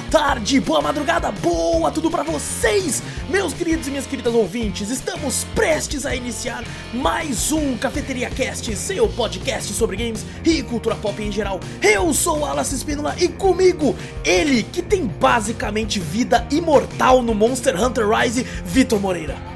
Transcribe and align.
boa 0.00 0.02
tarde, 0.10 0.60
boa 0.60 0.80
madrugada, 0.80 1.30
boa 1.30 1.90
tudo 1.90 2.10
pra 2.10 2.22
vocês, 2.22 3.02
meus 3.28 3.52
queridos 3.52 3.86
e 3.86 3.90
minhas 3.90 4.06
queridas 4.06 4.32
ouvintes. 4.32 4.88
Estamos 4.88 5.44
prestes 5.54 6.06
a 6.06 6.14
iniciar 6.14 6.64
mais 6.94 7.52
um 7.52 7.76
Cafeteria 7.76 8.30
Cast, 8.30 8.74
seu 8.76 9.08
podcast 9.08 9.72
sobre 9.74 9.96
games 9.96 10.24
e 10.44 10.62
cultura 10.62 10.96
pop 10.96 11.20
em 11.22 11.30
geral. 11.30 11.60
Eu 11.82 12.14
sou 12.14 12.46
Alas 12.46 12.72
Espínola 12.72 13.14
e 13.18 13.28
comigo, 13.28 13.94
ele 14.24 14.62
que 14.62 14.80
tem 14.80 15.06
basicamente 15.06 16.00
vida 16.00 16.46
imortal 16.50 17.20
no 17.20 17.34
Monster 17.34 17.80
Hunter 17.82 18.08
Rise, 18.08 18.46
Vitor 18.64 18.98
Moreira. 18.98 19.49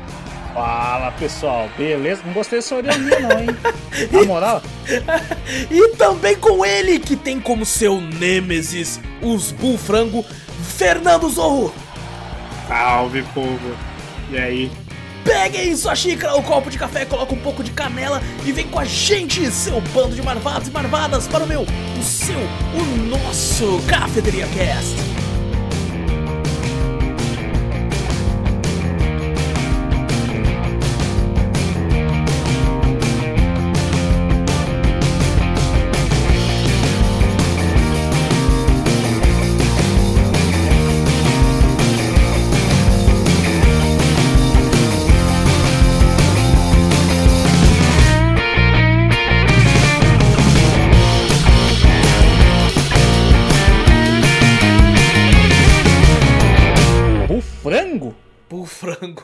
Fala 0.55 1.11
pessoal, 1.11 1.69
beleza? 1.77 2.23
Não 2.25 2.33
gostei 2.33 2.61
dessa 2.61 2.77
orelhinha 2.77 3.21
não, 3.21 3.41
hein? 3.41 3.49
Na 4.12 4.25
moral? 4.25 4.62
e 5.69 5.89
também 5.97 6.37
com 6.37 6.65
ele, 6.65 7.01
que 7.01 7.17
tem 7.17 7.41
como 7.41 7.67
seu 7.67 8.01
nêmesis 8.01 9.01
os 9.21 9.51
Bullfrango, 9.51 10.25
Fernando 10.77 11.29
Zorro. 11.29 11.75
Salve, 12.69 13.23
povo. 13.35 13.77
E 14.31 14.39
aí? 14.39 14.71
Peguem 15.25 15.75
sua 15.75 15.97
xícara, 15.97 16.37
o 16.37 16.43
copo 16.43 16.71
de 16.71 16.79
café, 16.79 17.05
coloca 17.05 17.34
um 17.34 17.41
pouco 17.41 17.65
de 17.65 17.73
canela 17.73 18.23
e 18.45 18.53
vem 18.53 18.69
com 18.69 18.79
a 18.79 18.84
gente, 18.84 19.51
seu 19.51 19.81
bando 19.93 20.15
de 20.15 20.23
marvados 20.23 20.69
e 20.69 20.71
marvadas, 20.71 21.27
para 21.27 21.43
o 21.43 21.48
meu, 21.48 21.62
o 21.62 22.03
seu, 22.03 22.39
o 22.39 22.97
nosso 23.09 23.83
Cafeteria 23.89 24.47
Cast. 24.48 25.14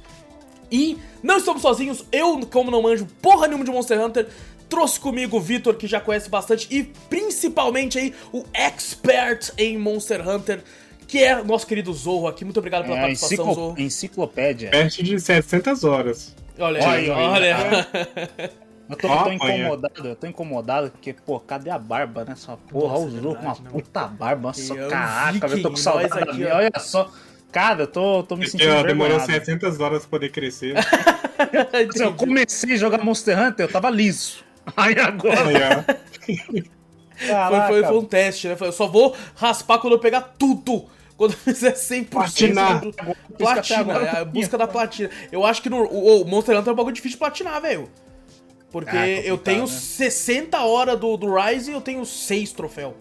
E 0.71 0.97
não 1.21 1.37
estamos 1.37 1.61
sozinhos, 1.61 2.05
eu, 2.11 2.39
como 2.47 2.71
não 2.71 2.81
manjo 2.81 3.07
porra 3.21 3.47
nenhuma 3.47 3.65
de 3.65 3.71
Monster 3.71 3.99
Hunter, 3.99 4.27
trouxe 4.69 4.99
comigo 4.99 5.37
o 5.37 5.41
Vitor, 5.41 5.75
que 5.75 5.87
já 5.87 5.99
conhece 5.99 6.29
bastante, 6.29 6.67
e 6.69 6.83
principalmente 7.09 7.97
aí 7.97 8.13
o 8.31 8.45
expert 8.53 9.51
em 9.57 9.77
Monster 9.77 10.27
Hunter, 10.27 10.63
que 11.07 11.17
é 11.17 11.43
nosso 11.43 11.65
querido 11.65 11.91
Zorro 11.91 12.27
aqui. 12.27 12.45
Muito 12.45 12.59
obrigado 12.59 12.83
pela 12.83 12.97
é, 12.97 13.01
participação, 13.01 13.35
enciclo... 13.35 13.55
Zorro. 13.55 13.81
Enciclopédia. 13.81 14.69
Perto 14.69 15.03
de 15.03 15.19
700 15.19 15.83
horas. 15.83 16.35
Olha, 16.59 16.79
olha. 16.83 17.15
olha. 17.15 17.87
Eu 18.89 18.95
tô, 18.95 19.07
eu 19.07 19.23
tô 19.23 19.31
incomodado, 19.31 20.07
eu 20.07 20.15
tô 20.15 20.27
incomodado 20.27 20.91
porque, 20.91 21.13
pô, 21.13 21.39
cadê 21.39 21.69
a 21.69 21.77
barba 21.77 22.25
nessa 22.25 22.57
porra? 22.57 22.93
Nossa, 22.93 23.05
usou 23.05 23.33
uma 23.33 23.55
não. 23.63 23.71
puta 23.71 24.07
barba, 24.07 24.47
nossa, 24.47 24.73
eu 24.73 24.89
caraca, 24.89 25.45
eu 25.45 25.61
tô 25.61 25.69
com 25.69 25.75
saudade 25.75 26.29
aqui, 26.29 26.45
olha 26.45 26.71
só. 26.79 27.11
Cara, 27.51 27.83
eu 27.83 27.87
tô, 27.87 28.23
tô 28.23 28.35
me 28.35 28.47
sentindo 28.47 28.71
eu, 28.71 28.83
Demorou 28.83 29.19
700 29.19 29.79
horas 29.79 30.01
pra 30.01 30.09
poder 30.09 30.29
crescer. 30.29 30.75
assim, 30.77 32.01
eu 32.03 32.13
comecei 32.15 32.73
a 32.73 32.77
jogar 32.77 33.03
Monster 33.03 33.39
Hunter, 33.39 33.65
eu 33.65 33.71
tava 33.71 33.89
liso. 33.91 34.43
Aí 34.75 34.99
agora... 34.99 35.85
foi, 37.17 37.61
foi, 37.67 37.83
foi 37.83 37.97
um 37.97 38.05
teste, 38.05 38.47
né? 38.47 38.57
Eu 38.59 38.71
só 38.71 38.87
vou 38.87 39.15
raspar 39.35 39.79
quando 39.79 39.93
eu 39.93 39.99
pegar 39.99 40.21
tudo 40.37 40.87
quando 41.19 41.33
fizer 41.33 41.73
100% 41.73 42.05
platinar. 42.05 42.79
do 42.79 42.93
platina, 43.37 43.93
é 43.93 44.19
a 44.21 44.25
busca 44.25 44.57
da 44.57 44.65
platina. 44.65 45.09
Eu 45.29 45.45
acho 45.45 45.61
que 45.61 45.69
no 45.69 45.83
o, 45.83 46.21
o 46.21 46.25
Monster 46.25 46.57
Hunter 46.57 46.69
é 46.69 46.71
um 46.71 46.75
bagulho 46.77 46.95
difícil 46.95 47.17
de 47.17 47.19
platinar, 47.19 47.61
velho. 47.61 47.89
Porque 48.71 48.95
ah, 48.95 49.05
eu 49.05 49.37
tenho 49.37 49.63
né? 49.63 49.67
60 49.67 50.57
horas 50.63 50.97
do, 50.97 51.17
do 51.17 51.35
Rise 51.35 51.71
e 51.71 51.73
eu 51.73 51.81
tenho 51.81 52.05
6 52.05 52.53
troféus. 52.53 52.93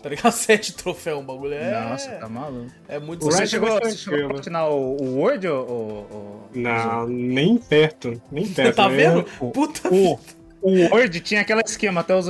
Tá 0.00 0.10
ligado? 0.10 0.30
7 0.30 0.74
troféus, 0.74 1.18
um 1.18 1.24
bagulho 1.24 1.54
é. 1.54 1.88
Nossa, 1.88 2.08
tá 2.12 2.28
maluco. 2.28 2.70
É 2.86 3.00
muito 3.00 3.24
Você 3.24 3.44
chegou, 3.48 3.68
você 3.80 3.96
chegou 3.96 4.26
a 4.26 4.28
platinar 4.28 4.70
o, 4.70 5.02
o 5.02 5.18
Word 5.18 5.48
ou, 5.48 5.66
ou, 5.68 6.50
Não, 6.54 7.08
nem 7.08 7.58
perto. 7.58 8.22
Nem 8.30 8.46
perto. 8.46 8.76
tá 8.76 8.86
vendo? 8.86 9.26
O, 9.40 9.50
Puta 9.50 9.92
o, 9.92 10.20
o 10.62 10.94
Word 10.94 11.18
tinha 11.18 11.40
aquele 11.40 11.62
esquema, 11.62 12.02
até 12.02 12.14
os, 12.14 12.26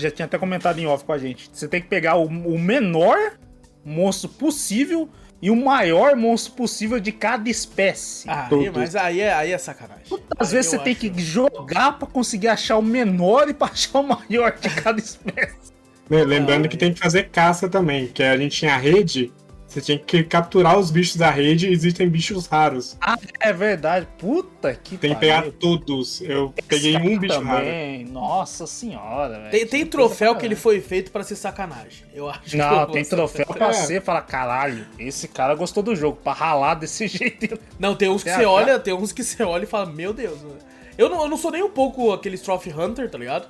já 0.00 0.10
tinha 0.10 0.26
até 0.26 0.36
comentado 0.36 0.80
em 0.80 0.86
off 0.88 1.04
com 1.04 1.12
a 1.12 1.18
gente. 1.18 1.48
Você 1.52 1.68
tem 1.68 1.80
que 1.80 1.86
pegar 1.86 2.16
o, 2.16 2.24
o 2.24 2.58
menor 2.58 3.38
monstro 3.84 4.28
possível 4.28 5.08
e 5.42 5.50
o 5.50 5.56
maior 5.56 6.14
monstro 6.16 6.52
possível 6.52 7.00
de 7.00 7.12
cada 7.12 7.48
espécie. 7.48 8.28
Ah, 8.28 8.48
aí, 8.50 8.70
mas 8.70 8.94
aí 8.94 9.20
é, 9.20 9.32
aí 9.32 9.52
é 9.52 9.58
sacanagem. 9.58 10.04
Às 10.38 10.52
vezes 10.52 10.70
você 10.70 10.78
tem 10.78 10.94
que 10.94 11.12
jogar 11.18 11.98
para 11.98 12.06
conseguir 12.06 12.48
achar 12.48 12.76
o 12.76 12.82
menor 12.82 13.48
e 13.48 13.54
pra 13.54 13.68
achar 13.68 14.00
o 14.00 14.02
maior 14.02 14.52
de 14.58 14.68
cada 14.68 14.98
espécie. 15.00 15.70
Lembrando 16.10 16.66
ah, 16.66 16.68
que 16.68 16.76
tem 16.76 16.92
que 16.92 16.98
fazer 16.98 17.28
caça 17.30 17.68
também, 17.68 18.08
que 18.08 18.22
a 18.22 18.36
gente 18.36 18.58
tinha 18.58 18.74
a 18.74 18.76
rede 18.76 19.32
você 19.70 19.80
tinha 19.80 19.98
que 19.98 20.24
capturar 20.24 20.76
os 20.76 20.90
bichos 20.90 21.14
da 21.14 21.30
rede 21.30 21.68
e 21.68 21.72
existem 21.72 22.08
bichos 22.08 22.46
raros. 22.46 22.96
Ah, 23.00 23.16
é 23.38 23.52
verdade. 23.52 24.08
Puta 24.18 24.74
que 24.74 24.96
Tem 24.98 25.14
que 25.14 25.20
pegar 25.20 25.44
todos. 25.52 26.20
Eu 26.20 26.52
peguei 26.66 26.96
um 26.96 27.16
bicho 27.16 27.34
também. 27.34 28.02
raro. 28.02 28.12
Nossa 28.12 28.66
senhora, 28.66 29.38
velho. 29.38 29.50
Tem, 29.52 29.66
tem 29.66 29.86
troféu 29.86 30.34
que 30.34 30.44
ele 30.44 30.56
foi 30.56 30.80
feito 30.80 31.12
para 31.12 31.22
ser 31.22 31.36
sacanagem. 31.36 32.04
Eu 32.12 32.28
acho 32.28 32.56
Não, 32.56 32.86
tem 32.90 33.04
troféu 33.04 33.46
pra 33.46 33.68
é. 33.68 33.72
ser 33.72 34.02
falar, 34.02 34.22
caralho, 34.22 34.84
esse 34.98 35.28
cara 35.28 35.54
gostou 35.54 35.82
do 35.84 35.94
jogo, 35.94 36.18
pra 36.22 36.32
ralar 36.32 36.74
desse 36.74 37.06
jeito. 37.08 37.56
Não, 37.78 37.94
tem 37.94 38.08
uns 38.08 38.24
que 38.24 38.30
você 38.30 38.44
olha, 38.44 38.78
tem 38.80 38.92
uns 38.92 39.12
que 39.12 39.22
você 39.22 39.42
olha 39.44 39.62
e 39.62 39.66
fala, 39.68 39.86
meu 39.86 40.12
Deus, 40.12 40.42
mano. 40.42 40.58
Eu 40.98 41.08
não, 41.08 41.22
eu 41.22 41.28
não 41.28 41.36
sou 41.36 41.52
nem 41.52 41.62
um 41.62 41.70
pouco 41.70 42.12
aquele 42.12 42.36
Trophy 42.36 42.72
Hunter, 42.72 43.08
tá 43.08 43.16
ligado? 43.16 43.46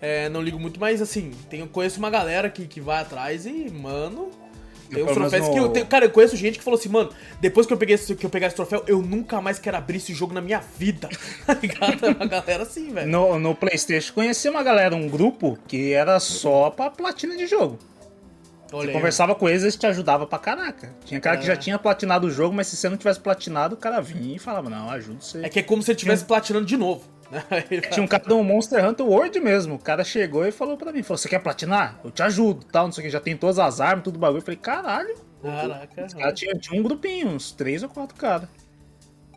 É, 0.00 0.30
não 0.30 0.40
ligo 0.40 0.58
muito, 0.58 0.80
mas 0.80 1.02
assim, 1.02 1.30
tenho, 1.50 1.68
conheço 1.68 1.98
uma 1.98 2.08
galera 2.08 2.48
que, 2.48 2.66
que 2.66 2.80
vai 2.80 3.02
atrás 3.02 3.44
e, 3.44 3.70
mano, 3.70 4.30
Menos 4.96 5.12
troféus 5.12 5.48
que 5.48 5.58
eu 5.58 5.68
tenho. 5.68 5.86
Cara, 5.86 6.04
eu 6.06 6.10
conheço 6.10 6.36
gente 6.36 6.58
que 6.58 6.64
falou 6.64 6.78
assim, 6.78 6.88
mano, 6.88 7.10
depois 7.40 7.66
que 7.66 7.72
eu 7.72 7.76
peguei 7.76 7.94
esse, 7.94 8.14
que 8.14 8.24
eu 8.26 8.30
pegar 8.30 8.46
esse 8.48 8.56
troféu, 8.56 8.82
eu 8.86 9.00
nunca 9.00 9.40
mais 9.40 9.58
quero 9.58 9.76
abrir 9.76 9.96
esse 9.98 10.12
jogo 10.14 10.32
na 10.34 10.40
minha 10.40 10.60
vida. 10.76 11.08
Tá 11.46 11.54
ligado? 11.54 12.06
É 12.06 12.10
uma 12.10 12.26
galera 12.26 12.62
assim, 12.62 12.92
velho. 12.92 13.08
No, 13.08 13.38
no 13.38 13.54
PlayStation 13.54 14.12
conheci 14.14 14.48
uma 14.48 14.62
galera, 14.62 14.94
um 14.94 15.08
grupo 15.08 15.58
que 15.66 15.92
era 15.92 16.18
só 16.20 16.70
pra 16.70 16.90
platina 16.90 17.36
de 17.36 17.46
jogo. 17.46 17.78
Você 18.70 18.92
conversava 18.92 19.34
com 19.34 19.48
eles, 19.48 19.62
eles 19.62 19.74
te 19.74 19.84
ajudavam 19.86 20.28
pra 20.28 20.38
caraca. 20.38 20.94
Tinha 21.04 21.18
cara 21.18 21.36
que 21.36 21.42
É. 21.42 21.46
já 21.46 21.56
tinha 21.56 21.76
platinado 21.76 22.28
o 22.28 22.30
jogo, 22.30 22.54
mas 22.54 22.68
se 22.68 22.76
você 22.76 22.88
não 22.88 22.96
tivesse 22.96 23.18
platinado, 23.18 23.74
o 23.74 23.78
cara 23.78 24.00
vinha 24.00 24.36
e 24.36 24.38
falava, 24.38 24.70
não, 24.70 24.88
ajuda 24.90 25.20
você. 25.20 25.44
É 25.44 25.48
que 25.48 25.58
é 25.58 25.62
como 25.62 25.82
se 25.82 25.90
ele 25.90 25.96
estivesse 25.96 26.24
platinando 26.24 26.66
de 26.66 26.76
novo. 26.76 27.02
Tinha 27.90 28.04
um 28.04 28.08
cara 28.08 28.24
do 28.24 28.42
Monster 28.42 28.84
Hunter 28.84 29.06
World 29.06 29.40
mesmo. 29.40 29.74
O 29.76 29.78
cara 29.78 30.04
chegou 30.04 30.44
e 30.46 30.50
falou 30.50 30.76
pra 30.76 30.92
mim: 30.92 31.02
falou, 31.02 31.18
Você 31.18 31.28
quer 31.28 31.38
platinar? 31.38 32.00
Eu 32.04 32.10
te 32.10 32.22
ajudo, 32.22 32.64
tal, 32.66 32.86
não 32.86 32.92
sei 32.92 33.02
o 33.02 33.06
que. 33.06 33.12
Já 33.12 33.20
tem 33.20 33.36
todas 33.36 33.58
as 33.58 33.80
armas, 33.80 34.04
tudo 34.04 34.18
bagulho. 34.18 34.38
Eu 34.38 34.44
falei: 34.44 34.58
Caralho. 34.58 35.14
Caraca. 35.42 36.06
Os 36.06 36.14
caras 36.14 36.38
tinha, 36.38 36.54
tinha 36.54 36.78
um 36.78 36.82
grupinho, 36.82 37.28
uns 37.28 37.52
três 37.52 37.82
ou 37.82 37.88
quatro 37.88 38.16
caras. 38.16 38.48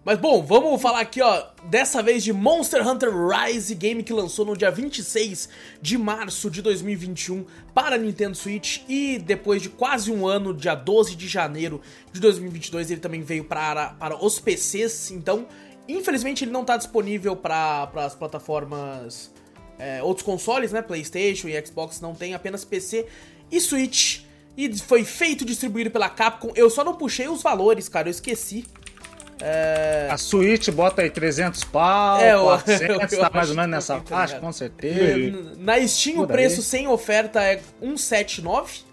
Mas 0.05 0.19
bom, 0.19 0.43
vamos 0.43 0.81
falar 0.81 0.99
aqui, 0.99 1.21
ó, 1.21 1.45
dessa 1.63 2.03
vez 2.03 2.25
de 2.25 2.33
Monster 2.33 2.85
Hunter 2.85 3.09
Rise, 3.09 3.73
game 3.73 4.03
que 4.03 4.11
lançou 4.11 4.45
no 4.45 4.57
dia 4.57 4.69
26 4.69 5.47
de 5.81 5.97
março 5.97 6.51
de 6.51 6.61
2021 6.61 7.45
para 7.73 7.97
Nintendo 7.97 8.35
Switch 8.35 8.81
e 8.89 9.17
depois 9.17 9.61
de 9.61 9.69
quase 9.69 10.11
um 10.11 10.27
ano, 10.27 10.53
dia 10.53 10.75
12 10.75 11.15
de 11.15 11.25
janeiro 11.25 11.79
de 12.11 12.19
2022, 12.19 12.91
ele 12.91 12.99
também 12.99 13.21
veio 13.21 13.45
para, 13.45 13.91
para 13.91 14.21
os 14.21 14.39
PCs, 14.39 15.09
então, 15.11 15.47
infelizmente 15.87 16.43
ele 16.43 16.51
não 16.51 16.63
tá 16.63 16.77
disponível 16.77 17.35
para 17.35 17.89
as 17.95 18.15
plataformas, 18.15 19.31
é, 19.79 20.01
outros 20.03 20.25
consoles, 20.25 20.71
né, 20.71 20.81
Playstation 20.81 21.47
e 21.47 21.65
Xbox 21.65 21.99
não 22.01 22.13
tem, 22.15 22.33
apenas 22.33 22.63
PC 22.65 23.05
e 23.51 23.59
Switch, 23.59 24.21
e 24.55 24.77
foi 24.77 25.03
feito 25.03 25.43
distribuído 25.43 25.89
pela 25.91 26.09
Capcom, 26.09 26.51
eu 26.55 26.69
só 26.69 26.83
não 26.83 26.95
puxei 26.95 27.27
os 27.27 27.41
valores, 27.41 27.89
cara, 27.89 28.07
eu 28.07 28.11
esqueci. 28.11 28.65
A 30.09 30.15
Switch 30.17 30.69
bota 30.69 31.01
aí 31.01 31.09
300 31.09 31.65
pau, 31.65 32.17
É, 32.19 32.33
eu- 32.33 32.43
400, 32.43 32.81
eu- 33.13 33.17
eu 33.19 33.19
tá 33.19 33.29
mais 33.33 33.49
ou 33.49 33.55
menos 33.55 33.71
nessa 33.71 33.95
eu 33.95 34.01
tô 34.01 34.09
faixa, 34.09 34.39
com 34.39 34.51
certeza. 34.53 35.55
Na 35.57 35.85
Steam 35.85 36.15
o 36.19 36.19
Por 36.19 36.27
preço 36.33 36.57
aí. 36.57 36.61
sem 36.65 36.87
oferta 36.87 37.41
é 37.43 37.59
179. 37.81 38.83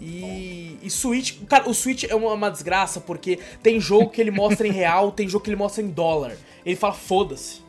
E, 0.00 0.78
e 0.82 0.90
Switch, 0.90 1.38
cara, 1.48 1.68
o 1.68 1.74
Switch 1.74 2.04
é 2.04 2.14
uma, 2.14 2.50
desgraça 2.50 3.00
porque 3.00 3.38
tem 3.62 3.80
jogo 3.80 4.10
que 4.10 4.20
ele 4.20 4.30
mostra 4.30 4.66
em 4.66 4.70
real, 4.70 5.10
tem 5.10 5.28
jogo 5.28 5.44
que 5.44 5.50
ele 5.50 5.56
mostra 5.56 5.82
em 5.82 5.88
dólar. 5.88 6.36
Ele 6.64 6.76
fala, 6.76 6.94
foda-se. 6.94 7.66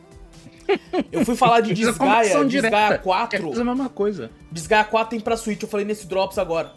Eu 1.10 1.24
fui 1.24 1.34
falar 1.34 1.60
de 1.60 1.72
a 1.72 1.74
Desgaia, 1.74 2.22
Desgaia 2.22 2.44
direta, 2.46 2.88
quer 2.88 3.02
4. 3.02 3.48
fazer 3.48 3.60
a 3.62 3.64
mesma 3.64 3.88
coisa. 3.88 4.30
Desgaia 4.52 4.84
4 4.84 5.10
tem 5.10 5.20
pra 5.20 5.36
Switch, 5.36 5.60
eu 5.60 5.68
falei 5.68 5.84
nesse 5.84 6.06
Drops 6.06 6.38
agora. 6.38 6.72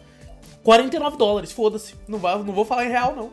49 0.64 1.16
dólares, 1.16 1.52
foda-se. 1.52 1.94
Não, 2.08 2.18
vai- 2.18 2.36
não 2.42 2.52
vou 2.52 2.64
falar 2.64 2.86
em 2.86 2.88
real, 2.88 3.14
não. 3.14 3.30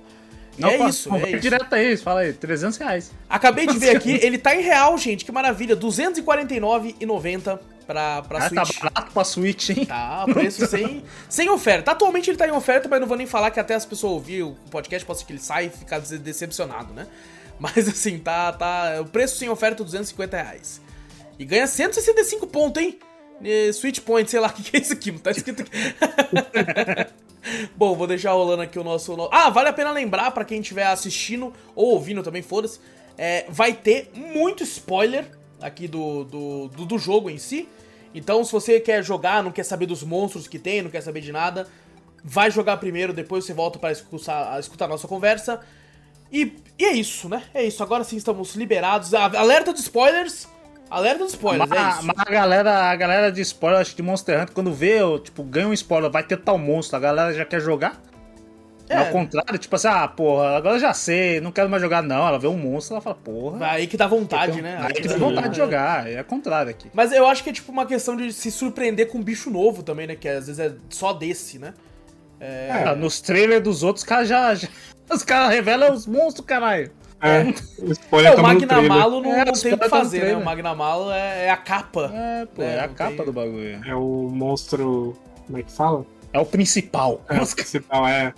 Não, 0.58 0.70
é 0.70 0.78
pô, 0.78 0.88
isso, 0.88 1.10
pô, 1.10 1.16
é 1.16 1.30
isso. 1.32 1.40
direto 1.40 1.74
aí, 1.74 1.96
fala 1.98 2.22
aí, 2.22 2.34
300 2.34 2.78
reais. 2.78 3.12
Acabei 3.30 3.66
de 3.68 3.78
ver 3.80 3.96
aqui, 3.96 4.20
ele 4.22 4.38
tá 4.38 4.56
em 4.56 4.62
real, 4.62 4.98
gente, 4.98 5.24
que 5.26 5.32
maravilha. 5.32 5.76
249,90 5.78 7.60
pra, 7.88 8.22
pra 8.22 8.46
Ah, 8.46 8.50
tá 8.50 8.66
Switch. 8.66 8.80
barato 8.82 9.12
pra 9.12 9.24
Switch, 9.24 9.70
hein? 9.70 9.86
Tá, 9.86 10.26
preço 10.32 10.66
sem, 10.68 11.04
sem 11.30 11.50
oferta. 11.50 11.92
Atualmente 11.92 12.30
ele 12.30 12.38
tá 12.38 12.48
em 12.48 12.52
oferta, 12.52 12.88
mas 12.90 13.00
não 13.00 13.08
vou 13.08 13.18
nem 13.18 13.26
falar 13.28 13.50
que 13.52 13.60
até 13.60 13.74
as 13.76 13.86
pessoas 13.86 14.14
ouvirem 14.14 14.44
o 14.44 14.56
podcast, 14.70 15.06
pode 15.06 15.20
ser 15.20 15.26
que 15.26 15.34
ele 15.34 15.40
saia 15.40 15.68
e 15.68 15.70
ficar 15.70 16.00
dece- 16.00 16.18
decepcionado, 16.18 16.94
né? 16.94 17.08
Mas 17.60 17.88
assim, 17.88 18.18
tá, 18.20 18.52
tá. 18.52 18.98
O 19.02 19.06
preço 19.06 19.38
sem 19.38 19.48
oferta, 19.50 19.84
250 19.84 20.36
reais. 20.38 20.82
E 21.40 21.46
ganha 21.46 21.66
165 21.68 22.46
pontos, 22.48 22.82
hein? 22.84 23.00
Switch 23.74 24.00
Point, 24.02 24.30
sei 24.30 24.40
lá 24.40 24.48
o 24.50 24.54
que, 24.54 24.64
que 24.64 24.78
é 24.78 24.80
isso 24.82 24.94
aqui, 24.94 25.12
não 25.12 25.20
tá 25.20 25.32
escrito 25.32 25.62
aqui. 25.64 25.72
Bom, 27.76 27.96
vou 27.96 28.06
deixar 28.08 28.32
rolando 28.34 28.62
aqui 28.62 28.78
o 28.78 28.84
nosso. 28.84 29.16
no- 29.18 29.30
Ah, 29.32 29.50
vale 29.50 29.70
a 29.70 29.74
pena 29.74 29.92
lembrar 29.92 30.32
pra 30.32 30.46
quem 30.46 30.60
estiver 30.62 30.86
assistindo 30.86 31.52
ou 31.76 31.94
ouvindo 31.94 32.22
também, 32.22 32.42
foda-se. 32.42 32.80
é, 33.18 33.46
vai 33.50 33.74
ter 33.74 34.10
muito 34.16 34.64
spoiler 34.64 35.26
aqui 35.62 35.88
do, 35.88 36.24
do, 36.24 36.68
do, 36.70 36.86
do 36.86 36.98
jogo 37.00 37.30
em 37.30 37.38
si. 37.38 37.68
Então, 38.14 38.44
se 38.44 38.52
você 38.52 38.80
quer 38.80 39.04
jogar, 39.04 39.44
não 39.44 39.52
quer 39.52 39.64
saber 39.64 39.86
dos 39.86 40.04
monstros 40.04 40.48
que 40.48 40.60
tem, 40.60 40.82
não 40.82 40.90
quer 40.90 41.02
saber 41.02 41.22
de 41.22 41.32
nada, 41.32 41.68
vai 42.24 42.52
jogar 42.52 42.78
primeiro, 42.78 43.14
depois 43.14 43.46
você 43.46 43.54
volta 43.54 43.80
para 43.80 43.92
escutar, 43.92 44.60
escutar 44.60 44.86
a 44.86 44.88
nossa 44.90 45.08
conversa. 45.08 45.62
E, 46.32 46.54
e 46.80 46.86
é 46.86 46.94
isso, 46.94 47.28
né? 47.30 47.44
É 47.54 47.64
isso. 47.64 47.82
Agora 47.84 48.04
sim 48.04 48.18
estamos 48.18 48.56
liberados. 48.56 49.14
Alerta 49.14 49.74
de 49.74 49.80
spoilers. 49.82 50.48
Alerta 50.92 51.24
de 51.24 51.30
spoilers, 51.32 51.70
Mas, 51.70 51.80
é 51.80 51.90
isso. 51.90 52.06
mas 52.06 52.16
a 52.20 52.30
galera, 52.30 52.92
a 52.92 52.96
galera 52.98 53.32
de 53.32 53.40
spoiler, 53.42 53.80
acho 53.80 53.92
que 53.92 53.98
de 53.98 54.04
Monster 54.04 54.42
Hunter, 54.42 54.54
quando 54.54 54.74
vê, 54.74 54.98
tipo, 55.24 55.42
ganha 55.42 55.68
um 55.70 55.74
spoiler, 55.74 56.12
vai 56.12 56.22
ter 56.22 56.36
tal 56.38 56.58
monstro, 56.58 56.98
a 56.98 57.00
galera 57.00 57.34
já 57.34 57.46
quer 57.46 57.62
jogar? 57.62 58.00
É. 58.90 58.98
Ao 58.98 59.06
contrário, 59.06 59.58
tipo 59.58 59.74
assim, 59.74 59.88
ah, 59.88 60.06
porra, 60.06 60.58
agora 60.58 60.76
eu 60.76 60.80
já 60.80 60.94
sei, 60.94 61.40
não 61.40 61.50
quero 61.50 61.70
mais 61.70 61.82
jogar 61.82 62.04
não. 62.04 62.28
Ela 62.28 62.38
vê 62.38 62.48
um 62.48 62.58
monstro, 62.58 62.96
ela 62.96 63.02
fala, 63.02 63.16
porra. 63.16 63.66
Aí 63.72 63.88
que 63.88 63.96
dá 63.96 64.06
vontade, 64.06 64.62
né? 64.62 64.78
Aí 64.82 64.94
que 64.94 65.08
dá 65.08 65.14
dá 65.14 65.20
vontade 65.20 65.50
de 65.52 65.56
jogar, 65.58 66.12
é 66.12 66.20
o 66.20 66.26
contrário 66.26 66.70
aqui. 66.72 66.90
Mas 66.94 67.14
eu 67.14 67.26
acho 67.26 67.42
que 67.42 67.52
é 67.52 67.54
tipo 67.54 67.72
uma 67.72 67.86
questão 67.86 68.18
de 68.18 68.34
se 68.34 68.52
surpreender 68.52 69.08
com 69.08 69.20
um 69.20 69.24
bicho 69.24 69.50
novo 69.50 69.82
também, 69.82 70.08
né? 70.08 70.16
Que 70.16 70.28
às 70.28 70.48
vezes 70.48 70.60
é 70.60 70.74
só 70.90 71.14
desse, 71.14 71.58
né? 71.58 71.74
Ah, 72.86 72.94
nos 72.96 73.22
trailers 73.22 73.64
dos 73.64 73.82
outros, 73.82 74.04
os 74.04 74.10
caras 74.10 74.28
já, 74.28 74.54
já- 74.56 74.68
Os 75.10 75.24
caras 75.24 75.54
revelam 75.54 75.94
os 75.94 76.06
monstros, 76.06 76.46
caralho. 76.46 76.92
É, 77.22 77.44
o 77.84 77.92
spoiler 77.92 78.32
É, 78.32 78.34
o 78.34 78.36
tá 78.38 78.42
trailer. 78.44 78.68
Magnamalo 78.68 79.22
não, 79.22 79.32
É, 79.34 79.46
não 79.46 79.54
tem 79.54 79.74
o 79.74 79.78
que 79.78 79.78
tão 79.78 79.90
no 80.00 80.04
fazer, 80.04 80.24
né? 80.26 80.38
O. 80.38 80.44
Magnamalo 80.44 81.12
é, 81.12 81.46
é 81.46 81.50
a 81.52 81.58
capa. 81.58 82.12
É, 82.14 82.46
pô, 82.48 82.62
É, 82.64 82.76
é, 82.76 82.80
a 82.80 82.88
capa 82.88 83.16
tem- 83.18 83.26
do 83.26 83.32
bagulho. 83.34 83.80
É 83.86 83.96
o 83.96 84.30
monstro. 84.34 85.16
Como 85.46 85.58
é 85.58 85.64
que 85.64 85.72
fala? 85.72 86.06
É 86.34 86.40
o 86.40 86.46
principal. 86.46 87.22
É, 87.30 87.42
o 87.42 87.48
principal, 87.48 88.08
é. 88.08 88.34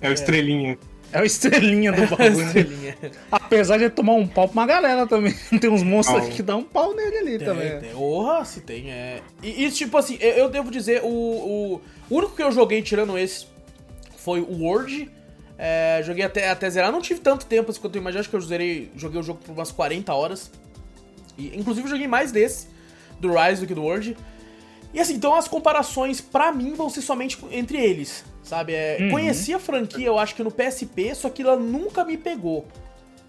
É 0.00 0.08
o 0.10 0.12
estrelinha. 0.12 0.78
É 1.10 1.22
o 1.22 1.24
estrelinha 1.24 1.90
do 1.90 2.02
bagulho. 2.06 2.36
né? 2.36 2.44
Estrelinha. 2.44 2.96
Apesar 3.32 3.78
de 3.78 3.84
ele 3.84 3.90
tomar 3.90 4.12
um 4.12 4.26
pau 4.28 4.46
pra 4.46 4.60
uma 4.60 4.66
galera 4.66 5.06
também. 5.06 5.32
Tem 5.58 5.70
uns 5.70 5.82
monstros 5.82 6.18
aqui 6.22 6.36
que 6.36 6.42
dão 6.42 6.60
um 6.60 6.64
pau 6.64 6.94
nele 6.94 7.16
ali 7.18 7.38
também. 7.38 7.70
Tem, 7.70 7.80
tem. 7.80 7.90
Porra, 7.92 8.44
se 8.44 8.60
tem, 8.60 8.90
é. 8.92 9.20
E, 9.42 9.64
e, 9.64 9.70
tipo 9.72 9.96
assim, 9.96 10.16
eu, 10.20 10.32
eu 10.34 10.48
devo 10.50 10.70
dizer, 10.70 11.00
o, 11.02 11.06
o, 11.08 11.80
o 12.10 12.16
único 12.16 12.36
que 12.36 12.42
eu 12.42 12.52
joguei 12.52 12.82
tirando 12.82 13.16
esse 13.18 13.46
foi 14.18 14.40
o 14.40 14.62
Word. 14.62 15.10
É, 15.58 16.00
joguei 16.04 16.24
até, 16.24 16.48
até 16.48 16.70
zerar. 16.70 16.92
Não 16.92 17.02
tive 17.02 17.20
tanto 17.20 17.44
tempo 17.44 17.70
assim 17.70 17.80
quanto 17.80 17.96
eu 17.96 18.00
imagino. 18.00 18.20
Acho 18.20 18.30
que 18.30 18.36
eu 18.36 18.40
zerei, 18.40 18.92
joguei 18.94 19.20
o 19.20 19.22
jogo 19.22 19.40
por 19.44 19.52
umas 19.52 19.72
40 19.72 20.14
horas. 20.14 20.50
E, 21.36 21.48
inclusive, 21.58 21.86
eu 21.86 21.90
joguei 21.90 22.06
mais 22.06 22.30
desse, 22.30 22.68
do 23.20 23.32
Rise, 23.34 23.60
do 23.60 23.66
que 23.66 23.74
do 23.74 23.82
Word. 23.82 24.16
E 24.94 25.00
assim, 25.00 25.14
então 25.14 25.34
as 25.34 25.46
comparações 25.46 26.20
pra 26.20 26.50
mim 26.50 26.74
vão 26.74 26.88
ser 26.88 27.02
somente 27.02 27.38
entre 27.50 27.78
eles, 27.78 28.24
sabe? 28.42 28.72
É, 28.72 28.98
Uhum. 29.00 29.10
Conheci 29.10 29.52
a 29.52 29.58
franquia, 29.58 30.06
eu 30.06 30.18
acho 30.18 30.34
que 30.34 30.42
no 30.42 30.50
PSP, 30.50 31.14
só 31.14 31.28
que 31.28 31.42
ela 31.42 31.56
nunca 31.56 32.04
me 32.04 32.16
pegou. 32.16 32.66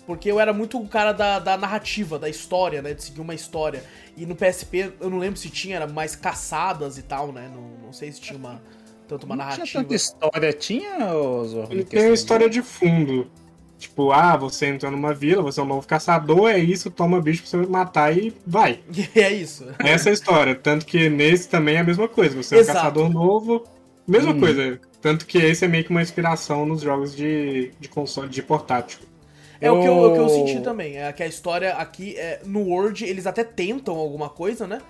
Porque 0.05 0.31
eu 0.31 0.39
era 0.39 0.51
muito 0.51 0.79
o 0.79 0.87
cara 0.87 1.11
da, 1.11 1.37
da 1.37 1.55
narrativa, 1.57 2.17
da 2.17 2.27
história, 2.27 2.81
né? 2.81 2.93
De 2.95 3.03
seguir 3.03 3.21
uma 3.21 3.35
história. 3.35 3.83
E 4.17 4.25
no 4.25 4.35
PSP, 4.35 4.93
eu 4.99 5.09
não 5.09 5.19
lembro 5.19 5.39
se 5.39 5.49
tinha, 5.49 5.75
era 5.75 5.85
mais 5.85 6.15
caçadas 6.15 6.97
e 6.97 7.03
tal, 7.03 7.31
né? 7.31 7.51
Não, 7.53 7.85
não 7.85 7.93
sei 7.93 8.11
se 8.11 8.19
tinha 8.19 8.37
uma, 8.37 8.59
tanto 9.09 9.25
uma 9.25 9.35
Não 9.35 9.43
tinha 9.45 9.55
narrativa. 9.57 9.83
tanta 9.83 9.95
história, 9.95 10.53
tinha, 10.53 10.97
Zorro? 11.45 11.67
Ele 11.71 11.81
em 11.81 11.85
tem 11.85 11.99
uma 12.01 12.07
de- 12.09 12.13
história 12.13 12.49
de 12.49 12.61
fundo. 12.61 13.27
Tipo, 13.77 14.11
ah, 14.11 14.35
você 14.35 14.67
entrou 14.67 14.91
numa 14.91 15.13
vila, 15.13 15.41
você 15.41 15.59
é 15.59 15.63
um 15.63 15.65
novo 15.65 15.87
caçador, 15.87 16.49
é 16.49 16.59
isso, 16.59 16.91
toma 16.91 17.21
bicho 17.21 17.41
pra 17.43 17.49
você 17.49 17.57
matar 17.69 18.15
e 18.17 18.33
vai. 18.45 18.79
E 19.15 19.19
é 19.19 19.31
isso. 19.31 19.65
Essa 19.79 20.09
é 20.09 20.11
a 20.11 20.13
história. 20.13 20.53
Tanto 20.55 20.85
que 20.85 21.09
nesse 21.09 21.47
também 21.49 21.75
é 21.75 21.79
a 21.79 21.83
mesma 21.83 22.07
coisa. 22.07 22.35
Você 22.41 22.55
é 22.55 22.57
um 22.57 22.61
Exato. 22.61 22.77
caçador 22.77 23.09
novo, 23.09 23.63
mesma 24.07 24.31
Hum. 24.33 24.39
coisa. 24.39 24.79
Tanto 25.01 25.25
que 25.25 25.37
esse 25.37 25.63
é 25.63 25.67
meio 25.69 25.85
que 25.85 25.91
uma 25.91 26.01
inspiração 26.01 26.65
nos 26.65 26.81
jogos 26.81 27.15
de, 27.15 27.71
de 27.79 27.87
console, 27.87 28.27
de 28.27 28.43
portátil. 28.43 28.99
É 29.61 29.71
o 29.71 29.79
que, 29.81 29.87
eu, 29.87 29.93
o 29.97 30.13
que 30.13 30.19
Eu- 30.19 30.29
senti 30.29 30.59
também. 30.61 30.97
É 30.97 31.11
que 31.13 31.23
a 31.23 31.27
história 31.27 31.73
aqui, 31.75 32.15
é, 32.17 32.41
no 32.45 32.63
Word, 32.67 33.05
eles 33.05 33.25
até 33.25 33.43
tentam 33.45 33.95
alguma 33.95 34.27
coisa, 34.29 34.67
né? 34.67 34.81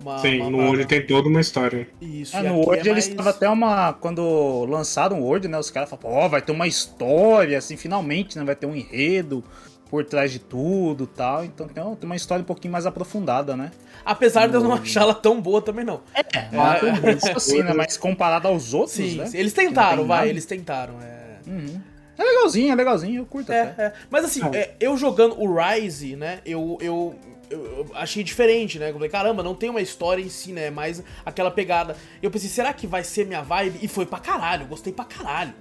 Uma- 0.00 0.18
Sim, 0.18 0.40
uma- 0.40 0.50
no 0.50 0.58
uma- 0.58 0.66
Word 0.68 0.86
tem 0.86 1.06
toda 1.06 1.28
uma 1.28 1.40
história. 1.40 1.88
Isso, 2.00 2.36
Ah, 2.36 2.40
e 2.42 2.48
no 2.48 2.56
Word 2.60 2.86
é 2.88 2.92
eles 2.92 3.14
mais- 3.14 3.26
até 3.26 3.48
uma. 3.48 3.92
Quando 3.94 4.64
lançaram 4.68 5.20
o 5.20 5.24
Word, 5.24 5.48
né? 5.48 5.58
Os 5.58 5.70
caras 5.70 5.88
falaram, 5.90 6.10
ó, 6.24 6.28
vai 6.28 6.42
ter 6.42 6.52
uma 6.52 6.66
história, 6.66 7.56
assim, 7.58 7.76
finalmente, 7.76 8.38
né? 8.38 8.44
Vai 8.44 8.54
ter 8.54 8.66
um 8.66 8.74
enredo 8.76 9.42
por 9.88 10.04
trás 10.04 10.30
de 10.32 10.38
tudo 10.38 11.04
e 11.04 11.06
tal. 11.16 11.44
Então 11.44 11.66
tem 11.68 11.82
uma, 11.82 11.96
tem 11.96 12.06
uma 12.08 12.16
história 12.16 12.42
um 12.42 12.46
pouquinho 12.46 12.72
mais 12.72 12.86
aprofundada, 12.86 13.56
né? 13.56 13.70
Apesar 14.04 14.46
de 14.48 14.54
eu 14.54 14.60
não 14.60 14.72
achar 14.74 15.02
ela 15.02 15.14
tão 15.14 15.40
boa 15.40 15.62
também, 15.62 15.84
não. 15.84 16.00
É, 16.14 16.20
é 16.20 17.34
assim, 17.34 17.62
né? 17.62 17.72
Mas 17.72 17.96
comparado 17.96 18.46
aos 18.48 18.74
outros, 18.74 18.94
Sim, 18.96 19.16
né? 19.16 19.26
sim, 19.26 19.38
eles 19.38 19.54
não 19.54 19.64
tentaram, 19.64 20.06
vai, 20.06 20.18
nada. 20.18 20.28
eles 20.28 20.44
tentaram. 20.46 20.94
É, 21.02 21.16
Uhum. 21.48 21.80
É 22.18 22.24
legalzinho, 22.24 22.72
é 22.72 22.74
legalzinho, 22.74 23.20
eu 23.20 23.26
curto 23.26 23.52
é, 23.52 23.60
até. 23.62 23.82
é. 23.84 23.92
Mas 24.10 24.24
assim, 24.24 24.40
Ah. 24.42 24.50
é, 24.54 24.70
eu 24.80 24.96
jogando 24.96 25.38
o 25.40 25.54
Rise, 25.54 26.16
né, 26.16 26.38
eu, 26.46 26.78
eu, 26.80 27.14
eu- 27.50 27.86
achei 27.94 28.22
diferente, 28.24 28.78
né? 28.78 28.90
Eu 28.90 28.94
falei, 28.94 29.08
caramba, 29.08 29.42
não 29.42 29.54
tem 29.54 29.70
uma 29.70 29.80
história 29.80 30.22
em 30.22 30.28
si, 30.28 30.52
né? 30.52 30.70
Mais 30.70 31.02
aquela 31.24 31.50
pegada. 31.50 31.96
Eu 32.22 32.30
pensei, 32.30 32.48
será 32.48 32.72
que 32.72 32.86
vai 32.86 33.04
ser 33.04 33.26
minha 33.26 33.42
vibe? 33.42 33.78
E 33.82 33.88
foi 33.88 34.06
pra 34.06 34.18
caralho, 34.18 34.66
gostei 34.66 34.92
pra 34.92 35.04
caralho. 35.04 35.54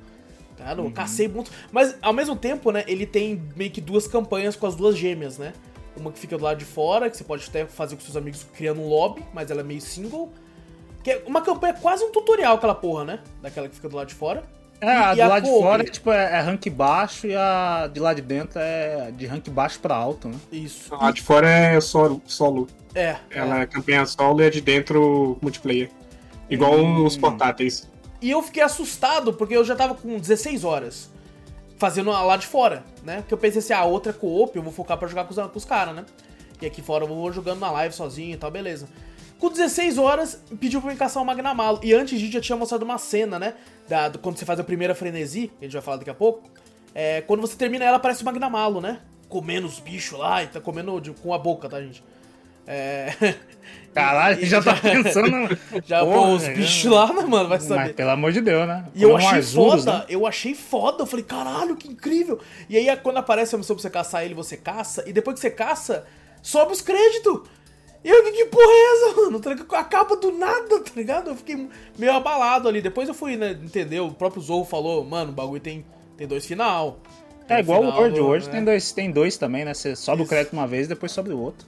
Cara, 0.57 0.79
eu 0.81 0.89
cacei 0.91 1.27
muito. 1.27 1.51
Mas 1.71 1.95
ao 2.01 2.13
mesmo 2.13 2.35
tempo, 2.35 2.71
né, 2.71 2.83
ele 2.87 3.05
tem 3.05 3.43
meio 3.55 3.69
que 3.71 3.81
duas 3.81 4.07
campanhas 4.07 4.55
com 4.55 4.65
as 4.65 4.73
duas 4.75 4.97
gêmeas, 4.97 5.37
né? 5.37 5.53
Uma 5.97 6.11
que 6.11 6.19
fica 6.19 6.37
do 6.37 6.43
lado 6.43 6.57
de 6.57 6.65
fora, 6.65 7.09
que 7.09 7.17
você 7.17 7.23
pode 7.23 7.45
até 7.47 7.65
fazer 7.65 7.95
com 7.95 8.01
seus 8.01 8.15
amigos 8.17 8.45
criando 8.55 8.81
um 8.81 8.87
lobby, 8.87 9.23
mas 9.33 9.51
ela 9.51 9.61
é 9.61 9.63
meio 9.63 9.81
single. 9.81 10.31
Que 11.03 11.11
é 11.11 11.23
uma 11.25 11.41
campanha 11.41 11.73
quase 11.73 12.03
um 12.03 12.11
tutorial, 12.11 12.55
aquela 12.55 12.73
porra, 12.75 13.03
né? 13.05 13.19
Daquela 13.41 13.69
que 13.69 13.75
fica 13.75 13.87
do 13.89 13.95
lado 13.95 14.07
de 14.07 14.13
fora. 14.15 14.43
É, 14.81 14.95
a 14.95 15.15
do 15.15 15.21
a 15.21 15.27
lado 15.27 15.43
de 15.43 15.49
fora 15.49 15.83
é, 15.83 15.85
tipo, 15.85 16.11
é, 16.11 16.37
é 16.37 16.39
rank 16.41 16.67
baixo 16.69 17.27
e 17.27 17.35
a 17.35 17.89
de 17.91 17.99
lá 17.99 18.13
de 18.13 18.21
dentro 18.21 18.59
é 18.59 19.11
de 19.15 19.25
rank 19.25 19.47
baixo 19.49 19.79
pra 19.79 19.95
alto, 19.95 20.27
né? 20.27 20.35
Isso. 20.51 20.93
Lá 20.93 21.11
de 21.11 21.21
fora 21.21 21.49
é 21.49 21.79
solo. 21.81 22.21
solo. 22.25 22.67
É, 22.93 23.17
Ela 23.31 23.61
é 23.61 23.65
campanha 23.65 24.05
solo 24.05 24.41
e 24.41 24.45
a 24.45 24.49
de 24.49 24.61
dentro 24.61 25.37
multiplayer. 25.41 25.89
Igual 26.49 26.73
Hum. 26.77 27.05
os 27.05 27.17
portáteis. 27.17 27.89
E 28.21 28.31
eu 28.31 28.41
fiquei 28.41 28.61
assustado, 28.63 29.33
porque 29.33 29.55
eu 29.55 29.63
já 29.63 29.75
tava 29.75 29.95
com 29.95 30.17
16 30.17 30.63
horas 30.63 31.09
fazendo 31.77 32.11
a 32.11 32.21
lá 32.23 32.37
de 32.37 32.47
fora, 32.47 32.83
né? 33.03 33.17
Porque 33.17 33.33
eu 33.33 33.37
pensei 33.37 33.59
assim, 33.59 33.73
ah, 33.73 33.83
outra 33.83 34.13
co-op, 34.13 34.55
eu 34.55 34.63
vou 34.63 34.71
focar 34.71 34.97
pra 34.97 35.07
jogar 35.07 35.25
com 35.25 35.31
os, 35.31 35.37
com 35.51 35.57
os 35.57 35.65
caras, 35.65 35.95
né? 35.95 36.05
E 36.61 36.65
aqui 36.65 36.81
fora 36.81 37.03
eu 37.03 37.07
vou 37.07 37.31
jogando 37.33 37.59
na 37.59 37.69
live 37.71 37.93
sozinho 37.93 38.33
e 38.33 38.37
tal, 38.37 38.49
beleza. 38.49 38.87
Com 39.39 39.49
16 39.49 39.97
horas, 39.97 40.41
pediu 40.59 40.81
pra 40.81 40.91
eu 40.93 40.97
caçar 40.97 41.21
o 41.21 41.25
Magnamalo. 41.25 41.79
E 41.83 41.93
antes 41.93 42.19
disso 42.19 42.31
já 42.31 42.41
tinha 42.41 42.55
mostrado 42.57 42.85
uma 42.85 42.97
cena, 42.97 43.37
né? 43.37 43.53
Da, 43.87 44.07
do- 44.09 44.19
quando 44.19 44.37
você 44.37 44.45
faz 44.45 44.59
a 44.59 44.63
primeira 44.63 44.95
frenesi, 44.95 45.47
que 45.47 45.53
a 45.61 45.63
gente 45.65 45.73
vai 45.73 45.81
falar 45.81 45.97
daqui 45.97 46.09
a 46.09 46.13
pouco. 46.15 46.49
É, 46.93 47.21
quando 47.21 47.41
você 47.41 47.55
termina 47.57 47.83
ela, 47.83 47.99
parece 47.99 48.21
o 48.21 48.25
Magnamalo, 48.25 48.79
né? 48.79 48.99
Comendo 49.27 49.67
os 49.67 49.79
bichos 49.79 50.17
lá 50.17 50.41
e 50.43 50.47
tá 50.47 50.61
comendo 50.61 50.99
de- 51.01 51.11
com 51.11 51.33
a 51.33 51.37
boca, 51.37 51.67
tá, 51.67 51.81
gente? 51.81 52.01
É. 52.65 53.13
Caralho, 53.93 54.41
E- 54.41 54.45
já 54.45 54.61
tá 54.63 54.75
pensando. 54.81 55.57
Já 55.85 55.99
Porra, 55.99 56.15
pô, 56.15 56.27
os 56.33 56.43
é. 56.43 56.53
bichos 56.53 56.91
lá, 56.91 57.07
né, 57.07 57.21
mano? 57.23 57.49
Vai 57.49 57.57
Mas 57.59 57.63
saber. 57.63 57.93
pelo 57.93 58.09
amor 58.11 58.31
de 58.31 58.41
Deus, 58.41 58.67
né? 58.67 58.85
E 58.95 59.03
eu 59.03 59.09
Como 59.11 59.21
achei 59.21 59.37
Arzuros, 59.37 59.83
foda, 59.85 59.97
né? 59.99 60.05
eu 60.09 60.25
achei 60.25 60.55
foda. 60.55 61.03
Eu 61.03 61.07
falei, 61.07 61.23
caralho, 61.25 61.75
que 61.75 61.87
incrível. 61.89 62.39
E 62.69 62.77
aí, 62.77 62.95
quando 62.97 63.17
aparece 63.17 63.53
a 63.55 63.57
missão 63.57 63.75
pra 63.75 63.81
você 63.83 63.89
caçar 63.89 64.23
ele, 64.25 64.33
você 64.33 64.57
caça. 64.57 65.03
E 65.07 65.13
depois 65.13 65.35
que 65.35 65.41
você 65.41 65.51
caça, 65.51 66.05
sobe 66.41 66.71
os 66.73 66.81
créditos. 66.81 67.41
E 68.05 68.09
eu, 68.09 68.23
que, 68.31 68.45
porra 68.45 68.63
é 68.69 68.93
essa, 69.09 69.15
mano? 69.21 69.39
Tá? 69.39 69.51
Acaba 69.79 70.15
do 70.15 70.31
nada, 70.31 70.79
tá 70.79 70.91
ligado? 70.95 71.31
Eu 71.31 71.35
fiquei 71.35 71.67
meio 71.97 72.13
abalado 72.13 72.67
ali. 72.69 72.79
Depois 72.79 73.07
eu 73.07 73.15
fui, 73.15 73.35
né, 73.35 73.51
entender. 73.51 73.99
O 73.99 74.11
próprio 74.11 74.39
Zorro 74.43 74.63
falou, 74.63 75.03
mano, 75.03 75.31
o 75.31 75.33
bagulho 75.33 75.59
tem, 75.59 75.83
tem 76.15 76.27
dois 76.27 76.45
final. 76.45 76.99
Tem 77.47 77.57
É 77.57 77.59
igual 77.61 77.79
o 77.81 77.85
final 77.85 77.99
Word. 78.01 78.15
do- 78.15 78.21
O 78.23 78.27
Word 78.27 78.45
né? 78.45 78.51
tem, 78.51 78.63
dois, 78.63 78.91
tem 78.91 79.11
dois 79.11 79.37
também, 79.37 79.65
né? 79.65 79.73
Você 79.73 79.95
sobe 79.95 80.21
Isso. 80.21 80.27
o 80.27 80.29
crédito 80.29 80.53
uma 80.53 80.67
vez 80.67 80.85
e 80.85 80.89
depois 80.89 81.11
sobe 81.11 81.31
o 81.31 81.39
outro. 81.39 81.67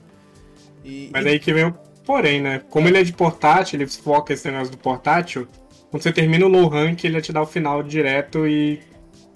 E, 0.84 1.10
Mas 1.12 1.24
e- 1.24 1.28
aí 1.30 1.38
que 1.40 1.52
vem 1.52 1.64
o 1.64 1.74
porém, 2.06 2.40
né? 2.40 2.62
Como 2.70 2.86
ele 2.86 2.98
é 2.98 3.02
de 3.02 3.12
portátil, 3.12 3.76
ele 3.80 3.86
foca 3.88 4.32
esse 4.32 4.48
negócio 4.48 4.70
do 4.70 4.78
portátil. 4.78 5.48
Quando 5.90 6.02
você 6.04 6.12
termina 6.12 6.46
o 6.46 6.48
low 6.48 6.68
rank, 6.68 7.02
ele 7.02 7.14
vai 7.14 7.22
te 7.22 7.32
dar 7.32 7.42
o 7.42 7.46
final 7.46 7.82
direto 7.82 8.46
e. 8.46 8.80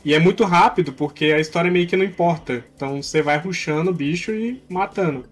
E 0.04 0.14
é 0.14 0.18
muito 0.18 0.42
rápido, 0.44 0.92
porque 0.92 1.26
a 1.26 1.38
história 1.38 1.71
meio 1.71 1.87
que 1.87 1.97
não 1.97 2.04
importa. 2.04 2.64
Então 2.76 3.00
você 3.02 3.23
vai 3.23 3.38
rushando 3.38 3.90
o 3.90 3.94
bicho 3.94 4.32
e 4.32 4.62
matando. 4.68 5.25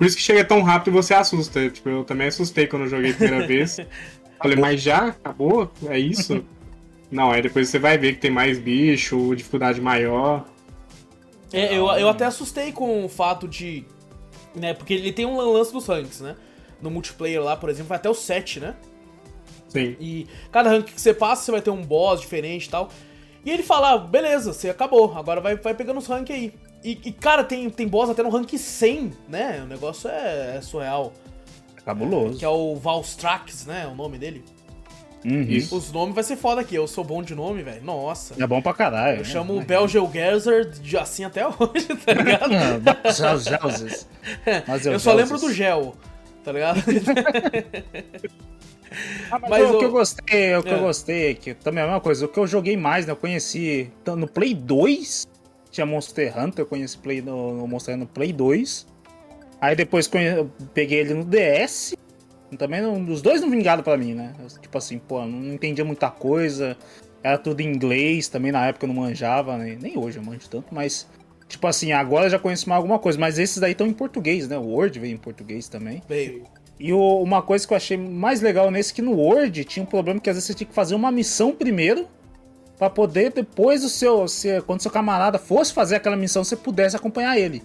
Por 0.00 0.06
isso 0.06 0.16
que 0.16 0.22
chega 0.22 0.42
tão 0.42 0.62
rápido 0.62 0.94
e 0.94 0.96
você 0.96 1.12
assusta. 1.12 1.68
Tipo, 1.68 1.90
eu 1.90 2.04
também 2.04 2.28
assustei 2.28 2.66
quando 2.66 2.84
eu 2.84 2.88
joguei 2.88 3.10
a 3.10 3.14
primeira 3.14 3.44
vez. 3.46 3.76
Falei, 4.38 4.56
mas 4.56 4.80
já? 4.80 5.08
Acabou? 5.08 5.70
É 5.86 5.98
isso? 5.98 6.42
não, 7.12 7.30
aí 7.30 7.42
depois 7.42 7.68
você 7.68 7.78
vai 7.78 7.98
ver 7.98 8.14
que 8.14 8.18
tem 8.20 8.30
mais 8.30 8.58
bicho, 8.58 9.36
dificuldade 9.36 9.78
maior. 9.78 10.46
É, 11.52 11.76
eu, 11.76 11.86
eu 11.88 12.08
até 12.08 12.24
assustei 12.24 12.72
com 12.72 13.04
o 13.04 13.10
fato 13.10 13.46
de. 13.46 13.84
Né, 14.54 14.72
porque 14.72 14.94
ele 14.94 15.12
tem 15.12 15.26
um 15.26 15.38
lance 15.38 15.70
dos 15.70 15.86
ranks, 15.86 16.22
né? 16.22 16.34
No 16.80 16.90
multiplayer 16.90 17.42
lá, 17.42 17.54
por 17.54 17.68
exemplo, 17.68 17.90
vai 17.90 17.98
até 17.98 18.08
o 18.08 18.14
7, 18.14 18.58
né? 18.58 18.76
Sim. 19.68 19.98
E 20.00 20.26
cada 20.50 20.70
rank 20.70 20.86
que 20.86 20.98
você 20.98 21.12
passa, 21.12 21.42
você 21.42 21.52
vai 21.52 21.60
ter 21.60 21.70
um 21.70 21.82
boss 21.82 22.22
diferente 22.22 22.64
e 22.64 22.70
tal. 22.70 22.88
E 23.44 23.50
ele 23.50 23.62
fala, 23.62 23.92
ah, 23.92 23.98
beleza, 23.98 24.52
você 24.52 24.68
acabou, 24.70 25.16
agora 25.16 25.40
vai, 25.40 25.56
vai 25.56 25.74
pegando 25.74 25.98
os 25.98 26.06
rank 26.06 26.30
aí. 26.30 26.52
E, 26.84 26.98
e, 27.04 27.12
cara, 27.12 27.44
tem, 27.44 27.68
tem 27.70 27.86
boss 27.88 28.10
até 28.10 28.22
no 28.22 28.28
rank 28.30 28.52
100, 28.56 29.12
né? 29.28 29.60
O 29.62 29.66
negócio 29.66 30.08
é, 30.10 30.56
é 30.56 30.60
surreal. 30.60 31.12
É 31.76 31.80
cabuloso. 31.80 32.38
Que 32.38 32.44
é 32.44 32.48
o 32.48 32.74
Valstrax, 32.76 33.66
né? 33.66 33.86
O 33.86 33.94
nome 33.94 34.18
dele. 34.18 34.44
Uhum. 35.24 35.46
Os 35.72 35.92
nomes 35.92 36.14
vai 36.14 36.24
ser 36.24 36.36
foda 36.36 36.62
aqui. 36.62 36.74
Eu 36.74 36.86
sou 36.88 37.04
bom 37.04 37.22
de 37.22 37.34
nome, 37.34 37.62
velho. 37.62 37.82
Nossa. 37.84 38.34
É 38.42 38.46
bom 38.46 38.62
pra 38.62 38.72
caralho. 38.72 39.16
Eu 39.16 39.18
né? 39.18 39.24
chamo 39.24 39.56
o 39.58 39.60
Belgelgerzer 39.62 40.70
de 40.70 40.96
assim 40.96 41.24
até 41.24 41.44
hoje, 41.46 41.88
tá 42.06 42.12
ligado? 42.14 42.52
Ah, 42.54 43.10
Gels- 43.12 43.44
Gelses. 43.44 44.08
Mas 44.66 44.86
Eu 44.86 44.98
só 44.98 45.12
lembro 45.12 45.38
do 45.38 45.52
gel, 45.52 45.94
tá 46.42 46.52
ligado? 46.52 46.80
Ah, 49.30 49.38
mas, 49.38 49.50
Mas 49.50 49.70
o, 49.70 49.74
o- 49.74 49.78
que 49.78 49.84
eu 49.84 49.90
gostei, 49.90 50.56
o 50.56 50.62
que 50.62 50.68
É. 50.68 50.74
eu 50.74 50.80
gostei, 50.80 51.34
que 51.34 51.54
também 51.54 51.80
é 51.80 51.84
a 51.84 51.86
mesma 51.86 52.00
coisa, 52.00 52.24
o 52.24 52.28
que 52.28 52.38
eu 52.38 52.46
joguei 52.46 52.76
mais, 52.76 53.06
né? 53.06 53.12
Eu 53.12 53.16
conheci 53.16 53.90
no 54.06 54.26
Play 54.26 54.54
2, 54.54 55.26
tinha 55.70 55.86
Monster 55.86 56.36
Hunter, 56.38 56.62
eu 56.62 56.66
conheci 56.66 56.98
Play 56.98 57.22
no, 57.22 57.66
Monster 57.68 57.94
Hunter 57.94 58.06
no 58.08 58.12
Play 58.12 58.32
2. 58.32 58.86
Aí 59.60 59.76
depois 59.76 60.06
conhe- 60.08 60.46
peguei 60.74 60.98
ele 61.00 61.14
no 61.14 61.24
DS. 61.24 61.94
Também 62.58 62.80
não, 62.80 63.00
os 63.04 63.22
dois 63.22 63.40
não 63.40 63.48
vingaram 63.50 63.82
pra 63.82 63.96
mim, 63.96 64.14
né? 64.14 64.32
Tipo 64.60 64.76
assim, 64.78 64.98
pô, 64.98 65.24
não 65.24 65.54
entendia 65.54 65.84
muita 65.84 66.10
coisa. 66.10 66.76
Era 67.22 67.38
tudo 67.38 67.60
em 67.60 67.66
inglês, 67.72 68.26
também 68.28 68.50
na 68.50 68.66
época 68.66 68.86
eu 68.86 68.88
não 68.92 68.94
manjava, 69.02 69.56
né? 69.56 69.78
nem 69.80 69.96
hoje 69.96 70.18
eu 70.18 70.22
manjo 70.24 70.48
tanto, 70.48 70.74
mas. 70.74 71.06
Tipo 71.46 71.66
assim, 71.66 71.90
agora 71.92 72.26
eu 72.26 72.30
já 72.30 72.38
conheço 72.38 72.68
mais 72.68 72.78
alguma 72.78 72.98
coisa, 72.98 73.18
mas 73.18 73.36
esses 73.38 73.58
daí 73.58 73.72
estão 73.72 73.84
em 73.86 73.92
português, 73.92 74.48
né? 74.48 74.56
O 74.56 74.62
Word 74.68 74.98
veio 75.00 75.14
em 75.14 75.18
português 75.18 75.68
também. 75.68 76.00
Veio. 76.08 76.44
E 76.80 76.94
o- 76.94 77.22
uma 77.22 77.42
coisa 77.42 77.66
que 77.68 77.74
eu 77.74 77.76
achei 77.76 77.98
mais 77.98 78.40
legal 78.40 78.70
nesse 78.70 78.90
é 78.92 78.94
que 78.94 79.02
no 79.02 79.12
Word 79.12 79.64
tinha 79.66 79.82
um 79.82 79.86
problema 79.86 80.18
que 80.18 80.30
às 80.30 80.36
vezes 80.36 80.46
você 80.46 80.54
tinha 80.54 80.66
que 80.66 80.74
fazer 80.74 80.94
uma 80.94 81.12
missão 81.12 81.52
primeiro 81.52 82.08
pra 82.78 82.88
poder 82.88 83.30
depois 83.32 83.84
o 83.84 83.88
seu, 83.90 84.26
se, 84.26 84.62
quando 84.62 84.80
seu 84.80 84.90
camarada 84.90 85.38
fosse 85.38 85.74
fazer 85.74 85.96
aquela 85.96 86.16
missão, 86.16 86.42
você 86.42 86.56
pudesse 86.56 86.96
acompanhar 86.96 87.38
ele. 87.38 87.62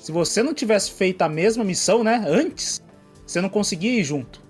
Se 0.00 0.10
você 0.10 0.42
não 0.42 0.52
tivesse 0.52 0.90
feito 0.90 1.22
a 1.22 1.28
mesma 1.28 1.62
missão, 1.62 2.02
né, 2.02 2.24
antes, 2.26 2.82
você 3.24 3.40
não 3.40 3.48
conseguia 3.48 4.00
ir 4.00 4.02
junto. 4.02 4.42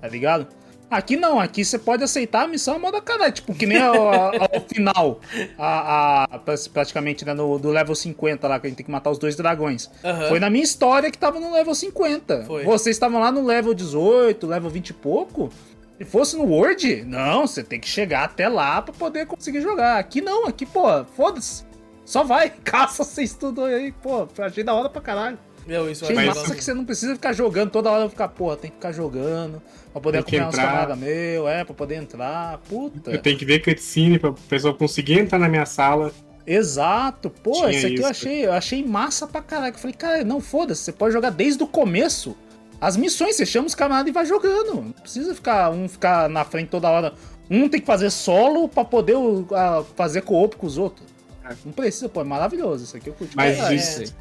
Tá 0.00 0.06
ligado? 0.06 0.46
Aqui 0.90 1.16
não, 1.16 1.38
aqui 1.38 1.64
você 1.64 1.78
pode 1.78 2.02
aceitar 2.02 2.42
a 2.42 2.48
missão 2.48 2.74
a 2.74 2.78
moda 2.78 3.00
caralho, 3.00 3.32
tipo, 3.32 3.54
que 3.54 3.64
nem 3.64 3.78
ao, 3.80 4.32
final, 4.68 5.20
a, 5.56 6.24
a- 6.34 6.38
praticamente, 6.72 7.24
né, 7.24 7.32
no, 7.32 7.58
do 7.58 7.70
level 7.70 7.94
50 7.94 8.48
lá, 8.48 8.58
que 8.58 8.66
a 8.66 8.70
gente 8.70 8.78
tem 8.78 8.86
que 8.86 8.90
matar 8.90 9.10
os 9.10 9.18
dois 9.18 9.36
dragões. 9.36 9.88
Aham. 10.04 10.28
Foi 10.28 10.40
na 10.40 10.50
minha 10.50 10.64
história 10.64 11.10
que 11.10 11.16
tava 11.18 11.38
no 11.38 11.52
level 11.52 11.74
50. 11.74 12.44
Foi. 12.44 12.64
Vocês 12.64 12.96
estavam 12.96 13.20
lá 13.20 13.30
no 13.30 13.44
level 13.46 13.72
18, 13.72 14.46
level 14.46 14.68
20 14.70 14.88
e 14.88 14.92
pouco. 14.94 15.48
Se 15.96 16.04
fosse 16.04 16.36
no 16.36 16.44
Word, 16.44 17.04
não, 17.04 17.46
você 17.46 17.62
tem 17.62 17.78
que 17.78 17.88
chegar 17.88 18.24
até 18.24 18.48
lá 18.48 18.80
pra 18.82 18.92
poder 18.92 19.26
conseguir 19.26 19.60
jogar. 19.60 19.98
Aqui 19.98 20.20
não, 20.20 20.46
aqui, 20.46 20.64
pô, 20.66 21.04
foda-se. 21.14 21.64
Só 22.04 22.24
vai, 22.24 22.50
caça 22.64 23.04
vocês 23.04 23.34
tudo 23.34 23.62
aí, 23.64 23.92
pô. 23.92 24.26
Achei 24.38 24.64
da 24.64 24.74
hora 24.74 24.88
pra 24.88 25.00
caralho. 25.00 25.38
Meu, 25.70 25.88
isso 25.88 26.04
é 26.04 26.12
Mas- 26.12 26.26
massa 26.26 26.52
que 26.56 26.64
você 26.64 26.74
não 26.74 26.84
precisa 26.84 27.14
ficar 27.14 27.32
jogando 27.32 27.70
toda 27.70 27.88
hora, 27.92 28.08
ficar, 28.10 28.26
porra, 28.26 28.56
tem 28.56 28.70
que 28.70 28.76
ficar 28.76 28.90
jogando. 28.90 29.62
Pra 29.92 30.00
poder 30.00 30.18
acompanhar 30.18 30.48
uns 30.48 30.54
entrar. 30.54 30.66
camaradas 30.66 30.98
meu, 30.98 31.48
é, 31.48 31.64
pra 31.64 31.74
poder 31.74 31.94
entrar. 31.94 32.58
Puta. 32.68 33.10
Eu 33.12 33.22
tenho 33.22 33.38
que 33.38 33.44
ver 33.44 33.60
cutscene 33.62 34.18
pra 34.18 34.32
pessoa 34.48 34.74
conseguir 34.74 35.20
entrar 35.20 35.38
na 35.38 35.48
minha 35.48 35.64
sala. 35.64 36.12
Exato, 36.44 37.30
pô, 37.30 37.52
Tinha 37.52 37.70
isso 37.70 37.86
aqui 37.86 37.94
eu 37.94 38.00
isso. 38.00 38.08
achei, 38.10 38.46
eu 38.46 38.52
achei 38.52 38.84
massa 38.84 39.28
pra 39.28 39.40
caralho. 39.40 39.72
Eu 39.72 39.78
falei, 39.78 39.94
cara, 39.94 40.24
não 40.24 40.40
foda-se, 40.40 40.82
você 40.82 40.90
pode 40.92 41.12
jogar 41.12 41.30
desde 41.30 41.62
o 41.62 41.68
começo. 41.68 42.36
As 42.80 42.96
missões, 42.96 43.36
você 43.36 43.46
chama 43.46 43.68
os 43.68 43.74
camaradas 43.76 44.08
e 44.10 44.12
vai 44.12 44.26
jogando. 44.26 44.74
Não 44.74 44.90
precisa 44.90 45.34
ficar 45.36 45.70
um 45.70 45.88
ficar 45.88 46.28
na 46.28 46.44
frente 46.44 46.68
toda 46.70 46.90
hora. 46.90 47.12
Um 47.48 47.68
tem 47.68 47.78
que 47.80 47.86
fazer 47.86 48.10
solo 48.10 48.68
pra 48.68 48.84
poder 48.84 49.14
uh, 49.16 49.46
fazer 49.94 50.22
co-op 50.22 50.56
com 50.56 50.66
os 50.66 50.78
outros. 50.78 51.06
É. 51.48 51.54
Não 51.64 51.72
precisa, 51.72 52.08
pô, 52.08 52.22
é 52.22 52.24
maravilhoso. 52.24 52.82
Isso 52.84 52.96
aqui 52.96 53.08
eu 53.08 53.14
curti. 53.14 53.36
Mas 53.36 53.54
pra 53.54 53.64
caralho. 53.66 53.78
isso- 53.78 54.14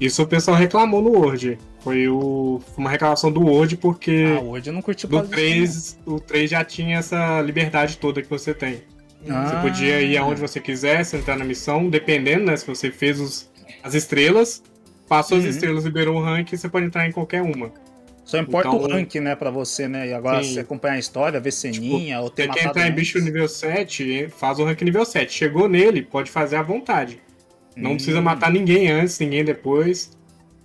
Isso 0.00 0.22
o 0.22 0.26
pessoal 0.26 0.56
reclamou 0.56 1.00
no 1.00 1.10
Word. 1.10 1.58
Foi 1.80 2.06
o, 2.08 2.60
uma 2.76 2.90
reclamação 2.90 3.30
do 3.32 3.40
Word 3.40 3.76
porque 3.78 4.26
Ah, 4.36 4.40
hoje 4.42 4.68
eu 4.68 4.74
não 4.74 4.82
curti 4.82 5.06
do 5.06 5.10
por 5.10 5.28
causa 5.30 5.36
disso, 5.36 5.96
3, 6.04 6.14
o 6.16 6.20
3 6.20 6.50
já 6.50 6.64
tinha 6.64 6.98
essa 6.98 7.40
liberdade 7.40 7.96
toda 7.96 8.20
que 8.20 8.28
você 8.28 8.52
tem. 8.52 8.82
não. 9.24 9.46
Você 9.46 9.56
Ah. 9.56 9.60
podia 9.62 10.02
ir 10.02 10.16
aonde 10.18 10.40
você 10.40 10.60
quisesse, 10.60 11.16
entrar 11.16 11.36
na 11.38 11.44
missão, 11.44 11.88
dependendo, 11.88 12.44
né? 12.44 12.56
Se 12.56 12.66
você 12.66 12.90
fez 12.90 13.18
os, 13.20 13.50
as 13.82 13.94
estrelas, 13.94 14.62
passou 15.08 15.38
Uhum. 15.38 15.44
as 15.44 15.54
estrelas, 15.54 15.84
liberou 15.84 16.16
o 16.16 16.22
rank, 16.22 16.50
você 16.54 16.68
pode 16.68 16.86
entrar 16.86 17.08
em 17.08 17.12
qualquer 17.12 17.40
uma. 17.42 17.72
Só 18.24 18.38
importa 18.38 18.70
o 18.70 18.76
Então- 18.76 18.88
rank, 18.90 19.14
né, 19.16 19.34
pra 19.36 19.50
você, 19.50 19.86
né? 19.88 20.08
E 20.08 20.12
agora 20.12 20.42
Sim. 20.42 20.54
você 20.54 20.60
acompanhar 20.60 20.94
a 20.94 20.98
história, 20.98 21.40
ver 21.40 21.52
ceninha, 21.52 22.20
ou 22.20 22.28
ter 22.28 22.48
Você 22.48 22.54
quer 22.58 22.66
entrar 22.66 22.82
em 22.82 22.84
antes. 22.90 22.94
bicho 22.96 23.18
nível 23.20 23.48
7, 23.48 24.28
faz 24.36 24.58
o 24.58 24.64
rank 24.64 24.82
nível 24.82 25.04
7. 25.04 25.32
Chegou 25.32 25.68
nele, 25.68 26.02
pode 26.02 26.30
fazer 26.30 26.56
à 26.56 26.62
vontade. 26.62 27.20
Não 27.76 27.92
Hum. 27.92 27.94
precisa 27.96 28.20
matar 28.22 28.50
ninguém 28.50 28.90
antes, 28.90 29.18
ninguém 29.18 29.44
depois. 29.44 30.10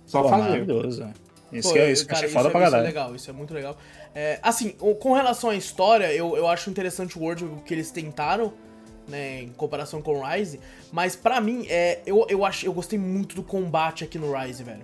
Só 0.06 0.22
Pô, 0.22 0.28
fazer. 0.30 0.42
maravilhoso. 0.42 1.06
Isso 1.52 1.68
Pô, 1.68 1.74
que, 1.74 1.80
é- 1.80 1.92
isso 1.92 2.06
que 2.06 2.12
eu 2.12 2.14
cara, 2.14 2.26
achei 2.26 2.34
foda 2.34 2.48
é, 2.48 2.50
pra 2.52 2.66
isso 2.66 2.76
é 2.76 2.80
legal, 2.80 3.14
isso 3.14 3.30
é 3.30 3.32
muito 3.32 3.52
legal. 3.52 3.76
É, 4.14 4.38
assim, 4.42 4.70
com 4.70 5.12
relação 5.12 5.50
à 5.50 5.54
história, 5.56 6.12
eu, 6.12 6.36
eu 6.36 6.46
acho 6.46 6.70
interessante 6.70 7.18
o 7.18 7.22
World 7.22 7.44
o 7.44 7.56
que 7.64 7.74
eles 7.74 7.90
tentaram, 7.90 8.52
né, 9.06 9.42
em 9.42 9.48
comparação 9.50 10.00
com 10.00 10.18
o 10.18 10.22
Rise, 10.26 10.58
mas 10.90 11.14
pra 11.14 11.40
mim, 11.40 11.66
é, 11.68 12.00
eu, 12.06 12.24
eu, 12.30 12.44
acho, 12.44 12.64
eu 12.64 12.72
gostei 12.72 12.98
muito 12.98 13.34
do 13.36 13.42
combate 13.42 14.02
aqui 14.04 14.18
no 14.18 14.32
Rise, 14.32 14.62
velho. 14.62 14.82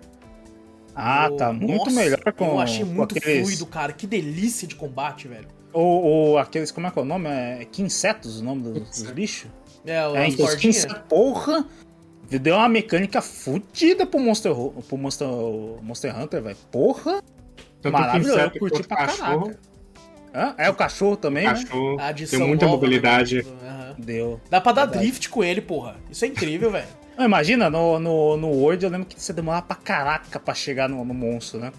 Ah, 0.94 1.28
Eu- 1.30 1.37
tá 1.37 1.52
muito 1.52 1.85
nossa, 1.87 1.90
melhor 1.92 2.32
com 2.37 2.44
Eu 2.47 2.61
achei 2.61 2.85
muito 2.85 3.16
aqueles- 3.16 3.40
fluido, 3.47 3.64
cara. 3.66 3.92
Que 3.92 4.06
delícia 4.06 4.66
de 4.68 4.75
combate, 4.75 5.28
velho. 5.28 5.47
Ou, 5.73 6.02
ou 6.02 6.38
aqueles, 6.38 6.70
como 6.70 6.87
é 6.87 6.90
que 6.90 6.99
é 6.99 7.02
o 7.02 7.04
nome? 7.04 7.28
É 7.28 7.64
Quinsetos 7.70 8.40
o 8.40 8.44
nome 8.44 8.62
dos, 8.62 8.88
dos 9.02 9.11
bichos? 9.11 9.50
É, 9.87 10.06
o 10.06 10.16
É, 10.16 10.26
os. 10.28 10.54
Quinsetos, 10.56 10.99
porra! 11.08 11.64
Deu 12.30 12.56
uma 12.56 12.68
mecânica 12.68 13.23
fodida 13.23 14.04
pro 14.04 14.20
Monster, 14.20 14.52
pro 14.87 14.99
Monster, 14.99 15.28
Monster 15.82 16.18
Hunter, 16.20 16.42
velho. 16.42 16.56
Porra! 16.70 17.23
Tanto 17.80 17.92
Maravilhoso, 17.92 18.38
o 18.38 18.40
eu 18.42 18.50
curti 18.50 18.80
o 18.82 18.87
pra 18.88 18.97
cachorro. 18.99 19.40
caraca. 19.47 19.58
Hã? 20.35 20.54
É 20.58 20.68
o 20.68 20.75
cachorro 20.75 21.16
também, 21.16 21.44
né? 21.44 21.50
A 21.50 21.54
cachorro 21.54 21.97
tem 21.97 22.06
adição 22.06 22.49
muita 22.49 22.66
nova, 22.66 22.76
mobilidade. 22.76 23.42
né? 23.42 23.68
Aham. 23.68 23.94
Deu. 23.99 24.40
Dá 24.50 24.61
pra 24.61 24.73
dar 24.73 24.85
Verdade. 24.85 25.04
drift 25.06 25.28
com 25.30 25.42
ele, 25.42 25.61
porra. 25.62 25.97
Isso 26.11 26.25
é 26.25 26.28
incrível, 26.28 26.70
velho. 26.73 26.87
Imagina, 27.18 27.70
no, 27.70 27.99
no, 27.99 28.37
no 28.37 28.49
Word 28.49 28.85
eu 28.85 28.90
lembro 28.90 29.06
que 29.06 29.20
você 29.20 29.32
demorava 29.32 29.66
pra 29.66 29.76
caraca 29.76 30.38
pra 30.38 30.54
chegar 30.54 30.88
no, 30.88 31.04
no 31.04 31.14
monstro, 31.14 31.58
né? 31.58 31.73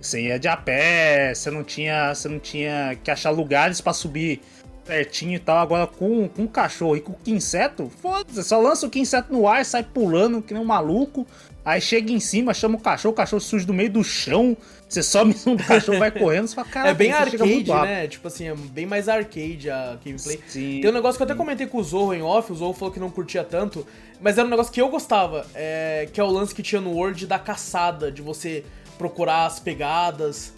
Você 0.00 0.20
ia 0.20 0.38
de 0.38 0.46
a 0.46 0.56
pé, 0.56 1.34
você 1.34 1.50
não 1.50 1.64
tinha, 1.64 2.14
você 2.14 2.28
não 2.28 2.38
tinha 2.38 2.94
que 3.02 3.10
achar 3.10 3.30
lugares 3.30 3.80
pra 3.80 3.92
subir 3.94 4.40
pertinho 4.84 5.34
e 5.34 5.38
tal. 5.38 5.58
Agora 5.58 5.86
com, 5.86 6.28
com 6.28 6.44
o 6.44 6.48
cachorro 6.48 6.96
e 6.96 7.00
com 7.00 7.12
o 7.12 7.16
inseto, 7.26 7.90
foda-se, 8.00 8.42
só 8.44 8.60
lança 8.60 8.86
o 8.86 8.90
inseto 8.98 9.32
no 9.32 9.48
ar, 9.48 9.64
sai 9.64 9.82
pulando 9.82 10.42
que 10.42 10.52
nem 10.52 10.62
um 10.62 10.66
maluco. 10.66 11.26
Aí 11.64 11.80
chega 11.80 12.12
em 12.12 12.20
cima, 12.20 12.52
chama 12.52 12.76
o 12.76 12.80
cachorro, 12.80 13.12
o 13.12 13.16
cachorro 13.16 13.40
surge 13.40 13.64
do 13.64 13.72
meio 13.72 13.90
do 13.90 14.04
chão. 14.04 14.54
Você 14.86 15.02
sobe 15.02 15.32
do 15.32 15.56
cachorro, 15.64 15.98
vai 15.98 16.10
correndo, 16.10 16.46
você 16.46 16.54
fala, 16.54 16.68
cara, 16.68 16.90
é 16.90 16.94
bem 16.94 17.10
arcade, 17.10 17.72
né? 17.72 18.06
Tipo 18.06 18.28
assim, 18.28 18.48
é 18.48 18.54
bem 18.54 18.84
mais 18.84 19.08
arcade 19.08 19.70
a 19.70 19.98
gameplay. 20.04 20.38
Sim. 20.46 20.80
Tem 20.82 20.90
um 20.90 20.92
negócio 20.92 21.16
que 21.16 21.22
eu 21.22 21.24
até 21.24 21.34
comentei 21.34 21.66
com 21.66 21.78
o 21.78 21.82
Zorro 21.82 22.12
em 22.12 22.22
off, 22.22 22.52
o 22.52 22.54
Zorro 22.54 22.74
falou 22.74 22.92
que 22.92 23.00
não 23.00 23.10
curtia 23.10 23.42
tanto, 23.42 23.86
mas 24.20 24.36
era 24.36 24.46
um 24.46 24.50
negócio 24.50 24.70
que 24.70 24.80
eu 24.80 24.90
gostava, 24.90 25.46
é, 25.54 26.06
que 26.12 26.20
é 26.20 26.24
o 26.24 26.28
lance 26.28 26.54
que 26.54 26.62
tinha 26.62 26.82
no 26.82 26.92
Word 26.92 27.26
da 27.26 27.38
caçada, 27.38 28.12
de 28.12 28.20
você 28.20 28.62
procurar 28.98 29.46
as 29.46 29.58
pegadas, 29.58 30.52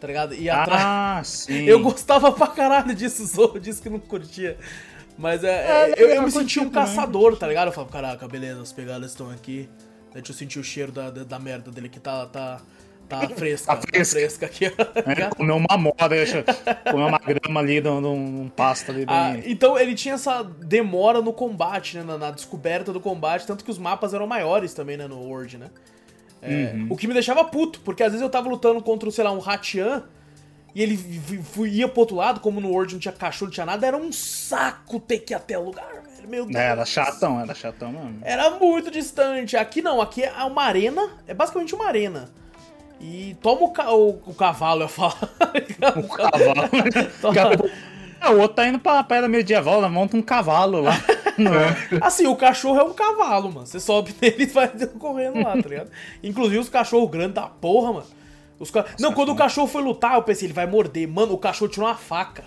tá 0.00 0.06
ligado? 0.06 0.34
E 0.34 0.48
atrás. 0.48 0.82
Ah, 0.84 1.20
sim. 1.24 1.64
Eu 1.64 1.80
gostava 1.80 2.32
pra 2.32 2.46
caralho 2.48 2.94
disso, 2.94 3.24
Zorro 3.26 3.60
disse 3.60 3.80
que 3.82 3.90
não 3.90 3.98
curtia. 4.00 4.56
Mas 5.18 5.44
é, 5.44 5.48
É, 5.48 5.90
é, 5.90 5.94
eu, 6.02 6.08
eu 6.08 6.14
eu 6.16 6.22
me 6.22 6.30
sentia 6.30 6.62
um 6.62 6.70
caçador, 6.70 7.36
tá 7.36 7.46
ligado? 7.46 7.68
Eu 7.68 7.72
falava, 7.72 7.92
caraca, 7.92 8.26
beleza, 8.26 8.62
as 8.62 8.72
pegadas 8.72 9.10
estão 9.10 9.30
aqui. 9.30 9.68
Deixa 10.14 10.32
eu 10.32 10.36
sentir 10.36 10.58
o 10.58 10.64
cheiro 10.64 10.90
da, 10.90 11.10
da, 11.10 11.24
da 11.24 11.38
merda 11.38 11.70
dele 11.70 11.88
que 11.88 12.00
tá, 12.00 12.24
tá, 12.26 12.60
tá 13.08 13.28
fresca. 13.36 13.66
Tá 13.66 13.76
tá 13.76 13.86
fresca. 13.88 14.18
fresca 14.18 14.46
aqui. 14.46 14.64
É, 14.66 15.28
comeu 15.36 15.56
uma 15.56 15.76
moda, 15.76 16.08
deixa, 16.08 16.42
comeu 16.90 17.06
uma 17.06 17.18
grama 17.18 17.60
ali 17.60 17.80
num, 17.80 18.00
num 18.00 18.48
pasto 18.48 18.90
ali. 18.90 19.04
Ah, 19.06 19.32
bem- 19.32 19.42
então 19.46 19.78
ele 19.78 19.94
tinha 19.94 20.14
essa 20.14 20.42
demora 20.42 21.20
no 21.20 21.32
combate, 21.34 21.98
né? 21.98 22.02
Na, 22.02 22.16
na 22.16 22.30
descoberta 22.30 22.92
do 22.92 23.00
combate, 23.00 23.46
tanto 23.46 23.62
que 23.64 23.70
os 23.70 23.78
mapas 23.78 24.14
eram 24.14 24.26
maiores 24.26 24.72
também, 24.74 24.96
né? 24.96 25.06
No 25.06 25.18
World, 25.20 25.58
né? 25.58 25.66
É, 26.42 26.72
Uhum. 26.74 26.86
O 26.90 26.96
que 26.96 27.06
me 27.06 27.12
deixava 27.14 27.44
puto, 27.44 27.80
porque 27.80 28.02
às 28.02 28.12
vezes 28.12 28.22
eu 28.22 28.30
tava 28.30 28.48
lutando 28.48 28.82
contra, 28.82 29.10
sei 29.10 29.24
lá, 29.24 29.30
um 29.32 29.42
Hatian 29.46 30.04
e 30.74 30.82
ele 30.82 30.98
ia 31.68 31.88
pro 31.88 32.00
outro 32.00 32.16
lado, 32.16 32.40
como 32.40 32.60
no 32.60 32.68
World 32.70 32.94
não 32.94 33.00
tinha 33.00 33.12
cachorro, 33.12 33.46
não 33.48 33.52
tinha 33.54 33.66
nada, 33.66 33.86
era 33.86 33.96
um 33.96 34.10
saco 34.12 34.98
ter 35.00 35.18
que 35.18 35.32
ir 35.32 35.36
até 35.36 35.58
o 35.58 35.64
lugar, 35.64 35.86
velho. 35.92 36.28
Meu 36.28 36.44
Deus. 36.46 36.56
É, 36.56 36.66
era 36.68 36.84
chatão, 36.84 37.40
era 37.40 37.54
chatão 37.54 37.90
mesmo. 37.92 38.18
Era 38.22 38.50
muito 38.50 38.90
distante. 38.90 39.56
Aqui 39.56 39.82
não, 39.82 40.00
aqui 40.00 40.22
é 40.22 40.30
uma 40.44 40.62
arena, 40.62 41.08
é 41.26 41.34
basicamente 41.34 41.74
uma 41.74 41.86
arena. 41.86 42.30
E 43.00 43.34
toma 43.42 43.62
o, 43.62 43.70
ca- 43.70 43.90
o, 43.92 44.10
o 44.26 44.34
cavalo, 44.34 44.82
eu 44.82 44.88
falo. 44.88 45.14
Um 45.96 46.08
cavalo. 47.34 47.70
É, 48.22 48.28
o 48.28 48.38
outro 48.38 48.56
tá 48.56 48.66
indo 48.68 48.78
pra, 48.78 49.02
era 49.12 49.26
medieval, 49.26 49.80
né? 49.80 49.88
monta 49.88 50.14
um 50.14 50.20
cavalo 50.20 50.82
lá. 50.82 50.92
Não. 51.44 51.98
Assim, 52.00 52.26
o 52.26 52.36
cachorro 52.36 52.78
é 52.80 52.84
um 52.84 52.92
cavalo, 52.92 53.52
mano. 53.52 53.66
Você 53.66 53.80
sobe 53.80 54.14
nele 54.20 54.42
e 54.44 54.46
vai 54.46 54.68
correndo 54.98 55.42
lá, 55.42 55.60
tá 55.60 55.68
ligado? 55.68 55.90
Inclusive 56.22 56.58
os 56.58 56.68
cachorros 56.68 57.10
grandes 57.10 57.34
da 57.34 57.42
porra, 57.46 57.92
mano. 57.94 58.06
Os 58.58 58.70
ca... 58.70 58.84
Não, 58.98 59.12
quando 59.12 59.30
o 59.32 59.36
cachorro 59.36 59.66
foi 59.66 59.82
lutar, 59.82 60.14
eu 60.16 60.22
pensei, 60.22 60.46
ele 60.46 60.52
vai 60.52 60.66
morder. 60.66 61.08
Mano, 61.08 61.32
o 61.32 61.38
cachorro 61.38 61.70
tirou 61.70 61.88
uma 61.88 61.94
faca 61.96 62.44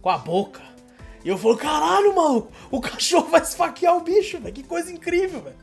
com 0.00 0.08
a 0.08 0.16
boca. 0.16 0.60
E 1.24 1.28
eu 1.28 1.36
falei, 1.36 1.58
caralho, 1.58 2.14
maluco, 2.14 2.50
o 2.70 2.80
cachorro 2.80 3.26
vai 3.28 3.40
esfaquear 3.40 3.96
o 3.96 4.00
bicho, 4.00 4.38
velho. 4.38 4.54
Que 4.54 4.62
coisa 4.62 4.90
incrível, 4.92 5.40
velho. 5.42 5.56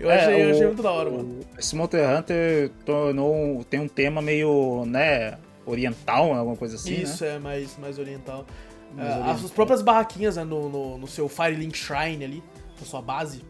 Eu, 0.00 0.10
É, 0.10 0.20
achei, 0.20 0.42
eu 0.42 0.48
o- 0.48 0.50
achei 0.52 0.66
muito 0.66 0.82
da 0.82 0.90
hora, 0.90 1.10
mano. 1.10 1.40
Esse 1.58 1.76
Monster 1.76 2.08
Hunter 2.18 2.70
tornou, 2.84 3.62
tem 3.64 3.78
um 3.80 3.88
tema 3.88 4.20
meio, 4.22 4.84
né, 4.86 5.36
oriental, 5.66 6.32
alguma 6.34 6.56
coisa 6.56 6.76
assim, 6.76 6.94
Isso 6.94 7.24
né? 7.24 7.34
é 7.36 7.38
mais, 7.38 7.76
mais 7.78 7.98
oriental. 7.98 8.46
É, 8.98 9.02
oriental. 9.02 9.30
As 9.30 9.50
próprias 9.50 9.82
barraquinhas 9.82 10.36
né, 10.36 10.44
no, 10.44 10.68
no, 10.68 10.98
no 10.98 11.06
seu 11.06 11.28
Firelink 11.28 11.76
Shrine 11.76 12.24
ali, 12.24 12.42
na 12.80 12.86
sua 12.86 13.00
base, 13.02 13.42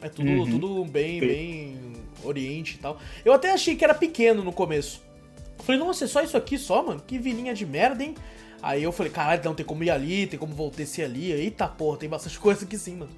é 0.00 0.08
tudo, 0.08 0.28
Uhum. 0.28 0.50
tudo 0.50 0.84
bem, 0.84 1.20
Sim. 1.20 1.26
bem 1.26 1.92
oriente 2.24 2.74
e 2.74 2.78
tal. 2.78 2.98
Eu 3.24 3.32
até 3.32 3.52
achei 3.52 3.74
que 3.76 3.84
era 3.84 3.94
pequeno 3.94 4.42
no 4.44 4.52
começo. 4.52 5.00
Eu 5.58 5.64
falei, 5.64 5.80
nossa, 5.80 6.04
é 6.04 6.08
só 6.08 6.22
isso 6.22 6.36
aqui 6.36 6.58
só, 6.58 6.82
mano? 6.84 7.00
Que 7.06 7.18
vilinha 7.18 7.54
de 7.54 7.64
merda, 7.64 8.02
hein? 8.02 8.14
Aí 8.60 8.82
eu 8.82 8.92
falei, 8.92 9.10
caralho, 9.10 9.42
não 9.44 9.54
tem 9.54 9.66
como 9.66 9.82
ir 9.82 9.90
ali, 9.90 10.26
tem 10.26 10.38
como 10.38 10.54
voltar 10.54 10.82
esse 10.82 11.02
ali. 11.02 11.32
Eita 11.32 11.66
porra, 11.68 11.96
tem 11.98 12.08
bastante 12.08 12.38
coisa 12.40 12.64
aqui 12.64 12.76
sim, 12.78 12.96
mano. 12.96 13.10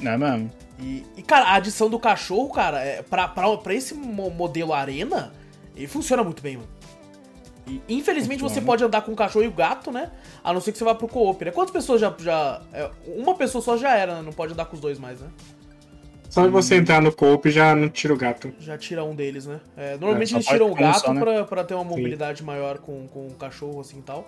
Não 0.00 0.10
é 0.12 0.18
mesmo? 0.18 0.50
E, 0.80 1.04
e, 1.16 1.22
cara, 1.22 1.46
a 1.46 1.54
adição 1.54 1.88
do 1.88 1.98
cachorro, 1.98 2.50
cara, 2.50 2.80
é, 2.80 3.02
pra, 3.02 3.28
pra, 3.28 3.56
pra 3.56 3.72
esse 3.74 3.94
mo- 3.94 4.30
modelo 4.30 4.72
arena, 4.72 5.32
ele 5.76 5.86
funciona 5.86 6.24
muito 6.24 6.42
bem, 6.42 6.56
mano. 6.56 6.68
E, 7.66 7.80
infelizmente 7.88 8.42
você 8.42 8.60
pode 8.60 8.82
andar 8.82 9.02
com 9.02 9.12
o 9.12 9.16
cachorro 9.16 9.44
e 9.44 9.48
o 9.48 9.52
gato, 9.52 9.92
né? 9.92 10.10
A 10.42 10.52
não 10.52 10.60
ser 10.60 10.72
que 10.72 10.78
você 10.78 10.84
vá 10.84 10.94
pro 10.94 11.06
co-op, 11.06 11.44
né? 11.44 11.50
Quantas 11.50 11.72
pessoas 11.72 12.00
já. 12.00 12.12
já 12.18 12.60
é, 12.72 12.90
uma 13.06 13.34
pessoa 13.34 13.62
só 13.62 13.76
já 13.76 13.96
era, 13.96 14.16
né? 14.16 14.22
Não 14.22 14.32
pode 14.32 14.52
andar 14.52 14.64
com 14.64 14.74
os 14.74 14.80
dois 14.80 14.98
mais, 14.98 15.20
né? 15.20 15.28
Só 16.28 16.48
você 16.48 16.76
entrar 16.76 17.02
no 17.02 17.12
coop 17.12 17.50
já 17.50 17.74
não 17.74 17.90
tira 17.90 18.14
o 18.14 18.16
gato. 18.16 18.54
Já 18.58 18.78
tira 18.78 19.04
um 19.04 19.14
deles, 19.14 19.46
né? 19.46 19.60
É, 19.76 19.98
normalmente 19.98 20.30
só 20.30 20.36
eles 20.36 20.46
tiram 20.46 20.70
o 20.70 20.74
gato 20.74 21.00
só, 21.00 21.12
né? 21.12 21.20
pra, 21.20 21.44
pra 21.44 21.62
ter 21.62 21.74
uma 21.74 21.84
mobilidade 21.84 22.42
maior 22.42 22.78
com, 22.78 23.06
com 23.08 23.26
o 23.26 23.34
cachorro, 23.34 23.80
assim 23.80 23.98
e 23.98 24.02
tal. 24.02 24.26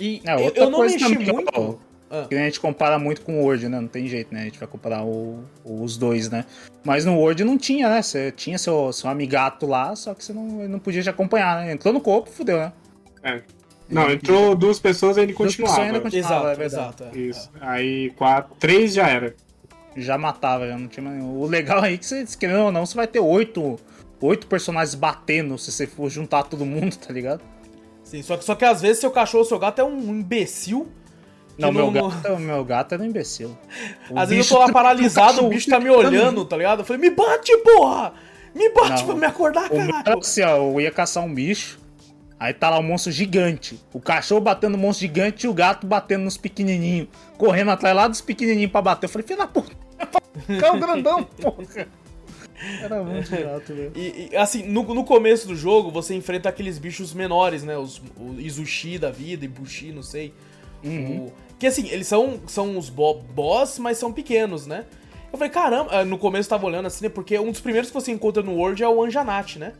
E 0.00 0.20
É, 0.26 0.34
eu, 0.34 0.52
eu 0.56 0.70
não 0.70 0.80
mexi 0.80 1.16
muito. 1.16 1.80
Ah. 2.10 2.26
Que 2.28 2.34
a 2.34 2.38
gente 2.44 2.58
compara 2.58 2.98
muito 2.98 3.20
com 3.22 3.40
o 3.40 3.44
Word, 3.44 3.68
né? 3.68 3.78
Não 3.80 3.86
tem 3.86 4.06
jeito, 4.08 4.34
né? 4.34 4.40
A 4.40 4.44
gente 4.44 4.58
vai 4.58 4.66
comparar 4.66 5.04
o- 5.04 5.44
os 5.64 5.96
dois, 5.96 6.28
né? 6.28 6.44
Mas 6.84 7.04
no 7.04 7.16
Word 7.16 7.44
não 7.44 7.56
tinha, 7.56 7.88
né? 7.88 8.02
Você 8.02 8.32
tinha 8.32 8.58
seu, 8.58 8.92
seu 8.92 9.08
amigato 9.08 9.64
lá, 9.66 9.94
só 9.94 10.12
que 10.12 10.24
você 10.24 10.32
não, 10.32 10.44
não 10.68 10.78
podia 10.80 11.02
te 11.02 11.08
acompanhar, 11.08 11.64
né? 11.64 11.72
Entrou 11.72 11.94
no 11.94 12.00
corpo, 12.00 12.28
fudeu, 12.28 12.58
né? 12.58 12.72
É. 13.22 13.40
Não, 13.88 14.10
entrou 14.10 14.54
duas 14.54 14.78
pessoas 14.80 15.16
e 15.16 15.20
ele 15.20 15.32
continuava. 15.32 15.82
ainda 15.82 16.00
continuava, 16.00 16.34
Exato, 16.34 16.48
é 16.48 16.54
verdade. 16.54 16.84
exato. 16.84 17.04
é. 17.04 17.18
Isso. 17.20 17.50
Aí 17.60 18.10
quatro, 18.10 18.54
três 18.58 18.92
já 18.94 19.08
era. 19.08 19.34
Já 19.96 20.16
matava, 20.16 20.66
já 20.66 20.78
não 20.78 20.86
tinha 20.88 21.02
mais 21.04 21.16
nenhum. 21.16 21.36
O 21.38 21.46
legal 21.46 21.80
aí 21.82 21.94
é 21.94 21.96
que 21.96 22.06
você, 22.06 22.24
querendo 22.38 22.60
ou 22.66 22.72
não, 22.72 22.86
você 22.86 22.94
vai 22.94 23.06
ter 23.08 23.18
oito, 23.20 23.78
oito 24.20 24.46
personagens 24.46 24.94
batendo 24.94 25.58
se 25.58 25.70
você 25.72 25.86
for 25.86 26.08
juntar 26.08 26.44
todo 26.44 26.64
mundo, 26.64 26.96
tá 26.98 27.12
ligado? 27.12 27.40
Sim, 28.04 28.22
só 28.22 28.36
que, 28.36 28.44
só 28.44 28.54
que 28.54 28.64
às 28.64 28.80
vezes 28.80 28.98
seu 28.98 29.10
cachorro, 29.10 29.44
seu 29.44 29.58
gato 29.58 29.80
é 29.80 29.84
um 29.84 29.98
imbecil. 30.16 30.88
Não, 31.60 31.72
meu 31.72 31.90
não- 31.90 32.08
gato, 32.08 32.38
meu 32.38 32.64
gato 32.64 32.94
era 32.94 33.02
um 33.02 33.06
imbecil. 33.06 33.56
O 34.10 34.18
Às 34.18 34.28
vezes 34.30 34.50
eu 34.50 34.56
tô 34.56 34.60
lá 34.60 34.66
tá- 34.68 34.72
paralisado, 34.72 35.44
o 35.44 35.48
bicho 35.48 35.68
tá 35.68 35.78
me 35.80 35.90
olhando, 35.90 36.44
tá 36.44 36.56
ligado? 36.56 36.80
Eu 36.80 36.84
falei, 36.84 37.00
me 37.02 37.10
bate, 37.10 37.56
porra! 37.58 38.12
Me 38.54 38.68
bate 38.70 39.00
Não. 39.02 39.06
pra 39.06 39.14
me 39.14 39.26
acordar, 39.26 39.70
O 39.70 39.74
meu 39.74 39.82
era 39.84 39.92
caralho! 39.92 40.18
assim, 40.18 40.42
ó, 40.42 40.56
eu 40.56 40.80
ia 40.80 40.90
caçar 40.90 41.22
um 41.24 41.32
bicho, 41.32 41.78
aí 42.38 42.52
tá 42.52 42.68
lá 42.70 42.78
um 42.80 42.82
monstro 42.82 43.12
gigante. 43.12 43.78
O 43.92 44.00
cachorro 44.00 44.40
batendo 44.40 44.72
no 44.72 44.78
monstro 44.78 45.06
gigante 45.06 45.46
e 45.46 45.48
o 45.48 45.54
gato 45.54 45.86
batendo 45.86 46.24
nos 46.24 46.36
pequenininhos. 46.36 47.06
Correndo 47.38 47.70
atrás 47.70 47.94
lá 47.94 48.08
dos 48.08 48.20
pequenininhos 48.20 48.72
pra 48.72 48.82
bater. 48.82 49.06
Eu 49.06 49.10
falei, 49.10 49.26
filho 49.26 49.38
da 49.38 49.46
puta, 49.46 49.70
é 50.48 50.70
um 50.72 50.80
grandão, 50.80 51.22
porra. 51.40 51.86
Era 52.82 53.02
muito 53.02 53.26
chato, 53.28 53.74
velho. 53.74 53.92
E, 53.96 54.28
e, 54.32 54.36
assim, 54.36 54.64
no, 54.64 54.82
no 54.94 55.02
começo 55.04 55.48
do 55.48 55.56
jogo, 55.56 55.90
você 55.90 56.14
enfrenta 56.14 56.48
aqueles 56.48 56.76
bichos 56.78 57.14
menores, 57.14 57.62
né? 57.62 57.78
Os, 57.78 58.02
o 58.18 58.34
Izushi 58.38 58.98
da 58.98 59.10
vida, 59.10 59.44
Ibushi, 59.46 59.92
não 59.92 60.02
sei. 60.02 60.34
Uhum. 60.84 61.26
O- 61.26 61.32
que 61.60 61.66
assim, 61.68 61.86
eles 61.90 62.08
são, 62.08 62.40
são 62.48 62.76
os 62.76 62.88
bo 62.88 63.14
boss, 63.14 63.78
mas 63.78 63.98
são 63.98 64.12
pequenos, 64.12 64.66
né? 64.66 64.84
Eu 65.32 65.38
falei, 65.38 65.52
caramba, 65.52 65.90
ah, 65.92 66.04
no 66.04 66.18
começo 66.18 66.48
eu 66.48 66.50
tava 66.50 66.66
olhando 66.66 66.86
assim, 66.86 67.04
né? 67.04 67.08
Porque 67.08 67.38
um 67.38 67.52
dos 67.52 67.60
primeiros 67.60 67.88
que 67.90 67.94
você 67.94 68.10
encontra 68.10 68.42
no 68.42 68.54
World 68.56 68.82
é 68.82 68.88
o 68.88 69.00
Anjanat, 69.04 69.58
né? 69.60 69.74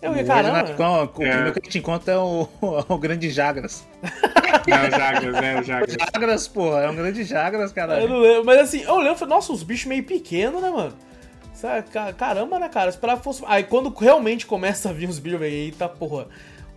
Eu 0.00 0.10
falei, 0.10 0.24
caramba. 0.24 0.62
o 0.78 1.02
É. 1.02 1.06
primeiro 1.30 1.52
que 1.54 1.60
a 1.60 1.64
gente 1.64 1.78
encontra 1.78 2.14
é 2.14 2.18
o, 2.18 2.46
o 2.88 2.98
grande 2.98 3.28
Jagras. 3.30 3.84
É 4.68 4.88
o 4.88 4.90
Jagras, 4.90 5.32
né? 5.40 5.60
O 5.60 5.62
Jagras. 5.62 5.94
Jagras, 5.94 6.48
porra, 6.48 6.80
é 6.82 6.90
um 6.90 6.94
grande 6.96 7.22
Jagras, 7.24 7.70
Eu 7.70 7.74
cara. 7.74 8.06
não 8.08 8.18
lembro, 8.18 8.44
mas 8.44 8.58
assim, 8.58 8.82
eu 8.82 8.94
olhando, 8.94 9.10
eu 9.12 9.16
falei, 9.16 9.34
nossa, 9.34 9.52
os 9.52 9.62
bichos 9.62 9.86
meio 9.86 10.02
pequenos, 10.02 10.60
né, 10.60 10.70
mano? 10.70 10.92
Caramba, 12.16 12.58
né, 12.58 12.68
cara? 12.68 12.86
Eu 12.86 12.90
Esperava 12.90 13.18
que 13.18 13.24
fosse. 13.24 13.42
Aí 13.46 13.62
quando 13.64 13.90
realmente 13.90 14.44
começa 14.46 14.90
a 14.90 14.92
vir 14.92 15.08
os 15.08 15.18
bichos, 15.18 15.34
eu 15.34 15.38
falei, 15.46 15.54
eita 15.66 15.88
porra, 15.88 16.26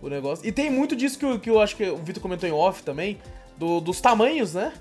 o 0.00 0.08
negócio. 0.08 0.46
E 0.46 0.52
tem 0.52 0.70
muito 0.70 0.94
disso 0.96 1.18
que, 1.18 1.24
eu- 1.24 1.38
que 1.38 1.50
eu 1.50 1.60
acho 1.60 1.76
que 1.76 1.84
o 1.88 1.96
Vitor 1.96 2.22
comentou 2.22 2.48
em 2.48 2.52
off 2.52 2.82
também, 2.82 3.18
do- 3.60 3.80
dos 3.80 4.00
tamanhos, 4.00 4.54
né? 4.54 4.72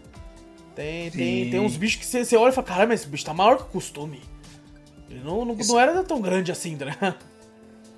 Tem, 0.75 1.11
tem, 1.11 1.43
Sim. 1.45 1.51
tem 1.51 1.59
uns 1.59 1.75
bichos 1.75 1.99
que 1.99 2.05
você, 2.05 2.23
você 2.23 2.37
olha 2.37 2.51
e 2.51 2.53
fala, 2.55 2.65
caramba, 2.65 2.87
mas 2.87 3.01
esse 3.01 3.09
bicho 3.09 3.25
tá 3.25 3.33
maior 3.33 3.57
que 3.57 3.63
o 3.63 3.65
costume. 3.67 4.21
Ele 5.09 5.19
não, 5.23 5.43
não, 5.43 5.53
não 5.55 5.79
era 5.79 6.01
tão 6.03 6.21
grande 6.21 6.51
assim, 6.51 6.75
né? 6.77 7.15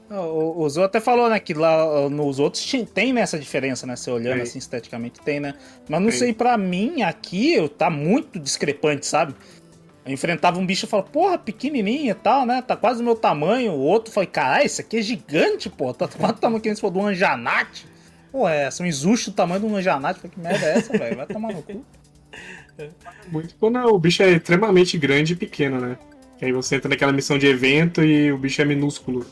O, 0.10 0.63
o 0.63 0.70
Zou 0.70 0.84
até 0.84 1.00
falou, 1.00 1.30
né, 1.30 1.39
que 1.39 1.54
lá 1.54 2.10
nos 2.10 2.38
outros 2.38 2.70
tem 2.94 3.13
né, 3.13 3.22
essa 3.22 3.39
diferença, 3.39 3.86
né? 3.88 3.96
Você 3.96 4.12
olhando 4.12 4.34
Tem. 4.34 4.41
assim 4.44 4.60
esteticamente, 4.60 5.22
tem, 5.22 5.39
né? 5.39 5.54
Mas 5.88 6.02
não 6.02 6.10
Tem. 6.10 6.20
sei, 6.20 6.34
pra 6.34 6.58
mim, 6.58 7.02
aqui 7.02 7.54
eu- 7.54 7.70
tá 7.70 7.89
muito 7.89 8.38
discrepante, 8.39 9.06
sabe? 9.06 9.34
Eu 10.06 10.12
enfrentava 10.12 10.60
um 10.60 10.65
bicho 10.65 10.86
e 10.86 10.89
falava, 10.89 11.08
porra, 11.10 11.38
pequenininho 11.38 12.12
e 12.12 12.13
tal, 12.15 12.46
né? 12.46 12.62
Tá 12.62 12.76
quase 12.76 13.02
o 13.02 13.06
meu 13.06 13.15
tamanho. 13.15 13.72
O 13.74 13.80
outro 13.80 14.12
falei, 14.12 14.28
caralho, 14.28 14.65
esse 14.65 14.82
aqui 14.82 14.98
é 14.98 15.02
gigante, 15.02 15.70
pô. 15.70 15.94
Tá 15.94 16.08
quase 16.08 16.34
o 16.34 16.38
tamanho 16.38 16.60
que 16.62 16.67
a 16.67 16.72
gente 16.74 16.82
falou 16.82 17.02
do 17.04 17.08
Anjanate. 17.08 17.86
Pô, 18.32 18.48
é, 18.48 18.72
são 18.72 18.86
Izushi 18.86 19.32
do 19.32 19.36
tamanho 19.36 19.62
do 19.62 19.76
Anjanate. 19.76 20.20
Falei, 20.20 20.32
que 20.34 20.39
merda 20.39 20.65
é 20.65 20.78
essa, 20.78 20.98
velho? 20.98 21.17
Vai 21.17 21.26
tomar 21.28 21.54
no 21.54 21.62
cu. 21.62 21.84
Muito 23.32 23.56
quando 23.60 23.78
o 23.80 24.00
bicho 24.00 24.24
é 24.24 24.32
extremamente 24.32 24.98
grande 24.98 25.34
e 25.34 25.36
pequeno, 25.36 25.80
né? 25.80 25.98
Que 26.38 26.46
aí 26.46 26.52
você 26.52 26.76
entra 26.78 26.89
naquela 26.89 27.12
missão 27.12 27.38
de 27.38 27.46
evento 27.46 28.04
e 28.04 28.32
o 28.32 28.38
bicho 28.38 28.62
é 28.62 28.65
minúsculo. 28.65 29.26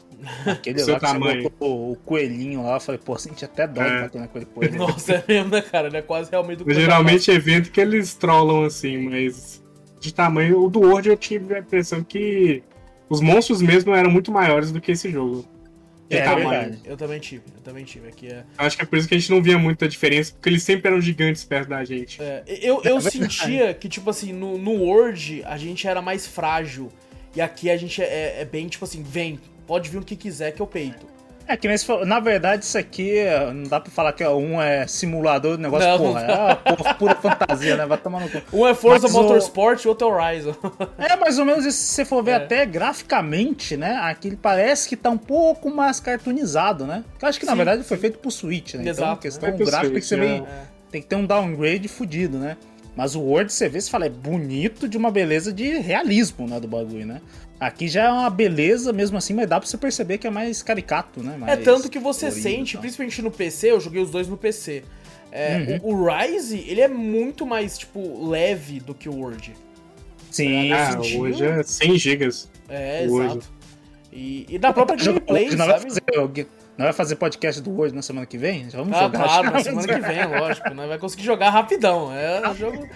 Aquele 0.45 0.79
Seu 0.79 0.95
lá 0.95 0.99
tamanho. 0.99 1.43
botou 1.43 1.93
o 1.93 1.95
coelhinho 1.95 2.61
lá, 2.61 2.75
eu 2.75 2.79
falei, 2.81 2.99
pô, 3.03 3.17
senti 3.17 3.45
até 3.45 3.65
dó 3.65 3.81
de 3.81 3.87
É. 3.89 4.01
bater 4.01 4.21
naquele 4.21 4.45
coelho. 4.45 4.75
Nossa, 4.77 5.13
é 5.13 5.23
mesmo, 5.27 5.49
né, 5.51 5.61
cara? 5.61 5.87
Ele 5.87 5.97
é 5.97 6.01
quase 6.01 6.29
realmente 6.29 6.63
do 6.63 6.71
geralmente 6.73 7.31
é 7.31 7.33
evento 7.33 7.71
que 7.71 7.79
eles 7.81 8.13
trollam 8.13 8.65
assim, 8.65 8.97
mas 9.09 9.63
de 9.99 10.13
tamanho. 10.13 10.61
O 10.61 10.69
do 10.69 10.81
World 10.81 11.09
eu 11.09 11.17
tive 11.17 11.55
a 11.55 11.59
impressão 11.59 12.03
que 12.03 12.61
os 13.09 13.21
monstros 13.21 13.61
mesmo 13.61 13.95
eram 13.95 14.11
muito 14.11 14.31
maiores 14.31 14.71
do 14.71 14.79
que 14.79 14.91
esse 14.91 15.09
jogo. 15.09 15.45
É, 16.09 16.35
verdade. 16.35 16.79
Eu 16.83 16.97
também 16.97 17.19
tive, 17.19 17.43
eu 17.55 17.61
também 17.61 17.85
tive. 17.85 18.07
Aqui 18.07 18.27
é. 18.27 18.43
Acho 18.57 18.75
que 18.75 18.83
é 18.83 18.85
por 18.85 18.97
isso 18.97 19.07
que 19.07 19.15
a 19.15 19.19
gente 19.19 19.29
não 19.29 19.41
via 19.41 19.57
muita 19.57 19.87
diferença, 19.87 20.33
porque 20.33 20.49
eles 20.49 20.63
sempre 20.63 20.89
eram 20.89 20.99
gigantes 20.99 21.43
perto 21.43 21.69
da 21.69 21.83
gente. 21.85 22.21
É, 22.21 22.43
eu, 22.47 22.81
eu 22.83 22.97
É 22.97 23.01
sentia 23.01 23.73
que, 23.73 23.87
tipo 23.87 24.09
assim, 24.09 24.33
no, 24.33 24.57
no 24.57 24.71
Word 24.71 25.43
a 25.45 25.57
gente 25.57 25.87
era 25.87 26.01
mais 26.01 26.25
frágil. 26.25 26.91
E 27.35 27.41
aqui 27.41 27.69
a 27.69 27.77
gente 27.77 28.01
é, 28.01 28.41
é 28.41 28.45
bem, 28.45 28.67
tipo 28.67 28.83
assim, 28.85 29.03
vem, 29.03 29.39
pode 29.67 29.89
vir 29.89 29.99
o 29.99 30.03
que 30.03 30.15
quiser 30.15 30.51
que 30.51 30.61
eu 30.61 30.67
peito. 30.67 31.05
É 31.51 31.57
que 31.57 31.67
você 31.67 31.83
falou, 31.83 32.05
na 32.05 32.19
verdade 32.19 32.63
isso 32.63 32.77
aqui 32.77 33.17
é- 33.17 33.51
não 33.51 33.63
dá 33.63 33.79
pra 33.79 33.91
falar 33.91 34.13
que 34.13 34.23
um 34.23 34.61
é 34.61 34.85
simulador 34.85 35.57
do 35.57 35.63
negócio, 35.63 35.87
Não, 35.89 35.97
porra, 35.97 36.21
não 36.27 36.49
é 36.51 36.55
porra, 36.75 36.93
pura 36.93 37.15
fantasia, 37.15 37.75
né? 37.75 37.87
Vai 37.87 37.97
tomar 37.97 38.19
no 38.21 38.29
cu. 38.29 38.39
Um 38.53 38.67
é 38.67 38.75
Forza 38.75 39.07
Mas 39.07 39.15
o- 39.15 39.21
Motorsport 39.23 39.83
e 39.83 39.87
outro 39.87 40.07
é 40.07 40.11
Horizon. 40.11 40.55
É 40.99 41.15
mais 41.15 41.39
ou 41.39 41.45
menos 41.45 41.65
isso, 41.65 41.79
se 41.79 41.87
você 41.95 42.05
for 42.05 42.23
ver 42.23 42.31
É. 42.31 42.35
até 42.35 42.65
graficamente, 42.67 43.75
né? 43.75 43.97
Aqui 44.03 44.27
ele 44.27 44.37
parece 44.39 44.87
que 44.87 44.95
tá 44.95 45.09
um 45.09 45.17
pouco 45.17 45.71
mais 45.71 45.99
cartoonizado, 45.99 46.85
né? 46.85 47.03
Eu 47.19 47.27
acho 47.27 47.39
que 47.39 47.45
na 47.47 47.53
Sim, 47.53 47.57
verdade 47.57 47.83
foi 47.83 47.97
feito 47.97 48.19
pro 48.19 48.29
Switch, 48.29 48.75
né? 48.75 48.81
Então 48.81 48.91
a 48.91 49.07
Exato, 49.07 49.21
questão 49.21 49.49
é 49.49 49.51
gráfica 49.53 49.81
tem 49.91 49.93
que 49.93 50.01
Switch, 50.03 50.19
bem. 50.21 50.43
é. 50.47 50.61
Tem 50.91 51.01
que 51.01 51.07
ter 51.07 51.15
um 51.15 51.25
downgrade 51.25 51.87
fudido, 51.87 52.37
né? 52.37 52.57
Mas 52.95 53.15
o 53.15 53.21
Word, 53.21 53.51
você 53.51 53.67
vê, 53.69 53.79
você 53.81 53.89
fala, 53.89 54.05
é 54.05 54.09
bonito 54.09 54.87
de 54.87 54.97
uma 54.97 55.09
beleza 55.09 55.53
de 55.53 55.77
realismo, 55.79 56.47
né, 56.47 56.59
do 56.59 56.67
bagulho, 56.67 57.05
né? 57.05 57.21
Aqui 57.59 57.87
já 57.89 58.03
é 58.05 58.09
uma 58.09 58.29
beleza 58.29 58.93
mesmo 58.93 59.17
assim, 59.17 59.33
mas 59.33 59.47
dá 59.47 59.59
pra 59.59 59.67
você 59.67 59.77
perceber 59.77 60.17
que 60.17 60.25
é 60.25 60.29
mais 60.29 60.63
caricato, 60.63 61.21
né? 61.21 61.33
É 61.35 61.37
Mais 61.37 61.63
tanto 61.63 61.89
que 61.89 61.99
você 61.99 62.31
sente, 62.31 62.77
principalmente 62.77 63.21
no 63.21 63.29
PC, 63.29 63.71
eu 63.71 63.79
joguei 63.81 64.01
os 64.01 64.09
dois 64.11 64.27
no 64.27 64.37
PC. 64.37 64.83
É, 65.31 65.79
Uhum. 65.83 65.91
o, 65.91 65.95
o 65.95 66.07
Rise, 66.09 66.57
ele 66.67 66.81
é 66.81 66.87
muito 66.87 67.45
mais, 67.45 67.77
tipo, 67.77 68.27
leve 68.29 68.79
do 68.79 68.95
que 68.95 69.09
o 69.09 69.13
Word. 69.15 69.53
Sim, 70.31 70.71
Ah, 70.71 70.91
sentido. 70.93 71.21
hoje 71.21 71.45
é 71.45 71.61
100 71.63 71.97
gigas. 71.97 72.49
É, 72.69 73.03
exato. 73.03 73.51
E, 74.11 74.45
e 74.49 74.57
da 74.57 74.71
própria 74.73 74.97
gameplay, 74.97 75.49
vai, 75.55 75.67
sabe? 75.67 75.83
fazer, 75.83 76.01
nós 76.77 76.85
vai 76.87 76.93
fazer 76.93 77.15
podcast 77.17 77.61
do 77.61 77.71
Word 77.71 77.93
na 77.93 78.01
semana 78.01 78.25
que 78.25 78.37
vem? 78.37 78.69
Já 78.69 78.79
vamos 78.79 78.95
Ah, 78.97 79.01
jogar. 79.03 79.23
claro, 79.23 79.51
na 79.51 79.59
semana 79.63 79.87
que 79.87 79.99
vem, 79.99 80.25
lógico. 80.25 80.73
Nós 80.73 80.87
vai 80.87 80.97
conseguir 80.97 81.23
jogar 81.23 81.49
rapidão. 81.49 82.11
É 82.15 82.49
um 82.49 82.55
jogo. 82.55 82.87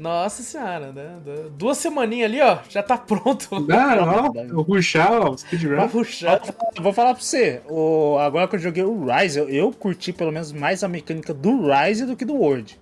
Nossa 0.00 0.42
senhora, 0.42 0.92
né? 0.92 1.16
Duas 1.58 1.76
semaninhas 1.76 2.30
ali, 2.30 2.40
ó, 2.40 2.58
já 2.68 2.82
tá 2.82 2.96
pronto. 2.96 3.48
Ah, 3.70 4.30
ó, 4.34 4.56
o 4.58 4.62
ruxar, 4.62 5.12
ó, 5.12 5.36
speedrun. 5.36 5.86
puxar. 5.88 6.40
Eu 6.76 6.82
Vou 6.82 6.92
falar 6.92 7.12
pra 7.14 7.22
você, 7.22 7.60
o, 7.68 8.16
agora 8.18 8.48
que 8.48 8.56
eu 8.56 8.60
joguei 8.60 8.82
o 8.82 9.04
Rise, 9.04 9.38
eu, 9.38 9.48
eu 9.50 9.70
curti 9.72 10.12
pelo 10.12 10.32
menos 10.32 10.52
mais 10.52 10.82
a 10.82 10.88
mecânica 10.88 11.34
do 11.34 11.68
Rise 11.70 12.06
do 12.06 12.16
que 12.16 12.24
do 12.24 12.34
Word. 12.34 12.80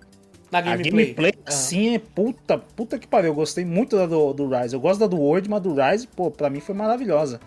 Na 0.49 0.59
A 0.59 0.61
gameplay. 0.61 0.91
gameplay, 0.91 1.33
Ah. 1.45 1.51
sim, 1.51 1.95
é 1.95 1.99
puta, 1.99 2.57
puta 2.57 2.97
que 2.97 3.05
pariu. 3.05 3.31
Eu 3.31 3.35
gostei 3.35 3.65
muito 3.65 3.97
da 3.97 4.05
do, 4.05 4.33
do 4.33 4.47
Rise. 4.47 4.73
Eu 4.73 4.79
gosto 4.79 4.99
da 5.01 5.05
do 5.07 5.17
Word, 5.19 5.49
mas 5.49 5.61
do 5.61 5.73
Rise, 5.75 6.07
pô, 6.07 6.31
pra 6.31 6.49
mim 6.49 6.59
foi 6.61 6.73
maravilhosa. 6.73 7.39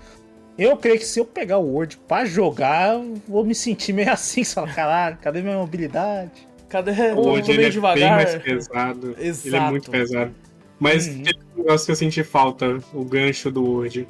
Eu 0.59 0.77
creio 0.77 0.99
que 0.99 1.05
se 1.07 1.19
eu 1.19 1.25
pegar 1.25 1.57
o 1.59 1.67
Word 1.67 1.97
pra 2.07 2.27
jogar, 2.27 2.93
eu 2.95 3.15
vou 3.27 3.43
me 3.45 3.55
sentir 3.55 3.93
meio 3.95 4.11
assim. 4.13 4.45
Fala, 4.45 4.69
caralho, 4.73 5.17
cadê 5.23 5.41
minha 5.41 5.57
mobilidade? 5.57 6.47
Cadê? 6.73 7.13
Word 7.13 7.47
ele 7.53 7.59
meio 7.59 7.67
é 7.69 7.71
devagar. 7.71 7.97
bem 7.99 8.25
mais 8.25 8.43
pesado. 8.43 9.15
Ele 9.19 9.27
é 9.27 9.29
Exato. 9.29 9.71
muito 9.71 9.91
pesado. 9.91 10.35
Mas 10.81 11.07
Uhum. 11.07 11.23
tem 11.23 11.33
um 11.55 11.59
negócio 11.59 11.85
que 11.87 11.93
eu 11.93 11.97
senti 11.97 12.25
falta, 12.25 12.79
o 12.95 13.05
gancho 13.05 13.51
do 13.51 13.63
Word. 13.63 14.09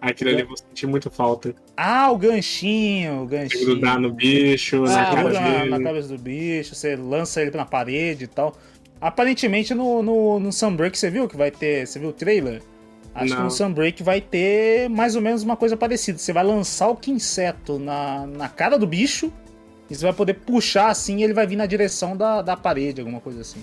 Aquilo 0.00 0.30
ali 0.30 0.40
eu 0.42 0.46
vou 0.46 0.56
sentir 0.56 0.86
muita 0.86 1.10
falta. 1.10 1.54
Ah, 1.76 2.10
o 2.12 2.16
ganchinho, 2.18 3.22
o 3.22 3.28
que 3.28 3.36
ganchinho. 3.36 3.64
grudar 3.66 3.98
no 3.98 4.12
bicho, 4.12 4.84
Ah, 4.84 4.88
na 4.88 5.04
cara 5.06 5.66
na, 5.66 5.82
cabeça 5.82 6.08
do 6.08 6.18
bicho, 6.18 6.74
você 6.74 6.94
lança 6.94 7.42
ele 7.42 7.50
na 7.56 7.64
parede 7.64 8.24
e 8.24 8.26
tal. 8.28 8.54
Aparentemente 9.00 9.74
no, 9.74 10.02
no, 10.02 10.38
no 10.38 10.52
Sunbreak 10.52 10.96
você 10.96 11.10
viu 11.10 11.26
que 11.26 11.36
vai 11.36 11.50
ter. 11.50 11.86
Você 11.86 11.98
viu 11.98 12.10
o 12.10 12.12
trailer? 12.12 12.62
Acho 13.14 13.32
que 13.32 13.36
Não. 13.38 13.44
no 13.44 13.50
Sunbreak 13.50 14.02
vai 14.02 14.20
ter 14.20 14.88
mais 14.90 15.16
ou 15.16 15.22
menos 15.22 15.42
uma 15.42 15.56
coisa 15.56 15.76
parecida. 15.76 16.18
Você 16.18 16.32
vai 16.32 16.44
lançar 16.44 16.88
o 16.88 16.96
quinseto 16.96 17.78
na, 17.78 18.26
na 18.26 18.48
cara 18.48 18.78
do 18.78 18.86
bicho 18.86 19.32
e 19.94 19.98
você 20.00 20.04
vai 20.04 20.14
poder 20.14 20.34
puxar 20.34 20.88
assim 20.88 21.18
e 21.18 21.24
ele 21.24 21.32
vai 21.32 21.46
vir 21.46 21.56
na 21.56 21.66
direção 21.66 22.16
da, 22.16 22.42
da 22.42 22.56
parede, 22.56 23.00
alguma 23.00 23.20
coisa 23.20 23.40
assim. 23.40 23.62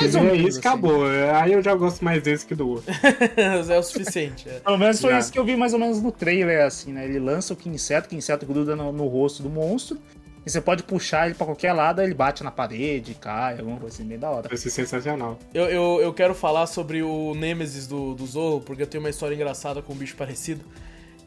Mais 0.00 0.14
ou 0.14 0.22
menos 0.22 0.38
isso, 0.38 0.58
assim. 0.58 0.68
acabou. 0.68 1.04
Aí 1.06 1.52
eu 1.52 1.62
já 1.62 1.74
gosto 1.74 2.04
mais 2.04 2.22
desse 2.22 2.44
que 2.44 2.54
do 2.54 2.68
outro. 2.68 2.92
é 3.36 3.78
o 3.78 3.82
suficiente. 3.82 4.48
é. 4.48 4.58
Pelo 4.58 4.76
menos 4.76 5.00
foi 5.00 5.10
Já. 5.10 5.18
isso 5.20 5.32
que 5.32 5.38
eu 5.38 5.44
vi 5.44 5.56
mais 5.56 5.72
ou 5.72 5.78
menos 5.78 6.02
no 6.02 6.10
trailer, 6.10 6.64
assim, 6.66 6.92
né? 6.92 7.04
Ele 7.04 7.20
lança 7.20 7.52
o 7.52 7.56
quinseto, 7.56 8.06
o 8.06 8.10
quinseto 8.10 8.44
gruda 8.44 8.74
no, 8.74 8.92
no 8.92 9.06
rosto 9.06 9.42
do 9.42 9.48
monstro. 9.48 9.98
E 10.44 10.50
você 10.50 10.60
pode 10.60 10.82
puxar 10.82 11.26
ele 11.26 11.34
pra 11.34 11.46
qualquer 11.46 11.72
lado, 11.72 12.02
ele 12.02 12.12
bate 12.12 12.44
na 12.44 12.50
parede, 12.50 13.14
cai, 13.14 13.58
alguma 13.58 13.78
coisa 13.78 13.94
assim, 13.94 14.04
bem 14.04 14.18
da 14.18 14.30
hora. 14.30 14.46
Vai 14.46 14.58
ser 14.58 14.68
sensacional. 14.68 15.38
Eu, 15.54 15.64
eu, 15.64 16.00
eu 16.02 16.12
quero 16.12 16.34
falar 16.34 16.66
sobre 16.66 17.02
o 17.02 17.34
Nemesis 17.34 17.86
do, 17.86 18.14
do 18.14 18.26
Zorro, 18.26 18.60
porque 18.60 18.82
eu 18.82 18.86
tenho 18.86 19.02
uma 19.02 19.08
história 19.08 19.34
engraçada 19.34 19.80
com 19.80 19.94
um 19.94 19.96
bicho 19.96 20.14
parecido. 20.16 20.62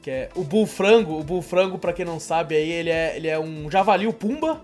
Que 0.07 0.11
é 0.11 0.29
o 0.35 0.41
Bullfrango. 0.45 1.19
O 1.19 1.23
Bullfrango, 1.23 1.77
pra 1.77 1.91
quem 1.91 2.05
não 2.05 2.17
sabe, 2.17 2.55
aí 2.55 2.71
ele 2.71 2.89
é, 2.89 3.17
ele 3.17 3.27
é 3.27 3.37
um 3.37 3.69
javali, 3.69 4.07
o 4.07 4.13
Pumba. 4.13 4.61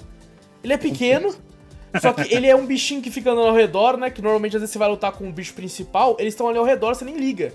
Ele 0.64 0.72
é 0.72 0.78
pequeno, 0.78 1.36
só 2.02 2.14
que 2.14 2.34
ele 2.34 2.48
é 2.48 2.56
um 2.56 2.66
bichinho 2.66 3.02
que 3.02 3.12
fica 3.12 3.30
andando 3.30 3.50
ao 3.50 3.54
redor, 3.54 3.98
né? 3.98 4.10
Que 4.10 4.22
normalmente 4.22 4.56
às 4.56 4.62
vezes 4.62 4.72
você 4.72 4.80
vai 4.80 4.88
lutar 4.88 5.12
com 5.12 5.28
o 5.28 5.34
bicho 5.34 5.54
principal, 5.54 6.16
eles 6.18 6.34
estão 6.34 6.48
ali 6.48 6.58
ao 6.58 6.64
redor, 6.64 6.96
você 6.96 7.04
nem 7.04 7.18
liga. 7.18 7.52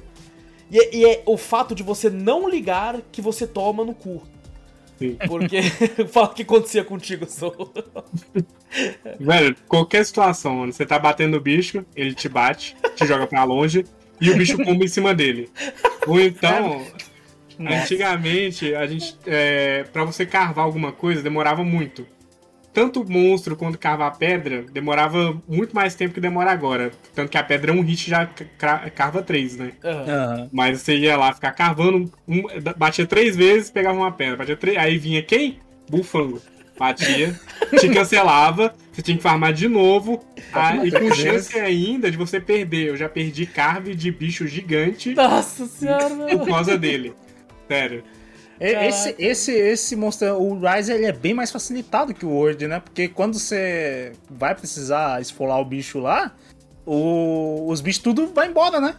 E 0.71 0.79
é, 0.79 0.95
e 0.95 1.05
é 1.07 1.23
o 1.25 1.39
fato 1.39 1.75
de 1.75 1.83
você 1.83 2.11
não 2.11 2.47
ligar 2.47 3.01
que 3.11 3.23
você 3.23 3.47
toma 3.47 3.83
no 3.87 3.95
cu. 3.95 4.23
Sim. 4.99 5.17
Porque 5.27 5.63
fala 6.13 6.27
o 6.27 6.35
que 6.35 6.43
acontecia 6.43 6.85
contigo, 6.85 7.25
Zorro. 7.25 7.73
Velho, 9.19 9.57
qualquer 9.67 10.05
situação, 10.05 10.57
mano, 10.57 10.75
você 10.75 10.85
tá 10.85 10.99
batendo 10.99 11.39
o 11.39 11.41
bicho, 11.41 11.87
ele 11.97 12.13
te 12.13 12.29
bate, 12.29 12.77
te 12.95 13.07
joga 13.07 13.27
pra 13.27 13.45
longe 13.45 13.87
e 14.21 14.31
o 14.31 14.37
bicho 14.37 14.59
pumba 14.59 14.85
em 14.85 14.89
cima 14.89 15.15
dele. 15.15 15.49
Ou 16.07 16.21
então, 16.21 16.85
antigamente, 17.61 18.75
a 18.75 18.87
gente, 18.87 19.17
é, 19.27 19.85
para 19.93 20.05
você 20.05 20.25
carvar 20.27 20.63
alguma 20.63 20.93
coisa, 20.93 21.23
demorava 21.23 21.65
muito. 21.65 22.07
Tanto 22.73 23.01
o 23.03 23.11
monstro 23.11 23.57
quanto 23.57 23.79
carvar 23.79 24.17
pedra 24.19 24.63
demorava 24.71 25.41
muito 25.49 25.75
mais 25.75 25.95
tempo 25.95 26.15
que 26.15 26.21
demora 26.21 26.53
agora. 26.53 26.93
Tanto 27.15 27.29
que 27.31 27.39
a 27.39 27.43
pedra 27.43 27.73
é 27.73 27.75
um 27.75 27.81
hit 27.83 28.09
já 28.09 28.29
carva 28.95 29.23
três, 29.23 29.57
né? 29.57 29.73
Aham. 29.83 30.49
Mas 30.53 30.81
você 30.83 30.97
ia 30.97 31.17
lá 31.17 31.33
ficar 31.33 31.51
carvando, 31.53 32.13
um- 32.29 32.43
batia 32.77 33.07
três 33.07 33.35
vezes, 33.35 33.71
pegava 33.71 33.99
uma 33.99 34.13
pedra. 34.13 34.37
Batia 34.37 34.57
três, 34.57 34.77
aí 34.77 34.97
vinha 34.99 35.23
quem? 35.23 35.59
Bufango. 35.91 36.41
Batia, 36.79 37.35
te 37.81 37.89
cancelava, 37.91 38.73
você 38.93 39.03
tinha 39.03 39.17
que 39.17 39.23
farmar 39.25 39.53
de 39.53 39.67
novo. 39.67 40.25
ah, 40.53 40.77
e 40.87 40.93
com 40.93 41.13
chance 41.13 41.59
ainda 41.59 42.09
de 42.09 42.17
você 42.17 42.39
perder. 42.39 42.91
Eu 42.91 42.97
já 42.97 43.09
perdi 43.09 43.45
carve 43.47 43.97
de 43.97 44.13
bicho 44.13 44.47
gigante 44.47 45.13
Nossa 45.15 45.67
senhora, 45.67 46.09
por 46.39 46.47
causa 46.47 46.79
dele. 46.79 47.13
Sério. 47.69 48.03
Esse, 48.61 49.15
esse, 49.21 49.53
esse 49.53 49.95
monstro, 49.95 50.35
o 50.35 50.59
Rise, 50.59 50.93
ele 50.93 51.05
é 51.07 51.13
bem 51.13 51.33
mais 51.33 51.53
facilitado 51.53 52.13
que 52.13 52.27
o 52.27 52.31
Word, 52.31 52.67
né? 52.67 52.81
Porque 52.81 53.07
quando 53.07 53.39
você 53.39 54.13
vai 54.29 54.53
precisar 54.55 55.21
esfolar 55.23 55.61
o 55.61 55.65
bicho 55.65 56.01
lá, 56.01 56.35
o- 56.85 57.67
os 57.71 57.81
bichos 57.81 58.03
tudo 58.03 58.27
vai 58.35 58.49
embora, 58.49 58.81
né? 58.81 58.97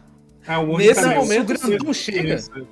Ah, 0.48 0.60
o 0.60 0.78
Nesse 0.78 1.02
também. 1.02 1.18
momento, 1.18 1.58
se 1.58 1.66
o 1.66 1.68
grandão 1.70 1.94
chega, 1.94 2.36
Isso. 2.36 2.68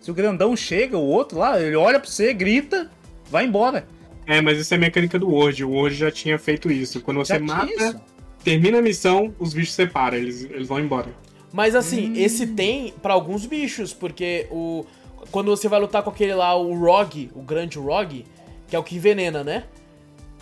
se 0.00 0.10
o 0.10 0.14
grandão 0.14 0.56
chega, 0.56 0.98
o 0.98 1.06
outro 1.06 1.38
lá, 1.38 1.60
ele 1.60 1.76
olha 1.76 2.00
pra 2.00 2.10
você, 2.10 2.32
grita, 2.34 2.90
vai 3.30 3.44
embora. 3.46 3.86
É, 4.26 4.40
mas 4.40 4.58
isso 4.58 4.74
é 4.74 4.78
mecânica 4.78 5.18
do 5.18 5.28
Word. 5.30 5.62
O 5.64 5.70
Word 5.70 5.94
já 5.94 6.10
tinha 6.10 6.38
feito 6.38 6.70
isso. 6.72 7.00
Quando 7.00 7.18
você 7.18 7.34
Já 7.34 7.40
mata, 7.40 7.72
isso. 7.72 8.00
termina 8.42 8.78
a 8.78 8.82
missão, 8.82 9.34
os 9.38 9.54
bichos 9.54 9.74
separam, 9.74 10.16
eles, 10.16 10.44
eles 10.44 10.66
vão 10.66 10.80
embora. 10.80 11.08
Mas 11.52 11.74
assim, 11.76 12.12
esse 12.16 12.48
tem 12.48 12.92
pra 13.00 13.12
alguns 13.12 13.46
bichos, 13.46 13.92
porque 13.92 14.46
o 14.50 14.84
quando 15.30 15.50
você 15.50 15.68
vai 15.68 15.80
lutar 15.80 16.02
com 16.02 16.10
aquele 16.10 16.34
lá, 16.34 16.54
o 16.56 16.74
Rog, 16.78 17.30
o 17.34 17.42
grande 17.42 17.78
Rog, 17.78 18.24
que 18.68 18.74
é 18.76 18.78
o 18.78 18.82
que 18.82 18.96
envenena, 18.96 19.42
né? 19.44 19.64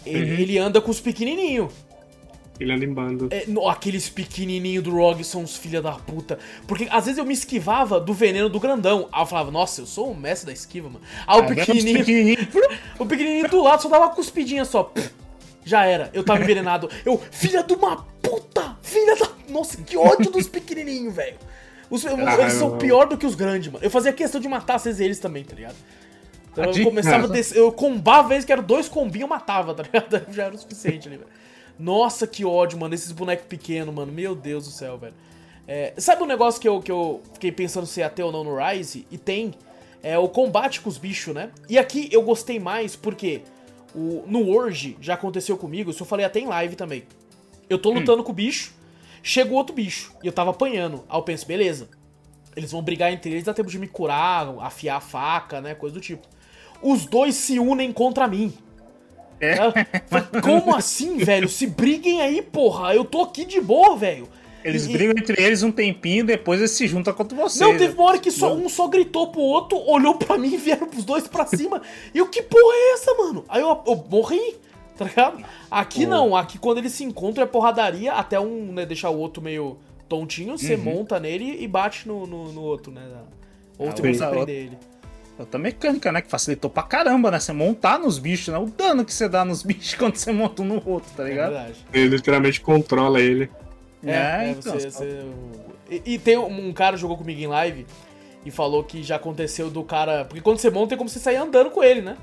Ele, 0.04 0.32
Uhum. 0.34 0.38
ele 0.40 0.58
anda 0.58 0.80
com 0.80 0.90
os 0.90 1.00
pequenininhos. 1.00 1.72
Ele 2.60 2.72
anda 2.72 2.84
em 2.84 2.92
bando. 2.92 3.28
É, 3.30 3.44
no- 3.46 3.68
aqueles 3.68 4.08
pequenininhos 4.08 4.84
do 4.84 4.90
Rog 4.94 5.22
são 5.24 5.42
os 5.42 5.56
filha 5.56 5.80
da 5.80 5.92
puta. 5.92 6.38
Porque 6.66 6.86
às 6.90 7.04
vezes 7.06 7.18
eu 7.18 7.24
me 7.24 7.32
esquivava 7.32 7.98
do 7.98 8.12
veneno 8.12 8.48
do 8.48 8.60
grandão. 8.60 9.08
Aí 9.10 9.22
eu 9.22 9.26
falava, 9.26 9.50
nossa, 9.50 9.80
eu 9.80 9.86
sou 9.86 10.10
o 10.10 10.14
mestre 10.16 10.46
da 10.46 10.52
esquiva, 10.52 10.88
mano. 10.88 11.00
Aí 11.26 11.40
o 11.40 11.44
Ah, 11.44 11.46
pequenininho, 11.46 11.98
pequenininho. 11.98 12.48
o 12.98 13.06
pequenininho 13.06 13.48
do 13.48 13.62
lado 13.62 13.82
só 13.82 13.88
dava 13.88 14.04
uma 14.06 14.14
cuspidinha 14.14 14.64
só. 14.64 14.92
Já 15.64 15.84
era, 15.86 16.10
eu 16.12 16.22
tava 16.24 16.42
envenenado. 16.42 16.88
Eu, 17.04 17.20
filha 17.30 17.62
de 17.62 17.72
uma 17.74 18.04
puta! 18.20 18.76
Filha 18.82 19.16
da. 19.16 19.28
Nossa, 19.48 19.78
que 19.82 19.96
ódio 19.96 20.30
dos 20.30 20.46
pequenininhos, 20.48 21.14
velho. 21.14 21.36
Os- 21.92 22.06
Ah, 22.06 22.40
eles 22.40 22.54
são 22.54 22.70
eu- 22.70 22.76
pior 22.78 23.06
do 23.06 23.16
que 23.16 23.26
os 23.26 23.34
grandes, 23.34 23.70
mano. 23.72 23.84
Eu 23.84 23.90
fazia 23.90 24.12
questão 24.12 24.40
de 24.40 24.48
matar 24.48 24.76
às 24.76 24.84
vezes 24.84 25.00
eles 25.00 25.18
também, 25.18 25.44
tá 25.44 25.54
ligado? 25.54 25.76
Então 26.50 26.64
eu 26.64 26.84
começava 26.84 27.26
a 27.26 27.30
É. 27.30 27.32
descer, 27.32 27.58
eu 27.58 27.70
combava 27.72 28.28
vezes 28.28 28.44
que 28.44 28.52
era 28.52 28.60
dois 28.62 28.88
combinhos, 28.88 29.22
eu 29.22 29.28
matava, 29.28 29.74
tá 29.74 29.82
ligado? 29.82 30.22
Já 30.32 30.44
era 30.44 30.54
o 30.54 30.58
suficiente 30.58 31.08
ali, 31.08 31.16
velho. 31.18 31.28
Nossa, 31.78 32.26
que 32.26 32.44
ódio, 32.44 32.78
mano, 32.78 32.94
esses 32.94 33.10
bonecos 33.12 33.46
pequenos, 33.46 33.94
mano. 33.94 34.12
Meu 34.12 34.34
Deus 34.34 34.64
do 34.66 34.70
céu, 34.70 34.98
velho. 34.98 35.14
É, 35.66 35.94
sabe 35.96 36.22
um 36.22 36.26
negócio 36.26 36.60
que 36.60 36.68
eu, 36.68 36.80
que 36.80 36.90
eu 36.92 37.22
fiquei 37.34 37.50
pensando 37.52 37.86
se 37.86 38.00
ia 38.00 38.10
ter 38.10 38.22
ou 38.22 38.32
não 38.32 38.44
no 38.44 38.56
Rise? 38.56 39.06
E 39.10 39.16
tem. 39.18 39.54
É 40.02 40.18
o 40.18 40.28
combate 40.28 40.80
com 40.80 40.88
os 40.90 40.98
bichos, 40.98 41.32
né? 41.34 41.50
E 41.68 41.78
aqui 41.78 42.08
eu 42.10 42.22
gostei 42.22 42.58
mais 42.58 42.96
porque 42.96 43.42
o, 43.94 44.24
no 44.26 44.40
World 44.40 44.96
já 45.00 45.14
aconteceu 45.14 45.56
comigo, 45.56 45.90
isso 45.92 46.02
eu 46.02 46.06
falei 46.06 46.26
até 46.26 46.40
em 46.40 46.46
live 46.46 46.74
também. 46.74 47.04
Eu 47.70 47.78
tô 47.78 47.90
lutando 47.92 48.24
com 48.24 48.32
o 48.32 48.34
bicho, 48.34 48.74
chega 49.22 49.50
o 49.52 49.54
outro 49.54 49.74
bicho, 49.74 50.12
e 50.22 50.26
eu 50.26 50.32
tava 50.32 50.50
apanhando. 50.50 51.04
Aí 51.08 51.18
eu 51.18 51.22
penso, 51.22 51.46
beleza. 51.46 51.88
Eles 52.54 52.70
vão 52.72 52.82
brigar 52.82 53.12
entre 53.12 53.30
eles, 53.30 53.44
dá 53.44 53.54
tempo 53.54 53.70
de 53.70 53.78
me 53.78 53.86
curar, 53.88 54.54
afiar 54.60 54.96
a 54.98 55.00
faca, 55.00 55.60
né? 55.60 55.74
Coisa 55.74 55.94
do 55.94 56.00
tipo. 56.00 56.26
Os 56.82 57.06
dois 57.06 57.34
se 57.34 57.58
unem 57.58 57.92
contra 57.92 58.26
mim. 58.28 58.52
É. 59.40 59.56
Como 60.42 60.74
assim, 60.74 61.16
velho? 61.18 61.48
Se 61.48 61.66
briguem 61.66 62.20
aí, 62.20 62.42
porra. 62.42 62.94
Eu 62.94 63.04
tô 63.04 63.22
aqui 63.22 63.44
de 63.44 63.60
boa, 63.60 63.96
velho. 63.96 64.28
Eles 64.64 64.86
E- 64.86 64.92
brigam 64.92 65.14
entre 65.18 65.42
eles 65.42 65.62
um 65.64 65.72
tempinho, 65.72 66.24
depois 66.24 66.60
eles 66.60 66.70
se 66.70 66.86
juntam 66.86 67.12
contra 67.12 67.36
você. 67.36 67.64
Não, 67.64 67.76
teve 67.76 67.94
uma 67.94 68.04
hora 68.04 68.18
que 68.18 68.30
só, 68.30 68.54
um 68.54 68.68
só 68.68 68.86
gritou 68.86 69.28
pro 69.32 69.40
outro, 69.40 69.76
olhou 69.78 70.14
pra 70.14 70.38
mim 70.38 70.52
e 70.54 70.56
vieram 70.56 70.86
pros 70.86 71.04
dois 71.04 71.26
pra 71.26 71.44
cima. 71.46 71.82
E 72.14 72.18
eu, 72.18 72.28
que 72.28 72.42
porra 72.42 72.72
é 72.74 72.92
essa, 72.94 73.12
mano? 73.14 73.44
Aí 73.48 73.60
eu, 73.60 73.82
eu 73.86 74.04
morri, 74.08 74.56
tá 74.96 75.04
ligado? 75.04 75.44
Aqui 75.70 76.04
Pô. 76.04 76.10
não, 76.10 76.36
aqui 76.36 76.58
quando 76.58 76.78
eles 76.78 76.92
se 76.92 77.04
encontram 77.04 77.44
é 77.44 77.46
porradaria, 77.46 78.12
até 78.12 78.38
um, 78.38 78.72
né, 78.72 78.84
deixar 78.86 79.10
o 79.10 79.18
outro 79.18 79.42
meio 79.42 79.78
tontinho, 80.08 80.58
você 80.58 80.74
Uhum. 80.74 80.82
monta 80.82 81.18
nele 81.18 81.56
e 81.62 81.66
bate 81.66 82.06
no, 82.06 82.26
no, 82.26 82.52
no 82.52 82.60
outro, 82.62 82.92
né? 82.92 83.02
Ou 83.78 83.88
Ah, 83.88 83.92
tem 83.92 84.02
como 84.02 84.14
você 84.14 84.24
outra- 84.24 84.44
prender 84.44 84.66
ele. 84.66 84.78
Outra 85.38 85.58
mecânica, 85.58 86.12
né? 86.12 86.20
Que 86.20 86.28
facilitou 86.28 86.68
pra 86.70 86.82
caramba, 86.82 87.30
né? 87.30 87.40
Você 87.40 87.52
montar 87.54 87.98
nos 87.98 88.18
bichos, 88.18 88.48
né? 88.48 88.58
O 88.58 88.66
dano 88.66 89.02
que 89.04 89.12
você 89.12 89.26
dá 89.28 89.44
nos 89.44 89.62
bichos 89.64 89.94
quando 89.94 90.16
você 90.16 90.30
monta 90.30 90.60
um 90.62 90.66
no 90.66 90.82
outro, 90.88 91.10
tá 91.16 91.24
É 91.24 91.28
ligado? 91.30 91.52
verdade. 91.54 91.86
Ele 91.92 92.08
literalmente 92.16 92.60
controla 92.60 93.18
ele. 93.20 93.50
É, 94.04 94.10
É, 94.12 94.44
é, 94.44 94.50
então, 94.50 94.72
você, 94.74 94.90
você- 94.90 95.26
E, 95.90 96.02
e 96.14 96.18
tem 96.18 96.36
um, 96.36 96.68
um 96.68 96.72
cara 96.72 96.96
que 96.96 97.00
jogou 97.00 97.16
comigo 97.16 97.40
em 97.40 97.46
live 97.46 97.86
e 98.44 98.50
falou 98.50 98.84
que 98.84 99.02
já 99.02 99.16
aconteceu 99.16 99.70
do 99.70 99.82
cara. 99.82 100.26
Porque 100.26 100.42
quando 100.42 100.58
você 100.58 100.70
monta 100.70 100.94
é 100.94 100.98
como 100.98 101.08
você 101.08 101.18
sair 101.18 101.36
andando 101.36 101.70
com 101.70 101.82
ele, 101.82 102.02
né? 102.02 102.16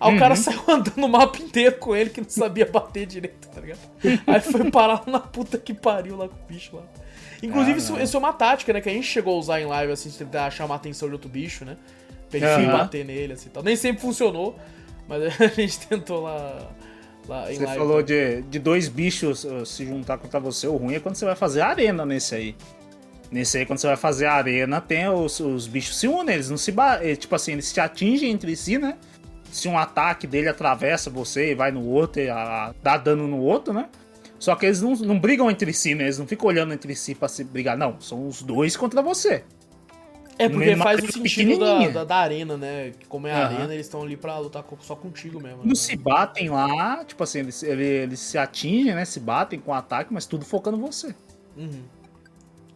Aí 0.00 0.16
o 0.16 0.18
cara 0.18 0.34
Uhum. 0.34 0.40
saiu 0.40 0.62
andando 0.68 1.04
o 1.04 1.08
mapa 1.08 1.38
inteiro 1.38 1.76
com 1.76 1.94
ele 1.94 2.08
que 2.10 2.20
não 2.22 2.28
sabia 2.30 2.64
bater 2.64 3.04
direito, 3.06 3.48
tá 3.48 3.60
ligado? 3.60 3.78
Aí 4.26 4.40
foi 4.40 4.70
parar 4.70 5.02
na 5.06 5.20
puta 5.20 5.58
que 5.58 5.74
pariu 5.74 6.16
lá 6.16 6.26
com 6.28 6.34
o 6.34 6.46
bicho 6.48 6.74
lá. 6.76 6.82
Inclusive, 7.42 7.74
Ah, 7.74 7.76
isso, 7.78 7.98
isso 8.00 8.16
é 8.16 8.18
uma 8.18 8.32
tática, 8.32 8.72
né? 8.72 8.80
Que 8.80 8.88
a 8.88 8.92
gente 8.92 9.06
chegou 9.06 9.36
a 9.36 9.38
usar 9.38 9.60
em 9.60 9.66
live, 9.66 9.92
assim, 9.92 10.08
de 10.08 10.16
tentar 10.16 10.50
chamar 10.50 10.74
a 10.74 10.76
atenção 10.78 11.08
de 11.08 11.14
outro 11.14 11.28
bicho, 11.28 11.64
né? 11.64 11.76
Pra 12.30 12.38
ele 12.38 12.46
Aham. 12.46 12.78
bater 12.78 13.04
nele, 13.04 13.32
assim 13.34 13.48
tal. 13.50 13.62
Nem 13.62 13.76
sempre 13.76 14.00
funcionou, 14.02 14.58
mas 15.08 15.22
a 15.40 15.46
gente 15.48 15.78
tentou 15.86 16.22
lá, 16.22 16.68
Você 17.26 17.64
live. 17.64 17.66
falou 17.78 18.02
de, 18.02 18.42
de 18.42 18.58
dois 18.58 18.88
bichos 18.88 19.44
uh, 19.44 19.64
se 19.66 19.84
juntar 19.86 20.16
contra 20.18 20.38
você. 20.40 20.66
O 20.66 20.76
ruim 20.76 20.94
é 20.94 21.00
quando 21.00 21.16
você 21.16 21.24
vai 21.24 21.36
fazer 21.36 21.60
arena 21.62 22.04
nesse 22.06 22.34
aí. 22.34 22.56
Nesse 23.30 23.58
aí, 23.58 23.66
quando 23.66 23.78
você 23.78 23.86
vai 23.86 23.96
fazer 23.96 24.26
arena, 24.26 24.80
tem 24.80 25.08
os, 25.08 25.38
os 25.40 25.66
bichos 25.66 25.96
se 25.98 26.08
unem, 26.08 26.34
eles 26.34 26.50
não 26.50 26.56
se 26.56 26.72
ba... 26.72 26.98
eh, 27.04 27.14
Tipo 27.14 27.34
assim, 27.36 27.52
eles 27.52 27.66
se 27.66 27.78
atingem 27.80 28.30
entre 28.30 28.54
si, 28.56 28.76
né? 28.76 28.96
Se 29.50 29.68
um 29.68 29.76
ataque 29.78 30.26
dele 30.26 30.48
atravessa 30.48 31.10
você 31.10 31.52
e 31.52 31.54
vai 31.54 31.70
no 31.70 31.84
outro 31.86 32.22
e 32.22 32.28
a- 32.30 32.74
dá 32.82 32.96
dano 32.96 33.26
no 33.26 33.38
outro, 33.40 33.72
né? 33.72 33.88
Só 34.38 34.54
que 34.54 34.64
eles 34.64 34.80
não, 34.80 34.92
não 34.94 35.18
brigam 35.18 35.50
entre 35.50 35.72
si, 35.72 35.94
né? 35.94 36.04
Eles 36.04 36.18
não 36.18 36.26
ficam 36.26 36.46
olhando 36.48 36.72
entre 36.72 36.94
si 36.94 37.14
pra 37.14 37.28
se 37.28 37.44
brigar. 37.44 37.76
Não, 37.76 38.00
são 38.00 38.26
os 38.26 38.40
dois 38.42 38.76
contra 38.76 39.02
você. 39.02 39.44
É 40.38 40.48
porque 40.48 40.74
faz 40.76 41.04
o 41.04 41.12
sentido 41.12 41.58
da, 41.58 41.88
da, 41.88 42.04
da 42.04 42.16
arena, 42.16 42.56
né? 42.56 42.92
Que 42.98 43.06
Como 43.06 43.26
é 43.26 43.32
a 43.32 43.44
Aham. 43.46 43.56
arena, 43.56 43.74
eles 43.74 43.84
estão 43.84 44.02
ali 44.02 44.16
pra 44.16 44.38
lutar 44.38 44.64
só 44.80 44.96
contigo 44.96 45.38
mesmo. 45.38 45.58
Não 45.58 45.66
né? 45.66 45.74
se 45.74 45.94
batem 45.96 46.48
lá, 46.48 47.04
tipo 47.04 47.22
assim, 47.22 47.40
eles, 47.40 47.62
ele- 47.62 47.84
eles 47.84 48.20
se 48.20 48.38
atingem, 48.38 48.94
né? 48.94 49.04
Se 49.04 49.20
batem 49.20 49.60
com 49.60 49.74
ataque, 49.74 50.10
mas 50.14 50.24
tudo 50.24 50.46
focando 50.46 50.78
em 50.78 50.80
você. 50.80 51.14
Uhum. 51.54 51.82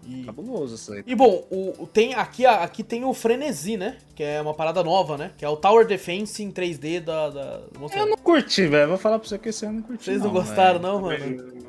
E, 0.07 0.25
Cabuloso 0.25 0.75
isso 0.75 0.93
aí. 0.93 1.03
e 1.07 1.15
bom, 1.15 1.47
o, 1.51 1.83
o- 1.83 1.87
tem 1.87 2.15
aqui, 2.15 2.45
aqui 2.45 2.83
tem 2.83 3.05
o 3.05 3.15
Frenesi, 3.15 3.77
né? 3.77 3.97
Que 4.15 4.23
é 4.23 4.41
uma 4.41 4.53
parada 4.53 4.83
nova, 4.85 5.17
né? 5.17 5.31
Que 5.39 5.45
é 5.45 5.49
o 5.49 5.57
Tower 5.57 5.87
Defense 5.87 6.43
em 6.43 6.51
3D 6.51 7.01
da, 7.01 7.31
da 7.31 7.61
Eu 7.95 8.07
não 8.07 8.17
curti, 8.17 8.67
velho. 8.67 8.89
Vou 8.89 8.99
falar 8.99 9.19
pra 9.19 9.29
você 9.29 9.39
que 9.39 9.49
esse 9.49 9.65
eu 9.65 9.73
não 9.73 9.83
curti. 9.83 10.05
Vocês 10.05 10.21
não, 10.23 10.31
gostaram, 10.31 10.79
velho. 10.79 10.93
não, 10.93 11.01
mano? 11.01 11.65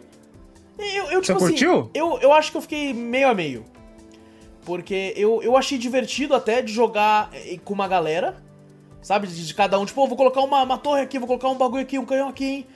Eu, 0.77 1.05
eu, 1.11 1.23
Você 1.23 1.33
tipo 1.33 1.37
assim, 1.37 1.47
curtiu? 1.47 1.89
eu, 1.93 2.19
eu 2.19 2.33
acho 2.33 2.51
que 2.51 2.57
eu 2.57 2.61
fiquei 2.61 2.93
meio 2.93 3.29
a 3.29 3.33
meio. 3.33 3.63
Porque 4.65 5.13
eu, 5.15 5.41
eu 5.43 5.55
achei 5.55 5.77
divertido 5.77 6.33
até 6.35 6.61
de 6.61 6.73
jogar 6.73 7.29
eh, 7.33 7.57
com 7.63 7.73
uma 7.73 7.87
galera. 7.87 8.43
Sabe? 9.01 9.27
De, 9.27 9.45
de 9.45 9.53
cada 9.53 9.79
um, 9.79 9.85
tipo, 9.85 10.01
"Ô, 10.01 10.07
vou 10.07 10.17
colocar 10.17 10.41
uma, 10.41 10.63
uma 10.63 10.77
torre 10.77 11.01
aqui, 11.01 11.19
vou 11.19 11.27
colocar 11.27 11.47
um 11.47 11.55
bagulho 11.55 11.83
aqui, 11.83 11.97
um 11.99 12.05
canhão 12.05 12.27
aqui, 12.27 12.45
hein? 12.45 12.67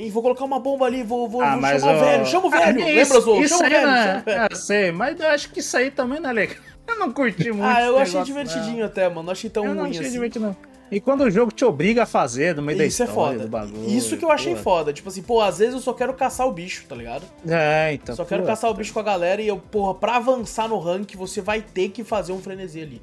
E 0.00 0.08
vou 0.10 0.22
colocar 0.22 0.44
uma 0.44 0.60
bomba 0.60 0.86
ali, 0.86 1.02
vou, 1.02 1.28
vou, 1.28 1.42
Ah, 1.42 1.56
vou 1.56 1.62
chamar 1.78 1.96
o 1.96 2.00
velho, 2.00 2.26
chama 2.26 2.46
o 2.46 2.50
velho, 2.50 2.62
ah, 2.62 2.66
lembra, 2.68 3.02
isso- 3.02 3.20
Zou? 3.20 3.42
Isso 3.42 3.58
Chama 3.58 3.66
o 3.66 3.70
velho, 3.70 3.86
não 3.88 3.96
chama 3.96 4.20
o 4.20 4.24
velho. 4.24 4.38
é, 4.40 4.48
eu 4.52 4.56
sei, 4.56 4.92
mas 4.92 5.20
eu 5.20 5.26
acho 5.28 5.50
que 5.50 5.58
isso 5.58 5.76
aí 5.76 5.90
também 5.90 6.20
não 6.20 6.30
é 6.30 6.32
legal. 6.32 6.56
Eu 6.86 6.98
não 7.00 7.12
curti 7.12 7.50
muito. 7.50 7.64
Ah, 7.64 7.82
eu 7.82 7.98
achei 7.98 8.14
negócio, 8.14 8.24
divertidinho 8.24 8.84
até, 8.86 9.08
mano. 9.08 9.24
Não 9.24 9.32
achei 9.32 9.50
tão 9.50 9.64
não. 9.64 9.70
Eu 9.72 9.74
não 9.74 9.82
ruim 9.82 9.90
achei 9.90 10.04
assim. 10.04 10.12
divertido, 10.12 10.46
não. 10.46 10.56
E 10.90 11.00
quando 11.00 11.20
o 11.22 11.30
jogo 11.30 11.52
te 11.52 11.64
obriga 11.64 12.04
a 12.04 12.06
fazer 12.06 12.54
no 12.54 12.62
meio 12.62 12.80
Isso 12.82 12.98
da 13.00 13.04
é 13.04 13.08
história 13.08 13.32
foda. 13.38 13.44
do 13.44 13.50
bagulho. 13.50 13.90
Isso 13.90 14.16
que 14.16 14.24
eu 14.24 14.30
achei 14.30 14.56
foda. 14.56 14.90
Tipo 14.92 15.08
assim, 15.10 15.20
pô, 15.20 15.42
às 15.42 15.58
vezes 15.58 15.74
eu 15.74 15.80
só 15.80 15.92
quero 15.92 16.14
caçar 16.14 16.46
o 16.46 16.52
bicho, 16.52 16.86
tá 16.88 16.94
ligado? 16.94 17.24
É, 17.46 17.92
então. 17.92 18.14
só 18.16 18.24
quero 18.24 18.42
caçar 18.44 18.70
o 18.70 18.74
bicho 18.74 18.92
com 18.94 19.00
a 19.00 19.02
galera 19.02 19.42
e 19.42 19.48
eu, 19.48 19.58
porra, 19.58 19.94
pra 19.94 20.16
avançar 20.16 20.66
no 20.68 20.78
rank, 20.78 21.14
você 21.14 21.42
vai 21.42 21.60
ter 21.60 21.90
que 21.90 22.02
fazer 22.04 22.32
um 22.32 22.38
frenesi 22.40 22.80
ali. 22.80 23.02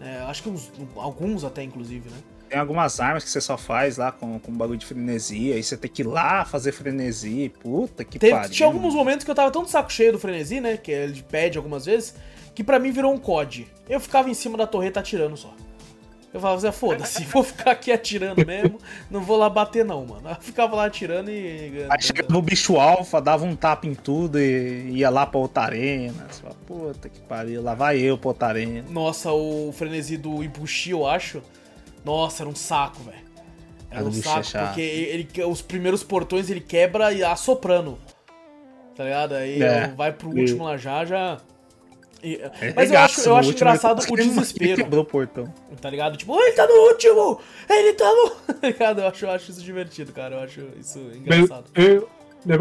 É, 0.00 0.22
acho 0.22 0.42
que 0.42 0.48
uns, 0.48 0.72
alguns 0.96 1.44
até, 1.44 1.62
inclusive, 1.62 2.08
né? 2.08 2.16
Tem 2.52 2.60
algumas 2.60 3.00
armas 3.00 3.24
que 3.24 3.30
você 3.30 3.40
só 3.40 3.56
faz 3.56 3.96
lá 3.96 4.12
com, 4.12 4.38
com 4.38 4.52
bagulho 4.52 4.78
de 4.78 4.84
frenesi, 4.84 5.54
aí 5.54 5.62
você 5.62 5.74
tem 5.74 5.90
que 5.90 6.02
ir 6.02 6.04
lá 6.04 6.44
fazer 6.44 6.70
frenesi. 6.70 7.50
Puta 7.62 8.04
que 8.04 8.18
pariu. 8.18 8.50
tinha 8.50 8.66
alguns 8.66 8.92
momentos 8.92 9.24
que 9.24 9.30
eu 9.30 9.34
tava 9.34 9.50
tão 9.50 9.64
de 9.64 9.70
saco 9.70 9.90
cheio 9.90 10.12
do 10.12 10.18
frenesi, 10.18 10.60
né? 10.60 10.76
Que 10.76 10.92
ele 10.92 11.22
pede 11.22 11.56
algumas 11.56 11.86
vezes, 11.86 12.14
que 12.54 12.62
pra 12.62 12.78
mim 12.78 12.90
virou 12.90 13.10
um 13.10 13.16
COD. 13.16 13.66
Eu 13.88 13.98
ficava 13.98 14.28
em 14.28 14.34
cima 14.34 14.58
da 14.58 14.66
torreta 14.66 15.00
atirando 15.00 15.34
só. 15.34 15.54
Eu 16.30 16.40
falava 16.40 16.58
assim, 16.58 16.66
"Ah, 16.66 16.72
foda-se, 16.72 17.24
vou 17.32 17.42
ficar 17.42 17.70
aqui 17.70 17.90
atirando 17.90 18.44
mesmo, 18.44 18.78
não 19.10 19.22
vou 19.22 19.38
lá 19.38 19.48
bater 19.48 19.82
não, 19.82 20.04
mano. 20.04 20.28
Eu 20.28 20.36
ficava 20.42 20.76
lá 20.76 20.84
atirando 20.84 21.30
e... 21.30 21.86
Aí 21.88 22.02
chegava 22.02 22.36
o 22.36 22.42
bicho 22.42 22.76
alfa, 22.76 23.18
dava 23.18 23.46
um 23.46 23.56
tapa 23.56 23.86
em 23.86 23.94
tudo 23.94 24.38
e 24.38 24.90
ia 24.90 25.08
lá 25.08 25.24
pra 25.24 25.40
outra 25.40 25.62
arena. 25.62 26.26
Você 26.28 26.42
fala, 26.42 26.54
puta 26.66 27.08
que 27.08 27.20
pariu, 27.20 27.62
lá 27.62 27.74
vai 27.74 27.98
eu 27.98 28.18
pra 28.18 28.28
outra 28.28 28.48
arena. 28.48 28.84
Nossa, 28.90 29.32
o 29.32 29.72
frenesi 29.72 30.18
do 30.18 30.44
Ibushi, 30.44 30.90
eu 30.90 31.06
acho. 31.06 31.42
Nossa, 32.04 32.42
era 32.42 32.50
um 32.50 32.54
saco, 32.54 33.02
velho. 33.02 33.22
Era 33.90 34.04
um 34.04 34.08
é 34.08 34.12
saco, 34.12 34.66
porque 34.66 34.80
ele, 34.80 35.28
os 35.44 35.60
primeiros 35.62 36.02
portões 36.02 36.48
ele 36.50 36.60
quebra 36.60 37.12
e 37.12 37.22
assoprando. 37.22 37.98
Tá 38.96 39.04
ligado? 39.04 39.34
Aí 39.34 39.62
É. 39.62 39.88
vai 39.88 40.12
pro 40.12 40.28
último 40.28 40.64
lá 40.64 40.76
já, 40.76 41.04
já. 41.04 41.38
e- 42.22 42.36
É 42.60 42.72
mas 42.74 42.90
eu 42.90 42.98
acho, 42.98 43.20
eu 43.20 43.36
acho 43.36 43.50
engraçado 43.50 44.02
ele 44.06 44.12
o 44.12 44.16
desespero. 44.16 44.76
Quebrou 44.82 45.02
o 45.02 45.06
portão. 45.06 45.52
Tá 45.80 45.90
ligado? 45.90 46.16
Tipo, 46.16 46.38
ele 46.40 46.52
tá 46.52 46.66
no 46.66 46.74
último! 46.88 47.38
Ele 47.68 47.92
tá 47.94 48.04
no. 48.10 48.30
Tá 48.62 48.66
ligado? 48.68 49.00
Eu 49.00 49.08
acho, 49.08 49.24
eu 49.26 49.30
acho 49.30 49.50
isso 49.50 49.62
divertido, 49.62 50.12
cara. 50.12 50.36
Eu 50.36 50.40
acho 50.40 50.60
isso 50.78 50.98
engraçado. 51.14 51.64
eu- 51.74 52.08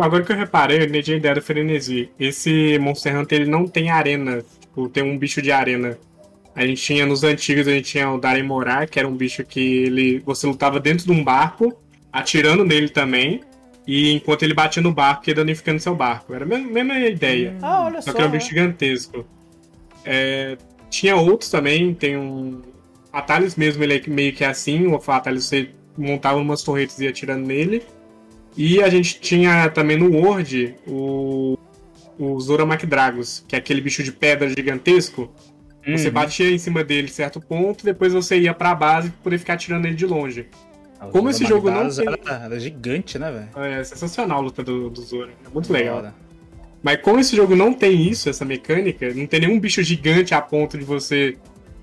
agora 0.02 0.24
que 0.24 0.32
eu 0.32 0.36
reparei, 0.38 0.84
eu 0.84 0.90
nem 0.90 1.02
tinha 1.02 1.18
ideia 1.18 1.36
do 1.36 1.42
Frenesi. 1.42 2.10
Esse 2.20 2.78
Monster 2.80 3.18
Hunter 3.18 3.42
ele 3.42 3.50
não 3.52 3.68
tem 3.68 3.90
arena. 3.90 4.44
Tipo, 4.62 4.88
tem 4.90 5.04
um 5.04 5.18
bicho 5.18 5.42
de 5.42 5.52
arena. 5.52 5.98
A 6.56 6.66
gente 6.66 6.82
tinha 6.82 7.06
nos 7.06 7.24
antigos, 7.24 7.68
a 7.68 7.72
gente 7.72 7.92
tinha 7.92 8.10
o 8.12 8.18
Darem 8.18 8.44
Morar, 8.44 8.88
que 8.88 9.00
era 9.00 9.08
um 9.08 9.16
bicho 9.16 9.44
que 9.44 9.84
ele 9.84 10.20
você 10.20 10.46
lutava 10.46 10.80
dentro 10.80 11.06
de 11.06 11.12
um 11.12 11.24
barco, 11.24 11.74
atirando 12.12 12.66
nele 12.66 12.90
também. 12.90 13.42
E 13.88 14.14
enquanto 14.14 14.44
ele 14.44 14.54
batia 14.54 14.82
no 14.82 14.94
barco, 14.94 15.28
ia 15.28 15.36
danificando 15.36 15.80
seu 15.80 15.96
barco. 15.96 16.34
Era 16.34 16.46
a 16.46 16.48
mesma, 16.48 17.00
ideia. 17.00 17.56
Ah, 17.62 17.86
olha 17.86 18.02
Só 18.02 18.12
só. 18.12 18.14
que 18.14 18.22
era 18.22 18.28
um 18.28 18.32
né? 18.32 18.38
bicho 18.38 18.50
gigantesco. 18.50 19.26
É, 20.06 20.58
tinha 20.90 21.16
outros 21.16 21.50
também, 21.50 21.94
tem 21.94 22.18
um. 22.18 22.62
Atalhos 23.12 23.56
mesmo, 23.56 23.84
ele 23.84 23.96
é 23.96 24.10
meio 24.10 24.34
que 24.34 24.44
assim, 24.44 24.88
o 24.88 24.96
Atalhos 24.96 25.46
você 25.46 25.70
montava 25.98 26.38
umas 26.38 26.64
torretas 26.64 27.00
e 27.00 27.06
ia 27.06 27.10
atirando 27.10 27.46
nele. 27.46 27.84
E 28.56 28.82
a 28.84 28.90
gente 28.90 29.20
tinha 29.20 29.70
também 29.70 29.98
no 29.98 30.12
Word 30.12 30.76
o. 30.86 31.58
O 32.20 32.38
Dragos, 32.88 33.44
que 33.48 33.56
é 33.56 33.60
aquele 33.60 33.82
bicho 33.82 34.04
de 34.04 34.12
pedra 34.12 34.48
gigantesco. 34.48 35.34
Você 35.86 36.08
Uhum. 36.08 36.14
batia 36.14 36.52
em 36.52 36.58
cima 36.58 36.84
dele 36.84 37.08
certo 37.08 37.40
ponto, 37.42 37.84
depois 37.84 38.14
você 38.14 38.40
ia 38.40 38.54
pra 38.54 38.76
base 38.76 39.10
pra 39.10 39.20
poder 39.24 39.38
ficar 39.40 39.54
atirando 39.54 39.88
ele 39.88 39.96
de 39.96 40.06
longe. 40.06 40.46
Ah, 41.00 41.08
o 41.08 41.10
como 41.10 41.30
esse 41.30 41.44
jogo 41.46 41.72
não 41.72 41.90
tem- 41.90 42.06
Era, 42.08 42.44
era 42.46 42.60
gigante, 42.60 43.18
né, 43.18 43.32
velho? 43.32 43.66
É 43.66 43.84
sensacional 43.84 44.38
a 44.38 44.42
luta 44.42 44.62
do, 44.64 44.90
do 44.90 45.02
Zora. 45.02 45.32
É 45.46 45.50
muito 45.52 45.74
legal. 45.74 46.14
Mas 46.84 47.02
como 47.02 47.20
esse 47.20 47.36
jogo 47.36 47.56
não 47.56 47.74
tem 47.74 48.08
isso, 48.08 48.30
essa 48.30 48.46
mecânica, 48.46 49.12
não 49.14 49.26
tem 49.26 49.40
nenhum 49.42 49.60
bicho 49.60 49.82
gigante 49.84 50.34
a 50.36 50.42
ponto 50.42 50.78
de 50.78 50.84
você 50.84 51.38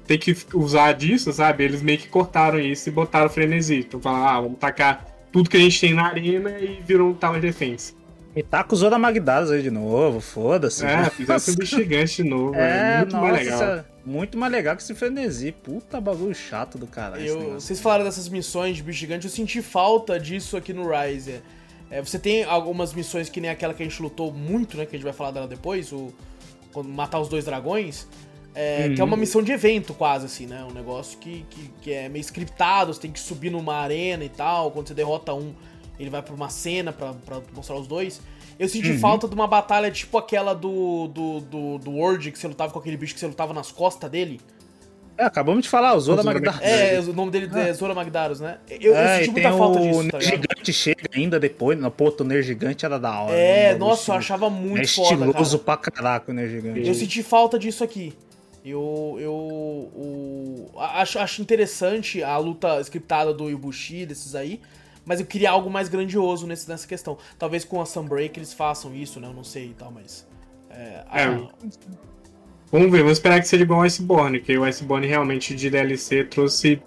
ter 0.06 0.18
que 0.18 0.34
usar 0.54 0.92
disso, 0.92 1.32
sabe? 1.32 1.64
Eles 1.64 1.82
meio 1.82 1.98
que 1.98 2.08
cortaram 2.08 2.58
isso 2.58 2.88
e 2.88 2.92
botaram 2.92 3.28
frenesi. 3.28 3.80
Então 3.80 4.00
falaram, 4.00 4.26
ah, 4.26 4.40
vamos 4.40 4.58
tacar 4.58 5.04
tudo 5.32 5.50
que 5.50 5.56
a 5.56 5.60
gente 5.60 5.80
tem 5.80 5.92
na 5.94 6.06
arena 6.06 6.50
e 6.58 6.80
virou 6.86 7.10
um 7.10 7.14
Tower 7.14 7.40
Defense. 7.40 7.94
E 8.38 8.42
tá 8.44 8.62
com 8.62 8.72
o 8.72 8.78
Zora 8.78 8.96
Magdaros 8.96 9.50
aí 9.50 9.60
de 9.60 9.70
novo, 9.70 10.20
foda-se. 10.20 10.86
É, 10.86 11.10
fizesse 11.10 11.50
um 11.50 11.54
bicho 11.56 11.76
gigante 11.76 12.22
de 12.22 12.28
novo. 12.28 12.54
É, 12.54 12.94
É, 12.94 12.98
muito 12.98 13.12
nossa, 13.16 13.26
mais 13.26 13.44
legal. 13.44 13.62
é 13.62 13.84
muito 14.06 14.38
mais 14.38 14.52
legal 14.52 14.76
que 14.76 14.82
esse 14.82 14.94
frenesi. 14.94 15.50
Puta 15.50 16.00
bagulho 16.00 16.32
chato 16.32 16.78
do 16.78 16.86
caralho. 16.86 17.26
Eu, 17.26 17.54
vocês 17.54 17.80
falaram 17.80 18.04
dessas 18.04 18.28
missões 18.28 18.76
de 18.76 18.82
bicho 18.84 19.00
gigante, 19.00 19.26
eu 19.26 19.30
senti 19.30 19.60
falta 19.60 20.20
disso 20.20 20.56
aqui 20.56 20.72
no 20.72 20.88
Rise. 20.88 21.42
É, 21.90 22.00
você 22.00 22.16
tem 22.16 22.44
algumas 22.44 22.92
missões 22.92 23.28
que 23.28 23.40
nem 23.40 23.50
aquela 23.50 23.74
que 23.74 23.82
a 23.82 23.86
gente 23.86 24.00
lutou 24.00 24.32
muito, 24.32 24.76
né? 24.76 24.86
Que 24.86 24.94
a 24.94 24.98
gente 24.98 25.04
vai 25.04 25.12
falar 25.12 25.32
dela 25.32 25.48
depois, 25.48 25.90
o, 25.92 26.14
quando 26.72 26.88
matar 26.88 27.18
os 27.18 27.28
dois 27.28 27.44
dragões. 27.44 28.06
É, 28.54 28.90
Que 28.90 29.00
é 29.00 29.04
uma 29.04 29.16
missão 29.16 29.42
de 29.42 29.50
evento, 29.50 29.92
quase, 29.94 30.26
assim, 30.26 30.46
né? 30.46 30.64
Um 30.64 30.72
negócio 30.72 31.18
que, 31.18 31.44
que, 31.50 31.70
que 31.82 31.92
é 31.92 32.08
meio 32.08 32.22
scriptado, 32.22 32.94
você 32.94 33.00
tem 33.00 33.10
que 33.10 33.18
subir 33.18 33.50
numa 33.50 33.74
arena 33.74 34.22
e 34.22 34.28
tal. 34.28 34.70
Quando 34.70 34.86
você 34.86 34.94
derrota 34.94 35.34
um, 35.34 35.52
ele 35.98 36.10
vai 36.10 36.22
pra 36.22 36.34
uma 36.34 36.48
cena 36.48 36.92
pra, 36.92 37.12
pra 37.12 37.40
mostrar 37.54 37.76
os 37.76 37.86
dois. 37.86 38.20
Eu 38.58 38.68
senti 38.68 38.98
falta 38.98 39.28
de 39.28 39.34
uma 39.34 39.46
batalha 39.46 39.90
tipo 39.90 40.18
aquela 40.18 40.52
do, 40.54 41.06
do, 41.08 41.40
do, 41.40 41.78
do 41.78 41.90
Word, 41.92 42.32
que 42.32 42.38
você 42.38 42.48
lutava 42.48 42.72
com 42.72 42.78
aquele 42.78 42.96
bicho 42.96 43.14
que 43.14 43.20
você 43.20 43.26
lutava 43.26 43.52
nas 43.54 43.70
costas 43.70 44.10
dele. 44.10 44.40
É, 45.16 45.24
acabamos 45.24 45.62
de 45.64 45.68
falar, 45.68 45.94
o 45.94 46.00
Zora 46.00 46.22
Zora 46.22 46.34
Magdar. 46.34 46.60
É, 46.62 47.00
o 47.00 47.12
nome 47.12 47.30
dele 47.32 47.48
é 47.58 47.72
Zora 47.72 47.92
Magdaros, 47.92 48.38
né? 48.38 48.58
Eu, 48.70 48.92
eu 48.92 48.96
É, 48.96 49.16
senti 49.18 49.28
e 49.28 49.32
muita 49.32 49.48
tem 49.48 49.58
falta 49.58 49.78
o 49.80 49.82
disso, 49.82 50.02
Ner 50.02 50.10
tá? 50.12 50.20
Gigante 50.20 50.72
chega 50.72 51.08
ainda 51.14 51.40
depois. 51.40 51.76
No 51.78 51.90
Pô, 51.90 52.14
o 52.20 52.24
Ner 52.24 52.40
Gigante 52.42 52.84
era 52.84 52.98
da 53.00 53.20
hora. 53.22 53.34
É, 53.34 53.72
né? 53.72 53.78
nossa, 53.78 54.12
eu 54.12 54.16
achava 54.16 54.48
muito 54.48 54.82
É 54.82 54.86
foda, 54.86 55.08
cara. 55.16 55.26
estiloso 55.30 55.58
pra 55.58 55.76
caraca 55.76 56.30
o 56.30 56.34
Ner 56.34 56.48
Gigante. 56.48 56.86
Eu 56.86 56.94
senti 56.94 57.22
falta 57.24 57.58
disso 57.58 57.82
aqui. 57.82 58.12
Eu, 58.64 59.16
eu 59.20 59.32
o- 59.32 60.70
acho, 60.78 61.18
acho 61.18 61.40
interessante 61.42 62.22
a 62.22 62.36
luta 62.38 62.80
scriptada 62.80 63.32
do 63.32 63.50
Ibushi, 63.50 64.06
desses 64.06 64.34
aí, 64.34 64.60
mas 65.08 65.18
eu 65.20 65.26
queria 65.26 65.50
algo 65.50 65.70
mais 65.70 65.88
grandioso 65.88 66.46
nesse, 66.46 66.68
nessa 66.68 66.86
questão. 66.86 67.16
Talvez 67.38 67.64
com 67.64 67.80
a 67.80 67.86
Sunbreak 67.86 68.38
eles 68.38 68.52
façam 68.52 68.94
isso, 68.94 69.18
né? 69.18 69.26
Eu 69.26 69.32
não 69.32 69.42
sei 69.42 69.66
e 69.70 69.74
tal, 69.74 69.90
mas. 69.90 70.26
É, 70.70 71.02
a- 71.08 71.20
É. 71.22 71.48
Vamos 72.70 72.90
ver, 72.92 72.98
vamos 72.98 73.12
esperar 73.12 73.40
que 73.40 73.48
seja 73.48 73.62
igual 73.64 73.80
ao 73.80 73.86
Iceborne, 73.86 74.40
que 74.40 74.56
o 74.58 74.64
Iceborne 74.64 75.06
realmente 75.06 75.54
de 75.56 75.70
DLC 75.70 76.24
trouxe 76.24 76.82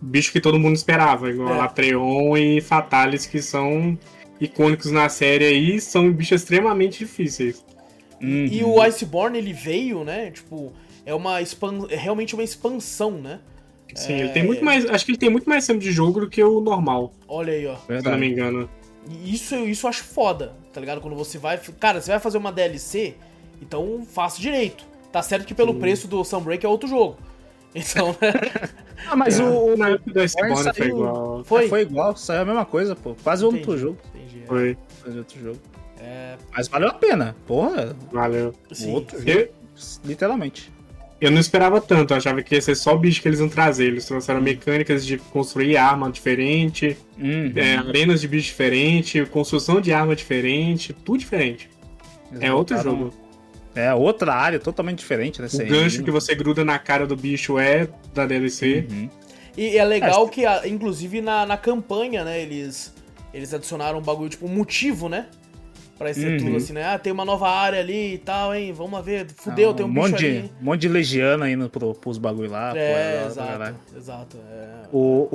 bicho 0.00 0.30
que 0.30 0.40
todo 0.40 0.58
mundo 0.58 0.76
esperava, 0.76 1.28
igual 1.28 1.52
É. 1.52 1.58
Latreon 1.58 2.36
e 2.36 2.60
Fatalis, 2.60 3.26
que 3.26 3.42
são 3.42 3.98
icônicos 4.40 4.92
na 4.92 5.08
série 5.08 5.44
aí, 5.46 5.80
são 5.80 6.12
bichos 6.12 6.42
extremamente 6.42 7.00
difíceis. 7.00 7.64
Uhum. 8.22 8.46
E 8.46 8.62
o 8.62 8.80
Iceborne, 8.80 9.36
ele 9.38 9.52
veio, 9.52 10.04
né? 10.04 10.30
Tipo, 10.30 10.72
é 11.04 11.12
uma 11.14 11.42
expan... 11.42 11.86
é 11.90 11.96
realmente 11.96 12.34
uma 12.34 12.44
expansão, 12.44 13.10
né? 13.12 13.40
Sim, 13.94 14.14
É. 14.14 14.18
ele 14.20 14.28
tem 14.30 14.44
muito 14.44 14.64
mais. 14.64 14.84
Acho 14.90 15.04
que 15.04 15.12
ele 15.12 15.18
tem 15.18 15.30
muito 15.30 15.48
mais 15.48 15.66
tempo 15.66 15.78
de 15.80 15.90
jogo 15.92 16.20
do 16.20 16.28
que 16.28 16.42
o 16.42 16.60
normal, 16.60 17.12
Olha 17.28 17.52
aí, 17.52 17.66
ó. 17.66 17.76
se 17.76 17.92
eu 17.92 18.02
não 18.02 18.18
me 18.18 18.28
engano. 18.28 18.68
Isso, 19.24 19.54
isso 19.54 19.86
eu 19.86 19.90
acho 19.90 20.02
foda, 20.04 20.52
tá 20.72 20.80
ligado? 20.80 21.00
Quando 21.00 21.14
você 21.16 21.38
vai. 21.38 21.58
Cara, 21.78 22.00
você 22.00 22.10
vai 22.10 22.18
fazer 22.20 22.36
uma 22.38 22.50
DLC, 22.52 23.14
então 23.62 24.04
faça 24.10 24.40
direito. 24.40 24.84
Tá 25.12 25.22
certo 25.22 25.46
que 25.46 25.54
pelo 25.54 25.74
preço 25.76 26.06
do 26.08 26.22
Sunbreak 26.24 26.64
é 26.66 26.68
outro 26.68 26.88
jogo. 26.88 27.16
Então, 27.74 28.08
né? 28.22 28.32
Ah, 29.06 29.14
mas 29.14 29.38
o, 29.38 29.44
o 29.44 29.76
Na 29.76 29.90
época 29.90 30.10
do 30.10 30.20
Iceborne 30.22 30.54
foi 30.54 30.72
saiu- 30.72 30.88
igual. 30.96 31.44
Foi. 31.44 31.68
foi 31.68 31.80
igual, 31.82 32.16
saiu 32.16 32.40
a 32.40 32.44
mesma 32.46 32.64
coisa, 32.64 32.96
pô. 32.96 33.14
Quase 33.22 33.44
outro 33.44 33.60
Entendi, 33.60 33.78
jogo. 33.78 33.98
entendi. 34.14 34.46
Foi, 34.46 34.78
Quase 35.02 35.18
outro 35.18 35.38
jogo. 35.40 35.58
É, 36.00 36.36
Mas 36.56 36.68
valeu 36.68 36.88
a 36.88 36.94
pena. 36.94 37.36
Porra, 37.46 37.94
valeu. 38.10 38.54
sim. 38.72 38.94
outro 38.94 39.18
jogo. 39.18 39.30
Eu, 39.30 39.50
Literalmente. 40.06 40.72
Eu 41.20 41.30
não 41.30 41.38
esperava 41.40 41.80
tanto, 41.80 42.12
eu 42.12 42.16
achava 42.18 42.42
que 42.42 42.54
ia 42.54 42.60
ser 42.60 42.74
só 42.74 42.94
o 42.94 42.98
bicho 42.98 43.22
que 43.22 43.28
eles 43.28 43.40
iam 43.40 43.48
trazer. 43.48 43.86
Eles 43.86 44.04
trouxeram 44.04 44.40
mecânicas 44.40 45.04
de 45.06 45.16
construir 45.18 45.76
arma 45.76 46.10
diferente, 46.10 46.96
Uhum. 47.18 47.52
é, 47.56 47.76
arenas 47.76 48.20
de 48.20 48.28
bicho 48.28 48.48
diferente, 48.48 49.24
construção 49.26 49.80
de 49.80 49.92
arma 49.92 50.14
diferente, 50.14 50.92
tudo 50.92 51.18
diferente. 51.18 51.70
Eles 52.30 52.42
É 52.42 52.52
outro 52.52 52.76
botaram- 52.76 52.98
jogo. 52.98 53.14
É 53.74 53.92
outra 53.94 54.34
área 54.34 54.58
totalmente 54.58 54.98
diferente, 55.00 55.40
né? 55.42 55.48
O 55.52 55.66
gancho 55.66 56.02
que 56.02 56.10
você 56.10 56.34
gruda 56.34 56.64
na 56.64 56.78
cara 56.78 57.06
do 57.06 57.14
bicho 57.14 57.58
é 57.58 57.86
da 58.14 58.24
DLC. 58.26 58.86
Uhum. 58.90 59.10
E 59.56 59.76
é 59.76 59.84
legal 59.84 60.26
que, 60.28 60.42
inclusive, 60.66 61.20
na, 61.20 61.44
na 61.46 61.56
campanha, 61.58 62.24
né, 62.24 62.40
eles, 62.40 62.94
eles 63.34 63.52
adicionaram 63.54 63.98
um 63.98 64.02
bagulho, 64.02 64.30
tipo, 64.30 64.46
um 64.46 64.54
motivo, 64.54 65.08
né? 65.10 65.26
Pra 65.98 66.10
esse 66.10 66.26
Uhum. 66.26 66.36
tudo 66.36 66.56
assim, 66.56 66.72
né? 66.74 66.84
Ah, 66.84 66.98
tem 66.98 67.10
uma 67.10 67.24
nova 67.24 67.48
área 67.48 67.80
ali 67.80 68.14
e 68.14 68.18
tal, 68.18 68.54
hein? 68.54 68.70
Vamos 68.72 69.02
ver. 69.04 69.26
Fudeu, 69.34 69.70
Ah, 69.70 69.74
tem 69.74 69.86
um, 69.86 69.88
monte 69.88 70.16
de, 70.16 70.26
ali. 70.26 70.52
um 70.60 70.64
monte 70.64 70.80
de 70.82 70.88
legiana 70.88 71.50
indo 71.50 71.70
pro, 71.70 71.94
pros 71.94 72.18
bagulho 72.18 72.50
lá. 72.50 72.76
É, 72.76 73.20
pra 73.20 73.26
exato. 73.26 73.74
Exato. 73.96 74.36
É. 74.50 74.68
O, 74.92 75.28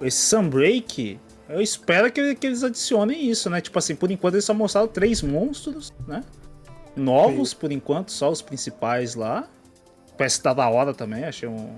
o, 0.00 0.06
esse 0.06 0.16
Sunbreak, 0.16 1.18
eu 1.50 1.60
espero 1.60 2.10
que, 2.10 2.34
que 2.34 2.46
eles 2.46 2.62
adicionem 2.64 3.28
isso, 3.28 3.50
né? 3.50 3.60
Tipo 3.60 3.78
assim, 3.78 3.94
por 3.94 4.10
enquanto 4.10 4.34
eles 4.36 4.44
só 4.46 4.54
mostraram 4.54 4.88
três 4.88 5.20
monstros, 5.22 5.92
né? 6.08 6.22
Novos, 6.96 7.52
por 7.54 7.70
enquanto, 7.72 8.10
só 8.10 8.30
os 8.30 8.40
principais 8.42 9.14
lá. 9.14 9.46
Parece 10.16 10.38
que 10.38 10.44
tá 10.44 10.54
da 10.54 10.68
hora 10.68 10.92
também, 10.94 11.24
achei 11.24 11.48
um, 11.48 11.68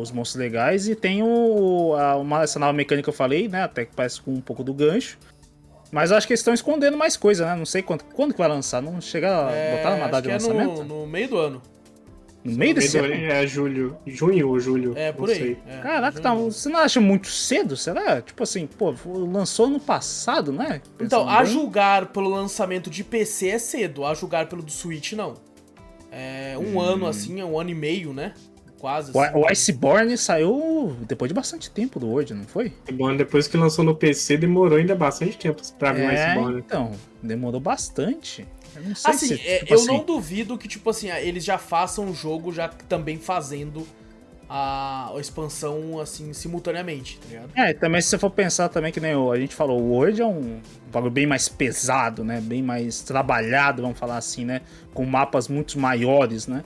os 0.00 0.10
monstros 0.12 0.40
legais. 0.40 0.88
E 0.88 0.94
tem 0.94 1.22
o, 1.24 1.94
a, 1.96 2.16
uma, 2.16 2.42
essa 2.42 2.58
nova 2.58 2.72
mecânica 2.72 3.04
que 3.04 3.10
eu 3.10 3.14
falei, 3.14 3.48
né? 3.48 3.62
Até 3.64 3.84
que 3.84 3.94
parece 3.96 4.20
com 4.20 4.32
um 4.32 4.40
pouco 4.40 4.62
do 4.62 4.72
gancho. 4.74 5.18
Mas 5.94 6.10
eu 6.10 6.16
acho 6.16 6.26
que 6.26 6.32
eles 6.32 6.40
estão 6.40 6.52
escondendo 6.52 6.96
mais 6.96 7.16
coisa, 7.16 7.46
né? 7.46 7.54
Não 7.54 7.64
sei 7.64 7.80
quanto, 7.80 8.04
quando 8.06 8.32
que 8.32 8.38
vai 8.38 8.48
lançar. 8.48 8.82
Não 8.82 9.00
chega 9.00 9.46
a 9.46 9.50
É, 9.52 9.76
botar 9.76 9.94
uma 9.94 10.06
data 10.08 10.22
de 10.22 10.30
é 10.30 10.32
lançamento? 10.32 10.82
no, 10.82 11.02
no 11.02 11.06
meio 11.06 11.28
do 11.28 11.38
ano. 11.38 11.62
No 12.42 12.56
meio 12.58 12.74
desse 12.74 13.00
Meio 13.00 13.10
do- 13.14 13.14
ano? 13.16 13.24
É 13.32 13.46
julho. 13.46 13.96
Junho 14.04 14.48
ou 14.48 14.58
julho? 14.58 14.92
É, 14.96 15.06
não 15.12 15.14
por 15.14 15.30
aí. 15.30 15.36
sei. 15.36 15.58
É, 15.68 15.78
Caraca, 15.78 16.20
tá, 16.20 16.34
você 16.34 16.68
não 16.68 16.80
acha 16.80 17.00
muito 17.00 17.28
cedo? 17.28 17.76
Será? 17.76 18.20
Tipo 18.20 18.42
assim, 18.42 18.66
pô, 18.66 18.92
lançou 19.06 19.68
no 19.70 19.78
passado, 19.78 20.52
né? 20.52 20.82
Então, 21.00 21.20
Pensando 21.24 21.30
a 21.30 21.42
bem. 21.42 21.46
julgar 21.52 22.06
pelo 22.06 22.28
lançamento 22.28 22.90
de 22.90 23.02
PC 23.04 23.48
é 23.50 23.58
cedo, 23.58 24.04
a 24.04 24.12
julgar 24.14 24.46
pelo 24.48 24.62
do 24.62 24.72
Switch 24.72 25.12
não. 25.12 25.34
É 26.12 26.54
um 26.58 26.80
ano 26.80 27.06
assim, 27.06 27.40
é 27.40 27.44
um 27.44 27.58
ano 27.58 27.70
e 27.70 27.74
meio, 27.74 28.12
né? 28.12 28.34
Quase. 28.78 29.10
assim. 29.10 29.38
O, 29.38 29.40
o 29.40 29.48
Iceborne 29.50 30.16
saiu 30.18 30.96
depois 31.06 31.28
de 31.28 31.34
bastante 31.34 31.70
tempo 31.70 31.98
do 31.98 32.08
Word, 32.08 32.34
não 32.34 32.44
foi? 32.44 32.72
Iceborne, 32.84 33.16
depois 33.18 33.46
que 33.48 33.56
lançou 33.56 33.84
no 33.84 33.94
PC, 33.94 34.36
demorou 34.36 34.78
ainda 34.78 34.94
bastante 34.94 35.36
tempo 35.38 35.62
pra 35.78 35.92
vir 35.92 36.02
o 36.06 36.10
é, 36.10 36.14
Iceborne. 36.14 36.58
então, 36.58 36.92
demorou 37.22 37.60
bastante. 37.60 38.46
Eu 38.76 38.82
não 38.82 38.94
sei 38.94 39.10
Assim, 39.12 39.26
se, 39.28 39.34
é, 39.34 39.58
tipo 39.60 39.72
eu 39.72 39.78
assim, 39.78 39.86
não 39.86 40.04
duvido 40.04 40.58
que, 40.58 40.66
tipo 40.68 40.90
assim, 40.90 41.08
eles 41.10 41.44
já 41.44 41.56
façam 41.58 42.10
o 42.10 42.14
jogo 42.14 42.52
já 42.52 42.68
também 42.68 43.18
fazendo 43.18 43.86
a, 44.48 45.10
a 45.16 45.20
expansão, 45.20 45.98
assim, 46.00 46.32
simultaneamente, 46.34 47.18
tá 47.18 47.26
ligado? 47.28 47.50
É, 47.56 47.72
também 47.72 48.00
se 48.02 48.08
você 48.08 48.18
for 48.18 48.30
pensar 48.30 48.68
também 48.68 48.92
que 48.92 49.00
nem 49.00 49.14
o- 49.16 49.32
a 49.32 49.38
gente 49.38 49.54
falou, 49.54 49.80
o 49.80 49.92
Word 49.92 50.20
é 50.20 50.26
um 50.26 50.60
bagulho 50.92 51.10
bem 51.12 51.26
mais 51.26 51.48
pesado, 51.48 52.22
né? 52.24 52.40
Bem 52.40 52.62
mais 52.62 53.00
trabalhado, 53.00 53.80
vamos 53.80 53.98
falar 53.98 54.18
assim, 54.18 54.44
né? 54.44 54.60
Com 54.92 55.06
mapas 55.06 55.48
muito 55.48 55.78
maiores, 55.78 56.46
né? 56.46 56.62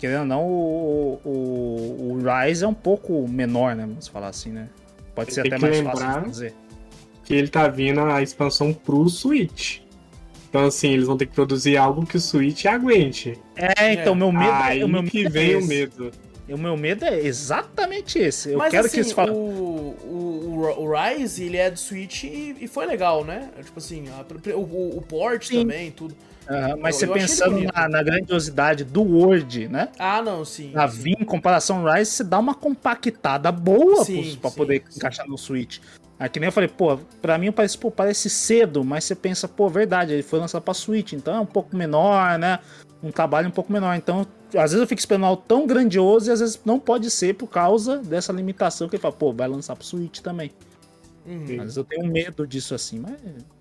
Querendo 0.00 0.20
ou 0.20 0.26
não, 0.26 0.44
o, 0.48 1.20
o, 1.24 2.12
o 2.14 2.18
Rise 2.18 2.64
é 2.64 2.66
um 2.66 2.72
pouco 2.74 3.28
menor, 3.28 3.76
né? 3.76 3.84
Vamos 3.86 4.08
falar 4.08 4.28
assim, 4.28 4.50
né? 4.50 4.68
Pode 5.14 5.34
ser 5.34 5.42
Tem 5.42 5.52
até 5.52 5.70
que 5.70 5.82
mais 5.82 5.98
fácil 5.98 6.20
de 6.22 6.26
fazer. 6.28 6.54
Que 7.24 7.34
ele 7.34 7.48
tá 7.48 7.68
vindo 7.68 8.00
a 8.00 8.22
expansão 8.22 8.72
pro 8.72 9.06
Switch. 9.10 9.80
Então, 10.48 10.64
assim, 10.64 10.90
eles 10.92 11.06
vão 11.06 11.18
ter 11.18 11.26
que 11.26 11.34
produzir 11.34 11.76
algo 11.76 12.04
que 12.06 12.16
o 12.16 12.20
Switch 12.20 12.64
aguente. 12.64 13.38
É, 13.54 13.92
então, 13.92 14.14
meu 14.14 14.32
medo 14.32 14.50
Aí 14.50 14.80
é. 14.80 14.84
O 14.84 14.88
meu 14.88 15.04
que 15.04 15.22
medo 15.24 15.28
é 15.38 15.40
vem 15.40 15.56
o 15.56 15.64
medo. 15.66 16.10
O 16.48 16.58
meu 16.58 16.76
medo 16.76 17.04
é 17.04 17.20
exatamente 17.20 18.18
esse. 18.18 18.52
Eu 18.52 18.58
Mas 18.58 18.70
quero 18.70 18.86
assim, 18.86 18.94
que 18.94 19.00
eles 19.00 19.12
falem. 19.12 19.32
o, 19.32 19.38
o, 19.38 20.74
o 20.78 20.92
Rise, 20.92 21.44
ele 21.44 21.58
é 21.58 21.70
do 21.70 21.78
Switch 21.78 22.24
e, 22.24 22.56
e 22.58 22.66
foi 22.66 22.86
legal, 22.86 23.22
né? 23.24 23.50
Tipo 23.64 23.78
assim, 23.78 24.06
a- 24.08 24.24
o, 24.56 24.60
o, 24.60 24.98
o 24.98 25.02
port 25.02 25.44
Sim. 25.46 25.60
também, 25.60 25.90
tudo. 25.92 26.16
Aham, 26.50 26.76
mas 26.80 27.00
eu- 27.00 27.06
você 27.06 27.06
eu 27.06 27.12
pensando 27.12 27.60
na, 27.72 27.88
na 27.88 28.02
grandiosidade 28.02 28.82
do 28.82 29.02
Word, 29.02 29.68
né? 29.68 29.88
Ah, 29.98 30.20
não, 30.20 30.44
sim. 30.44 30.72
Na 30.72 30.88
sim. 30.88 31.02
V 31.02 31.10
em 31.20 31.24
comparação 31.24 31.86
ao 31.86 31.94
Rise, 31.94 32.10
você 32.10 32.24
dá 32.24 32.38
uma 32.40 32.54
compactada 32.54 33.52
boa 33.52 34.04
Sim, 34.04 34.14
pros- 34.20 34.36
pra 34.36 34.50
sim, 34.50 34.56
poder 34.56 34.82
sim. 34.88 34.98
encaixar 34.98 35.28
no 35.28 35.38
Switch. 35.38 35.78
Aqui 36.18 36.40
nem 36.40 36.48
eu 36.48 36.52
falei, 36.52 36.68
pô, 36.68 36.98
pra 37.22 37.38
mim 37.38 37.50
parece, 37.52 37.78
pô, 37.78 37.90
parece 37.90 38.28
cedo, 38.28 38.84
mas 38.84 39.04
você 39.04 39.14
pensa, 39.14 39.46
pô, 39.48 39.68
verdade, 39.68 40.12
ele 40.12 40.22
foi 40.22 40.38
lançado 40.40 40.60
pra 40.60 40.74
Switch, 40.74 41.12
então 41.12 41.34
é 41.36 41.40
um 41.40 41.46
pouco 41.46 41.74
menor, 41.76 42.38
né? 42.38 42.58
Um 43.02 43.10
trabalho 43.12 43.48
um 43.48 43.52
pouco 43.52 43.72
menor. 43.72 43.94
Então, 43.94 44.26
às 44.48 44.72
vezes 44.72 44.80
eu 44.80 44.86
fico 44.86 44.98
esperando 44.98 45.24
algo 45.26 45.42
tão 45.46 45.66
grandioso 45.66 46.28
e 46.28 46.32
às 46.32 46.40
vezes 46.40 46.60
não 46.64 46.78
pode 46.78 47.10
ser 47.10 47.34
por 47.36 47.46
causa 47.46 47.98
dessa 47.98 48.32
limitação 48.32 48.88
que 48.88 48.96
ele 48.96 49.00
fala, 49.00 49.14
pô, 49.14 49.32
vai 49.32 49.48
lançar 49.48 49.74
pro 49.76 49.84
Switch 49.86 50.18
também. 50.18 50.50
Uhum. 51.24 51.42
Às 51.44 51.48
vezes 51.48 51.76
eu 51.76 51.84
tenho 51.84 52.06
medo 52.10 52.46
disso 52.46 52.74
assim, 52.74 52.98
mas 52.98 53.14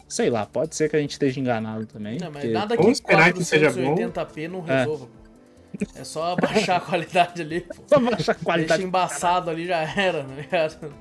sei 0.09 0.29
lá, 0.29 0.45
pode 0.45 0.75
ser 0.75 0.89
que 0.89 0.95
a 0.97 0.99
gente 0.99 1.11
esteja 1.11 1.39
enganado 1.39 1.85
também. 1.85 2.17
Não, 2.19 2.29
mas 2.31 2.41
porque- 2.41 2.53
nada 2.53 2.75
que 2.75 2.81
Vamos 2.83 2.97
esperar 2.97 3.31
que 3.31 3.43
seja 3.45 3.71
bom. 3.71 3.95
480p 3.95 4.47
não 4.49 4.61
resolva, 4.61 5.05
pô. 5.05 5.19
É 5.95 6.03
só 6.03 6.35
baixar 6.35 6.77
a 6.77 6.79
qualidade 6.81 7.41
ali, 7.41 7.61
pô. 7.61 7.75
Só 7.87 7.99
baixa 7.99 8.31
a 8.31 8.33
Deixa 8.33 8.35
qualidade. 8.35 8.83
embaçado 8.83 9.49
ali 9.49 9.65
já 9.67 9.77
era, 9.81 10.23
tá 10.25 10.33
ligado? 10.35 10.93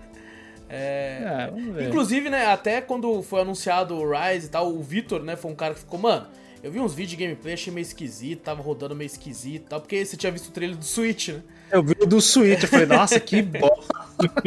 É, 0.69 1.51
É. 1.79 1.85
Inclusive, 1.89 2.29
né, 2.29 2.47
até 2.47 2.81
quando 2.81 3.23
foi 3.23 3.41
anunciado 3.41 3.97
o 3.97 4.05
Rise 4.11 4.47
e 4.47 4.51
tal, 4.51 4.69
o 4.69 4.83
Vitor, 4.83 5.23
né, 5.25 5.35
foi 5.35 5.51
um 5.51 5.55
cara 5.55 5.73
que 5.75 5.81
ficou, 5.81 5.99
mano, 5.99 6.27
eu 6.63 6.71
vi 6.71 6.79
uns 6.79 6.93
vídeos 6.93 7.17
de 7.19 7.25
gameplay, 7.25 7.55
achei 7.55 7.73
meio 7.73 7.83
esquisito, 7.83 8.41
tava 8.43 8.61
rodando 8.63 8.95
meio 8.95 9.07
esquisito 9.07 9.65
e 9.65 9.69
tal, 9.69 9.81
porque 9.81 10.05
você 10.05 10.17
tinha 10.17 10.31
visto 10.31 10.49
o 10.49 10.51
trailer 10.51 10.77
do 10.77 10.85
Switch, 10.85 11.29
né? 11.31 11.43
Eu 11.73 11.83
vi 11.83 11.95
o 12.01 12.07
do 12.07 12.21
Switch, 12.21 12.63
eu 12.63 12.69
falei, 12.69 12.87
nossa, 12.87 13.19
que 13.19 13.41
bom. 13.43 13.69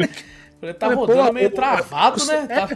Falei, 0.60 0.74
tá 0.74 0.94
rodando 0.94 1.32
meio 1.32 1.50
travado, 1.50 2.24
né? 2.24 2.46
Tá- 2.46 2.68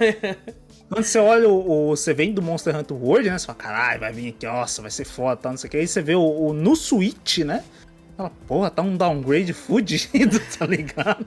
Quando 0.89 1.05
você 1.05 1.19
olha 1.19 1.49
o, 1.49 1.89
o- 1.91 1.97
Você 1.97 2.15
vem 2.15 2.33
do 2.33 2.41
Monster 2.43 2.77
Hunter 2.77 2.97
World, 2.97 3.29
né? 3.31 3.39
Você 3.39 3.47
fala, 3.47 3.59
caralho, 3.59 4.01
vai 4.01 4.13
vir 4.13 4.29
aqui, 4.29 4.47
nossa, 4.47 4.81
vai 4.83 4.91
ser 4.91 5.05
foda, 5.05 5.37
tá, 5.37 5.51
não 5.51 5.57
sei 5.57 5.69
o 5.69 5.71
que. 5.71 5.77
Aí 5.79 5.87
você 5.87 6.01
vê 6.03 6.15
o, 6.15 6.21
o 6.23 6.53
no 6.53 6.77
Switch, 6.77 7.39
né? 7.39 7.65
Fala, 8.17 8.31
porra, 8.47 8.71
tá 8.71 8.83
um 8.83 8.97
downgrade 8.97 9.53
fudido, 9.53 10.41
tá 10.59 10.65
ligado? 10.67 11.27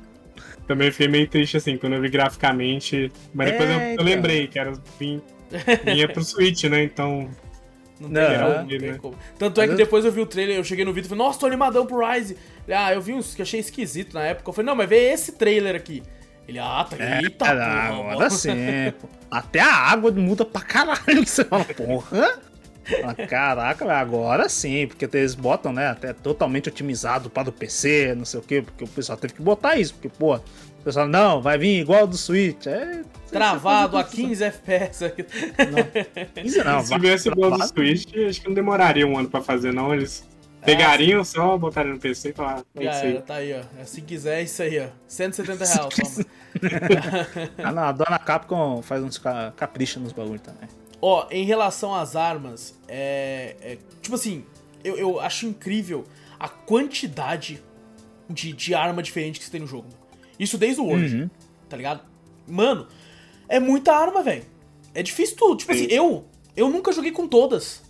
Também 0.66 0.92
fiquei 0.92 1.08
meio 1.08 1.28
triste, 1.28 1.58
assim, 1.58 1.78
quando 1.78 1.94
eu 1.94 2.02
vi 2.02 2.10
graficamente. 2.10 3.12
Mas 3.34 3.52
depois 3.52 3.70
É, 3.70 3.74
eu, 3.74 3.80
eu 3.80 3.94
então. 3.94 4.06
lembrei 4.06 4.48
que 4.48 4.58
era 4.60 4.72
vim- 5.00 5.22
vinha 5.84 6.08
pro 6.08 6.24
Switch, 6.24 6.64
né? 6.66 6.84
Então. 6.84 7.30
Não 8.00 8.08
Não, 8.08 8.28
tem, 8.28 8.38
como, 8.40 8.52
é. 8.54 8.62
não 8.62 8.68
tem 8.68 8.98
como. 8.98 9.16
Tanto 9.38 9.60
é 9.62 9.68
que 9.68 9.76
depois 9.76 10.06
eu 10.06 10.12
vi 10.12 10.22
o 10.22 10.26
trailer, 10.26 10.56
eu 10.56 10.64
cheguei 10.64 10.86
no 10.86 10.94
vídeo 10.94 11.08
e 11.08 11.10
falei, 11.10 11.26
nossa, 11.26 11.38
tô 11.40 11.46
animadão 11.48 11.86
pro 11.86 12.00
Rise. 12.08 12.38
Ah, 12.70 12.94
eu 12.94 13.02
vi 13.02 13.14
uns 13.14 13.36
que 13.36 13.42
achei 13.42 13.60
esquisito 13.60 14.14
na 14.14 14.24
época. 14.24 14.50
Eu 14.50 14.54
falei, 14.54 14.68
não, 14.68 14.76
mas 14.76 14.88
vê 14.88 15.12
esse 15.12 15.34
trailer 15.34 15.76
aqui. 15.76 16.02
Ele, 16.50 16.58
ah, 16.60 16.86
tá. 16.90 16.96
Eita, 16.98 17.46
É, 17.46 17.90
porra. 17.90 18.12
agora 18.12 18.30
sim. 18.32 18.52
Até 19.30 19.60
a 19.60 19.72
água 19.72 20.12
muda 20.12 20.44
pra 20.44 20.62
caralho. 20.62 21.00
Que 21.06 21.26
você 21.30 21.46
fala, 21.46 21.64
porra. 21.64 22.40
Caraca, 23.30 23.94
agora 23.94 24.50
sim, 24.50 24.88
porque 24.88 25.08
eles 25.16 25.36
botam, 25.36 25.72
né, 25.72 25.90
até 25.90 26.12
totalmente 26.12 26.70
otimizado 26.70 27.30
para 27.30 27.50
o 27.50 27.52
PC, 27.52 28.16
não 28.18 28.26
sei 28.26 28.40
o 28.40 28.44
quê, 28.44 28.64
porque 28.64 28.84
o 28.84 28.88
pessoal 28.88 29.16
teve 29.16 29.36
que 29.36 29.44
botar 29.44 29.78
isso, 29.78 29.94
porque, 29.94 30.10
pô, 30.10 30.38
o 30.38 30.42
pessoal, 30.84 31.08
não, 31.08 31.40
vai 31.40 31.56
vir 31.56 31.82
igual 31.82 32.08
do 32.08 32.18
Switch, 32.18 32.66
é... 32.66 33.04
Travado 33.32 33.96
a 33.96 34.04
15 34.04 34.44
FPS. 34.44 35.04
Não, 35.72 36.44
15 36.44 36.64
não, 36.64 36.82
Se 36.82 36.90
vai 36.90 37.00
viesse 37.00 37.30
igual 37.30 37.52
do. 37.52 37.68
Switch, 37.68 38.08
acho 38.28 38.42
que 38.42 38.48
não 38.48 38.56
demoraria 38.56 39.06
um 39.06 39.20
ano 39.20 39.30
pra 39.30 39.40
fazer, 39.40 39.72
não. 39.72 39.94
Eles 39.94 40.28
pegariam 40.66 41.24
só, 41.24 41.58
botariam 41.58 41.94
no 41.96 42.00
PC 42.00 42.30
e 42.30 42.34
falaram, 42.34 42.66
é 42.76 42.84
Já 42.84 42.92
era, 42.96 43.22
tá 43.22 43.36
aí, 43.36 43.54
ó. 43.54 43.86
Se 43.86 44.02
quiser, 44.02 44.40
é 44.40 44.44
isso 44.44 44.62
aí, 44.62 44.80
ó. 44.80 44.88
170 45.08 45.66
reais, 45.66 45.80
toma. 45.96 46.26
Ah, 47.64 47.72
não, 47.72 47.84
a 47.84 47.92
dona 47.92 48.20
Capcom 48.20 48.82
faz 48.82 49.04
uns 49.04 49.18
ca- 49.18 49.54
capricha 49.56 50.00
nos 50.00 50.12
bagulhos 50.12 50.42
também. 50.42 50.68
Ó, 51.02 51.28
em 51.32 51.46
relação 51.46 51.94
às 51.96 52.16
armas, 52.16 52.78
é. 52.88 53.56
é- 53.62 53.78
tipo 54.02 54.16
assim, 54.16 54.44
eu, 54.84 54.98
eu 54.98 55.20
acho 55.20 55.46
incrível 55.46 56.04
a 56.40 56.50
quantidade 56.50 57.62
de, 58.30 58.52
de 58.54 58.74
arma 58.76 59.02
diferente 59.04 59.40
que 59.40 59.46
você 59.46 59.52
tem 59.52 59.62
no 59.62 59.68
jogo. 59.68 59.88
Isso 60.38 60.58
desde 60.58 60.82
o 60.82 60.86
World, 60.86 61.16
Uhum. 61.24 61.30
tá 61.70 61.78
ligado? 61.78 62.02
Mano, 62.48 62.88
é 63.48 63.60
muita 63.60 63.94
arma, 63.94 64.22
velho. 64.24 64.44
É 64.94 65.04
difícil 65.04 65.36
tudo. 65.38 65.58
Tipo 65.58 65.72
assim, 65.72 65.88
Sim. 65.88 65.94
eu. 65.96 66.26
Eu 66.56 66.70
nunca 66.70 66.92
joguei 66.92 67.12
com 67.12 67.28
todas. 67.28 67.82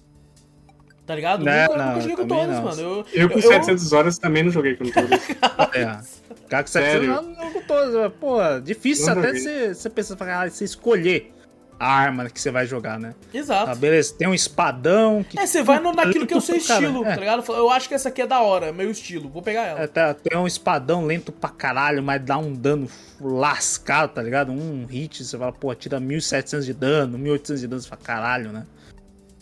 Tá 1.10 1.16
ligado? 1.16 1.43
Não, 1.43 1.51
nunca, 1.51 1.76
não, 1.76 1.88
nunca 1.88 2.01
joguei 2.01 2.16
com 2.18 2.28
todas, 2.28 2.55
não. 2.55 2.64
mano. 2.64 2.82
Eu, 2.82 3.05
Eu 3.14 3.30
com 3.32 3.41
700 3.41 3.93
horas 3.93 4.20
também 4.20 4.43
não 4.43 4.51
joguei 4.51 4.76
com 4.76 4.86
todos. 4.86 5.10
É. 5.74 5.99
Cara, 6.47 6.64
que 6.64 6.70
você 6.70 6.80
Sério? 6.80 7.07
não, 7.07 7.24
não 7.24 7.51
com 7.51 7.62
todos, 7.62 8.14
pô, 8.20 8.38
difícil 8.64 9.10
a 9.10 9.14
até 9.14 9.34
você, 9.34 9.74
você 9.74 9.89
pensar, 9.89 10.16
caralho, 10.18 10.51
você 10.51 10.66
escolher 10.66 11.34
a 11.80 11.91
arma 11.91 12.30
que 12.30 12.39
você 12.39 12.51
vai 12.51 12.68
jogar, 12.68 12.99
né? 12.99 13.16
Exato. 13.34 13.66
Tá, 13.66 13.76
beleza, 13.76 14.14
tem 14.16 14.28
um 14.28 14.36
espadão 14.36 15.24
que 15.28 15.39
É, 15.39 15.47
você 15.47 15.64
vai 15.64 15.80
no, 15.80 15.93
naquilo 15.93 16.28
que 16.28 16.34
é 16.34 16.38
o 16.38 16.41
seu 16.41 16.57
estilo, 16.57 17.01
caralho, 17.01 17.16
tá 17.16 17.20
ligado? 17.20 17.53
Eu 17.53 17.72
acho 17.72 17.88
que 17.88 17.95
essa 17.95 18.10
aqui 18.10 18.22
é 18.22 18.28
da 18.28 18.41
hora, 18.41 18.68
é 18.68 18.72
meu 18.72 18.91
estilo, 18.91 19.30
vou 19.30 19.41
pegar 19.41 19.64
ela. 19.64 19.80
É, 19.82 19.88
tá, 19.88 20.14
tem 20.14 20.38
um 20.38 20.45
espadão 20.45 21.05
lento 21.05 21.32
pra 21.32 21.49
caralho, 21.49 22.03
mas 22.03 22.22
dá 22.22 22.38
um 22.38 22.53
dano 22.53 22.88
lascado, 23.20 24.14
tá 24.14 24.22
ligado? 24.22 24.51
Um 24.51 24.86
hit, 24.86 25.24
você 25.24 25.36
fala, 25.36 25.51
pô, 25.51 25.74
tira 25.74 25.99
1700 25.99 26.66
de 26.68 26.74
dano, 26.74 27.18
1800 27.18 27.62
de 27.62 27.68
dano, 27.68 27.82
você 27.82 27.89
fala, 27.89 28.01
caralho, 28.03 28.51
né? 28.51 28.66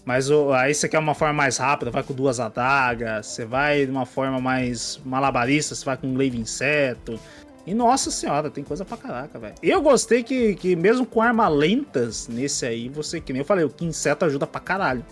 Mas 0.08 0.30
o- 0.30 0.53
aí 0.53 0.74
você 0.74 0.88
quer 0.88 0.99
uma 0.99 1.14
forma 1.14 1.34
mais 1.34 1.58
rápida, 1.58 1.91
vai 1.91 2.01
com 2.01 2.14
duas 2.14 2.39
adagas, 2.39 3.26
você 3.28 3.43
vai 3.43 3.86
de 3.86 3.91
uma 3.91 4.05
forma 4.05 4.39
mais 4.39 5.01
malabarista, 5.03 5.76
você 5.76 5.84
vai 5.84 5.97
com 5.97 6.08
um 6.08 6.14
glaive 6.14 6.39
inseto. 6.39 7.20
E 7.66 7.74
nossa 7.74 8.10
senhora, 8.10 8.49
tem 8.49 8.64
coisa 8.64 8.86
pra 8.86 8.95
caraca, 8.95 9.38
velho. 9.38 9.55
Eu 9.62 9.82
gostei 9.82 10.24
que, 10.24 10.55
que 10.55 10.78
mesmo 10.78 11.05
com 11.05 11.22
armas 11.22 11.51
lentas, 11.53 12.30
nesse 12.30 12.66
aí, 12.66 12.88
você, 12.88 13.20
que 13.20 13.34
nem 13.34 13.41
eu 13.41 13.45
falei, 13.45 13.66
o 13.66 13.70
que 13.70 13.84
inseto 13.84 14.24
ajuda 14.24 14.47
pra 14.47 14.62
caralho. 14.62 15.05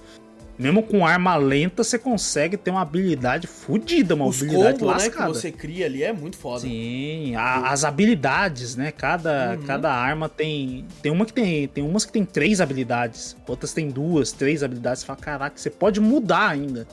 Mesmo 0.58 0.82
com 0.82 1.06
arma 1.06 1.36
lenta, 1.36 1.84
você 1.84 1.99
consegue 1.99 2.56
ter 2.56 2.72
uma 2.72 2.82
habilidade 2.82 3.45
fodida, 3.45 4.16
uma 4.16 4.26
Os 4.26 4.38
habilidade 4.41 4.80
combos, 4.80 4.95
né, 4.95 4.99
que 5.01 5.10
lascada. 5.10 5.34
você 5.34 5.51
cria 5.51 5.86
ali 5.86 6.01
é 6.01 6.14
muito 6.14 6.38
foda. 6.38 6.62
Sim, 6.62 7.36
a- 7.36 7.72
as 7.72 7.84
habilidades, 7.84 8.76
né? 8.78 8.91
Cada, 8.91 9.58
Uhum. 9.60 9.66
cada 9.66 9.93
arma 9.93 10.30
tem. 10.30 10.86
Tem 11.01 11.12
uma 11.12 11.26
que 11.26 11.34
tem. 11.34 11.68
Tem 11.68 11.84
umas 11.84 12.06
que 12.06 12.12
tem 12.14 12.24
três 12.24 12.62
habilidades, 12.62 13.36
outras 13.45 13.74
tem 13.74 13.89
duas, 13.89 14.32
três 14.32 14.64
habilidades. 14.64 15.01
Você 15.01 15.06
fala, 15.06 15.20
caraca, 15.20 15.58
você 15.58 15.70
pode 15.70 15.99
mudar 15.99 16.47
ainda. 16.49 16.88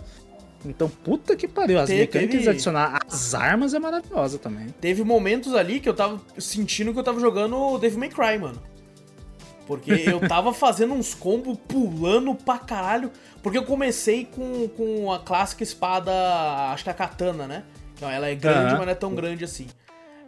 Então, 0.64 0.88
puta 0.88 1.34
que 1.36 1.46
pariu. 1.48 1.78
As 1.80 1.86
Teve- 1.88 2.00
mecânicas 2.02 2.34
teve- 2.38 2.50
adicionar 2.50 3.00
as 3.08 3.34
armas 3.34 3.74
é 3.74 3.78
maravilhosa 3.78 4.38
também. 4.38 4.66
Teve 4.80 5.02
momentos 5.04 5.54
ali 5.54 5.78
que 5.80 5.88
eu 5.88 5.94
tava 5.94 6.20
sentindo 6.38 6.92
que 6.92 6.98
eu 6.98 7.02
tava 7.04 7.18
jogando 7.20 7.78
Devil 7.78 7.98
May 7.98 8.08
Cry, 8.08 8.38
mano. 8.38 8.60
Porque 9.78 9.92
eu 10.06 10.20
tava 10.28 10.52
fazendo 10.52 10.94
uns 10.94 11.14
combos 11.14 11.56
pulando 11.68 12.34
pra 12.34 12.58
caralho. 12.58 13.10
Porque 13.42 13.58
eu 13.58 13.64
comecei 13.64 14.24
com, 14.26 14.68
com 14.68 15.12
a 15.12 15.18
clássica 15.18 15.62
espada, 15.62 16.12
acho 16.72 16.84
que 16.84 16.90
é 16.90 16.92
a 16.92 16.96
katana, 16.96 17.46
né? 17.46 17.64
Que 17.96 18.04
ela 18.04 18.28
é 18.28 18.34
grande, 18.34 18.58
Aham. 18.58 18.76
mas 18.78 18.86
não 18.86 18.92
é 18.92 18.94
tão 18.94 19.14
grande 19.14 19.44
assim. 19.44 19.66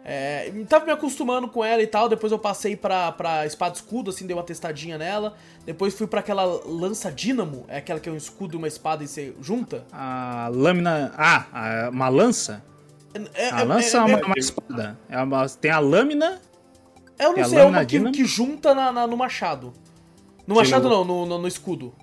É, 0.07 0.51
tava 0.69 0.85
me 0.85 0.91
acostumando 0.91 1.47
com 1.47 1.63
ela 1.65 1.81
e 1.81 1.87
tal. 1.87 2.07
Depois 2.07 2.31
eu 2.31 2.37
passei 2.37 2.75
pra, 2.75 3.11
pra 3.11 3.45
espada 3.45 3.73
escudo, 3.75 4.11
assim, 4.11 4.27
dei 4.27 4.35
uma 4.35 4.43
testadinha 4.43 4.97
nela. 4.97 5.33
Depois 5.65 5.93
fui 5.95 6.05
pra 6.05 6.19
aquela 6.19 6.43
lança 6.65 7.11
dínamo, 7.11 7.65
é 7.67 7.77
aquela 7.77 7.99
que 7.99 8.07
é 8.07 8.11
um 8.11 8.15
escudo 8.17 8.55
e 8.55 8.57
uma 8.57 8.67
espada 8.67 9.03
e 9.03 9.07
você 9.07 9.33
junta. 9.41 9.83
A 9.91 10.47
lâmina. 10.53 11.11
Ah, 11.17 11.89
uma 11.91 12.07
lança? 12.07 12.63
É, 13.33 13.49
A 13.49 13.61
é- 13.61 13.63
lança 13.63 13.97
é, 13.97 13.99
é- 13.99 14.03
uma, 14.03 14.19
é- 14.19 14.23
uma 14.25 14.35
espada. 14.37 14.99
É 15.09 15.17
uma- 15.23 15.49
tem 15.49 15.71
a 15.71 15.79
lâmina. 15.79 16.39
Eu 17.17 17.33
não 17.33 17.39
É 17.39 17.43
sei, 17.45 17.59
é 17.59 17.63
uma 17.63 17.85
que, 17.85 17.99
que 18.11 18.25
junta 18.25 18.73
na, 18.75 18.91
na- 18.91 19.07
no 19.07 19.15
machado. 19.17 19.73
No 20.45 20.55
machado 20.55 20.89
não, 20.89 21.03
no, 21.05 21.25
no, 21.25 21.37
no 21.39 21.47
escudo. 21.47 21.93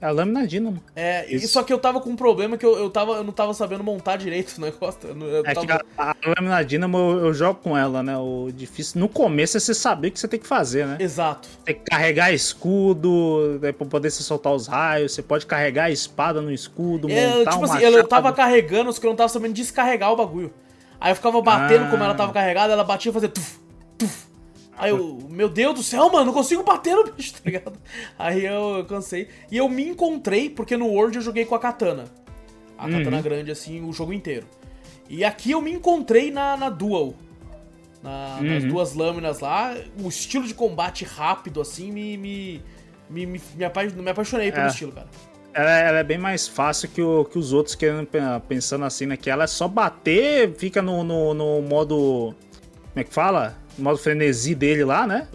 É 0.00 0.06
a 0.06 0.10
lâmina 0.10 0.46
dínamo. 0.46 0.82
É, 0.96 1.30
Isso. 1.32 1.46
só 1.48 1.62
que 1.62 1.70
eu 1.72 1.78
tava 1.78 2.00
com 2.00 2.08
um 2.10 2.16
problema 2.16 2.56
que 2.56 2.64
eu, 2.64 2.74
eu, 2.76 2.88
tava, 2.90 3.12
eu 3.12 3.22
não 3.24 3.32
tava 3.34 3.52
sabendo 3.52 3.84
montar 3.84 4.16
direito 4.16 4.56
o 4.56 4.60
negócio. 4.62 4.98
Eu, 5.04 5.14
não- 5.14 5.26
eu 5.26 5.44
É 5.44 5.52
tava... 5.54 5.66
que 5.66 5.72
a, 5.72 5.82
a 5.98 6.14
lâmina 6.26 6.64
dínamo 6.64 6.96
eu, 6.96 7.26
eu 7.26 7.34
jogo 7.34 7.60
com 7.62 7.76
ela, 7.76 8.02
né? 8.02 8.16
O 8.16 8.48
difícil. 8.52 8.98
No 8.98 9.08
começo 9.10 9.58
é 9.58 9.60
você 9.60 9.74
saber 9.74 10.08
o 10.08 10.12
que 10.12 10.18
você 10.18 10.26
tem 10.26 10.40
que 10.40 10.46
fazer, 10.46 10.86
né? 10.86 10.96
Exato. 10.98 11.48
Tem 11.64 11.74
que 11.74 11.82
carregar 11.82 12.32
escudo, 12.32 13.58
né, 13.62 13.72
pra 13.72 13.86
poder 13.86 14.10
se 14.10 14.22
soltar 14.22 14.52
os 14.54 14.66
raios. 14.66 15.12
Você 15.12 15.22
pode 15.22 15.44
carregar 15.46 15.84
a 15.84 15.90
espada 15.90 16.40
no 16.40 16.50
escudo, 16.50 17.08
É, 17.10 17.36
montar 17.38 17.50
tipo 17.52 17.62
um 17.62 17.72
assim, 17.72 17.84
eu, 17.84 17.92
eu 17.92 18.06
tava 18.08 18.32
carregando, 18.32 18.92
só 18.92 19.00
que 19.00 19.06
eu 19.06 19.10
não 19.10 19.16
tava 19.16 19.28
sabendo 19.28 19.52
descarregar 19.52 20.10
o 20.12 20.16
bagulho. 20.16 20.52
Aí 20.98 21.12
eu 21.12 21.16
ficava 21.16 21.40
batendo 21.42 21.84
Ah. 21.84 21.90
como 21.90 22.02
ela 22.02 22.14
tava 22.14 22.32
carregada, 22.32 22.72
ela 22.72 22.84
batia 22.84 23.10
e 23.10 23.12
fazia 23.12 23.28
tuf, 23.28 23.58
Aí 24.76 24.90
eu, 24.90 25.18
meu 25.28 25.48
Deus 25.48 25.74
do 25.74 25.82
céu, 25.82 26.10
mano, 26.10 26.26
não 26.26 26.32
consigo 26.32 26.62
bater 26.62 26.94
no 26.94 27.12
bicho, 27.12 27.34
tá 27.36 27.40
ligado? 27.44 27.78
Aí 28.18 28.44
eu 28.46 28.84
cansei. 28.88 29.28
E 29.50 29.56
eu 29.58 29.68
me 29.68 29.86
encontrei, 29.86 30.48
porque 30.48 30.76
no 30.76 30.86
World 30.86 31.16
eu 31.16 31.22
joguei 31.22 31.44
com 31.44 31.54
a 31.54 31.58
katana. 31.58 32.04
A 32.78 32.86
Uhum. 32.86 32.92
katana 32.92 33.20
grande, 33.20 33.50
assim, 33.50 33.82
o 33.86 33.92
jogo 33.92 34.12
inteiro. 34.12 34.46
E 35.08 35.22
aqui 35.24 35.50
eu 35.50 35.60
me 35.60 35.70
encontrei 35.72 36.30
na, 36.30 36.56
na 36.56 36.70
Dual. 36.70 37.14
Na- 38.02 38.40
Nas 38.40 38.62
Uhum. 38.62 38.68
duas 38.70 38.94
lâminas 38.94 39.40
lá. 39.40 39.74
O 40.02 40.08
estilo 40.08 40.46
de 40.46 40.54
combate 40.54 41.04
rápido, 41.04 41.60
assim, 41.60 41.92
me. 41.92 42.16
me 42.16 42.62
me, 43.10 43.26
me, 43.26 43.40
me, 43.56 43.64
apa- 43.64 43.82
me 43.82 44.08
apaixonei 44.08 44.52
pelo 44.52 44.66
É. 44.66 44.68
estilo, 44.68 44.92
cara. 44.92 45.08
Ela, 45.52 45.70
ela 45.80 45.98
é 45.98 46.04
bem 46.04 46.16
mais 46.16 46.46
fácil 46.46 46.88
que, 46.88 47.02
o- 47.02 47.24
que 47.24 47.36
os 47.40 47.52
outros 47.52 47.74
querendo 47.74 48.06
pe- 48.06 48.20
pensando 48.48 48.84
assim, 48.84 49.04
né? 49.04 49.16
Que 49.16 49.28
ela 49.28 49.42
é 49.42 49.46
só 49.48 49.66
bater, 49.66 50.54
fica 50.54 50.80
no, 50.80 51.02
no, 51.02 51.34
no 51.34 51.60
modo. 51.60 52.32
Como 52.92 52.94
é 52.94 53.02
que 53.02 53.12
fala? 53.12 53.58
No 53.78 53.84
modo 53.84 53.98
frenesi 53.98 54.54
dele 54.54 54.84
lá, 54.84 55.06
né? 55.06 55.26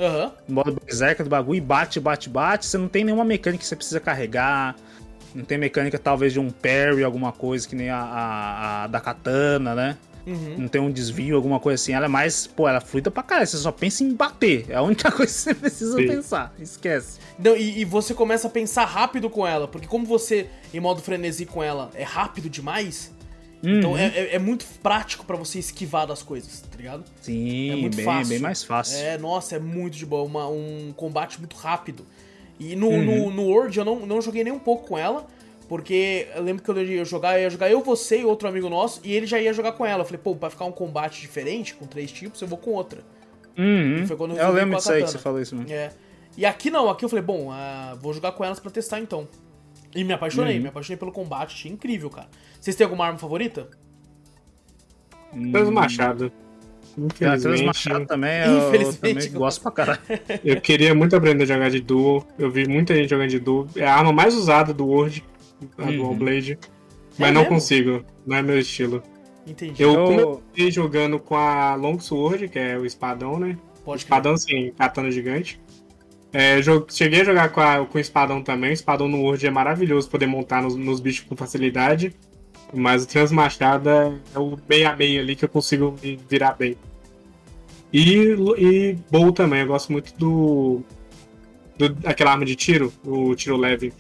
No 0.48 0.56
modo 0.56 0.80
berserker 0.86 1.24
do 1.26 1.30
bagulho, 1.30 1.58
e 1.58 1.62
bate, 1.62 2.00
bate, 2.00 2.30
bate. 2.30 2.66
Você 2.66 2.78
não 2.78 2.88
tem 2.88 3.04
nenhuma 3.04 3.26
mecânica 3.26 3.62
que 3.62 3.68
você 3.68 3.76
precisa 3.76 4.00
carregar. 4.00 4.76
Não 5.34 5.44
tem 5.44 5.58
mecânica, 5.58 5.98
talvez, 6.00 6.32
de 6.34 6.40
um 6.40 6.50
parry, 6.50 7.04
alguma 7.04 7.32
coisa 7.32 7.68
que 7.68 7.76
nem 7.76 7.90
a, 7.90 7.98
a- 7.98 8.84
a 8.84 8.88
da 8.88 9.00
katana, 9.02 9.74
né? 9.76 9.98
Uhum. 10.28 10.56
Não 10.60 10.68
tem 10.68 10.82
um 10.82 10.90
desvio, 10.92 11.36
alguma 11.36 11.60
coisa 11.60 11.82
assim. 11.82 11.94
Ela 11.94 12.06
é 12.06 12.08
mais, 12.08 12.48
pô, 12.48 12.68
ela 12.68 12.78
é 12.80 12.82
fluida 12.82 13.12
pra 13.12 13.22
caralho. 13.22 13.46
Você 13.48 13.58
só 13.58 13.72
pensa 13.72 14.04
em 14.04 14.14
bater. 14.14 14.66
É 14.70 14.76
a 14.76 14.82
única 14.82 15.10
coisa 15.12 15.32
que 15.32 15.40
você 15.40 15.54
precisa 15.54 15.98
Sim. 15.98 16.08
pensar. 16.08 16.54
Esquece. 16.60 17.20
Não, 17.38 17.56
e, 17.56 17.82
e 17.82 17.86
você 17.86 18.14
começa 18.14 18.48
a 18.48 18.50
pensar 18.50 18.86
rápido 18.86 19.30
com 19.30 19.46
ela, 19.46 19.68
porque 19.68 19.88
como 19.88 20.06
você, 20.06 20.48
em 20.74 20.80
modo 20.80 21.02
frenesi 21.02 21.46
com 21.46 21.62
ela, 21.62 21.92
é 21.94 22.04
rápido 22.04 22.50
demais, 22.50 23.12
então 23.66 23.92
Uhum. 23.92 23.98
é, 23.98 24.06
é- 24.08 24.36
é 24.36 24.40
muito 24.40 24.66
prático 24.84 25.26
pra 25.26 25.36
você 25.36 25.60
esquivar 25.60 26.06
das 26.08 26.22
coisas, 26.24 26.62
tá 26.62 26.78
ligado? 26.78 27.04
Sim, 27.22 27.72
É 27.72 27.76
muito 27.76 27.96
bem, 27.98 28.06
fácil. 28.06 28.30
bem 28.30 28.40
mais 28.40 28.64
fácil. 28.64 28.98
É, 28.98 29.18
nossa, 29.18 29.56
é 29.56 29.60
muito 29.60 29.96
de 29.98 30.06
boa, 30.06 30.24
uma- 30.24 30.48
um 30.48 30.94
combate 30.96 31.40
muito 31.40 31.56
rápido. 31.56 32.06
E 32.60 32.76
no, 32.76 32.88
Uhum. 32.90 33.04
no, 33.04 33.32
no 33.32 33.44
World 33.44 33.78
eu 33.78 33.84
não, 33.86 34.06
não 34.06 34.22
joguei 34.22 34.44
nem 34.44 34.54
um 34.54 34.60
pouco 34.60 34.88
com 34.88 34.98
ela, 34.98 35.26
porque 35.68 36.28
eu 36.36 36.44
lembro 36.44 36.64
que 36.64 36.70
eu 36.70 36.82
ia 36.84 37.04
jogar, 37.04 37.38
eu 37.38 37.44
ia 37.44 37.50
jogar 37.50 37.70
eu, 37.72 37.82
você 37.82 38.20
e 38.22 38.26
outro 38.26 38.48
amigo 38.48 38.70
nosso, 38.70 39.02
e 39.04 39.12
ele 39.12 39.26
já 39.26 39.40
ia 39.42 39.52
jogar 39.54 39.72
com 39.74 39.86
ela. 39.86 40.02
Eu 40.02 40.06
falei, 40.06 40.22
pô, 40.24 40.36
pra 40.36 40.50
ficar 40.50 40.66
um 40.66 40.72
combate 40.72 41.20
diferente, 41.20 41.74
com 41.74 41.86
três 41.86 42.12
tipos, 42.12 42.42
eu 42.42 42.48
vou 42.48 42.58
com 42.58 42.72
outra. 42.72 43.02
Uhum. 43.58 44.06
Foi 44.06 44.16
quando 44.18 44.32
eu 44.32 44.38
eu 44.38 44.42
resolvi 44.42 44.60
lembro 44.60 44.78
disso 44.78 44.92
aí 44.92 45.04
que 45.04 45.10
você 45.10 45.18
falou 45.18 45.42
isso 45.42 45.56
mesmo. 45.56 45.72
É. 45.74 45.92
E 46.38 46.46
aqui 46.46 46.70
não, 46.70 46.90
aqui 46.90 47.04
eu 47.06 47.10
falei, 47.10 47.24
bom, 47.24 47.50
ah, 47.52 47.98
vou 48.02 48.14
jogar 48.14 48.34
com 48.34 48.44
elas 48.44 48.60
pra 48.60 48.70
testar 48.70 49.00
então. 49.00 49.28
E 49.96 50.04
me 50.04 50.12
apaixonei, 50.14 50.58
Uhum. 50.58 50.64
me 50.64 50.68
apaixonei 50.68 50.98
pelo 50.98 51.12
combate, 51.12 51.54
achei 51.56 51.72
incrível, 51.72 52.10
cara. 52.10 52.28
Vocês 52.66 52.76
têm 52.76 52.84
alguma 52.86 53.06
arma 53.06 53.20
favorita? 53.20 53.70
Hum. 55.32 55.50
É, 55.50 55.52
Trans 55.52 55.70
Infelizmente, 56.98 57.64
Machado 57.66 58.06
também, 58.08 58.40
eu, 58.44 58.52
eu 58.54 58.68
Infelizmente, 58.70 59.26
também 59.26 59.32
gosto 59.34 59.62
pra 59.62 59.72
caralho. 59.72 60.00
eu 60.44 60.60
queria 60.60 60.96
muito 60.96 61.16
aprender 61.16 61.44
a 61.44 61.46
jogar 61.48 61.70
de 61.70 61.80
Duo. 61.80 62.26
Eu 62.40 62.50
vi 62.50 62.68
muita 62.68 62.96
gente 62.96 63.08
jogando 63.12 63.30
de 63.30 63.40
Duo. 63.40 63.68
É 63.76 63.86
a 63.86 63.94
arma 63.96 64.12
mais 64.12 64.34
usada 64.34 64.74
do 64.74 64.88
World, 64.88 65.24
a 65.78 65.84
Uhum. 65.84 65.96
Dual 65.98 66.16
Blade. 66.16 66.58
Mas 67.20 67.30
É 67.30 67.32
não 67.32 67.42
mesmo? 67.42 67.54
consigo. 67.56 68.04
Não 68.26 68.36
é 68.38 68.42
meu 68.42 68.58
estilo. 68.58 69.04
Entendi. 69.46 69.84
Eu 69.84 69.94
Eu- 69.94 70.06
comecei 70.42 70.72
jogando 70.72 71.20
com 71.20 71.36
a 71.36 71.76
Long 71.76 72.00
Sword, 72.00 72.48
que 72.48 72.58
é 72.58 72.80
o 72.80 72.84
espadão, 72.86 73.38
né? 73.38 73.56
Pode. 73.84 74.02
Espadão, 74.02 74.36
sim, 74.38 74.72
katana 74.76 75.12
gigante. 75.12 75.62
É, 76.34 76.60
cheguei 76.90 77.22
a 77.22 77.26
jogar 77.26 77.50
com, 77.50 77.62
a- 77.62 77.86
com 77.86 77.96
o 78.00 78.02
espadão 78.02 78.42
também. 78.42 78.72
O 78.72 78.74
espadão 78.74 79.08
no 79.08 79.22
Word 79.22 79.46
é 79.46 79.52
maravilhoso 79.52 80.10
poder 80.10 80.26
montar 80.26 80.64
nos, 80.64 80.76
nos 80.76 81.00
bichos 81.00 81.28
com 81.28 81.36
facilidade. 81.36 82.16
Mas 82.76 83.04
o 83.04 83.08
transmachada 83.08 84.14
é 84.34 84.40
o 84.40 84.58
meia 84.68 84.96
meia 84.96 85.22
ali 85.22 85.36
que 85.36 85.46
eu 85.46 85.50
consigo 85.50 85.96
me 86.04 86.20
virar 86.30 86.54
bem. 86.54 86.76
E, 87.94 88.36
e 88.58 88.98
bow 89.10 89.32
também, 89.32 89.62
eu 89.62 89.68
gosto 89.68 89.92
muito 89.92 90.14
do, 90.18 90.82
do. 91.78 91.98
aquela 92.06 92.32
arma 92.32 92.44
de 92.46 92.56
tiro, 92.56 92.92
o 93.06 93.34
tiro 93.36 93.56
leve. 93.56 93.94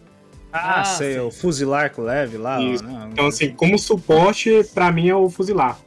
Ah, 0.51 0.81
Ah, 0.81 0.83
sei, 0.83 1.13
sei. 1.13 1.21
o 1.21 1.31
fuzilar 1.31 1.91
com 1.93 2.01
leve 2.01 2.37
lá. 2.37 2.61
Isso. 2.61 2.83
né? 2.83 3.09
Então, 3.11 3.27
assim, 3.27 3.49
como 3.51 3.77
suporte, 3.79 4.51
pra 4.73 4.91
mim 4.91 5.07
é 5.09 5.15
o 5.15 5.29
fuzilar, 5.29 5.77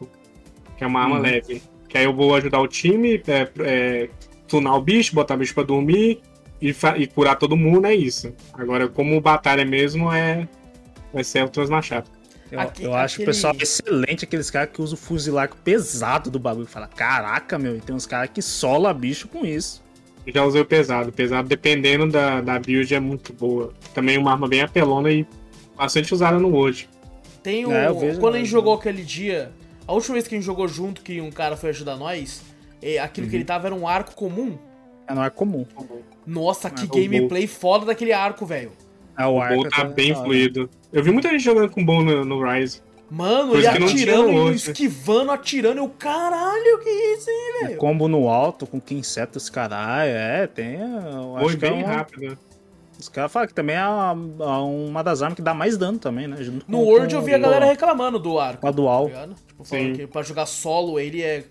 que 0.76 0.84
é 0.84 0.86
uma 0.86 1.00
arma 1.02 1.16
Uhum. 1.16 1.22
leve. 1.22 1.62
Que 1.88 1.98
aí 1.98 2.04
eu 2.04 2.14
vou 2.14 2.34
ajudar 2.34 2.60
o 2.60 2.68
time, 2.68 3.22
é, 3.26 3.48
é, 3.60 4.08
tunar 4.46 4.74
o 4.76 4.80
bicho, 4.80 5.14
botar 5.14 5.34
o 5.34 5.38
bicho 5.38 5.54
pra 5.54 5.62
dormir 5.62 6.20
e, 6.60 6.74
e 6.96 7.06
curar 7.06 7.36
todo 7.36 7.56
mundo, 7.56 7.86
é 7.86 7.94
isso. 7.94 8.32
Agora, 8.54 8.88
como 8.88 9.18
batalha 9.20 9.64
mesmo, 9.64 10.12
é 10.12 10.46
vai 11.12 11.24
ser 11.24 11.44
o 11.44 11.48
transmachado. 11.48 12.08
Eu, 12.50 12.60
Aque- 12.60 12.82
eu 12.84 12.94
acho 12.94 13.14
o 13.14 13.16
aquele- 13.16 13.26
pessoal 13.26 13.54
excelente, 13.60 14.24
aqueles 14.24 14.50
caras 14.50 14.70
que 14.72 14.80
usam 14.80 14.94
o 14.94 15.00
fuzilar 15.00 15.50
pesado 15.64 16.30
do 16.30 16.38
bagulho. 16.38 16.66
Fala, 16.66 16.86
caraca, 16.88 17.58
meu, 17.58 17.76
e 17.76 17.80
tem 17.80 17.94
uns 17.94 18.06
caras 18.06 18.30
que 18.32 18.40
sola 18.40 18.92
bicho 18.94 19.28
com 19.28 19.44
isso. 19.44 19.82
Já 20.26 20.44
usei 20.44 20.60
o 20.60 20.64
pesado. 20.64 21.08
O 21.08 21.12
pesado, 21.12 21.48
dependendo 21.48 22.06
da, 22.10 22.40
da 22.40 22.58
build, 22.58 22.94
é 22.94 23.00
muito 23.00 23.32
boa. 23.32 23.72
Também 23.94 24.18
uma 24.18 24.32
arma 24.32 24.46
bem 24.48 24.60
apelona 24.62 25.10
e 25.10 25.26
bastante 25.76 26.12
usada 26.12 26.38
no 26.38 26.48
Word. 26.48 26.88
Tem 27.42 27.64
o. 27.64 27.72
É, 27.72 27.86
eu 27.88 27.98
vejo 27.98 28.20
quando 28.20 28.34
a 28.34 28.38
gente 28.38 28.50
jogou 28.50 28.74
aquele 28.74 29.02
dia, 29.02 29.50
a 29.86 29.92
última 29.92 30.14
vez 30.14 30.28
que 30.28 30.34
a 30.34 30.38
gente 30.38 30.44
jogou 30.46 30.68
junto, 30.68 31.00
que 31.02 31.18
um 31.20 31.30
cara 31.30 31.56
foi 31.56 31.70
ajudar 31.70 31.96
nós, 31.96 32.42
é, 32.82 32.98
aquilo 32.98 33.26
Uhum. 33.26 33.30
que 33.30 33.36
ele 33.36 33.44
tava 33.44 33.68
era 33.68 33.74
um 33.74 33.88
arco 33.88 34.14
comum. 34.14 34.58
É, 35.06 35.14
não 35.14 35.24
é 35.24 35.30
comum. 35.30 35.64
Nossa, 36.26 36.68
que 36.68 36.84
o 36.84 36.88
gameplay 36.88 37.46
foda 37.46 37.86
daquele 37.86 38.12
arco, 38.12 38.44
velho. 38.44 38.72
É, 39.18 39.26
o 39.26 39.36
O 39.36 39.48
bow 39.48 39.68
tá 39.68 39.82
é 39.82 39.84
bem 39.84 40.12
hora. 40.12 40.22
fluido. 40.24 40.70
Eu 40.92 41.02
vi 41.02 41.10
muita 41.10 41.28
gente 41.30 41.42
jogando 41.42 41.70
com 41.70 41.84
bow 41.84 42.02
no, 42.02 42.24
no 42.24 42.42
Rise. 42.42 42.80
Mano, 43.10 43.52
Coisa 43.52 43.74
ele 43.74 43.84
atirando, 43.84 44.30
e 44.30 44.34
outro. 44.38 44.54
esquivando, 44.54 45.32
atirando. 45.32 45.78
Eu, 45.78 45.88
caralho, 45.88 46.78
que 46.80 46.90
isso, 46.90 47.30
hein, 47.30 47.36
É 47.62 47.64
velho? 47.68 47.78
combo 47.78 48.06
no 48.06 48.28
alto, 48.28 48.66
com 48.66 48.78
15 48.80 49.02
setas, 49.08 49.48
caralho. 49.48 50.10
É, 50.10 50.46
tem. 50.46 50.74
Eu 50.78 51.36
Foi 51.40 51.54
é 51.54 51.56
bem 51.56 51.82
uma- 51.84 51.88
rápido. 51.92 52.38
Os 53.00 53.08
caras 53.08 53.30
falam 53.32 53.46
que 53.48 53.54
também 53.54 53.76
é 53.76 53.86
uma, 53.86 54.12
uma 54.62 55.04
das 55.04 55.22
armas 55.22 55.36
que 55.36 55.42
dá 55.42 55.54
mais 55.54 55.78
dano 55.78 55.98
também, 55.98 56.26
né? 56.26 56.36
Junto 56.42 56.64
No 56.68 56.78
com- 56.78 56.84
World 56.84 57.14
com 57.14 57.20
eu 57.20 57.24
vi 57.24 57.32
a 57.32 57.38
galera 57.38 57.64
reclamando 57.64 58.18
do 58.18 58.38
arco. 58.40 58.60
Com 58.60 58.66
a 58.66 58.70
dual. 58.72 59.08
Tá? 59.08 59.28
Tipo, 59.46 59.64
falando 59.64 59.86
Sim. 59.86 59.92
que 59.94 60.06
pra 60.08 60.22
jogar 60.22 60.46
solo 60.46 60.98
ele 60.98 61.22
é 61.22 61.44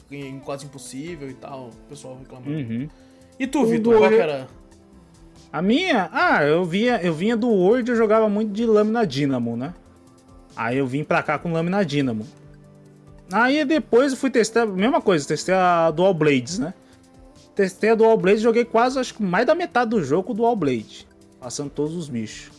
quase 0.44 0.66
impossível 0.66 1.30
e 1.30 1.34
tal. 1.34 1.70
O 1.70 1.90
pessoal 1.90 2.18
reclamando. 2.20 2.52
Uhum. 2.52 2.88
E 3.40 3.48
tu, 3.48 3.66
Vitor, 3.66 3.98
qual 3.98 4.10
que 4.10 4.16
olho- 4.16 4.24
era? 4.24 4.48
A 5.58 5.62
minha? 5.62 6.08
Ah, 6.14 6.44
eu 6.44 6.64
vinha, 6.64 7.02
eu 7.02 7.12
vinha 7.12 7.36
do 7.36 7.50
Word 7.50 7.90
e 7.90 7.92
eu 7.92 7.98
jogava 7.98 8.30
muito 8.30 8.52
de 8.52 8.64
lâmina 8.64 9.08
Dynamo, 9.08 9.58
né? 9.58 9.74
Aí 10.56 10.78
eu 10.78 10.86
vim 10.86 11.04
pra 11.04 11.24
cá 11.24 11.40
com 11.40 11.52
lâmina 11.52 11.84
Dynamo. 11.84 12.28
Aí 13.34 13.66
depois 13.66 14.12
eu 14.12 14.20
fui 14.20 14.30
testar, 14.30 14.68
mesma 14.68 15.02
coisa, 15.02 15.28
testei 15.28 15.56
a 15.56 15.90
Dual 15.90 16.14
Blades, 16.14 16.60
né? 16.60 16.76
Testei 17.56 17.90
a 17.90 17.96
Dual 17.96 18.16
Blade, 18.20 18.38
joguei 18.38 18.66
quase, 18.66 19.00
acho 19.00 19.16
que 19.16 19.24
mais 19.24 19.48
da 19.48 19.56
metade 19.56 19.90
do 19.90 20.04
jogo 20.04 20.28
com 20.28 20.36
Dual 20.36 20.56
Blade. 20.56 21.08
Passando 21.40 21.72
todos 21.72 21.96
os 21.96 22.08
bichos. 22.08 22.52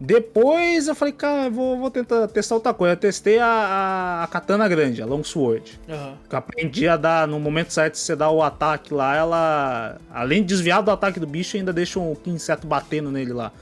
Depois 0.00 0.88
eu 0.88 0.94
falei, 0.94 1.12
cara, 1.12 1.44
eu 1.46 1.50
vou, 1.50 1.78
vou 1.78 1.90
tentar 1.90 2.26
testar 2.28 2.56
outra 2.56 2.74
coisa. 2.74 2.94
Eu 2.94 2.96
testei 2.96 3.38
a, 3.38 3.46
a, 3.46 4.24
a 4.24 4.26
katana 4.26 4.68
grande, 4.68 5.00
a 5.00 5.06
Longsword. 5.06 5.80
Aham. 5.88 6.14
Que 6.28 6.34
eu 6.34 6.38
aprendi 6.38 6.88
a 6.88 6.96
dar, 6.96 7.28
no 7.28 7.38
momento 7.38 7.72
certo, 7.72 7.96
você 7.96 8.16
dá 8.16 8.28
o 8.30 8.42
ataque 8.42 8.92
lá, 8.92 9.16
ela. 9.16 9.98
Além 10.12 10.42
de 10.42 10.48
desviar 10.48 10.82
do 10.82 10.90
ataque 10.90 11.20
do 11.20 11.26
bicho, 11.26 11.56
ainda 11.56 11.72
deixa 11.72 11.98
um 11.98 12.16
inseto 12.26 12.66
batendo 12.66 13.10
nele 13.10 13.32
lá. 13.32 13.52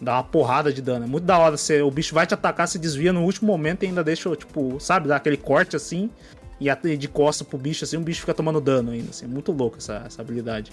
Dá 0.00 0.14
uma 0.14 0.24
porrada 0.24 0.72
de 0.72 0.82
dano. 0.82 1.04
É 1.04 1.08
muito 1.08 1.24
da 1.24 1.38
hora. 1.38 1.56
Você, 1.56 1.80
o 1.80 1.90
bicho 1.90 2.14
vai 2.14 2.26
te 2.26 2.34
atacar, 2.34 2.68
você 2.68 2.78
desvia 2.78 3.12
no 3.12 3.22
último 3.22 3.46
momento 3.46 3.84
e 3.84 3.86
ainda 3.86 4.04
deixa, 4.04 4.34
tipo, 4.36 4.78
sabe, 4.80 5.08
dá 5.08 5.16
aquele 5.16 5.36
corte 5.36 5.76
assim. 5.76 6.10
E 6.60 6.96
de 6.96 7.08
costa 7.08 7.44
pro 7.44 7.58
bicho, 7.58 7.84
assim, 7.84 7.98
o 7.98 8.00
bicho 8.00 8.20
fica 8.20 8.34
tomando 8.34 8.60
dano 8.60 8.90
ainda. 8.90 9.10
Assim, 9.10 9.26
é 9.26 9.28
muito 9.28 9.52
louco 9.52 9.76
essa, 9.78 10.02
essa 10.06 10.20
habilidade. 10.20 10.72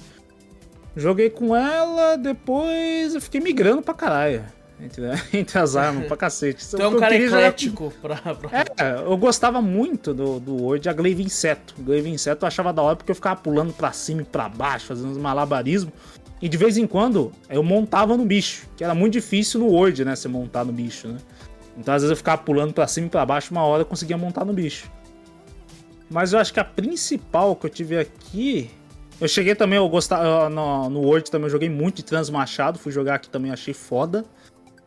Joguei 0.96 1.30
com 1.30 1.56
ela, 1.56 2.16
depois 2.18 3.16
eu 3.16 3.22
fiquei 3.22 3.42
migrando 3.42 3.82
pra 3.82 3.94
caralho. 3.94 4.44
Entre, 4.80 5.04
entre 5.38 5.60
as 5.60 5.76
armas, 5.76 6.08
pra 6.08 6.18
cacete. 6.18 6.66
Tu 6.70 6.82
é 6.82 6.88
um 6.88 6.98
cara 6.98 7.16
eclético 7.16 7.94
pra. 8.02 8.16
pra... 8.18 8.66
é, 8.78 9.04
eu 9.06 9.18
gostava 9.18 9.62
muito 9.62 10.14
do, 10.14 10.40
do 10.40 10.56
Word, 10.56 10.88
a 10.90 10.94
Glaive 10.94 11.24
Inseto. 11.24 11.76
Glaive 11.80 12.10
Inseto 12.10 12.44
eu 12.44 12.48
achava 12.48 12.74
da 12.74 12.82
hora 12.82 12.96
porque 12.96 13.12
eu 13.12 13.16
ficava 13.16 13.40
pulando 13.40 13.74
pra 13.74 13.92
cima 13.92 14.22
e 14.22 14.26
pra 14.26 14.50
baixo, 14.50 14.88
fazendo 14.88 15.10
uns 15.10 15.18
malabarismos. 15.18 15.94
E 16.42 16.50
de 16.50 16.58
vez 16.58 16.76
em 16.76 16.86
quando 16.86 17.32
eu 17.50 17.64
montava 17.64 18.18
no 18.18 18.26
bicho, 18.26 18.68
que 18.76 18.84
era 18.84 18.94
muito 18.94 19.14
difícil 19.14 19.62
no 19.62 19.68
Word, 19.68 20.04
né? 20.04 20.16
Você 20.16 20.28
montar 20.28 20.66
no 20.66 20.74
bicho, 20.74 21.08
né? 21.08 21.18
Então 21.78 21.94
às 21.94 22.02
vezes 22.02 22.12
eu 22.12 22.18
ficava 22.18 22.42
pulando 22.42 22.74
pra 22.74 22.86
cima 22.86 23.08
e 23.08 23.10
pra 23.10 23.26
baixo, 23.26 23.52
uma 23.52 23.64
hora 23.64 23.84
eu 23.84 23.86
conseguia 23.86 24.18
montar 24.18 24.44
no 24.44 24.54
bicho. 24.54 24.92
Mas 26.10 26.34
eu 26.34 26.40
acho 26.40 26.54
que 26.54 26.60
a 26.60 26.64
principal 26.66 27.56
que 27.56 27.66
eu 27.66 27.70
tive 27.70 27.98
aqui. 27.98 28.70
Eu 29.22 29.28
cheguei 29.28 29.56
também, 29.56 29.78
eu 29.78 29.88
gostava. 29.88 30.50
No, 30.50 30.90
no 30.90 31.00
Word 31.02 31.32
também 31.32 31.46
eu 31.46 31.50
joguei 31.50 31.70
muito 31.70 31.98
de 31.98 32.04
Transmachado, 32.04 32.78
fui 32.78 32.92
jogar 32.92 33.16
aqui 33.16 33.30
também, 33.30 33.52
achei 33.52 33.74
foda. 33.74 34.26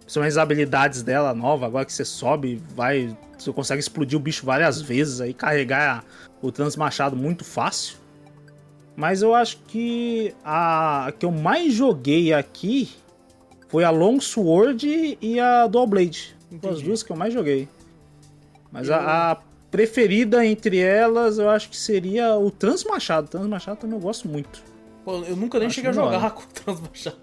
Principalmente 0.06 0.30
as 0.30 0.38
habilidades 0.38 1.02
dela 1.02 1.34
nova, 1.34 1.66
agora 1.66 1.84
que 1.84 1.92
você 1.92 2.04
sobe, 2.04 2.62
vai. 2.74 3.14
Você 3.36 3.52
consegue 3.52 3.80
explodir 3.80 4.16
o 4.16 4.22
bicho 4.22 4.46
várias 4.46 4.80
vezes 4.80 5.20
aí, 5.20 5.34
carregar 5.34 6.04
o 6.40 6.50
transmachado 6.52 7.14
muito 7.16 7.44
fácil. 7.44 7.96
Mas 8.94 9.20
eu 9.20 9.34
acho 9.34 9.58
que 9.66 10.32
a, 10.44 11.06
a 11.08 11.12
que 11.12 11.26
eu 11.26 11.30
mais 11.32 11.74
joguei 11.74 12.32
aqui 12.32 12.88
foi 13.68 13.82
a 13.84 13.90
Long 13.90 14.20
Sword 14.20 15.18
e 15.20 15.40
a 15.40 15.66
Dual 15.66 15.86
Blade. 15.86 16.34
Foram 16.48 16.56
as 16.56 16.64
Entendi. 16.76 16.84
duas 16.84 17.02
que 17.02 17.10
eu 17.12 17.16
mais 17.16 17.34
joguei. 17.34 17.68
Mas 18.72 18.88
Eu- 18.88 18.94
a, 18.94 19.32
a 19.32 19.36
preferida 19.70 20.46
entre 20.46 20.78
elas 20.78 21.38
eu 21.38 21.50
acho 21.50 21.68
que 21.68 21.76
seria 21.76 22.36
o 22.36 22.50
Transmachado. 22.50 23.28
Transmachado 23.28 23.80
também 23.80 23.96
eu 23.96 24.00
gosto 24.02 24.28
muito. 24.28 24.62
Pô, 25.04 25.16
eu 25.24 25.36
nunca 25.36 25.58
nem 25.58 25.66
Acho 25.66 25.74
cheguei 25.74 25.90
a 25.90 25.92
jogar 25.92 26.30
com 26.32 26.42
o 26.42 26.46
Transmachado. 26.46 27.16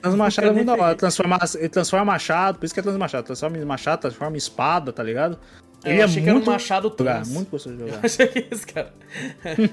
Transmachado 0.00 0.46
é 0.46 0.50
Nunca 0.50 0.64
muito 0.64 0.76
da 0.78 0.84
hora. 0.84 0.94
Transforma, 0.94 1.38
ele 1.56 1.68
transforma 1.68 2.04
machado, 2.04 2.58
por 2.58 2.64
isso 2.64 2.74
que 2.74 2.80
é 2.80 2.82
transmachado. 2.82 3.24
Transforma 3.26 3.64
machado, 3.64 4.00
transforma 4.00 4.34
em 4.36 4.38
espada, 4.38 4.92
tá 4.92 5.02
ligado? 5.02 5.38
É, 5.84 5.90
Ele 5.90 5.98
eu 5.98 6.02
é 6.02 6.04
achei 6.04 6.22
que 6.22 6.28
era 6.28 6.38
um 6.38 6.44
machado 6.44 6.90
trans. 6.90 7.28
muito 7.28 7.50
gostoso 7.50 7.76
de 7.76 7.82
Eu 7.84 7.88
jogar. 7.88 8.04
achei 8.06 8.26
que 8.26 8.46
esse 8.50 8.66
cara. 8.66 8.92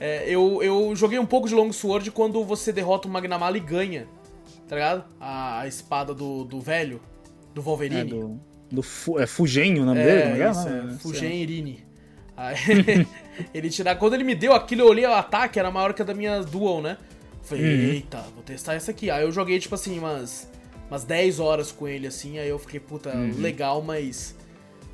É, 0.00 0.28
eu, 0.28 0.62
eu 0.62 0.94
joguei 0.94 1.18
um 1.18 1.26
pouco 1.26 1.48
de 1.48 1.54
Long 1.54 1.72
Sword 1.72 2.10
quando 2.10 2.44
você 2.44 2.72
derrota 2.72 3.08
o 3.08 3.10
Magnamala 3.10 3.56
e 3.56 3.60
ganha. 3.60 4.06
Tá 4.68 4.76
ligado? 4.76 5.04
A, 5.20 5.60
a 5.60 5.66
espada 5.66 6.12
do, 6.14 6.44
do 6.44 6.60
velho, 6.60 7.00
do 7.54 7.60
É, 7.60 7.64
Wolverine. 7.64 8.04
do, 8.10 8.40
do 8.70 8.82
Fu- 8.82 9.18
é 9.18 9.26
Fugenho 9.26 9.82
o 9.82 9.86
nome 9.86 10.02
dele? 10.02 10.22
Como 10.22 10.32
é 10.34 10.36
que 10.36 10.42
é? 10.42 10.50
isso, 10.50 10.68
é, 10.68 10.82
não 10.82 10.88
sei. 10.90 10.98
Fugen 10.98 11.42
Irini. 11.42 11.84
Aí, 12.36 12.54
ele 13.54 13.70
tira. 13.70 13.96
Quando 13.96 14.14
ele 14.14 14.24
me 14.24 14.34
deu 14.34 14.52
aquilo, 14.52 14.82
eu 14.82 14.86
olhei 14.88 15.06
o 15.06 15.12
ataque, 15.12 15.58
era 15.58 15.70
maior 15.70 15.92
que 15.94 16.02
a 16.02 16.04
da 16.04 16.14
minha 16.14 16.42
Dual, 16.42 16.80
né? 16.82 16.98
Falei, 17.42 17.64
Uhum. 17.64 17.92
eita, 17.92 18.18
vou 18.34 18.42
testar 18.44 18.74
essa 18.74 18.90
aqui. 18.90 19.10
Aí 19.10 19.22
eu 19.22 19.32
joguei, 19.32 19.58
tipo 19.58 19.74
assim, 19.74 19.98
umas, 19.98 20.48
umas 20.90 21.04
10 21.04 21.40
horas 21.40 21.72
com 21.72 21.88
ele, 21.88 22.06
assim, 22.06 22.38
aí 22.38 22.48
eu 22.48 22.58
fiquei, 22.58 22.78
puta, 22.80 23.10
Uhum. 23.10 23.32
legal, 23.38 23.80
mas. 23.82 24.36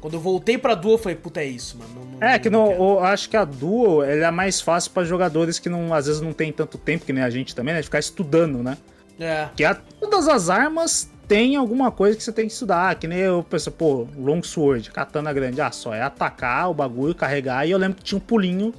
Quando 0.01 0.15
eu 0.15 0.21
voltei 0.21 0.59
pra 0.59 0.75
Dual, 0.75 0.95
eu 0.95 0.99
falei, 0.99 1.17
puta, 1.17 1.41
é 1.41 1.47
isso, 1.47 1.79
mano. 1.79 1.91
não- 1.95 2.05
não- 2.21 2.29
É, 2.29 2.39
que 2.39 2.51
não 2.51 2.71
eu 2.71 3.01
acho 3.03 3.29
que 3.31 3.37
a 3.39 3.45
Duo 3.45 4.03
ela 4.03 4.27
é 4.27 4.31
mais 4.31 4.61
fácil 4.61 4.91
pra 4.91 5.03
jogadores 5.03 5.59
que 5.59 5.71
não, 5.71 5.95
às 5.95 6.05
vezes 6.07 6.21
não 6.21 6.33
tem 6.35 6.53
tanto 6.53 6.77
tempo, 6.77 7.07
que 7.07 7.13
nem 7.13 7.23
a 7.25 7.31
gente 7.31 7.55
também, 7.55 7.73
né? 7.73 7.81
De 7.81 7.87
ficar 7.87 8.01
estudando, 8.01 8.63
né? 8.63 8.77
É. 9.19 9.49
Que 9.57 9.65
a, 9.65 9.75
todas 9.75 10.29
as 10.29 10.51
armas 10.51 11.09
tem 11.27 11.57
alguma 11.57 11.91
coisa 11.91 12.15
que 12.19 12.23
você 12.23 12.33
tem 12.33 12.47
que 12.47 12.53
estudar. 12.53 12.95
Que 12.97 13.07
nem 13.07 13.19
eu 13.21 13.43
penso, 13.49 13.71
pô, 13.73 14.07
long 14.15 14.43
sword, 14.43 14.91
katana 14.91 15.33
grande. 15.33 15.59
Ah, 15.63 15.71
só 15.73 15.95
é 15.95 16.03
atacar 16.03 16.71
o 16.71 16.75
bagulho, 16.75 17.15
carregar. 17.15 17.67
E 17.67 17.71
eu 17.71 17.79
lembro 17.79 17.97
que 17.97 18.03
tinha 18.05 18.19
um 18.19 18.21
pulinho 18.21 18.75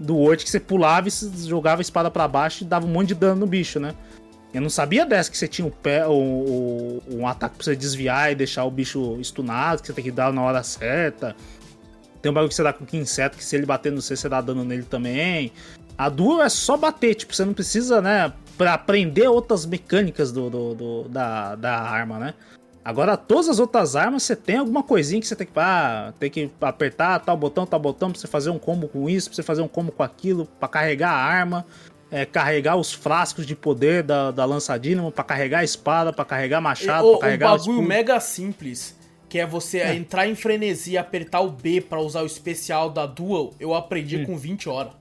do 0.00 0.16
Word 0.16 0.42
que 0.44 0.50
você 0.50 0.58
pulava 0.58 1.08
e 1.08 1.12
jogava 1.46 1.80
a 1.80 1.82
espada 1.82 2.10
pra 2.10 2.26
baixo 2.26 2.64
e 2.64 2.66
dava 2.66 2.86
um 2.86 2.90
monte 2.90 3.08
de 3.08 3.14
dano 3.14 3.40
no 3.40 3.46
bicho, 3.46 3.78
né? 3.78 3.94
Eu 4.52 4.60
não 4.60 4.70
sabia 4.70 5.06
dessa 5.06 5.30
que 5.30 5.38
você 5.38 5.46
tinha 5.46 5.68
o 5.68 5.70
pé, 5.70 6.04
o- 6.08 7.00
um 7.08 7.26
ataque 7.26 7.54
pra 7.56 7.64
você 7.64 7.76
desviar 7.76 8.32
e 8.32 8.34
deixar 8.34 8.64
o 8.64 8.70
bicho 8.70 9.16
stunado, 9.22 9.80
que 9.80 9.86
você 9.86 9.92
tem 9.92 10.02
que 10.02 10.10
dar 10.10 10.32
na 10.32 10.42
hora 10.42 10.62
certa. 10.62 11.36
Tem 12.20 12.30
um 12.30 12.34
bagulho 12.34 12.48
que 12.48 12.54
você 12.54 12.62
dá 12.64 12.72
com 12.72 12.84
o 12.84 12.96
inseto, 12.96 13.36
que 13.36 13.44
se 13.44 13.54
ele 13.54 13.64
bater 13.64 13.92
no 13.92 14.02
você, 14.02 14.16
você 14.16 14.28
dá 14.28 14.40
dano 14.40 14.64
nele 14.64 14.82
também. 14.82 15.52
A 15.96 16.08
duo 16.08 16.40
é 16.42 16.48
só 16.48 16.76
bater, 16.76 17.14
tipo, 17.14 17.34
você 17.34 17.44
não 17.44 17.52
precisa, 17.54 18.00
né, 18.00 18.32
pra 18.58 18.74
aprender 18.74 19.28
outras 19.28 19.64
mecânicas 19.64 20.32
do, 20.32 20.50
do- 20.50 20.74
do- 20.74 21.08
da, 21.08 21.54
da 21.54 21.78
arma, 21.78 22.18
né? 22.18 22.34
Agora, 22.84 23.16
todas 23.16 23.48
as 23.48 23.58
outras 23.58 23.94
armas, 23.94 24.22
você 24.22 24.34
tem 24.34 24.56
alguma 24.56 24.82
coisinha 24.82 25.20
que 25.20 25.26
você 25.26 25.36
tem 25.36 25.46
que, 25.46 25.52
ah, 25.56 26.14
tem 26.18 26.30
que 26.30 26.50
apertar 26.60 27.18
tal 27.20 27.36
botão, 27.36 27.66
tal 27.66 27.78
botão, 27.78 28.10
pra 28.10 28.18
você 28.20 28.26
fazer 28.26 28.48
um 28.50 28.58
combo 28.58 28.88
com 28.88 29.08
isso, 29.08 29.28
pra 29.28 29.36
você 29.36 29.42
fazer 29.42 29.60
um 29.62 29.68
combo 29.68 29.92
com 29.92 30.02
aquilo, 30.02 30.46
pra 30.58 30.66
carregar 30.66 31.10
a 31.10 31.16
arma, 31.22 31.66
é, 32.10 32.24
carregar 32.24 32.76
os 32.76 32.90
frascos 32.92 33.46
de 33.46 33.54
poder 33.54 34.02
da, 34.02 34.30
da 34.30 34.44
lança 34.46 34.78
dínamo, 34.78 35.12
pra 35.12 35.22
carregar 35.22 35.58
a 35.58 35.64
espada, 35.64 36.10
pra 36.12 36.24
carregar 36.24 36.60
machado, 36.60 37.06
o, 37.06 37.10
pra 37.18 37.26
carregar 37.28 37.52
um 37.52 37.54
o 37.54 37.58
bagulho 37.58 37.82
mega 37.82 38.18
simples, 38.18 38.96
que 39.28 39.38
é 39.38 39.46
você 39.46 39.78
É. 39.80 39.94
entrar 39.94 40.26
em 40.26 40.34
frenesi 40.34 40.92
e 40.92 40.98
apertar 40.98 41.40
o 41.40 41.50
B 41.50 41.82
pra 41.82 42.00
usar 42.00 42.22
o 42.22 42.26
especial 42.26 42.88
da 42.88 43.04
Dual, 43.04 43.52
eu 43.60 43.74
aprendi 43.74 44.16
Hum. 44.16 44.24
com 44.24 44.38
20 44.38 44.68
horas. 44.70 44.92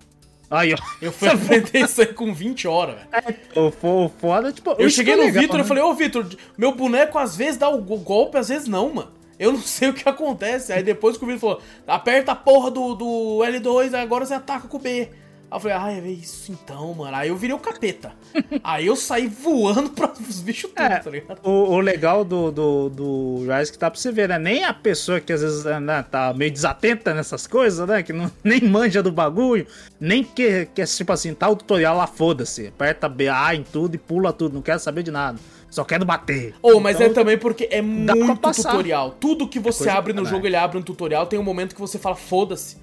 Aí, 0.50 0.74
ó. 0.74 0.78
Eu 1.02 1.12
fui 1.12 1.28
aprender 1.30 1.80
isso 1.86 2.02
aí 2.02 2.08
com 2.08 2.34
20 2.34 2.68
horas, 2.68 2.95
velho. 2.95 3.41
O 3.56 3.72
fo- 3.72 4.06
o 4.06 4.10
foda, 4.10 4.52
tipo. 4.52 4.72
Eu 4.80 4.89
cheguei 4.89 5.14
é 5.14 5.18
no 5.18 5.32
Vitor 5.32 5.56
e 5.60 5.62
né? 5.62 5.68
falei, 5.68 5.84
ô 5.84 5.93
Vitor, 5.93 6.26
meu 6.58 6.74
boneco 6.74 7.18
às 7.20 7.36
vezes 7.36 7.58
dá 7.58 7.70
o 7.70 7.80
go- 7.82 7.97
golpe, 7.97 8.38
às 8.38 8.50
vezes 8.50 8.68
não, 8.68 8.93
mano. 8.93 9.12
Eu 9.38 9.52
não 9.54 9.62
sei 9.64 9.89
o 9.89 9.93
que 9.93 10.08
acontece. 10.10 10.74
Aí 10.74 10.82
depois 10.84 11.18
que 11.18 11.24
o 11.24 11.28
Vitor 11.28 11.39
falou, 11.39 11.62
aperta 11.88 12.32
a 12.32 12.36
porra 12.36 12.72
do, 12.72 12.95
do 12.95 13.06
L2, 13.45 13.93
agora 13.93 14.26
você 14.26 14.34
ataca 14.34 14.68
com 14.68 14.78
o 14.78 14.80
B. 14.80 15.10
Aí 15.52 15.58
eu 15.58 15.60
falei, 15.60 15.78
ah, 15.78 15.91
é 15.91 16.12
isso 16.12 16.52
então, 16.52 16.93
mano. 16.93 17.16
Aí 17.16 17.30
eu 17.30 17.36
virei 17.36 17.56
o 17.56 17.60
capeta. 17.60 18.14
Aí 18.64 18.86
eu 18.86 18.95
saí 18.95 19.28
voando 19.28 19.89
para 19.89 20.12
os 20.12 20.41
bichos 20.41 20.70
tudo, 20.70 20.82
É, 20.82 21.00
tá 21.00 21.10
ligado? 21.10 21.39
O, 21.43 21.74
o 21.74 21.80
legal 21.80 22.24
do, 22.24 22.52
do, 22.52 22.89
do 22.89 23.45
Rise 23.47 23.72
que 23.72 23.78
tá 23.78 23.89
pra 23.89 24.00
você 24.00 24.12
ver, 24.12 24.30
né? 24.30 24.38
Nem 24.38 24.64
a 24.64 24.74
pessoa 24.74 25.20
que 25.20 25.34
às 25.34 25.41
vezes 25.41 25.66
né, 25.66 26.04
tá 26.04 26.34
meio 26.34 26.52
desatenta 26.52 27.14
nessas 27.16 27.47
coisas, 27.47 27.88
né? 27.88 28.04
Que 28.04 28.14
não, 28.14 28.32
nem 28.43 28.62
manja 28.62 29.02
do 29.02 29.12
bagulho, 29.12 29.66
nem 30.00 30.24
que, 30.24 30.68
que 30.68 30.82
é 30.84 30.86
tipo 30.86 31.12
assim, 31.12 31.34
tá 31.34 31.50
o 31.50 31.56
tutorial 31.56 31.97
lá, 31.97 32.06
foda-se. 32.06 32.68
Aperta 32.68 33.10
BA 33.10 33.56
em 33.56 33.64
tudo 33.64 33.95
e 33.95 33.97
pula 33.97 34.32
tudo, 34.32 34.54
não 34.54 34.62
quero 34.62 34.80
saber 34.80 35.02
de 35.02 35.10
nada. 35.10 35.39
Só 35.72 35.84
quero 35.84 36.06
bater. 36.06 36.56
Ou, 36.62 36.80
mas 36.80 37.00
é 37.00 37.06
Então, 37.06 37.14
também 37.14 37.38
porque 37.38 37.68
é 37.72 37.82
muito 37.82 38.52
tutorial. 38.54 39.12
Tudo 39.20 39.47
que 39.47 39.60
você 39.60 39.84
coisa 39.84 39.93
abre 39.93 40.14
no 40.14 40.26
jogo, 40.26 40.45
ele 40.47 40.56
abre 40.56 40.78
um 40.78 40.82
tutorial. 40.82 41.28
Tem 41.28 41.38
um 41.38 41.43
momento 41.43 41.76
que 41.76 41.82
você 41.82 42.00
fala, 42.00 42.16
foda-se. 42.16 42.78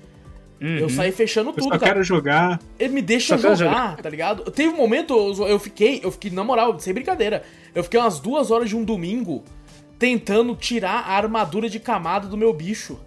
Uhum. 0.61 0.79
Eu 0.79 0.89
saí 0.89 1.13
fechando 1.13 1.51
Eu 1.51 1.55
tudo, 1.55 1.65
só 1.65 1.71
cara. 1.79 1.93
quero 1.93 2.03
jogar. 2.03 2.59
Ele 2.79 2.95
me 2.95 3.03
deixa 3.03 3.37
quero 3.37 3.55
jogar, 3.57 3.97
tá 3.99 4.09
ligado? 4.09 4.51
Teve 4.51 4.71
um 4.73 4.77
momento, 4.77 5.13
eu 5.39 5.47
eu 5.49 5.59
fiquei, 5.59 6.01
eu 6.03 6.11
fiquei, 6.11 6.31
na 6.31 6.43
moral, 6.43 6.79
sem 6.81 6.95
brincadeira, 6.95 7.43
eu 7.75 7.85
fiquei 7.85 8.01
umas 8.01 8.19
duas 8.21 8.51
horas 8.51 8.69
de 8.71 8.77
um 8.77 8.83
domingo 8.83 9.45
tentando 9.99 10.55
tirar 10.55 11.05
a 11.07 11.13
armadura 11.13 11.69
de 11.69 11.79
camada 11.81 12.27
do 12.27 12.37
meu 12.37 12.53
bicho. 12.53 12.99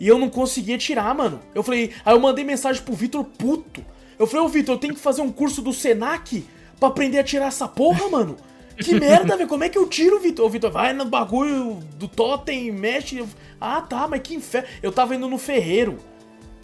E 0.00 0.08
eu 0.08 0.18
não 0.18 0.28
conseguia 0.28 0.76
tirar, 0.76 1.14
mano. 1.14 1.40
Eu 1.54 1.62
falei, 1.62 1.92
aí 2.04 2.14
eu 2.14 2.20
mandei 2.20 2.44
mensagem 2.44 2.82
pro 2.82 2.94
Vitor 2.94 3.24
puto. 3.24 3.84
Eu 4.18 4.26
falei, 4.26 4.44
ô 4.44 4.48
Vitor, 4.48 4.74
eu 4.74 4.78
tenho 4.78 4.94
que 4.94 5.00
fazer 5.00 5.22
um 5.22 5.30
curso 5.30 5.62
do 5.62 5.72
Senac 5.72 6.44
pra 6.78 6.88
aprender 6.88 7.18
a 7.18 7.24
tirar 7.24 7.46
essa 7.46 7.66
porra, 7.68 8.08
mano. 8.08 8.36
Que 8.76 8.94
merda, 8.98 9.36
velho. 9.36 9.48
Como 9.48 9.62
é 9.62 9.68
que 9.68 9.78
eu 9.78 9.88
tiro, 9.88 10.18
Vitor? 10.20 10.44
Ô, 10.46 10.48
Vitor, 10.48 10.70
vai 10.70 10.92
no 10.92 11.04
bagulho 11.04 11.78
do 11.96 12.08
totem, 12.08 12.72
mexe. 12.72 13.18
Eu- 13.18 13.28
Ah, 13.60 13.80
tá, 13.80 14.06
mas 14.08 14.20
que 14.20 14.34
inferno. 14.34 14.68
Eu 14.82 14.90
tava 14.90 15.14
indo 15.14 15.28
no 15.28 15.38
ferreiro. 15.38 15.96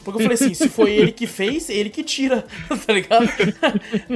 Porque 0.05 0.19
eu 0.19 0.23
falei 0.23 0.35
assim, 0.35 0.55
se 0.55 0.69
foi 0.69 0.93
ele 0.93 1.13
que 1.13 1.27
fez, 1.27 1.69
ele 1.69 1.91
que 1.91 2.03
tira, 2.03 2.47
tá 2.87 2.93
ligado? 2.93 3.29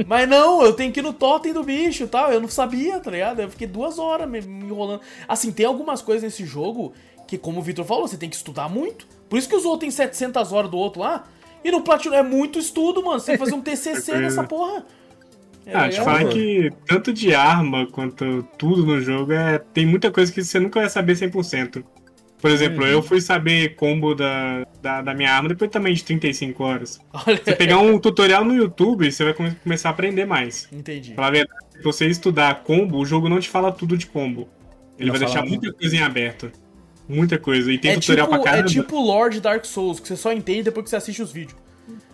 Mas 0.07 0.27
não, 0.27 0.63
eu 0.63 0.73
tenho 0.73 0.91
que 0.91 0.99
ir 0.99 1.03
no 1.03 1.13
totem 1.13 1.53
do 1.53 1.63
bicho 1.63 2.03
e 2.03 2.07
tal. 2.07 2.31
Eu 2.31 2.41
não 2.41 2.47
sabia, 2.47 2.99
tá 2.99 3.11
ligado? 3.11 3.41
Eu 3.41 3.49
fiquei 3.49 3.67
duas 3.67 3.99
horas 3.99 4.29
me, 4.29 4.39
enrolando. 4.39 5.01
Assim, 5.27 5.51
tem 5.51 5.65
algumas 5.65 6.01
coisas 6.01 6.23
nesse 6.23 6.45
jogo 6.45 6.93
que, 7.27 7.37
como 7.37 7.59
o 7.59 7.63
Victor 7.63 7.85
falou, 7.85 8.07
você 8.07 8.17
tem 8.17 8.29
que 8.29 8.35
estudar 8.35 8.69
muito. 8.69 9.07
Por 9.29 9.37
isso 9.37 9.47
que 9.49 9.55
os 9.55 9.65
outros 9.65 9.81
têm 9.81 9.91
700 9.91 10.51
horas 10.51 10.69
do 10.69 10.77
outro 10.77 11.01
lá. 11.01 11.25
E 11.63 11.71
no 11.71 11.81
Platino 11.81 12.15
é 12.15 12.21
muito 12.23 12.59
estudo, 12.59 13.03
mano. 13.03 13.19
Você 13.19 13.27
tem 13.27 13.35
que 13.35 13.43
fazer 13.43 13.55
um 13.55 13.61
TCC 13.61 14.17
nessa 14.19 14.43
porra. 14.43 14.85
É, 15.65 15.75
Ah, 15.75 15.89
te 15.89 15.97
é, 15.99 16.03
falar 16.03 16.19
mano. 16.19 16.29
que 16.29 16.71
tanto 16.85 17.11
de 17.11 17.33
arma 17.33 17.87
quanto 17.87 18.43
tudo 18.57 18.85
no 18.85 19.01
jogo 19.01 19.33
é, 19.33 19.57
tem 19.57 19.85
muita 19.85 20.11
coisa 20.11 20.31
que 20.31 20.43
você 20.43 20.59
nunca 20.59 20.79
vai 20.79 20.89
saber 20.89 21.13
100%. 21.15 21.83
Por 22.45 22.51
exemplo, 22.51 22.83
Uhum. 22.83 22.89
eu 22.91 23.01
fui 23.01 23.19
saber 23.19 23.75
combo 23.75 24.13
da, 24.13 24.63
da, 24.79 25.01
da 25.01 25.13
minha 25.15 25.31
arma 25.33 25.49
depois 25.49 25.71
também 25.71 25.95
de 25.95 26.03
35 26.03 26.63
horas. 26.63 26.99
Olha, 27.25 27.41
Você 27.43 27.55
pegar 27.55 27.79
um 27.79 27.97
tutorial 27.97 28.45
no 28.45 28.53
YouTube, 28.55 29.11
você 29.11 29.23
vai 29.23 29.33
come- 29.33 29.55
começar 29.63 29.89
a 29.89 29.91
aprender 29.91 30.25
mais. 30.25 30.67
entendi. 30.71 31.13
Pra 31.13 31.31
verdade, 31.31 31.59
se 31.71 31.81
você 31.81 32.05
estudar 32.07 32.61
combo, 32.63 32.99
o 32.99 33.05
jogo 33.05 33.27
não 33.27 33.39
te 33.39 33.49
fala 33.49 33.71
tudo 33.71 33.97
de 33.97 34.05
combo. 34.05 34.47
Ele 34.99 35.07
Não 35.11 35.17
vai 35.17 35.25
deixar 35.27 35.43
muita 35.43 35.73
coisa 35.73 35.95
em 35.95 36.01
aberto. 36.03 36.51
Muita 37.09 37.37
coisa. 37.39 37.71
E 37.71 37.79
tem 37.79 37.91
É 37.91 37.99
tutorial 37.99 38.27
tipo, 38.27 38.39
pra 38.41 38.49
é 38.51 38.53
caramba. 38.53 38.69
tipo 38.69 38.99
Lord 39.01 39.41
Dark 39.41 39.65
Souls, 39.65 39.99
que 39.99 40.07
você 40.07 40.15
só 40.15 40.31
entende 40.31 40.63
depois 40.63 40.83
que 40.83 40.89
você 40.91 40.95
assiste 40.97 41.23
os 41.23 41.31
vídeos. 41.31 41.57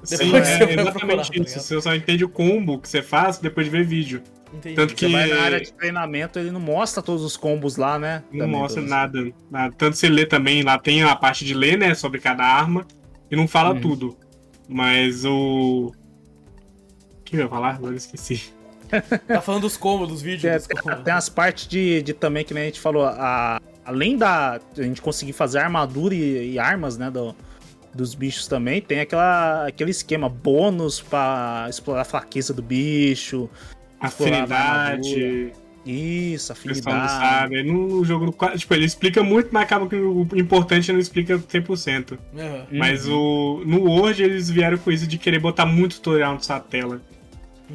Sim, 0.03 0.17
depois 0.17 0.47
é 0.47 0.57
você 0.57 0.65
vai 0.65 0.73
exatamente 0.73 0.91
procurar, 0.91 1.15
tá 1.17 1.21
isso. 1.23 1.31
ligado? 1.33 1.47
Você 1.61 1.81
só 1.81 1.93
entende 1.95 2.23
o 2.23 2.29
combo 2.29 2.79
que 2.79 2.87
você 2.87 3.01
faz 3.01 3.37
depois 3.37 3.65
de 3.65 3.71
ver 3.71 3.83
vídeo. 3.85 4.21
Entendi. 4.53 4.75
Tanto 4.75 4.89
Você 4.91 4.95
que 4.95 5.07
vai 5.11 5.27
na 5.27 5.41
área 5.41 5.61
de 5.61 5.71
treinamento, 5.73 6.37
ele 6.37 6.51
não 6.51 6.59
mostra 6.59 7.01
todos 7.01 7.23
os 7.23 7.37
combos 7.37 7.77
lá, 7.77 7.97
né? 7.97 8.23
não 8.31 8.39
Também, 8.45 8.59
mostra 8.59 8.81
nada, 8.81 9.31
nada. 9.49 9.73
Tanto 9.77 9.95
você 9.97 10.09
lê 10.09 10.25
também, 10.25 10.61
lá 10.63 10.77
tem 10.77 11.03
a 11.03 11.15
parte 11.15 11.45
de 11.45 11.53
ler, 11.53 11.77
né, 11.77 11.93
sobre 11.95 12.19
cada 12.19 12.43
arma. 12.43 12.85
E 13.29 13.35
não 13.35 13.47
fala 13.47 13.73
Uhum. 13.73 13.79
tudo. 13.81 14.17
Mas 14.67 15.23
o. 15.25 15.91
O 15.93 17.23
que 17.23 17.35
eu 17.37 17.41
ia 17.41 17.47
falar? 17.49 17.75
Agora 17.75 17.93
eu 17.93 17.97
esqueci. 17.97 18.51
Tá 19.25 19.39
falando 19.41 19.61
dos 19.61 19.77
combos, 19.77 20.09
dos 20.09 20.21
vídeos. 20.21 20.41
Tem, 20.41 20.51
dos 20.57 20.67
tem- 20.67 20.77
combos. 20.81 21.03
tem 21.03 21.13
as 21.13 21.29
partes 21.29 21.65
de, 21.67 22.01
de 22.01 22.13
também 22.13 22.43
que 22.43 22.53
nem 22.53 22.63
a 22.63 22.65
gente 22.65 22.79
falou, 22.81 23.05
a- 23.05 23.61
além 23.85 24.17
da 24.17 24.59
a 24.77 24.81
gente 24.81 25.01
conseguir 25.01 25.31
fazer 25.31 25.59
armadura 25.59 26.13
e, 26.13 26.53
e 26.53 26.59
armas, 26.59 26.97
né, 26.97 27.09
do- 27.09 27.33
dos 27.93 28.13
bichos 28.15 28.47
também, 28.47 28.81
tem 28.81 28.99
aquela, 29.01 29.65
aquele 29.67 29.91
esquema 29.91 30.27
bônus 30.29 30.99
pra 31.01 31.67
explorar 31.69 32.01
a 32.01 32.05
fraqueza 32.05 32.53
do 32.53 32.61
bicho. 32.61 33.49
Afinidade. 34.01 35.51
Isso, 35.83 36.53
O 36.53 36.55
pessoal 36.55 36.95
não 36.95 37.03
afinidade. 37.05 37.39
sabe. 37.39 37.63
No 37.63 38.05
jogo, 38.05 38.25
no 38.27 38.31
qua- 38.33 38.55
tipo, 38.55 38.71
ele 38.73 38.85
explica 38.85 39.23
muito, 39.23 39.49
mas 39.51 39.63
acaba 39.63 39.87
que 39.87 39.95
o 39.95 40.27
importante 40.35 40.91
não 40.91 40.99
explica 40.99 41.39
100%. 41.39 42.19
Aham. 42.37 42.67
Mas 42.71 43.07
Uhum. 43.07 43.61
o 43.61 43.65
no 43.65 43.81
Word 43.89 44.21
eles 44.21 44.49
vieram 44.49 44.77
com 44.77 44.91
isso 44.91 45.07
de 45.07 45.17
querer 45.17 45.39
botar 45.39 45.65
muito 45.65 45.95
tutorial 45.95 46.33
na 46.35 46.39
sua 46.39 46.59
tela. 46.59 47.01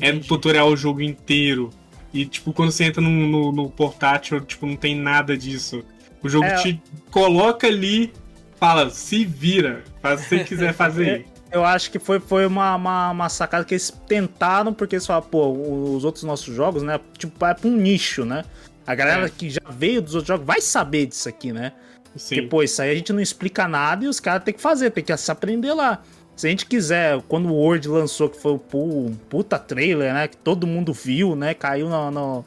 É 0.01 0.11
Entendi. 0.11 0.29
tutorial 0.29 0.68
o 0.68 0.77
jogo 0.77 1.01
inteiro. 1.01 1.70
E, 2.14 2.24
tipo, 2.24 2.53
quando 2.53 2.70
você 2.70 2.85
entra 2.85 3.01
no, 3.03 3.11
no, 3.11 3.51
no 3.53 3.68
portátil, 3.70 4.41
tipo, 4.41 4.66
não 4.66 4.77
tem 4.77 4.95
nada 4.95 5.37
disso. 5.37 5.83
O 6.22 6.29
jogo 6.29 6.45
É. 6.47 6.55
te 6.62 6.81
coloca 7.11 7.66
ali, 7.66 8.12
fala, 8.59 8.89
se 8.89 9.24
vira, 9.24 9.83
faz 10.01 10.20
o 10.20 10.22
que 10.22 10.29
você 10.29 10.45
quiser 10.45 10.72
fazer 10.74 11.11
aí. 11.11 11.24
Eu 11.51 11.64
acho 11.64 11.90
que 11.90 11.99
foi, 11.99 12.18
foi 12.20 12.44
uma, 12.47 12.74
uma, 12.74 13.11
uma 13.11 13.28
sacada 13.28 13.64
que 13.64 13.74
eles 13.74 13.90
tentaram, 14.09 14.74
porque 14.74 14.97
eles 14.97 15.07
falaram, 15.07 15.26
pô, 15.28 15.49
os 15.53 16.05
outros 16.05 16.24
nossos 16.24 16.55
jogos, 16.55 16.82
né? 16.82 16.99
Tipo, 17.16 17.44
é 17.47 17.55
pra 17.55 17.68
um 17.68 17.76
nicho, 17.76 18.24
né? 18.24 18.44
A 18.86 18.94
galera 18.94 19.26
É. 19.26 19.28
que 19.30 19.49
já 19.51 19.61
veio 19.70 20.03
dos 20.03 20.14
outros 20.14 20.28
jogos 20.28 20.47
vai 20.47 20.61
saber 20.61 21.07
disso 21.07 21.28
aqui, 21.28 21.53
né? 21.53 21.72
Porque, 22.05 22.18
Sim. 22.42 22.49
pô, 22.49 22.62
isso 22.62 22.80
aí 22.82 22.90
a 22.90 22.94
gente 22.94 23.12
não 23.12 23.20
explica 23.20 23.68
nada 23.68 24.05
e 24.05 24.09
os 24.09 24.18
caras 24.20 24.42
têm 24.44 24.55
que 24.55 24.61
fazer, 24.61 24.90
tem 24.90 25.05
que 25.05 25.16
se 25.16 25.30
aprender 25.30 25.72
lá. 25.72 26.03
Se 26.34 26.47
a 26.47 26.51
gente 26.51 26.66
quiser, 26.66 27.22
quando 27.28 27.49
o 27.49 27.55
Word 27.55 27.88
lançou, 27.88 28.28
que 28.28 28.38
foi 28.38 28.53
um 28.74 29.14
puta 29.28 29.59
trailer, 29.59 30.12
né? 30.12 30.28
Que 30.28 30.36
todo 30.36 30.66
mundo 30.66 30.92
viu, 30.92 31.34
né? 31.34 31.55
Caiu 31.55 31.88
no. 31.88 32.11
no- 32.11 32.44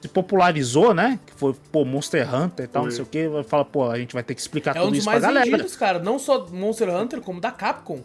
se 0.00 0.08
popularizou, 0.08 0.92
né? 0.92 1.20
Que 1.24 1.32
foi, 1.34 1.54
pô, 1.70 1.84
Monster 1.84 2.32
Hunter 2.34 2.64
e 2.64 2.68
tal, 2.68 2.82
Foi. 2.82 2.90
não 2.90 2.96
sei 2.96 3.04
o 3.04 3.06
que. 3.06 3.28
Vai 3.28 3.44
falar, 3.44 3.64
pô, 3.66 3.88
a 3.88 3.96
gente 3.98 4.12
vai 4.14 4.22
ter 4.24 4.34
que 4.34 4.40
explicar 4.40 4.76
É 4.76 4.80
um 4.80 4.84
tudo 4.84 4.90
dos 4.90 4.98
isso 4.98 5.04
pra 5.04 5.12
mais 5.12 5.22
galera. 5.22 5.44
vendidos, 5.50 5.76
cara. 5.76 5.98
Não 6.00 6.18
só 6.18 6.46
Monster 6.48 6.88
Hunter, 6.88 7.20
como 7.20 7.40
da 7.40 7.52
Capcom. 7.52 8.00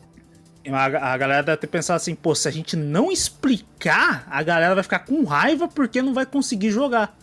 A, 0.72 1.14
a 1.14 1.18
galera 1.18 1.44
deve 1.44 1.58
ter 1.58 1.68
pensado 1.68 1.98
assim, 1.98 2.16
pô, 2.16 2.36
se 2.36 2.48
a 2.48 2.52
gente 2.52 2.76
não 2.76 3.12
explicar, 3.12 4.28
a 4.30 4.44
galera 4.44 4.74
vai 4.74 4.84
ficar 4.84 5.00
com 5.00 5.24
raiva 5.24 5.68
porque 5.68 6.02
não 6.02 6.14
vai 6.14 6.26
conseguir 6.26 6.72
jogar. 6.72 7.18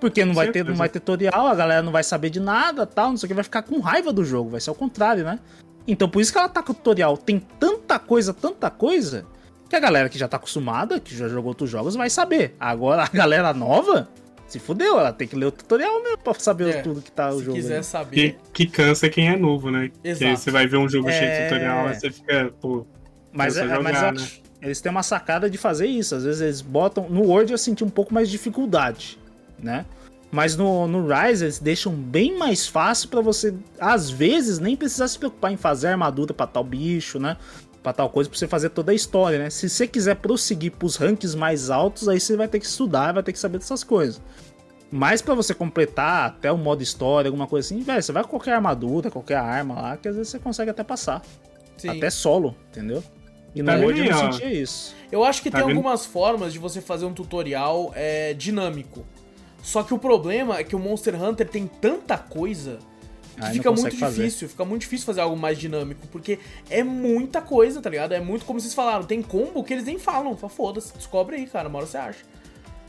Porque 0.00 0.24
não 0.24 0.34
vai, 0.34 0.50
ter, 0.50 0.64
não 0.64 0.74
vai 0.74 0.88
ter 0.88 1.00
tutorial, 1.00 1.46
a 1.46 1.54
galera 1.54 1.82
não 1.82 1.92
vai 1.92 2.02
saber 2.02 2.28
de 2.28 2.38
nada, 2.38 2.84
tal, 2.84 3.10
não 3.10 3.16
sei 3.16 3.26
o 3.26 3.28
que, 3.28 3.34
vai 3.34 3.44
ficar 3.44 3.62
com 3.62 3.80
raiva 3.80 4.12
do 4.12 4.24
jogo, 4.24 4.50
vai 4.50 4.60
ser 4.60 4.70
o 4.70 4.74
contrário, 4.74 5.24
né? 5.24 5.38
Então 5.86 6.08
por 6.08 6.20
isso 6.20 6.32
que 6.32 6.38
ela 6.38 6.48
tá 6.48 6.62
com 6.62 6.72
o 6.72 6.74
tutorial. 6.74 7.16
Tem 7.16 7.38
tanta 7.38 7.98
coisa, 7.98 8.34
tanta 8.34 8.70
coisa, 8.70 9.24
que 9.68 9.76
a 9.76 9.80
galera 9.80 10.08
que 10.08 10.18
já 10.18 10.28
tá 10.28 10.36
acostumada, 10.36 11.00
que 11.00 11.16
já 11.16 11.28
jogou 11.28 11.50
outros 11.50 11.70
jogos, 11.70 11.94
vai 11.94 12.10
saber. 12.10 12.54
Agora 12.60 13.04
a 13.04 13.08
galera 13.08 13.54
nova, 13.54 14.08
se 14.46 14.58
fudeu, 14.58 14.98
ela 14.98 15.12
tem 15.12 15.26
que 15.26 15.34
ler 15.36 15.46
o 15.46 15.50
tutorial 15.52 16.02
mesmo 16.02 16.18
pra 16.18 16.34
saber 16.34 16.68
É, 16.76 16.82
tudo 16.82 17.00
que 17.02 17.10
tá 17.10 17.30
o 17.30 17.38
Se 17.38 17.44
jogo. 17.44 17.56
quiser 17.56 17.74
ali. 17.76 17.84
saber. 17.84 18.16
Que, 18.52 18.66
que 18.66 18.66
cansa 18.72 19.08
quem 19.08 19.28
é 19.28 19.36
novo, 19.36 19.70
né? 19.70 19.90
Exato. 20.02 20.24
Porque 20.24 20.36
você 20.36 20.50
vai 20.50 20.66
ver 20.66 20.76
um 20.76 20.88
jogo 20.88 21.10
cheio 21.10 21.24
É. 21.24 21.36
de 21.38 21.48
tutorial, 21.48 21.86
aí 21.88 21.94
você 21.94 22.10
fica, 22.10 22.52
pô. 22.60 22.86
Mas, 23.32 23.56
é, 23.56 23.62
a 23.62 23.80
mas 23.80 23.96
jogar, 23.96 24.14
eu 24.14 24.20
acho- 24.20 24.42
eles 24.62 24.80
têm 24.80 24.90
uma 24.90 25.02
sacada 25.02 25.50
de 25.50 25.58
fazer 25.58 25.86
isso. 25.86 26.14
Às 26.14 26.24
vezes 26.24 26.40
eles 26.40 26.60
botam. 26.60 27.08
No 27.10 27.22
Word 27.24 27.50
eu 27.52 27.58
senti 27.58 27.82
um 27.82 27.90
pouco 27.90 28.14
mais 28.14 28.28
de 28.28 28.32
dificuldade, 28.32 29.18
né? 29.58 29.84
Mas 30.30 30.56
no, 30.56 30.88
no 30.88 31.06
Rise 31.06 31.44
eles 31.44 31.58
deixam 31.60 31.92
bem 31.92 32.36
mais 32.36 32.66
fácil 32.66 33.08
pra 33.08 33.20
você, 33.20 33.54
às 33.78 34.10
vezes, 34.10 34.58
nem 34.58 34.74
precisar 34.74 35.06
se 35.06 35.16
preocupar 35.18 35.52
em 35.52 35.56
fazer 35.56 35.88
armadura 35.88 36.34
pra 36.34 36.44
tal 36.46 36.64
bicho, 36.64 37.20
né? 37.20 37.36
Pra 37.84 37.92
tal 37.92 38.08
coisa, 38.08 38.30
pra 38.30 38.38
você 38.38 38.48
fazer 38.48 38.70
toda 38.70 38.92
a 38.92 38.94
história, 38.94 39.38
né? 39.38 39.50
Se 39.50 39.68
você 39.68 39.86
quiser 39.86 40.16
prosseguir 40.16 40.72
pros 40.72 40.96
ranks 40.96 41.34
mais 41.34 41.68
altos, 41.68 42.08
aí 42.08 42.18
você 42.18 42.34
vai 42.34 42.48
ter 42.48 42.58
que 42.58 42.64
estudar, 42.64 43.12
vai 43.12 43.22
ter 43.22 43.30
que 43.30 43.38
saber 43.38 43.58
dessas 43.58 43.84
coisas. 43.84 44.22
Mas 44.90 45.20
pra 45.20 45.34
você 45.34 45.52
completar 45.52 46.28
até 46.28 46.50
o 46.50 46.56
modo 46.56 46.82
história, 46.82 47.28
alguma 47.28 47.46
coisa 47.46 47.66
assim, 47.68 47.82
velho, 47.82 48.02
você 48.02 48.10
vai 48.10 48.22
com 48.22 48.30
qualquer 48.30 48.54
armadura, 48.54 49.10
qualquer 49.10 49.36
arma 49.36 49.74
lá, 49.74 49.96
que 49.98 50.08
às 50.08 50.16
vezes 50.16 50.30
você 50.32 50.38
consegue 50.38 50.70
até 50.70 50.82
passar. 50.82 51.20
Sim. 51.76 51.90
Até 51.90 52.08
solo, 52.08 52.56
entendeu? 52.70 53.04
E 53.54 53.62
no 53.62 53.70
Tá 53.70 53.76
Word 53.76 54.00
eu 54.00 54.10
não 54.10 54.32
sentia 54.32 54.50
isso. 54.52 54.94
Eu 55.12 55.22
acho 55.22 55.42
que 55.42 55.50
Tá 55.50 55.58
tem 55.58 55.66
vendo? 55.66 55.76
algumas 55.76 56.06
formas 56.06 56.54
de 56.54 56.58
você 56.58 56.80
fazer 56.80 57.04
um 57.04 57.12
tutorial 57.12 57.92
é, 57.94 58.32
dinâmico. 58.32 59.04
Só 59.62 59.82
que 59.82 59.92
o 59.92 59.98
problema 59.98 60.58
é 60.58 60.64
que 60.64 60.74
o 60.74 60.78
Monster 60.78 61.22
Hunter 61.22 61.48
tem 61.48 61.66
tanta 61.66 62.16
coisa 62.16 62.78
Aí 63.38 63.54
fica 63.54 63.70
muito 63.70 63.82
consegue 63.84 63.96
fazer. 63.96 64.24
difícil. 64.24 64.48
Fica 64.48 64.64
muito 64.64 64.82
difícil 64.82 65.06
fazer 65.06 65.20
algo 65.20 65.36
mais 65.36 65.58
dinâmico. 65.58 66.06
Porque 66.08 66.38
é 66.70 66.82
muita 66.82 67.40
coisa, 67.40 67.80
tá 67.80 67.90
ligado? 67.90 68.12
É 68.12 68.20
muito 68.20 68.44
como 68.44 68.60
vocês 68.60 68.74
falaram. 68.74 69.04
Tem 69.04 69.22
combo 69.22 69.62
que 69.64 69.72
eles 69.72 69.84
nem 69.84 69.98
falam. 69.98 70.36
Fala, 70.36 70.52
foda-se, 70.52 70.92
descobre 70.96 71.36
aí, 71.36 71.46
cara. 71.46 71.68
Uma 71.68 71.78
hora 71.78 71.86
você 71.86 71.96
acha. 71.96 72.20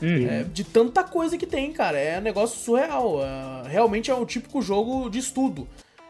Uhum. 0.00 0.28
É, 0.28 0.44
de 0.44 0.62
tanta 0.62 1.02
coisa 1.02 1.38
que 1.38 1.46
tem, 1.46 1.72
cara. 1.72 1.98
É 1.98 2.18
um 2.18 2.22
negócio 2.22 2.58
surreal. 2.58 3.20
É, 3.22 3.68
realmente 3.68 4.10
é 4.10 4.14
o 4.14 4.24
típico 4.24 4.60
jogo 4.62 5.08
de 5.08 5.18
estudo. 5.18 5.66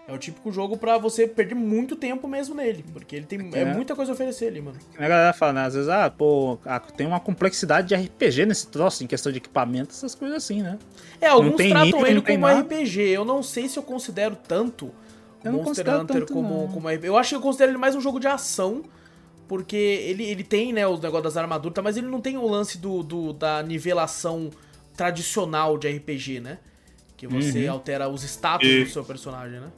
É 0.08 0.12
o 0.12 0.18
típico 0.18 0.52
jogo 0.52 0.76
pra 0.76 0.98
você 0.98 1.26
perder 1.26 1.56
muito 1.56 1.96
tempo 1.96 2.28
mesmo 2.28 2.54
nele. 2.54 2.84
Porque 2.92 3.16
ele 3.16 3.26
tem 3.26 3.40
é. 3.52 3.60
É. 3.62 3.64
muita 3.64 3.96
coisa 3.96 4.12
a 4.12 4.14
oferecer 4.14 4.46
ali, 4.46 4.60
mano. 4.60 4.78
A 4.96 5.08
galera 5.08 5.32
fala, 5.32 5.52
né? 5.54 5.64
Às 5.66 5.74
vezes, 5.74 5.88
ah, 5.88 6.08
pô, 6.08 6.58
ah, 6.64 6.78
tem 6.78 7.06
uma 7.06 7.18
complexidade 7.18 7.88
de 7.88 7.94
RPG 7.96 8.46
nesse 8.46 8.68
troço, 8.68 9.02
em 9.02 9.06
questão 9.08 9.32
de 9.32 9.38
equipamento, 9.38 9.90
essas 9.90 10.14
coisas 10.14 10.36
assim, 10.36 10.62
né? 10.62 10.78
É, 11.20 11.26
alguns 11.26 11.56
tem 11.56 11.70
tratam 11.70 11.86
nível, 11.86 12.06
ele 12.06 12.14
não 12.14 12.22
tem 12.22 12.36
como 12.40 12.46
nada. 12.46 12.60
RPG. 12.60 13.00
Eu 13.00 13.24
não 13.24 13.42
sei 13.42 13.68
se 13.68 13.76
eu 13.78 13.82
considero 13.82 14.36
tanto 14.36 14.92
Eu 15.42 15.50
não 15.50 15.58
Monster 15.58 15.66
considero 15.84 16.00
Hunter 16.02 16.20
tanto, 16.20 16.32
como, 16.32 16.54
não. 16.62 16.68
como 16.68 16.88
RPG. 16.88 17.06
Eu 17.08 17.16
acho 17.16 17.30
que 17.30 17.34
eu 17.36 17.40
considero 17.40 17.72
ele 17.72 17.78
mais 17.78 17.94
um 17.96 18.00
jogo 18.00 18.20
de 18.20 18.28
ação. 18.28 18.84
Porque 19.48 19.76
ele, 19.76 20.24
ele 20.24 20.42
tem, 20.42 20.72
né, 20.72 20.86
os 20.88 20.98
negócios 21.00 21.22
das 21.32 21.36
armaduras, 21.36 21.72
tá, 21.74 21.80
mas 21.82 21.96
ele 21.96 22.08
não 22.08 22.20
tem 22.20 22.36
o 22.36 22.48
lance 22.48 22.78
do, 22.78 23.02
do- 23.04 23.32
da 23.32 23.62
nivelação 23.62 24.50
tradicional 24.96 25.78
de 25.78 25.88
RPG, 25.88 26.40
né? 26.40 26.58
Que 27.16 27.26
você 27.26 27.66
Uhum. 27.66 27.72
altera 27.72 28.08
os 28.08 28.22
status 28.24 28.66
E- 28.68 28.84
do 28.84 28.90
seu 28.90 29.04
personagem, 29.04 29.60
né? 29.60 29.68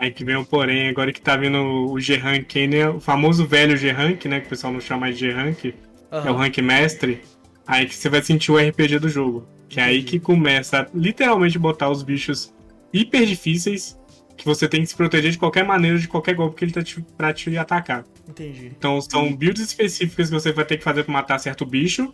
Aí 0.00 0.10
que 0.10 0.24
vem 0.24 0.34
o 0.34 0.44
porém, 0.46 0.88
agora 0.88 1.12
que 1.12 1.20
tá 1.20 1.36
vindo 1.36 1.58
o 1.58 2.00
G-Rank, 2.00 2.56
aí, 2.56 2.66
né? 2.66 2.88
O 2.88 2.98
famoso 2.98 3.46
velho 3.46 3.76
G-Rank, 3.76 4.24
né? 4.24 4.40
Que 4.40 4.46
o 4.46 4.48
pessoal 4.48 4.72
não 4.72 4.80
chama 4.80 5.00
mais 5.02 5.18
de 5.18 5.26
G-Rank, 5.26 5.66
é 5.66 5.74
Aham. 6.10 6.32
o 6.32 6.36
rank 6.36 6.56
mestre. 6.58 7.20
Aí 7.66 7.84
que 7.84 7.94
você 7.94 8.08
vai 8.08 8.22
sentir 8.22 8.50
o 8.50 8.56
RPG 8.56 8.98
do 8.98 9.10
jogo. 9.10 9.46
Que 9.68 9.78
é 9.78 9.84
aí 9.84 10.02
que 10.02 10.18
começa 10.18 10.80
a 10.80 10.86
literalmente 10.94 11.58
botar 11.58 11.90
os 11.90 12.02
bichos 12.02 12.50
hiper 12.94 13.26
difíceis 13.26 14.00
que 14.38 14.46
você 14.46 14.66
tem 14.66 14.80
que 14.80 14.86
se 14.86 14.96
proteger 14.96 15.32
de 15.32 15.38
qualquer 15.38 15.66
maneira, 15.66 15.98
de 15.98 16.08
qualquer 16.08 16.34
golpe 16.34 16.56
que 16.56 16.64
ele 16.64 16.72
tá 16.72 16.82
te, 16.82 17.04
pra 17.14 17.30
te 17.30 17.58
atacar. 17.58 18.06
Entendi. 18.26 18.72
Então 18.74 18.98
são 19.02 19.36
builds 19.36 19.60
específicas 19.62 20.30
que 20.30 20.34
você 20.34 20.50
vai 20.50 20.64
ter 20.64 20.78
que 20.78 20.82
fazer 20.82 21.04
pra 21.04 21.12
matar 21.12 21.38
certo 21.38 21.66
bicho. 21.66 22.10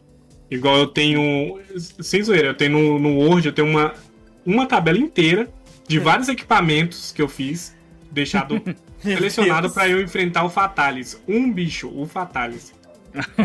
Igual 0.50 0.76
eu 0.76 0.88
tenho. 0.88 1.60
Sem 2.00 2.20
zoeira, 2.20 2.48
eu 2.48 2.54
tenho 2.54 2.72
no, 2.72 2.98
no 2.98 3.16
Word, 3.20 3.46
eu 3.46 3.52
tenho 3.52 3.68
uma, 3.68 3.94
uma 4.44 4.66
tabela 4.66 4.98
inteira 4.98 5.48
de 5.86 6.00
vários 6.00 6.28
equipamentos 6.28 7.12
que 7.12 7.22
eu 7.22 7.28
fiz, 7.28 7.75
deixado 8.16 8.60
selecionado 8.98 9.70
pra 9.70 9.88
eu 9.88 10.00
enfrentar 10.02 10.42
o 10.42 10.50
Fatalis. 10.50 11.20
Um 11.28 11.52
bicho, 11.52 11.88
o 11.88 12.06
Fatalis. 12.06 12.74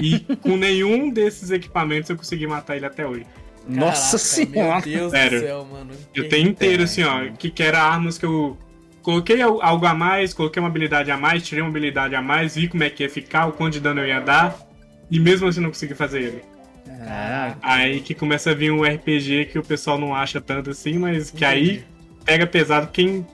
E 0.02 0.20
com 0.38 0.58
nenhum 0.58 1.10
desses 1.12 1.52
equipamentos 1.52 2.10
eu 2.10 2.18
consegui 2.18 2.48
matar 2.48 2.76
ele 2.76 2.86
até 2.86 3.06
hoje. 3.06 3.26
Nossa 3.68 4.18
Caraca, 4.18 4.18
senhora! 4.18 4.82
Meu 4.88 4.98
Deus 4.98 5.12
Sério. 5.12 5.40
do 5.40 5.46
céu, 5.46 5.68
mano. 5.72 5.92
Eu 6.16 6.28
tenho 6.28 6.50
inteiro, 6.50 6.84
assim, 6.84 7.04
ó, 7.04 7.30
que, 7.38 7.52
que 7.52 7.62
era 7.62 7.82
armas 7.82 8.18
que 8.18 8.26
eu. 8.26 8.58
Coloquei 9.04 9.42
al- 9.42 9.62
algo 9.64 9.86
a 9.86 9.94
mais, 9.96 10.34
coloquei 10.34 10.62
uma 10.62 10.70
habilidade 10.70 11.10
a 11.10 11.18
mais, 11.18 11.42
tirei 11.44 11.64
uma 11.64 11.70
habilidade 11.70 12.14
a 12.16 12.22
mais, 12.22 12.56
vi 12.56 12.68
como 12.68 12.84
é 12.84 12.90
que 12.90 13.02
ia 13.04 13.10
ficar, 13.10 13.48
o 13.48 13.52
quanto 13.52 13.74
de 13.74 13.80
dano 13.80 14.00
eu 14.02 14.08
ia 14.08 14.20
dar, 14.20 14.60
e 15.10 15.20
mesmo 15.20 15.48
assim 15.48 15.60
não 15.60 15.70
consegui 15.70 15.96
fazer 15.96 16.22
ele. 16.22 16.42
É, 16.88 17.54
Aí 17.64 18.00
que 18.02 18.14
começa 18.14 18.52
a 18.52 18.54
vir 18.54 18.72
um 18.72 18.84
RPG 18.84 19.46
que 19.52 19.58
o 19.58 19.64
pessoal 19.64 19.98
não 19.98 20.14
acha 20.14 20.40
tanto 20.40 20.70
assim, 20.70 21.00
mas 21.00 21.32
que 21.32 21.44
Entendi. 21.44 21.70
aí 21.72 21.84
pega 22.26 22.46
pesado 22.46 22.88
quem 22.92 23.26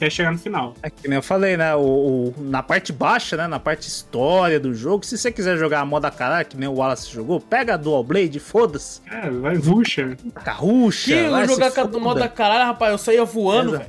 quer 0.00 0.10
chegar 0.10 0.32
no 0.32 0.38
final. 0.38 0.74
é 0.82 0.90
que 0.90 1.06
nem 1.06 1.16
eu 1.16 1.22
falei, 1.22 1.56
né? 1.56 1.74
O, 1.76 1.80
o- 1.80 2.34
na 2.38 2.62
parte 2.62 2.92
baixa, 2.92 3.36
né? 3.36 3.46
Na 3.46 3.60
parte 3.60 3.86
história 3.86 4.58
do 4.58 4.74
jogo, 4.74 5.04
se 5.06 5.16
você 5.16 5.30
quiser 5.30 5.56
jogar 5.56 5.80
a 5.80 5.84
moda 5.84 6.10
caralho, 6.10 6.46
que 6.46 6.56
nem 6.56 6.68
o 6.68 6.74
Wallace 6.74 7.10
jogou, 7.10 7.40
pega 7.40 7.74
a 7.74 7.76
Dual 7.76 8.02
Blade, 8.02 8.40
foda-se. 8.40 9.00
É, 9.10 9.30
vai 9.30 9.56
ruxa. 9.56 10.16
Carrucha. 10.44 11.04
Que 11.12 11.12
eu 11.18 11.30
vai 11.30 11.46
jogar 11.46 11.70
com 11.70 11.80
a 11.80 12.00
moda 12.00 12.28
caralho, 12.28 12.66
rapaz, 12.66 12.92
eu 12.92 12.98
saía 12.98 13.24
voando, 13.24 13.72
velho. 13.72 13.84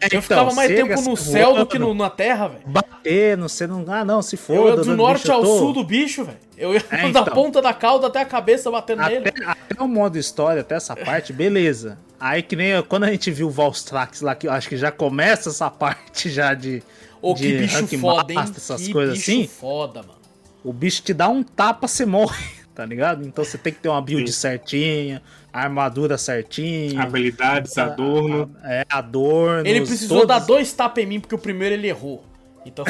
É, 0.00 0.06
Eu 0.06 0.06
então, 0.08 0.22
ficava 0.22 0.52
mais 0.54 0.68
tempo 0.74 1.00
no 1.02 1.16
céu 1.16 1.48
do 1.50 1.54
voando, 1.54 1.66
que 1.66 1.78
no- 1.78 1.94
na 1.94 2.10
terra, 2.10 2.48
velho. 2.48 2.62
Bater, 2.66 3.36
não 3.36 3.48
sei, 3.48 3.66
não. 3.66 3.84
Ah, 3.88 4.04
não, 4.04 4.22
se 4.22 4.34
Eu 4.34 4.38
foda. 4.38 4.70
ia 4.70 4.76
do 4.76 4.96
norte 4.96 5.20
bicho, 5.22 5.30
eu 5.32 5.36
ao 5.36 5.42
tô- 5.42 5.58
sul 5.58 5.72
do 5.72 5.84
bicho, 5.84 6.24
velho. 6.24 6.38
Eu 6.56 6.72
ia 6.74 6.82
É, 6.90 7.02
da 7.12 7.20
então. 7.20 7.34
ponta 7.34 7.62
da 7.62 7.72
cauda 7.72 8.06
até 8.08 8.20
a 8.20 8.24
cabeça 8.24 8.70
batendo 8.70 9.02
nele. 9.02 9.28
Até, 9.28 9.44
até 9.44 9.82
o 9.82 9.86
modo 9.86 10.18
história, 10.18 10.62
até 10.62 10.74
essa 10.76 10.96
parte, 10.96 11.32
beleza. 11.32 11.98
Aí 12.24 12.42
que 12.42 12.56
nem 12.56 12.82
quando 12.84 13.04
a 13.04 13.10
gente 13.10 13.30
viu 13.30 13.48
o 13.48 13.50
Valstrax 13.50 14.22
lá, 14.22 14.34
que 14.34 14.46
eu 14.46 14.50
acho 14.50 14.66
que 14.66 14.78
já 14.78 14.90
começa 14.90 15.50
essa 15.50 15.68
parte 15.70 16.30
já 16.30 16.54
de. 16.54 16.82
Ô, 17.20 17.34
de 17.34 17.42
que 17.42 17.58
bicho 17.58 17.76
rank 17.76 18.00
foda, 18.00 18.32
hein? 18.32 18.38
master, 18.38 18.56
essas 18.56 18.86
que 18.86 18.92
coisas 18.94 19.18
bicho 19.18 19.30
assim. 19.30 19.46
foda, 19.46 20.00
mano. 20.00 20.18
O 20.64 20.72
bicho 20.72 21.02
te 21.02 21.12
dá 21.12 21.28
um 21.28 21.42
tapa, 21.42 21.86
você 21.86 22.06
morre, 22.06 22.42
tá 22.74 22.86
ligado? 22.86 23.26
Então 23.26 23.44
você 23.44 23.58
tem 23.58 23.74
que 23.74 23.80
ter 23.80 23.90
uma 23.90 24.00
build 24.00 24.32
Sim. 24.32 24.40
certinha, 24.40 25.22
armadura 25.52 26.16
certinha. 26.16 27.02
Habilidades, 27.02 27.76
adorno. 27.76 28.56
É, 28.64 28.86
adorno. 28.88 29.68
Ele 29.68 29.82
precisou 29.82 30.26
dar 30.26 30.38
dois 30.38 30.72
tapas 30.72 31.04
em 31.04 31.06
mim 31.06 31.20
porque 31.20 31.34
o 31.34 31.38
primeiro 31.38 31.74
ele 31.74 31.88
errou. 31.88 32.24
Então, 32.66 32.84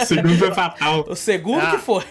O 0.00 0.04
segundo 0.06 0.38
foi 0.38 0.52
fatal. 0.54 1.04
o 1.08 1.14
segundo 1.14 1.60
Ah. 1.60 1.70
que 1.72 1.78
foi. 1.78 2.04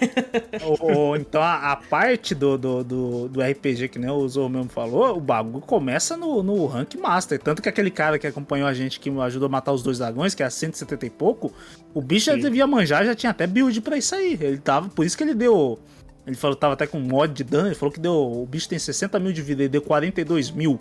Ou- 0.64 0.96
ou 0.98 1.16
então 1.18 1.42
a, 1.42 1.72
a 1.72 1.76
parte 1.76 2.36
do, 2.36 2.58
do, 2.58 2.84
do, 2.84 3.28
do 3.30 3.42
RPG, 3.42 3.88
que 3.90 3.98
nem 4.00 4.10
o 4.10 4.28
Zou 4.28 4.48
mesmo 4.50 4.70
falou, 4.70 5.18
o 5.18 5.20
bagulho 5.20 5.62
começa 5.62 6.16
no, 6.16 6.44
no 6.44 6.66
Rank 6.66 6.96
Master. 6.96 7.40
Tanto 7.40 7.62
que 7.62 7.70
aquele 7.70 7.90
cara 7.92 8.20
que 8.20 8.28
acompanhou 8.28 8.68
a 8.68 8.74
gente, 8.74 9.00
que 9.00 9.10
ajudou 9.10 9.48
a 9.48 9.50
matar 9.50 9.72
os 9.72 9.82
dois 9.84 9.98
dragões, 9.98 10.36
que 10.36 10.44
é 10.44 10.46
a 10.46 10.50
170 10.50 11.06
e 11.06 11.10
pouco, 11.10 11.52
o 11.94 12.02
bicho 12.02 12.28
já 12.28 12.34
Sim. 12.36 12.42
devia 12.42 12.68
manjar, 12.68 13.06
já 13.06 13.16
tinha 13.16 13.32
até 13.32 13.48
build 13.48 13.80
pra 13.82 13.98
isso 13.98 14.14
aí. 14.16 14.38
Ele 14.40 14.58
tava, 14.60 14.90
por 14.90 15.06
isso 15.06 15.18
que 15.18 15.24
ele 15.24 15.34
deu. 15.34 15.80
Ele 16.28 16.36
falou 16.36 16.56
que 16.56 16.62
tava 16.62 16.74
até 16.74 16.86
com 16.86 17.00
mod 17.00 17.34
de 17.34 17.44
dano, 17.44 17.68
ele 17.68 17.76
falou 17.76 17.92
que 17.92 18.00
deu. 18.00 18.14
O 18.14 18.46
bicho 18.46 18.70
tem 18.70 18.78
60 18.78 19.20
mil 19.20 19.34
de 19.34 19.42
vida, 19.42 19.64
ele 19.64 19.70
deu 19.70 19.82
42 19.82 20.52
mil. 20.52 20.80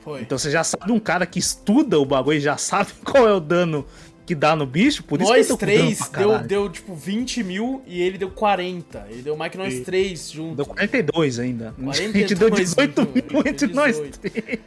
Foi. 0.00 0.20
Então 0.22 0.38
você 0.38 0.50
já 0.50 0.62
sabe 0.62 0.92
um 0.92 1.00
cara 1.00 1.26
que 1.26 1.40
estuda 1.40 1.98
o 1.98 2.04
bagulho 2.06 2.38
e 2.38 2.40
já 2.40 2.56
sabe 2.56 2.90
qual 3.04 3.28
é 3.28 3.32
o 3.34 3.40
dano 3.40 3.84
que 4.28 4.34
dá 4.34 4.54
no 4.54 4.66
bicho, 4.66 5.02
por 5.04 5.22
isso 5.22 5.32
que 5.32 5.38
nós 5.38 5.48
ele 5.50 5.58
tá 5.58 5.66
dano 5.66 5.84
três 5.86 6.08
deu, 6.10 6.38
deu 6.40 6.68
tipo 6.68 6.94
20 6.94 7.42
mil 7.42 7.82
e 7.86 8.02
ele 8.02 8.18
deu 8.18 8.30
40. 8.30 9.06
Ele 9.10 9.22
deu 9.22 9.34
mais 9.34 9.50
que 9.50 9.56
nós 9.56 9.72
Sim. 9.72 9.84
três 9.84 10.30
juntos. 10.30 10.56
Deu 10.56 10.66
42 10.66 11.38
ainda. 11.38 11.68
a 11.70 11.72
42 11.82 11.96
gente 12.12 12.34
deu 12.34 12.50
18 12.50 13.00
mil, 13.06 13.24
mil 13.30 13.42
entre 13.46 13.66
nós 13.68 13.96
18. 13.96 14.18
três. 14.20 14.58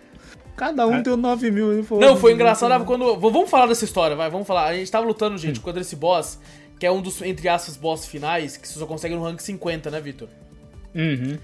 Cada 0.57 0.87
um 0.87 0.95
É. 0.95 1.01
deu 1.03 1.15
9 1.15 1.51
mil. 1.51 1.71
Ele 1.73 1.83
falou, 1.83 2.03
Não, 2.03 2.17
foi 2.17 2.33
engraçado 2.33 2.83
quando. 2.85 3.13
v- 3.15 3.29
Vamos 3.29 3.49
falar 3.51 3.67
dessa 3.67 3.85
história, 3.85 4.15
vai, 4.15 4.29
vamos 4.31 4.47
falar. 4.47 4.65
A 4.67 4.73
gente 4.73 4.91
tava 4.91 5.05
lutando, 5.05 5.37
gente, 5.37 5.59
Hum. 5.59 5.63
contra 5.63 5.79
esse 5.81 5.95
boss, 5.95 6.39
que 6.79 6.85
é 6.87 6.91
um 6.91 6.99
dos, 7.01 7.21
entre 7.21 7.47
aspas, 7.47 7.77
boss 7.77 8.07
finais, 8.07 8.57
que 8.57 8.67
você 8.67 8.79
só 8.79 8.87
consegue 8.87 9.13
no 9.13 9.21
rank 9.23 9.39
50, 9.39 9.91
né, 9.91 10.01
Vitor? 10.01 10.27
Uhum. 10.95 11.37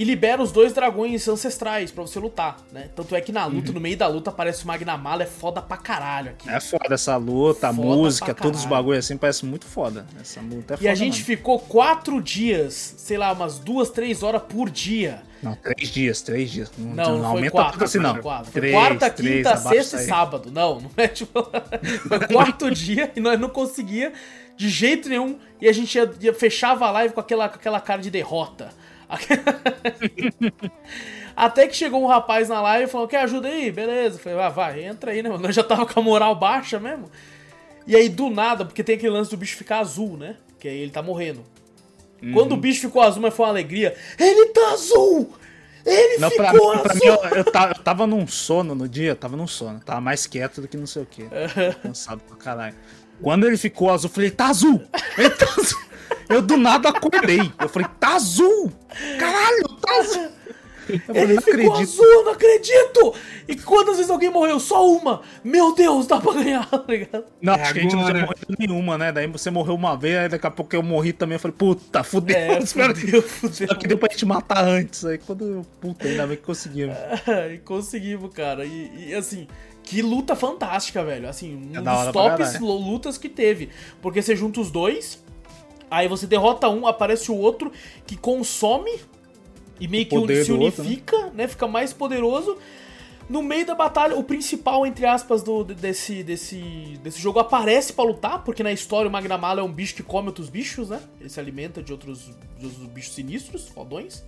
E 0.00 0.04
libera 0.04 0.40
os 0.42 0.50
dois 0.50 0.72
dragões 0.72 1.28
ancestrais 1.28 1.90
pra 1.90 2.00
você 2.02 2.18
lutar, 2.18 2.56
né? 2.72 2.88
Tanto 2.96 3.14
é 3.14 3.20
que 3.20 3.30
na 3.30 3.44
luta, 3.44 3.70
no 3.70 3.78
meio 3.78 3.98
da 3.98 4.06
luta, 4.06 4.30
aparece 4.30 4.64
o 4.64 4.66
Magnamala, 4.66 5.24
é 5.24 5.26
foda 5.26 5.60
pra 5.60 5.76
caralho 5.76 6.30
aqui. 6.30 6.48
Uhum. 6.48 6.54
É 6.54 6.58
foda 6.58 6.94
essa 6.94 7.16
luta, 7.18 7.68
a 7.68 7.74
Foda 7.74 7.86
música, 7.86 8.32
todos 8.34 8.60
os 8.60 8.66
bagulhos 8.66 9.04
assim, 9.04 9.18
parece 9.18 9.44
muito 9.44 9.66
foda. 9.66 10.06
Essa 10.18 10.40
luta 10.40 10.72
é 10.72 10.76
foda. 10.78 10.88
E 10.88 10.88
a 10.88 10.94
gente 10.94 11.16
mano. 11.16 11.24
ficou 11.26 11.58
quatro 11.58 12.18
dias, 12.22 12.94
sei 12.96 13.18
lá, 13.18 13.30
umas 13.30 13.58
duas, 13.58 13.90
três 13.90 14.22
horas 14.22 14.40
por 14.48 14.70
dia. 14.70 15.20
Não, 15.42 15.54
três 15.54 15.90
dias, 15.90 16.22
três 16.22 16.50
dias. 16.50 16.72
Não, 16.78 16.94
Não, 16.94 17.12
não, 17.18 17.18
foi 17.18 17.26
aumenta 17.26 17.50
quatro, 17.50 17.72
tudo 17.74 17.84
assim, 17.84 17.98
não. 17.98 18.16
quatro. 18.22 18.52
Três, 18.52 18.72
quarta, 18.74 19.10
três, 19.10 19.36
quinta, 19.46 19.56
sexta 19.58 19.96
e 19.98 20.06
sábado. 20.06 20.50
Não, 20.50 20.80
não 20.80 20.90
é 20.96 21.08
tipo. 21.12 21.46
foi 22.08 22.20
quarto 22.26 22.70
dia 22.70 23.12
e 23.14 23.20
nós 23.20 23.38
não 23.38 23.50
conseguia 23.50 24.14
de 24.56 24.66
jeito 24.70 25.10
nenhum. 25.10 25.38
E 25.60 25.68
a 25.68 25.72
gente 25.72 25.94
ia, 25.94 26.10
ia- 26.22 26.32
fechava 26.34 26.86
a 26.86 26.90
live 26.90 27.12
com 27.12 27.20
aquela, 27.20 27.50
com 27.50 27.56
aquela 27.56 27.80
cara 27.82 28.00
de 28.00 28.10
derrota. 28.10 28.70
Até 31.36 31.66
que 31.66 31.76
chegou 31.76 32.02
um 32.02 32.06
rapaz 32.06 32.48
na 32.48 32.60
live 32.60 32.84
e 32.84 32.88
falou: 32.88 33.08
Quer 33.08 33.22
ajuda 33.22 33.48
aí? 33.48 33.70
Beleza. 33.70 34.16
Eu 34.16 34.20
falei: 34.22 34.38
ah, 34.38 34.48
vai, 34.48 34.84
entra 34.84 35.12
aí, 35.12 35.22
né? 35.22 35.30
mano? 35.30 35.42
Nós 35.42 35.54
já 35.54 35.62
tava 35.62 35.86
com 35.86 35.98
a 35.98 36.02
moral 36.02 36.34
baixa 36.34 36.78
mesmo. 36.78 37.10
E 37.86 37.96
aí, 37.96 38.08
do 38.08 38.28
nada, 38.28 38.64
porque 38.64 38.84
tem 38.84 38.96
aquele 38.96 39.12
lance 39.12 39.30
do 39.30 39.36
bicho 39.36 39.56
ficar 39.56 39.78
azul, 39.80 40.16
né? 40.16 40.36
Que 40.58 40.68
aí 40.68 40.78
ele 40.78 40.90
tá 40.90 41.02
morrendo. 41.02 41.44
Quando 42.34 42.52
o 42.52 42.54
Uhum. 42.54 42.60
bicho 42.60 42.82
ficou 42.82 43.00
azul, 43.00 43.22
mas 43.22 43.34
foi 43.34 43.46
uma 43.46 43.52
alegria. 43.52 43.96
Ele 44.18 44.46
tá 44.50 44.72
azul! 44.72 45.32
Ele 45.86 46.18
Não, 46.18 46.30
pra, 46.30 46.50
ficou 46.52 46.78
pra 46.78 46.92
azul! 46.92 47.00
mim, 47.00 47.06
eu, 47.06 47.36
eu 47.38 47.44
tava, 47.50 47.72
eu 47.72 47.82
tava 47.82 48.06
num 48.06 48.26
sono 48.26 48.74
no 48.74 48.86
dia, 48.86 49.12
eu 49.12 49.16
tava 49.16 49.38
num 49.38 49.46
sono. 49.46 49.80
Tava 49.80 50.02
mais 50.02 50.26
quieto 50.26 50.60
do 50.60 50.68
que 50.68 50.76
não 50.76 50.86
sei 50.86 51.02
o 51.02 51.06
quê. 51.06 51.24
Cansado 51.82 52.20
pra 52.28 52.36
caralho. 52.36 52.74
Quando 53.22 53.46
ele 53.46 53.56
ficou 53.56 53.90
azul, 53.90 54.10
eu 54.10 54.14
falei, 54.14 54.30
tá 54.30 54.48
azul! 54.48 54.82
Ele 55.16 55.30
tá 55.30 55.46
azul! 55.46 55.80
Eu 56.30 56.40
do 56.42 56.56
nada 56.56 56.88
acordei. 56.90 57.52
Eu 57.60 57.68
falei, 57.68 57.88
tá 57.98 58.14
azul! 58.16 58.72
Caralho, 59.18 59.68
tá 59.80 59.98
azul! 60.00 60.28
Eu 60.88 60.98
falei, 61.00 61.22
Ele 61.22 61.34
não 61.34 61.42
ficou 61.42 61.54
acredito. 61.72 61.80
azul, 61.92 62.04
eu 62.04 62.24
não 62.24 62.32
acredito! 62.32 63.14
E 63.46 63.54
quantas 63.56 63.96
vezes 63.96 64.10
alguém 64.10 64.28
morreu? 64.30 64.58
Só 64.58 64.88
uma! 64.90 65.22
Meu 65.44 65.72
Deus, 65.72 66.06
dá 66.06 66.20
pra 66.20 66.32
ganhar, 66.32 66.68
tá 66.68 66.82
ligado? 66.88 67.24
Não, 67.40 67.54
É 67.54 67.62
acho 67.62 67.72
que 67.74 67.78
a 67.78 67.82
gente 67.82 67.94
não 67.94 68.04
tinha 68.06 68.22
agora. 68.22 68.26
morrido 68.26 68.56
nenhuma, 68.58 68.98
né? 68.98 69.12
Daí 69.12 69.26
você 69.28 69.50
morreu 69.52 69.74
uma 69.76 69.96
vez, 69.96 70.16
aí 70.18 70.28
daqui 70.28 70.46
a 70.46 70.50
pouco 70.50 70.74
eu 70.74 70.82
morri 70.82 71.12
também. 71.12 71.36
Eu 71.36 71.40
falei, 71.40 71.56
puta, 71.56 72.02
fudeu. 72.02 72.36
É, 72.36 72.58
espera 72.62 72.92
fudeu, 72.94 73.22
fudeu. 73.22 73.68
Só 73.68 73.74
que 73.76 73.86
deu 73.86 73.98
pra 73.98 74.08
gente 74.10 74.26
matar 74.26 74.64
antes. 74.64 75.04
Aí 75.04 75.18
quando 75.18 75.44
eu. 75.44 75.66
Puta, 75.80 76.08
ainda 76.08 76.26
bem 76.26 76.36
que 76.36 76.42
conseguimos. 76.42 76.96
e 77.54 77.58
conseguimos, 77.58 78.32
cara. 78.34 78.64
E, 78.64 79.10
e, 79.10 79.14
assim, 79.14 79.46
que 79.84 80.02
luta 80.02 80.34
fantástica, 80.34 81.04
velho. 81.04 81.28
Assim, 81.28 81.54
um 81.72 81.78
É 81.78 81.80
dos 81.80 82.12
tops 82.12 82.58
lutas 82.58 83.16
que 83.16 83.28
teve. 83.28 83.68
Porque 84.02 84.20
você 84.20 84.34
junta 84.34 84.60
os 84.60 84.72
dois, 84.72 85.22
aí 85.90 86.08
você 86.08 86.26
derrota 86.26 86.68
um, 86.68 86.86
aparece 86.86 87.30
o 87.30 87.36
outro 87.36 87.72
que 88.06 88.16
consome 88.16 88.90
e 89.80 89.88
meio 89.88 90.04
que 90.06 90.10
se 90.10 90.52
do 90.52 90.60
outro, 90.60 90.82
unifica, 90.82 91.30
né? 91.34 91.48
Fica 91.48 91.66
mais 91.66 91.92
poderoso. 91.92 92.56
No 93.28 93.42
meio 93.42 93.64
da 93.64 93.74
batalha, 93.74 94.16
o 94.16 94.24
principal, 94.24 94.84
entre 94.84 95.06
aspas, 95.06 95.42
do, 95.42 95.62
desse, 95.62 96.22
desse, 96.24 96.98
desse 97.02 97.20
jogo 97.20 97.38
aparece 97.38 97.92
pra 97.92 98.04
lutar, 98.04 98.42
porque 98.42 98.62
na 98.62 98.72
história 98.72 99.08
o 99.08 99.12
Magnamala 99.12 99.60
é 99.60 99.64
um 99.64 99.72
bicho 99.72 99.94
que 99.94 100.02
come 100.02 100.28
outros 100.28 100.48
bichos, 100.48 100.90
né? 100.90 101.00
Ele 101.20 101.28
se 101.28 101.38
alimenta 101.38 101.80
de 101.80 101.92
outros, 101.92 102.30
de 102.58 102.66
outros 102.66 102.86
bichos 102.86 103.14
sinistros, 103.14 103.68
fodões. 103.68 104.24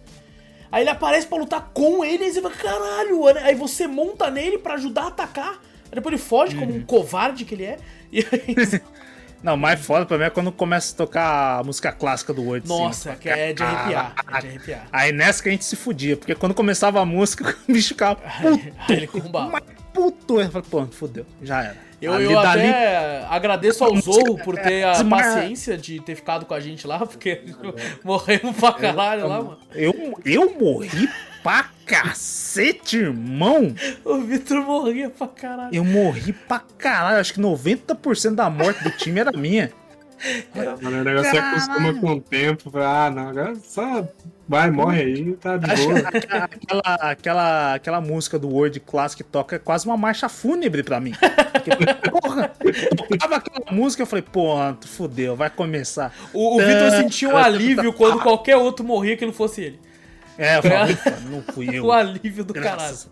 Aí 0.71 0.85
ele 0.85 0.91
aparece 0.91 1.27
pra 1.27 1.37
lutar 1.37 1.71
com 1.75 2.05
ele, 2.05 2.25
e 2.25 2.33
você 2.33 2.41
fala, 2.41 2.55
caralho, 2.55 3.25
né? 3.35 3.43
aí 3.43 3.55
você 3.55 3.87
monta 3.87 4.31
nele 4.31 4.57
pra 4.57 4.75
ajudar 4.75 5.03
a 5.03 5.09
atacar. 5.09 5.61
Aí 5.87 5.97
depois 5.97 6.15
ele 6.15 6.23
foge 6.23 6.57
como 6.57 6.73
um 6.73 6.83
covarde 6.83 7.45
que 7.45 7.55
ele 7.55 7.65
é. 7.65 7.79
E 8.11 8.21
aí. 8.21 8.81
Não, 9.43 9.57
mais 9.57 9.85
foda 9.85 10.07
pra 10.07 10.17
mim 10.17 10.25
é 10.25 10.31
quando 10.31 10.53
começa 10.53 10.95
a 10.95 10.97
tocar 10.97 11.59
a 11.61 11.65
música 11.65 11.91
clássica 11.91 12.33
do 12.33 12.43
Word. 12.43 12.69
Nossa, 12.69 13.17
que 13.17 13.29
é 13.29 13.53
de 13.53 13.63
arrepiar. 13.63 14.15
É 14.35 14.41
de 14.41 14.47
arrepiar. 14.49 14.87
Aí 14.93 15.13
nessa 15.13 15.43
que 15.43 15.49
a 15.49 15.53
gente 15.53 15.65
se 15.65 15.75
fudia, 15.77 16.17
porque 16.17 16.35
quando 16.35 16.55
começava 16.55 17.01
a 17.01 17.05
música, 17.05 17.57
o 17.69 17.73
bicho 17.73 17.89
ficava 17.89 18.15
puto. 18.17 18.93
Ele 18.93 19.07
combava. 19.07 19.51
Mas 19.51 19.63
puto. 19.93 20.41
Eu 20.41 20.51
falei, 20.51 20.69
pô, 20.71 20.87
fudeu, 20.87 21.27
já 21.43 21.63
era. 21.65 21.93
Eu, 22.01 22.21
eu 22.21 22.43
dali- 22.43 22.69
até 22.69 23.25
agradeço 23.31 23.85
ao 23.85 23.97
Zorro 23.97 24.37
por 24.39 24.57
ter 24.59 24.83
a 24.85 25.05
paciência 25.05 25.79
de 25.79 26.01
ter 26.01 26.17
ficado 26.17 26.45
com 26.47 26.53
a 26.55 26.59
gente 26.59 26.85
lá, 26.85 26.99
porque 26.99 27.43
morremos 28.03 28.57
pra 28.57 28.73
caralho 28.73 29.29
lá, 29.29 29.37
mano. 29.43 29.59
Eu, 29.73 30.19
eu 30.25 30.57
morri 30.59 31.09
pra 31.45 31.71
cacete, 31.87 32.99
irmão. 32.99 33.75
O 34.05 34.19
Vitor 34.19 34.65
morria 34.65 35.11
pra 35.11 35.29
caralho. 35.29 35.75
Eu 35.75 35.85
morri 35.85 36.33
pra 36.33 36.61
caralho. 36.79 37.21
Acho 37.21 37.35
que 37.35 37.41
90% 37.41 38.35
da 38.35 38.49
morte 38.51 38.83
do 38.83 38.91
time 38.91 39.21
era 39.21 39.33
minha. 39.33 39.73
Mano, 40.55 41.01
o 41.01 41.05
negócio 41.05 41.31
se 41.31 41.37
acostuma 41.37 41.95
com 41.95 42.13
o 42.13 42.21
tempo. 42.21 42.71
Ah, 42.79 43.11
não, 43.11 43.29
agora 43.29 43.55
só 43.57 44.07
vai, 44.49 44.71
morre 44.71 45.03
aí, 45.03 45.33
tá 45.35 45.57
de 45.57 45.67
boa. 45.67 45.99
Aquela, 45.99 46.95
aquela, 47.11 47.75
aquela, 47.75 48.01
música 48.01 48.39
do 48.39 48.49
Word 48.49 48.79
Classic 48.81 49.23
que 49.23 49.29
toca 49.29 49.57
é 49.57 49.59
quase 49.59 49.85
uma 49.87 49.97
marcha 49.97 50.29
fúnebre 50.29 50.85
pra 50.85 51.01
mim. 51.01 51.13
Porque, 51.53 51.71
porra, 52.11 52.53
eu 52.61 52.97
tocava 52.97 53.37
aquela 53.37 53.73
música, 53.73 54.03
eu 54.03 54.07
falei, 54.07 54.23
porra, 54.23 54.79
fudeu, 54.87 55.35
vai 55.35 55.51
começar. 55.51 56.15
O, 56.33 56.57
o 56.57 56.59
Vitor 56.65 56.91
sentia 56.91 57.29
um 57.29 57.37
alívio 57.37 57.93
quando 57.93 58.21
qualquer 58.21 58.57
outro 58.57 58.85
morria 58.85 59.17
que 59.17 59.27
não 59.27 59.33
fosse 59.33 59.61
ele. 59.61 59.81
É, 60.43 60.59
eu 60.59 60.63
falei, 60.63 60.95
"Ufa, 60.95 61.11
não 61.29 61.43
fui 61.55 61.69
eu. 61.77 61.85
O 61.85 61.93
alívio 61.93 62.45
do 62.45 62.53
caralho. 62.55 62.77
Graças. 62.79 63.11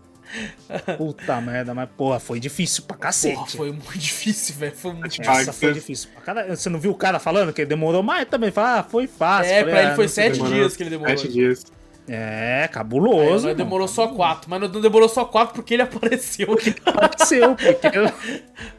Puta 0.97 1.41
merda, 1.41 1.73
mas 1.73 1.89
porra, 1.97 2.19
foi 2.19 2.39
difícil 2.39 2.83
pra 2.83 2.95
cacete. 2.95 3.35
Porra, 3.35 3.47
foi 3.47 3.71
muito 3.71 3.97
difícil, 3.99 4.55
velho. 4.55 4.73
Foi 4.75 4.93
muito 4.93 5.09
difícil. 5.11 5.33
Essa 5.41 5.51
foi 5.53 5.73
difícil 5.73 6.09
pra 6.13 6.21
caralho. 6.21 6.55
Você 6.55 6.69
não 6.69 6.79
viu 6.79 6.91
o 6.91 6.95
cara 6.95 7.19
falando 7.19 7.51
que 7.51 7.61
ele 7.61 7.69
demorou 7.69 8.01
mais 8.01 8.25
também? 8.29 8.49
Fala, 8.51 8.79
ah, 8.79 8.83
foi 8.83 9.07
fácil. 9.07 9.51
É, 9.51 9.59
Falei, 9.59 9.73
pra 9.73 9.81
ele 9.83 9.91
"Ah, 9.91 9.95
foi 9.95 10.07
sete 10.07 10.33
Demorou 10.33 10.53
dias 10.53 10.75
que 10.77 10.83
ele 10.83 10.89
demorou. 10.91 11.17
Sete 11.17 11.27
dias. 11.31 11.65
É, 12.07 12.61
Aí, 12.63 12.67
cabuloso. 12.69 13.43
mano. 13.45 13.55
demorou 13.57 13.87
só 13.87 14.07
quatro, 14.07 14.49
mas 14.49 14.59
não 14.59 14.81
demorou 14.81 15.07
só 15.07 15.23
quatro 15.23 15.53
porque 15.53 15.75
ele 15.75 15.83
apareceu 15.83 16.47
Aconteceu, 16.85 17.55
porque 17.55 17.89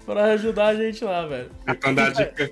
pra 0.05 0.25
ajudar 0.33 0.67
a 0.69 0.75
gente 0.75 1.05
lá, 1.05 1.27
velho. 1.27 1.51
A 1.67 1.75
tua 1.75 1.91
andar 1.91 2.13
dica. 2.13 2.51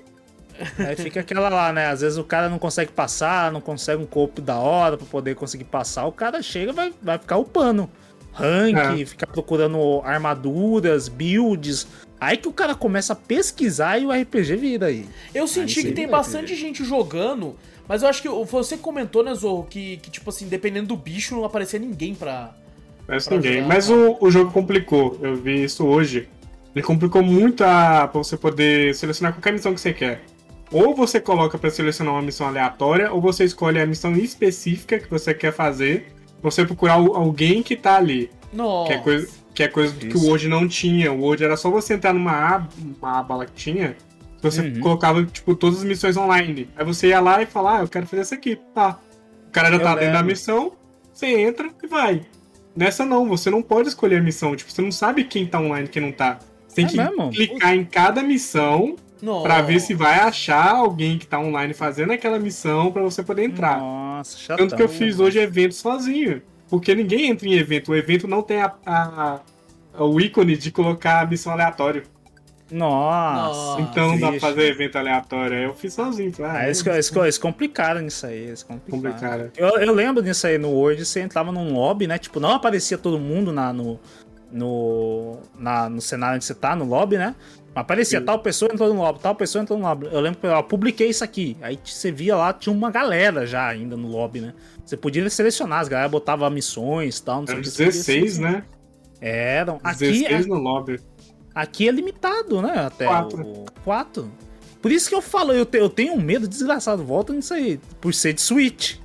Aí 0.77 0.95
fica 0.95 1.19
aquela 1.21 1.49
lá, 1.49 1.71
né? 1.73 1.87
Às 1.87 2.01
vezes 2.01 2.17
o 2.17 2.23
cara 2.23 2.49
não 2.49 2.59
consegue 2.59 2.91
passar, 2.91 3.51
não 3.51 3.61
consegue 3.61 4.01
um 4.01 4.05
corpo 4.05 4.41
da 4.41 4.57
hora 4.57 4.97
pra 4.97 5.05
poder 5.05 5.35
conseguir 5.35 5.63
passar. 5.65 6.05
O 6.05 6.11
cara 6.11 6.41
chega 6.41 6.71
e 6.71 6.75
vai, 6.75 6.93
vai 7.01 7.17
ficar 7.17 7.37
upando. 7.37 7.89
Rank, 8.33 8.77
É. 9.01 9.05
ficar 9.05 9.27
procurando 9.27 10.01
armaduras, 10.03 11.07
builds. 11.09 11.87
Aí 12.19 12.37
que 12.37 12.47
o 12.47 12.53
cara 12.53 12.75
começa 12.75 13.13
a 13.13 13.15
pesquisar 13.15 13.97
e 13.99 14.05
o 14.05 14.11
RPG 14.11 14.55
vira 14.55 14.85
aí. 14.87 15.05
Eu 15.33 15.47
senti 15.47 15.81
sim, 15.81 15.87
que 15.87 15.91
tem 15.93 16.05
vai 16.05 16.19
bastante 16.19 16.55
gente 16.55 16.83
jogando, 16.83 17.55
mas 17.87 18.03
eu 18.03 18.09
acho 18.09 18.21
que 18.21 18.29
você 18.29 18.77
comentou, 18.77 19.23
né, 19.23 19.33
Zorro, 19.33 19.65
que, 19.69 19.97
que 19.97 20.09
tipo 20.11 20.29
assim, 20.29 20.47
dependendo 20.47 20.87
do 20.89 20.95
bicho, 20.95 21.35
não 21.35 21.43
aparecia 21.43 21.79
ninguém 21.79 22.13
pra. 22.15 22.51
Parece 23.07 23.27
Pra 23.27 23.37
ninguém. 23.37 23.55
jogar. 23.55 23.67
Mas 23.67 23.89
o, 23.89 24.17
o 24.21 24.29
jogo 24.31 24.51
complicou. 24.51 25.17
Eu 25.21 25.35
vi 25.35 25.63
isso 25.63 25.85
hoje. 25.85 26.29
Ele 26.73 26.85
complicou 26.85 27.21
muito 27.21 27.63
a, 27.65 28.07
pra 28.07 28.19
você 28.23 28.37
poder 28.37 28.95
selecionar 28.95 29.33
qualquer 29.33 29.51
missão 29.51 29.73
que 29.73 29.81
você 29.81 29.91
quer. 29.91 30.21
Ou 30.71 30.95
você 30.95 31.19
coloca 31.19 31.57
pra 31.57 31.69
selecionar 31.69 32.13
uma 32.13 32.21
missão 32.21 32.47
aleatória, 32.47 33.11
ou 33.11 33.19
você 33.19 33.43
escolhe 33.43 33.79
a 33.79 33.85
missão 33.85 34.13
específica 34.15 34.97
que 34.99 35.09
você 35.09 35.33
quer 35.33 35.51
fazer. 35.51 36.07
Você 36.41 36.65
procurar 36.65 36.93
al- 36.93 37.15
alguém 37.15 37.61
que 37.61 37.75
tá 37.75 37.97
ali. 37.97 38.31
Nossa. 38.53 38.87
Que 38.87 38.93
é 38.93 38.97
coisa, 39.01 39.27
que, 39.53 39.63
é 39.63 39.67
coisa 39.67 39.93
que 39.93 40.17
o 40.17 40.25
Word 40.27 40.47
não 40.47 40.67
tinha. 40.67 41.11
O 41.11 41.19
Word 41.21 41.43
era 41.43 41.55
só 41.57 41.69
você 41.69 41.93
entrar 41.93 42.13
numa 42.13 42.31
aba, 42.31 42.69
uma 42.99 43.19
aba 43.19 43.35
lá 43.35 43.45
que 43.45 43.51
tinha. 43.53 43.95
Você 44.41 44.61
Uhum. 44.61 44.79
colocava, 44.79 45.23
tipo, 45.25 45.53
todas 45.55 45.79
as 45.79 45.83
missões 45.83 46.17
online. 46.17 46.67
Aí 46.75 46.83
você 46.83 47.09
ia 47.09 47.19
lá 47.19 47.41
e 47.41 47.45
falava, 47.45 47.77
ah, 47.79 47.81
eu 47.83 47.87
quero 47.87 48.07
fazer 48.07 48.21
essa 48.23 48.35
aqui. 48.35 48.57
Tá. 48.73 48.97
O 49.47 49.51
cara 49.51 49.69
já 49.69 49.75
Eu 49.75 49.79
tá 49.83 49.89
dentro 49.93 50.07
da 50.07 50.19
lembro. 50.19 50.25
missão, 50.27 50.71
você 51.13 51.27
entra 51.27 51.69
e 51.83 51.87
vai. 51.87 52.21
Nessa 52.75 53.05
não, 53.05 53.27
você 53.27 53.49
não 53.51 53.61
pode 53.61 53.89
escolher 53.89 54.15
a 54.17 54.21
missão. 54.21 54.55
Tipo, 54.55 54.71
você 54.71 54.81
não 54.81 54.91
sabe 54.91 55.25
quem 55.25 55.45
tá 55.45 55.59
online 55.59 55.85
e 55.85 55.89
quem 55.89 56.01
não 56.01 56.11
tá. 56.11 56.39
Você 56.67 56.75
tem 56.77 56.85
É 56.85 56.87
que 56.87 56.97
mesmo? 56.97 57.29
clicar 57.29 57.75
em 57.75 57.83
cada 57.85 58.23
missão 58.23 58.95
Nossa. 59.21 59.43
pra 59.43 59.61
ver 59.61 59.79
se 59.79 59.93
vai 59.93 60.19
achar 60.19 60.75
alguém 60.75 61.17
que 61.17 61.27
tá 61.27 61.39
online 61.39 61.73
fazendo 61.73 62.11
aquela 62.11 62.39
missão 62.39 62.91
pra 62.91 63.01
você 63.03 63.21
poder 63.23 63.43
entrar. 63.43 63.79
Nossa, 63.79 64.37
chatão. 64.37 64.67
Tanto 64.67 64.75
que 64.75 64.81
eu 64.83 64.89
fiz 64.89 65.19
hoje 65.19 65.37
evento 65.39 65.75
sozinho. 65.75 66.41
Porque 66.69 66.95
ninguém 66.95 67.29
entra 67.29 67.47
em 67.47 67.53
evento. 67.53 67.91
O 67.91 67.95
evento 67.95 68.27
não 68.27 68.41
tem 68.41 68.61
a, 68.61 68.73
a- 68.85 69.39
o 69.99 70.19
ícone 70.21 70.55
de 70.57 70.71
colocar 70.71 71.21
a 71.21 71.25
missão 71.25 71.51
aleatória. 71.51 72.03
Nossa. 72.71 73.81
Então 73.81 74.09
não 74.09 74.19
dá 74.19 74.29
pra 74.31 74.39
fazer 74.39 74.69
evento 74.71 74.97
aleatório. 74.97 75.57
Aí 75.57 75.63
eu 75.65 75.73
fiz 75.73 75.93
sozinho. 75.93 76.31
Falei, 76.33 76.51
Ah, 76.51 76.65
eles, 76.65 76.85
eles, 76.85 77.11
eles 77.15 77.37
complicaram 77.37 78.01
nisso 78.01 78.25
aí. 78.25 78.37
Eles 78.45 78.63
complicaram. 78.63 79.01
Complicaram. 79.11 79.51
Eu, 79.57 79.69
eu 79.81 79.93
lembro 79.93 80.23
disso 80.23 80.47
aí 80.47 80.57
no 80.57 80.69
Word, 80.69 81.03
você 81.05 81.19
entrava 81.19 81.51
num 81.51 81.73
lobby, 81.73 82.07
né? 82.07 82.17
Tipo, 82.17 82.39
não 82.39 82.51
aparecia 82.51 82.97
todo 82.97 83.19
mundo 83.19 83.51
na, 83.51 83.73
no, 83.73 83.99
no, 84.51 85.37
na, 85.57 85.89
no 85.89 86.01
cenário 86.01 86.35
onde 86.35 86.45
você 86.45 86.55
tá, 86.55 86.75
no 86.75 86.85
lobby, 86.85 87.17
né? 87.17 87.35
Aparecia 87.73 88.19
Sim. 88.19 88.25
tal 88.25 88.39
pessoa 88.39 88.69
entrou 88.73 88.93
no 88.93 88.99
lobby, 89.01 89.19
tal 89.21 89.33
pessoa 89.33 89.61
entrou 89.61 89.79
no 89.79 89.85
lobby. 89.85 90.07
Eu 90.11 90.19
lembro 90.19 90.39
que 90.41 90.45
eu 90.47 90.63
publiquei 90.63 91.07
isso 91.09 91.23
aqui. 91.23 91.55
Aí 91.61 91.79
você 91.83 92.11
via 92.11 92.35
lá, 92.35 92.51
tinha 92.51 92.73
uma 92.73 92.91
galera 92.91 93.45
já 93.47 93.65
ainda 93.67 93.95
no 93.95 94.07
lobby, 94.09 94.41
né? 94.41 94.53
Você 94.85 94.97
podia 94.97 95.29
selecionar, 95.29 95.79
as 95.79 95.87
galera 95.87 96.09
botava 96.09 96.49
missões 96.49 97.17
e 97.17 97.23
tal. 97.23 97.39
Não 97.41 97.47
sei 97.47 97.53
Eram 97.55 97.61
o 97.61 97.63
que, 97.63 97.69
você 97.69 97.83
podia 97.85 97.91
16, 98.01 98.33
selecionar. 98.33 98.51
né? 98.53 98.63
Eram. 99.21 99.79
Aqui, 99.83 99.99
16 100.11 100.45
no 100.47 100.55
lobby. 100.55 100.99
Aqui 101.55 101.87
é 101.87 101.91
limitado, 101.91 102.61
né? 102.61 102.73
Até 102.87 103.05
Quatro. 103.05 103.41
o 103.41 103.65
4. 103.85 104.31
Por 104.81 104.91
isso 104.91 105.07
que 105.07 105.15
eu 105.15 105.21
falo, 105.21 105.53
eu, 105.53 105.65
te- 105.65 105.77
eu 105.77 105.89
tenho 105.89 106.13
um 106.13 106.21
medo 106.21 106.47
desgraçado. 106.47 107.03
Volta 107.05 107.31
nisso 107.31 107.53
aí. 107.53 107.79
Por 108.01 108.13
ser 108.13 108.33
de 108.33 108.41
Switch. 108.41 108.95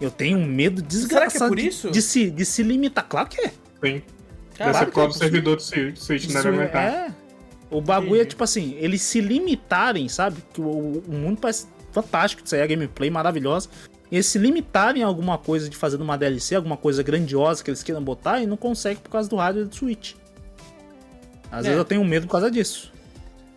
Eu 0.00 0.10
tenho 0.10 0.36
um 0.36 0.44
medo 0.46 0.82
desgraçado 0.82 1.30
Será 1.30 1.38
que 1.38 1.44
é 1.44 1.48
por 1.48 1.56
de- 1.56 1.66
isso? 1.68 1.90
De, 1.90 2.02
se, 2.02 2.30
de 2.30 2.44
se 2.44 2.62
limitar. 2.62 3.06
Claro 3.08 3.28
que 3.28 3.40
é. 3.40 3.48
Sim. 3.48 3.52
Deve 3.80 4.02
Caraca, 4.58 4.78
ser 4.80 4.84
por 4.86 4.92
causa 4.94 5.06
do 5.08 5.10
isso- 5.12 5.18
servidor 5.18 5.56
do 5.56 5.62
Switch, 5.62 5.96
Switch 5.96 6.28
não 6.30 6.40
é. 6.62 7.14
O 7.70 7.80
bagulho 7.80 8.14
é 8.14 8.16
Entendi. 8.18 8.30
tipo 8.30 8.44
assim, 8.44 8.74
eles 8.78 9.02
se 9.02 9.20
limitarem, 9.20 10.08
sabe? 10.08 10.36
Que 10.52 10.60
o, 10.60 11.02
o 11.06 11.12
mundo 11.12 11.38
parece 11.40 11.66
fantástico, 11.92 12.42
isso 12.44 12.54
aí, 12.54 12.62
a 12.62 12.66
gameplay 12.66 13.10
maravilhosa. 13.10 13.68
Eles 14.10 14.26
se 14.26 14.38
limitarem 14.38 15.02
a 15.02 15.06
alguma 15.06 15.36
coisa 15.36 15.68
de 15.68 15.76
fazer 15.76 16.00
uma 16.00 16.16
DLC, 16.16 16.54
alguma 16.54 16.76
coisa 16.76 17.02
grandiosa 17.02 17.64
que 17.64 17.70
eles 17.70 17.82
queiram 17.82 18.02
botar 18.02 18.40
e 18.40 18.46
não 18.46 18.56
conseguem 18.56 19.02
por 19.02 19.10
causa 19.10 19.28
do 19.28 19.36
hardware 19.36 19.66
do 19.66 19.74
Switch. 19.74 20.14
Às 21.50 21.60
É. 21.64 21.68
vezes 21.68 21.78
eu 21.78 21.84
tenho 21.84 22.04
medo 22.04 22.26
por 22.26 22.32
causa 22.32 22.50
disso. 22.50 22.92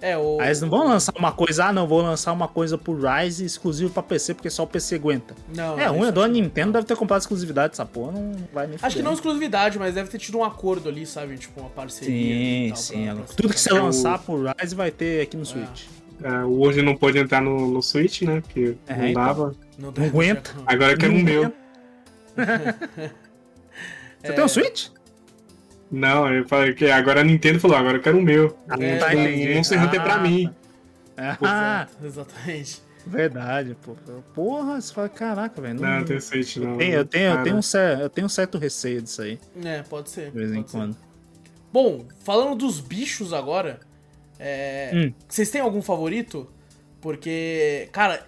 É, 0.02 0.18
o. 0.18 0.40
Aí 0.40 0.48
eles 0.48 0.62
não 0.62 0.70
vão 0.70 0.88
lançar 0.88 1.14
uma 1.18 1.32
coisa, 1.32 1.66
ah, 1.66 1.74
não, 1.74 1.86
vou 1.86 2.02
lançar 2.02 2.32
uma 2.32 2.48
coisa 2.48 2.78
pro 2.78 2.94
Rise 2.98 3.44
exclusivo 3.44 3.92
pra 3.92 4.02
PC, 4.02 4.34
porque 4.34 4.50
só 4.50 4.64
o 4.64 4.68
PC 4.68 4.96
aguenta. 4.96 5.36
Não, 5.54 5.78
é, 5.78 5.88
ruim, 5.88 6.00
isso 6.00 6.08
a 6.08 6.12
dona 6.12 6.28
acho 6.28 6.36
que- 6.36 6.42
Nintendo 6.42 6.72
deve 6.74 6.86
ter 6.86 6.96
comprado 6.96 7.20
exclusividade 7.22 7.72
dessa 7.72 7.86
porra, 7.86 8.14
não 8.14 8.32
vai 8.54 8.66
nem 8.68 8.76
Acho 8.76 8.84
que 8.84 8.90
fuder. 8.92 9.04
não 9.04 9.14
exclusividade, 9.14 9.78
mas 9.78 9.96
deve 9.96 10.10
ter 10.10 10.18
tido 10.18 10.38
um 10.38 10.44
acordo 10.46 10.88
ali, 10.88 11.06
sabe? 11.06 11.38
Tipo, 11.38 11.60
uma 11.60 11.70
parceria. 11.70 12.16
e 12.16 12.68
Sim, 12.68 12.70
tal, 12.70 12.78
sim. 12.78 12.94
pra- 13.04 13.12
agora. 13.12 13.26
pra- 13.26 13.36
Tudo 13.36 13.54
que 13.54 13.60
você 13.60 13.74
lançar 13.74 14.20
pro 14.20 14.44
Rise 14.58 14.74
vai 14.76 14.90
ter 14.90 15.22
aqui 15.22 15.36
no 15.36 15.46
Switch. 15.46 15.84
É, 16.24 16.30
o 16.46 16.60
hoje 16.62 16.82
não 16.82 16.96
pôde 16.96 17.18
entrar 17.18 17.42
no, 17.42 17.68
no 17.70 17.82
Switch, 17.82 18.22
né? 18.22 18.42
Porque 18.42 18.76
É, 18.88 18.96
não 18.96 19.08
então. 19.08 19.24
dava. 19.26 19.56
Não, 19.78 19.92
Não 19.96 20.06
aguenta. 20.06 20.52
Agora 20.66 20.92
eu 20.94 20.98
quero 20.98 21.14
o 21.14 21.16
Não 21.18 21.24
meu. 21.24 21.54
Você 24.20 24.32
É. 24.32 24.32
tem 24.34 24.44
um 24.44 24.48
Switch? 24.48 24.88
Não, 25.92 26.32
eu 26.32 26.48
falei 26.48 26.74
que 26.74 26.86
agora 26.90 27.22
a 27.22 27.24
Nintendo 27.24 27.60
falou, 27.60 27.76
agora 27.78 27.98
eu 27.98 28.02
quero 28.02 28.18
o 28.20 28.22
meu. 28.22 28.56
Ah, 28.68 28.76
É, 28.80 28.92
Não- 28.94 29.00
tá, 29.00 29.14
não- 29.14 29.22
entendi. 29.24 29.54
Monster 29.56 29.84
Hunter 29.84 30.00
é 30.00 30.04
pra 30.04 30.14
Ah, 30.16 30.20
mim. 30.20 30.54
Ah, 31.18 31.38
Exato, 31.42 32.06
exatamente. 32.06 32.82
verdade, 33.06 33.76
pô. 33.84 33.96
Porra, 34.34 34.80
você 34.80 34.94
fala, 34.94 35.10
caraca, 35.10 35.60
velho. 35.62 35.80
Não, 35.82 35.90
não 36.00 36.06
tem 36.06 36.20
Switch, 36.20 36.58
não. 36.58 36.78
Tem- 36.78 36.92
eu, 36.92 37.04
tenho, 37.06 37.26
eu, 37.26 37.32
Cara, 37.32 37.44
tenho 37.44 37.56
um 37.58 38.02
eu 38.02 38.10
tenho 38.10 38.26
um 38.26 38.30
certo 38.30 38.58
receio 38.58 39.02
disso 39.02 39.22
aí, 39.22 39.40
É, 39.64 39.82
pode 39.82 40.10
ser. 40.10 40.26
de 40.32 40.38
vez 40.38 40.52
em 40.52 40.56
pode 40.58 40.72
ser. 40.72 40.78
quando. 40.78 40.98
Bom, 41.74 42.06
falando 42.24 42.56
dos 42.56 42.80
bichos 42.80 43.34
agora, 43.34 43.80
é, 44.40 44.92
Hum. 44.94 45.14
vocês 45.28 45.50
têm 45.50 45.62
algum 45.62 45.82
favorito? 45.82 46.50
Porque, 47.02 47.90
cara, 47.92 48.26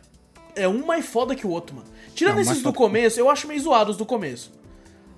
é 0.55 0.68
um 0.68 0.86
mais 0.86 1.05
foda 1.05 1.36
que 1.36 1.45
o 1.45 1.49
outro, 1.49 1.76
mano. 1.76 1.88
Tirando 2.14 2.36
Não, 2.36 2.41
esses 2.41 2.51
mais 2.53 2.59
do 2.64 2.66
foda. 2.74 2.78
começo, 2.78 3.20
eu 3.20 3.30
acho 3.30 3.47
meio 3.47 3.59
zoados 3.62 3.97
do 3.97 4.05
começo. 4.05 4.51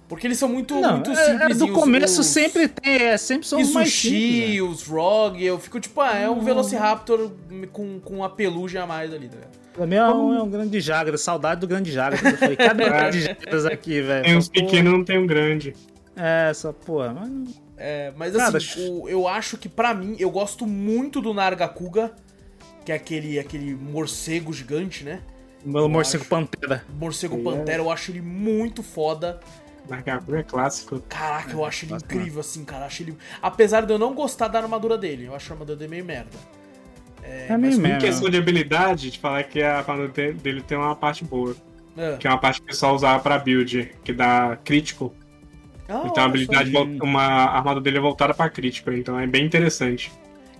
Porque 0.07 0.27
eles 0.27 0.37
são 0.37 0.49
muito, 0.49 0.75
Não, 0.79 0.95
muito 0.97 1.11
é, 1.11 1.13
é, 1.13 1.31
simples. 1.39 1.57
do 1.57 1.67
começo 1.71 2.23
sempre 2.23 2.67
tem, 2.67 2.95
é, 3.03 3.17
sempre 3.17 3.47
são 3.47 3.59
os 3.59 3.71
mais 3.71 3.89
sushi, 3.89 4.09
simples, 4.09 4.55
né? 4.55 4.61
os 4.61 4.83
Rogue, 4.87 5.43
eu 5.45 5.59
fico 5.59 5.79
tipo, 5.79 6.01
ah, 6.01 6.15
é 6.15 6.29
um 6.29 6.41
Velociraptor 6.41 7.31
com, 7.71 7.99
com 7.99 8.23
a 8.23 8.29
pelugem 8.29 8.79
a 8.79 8.85
mais 8.85 9.13
ali, 9.13 9.27
tá 9.27 9.35
ligado? 9.35 9.63
Pra 9.73 9.87
mim 9.87 9.95
é 9.95 10.05
um, 10.07 10.35
é 10.35 10.43
um 10.43 10.49
grande 10.49 10.79
Jagra, 10.79 11.17
saudade 11.17 11.61
do 11.61 11.67
grande 11.67 11.91
Jagra. 11.91 12.19
Eu 12.29 12.37
falei, 12.37 12.55
cadê 12.55 12.83
o 12.85 12.89
grande 12.89 13.21
Jagras 13.21 13.65
aqui, 13.65 14.01
velho? 14.01 14.23
Tem 14.23 14.33
porra- 14.35 14.49
pequenos, 14.51 14.93
não 14.93 15.03
tem 15.03 15.17
um 15.17 15.25
grande. 15.25 15.73
É, 16.15 16.49
essa 16.51 16.71
porra, 16.71 17.11
mas 17.11 17.55
É, 17.75 18.13
mas 18.15 18.35
assim, 18.35 18.87
o- 18.91 19.09
eu 19.09 19.27
acho 19.27 19.57
que 19.57 19.67
pra 19.67 19.95
mim, 19.95 20.15
eu 20.19 20.29
gosto 20.29 20.67
muito 20.67 21.19
do 21.21 21.33
Nargacuga, 21.33 22.11
que 22.85 22.91
é 22.91 22.95
aquele, 22.95 23.39
aquele 23.39 23.73
morcego 23.73 24.53
gigante, 24.53 25.03
né? 25.03 25.21
Meu 25.65 25.89
morcego 25.89 26.21
acho. 26.21 26.29
pantera. 26.29 26.83
Morcego 26.99 27.39
é. 27.39 27.43
Pantera, 27.43 27.81
eu 27.81 27.89
acho 27.89 28.11
ele 28.11 28.21
muito 28.21 28.83
foda. 28.83 29.39
Nargacuga 29.89 30.39
é 30.39 30.43
clássico. 30.43 31.01
Caraca, 31.09 31.51
eu 31.51 31.65
acho 31.65 31.85
ele 31.85 31.93
incrível, 31.95 32.39
assim, 32.39 32.63
cara. 32.63 32.85
Acho 32.85 33.03
ele... 33.03 33.17
Apesar 33.41 33.85
de 33.85 33.91
eu 33.93 33.99
não 33.99 34.13
gostar 34.13 34.47
da 34.47 34.59
armadura 34.59 34.97
dele, 34.97 35.25
eu 35.25 35.35
acho 35.35 35.51
a 35.51 35.53
armadura 35.55 35.77
dele 35.77 35.91
meio 35.91 36.05
merda. 36.05 36.37
É, 37.21 37.55
meio 37.57 37.73
Em 37.73 37.77
merda. 37.77 38.05
questão 38.05 38.29
de 38.29 38.37
habilidade, 38.37 39.09
de 39.09 39.19
falar 39.19 39.43
que 39.43 39.61
a 39.61 39.77
armadura 39.79 40.09
de- 40.09 40.33
dele 40.33 40.61
tem 40.61 40.77
uma 40.77 40.95
parte 40.95 41.23
boa. 41.23 41.55
É. 41.95 42.17
Que 42.17 42.27
é 42.27 42.29
uma 42.29 42.39
parte 42.39 42.59
que 42.59 42.65
o 42.65 42.67
pessoal 42.67 42.95
usava 42.95 43.21
pra 43.21 43.37
build, 43.39 43.91
que 44.03 44.11
dá 44.11 44.57
crítico. 44.63 45.13
Ah, 45.87 46.03
Então 46.05 46.23
a 46.23 46.25
habilidade, 46.25 46.71
uma 47.01 47.21
a 47.21 47.57
armadura 47.57 47.81
dele 47.83 47.97
é 47.97 48.01
voltada 48.01 48.33
pra 48.33 48.49
crítico, 48.49 48.91
então 48.91 49.19
é 49.19 49.27
bem 49.27 49.45
interessante. 49.45 50.11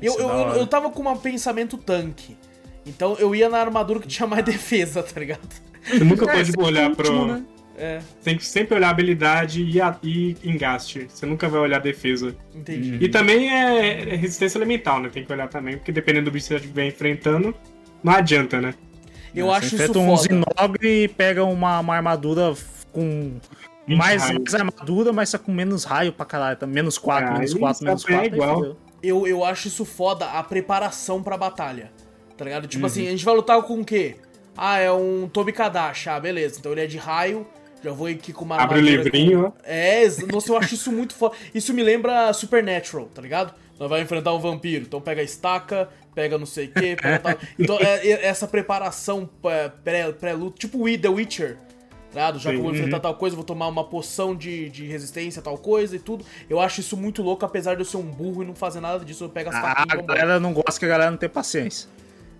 Eu, 0.02 0.14
é 0.14 0.22
eu, 0.22 0.30
eu, 0.30 0.48
eu 0.58 0.68
tava 0.68 0.90
com 0.90 1.02
um 1.10 1.18
pensamento 1.18 1.78
tanque. 1.78 2.38
Então 2.86 3.16
eu 3.18 3.34
ia 3.34 3.50
na 3.50 3.58
armadura 3.60 4.00
que 4.00 4.08
tinha 4.08 4.28
mais 4.28 4.44
defesa, 4.46 5.02
tá 5.02 5.20
ligado? 5.20 5.42
Você 5.86 6.04
nunca 6.04 6.26
É, 6.30 6.36
pode 6.36 6.52
olhar 6.60 6.90
último, 6.90 6.96
pro. 7.06 7.26
né? 7.28 7.46
É, 7.78 8.00
Tem 8.24 8.38
que 8.38 8.46
sempre 8.46 8.76
olhar 8.76 8.90
habilidade 8.90 9.64
e, 9.64 9.82
a- 9.82 9.98
e 10.04 10.36
engaste. 10.44 11.08
Você 11.10 11.26
nunca 11.26 11.50
vai 11.50 11.60
olhar 11.60 11.80
defesa. 11.80 12.36
entendi. 12.54 12.98
E 13.04 13.10
também 13.10 13.50
é, 13.50 14.14
é 14.14 14.16
resistência 14.16 14.58
elemental, 14.60 15.00
né? 15.02 15.10
Tem 15.12 15.26
que 15.26 15.32
olhar 15.34 15.48
também, 15.50 15.78
porque 15.78 15.92
dependendo 15.92 16.26
do 16.26 16.32
bicho 16.32 16.48
que 16.48 16.54
você 16.54 16.60
estiver 16.60 16.86
enfrentando, 16.88 17.54
não 18.04 18.14
adianta, 18.14 18.62
né? 18.62 18.74
Eu 19.34 19.48
Você 19.48 19.54
acho 19.66 19.76
isso 19.76 20.00
um 20.00 20.16
foda. 20.16 20.22
Zinogre 20.22 21.04
e 21.04 21.08
pega 21.08 21.44
uma, 21.44 21.80
uma 21.80 21.96
armadura 21.96 22.54
com 22.92 23.40
20 23.88 23.98
mais, 23.98 24.30
mais 24.30 24.54
armadura, 24.54 25.12
mas 25.12 25.32
tá 25.32 25.40
com 25.40 25.52
menos 25.52 25.84
raio 25.84 26.14
pra 26.14 26.26
caralho. 26.28 26.56
Tá? 26.58 26.68
Menos 26.68 27.00
4, 27.00 27.28
Ah, 27.28 27.34
menos 27.34 27.54
aí 27.56 27.60
4, 27.60 27.80
você 27.80 27.86
menos 27.86 28.04
apanha 28.04 28.20
4. 28.20 28.36
igual. 28.36 28.78
Eu, 29.02 29.26
eu 29.28 29.44
acho 29.44 29.68
isso 29.68 29.84
foda, 29.84 30.28
a 30.28 30.44
preparação 30.44 31.24
pra 31.24 31.36
batalha. 31.36 31.92
Tá 32.38 32.46
ligado? 32.46 32.64
Uhum. 32.66 32.70
Tipo 32.70 32.86
assim, 32.86 33.08
a 33.08 33.12
gente 33.12 33.26
vai 33.26 33.34
lutar 33.36 33.60
com 33.64 33.82
o 33.82 33.84
quê? 33.84 34.16
Ah, 34.56 34.78
é 34.78 34.92
um 34.92 35.28
Tobi 35.28 35.52
Kadash. 35.52 36.08
Ah, 36.08 36.20
beleza. 36.20 36.60
Então 36.60 36.72
ele 36.72 36.82
é 36.82 36.86
de 36.88 36.98
raio. 37.00 37.48
Já 37.84 37.92
vou 37.92 38.08
aqui 38.08 38.32
com 38.32 38.46
uma 38.46 38.56
Abre 38.58 38.80
o 38.80 38.82
livrinho, 38.82 39.52
com- 39.52 39.58
É, 39.66 40.04
nossa, 40.32 40.52
eu 40.52 40.58
acho 40.58 40.74
isso 40.76 40.92
muito 40.92 41.14
foda. 41.14 41.36
Isso 41.54 41.74
me 41.74 41.84
lembra 41.84 42.32
Supernatural, 42.34 43.08
tá 43.14 43.22
ligado? 43.22 43.54
Nós 43.80 43.90
vai 43.90 44.02
enfrentar 44.02 44.34
um 44.34 44.40
vampiro. 44.40 44.84
Então 44.86 45.02
pega 45.02 45.20
a 45.22 45.24
estaca, 45.24 45.90
pega 46.16 46.38
não 46.38 46.46
sei 46.46 46.68
o 46.68 46.72
quê, 46.72 46.96
pega 47.02 47.20
tal. 47.20 47.34
Então 47.60 47.78
é, 47.80 48.08
é- 48.08 48.26
essa 48.26 48.48
preparação 48.48 49.30
pré- 49.42 49.70
pré-luta, 50.20 50.58
tipo 50.58 50.88
o 50.88 50.98
The 50.98 51.10
Witcher. 51.10 51.58
tá 51.58 52.20
ligado? 52.20 52.40
Já 52.40 52.52
que 52.52 52.58
eu 52.58 52.62
vou 52.62 52.72
enfrentar 52.80 53.00
tal 53.02 53.16
coisa, 53.16 53.36
vou 53.36 53.44
tomar 53.44 53.68
uma 53.68 53.84
poção 53.84 54.36
de, 54.36 54.70
de 54.70 54.86
resistência, 54.86 55.42
tal 55.42 55.58
coisa 55.58 55.96
e 55.96 56.00
tudo. 56.00 56.24
Eu 56.50 56.60
acho 56.60 56.80
isso 56.80 56.96
muito 56.96 57.22
louco, 57.24 57.44
apesar 57.44 57.74
de 57.76 57.82
eu 57.82 57.86
ser 57.86 57.98
um 57.98 58.04
burro 58.04 58.44
e 58.44 58.46
não 58.46 58.54
fazer 58.56 58.80
nada 58.80 59.04
disso. 59.04 59.24
Eu 59.24 59.30
pego 59.30 59.50
as 59.50 59.56
Ah, 59.56 59.84
a 59.90 59.96
galera 59.96 60.40
não 60.40 60.54
gosta 60.54 60.80
que 60.80 60.86
a 60.86 60.90
galera 60.90 61.10
não 61.12 61.18
tem 61.18 61.28
paciência. 61.28 61.90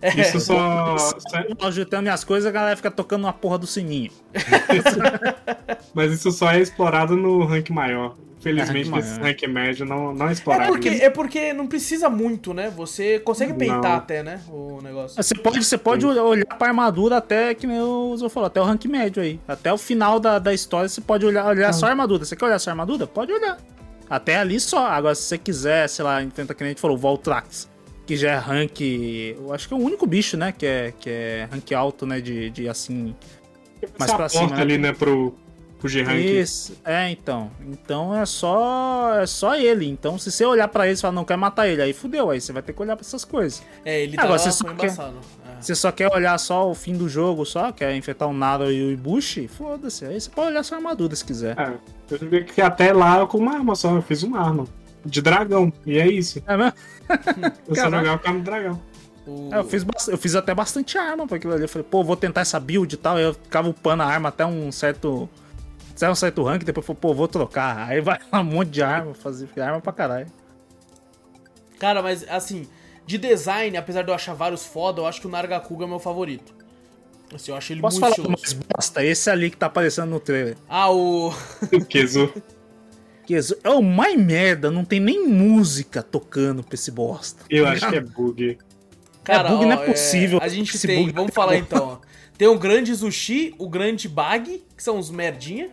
É. 0.04 0.22
Isso 0.22 0.40
só. 0.42 0.98
só- 0.98 1.18
Ajeitando 1.68 2.10
as 2.10 2.24
coisas, 2.24 2.46
a 2.48 2.52
galera 2.52 2.76
fica 2.76 2.92
tocando 2.92 3.24
uma 3.24 3.34
porra 3.34 3.58
do 3.58 3.66
sininho. 3.68 4.12
Mas 5.94 6.12
isso 6.12 6.32
só 6.32 6.52
é 6.52 6.60
explorado 6.60 7.16
no 7.16 7.46
rank 7.46 7.70
maior. 7.70 8.16
Infelizmente, 8.40 8.88
É, 8.90 8.92
maior. 8.92 9.20
rank 9.22 9.42
médio 9.48 9.86
não, 9.86 10.14
não 10.14 10.26
é 10.26 10.30
É 10.30 10.34
explorado. 10.34 10.70
porque, 10.72 10.90
é 10.90 11.10
porque 11.10 11.54
não 11.54 11.66
precisa 11.66 12.10
muito, 12.10 12.54
né? 12.54 12.70
Você 12.76 13.20
consegue 13.20 13.54
peitar 13.54 13.82
Não. 13.82 13.94
até, 13.94 14.22
né? 14.22 14.42
O 14.50 14.82
negócio. 14.84 15.16
Você 15.22 15.34
pode, 15.34 15.64
você 15.64 15.78
pode 15.78 16.06
olhar 16.06 16.46
pra 16.58 16.68
armadura 16.68 17.18
até, 17.18 17.54
que 17.54 17.66
nem 17.66 17.80
o 17.80 18.16
Zô 18.18 18.28
falou, 18.28 18.48
até 18.48 18.60
o 18.60 18.66
rank 18.66 18.84
médio 18.86 19.24
aí. 19.24 19.40
Até 19.48 19.72
o 19.72 19.78
final 19.78 20.20
da, 20.20 20.40
da 20.40 20.54
história 20.54 20.90
você 20.90 21.00
pode 21.00 21.26
olhar, 21.26 21.46
olhar 21.46 21.72
só 21.74 21.86
a 21.86 21.90
armadura. 21.92 22.26
Você 22.26 22.36
quer 22.36 22.44
olhar 22.46 22.60
só 22.60 22.70
a 22.70 22.74
armadura? 22.74 23.08
Pode 23.08 23.32
olhar. 23.32 23.58
Até 24.10 24.36
ali 24.36 24.60
só. 24.60 24.88
Agora, 24.88 25.16
se 25.16 25.22
você 25.24 25.38
quiser, 25.38 25.88
sei 25.88 26.04
lá, 26.04 26.22
enfrenta 26.22 26.54
que 26.54 26.62
nem 26.64 26.72
a 26.72 26.72
gente 26.74 26.82
falou, 26.82 26.98
o 26.98 27.00
Voltrax, 27.00 27.70
que 28.06 28.18
já 28.18 28.32
é 28.32 28.38
rank. 28.38 28.82
Eu 28.82 29.54
acho 29.54 29.68
que 29.68 29.74
é 29.74 29.78
o 29.78 29.80
único 29.80 30.06
bicho, 30.06 30.38
né? 30.38 30.52
Que 30.52 30.66
é, 30.66 30.94
que 31.00 31.10
é 31.10 31.48
rank 31.52 31.72
alto, 31.74 32.06
né? 32.06 32.20
De, 32.22 32.50
de 32.50 32.68
assim. 32.70 33.16
mais 33.98 34.12
pra 34.14 34.30
cima, 34.30 34.48
né? 34.56 34.62
ali, 34.62 34.78
né, 34.78 34.92
pro, 34.94 35.34
pro 35.80 35.88
G-Rank. 35.90 36.18
Isso, 36.24 36.78
é, 36.84 37.10
então. 37.10 37.52
Então 37.68 38.16
é 38.16 38.26
só 38.26 39.20
é 39.20 39.26
só 39.26 39.56
ele. 39.56 39.88
Então, 39.88 40.18
se 40.18 40.32
você 40.32 40.46
olhar 40.46 40.68
pra 40.68 40.86
ele 40.88 40.98
e 40.98 41.02
falar, 41.02 41.14
não 41.14 41.26
quer 41.26 41.38
matar 41.38 41.68
ele, 41.68 41.82
aí 41.82 41.94
fudeu, 41.94 42.30
aí 42.30 42.40
você 42.42 42.52
vai 42.52 42.62
ter 42.62 42.74
que 42.74 42.82
olhar 42.82 42.96
pra 42.96 43.06
essas 43.06 43.24
coisas. 43.26 43.64
É, 43.86 44.02
ele 44.04 44.16
tá 44.16 44.24
Agora, 44.24 44.38
lá, 44.38 44.44
você 44.44 44.52
só 44.52 44.66
quer- 44.66 44.86
embaçado. 44.86 45.18
É. 45.50 45.62
Você 45.62 45.76
só 45.76 45.92
quer 45.94 46.14
olhar 46.14 46.38
só 46.40 46.70
o 46.70 46.76
fim 46.76 46.94
do 46.94 47.08
jogo, 47.08 47.46
só 47.46 47.72
quer 47.72 47.96
enfrentar 47.96 48.28
o 48.28 48.34
Nara 48.34 48.70
e 48.72 48.84
o 48.84 48.92
Ibushi, 48.92 49.48
foda-se. 49.48 50.04
Aí 50.04 50.20
você 50.20 50.30
pode 50.30 50.50
olhar 50.50 50.62
sua 50.64 50.78
armadura 50.78 51.16
se 51.16 51.24
quiser. 51.24 51.58
É, 51.58 51.74
eu 52.12 52.18
vi 52.30 52.44
que 52.44 52.62
até 52.62 52.92
lá 52.92 53.20
eu 53.20 53.28
com 53.28 53.38
uma 53.38 53.54
arma 53.54 53.74
só, 53.76 53.96
eu 53.96 54.02
fiz 54.02 54.24
uma 54.24 54.42
arma. 54.42 54.66
De 55.06 55.22
dragão, 55.22 55.72
e 55.86 56.00
é 56.00 56.08
isso. 56.08 56.42
É 56.48 56.56
mesmo? 56.58 56.74
Eu 57.68 57.76
só 57.76 57.84
jogava 57.90 58.18
com 58.20 58.40
dragão. 58.42 58.82
O- 59.28 59.50
É, 59.54 59.60
eu, 59.60 59.64
fiz 59.64 59.86
eu 60.08 60.18
fiz 60.18 60.36
até 60.36 60.54
bastante 60.54 60.98
arma 60.98 61.26
pra 61.28 61.38
aquilo 61.38 61.54
ali. 61.54 61.64
Eu 61.64 61.70
falei, 61.70 61.88
pô, 61.90 62.04
vou 62.04 62.16
tentar 62.18 62.42
essa 62.42 62.60
build 62.60 62.94
e 62.94 62.98
tal. 62.98 63.16
Aí 63.18 63.24
eu 63.24 63.34
ficava 63.34 63.70
upando 63.70 64.04
a 64.04 64.06
arma 64.06 64.30
até 64.30 64.46
um 64.46 64.72
certo. 64.72 65.30
Até 65.96 66.10
um 66.10 66.16
certo 66.16 66.44
rank, 66.44 66.64
depois 66.64 66.84
eu 66.84 66.88
falei, 66.88 67.00
pô, 67.02 67.14
vou 67.14 67.28
trocar. 67.28 67.88
Aí 67.88 68.02
vai 68.02 68.20
lá 68.32 68.40
um 68.42 68.44
monte 68.44 68.70
de 68.70 68.82
arma, 68.84 69.14
fazer 69.14 69.48
arma 69.62 69.80
pra 69.80 69.94
caralho. 69.94 70.28
Cara, 71.80 72.02
mas 72.02 72.26
assim, 72.30 72.68
de 73.06 73.18
design, 73.18 73.76
apesar 73.78 74.02
de 74.04 74.10
eu 74.10 74.16
achar 74.16 74.34
vários 74.34 74.66
foda, 74.66 75.02
eu 75.02 75.06
acho 75.06 75.22
que 75.22 75.28
o 75.28 75.30
Nargacuga 75.30 75.86
é 75.86 75.88
meu 75.88 76.00
favorito. 76.00 76.54
Assim, 77.34 77.52
eu 77.52 77.58
acho 77.58 77.74
ele 77.74 77.82
Posso 77.82 78.00
muito 78.00 78.16
falar 78.16 78.28
estiloso. 78.30 78.42
mais 78.42 78.54
bosta? 78.76 79.04
Esse 79.06 79.30
ali 79.30 79.50
que 79.50 79.58
tá 79.58 79.66
aparecendo 79.68 80.10
no 80.10 80.20
trailer. 80.20 80.56
Ah, 80.70 80.92
o. 80.92 81.34
Kezu. 81.90 82.32
Que 83.26 83.36
é 83.36 83.70
o 83.70 83.82
mais 83.82 84.20
merda, 84.20 84.70
não 84.70 84.84
tem 84.84 85.00
nem 85.00 85.28
música 85.28 86.04
tocando 86.04 86.64
pra 86.64 86.76
esse 86.76 86.92
bosta. 86.92 87.46
Eu 87.50 87.66
acho 87.68 87.88
que 87.88 87.96
é 87.96 88.02
bug. 88.02 88.58
Cara, 89.24 89.50
bug 89.50 89.66
não 89.66 89.78
ó, 89.78 89.84
é 89.84 89.86
possível. 89.86 90.40
A 90.42 90.48
gente 90.48 90.76
Esse 90.76 90.86
tem, 90.88 91.04
bug 91.04 91.14
vamos 91.14 91.32
tá 91.32 91.42
falar 91.42 91.58
então, 91.58 92.00
ó. 92.02 92.14
Tem 92.38 92.48
o 92.48 92.58
grande 92.58 92.94
Zushi, 92.94 93.54
o 93.58 93.70
grande 93.70 94.10
Bag, 94.10 94.64
que 94.76 94.84
são 94.84 94.98
os 94.98 95.10
merdinha. 95.10 95.70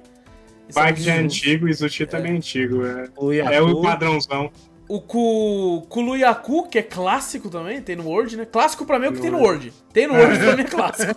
É 0.69 0.73
Bag 0.73 1.09
é 1.09 1.19
antigo 1.19 1.69
e 1.69 1.73
Zuchi 1.73 2.07
também 2.07 2.33
é 2.33 2.37
antigo. 2.37 2.85
É, 2.85 3.09
O 3.17 3.33
é 3.33 3.61
o 3.61 3.83
padrãozão. 3.83 4.51
O 4.87 5.01
Ku, 5.01 5.87
Kuluyaku, 5.89 6.69
que 6.69 6.77
é 6.77 6.83
clássico 6.83 7.49
também, 7.49 7.81
tem 7.81 7.95
no 7.95 8.09
Word, 8.09 8.37
né? 8.37 8.45
Clássico 8.45 8.85
pra 8.85 8.99
mim 8.99 9.07
é 9.07 9.09
o 9.11 9.13
que 9.13 9.21
tem 9.21 9.31
no 9.31 9.39
Word. 9.39 9.73
Tem 9.93 10.09
no 10.09 10.15
Word, 10.15 10.39
pra 10.43 10.57
mim 10.57 10.63
é 10.63 10.65
clássico. 10.65 11.13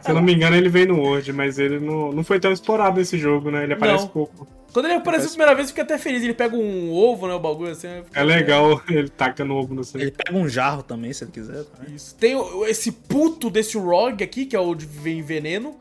Se 0.00 0.10
eu 0.10 0.14
não 0.14 0.22
me 0.22 0.34
engano, 0.34 0.56
ele 0.56 0.70
veio 0.70 0.88
no 0.88 1.00
Word, 1.00 1.30
mas 1.32 1.58
ele 1.58 1.78
não, 1.78 2.12
não 2.12 2.24
foi 2.24 2.40
tão 2.40 2.50
explorado 2.50 2.96
nesse 2.96 3.18
jogo, 3.18 3.50
né? 3.50 3.64
Ele 3.64 3.74
aparece 3.74 4.04
Não. 4.04 4.08
pouco. 4.08 4.48
Quando 4.74 4.86
ele 4.86 4.94
apareceu 4.94 5.26
a 5.28 5.30
primeira 5.30 5.54
vez, 5.54 5.68
eu 5.68 5.68
fiquei 5.68 5.84
até 5.84 5.96
feliz. 5.96 6.22
Ele 6.22 6.34
pega 6.34 6.54
um 6.56 6.92
ovo, 6.92 7.26
né? 7.28 7.32
O 7.34 7.38
bagulho 7.40 7.70
assim. 7.70 7.86
É 8.12 8.22
legal 8.22 8.82
ele 8.90 9.08
tacando 9.08 9.54
ovo 9.54 9.72
no 9.72 9.82
Ele 9.94 10.10
pega 10.10 10.36
um 10.36 10.48
jarro 10.48 10.82
também, 10.82 11.12
se 11.12 11.22
ele 11.24 11.30
quiser. 11.30 11.64
tá? 11.64 11.84
Isso. 11.88 12.14
Tem 12.16 12.36
esse 12.66 12.90
puto 12.90 13.48
desse 13.48 13.78
Rogue 13.78 14.22
aqui, 14.24 14.44
que 14.44 14.56
é 14.56 14.60
o 14.60 14.74
de 14.74 14.84
vem 14.84 15.22
veneno. 15.22 15.76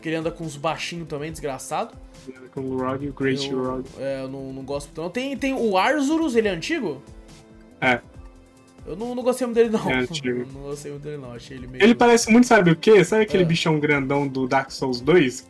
Que 0.00 0.08
ele 0.08 0.16
anda 0.16 0.30
com 0.30 0.44
uns 0.44 0.56
baixinhos 0.56 1.06
também, 1.08 1.30
desgraçado. 1.30 1.94
Com 2.54 2.60
o 2.62 2.78
Rog 2.78 3.04
e 3.04 3.08
o 3.10 3.12
Great 3.12 3.50
Eu, 3.50 3.62
Rog. 3.64 3.84
é, 3.98 4.22
eu 4.22 4.28
não, 4.28 4.52
não 4.52 4.62
gosto. 4.64 4.88
Não. 5.00 5.10
Tem, 5.10 5.36
tem 5.36 5.52
o 5.54 5.76
Arzurus, 5.76 6.34
ele 6.36 6.48
é 6.48 6.50
antigo? 6.52 7.02
É. 7.80 8.00
Eu 8.86 8.96
não, 8.96 9.14
não 9.14 9.22
gostei 9.22 9.46
muito 9.46 9.56
dele, 9.56 9.68
não. 9.70 9.90
É 9.90 9.96
antigo. 9.98 10.46
Não 10.54 10.62
gostei 10.62 10.90
muito 10.90 11.02
dele, 11.04 11.18
não. 11.18 11.32
Achei 11.34 11.56
ele 11.58 11.66
meio. 11.66 11.84
Ele 11.84 11.94
parece 11.94 12.30
muito, 12.32 12.46
sabe 12.46 12.70
o 12.70 12.76
quê? 12.76 13.04
Sabe 13.04 13.24
aquele 13.24 13.42
É. 13.42 13.46
bichão 13.46 13.78
grandão 13.78 14.26
do 14.26 14.48
Dark 14.48 14.70
Souls 14.70 15.00
2? 15.02 15.46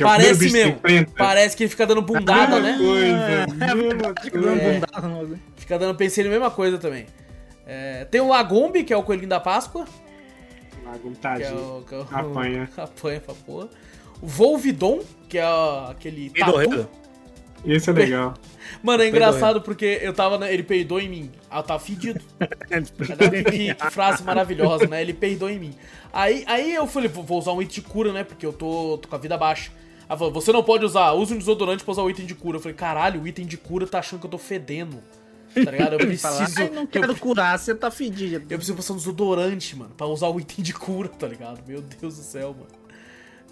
Que 0.00 0.04
é 0.04 0.06
o 0.06 0.08
Parece 0.08 0.46
que 0.46 0.50
mesmo. 0.52 0.72
enfrenta. 0.76 1.12
Parece 1.14 1.54
que 1.56 1.62
ele 1.64 1.68
fica 1.70 1.86
dando 1.86 2.00
bundada, 2.00 2.58
Mesma 2.58 2.60
né? 2.60 2.78
coisa, 2.78 3.74
mesma 3.76 4.14
Fica 4.22 4.40
dando 4.40 4.60
bundada 4.62 5.08
no- 5.08 5.38
Fica 5.56 5.78
dando 5.78 5.94
pensei 5.94 6.24
na 6.24 6.30
mesma 6.30 6.50
coisa 6.50 6.78
também. 6.78 7.04
É, 7.66 8.06
tem 8.06 8.18
o 8.18 8.28
Lagombi, 8.28 8.82
que 8.82 8.94
é 8.94 8.96
o 8.96 9.02
coelhinho 9.02 9.28
da 9.28 9.38
Páscoa. 9.38 9.84
Que 9.84 11.42
é 11.42 11.52
o, 11.52 11.84
que 11.86 11.94
é 11.94 11.98
o- 11.98 12.06
Apanha. 12.10 12.66
Apanha 12.78 13.20
pra 13.20 13.34
porra. 13.34 13.68
O 14.22 14.26
Volvidon, 14.26 15.00
que 15.28 15.36
é 15.36 15.44
aquele 15.90 16.30
tatu. 16.30 16.88
Esse 17.62 17.90
é 17.90 17.92
legal. 17.92 18.32
Mano, 18.82 19.02
é 19.02 19.08
engraçado 19.08 19.60
porque 19.60 19.98
eu 20.00 20.14
tava. 20.14 20.38
na- 20.38 20.50
Ele 20.50 20.62
peidou 20.62 20.98
em 20.98 21.10
mim. 21.10 21.30
Ah, 21.50 21.62
tá 21.62 21.78
fedido. 21.78 22.20
que, 22.68 23.44
que 23.76 23.90
frase 23.90 24.22
maravilhosa, 24.22 24.86
né? 24.86 25.02
Ele 25.02 25.12
peidou 25.12 25.50
em 25.50 25.58
mim. 25.58 25.74
Aí, 26.10 26.42
aí 26.46 26.74
eu 26.74 26.86
falei, 26.86 27.08
vou 27.08 27.38
usar 27.38 27.52
um 27.52 27.62
de 27.62 27.82
cura, 27.82 28.12
né? 28.14 28.24
Porque 28.24 28.46
eu 28.46 28.52
tô, 28.54 28.96
tô 28.96 29.06
com 29.08 29.14
a 29.14 29.18
vida 29.18 29.36
baixa. 29.36 29.70
Ela 30.10 30.18
falou, 30.18 30.32
você 30.32 30.50
não 30.50 30.64
pode 30.64 30.84
usar, 30.84 31.12
use 31.12 31.32
um 31.32 31.38
desodorante 31.38 31.84
pra 31.84 31.92
usar 31.92 32.02
o 32.02 32.10
item 32.10 32.26
de 32.26 32.34
cura. 32.34 32.56
Eu 32.56 32.60
falei, 32.60 32.74
caralho, 32.74 33.22
o 33.22 33.28
item 33.28 33.46
de 33.46 33.56
cura 33.56 33.86
tá 33.86 34.00
achando 34.00 34.18
que 34.18 34.26
eu 34.26 34.30
tô 34.30 34.38
fedendo. 34.38 35.00
Tá 35.54 35.70
ligado? 35.70 35.92
Eu 35.92 35.98
preciso. 36.04 36.58
Ai, 36.58 36.68
não 36.68 36.84
quero 36.84 37.14
curar, 37.16 37.56
você 37.56 37.72
tá 37.76 37.92
fedido. 37.92 38.44
Eu 38.50 38.58
preciso 38.58 38.74
passar 38.74 38.94
um 38.94 38.96
desodorante, 38.96 39.76
mano, 39.76 39.92
pra 39.96 40.08
usar 40.08 40.26
o 40.26 40.40
item 40.40 40.64
de 40.64 40.74
cura, 40.74 41.08
tá 41.08 41.28
ligado? 41.28 41.62
Meu 41.64 41.80
Deus 41.80 42.16
do 42.16 42.22
céu, 42.24 42.56
mano. 42.58 42.72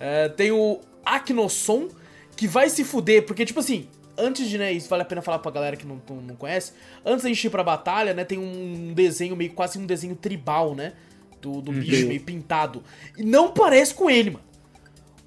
É, 0.00 0.28
tem 0.30 0.50
o 0.50 0.80
Aknosson, 1.04 1.90
que 2.34 2.48
vai 2.48 2.68
se 2.68 2.82
fuder, 2.82 3.24
porque, 3.24 3.44
tipo 3.44 3.60
assim, 3.60 3.86
antes 4.16 4.48
de, 4.48 4.58
né, 4.58 4.72
isso 4.72 4.88
vale 4.88 5.02
a 5.02 5.04
pena 5.06 5.22
falar 5.22 5.38
pra 5.38 5.52
galera 5.52 5.76
que 5.76 5.86
não, 5.86 6.02
não, 6.10 6.16
não 6.16 6.34
conhece, 6.34 6.72
antes 7.06 7.22
da 7.22 7.28
gente 7.28 7.44
ir 7.44 7.50
pra 7.50 7.62
batalha, 7.62 8.12
né, 8.12 8.24
tem 8.24 8.36
um 8.36 8.92
desenho 8.92 9.36
meio, 9.36 9.52
quase 9.52 9.78
um 9.78 9.86
desenho 9.86 10.16
tribal, 10.16 10.74
né, 10.74 10.94
do, 11.40 11.60
do 11.60 11.70
bicho 11.70 12.08
meio 12.08 12.20
pintado. 12.20 12.82
E 13.16 13.22
não 13.22 13.52
parece 13.52 13.94
com 13.94 14.10
ele, 14.10 14.30
mano. 14.30 14.47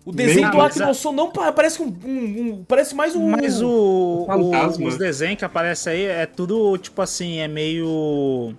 O 0.04 0.12
desenho 0.12 0.50
do 0.52 0.58
mas 0.58 0.78
a- 0.78 0.84
Aknosson 0.86 1.12
não 1.12 1.30
pa- 1.30 1.52
parece 1.52 1.82
um, 1.82 1.86
um- 2.06 2.42
um- 2.60 2.66
parece 2.68 2.96
mais 2.96 3.16
um... 3.16 3.30
Mas 3.30 3.62
o, 3.62 4.26
o- 4.28 4.86
os 4.88 4.98
desenhos 4.98 5.38
que 5.38 5.46
aparecem 5.46 5.94
aí 5.94 6.06
é 6.06 6.26
tudo, 6.26 6.76
tipo 6.78 7.02
assim, 7.02 7.38
é 7.40 7.48
meio. 7.48 8.56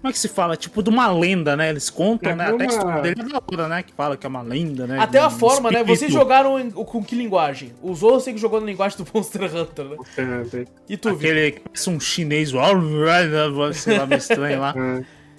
Como 0.00 0.10
é 0.10 0.12
que 0.12 0.18
se 0.18 0.26
fala? 0.28 0.56
Tipo 0.56 0.82
de 0.82 0.90
uma 0.90 1.06
lenda, 1.12 1.56
né? 1.56 1.68
Eles 1.70 1.88
contam, 1.88 2.32
É 2.32 2.34
né? 2.34 2.44
Até 2.44 2.52
a 2.52 2.56
uma- 2.56 2.64
história 2.66 3.02
dele 3.02 3.20
é 3.20 3.24
da 3.24 3.40
hora, 3.52 3.68
né? 3.68 3.82
Que 3.84 3.92
fala 3.92 4.16
que 4.16 4.26
é 4.26 4.28
uma 4.28 4.42
lenda, 4.42 4.84
né? 4.86 4.98
Até 5.00 5.18
a 5.20 5.28
Um 5.28 5.30
forma, 5.30 5.70
né? 5.70 5.78
espírito. 5.80 5.98
Vocês 5.98 6.12
jogaram 6.12 6.58
em- 6.58 6.70
com 6.72 7.04
que 7.04 7.14
linguagem? 7.14 7.72
Os 7.82 8.02
outros 8.02 8.24
tem 8.24 8.34
que 8.34 8.40
jogou 8.40 8.60
na 8.60 8.66
linguagem 8.66 8.98
do 8.98 9.06
Monster 9.14 9.42
Hunter, 9.56 9.84
né? 9.84 9.96
É, 10.18 10.64
E 10.88 10.96
tu? 10.96 11.08
Aquele 11.08 11.52
que 11.52 11.60
parece 11.60 11.88
um 11.90 12.00
chinês, 12.00 12.50
sei 13.74 13.96
lá, 13.98 14.06
meio 14.06 14.18
estranho 14.18 14.60
lá. 14.60 14.74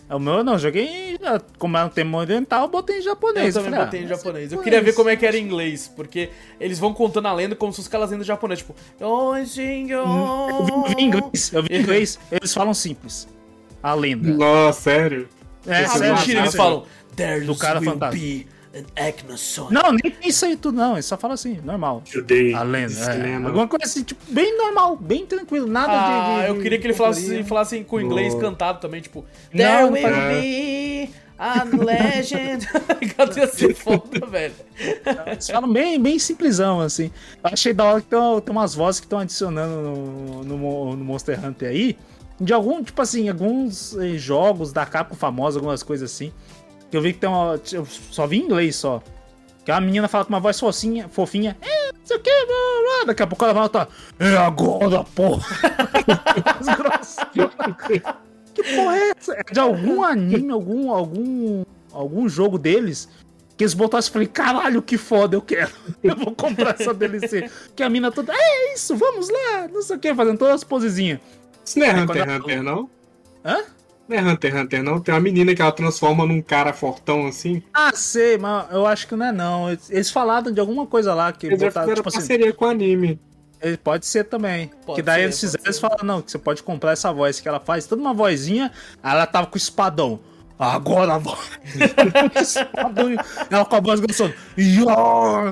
É. 0.09 0.15
O 0.15 0.19
meu 0.19 0.43
não, 0.43 0.57
joguei. 0.57 0.85
em- 1.13 1.17
Como 1.57 1.77
é 1.77 1.83
um 1.83 1.89
tema 1.89 2.17
oriental, 2.17 2.63
eu 2.63 2.67
botei 2.67 2.95
em 2.95 2.99
Eu 2.99 3.03
japonês. 3.05 3.53
também 3.53 3.71
falei, 3.71 3.85
botei 3.85 3.99
em 4.01 4.05
ah, 4.05 4.07
japonês. 4.07 4.43
Eu 4.45 4.49
japonês. 4.57 4.63
queria 4.63 4.81
ver 4.81 4.93
como 4.93 5.09
é 5.09 5.15
que 5.15 5.25
era 5.25 5.37
em 5.37 5.43
inglês, 5.43 5.91
porque 5.95 6.29
eles 6.59 6.77
vão 6.79 6.93
contando 6.93 7.27
a 7.27 7.33
lenda 7.33 7.55
como 7.55 7.71
se 7.71 7.77
fosse 7.77 7.87
aquelas 7.87 8.11
lendas 8.11 8.27
japonesas, 8.27 8.65
tipo... 8.65 8.75
"Oi, 8.99 9.45
senhor." 9.45 10.49
Eu 10.49 10.65
vi, 10.65 10.71
eu 10.93 10.99
em 10.99 11.05
inglês, 11.05 11.51
eu 11.53 11.63
vi 11.63 11.69
em 11.75 11.79
inglês, 11.81 12.19
eles 12.31 12.53
falam 12.53 12.73
simples. 12.73 13.27
A 13.81 13.93
lenda. 13.93 14.29
Nossa, 14.31 14.81
sério? 14.81 15.27
É, 15.65 15.83
Ah, 15.83 15.87
sério, 15.89 16.15
mentira, 16.15 16.39
eles 16.41 16.55
falam... 16.55 16.83
There 17.15 17.45
Do 17.45 17.55
cara 17.55 17.79
will 17.79 17.91
fantasma. 17.91 18.19
be 18.19 18.47
an 18.73 18.85
Echnoson. 19.07 19.67
Não, 19.71 19.91
nem 19.91 20.11
tem 20.11 20.29
isso 20.29 20.45
aí 20.45 20.55
tudo, 20.57 20.77
não. 20.77 20.93
Eles 20.93 21.05
só 21.05 21.17
falam 21.17 21.35
assim, 21.35 21.59
normal. 21.63 22.01
Judei. 22.05 22.53
A 22.53 22.63
lenda. 22.63 22.93
É. 23.13 23.35
Alguma 23.35 23.67
coisa 23.67 23.85
assim, 23.85 24.03
tipo, 24.03 24.21
bem 24.31 24.57
normal, 24.57 24.95
bem 24.97 25.25
tranquilo, 25.25 25.67
nada 25.67 25.87
de- 25.93 25.93
Ah, 25.93 26.41
de, 26.43 26.49
eu 26.49 26.61
queria 26.61 26.79
que 26.79 26.87
ele 26.87 26.93
falasse, 26.93 27.43
falasse 27.43 27.83
com 27.83 27.99
inglês 28.01 28.33
cantado 28.35 28.79
também, 28.79 29.01
tipo... 29.01 29.23
Não, 29.53 29.57
There 29.57 29.81
não 29.83 29.91
will 29.91 30.01
faz- 30.01 30.41
be 30.41 31.09
a 31.37 31.63
legend... 31.83 32.67
Ligado? 33.01 33.37
Ia 33.37 33.47
ser 33.47 33.73
foda, 33.75 34.25
velho. 34.25 34.53
Eles 35.27 35.49
falam 35.49 35.71
bem, 35.71 35.99
bem 36.01 36.17
simplesão, 36.19 36.79
assim. 36.81 37.11
Eu 37.43 37.49
achei 37.51 37.73
da 37.73 37.83
hora 37.83 38.01
que 38.01 38.07
tem, 38.07 38.19
tem 38.41 38.51
umas 38.55 38.73
vozes 38.73 38.99
que 38.99 39.05
estão 39.05 39.19
adicionando 39.19 39.75
no, 39.81 40.43
no, 40.43 40.95
no 40.95 41.03
Monster 41.05 41.43
Hunter 41.45 41.69
aí. 41.69 41.97
De 42.39 42.51
algum, 42.51 42.83
tipo 42.83 42.99
assim, 43.01 43.29
alguns 43.29 43.95
eh, 43.97 44.17
jogos 44.17 44.73
da 44.73 44.85
Capcom 44.85 45.15
famosos, 45.15 45.57
algumas 45.57 45.83
coisas 45.83 46.11
assim. 46.11 46.33
Que 46.93 46.97
eu 46.97 47.01
vi 47.01 47.11
que 47.11 47.17
tem 47.17 47.27
uma. 47.27 47.59
Eu 47.71 47.87
só 47.87 48.27
vi 48.27 48.37
em 48.37 48.43
inglês 48.43 48.75
só. 48.75 49.01
Que 49.65 49.71
a 49.71 49.81
menina 49.81 50.07
fala 50.07 50.25
com 50.25 50.29
uma 50.31 50.39
voz 50.39 50.59
fofinha, 50.59 51.09
fofinha. 51.09 51.57
É, 51.59 51.91
não 51.91 52.05
sei 52.05 52.17
o 52.17 52.19
que, 52.19 52.29
blá, 52.29 52.97
blá. 52.99 53.05
Daqui 53.07 53.23
a 53.23 53.25
pouco 53.25 53.43
ela 53.43 53.53
vai 53.55 53.67
tá. 53.67 53.87
É 54.19 54.37
agora, 54.37 55.03
porra! 55.03 55.41
Que 58.53 58.61
porra 58.75 58.95
é 58.95 59.09
essa? 59.17 59.33
É 59.33 59.43
de 59.51 59.59
algum 59.59 60.03
anime, 60.03 60.51
algum, 60.51 60.91
algum, 60.91 61.63
algum 61.91 62.29
jogo 62.29 62.59
deles 62.59 63.09
que 63.57 63.63
eles 63.63 63.73
botaram 63.73 63.97
assim 63.97 64.09
e 64.09 64.13
falei, 64.13 64.27
caralho, 64.27 64.79
que 64.79 64.95
foda, 64.95 65.35
eu 65.35 65.41
quero. 65.41 65.71
Eu 66.03 66.15
vou 66.15 66.35
comprar 66.35 66.79
essa 66.79 66.93
DLC. 66.93 67.49
Que 67.75 67.81
a 67.81 67.89
mina 67.89 68.11
toda, 68.11 68.31
é 68.35 68.75
isso, 68.75 68.95
vamos 68.95 69.29
lá, 69.29 69.67
não 69.67 69.81
sei 69.81 69.95
o 69.95 69.99
que, 69.99 70.13
fazendo 70.13 70.37
todas 70.37 70.53
as 70.53 70.63
posezinhas. 70.63 71.19
Isso 71.65 71.79
não 71.79 71.87
é 71.87 72.03
Hunter 72.03 72.17
x 72.17 72.27
ela- 72.27 72.37
Hunter, 72.37 72.61
não? 72.61 72.87
Hã? 73.43 73.63
Não 74.07 74.17
é 74.17 74.21
Hunter 74.21 74.51
x 74.51 74.61
Hunter, 74.61 74.83
não? 74.83 74.99
Tem 74.99 75.13
uma 75.13 75.21
menina 75.21 75.55
que 75.55 75.61
ela 75.61 75.71
transforma 75.71 76.25
num 76.25 76.41
cara 76.41 76.73
fortão 76.73 77.27
assim. 77.27 77.63
Ah, 77.73 77.91
sei, 77.93 78.37
mas 78.37 78.71
eu 78.71 78.85
acho 78.85 79.07
que 79.07 79.15
não 79.15 79.25
é 79.25 79.31
não. 79.31 79.69
Eles, 79.89 80.11
falaram 80.11 80.51
de 80.51 80.59
alguma 80.59 80.85
coisa 80.85 81.13
lá 81.13 81.31
que 81.31 81.47
Eles 81.47 81.59
botaram, 81.59 81.87
fizeram 81.87 81.95
tipo 81.95 82.09
assim, 82.09 82.17
parceria 82.17 82.53
com 82.53 82.65
o 82.65 82.69
anime. 82.69 83.19
ele 83.61 83.77
pode 83.77 84.05
ser 84.05 84.25
também. 84.25 84.71
Pode 84.85 84.97
que 84.97 85.01
daí 85.01 85.19
ser, 85.19 85.23
eles 85.23 85.39
fizeram, 85.39 85.63
eles 85.63 85.75
ser. 85.75 85.81
falaram, 85.81 86.05
não, 86.05 86.21
que 86.21 86.31
você 86.31 86.37
pode 86.37 86.61
comprar 86.63 86.91
essa 86.91 87.13
voz 87.13 87.39
que 87.39 87.47
ela 87.47 87.61
faz, 87.61 87.87
toda 87.87 88.01
uma 88.01 88.13
vozinha, 88.13 88.71
aí 89.01 89.13
ela 89.13 89.25
tava 89.25 89.47
com 89.47 89.55
o 89.55 89.57
espadão. 89.57 90.19
Agora 90.59 91.17
vai. 91.17 91.35
espadão, 92.41 93.15
ela 93.49 93.65
com 93.65 93.75
a 93.75 93.79
voz 93.79 93.99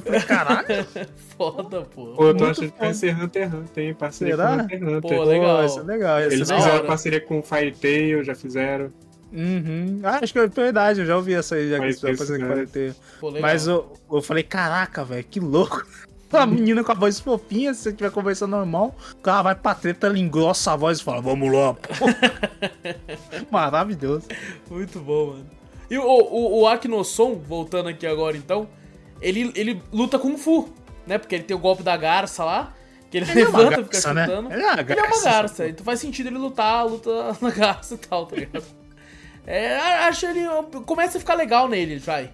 falei, 0.02 0.22
caralho. 0.22 0.88
Foda, 1.42 1.82
pô. 1.82 2.06
Pô, 2.06 2.28
eu 2.28 2.36
tô 2.36 2.44
Muito 2.44 2.52
achando 2.52 2.72
que 2.72 2.78
vai 2.78 2.88
foda. 2.90 2.94
ser 2.94 3.16
Hunter 3.20 3.44
x 3.44 3.54
Hunter, 3.56 3.84
hein? 3.84 3.94
Parceria 3.96 4.36
Será? 4.36 4.48
com 4.50 4.64
Hunter 4.64 4.78
x 4.78 4.88
Hunter. 4.88 5.18
Pô, 5.18 5.24
legal. 5.24 5.66
Isso 5.66 5.80
é 5.80 5.84
legal. 5.84 6.20
Isso 6.20 6.30
Eles 6.30 6.52
é 6.52 6.56
fizeram 6.56 6.76
hora. 6.76 6.84
parceria 6.84 7.22
com 7.22 7.42
Fire 7.42 7.72
Tail, 7.72 8.24
já 8.24 8.36
fizeram. 8.36 8.94
Uhum. 9.34 10.02
Ah, 10.04 10.20
acho 10.22 10.34
que 10.34 10.40
é 10.40 10.48
verdade, 10.48 11.00
eu 11.00 11.06
já 11.06 11.16
ouvi 11.16 11.34
essa 11.34 11.56
aí, 11.56 11.70
já 11.70 11.80
que 11.80 11.86
Mas 11.86 12.00
você 12.00 12.12
isso, 12.12 12.18
fazer 12.20 12.38
que 12.38 12.80
né? 12.80 12.96
Pô. 13.20 13.32
Mas 13.40 13.66
eu, 13.66 13.92
eu 14.12 14.22
falei, 14.22 14.44
caraca, 14.44 15.04
velho, 15.04 15.24
que 15.24 15.40
louco. 15.40 15.84
A 16.32 16.46
menina 16.46 16.82
com 16.82 16.94
a 16.94 16.96
voz 16.96 17.20
fofinha, 17.20 17.74
se 17.74 17.82
você 17.82 17.90
estiver 17.90 18.10
conversando 18.10 18.52
normal, 18.52 18.96
o 19.12 19.16
cara 19.18 19.42
vai 19.42 19.56
pra 19.56 19.76
treta, 19.76 20.08
ela 20.08 20.18
engrossa 20.18 20.72
a 20.72 20.78
voz 20.78 21.00
e 21.00 21.04
fala, 21.04 21.22
vamos 21.22 21.52
lá, 21.52 21.74
pô. 21.74 21.90
Maravilhoso. 23.52 24.28
Muito 24.70 24.98
bom, 25.02 25.32
mano. 25.32 25.46
E 25.90 25.98
o, 25.98 26.04
o, 26.06 26.62
o 26.62 26.68
Akinoson, 26.70 27.36
voltando 27.36 27.90
aqui 27.90 28.08
agora 28.08 28.38
então, 28.38 28.66
ele, 29.22 29.52
ele 29.56 29.82
luta 29.92 30.18
Kung 30.18 30.38
Fu, 30.38 30.70
né? 31.08 31.18
Porque 31.18 31.36
ele 31.36 31.44
tem 31.44 31.56
o 31.56 31.60
golpe 31.60 31.84
da 31.84 31.96
garça 31.98 32.44
lá, 32.44 32.74
que 33.10 33.18
ele, 33.18 33.30
Ele 33.30 33.42
é 33.42 33.46
levanta 33.46 33.82
e 33.82 33.84
fica 33.84 33.92
garça, 33.94 34.14
né? 34.14 34.26
chutando. 34.26 34.54
Ele 34.54 34.64
é 34.64 34.66
uma 34.68 34.82
Ele 34.82 34.92
é 34.92 34.96
uma 34.96 35.08
garça. 35.10 35.30
garça, 35.30 35.68
então 35.68 35.86
faz 35.86 36.00
sentido 36.00 36.28
ele 36.30 36.38
lutar, 36.38 36.86
luta 36.86 37.36
na 37.42 37.50
garça 37.52 37.96
e 37.96 37.98
tal, 37.98 38.26
tá 38.26 38.36
ligado? 38.36 38.64
É, 39.46 39.78
acho 40.08 40.26
ele. 40.28 40.42
Começa 40.86 41.18
a 41.18 41.20
ficar 41.20 41.34
legal 41.34 41.68
nele, 41.68 41.98
vai. 41.98 42.30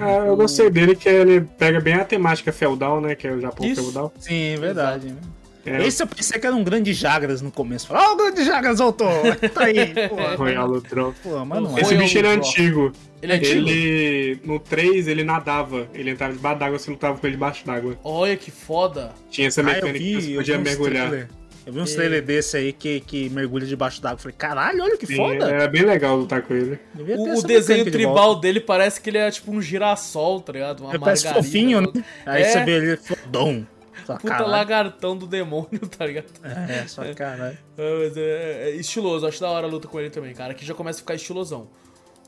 Ah, 0.00 0.26
eu 0.26 0.36
gostei 0.36 0.70
dele 0.70 0.94
que 0.94 1.08
ele 1.08 1.40
pega 1.40 1.80
bem 1.80 1.94
a 1.94 2.04
temática 2.04 2.52
feudal, 2.52 3.00
né? 3.00 3.16
Que 3.16 3.26
é 3.26 3.32
o 3.32 3.40
Japão 3.40 3.66
Isso. 3.66 3.82
feudal. 3.82 4.12
Sim, 4.18 4.54
verdade. 4.60 5.08
né? 5.08 5.16
É, 5.64 5.86
Esse 5.86 6.02
eu 6.02 6.06
pensei 6.08 6.40
que 6.40 6.46
era 6.46 6.56
um 6.56 6.64
grande 6.64 6.92
Jagras 6.92 7.40
no 7.40 7.50
começo. 7.52 7.86
Falei, 7.86 8.04
ó, 8.04 8.12
o 8.14 8.16
grande 8.16 8.44
Jagras 8.44 8.78
voltou. 8.78 9.08
Tá 9.54 9.64
aí, 9.64 9.92
pô. 10.08 10.16
Royal 10.36 10.66
Lutron. 10.66 11.12
Pô, 11.22 11.44
mas 11.44 11.62
não 11.62 11.78
é. 11.78 11.80
Esse 11.82 11.94
bicho 11.96 12.18
ele 12.18 12.26
é 12.26 12.30
antigo. 12.32 12.92
Ele 13.22 13.32
é 13.32 13.36
antigo? 13.36 13.68
Ele. 13.68 14.40
No 14.44 14.58
3 14.58 15.06
ele 15.08 15.22
nadava. 15.22 15.86
Ele 15.94 16.10
entrava 16.10 16.32
debaixo 16.32 16.58
d'água, 16.58 16.78
você 16.78 16.90
lutava 16.90 17.16
com 17.18 17.26
ele 17.26 17.36
debaixo 17.36 17.64
d'água. 17.64 17.96
Olha 18.02 18.36
que 18.36 18.50
foda. 18.50 19.12
Tinha 19.30 19.46
essa 19.48 19.60
Ah, 19.60 19.64
mecânica 19.64 19.98
que 19.98 20.04
vi, 20.16 20.20
você 20.22 20.32
eu 20.32 20.36
podia 20.38 20.58
mergulhar. 20.58 21.08
trailer. 21.08 21.28
Eu 21.64 21.72
vi 21.72 21.78
uns 21.78 21.92
E- 21.92 21.94
trailer 21.94 22.22
desse 22.24 22.56
aí 22.56 22.72
que, 22.72 22.98
que 22.98 23.28
mergulha 23.30 23.64
debaixo 23.64 24.02
d'água. 24.02 24.18
Falei, 24.18 24.34
caralho, 24.36 24.82
olha 24.82 24.96
que 24.96 25.06
Sim, 25.06 25.14
foda. 25.14 25.48
Era 25.48 25.68
bem 25.68 25.82
legal 25.82 26.16
lutar 26.16 26.42
com 26.42 26.54
ele. 26.54 26.76
O, 26.98 27.38
o 27.38 27.42
desenho 27.42 27.84
de 27.84 27.90
tribal 27.92 28.14
volta. 28.16 28.40
dele 28.40 28.58
parece 28.58 29.00
que 29.00 29.08
ele 29.10 29.18
é 29.18 29.30
tipo 29.30 29.52
um 29.52 29.62
girassol, 29.62 30.40
tá 30.40 30.52
ligado? 30.52 30.80
Uma 30.80 30.90
Ele 30.90 30.98
parece 30.98 31.32
fofinho, 31.32 31.80
né? 31.82 31.86
né? 31.94 32.04
Aí 32.26 32.42
É. 32.42 32.48
você 32.50 32.64
vê 32.64 32.72
ele 32.72 32.96
fodão. 32.96 33.64
Só 34.06 34.14
Puta 34.16 34.28
caralho. 34.28 34.50
lagartão 34.50 35.16
do 35.16 35.26
demônio, 35.26 35.80
tá 35.88 36.06
ligado? 36.06 36.26
É, 36.42 36.86
só 36.86 37.02
caralho. 37.14 37.58
É, 37.76 37.98
mas 38.04 38.16
é, 38.16 38.68
é 38.68 38.70
estiloso, 38.76 39.26
acho 39.26 39.40
da 39.40 39.48
hora 39.50 39.66
a 39.66 39.70
luta 39.70 39.86
com 39.88 39.98
ele 40.00 40.10
também, 40.10 40.34
cara. 40.34 40.52
Aqui 40.52 40.64
já 40.64 40.74
começa 40.74 40.98
a 40.98 41.00
ficar 41.00 41.14
estilosão. 41.14 41.68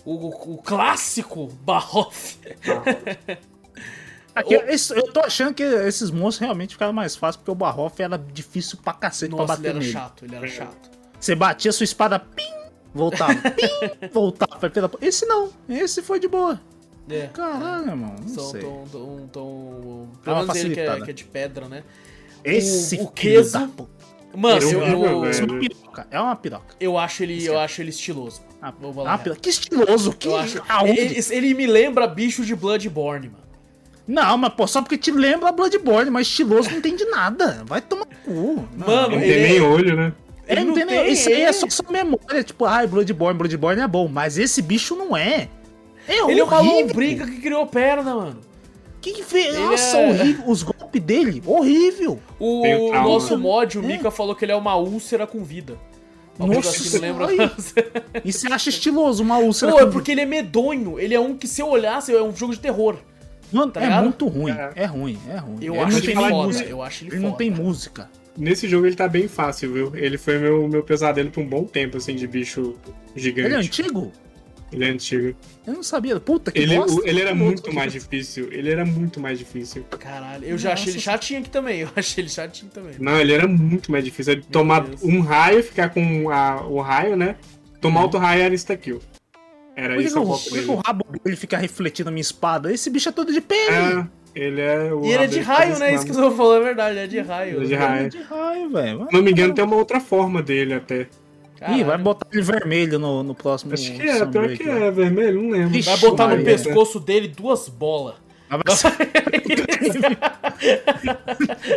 O, 0.04 0.14
o- 0.14 0.54
o 0.54 0.58
clássico 0.62 1.46
Barrof. 1.62 2.36
Aqui, 4.34 4.54
esse- 4.54 4.92
eu 4.96 5.12
tô 5.12 5.20
achando 5.20 5.54
que 5.54 5.62
esses 5.62 6.10
monstros 6.10 6.40
realmente 6.40 6.72
ficaram 6.74 6.92
mais 6.92 7.14
fáceis, 7.14 7.36
porque 7.36 7.50
o 7.52 7.54
Barrof 7.54 8.00
era 8.00 8.18
difícil 8.18 8.78
pra 8.82 8.92
cacete 8.92 9.30
Nossa, 9.30 9.44
pra 9.46 9.54
ele 9.54 9.62
bater 9.62 9.68
era 9.70 9.78
nele. 9.78 9.92
chato, 9.92 10.24
ele 10.24 10.34
era 10.34 10.46
chato. 10.48 10.90
Você 11.20 11.34
batia 11.36 11.70
sua 11.72 11.84
espada, 11.84 12.18
pim, 12.18 12.42
voltava, 12.92 13.32
pim, 13.32 13.68
voltava. 14.12 14.70
Esse 15.00 15.24
não, 15.24 15.50
esse 15.68 16.02
foi 16.02 16.18
de 16.18 16.26
boa. 16.26 16.60
É. 17.08 17.26
Caralho, 17.32 17.88
irmão, 17.90 18.14
não 18.20 18.28
São 18.28 18.44
sei. 18.50 18.60
tão, 18.62 19.28
tão... 19.32 20.08
Dá 20.16 20.22
Pelo 20.22 20.36
uma 20.36 20.42
menos 20.54 20.56
ele 20.64 20.74
que 20.74 20.80
é, 20.80 21.00
que 21.00 21.10
é 21.10 21.12
de 21.12 21.24
pedra, 21.24 21.68
né? 21.68 21.82
Esse 22.42 22.94
o 22.96 22.98
filho 22.98 23.10
queso-. 23.12 23.58
Mano, 24.36 24.62
eu, 24.70 24.82
é 24.82 24.92
eu. 24.92 25.30
Isso 25.30 25.42
é 25.42 25.44
uma 25.44 25.58
piroca, 25.60 26.06
é 26.10 26.20
uma 26.20 26.34
piroca. 26.36 26.74
eu 26.80 26.98
acho 26.98 27.22
ele, 27.22 27.44
eu 27.46 27.58
acho 27.58 27.80
ele 27.80 27.90
estiloso. 27.90 28.42
Ah, 28.60 28.72
Vamos 28.80 28.96
é 28.98 29.02
lá. 29.02 29.18
piroca. 29.18 29.40
Que 29.40 29.48
estiloso, 29.50 30.12
que... 30.12 30.26
Eu 30.28 30.36
acho. 30.36 30.62
Aonde? 30.68 30.98
Ele, 30.98 31.20
ele 31.30 31.54
me 31.54 31.66
lembra 31.66 32.06
bicho 32.06 32.44
de 32.44 32.54
Bloodborne, 32.56 33.28
mano. 33.28 33.44
Não, 34.06 34.36
mas 34.36 34.52
pô, 34.54 34.66
só 34.66 34.82
porque 34.82 34.98
te 34.98 35.10
lembra 35.10 35.52
Bloodborne, 35.52 36.10
mas 36.10 36.26
estiloso 36.26 36.70
não 36.70 36.80
tem 36.80 36.96
de 36.96 37.04
nada. 37.06 37.62
Vai 37.64 37.80
tomar 37.80 38.06
cu. 38.24 38.66
Não. 38.76 38.86
Mano, 38.86 39.10
Não 39.16 39.20
ele 39.22 39.32
tem 39.34 39.44
é- 39.44 39.48
nem 39.48 39.60
olho, 39.60 39.96
né? 39.96 40.12
É, 40.46 40.52
Ele 40.52 40.64
não 40.64 40.74
tem, 40.74 40.84
nem- 40.84 41.10
Isso 41.12 41.28
aí 41.28 41.40
é. 41.42 41.44
é 41.44 41.52
só 41.52 41.68
sua 41.70 41.90
memória. 41.90 42.42
Tipo, 42.44 42.66
ai, 42.66 42.86
Bloodborne, 42.86 43.38
Bloodborne 43.38 43.80
é 43.80 43.88
bom. 43.88 44.08
Mas 44.08 44.36
esse 44.36 44.60
bicho 44.60 44.94
não 44.96 45.16
é. 45.16 45.48
É 46.08 46.30
Ele 46.30 46.40
é 46.40 46.44
uma 46.44 46.58
horrível. 46.58 46.86
lombriga 46.86 47.26
que 47.26 47.40
criou 47.40 47.66
perna, 47.66 48.14
mano. 48.14 48.40
Que 49.00 49.12
que 49.12 49.22
fez? 49.22 49.54
Ele 49.54 49.64
Nossa, 49.64 49.98
é- 49.98 50.10
horrível. 50.10 50.44
Os 50.48 50.62
golpes 50.62 51.02
dele, 51.02 51.42
horrível. 51.46 52.18
O 52.38 52.62
nosso 52.92 53.38
mod, 53.38 53.78
o 53.78 53.82
É. 53.84 53.86
Mika, 53.86 54.10
falou 54.10 54.34
que 54.34 54.44
ele 54.44 54.52
é 54.52 54.56
uma 54.56 54.76
úlcera 54.76 55.26
com 55.26 55.42
vida. 55.44 55.76
Uma 56.38 56.52
Nossa, 56.54 56.70
assim, 56.70 56.94
não 56.94 57.00
lembra? 57.00 57.26
E 58.24 58.32
você 58.32 58.52
acha 58.52 58.68
estiloso 58.68 59.22
uma 59.22 59.38
úlcera 59.38 59.70
Pô, 59.72 59.80
é 59.80 59.84
com- 59.84 59.92
porque 59.92 60.10
ele 60.12 60.20
é 60.22 60.26
medonho. 60.26 60.98
Ele 60.98 61.14
é 61.14 61.20
um 61.20 61.36
que 61.36 61.46
se 61.46 61.60
eu 61.60 61.68
olhasse, 61.68 62.12
é 62.14 62.22
um 62.22 62.34
jogo 62.34 62.52
de 62.54 62.60
terror. 62.60 62.96
Mano, 63.52 63.70
tá 63.70 63.80
é 63.80 63.84
ligado? 63.84 64.04
muito 64.04 64.26
ruim. 64.26 64.50
É. 64.52 64.72
É, 64.74 64.84
ruim, 64.86 65.18
é 65.28 65.36
ruim. 65.36 65.58
Eu 65.62 65.74
ele 65.74 65.82
acho 65.84 65.96
não 65.96 66.04
ele 66.04 66.14
foda. 66.14 66.28
música. 66.46 66.68
Eu 66.68 66.82
acho 66.82 67.04
ele 67.04 67.10
Ele 67.10 67.16
foda. 67.18 67.28
não 67.28 67.36
tem 67.36 67.50
música. 67.50 68.10
Nesse 68.36 68.66
jogo 68.68 68.84
ele 68.86 68.96
tá 68.96 69.06
bem 69.06 69.28
fácil, 69.28 69.72
viu? 69.72 69.92
Ele 69.94 70.18
foi 70.18 70.38
meu, 70.38 70.66
meu 70.66 70.82
pesadelo 70.82 71.30
por 71.30 71.40
um 71.42 71.46
bom 71.46 71.62
tempo, 71.64 71.98
assim, 71.98 72.16
de 72.16 72.26
bicho 72.26 72.74
gigante. 73.14 73.46
Ele 73.46 73.54
é 73.54 73.58
antigo? 73.58 74.10
Ele 74.74 74.84
é 74.84 74.88
antigo. 74.88 75.36
Eu 75.66 75.72
não 75.72 75.82
sabia. 75.84 76.18
Puta 76.18 76.50
que 76.50 76.58
Ele, 76.58 76.74
bosta. 76.76 77.00
ele 77.08 77.20
era 77.20 77.34
muito 77.34 77.72
mais 77.72 77.92
difícil. 77.92 78.48
Ele 78.50 78.70
era 78.70 78.84
muito 78.84 79.20
mais 79.20 79.38
difícil. 79.38 79.84
Caralho, 79.98 80.44
eu 80.44 80.58
já 80.58 80.72
achei 80.72 80.88
ele 80.88 80.94
Nossa. 80.96 81.04
chatinho 81.12 81.40
aqui 81.40 81.50
também. 81.50 81.80
Eu 81.84 81.88
achei 81.94 82.22
ele 82.24 82.28
chatinho 82.30 82.70
também. 82.72 82.94
Não, 82.98 83.18
ele 83.20 83.32
era 83.32 83.46
muito 83.46 83.92
mais 83.92 84.04
difícil. 84.04 84.32
Ele 84.32 84.42
tomar 84.50 84.80
Deus. 84.80 85.02
um 85.02 85.20
raio, 85.20 85.62
ficar 85.62 85.90
com 85.90 86.28
a- 86.30 86.66
o 86.66 86.80
raio, 86.80 87.16
né? 87.16 87.36
Tomar 87.80 88.02
outro 88.02 88.18
raio 88.18 88.42
era 88.42 88.54
insta-kill. 88.54 89.00
Era 89.76 90.00
isso 90.00 90.14
que 90.14 90.18
o 90.20 90.26
por 90.26 90.64
que 90.64 90.70
o 90.70 90.74
rabo 90.76 91.04
dele 91.24 91.36
fica 91.36 91.56
refletindo 91.56 92.08
a 92.08 92.12
minha 92.12 92.20
espada? 92.20 92.72
Esse 92.72 92.88
bicho 92.90 93.08
é 93.08 93.12
todo 93.12 93.32
de 93.32 93.40
pele. 93.40 93.70
É, 93.72 94.06
ele 94.34 94.60
é 94.60 94.92
o 94.92 95.04
E 95.04 95.12
ele 95.12 95.24
é 95.24 95.26
de 95.26 95.40
raio, 95.40 95.78
né? 95.78 95.94
Isso 95.94 96.04
que 96.06 96.12
você 96.12 96.36
falou 96.36 96.56
é 96.56 96.60
verdade, 96.60 96.90
ele 96.96 97.00
é 97.04 97.06
de 97.06 97.18
raio. 97.20 97.56
Ele 97.62 97.64
é 97.64 97.66
de 97.66 97.74
Ele 97.74 97.74
é 97.74 97.86
raio. 97.86 98.10
de 98.10 98.22
raio, 98.22 98.70
velho. 98.70 99.06
Se 99.06 99.12
não 99.12 99.22
me 99.22 99.30
engano, 99.30 99.54
tem 99.54 99.64
uma 99.64 99.76
outra 99.76 100.00
forma 100.00 100.42
dele 100.42 100.74
até. 100.74 101.06
Ih, 101.72 101.84
vai 101.84 101.98
botar 101.98 102.26
ele 102.32 102.42
vermelho 102.42 102.98
no, 102.98 103.22
no 103.22 103.34
próximo. 103.34 103.72
Acho 103.74 103.92
que 103.92 104.02
é, 104.02 104.26
pior 104.26 104.48
que 104.56 104.64
né? 104.64 104.86
é 104.86 104.90
vermelho, 104.90 105.42
não 105.42 105.50
lembro. 105.50 105.76
Ixi, 105.76 105.88
Vai 105.88 105.98
botar 105.98 106.24
no 106.24 106.30
Maria. 106.30 106.44
pescoço 106.44 107.00
dele 107.00 107.28
duas 107.28 107.68
bolas. 107.68 108.16
Vai 108.50 108.76
ser, 108.76 108.92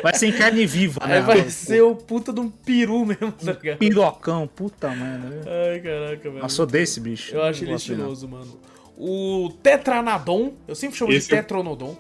vai 0.04 0.14
ser 0.14 0.28
em 0.28 0.32
carne 0.32 0.66
viva, 0.66 1.00
né? 1.08 1.16
Aí 1.18 1.22
vai 1.22 1.50
ser 1.50 1.82
o 1.82 1.96
puta 1.96 2.32
de 2.34 2.40
um 2.40 2.50
peru 2.50 3.06
mesmo, 3.06 3.32
tá 3.32 3.54
ligado? 3.54 3.78
Pirocão, 3.78 4.48
puta 4.48 4.90
merda. 4.90 5.42
Ai, 5.72 5.80
caraca, 5.80 6.30
velho. 6.30 6.42
Nossa, 6.42 6.64
odeio 6.64 6.84
esse 6.84 7.00
bicho. 7.00 7.36
Eu 7.36 7.44
acho 7.44 7.64
ele 7.64 7.74
estiloso, 7.74 8.28
mano. 8.28 8.60
O 8.98 9.52
Tetranadon, 9.62 10.54
eu 10.68 10.76
sempre 10.76 10.98
chamo 10.98 11.12
Esse 11.12 11.28
de 11.30 11.36
eu- 11.36 11.38
Tetronodon. 11.40 11.98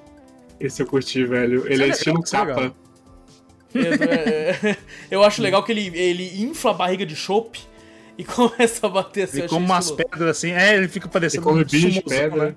Esse 0.59 0.81
eu 0.81 0.87
curti, 0.87 1.23
velho. 1.23 1.65
Ele 1.65 1.73
é, 1.73 1.77
legal, 1.77 1.97
estilo 1.97 2.19
é 2.25 2.29
capa. 2.29 2.75
É, 3.75 4.67
é, 4.71 4.77
eu 5.11 5.23
acho 5.23 5.41
legal 5.41 5.63
que 5.63 5.71
ele, 5.71 5.91
ele 5.95 6.41
infla 6.43 6.71
a 6.71 6.73
barriga 6.73 7.05
de 7.05 7.15
chope 7.15 7.59
e 8.17 8.23
começa 8.25 8.85
a 8.87 8.89
bater 8.89 9.23
assim. 9.23 9.39
Ele 9.39 9.47
come 9.49 9.65
umas 9.65 9.91
pedras 9.91 10.29
assim. 10.37 10.51
É, 10.51 10.75
ele 10.75 10.87
fica 10.87 11.07
parecendo 11.07 11.47
Ele 11.47 11.51
come 11.53 11.65
bicho, 11.65 11.99
sumozão, 12.01 12.03
pedra. 12.29 12.45
né? 12.47 12.55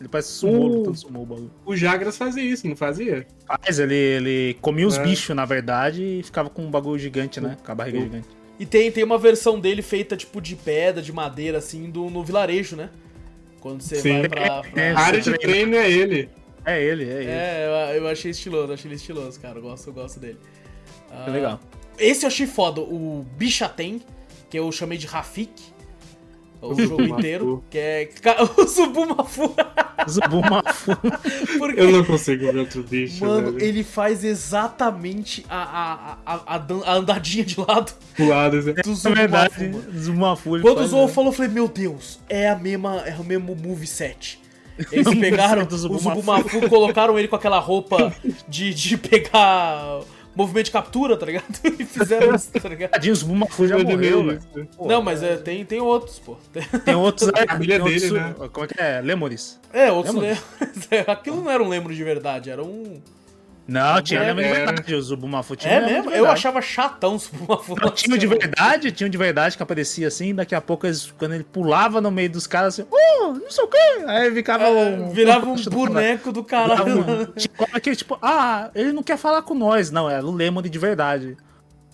Ele 0.00 0.08
parece 0.08 0.28
sumô, 0.32 0.52
Uh. 0.64 0.66
lutando 0.78 0.96
sumô, 0.96 1.22
o 1.22 1.26
bagulho. 1.26 1.50
O 1.66 1.76
Jagras 1.76 2.16
fazia 2.16 2.42
isso, 2.42 2.66
não 2.66 2.74
fazia? 2.74 3.26
Mas 3.66 3.78
ele, 3.78 3.94
ele 3.94 4.56
comia 4.62 4.86
os 4.86 4.96
É. 4.96 5.02
bichos, 5.02 5.36
na 5.36 5.44
verdade, 5.44 6.02
e 6.02 6.22
ficava 6.22 6.48
com 6.48 6.62
um 6.62 6.70
bagulho 6.70 6.98
gigante, 6.98 7.38
né? 7.40 7.56
Com 7.64 7.70
a 7.72 7.74
barriga 7.74 7.98
Uh. 7.98 8.02
gigante. 8.02 8.28
E 8.58 8.64
tem, 8.66 8.90
tem 8.90 9.04
uma 9.04 9.18
versão 9.18 9.58
dele 9.60 9.82
feita 9.82 10.16
tipo 10.16 10.40
de 10.40 10.56
pedra, 10.56 11.02
de 11.02 11.12
madeira, 11.12 11.58
assim, 11.58 11.90
do, 11.90 12.08
no 12.10 12.24
vilarejo, 12.24 12.76
né? 12.76 12.88
Quando 13.60 13.82
você 13.82 13.96
Sim. 13.96 14.20
vai 14.20 14.28
pra. 14.28 14.62
pra- 14.62 14.82
É, 14.82 14.92
A 14.92 14.98
área 15.00 15.20
de 15.20 15.32
treino 15.38 15.76
é 15.76 15.90
ele. 15.90 16.28
É 16.64 16.82
ele, 16.82 17.04
é 17.04 17.12
ele. 17.22 17.30
É, 17.30 17.92
eu, 17.96 18.02
eu 18.02 18.08
achei 18.08 18.30
estiloso, 18.30 18.72
achei 18.72 18.88
ele 18.88 18.96
estiloso, 18.96 19.38
cara. 19.40 19.58
Eu 19.58 19.62
gosto, 19.62 19.86
eu 19.88 19.92
gosto 19.94 20.18
dele. 20.20 20.38
Ah, 21.10 21.24
É 21.26 21.30
legal. 21.30 21.60
Esse 21.98 22.24
eu 22.24 22.28
achei 22.28 22.46
foda, 22.46 22.80
o 22.80 23.24
Bichaten, 23.36 24.00
que 24.50 24.58
eu 24.58 24.70
chamei 24.72 24.98
de 24.98 25.06
Rafik. 25.06 25.50
O 26.62 26.66
O 26.72 26.74
jogo 26.74 26.82
Zubumafu. 26.88 27.18
inteiro. 27.20 27.64
Que 27.70 27.78
é. 27.78 28.08
O 28.58 28.66
Subumafu. 28.68 29.54
Zubumafu. 30.08 30.96
Porque, 31.58 31.80
Eu 31.80 31.90
não 31.90 32.04
consigo 32.04 32.44
ver 32.52 32.58
outro 32.58 32.82
bicho, 32.82 33.24
mano, 33.24 33.52
velho. 33.52 33.64
ele 33.64 33.82
faz 33.82 34.22
exatamente 34.24 35.44
a, 35.48 36.18
a, 36.26 36.34
a, 36.34 36.56
a, 36.56 36.94
andadinha 36.96 37.44
de 37.44 37.58
lado 37.58 37.92
Pulado, 38.14 38.58
assim. 38.58 38.72
do 38.72 38.76
Na 38.76 38.94
Subumafu, 38.94 39.14
verdade, 39.14 39.68
mano. 39.68 39.98
Zubumafu. 40.00 40.56
ele 40.56 40.62
Quando 40.62 40.76
o 40.76 40.78
faz, 40.80 40.90
Zou 40.90 41.06
né? 41.06 41.12
falou, 41.12 41.30
eu 41.30 41.36
falei, 41.36 41.50
meu 41.50 41.68
Deus, 41.68 42.20
é 42.28 42.48
a 42.50 42.56
mesma, 42.56 42.96
é 43.06 43.14
o 43.14 43.24
mesmo 43.24 43.54
moveset. 43.56 44.38
Eles 44.92 45.14
pegaram 45.18 45.64
do 45.64 45.74
o 45.74 45.78
Zubumafu. 45.78 46.08
Zubumafu, 46.20 46.68
colocaram 46.68 47.18
ele 47.18 47.28
com 47.28 47.36
aquela 47.36 47.58
roupa 47.58 48.14
de, 48.48 48.72
de 48.74 48.96
pegar 48.96 50.00
movimento 50.34 50.66
de 50.66 50.70
captura, 50.72 51.16
tá 51.16 51.26
ligado? 51.26 51.44
E 51.78 51.84
fizeram 51.84 52.34
isso, 52.34 52.50
tá 52.52 52.68
ligado? 52.68 52.90
Tadinho, 52.90 53.12
o 53.12 53.16
Zubumafu 53.16 53.66
já 53.66 53.78
Eu 53.78 53.84
morreu, 53.84 54.26
velho. 54.26 54.40
Não, 54.80 55.02
mas 55.02 55.22
é, 55.22 55.36
tem, 55.36 55.64
tem 55.64 55.80
outros, 55.80 56.18
pô. 56.18 56.36
Tem- 56.52 56.62
Tem 56.84 56.94
outros. 56.94 57.30
né? 57.32 57.46
família 57.46 57.76
Tem 57.76 57.84
outros- 57.84 58.02
dele, 58.10 58.20
né? 58.20 58.34
Como 58.52 58.64
é 58.64 58.68
que 58.68 58.80
é? 58.80 59.00
Lemures. 59.00 59.58
É, 59.72 59.90
outros 59.92 60.14
lembros. 60.14 60.44
Aquilo 61.06 61.42
não 61.42 61.50
era 61.50 61.62
um 61.62 61.68
lembro 61.68 61.94
de 61.94 62.02
verdade, 62.04 62.50
era 62.50 62.62
um. 62.62 63.00
Não, 63.70 64.02
tinha 64.02 64.20
É, 64.20 64.24
era. 64.24 64.34
verdade. 64.34 64.94
O 64.94 65.00
Zubumafu 65.02 65.54
tinha 65.54 65.74
É 65.74 65.86
mesmo? 65.86 66.10
Eu 66.10 66.26
achava 66.28 66.60
chatão 66.60 67.14
o 67.14 67.18
Zubumafu. 67.18 67.76
Não, 67.80 67.90
tinha 67.90 68.16
um 68.16 68.18
de 68.18 68.26
verdade, 68.26 68.90
tinha 68.90 69.06
um 69.06 69.10
de 69.10 69.16
verdade 69.16 69.56
que 69.56 69.62
aparecia 69.62 70.08
assim, 70.08 70.34
daqui 70.34 70.54
a 70.56 70.60
pouco 70.60 70.86
eles, 70.86 71.12
quando 71.16 71.34
ele 71.34 71.44
pulava 71.44 72.00
no 72.00 72.10
meio 72.10 72.28
dos 72.30 72.46
caras 72.48 72.74
assim, 72.78 72.88
oh, 72.90 73.32
não 73.34 73.50
sei 73.50 73.62
o 73.64 73.68
quê. 73.68 73.78
Aí 74.06 74.34
ficava 74.34 74.68
um. 74.68 75.10
Virava 75.10 75.46
um 75.46 75.54
do 75.54 75.70
boneco 75.70 76.32
do 76.32 76.42
caralho. 76.44 76.98
um- 77.00 77.26
Tipo, 77.26 77.66
aquele 77.72 77.94
tipo, 77.94 78.18
ah, 78.20 78.70
ele 78.74 78.92
não 78.92 79.02
quer 79.04 79.16
falar 79.16 79.42
com 79.42 79.54
nós. 79.54 79.90
Não, 79.90 80.10
era 80.10 80.26
o 80.26 80.32
Lemon 80.32 80.62
de 80.62 80.78
verdade. 80.78 81.36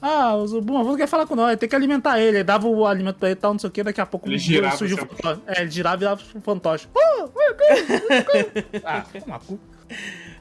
Ah, 0.00 0.34
o 0.34 0.46
Zubumafu 0.46 0.88
não 0.90 0.96
quer 0.96 1.08
falar 1.08 1.26
com 1.26 1.34
nós, 1.34 1.56
tem 1.58 1.68
que 1.68 1.74
alimentar 1.76 2.18
ele. 2.20 2.38
Aí 2.38 2.44
dava 2.44 2.66
o 2.68 2.86
alimento 2.86 3.16
pra 3.16 3.28
ele 3.28 3.36
e 3.38 3.40
tal, 3.40 3.52
não 3.52 3.58
sei 3.58 3.68
o 3.68 3.72
que, 3.72 3.82
daqui 3.82 4.00
a 4.00 4.06
pouco 4.06 4.28
Ele 4.28 4.38
girava, 4.38 4.76
surgiu 4.76 4.96
o 4.96 5.00
assim, 5.00 5.08
fantoche. 5.22 5.40
É, 5.46 5.60
ele 5.62 5.70
girava 5.70 5.96
e 5.96 5.98
virava 5.98 6.20
um 6.34 6.40
fantoche. 6.40 6.88
Oh, 6.94 7.28
meu 7.36 7.54
Deus, 7.56 8.82
ah, 8.84 9.04
toma 9.24 9.38
cu. 9.40 9.58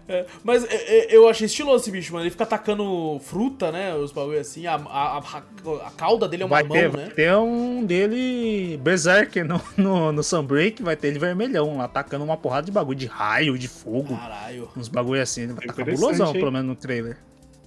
É, 0.08 0.26
Mas 0.44 0.64
é, 0.66 0.76
é, 0.76 1.16
eu 1.16 1.28
achei 1.28 1.46
estiloso 1.48 1.84
esse 1.84 1.92
bicho, 1.92 2.14
mano. 2.14 2.24
Ele 2.24 2.30
fica 2.32 2.44
atacando 2.44 3.20
fruta, 3.22 3.72
né? 3.72 3.96
Os 3.96 4.12
bagulho 4.12 4.40
assim. 4.40 4.68
A, 4.68 4.76
a, 4.76 5.18
a, 5.18 5.44
a 5.88 5.92
cauda 5.92 6.28
dele 6.28 6.44
é 6.44 6.46
uma 6.46 6.56
Vai 6.56 6.64
mão, 6.64 6.78
ter, 6.78 6.92
né? 6.92 7.06
vai 7.06 7.10
ter 7.10 7.36
um 7.36 7.84
dele 7.84 8.80
Berserker 8.84 9.44
no, 9.44 9.60
no, 9.76 10.12
no 10.12 10.24
Sunbreak, 10.24 10.84
vai 10.84 10.96
ter 10.96 11.08
ele 11.08 11.20
vermelhão, 11.20 11.78
lá, 11.78 11.86
atacando 11.86 12.24
uma 12.24 12.38
porrada 12.38 12.66
de 12.66 12.72
bagulho 12.72 12.98
de 12.98 13.08
raio, 13.08 13.58
de 13.58 13.68
fogo, 13.68 14.16
Caralho. 14.16 14.70
uns 14.78 14.88
bagulho 14.88 15.22
assim. 15.22 15.44
Ele 15.44 15.54
vai 15.54 15.66
tá 15.66 15.74
cabulosão, 15.74 16.28
hein? 16.28 16.34
pelo 16.34 16.52
menos 16.52 16.68
no 16.68 16.76
trailer. 16.76 17.18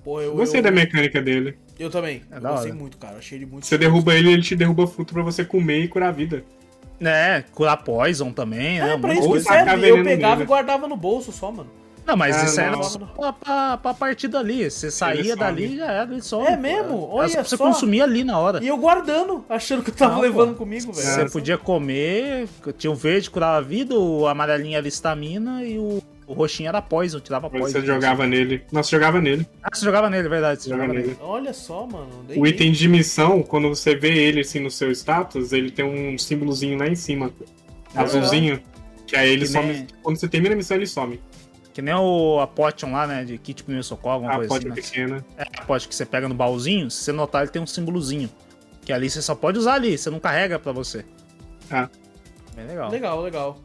Pô, 0.04 0.20
eu, 0.20 0.34
Gostei 0.36 0.60
eu, 0.60 0.64
da 0.64 0.70
mecânica 0.70 1.20
dele. 1.20 1.58
eu 1.78 1.90
também. 1.90 2.22
É 2.30 2.36
eu 2.36 2.40
gostei 2.40 2.70
hora. 2.70 2.80
muito, 2.80 2.96
cara. 2.98 3.18
Achei 3.18 3.36
ele 3.36 3.46
muito 3.46 3.66
Você 3.66 3.76
derruba 3.76 4.14
ele, 4.14 4.32
ele 4.32 4.42
te 4.42 4.54
derruba 4.54 4.86
fruto 4.86 5.12
pra 5.12 5.22
você 5.22 5.44
comer 5.44 5.80
e 5.84 5.88
curar 5.88 6.10
a 6.10 6.12
vida. 6.12 6.44
É, 7.00 7.44
curar 7.52 7.76
Poison 7.78 8.32
também, 8.32 8.80
né? 8.80 8.90
É, 8.90 8.94
um 8.94 9.00
pra 9.00 9.14
isso 9.14 9.30
que 9.30 9.40
serve. 9.40 9.88
Eu 9.88 10.02
pegava 10.04 10.36
nele. 10.36 10.44
e 10.44 10.46
guardava 10.46 10.88
no 10.88 10.96
bolso 10.96 11.30
só, 11.32 11.50
mano. 11.52 11.70
Não, 12.08 12.16
mas 12.16 12.36
Ah, 12.36 12.44
isso 12.44 12.60
era 12.60 12.70
não. 12.72 12.82
só 12.82 12.98
pra, 12.98 13.32
pra, 13.34 13.76
pra 13.76 13.94
partir 13.94 14.28
dali. 14.28 14.70
Você 14.70 14.90
saía 14.90 15.36
dali 15.36 15.76
já 15.76 15.92
era, 15.92 16.10
ele 16.10 16.22
some. 16.22 16.46
É 16.46 16.56
mesmo? 16.56 17.06
Olha 17.12 17.26
Era 17.26 17.34
pra 17.34 17.44
você 17.44 17.56
só. 17.56 17.66
consumir 17.66 18.00
ali 18.00 18.24
na 18.24 18.38
hora. 18.38 18.64
E 18.64 18.66
eu 18.68 18.78
guardando, 18.78 19.44
achando 19.48 19.82
que 19.82 19.90
eu 19.90 19.94
tava 19.94 20.14
Não, 20.14 20.20
levando 20.22 20.52
pô. 20.52 20.60
comigo, 20.60 20.90
velho. 20.92 21.06
Você 21.06 21.28
podia 21.30 21.58
comer, 21.58 22.48
tinha 22.78 22.90
o 22.90 22.94
verde, 22.94 23.28
curava 23.30 23.58
a 23.58 23.60
vida, 23.60 23.94
o 23.94 24.26
amarelinho 24.26 24.78
era 24.78 24.88
estamina 24.88 25.62
e 25.62 25.78
o, 25.78 26.02
o 26.26 26.32
roxinho 26.32 26.68
era 26.70 26.80
poison, 26.80 27.20
tirava 27.20 27.50
poison. 27.50 27.78
você 27.78 27.86
jogava 27.86 28.26
nele. 28.26 28.62
Nossa, 28.72 28.90
jogava 28.90 29.20
nele. 29.20 29.46
Ah, 29.62 29.68
você 29.70 29.84
jogava 29.84 30.08
nele, 30.08 30.26
é 30.26 30.30
verdade. 30.30 30.62
Você 30.62 30.70
Jogava 30.70 30.88
jogava 30.88 31.06
nele. 31.06 31.16
nele. 31.18 31.30
Olha 31.30 31.52
só, 31.52 31.86
mano. 31.86 32.08
O 32.36 32.46
item 32.46 32.72
de 32.72 32.88
missão, 32.88 33.42
quando 33.42 33.68
você 33.68 33.94
vê 33.94 34.16
ele 34.16 34.40
assim 34.40 34.60
no 34.60 34.70
seu 34.70 34.90
status, 34.92 35.52
ele 35.52 35.70
tem 35.70 35.84
um 35.84 36.16
símbolozinho 36.16 36.78
lá 36.78 36.86
em 36.88 36.94
cima. 36.96 37.30
Azulzinho. 37.94 38.60
Que 39.06 39.16
aí 39.16 39.30
ele 39.30 39.42
Que 39.46 39.52
some. 39.52 39.72
nem- 39.72 39.86
Quando 40.02 40.18
você 40.18 40.28
termina 40.28 40.54
a 40.54 40.56
missão, 40.56 40.76
ele 40.76 40.86
some. 40.86 41.18
Que 41.78 41.82
nem 41.82 41.94
o, 41.94 42.40
a 42.40 42.46
potion 42.48 42.90
lá, 42.90 43.06
né? 43.06 43.22
De 43.24 43.38
kit 43.38 43.62
primeiro 43.62 43.84
socorro, 43.84 44.14
alguma 44.14 44.32
A 44.32 44.36
coisa 44.48 44.56
assim. 44.56 44.68
né? 44.68 44.74
pequena. 44.74 45.24
É, 45.36 45.42
a 45.42 45.64
pote 45.64 45.86
que 45.86 45.94
você 45.94 46.04
pega 46.04 46.28
no 46.28 46.34
baúzinho, 46.34 46.90
se 46.90 47.04
você 47.04 47.12
notar, 47.12 47.42
ele 47.42 47.52
tem 47.52 47.62
um 47.62 47.68
símbolozinho. 47.68 48.28
Que 48.84 48.92
ali 48.92 49.08
você 49.08 49.22
só 49.22 49.32
pode 49.36 49.58
usar 49.60 49.74
ali, 49.74 49.96
você 49.96 50.10
não 50.10 50.18
carrega 50.18 50.58
pra 50.58 50.72
você. 50.72 51.04
Ah. 51.70 51.88
Bem 52.56 52.66
legal. 52.66 52.90
Legal, 52.90 53.22
legal. 53.22 53.58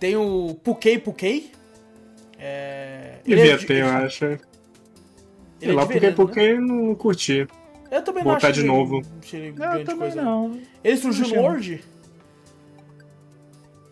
Tem 0.00 0.16
o 0.16 0.56
Pukei 0.64 0.98
Pukei. 0.98 1.52
É... 2.40 3.18
ele 3.24 3.36
Devia 3.36 3.54
é 3.54 3.56
de- 3.56 3.66
ter, 3.66 3.76
eu 3.82 3.86
ele- 3.86 3.96
acho. 4.04 4.18
Sei 4.18 4.38
ele 5.60 5.70
é 5.70 5.74
lá, 5.76 5.84
veneno, 5.84 6.16
porque 6.16 6.54
né? 6.54 6.58
não 6.60 6.92
curti. 6.96 7.46
Eu 7.88 8.02
também 8.02 8.24
não 8.24 8.34
botar 8.34 8.50
de 8.50 8.62
ele- 8.62 8.66
novo. 8.66 9.00
ele 9.32 9.48
Eu 9.50 9.84
também 9.84 10.10
coisa. 10.10 10.22
não. 10.22 10.58
Ele 10.82 10.96
surgiu 10.96 11.28
no 11.28 11.34
não. 11.36 11.42
Word? 11.44 11.84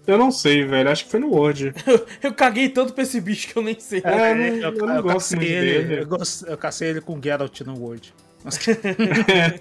Eu 0.06 0.18
não 0.18 0.30
sei, 0.30 0.64
velho. 0.64 0.90
Acho 0.90 1.04
que 1.04 1.10
foi 1.10 1.20
no 1.20 1.28
Word. 1.28 1.72
Eu 2.22 2.34
caguei 2.34 2.68
tanto 2.68 2.92
pra 2.92 3.02
esse 3.02 3.20
bicho 3.20 3.48
que 3.48 3.56
eu 3.56 3.62
nem 3.62 3.78
sei. 3.78 4.02
É, 4.04 4.32
eu 4.32 4.36
Eu, 4.72 4.76
eu 4.76 4.86
não 4.86 4.96
eu 4.96 5.02
gosto 5.02 5.16
cacei 5.18 5.36
muito 5.38 5.50
ele, 5.52 5.82
dele. 5.84 6.02
Eu, 6.02 6.06
gosto- 6.06 6.46
eu 6.46 6.58
cacei 6.58 6.88
ele 6.88 7.00
com 7.00 7.20
Geralt 7.22 7.60
no 7.60 7.78
World. 7.78 8.12
Nossa, 8.44 8.60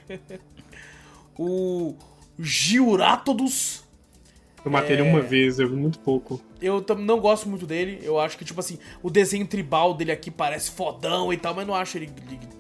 O 1.38 1.96
Giuratodus. 2.38 3.84
Eu 4.64 4.72
matei 4.72 4.96
ele 4.98 5.08
É. 5.08 5.12
uma 5.12 5.22
vez, 5.22 5.60
eu 5.60 5.70
vi 5.70 5.76
muito 5.76 6.00
pouco. 6.00 6.42
Eu 6.62 6.84
não 6.98 7.20
gosto 7.20 7.48
muito 7.48 7.66
dele. 7.66 8.00
Eu 8.04 8.20
acho 8.20 8.38
que, 8.38 8.44
tipo 8.44 8.60
assim, 8.60 8.78
o 9.02 9.10
desenho 9.10 9.48
tribal 9.48 9.94
dele 9.94 10.12
aqui 10.12 10.30
parece 10.30 10.72
fodão 10.72 11.32
e 11.32 11.38
tal, 11.38 11.54
mas 11.56 11.66
não 11.66 11.74
acho 11.76 11.98
ele 11.98 12.10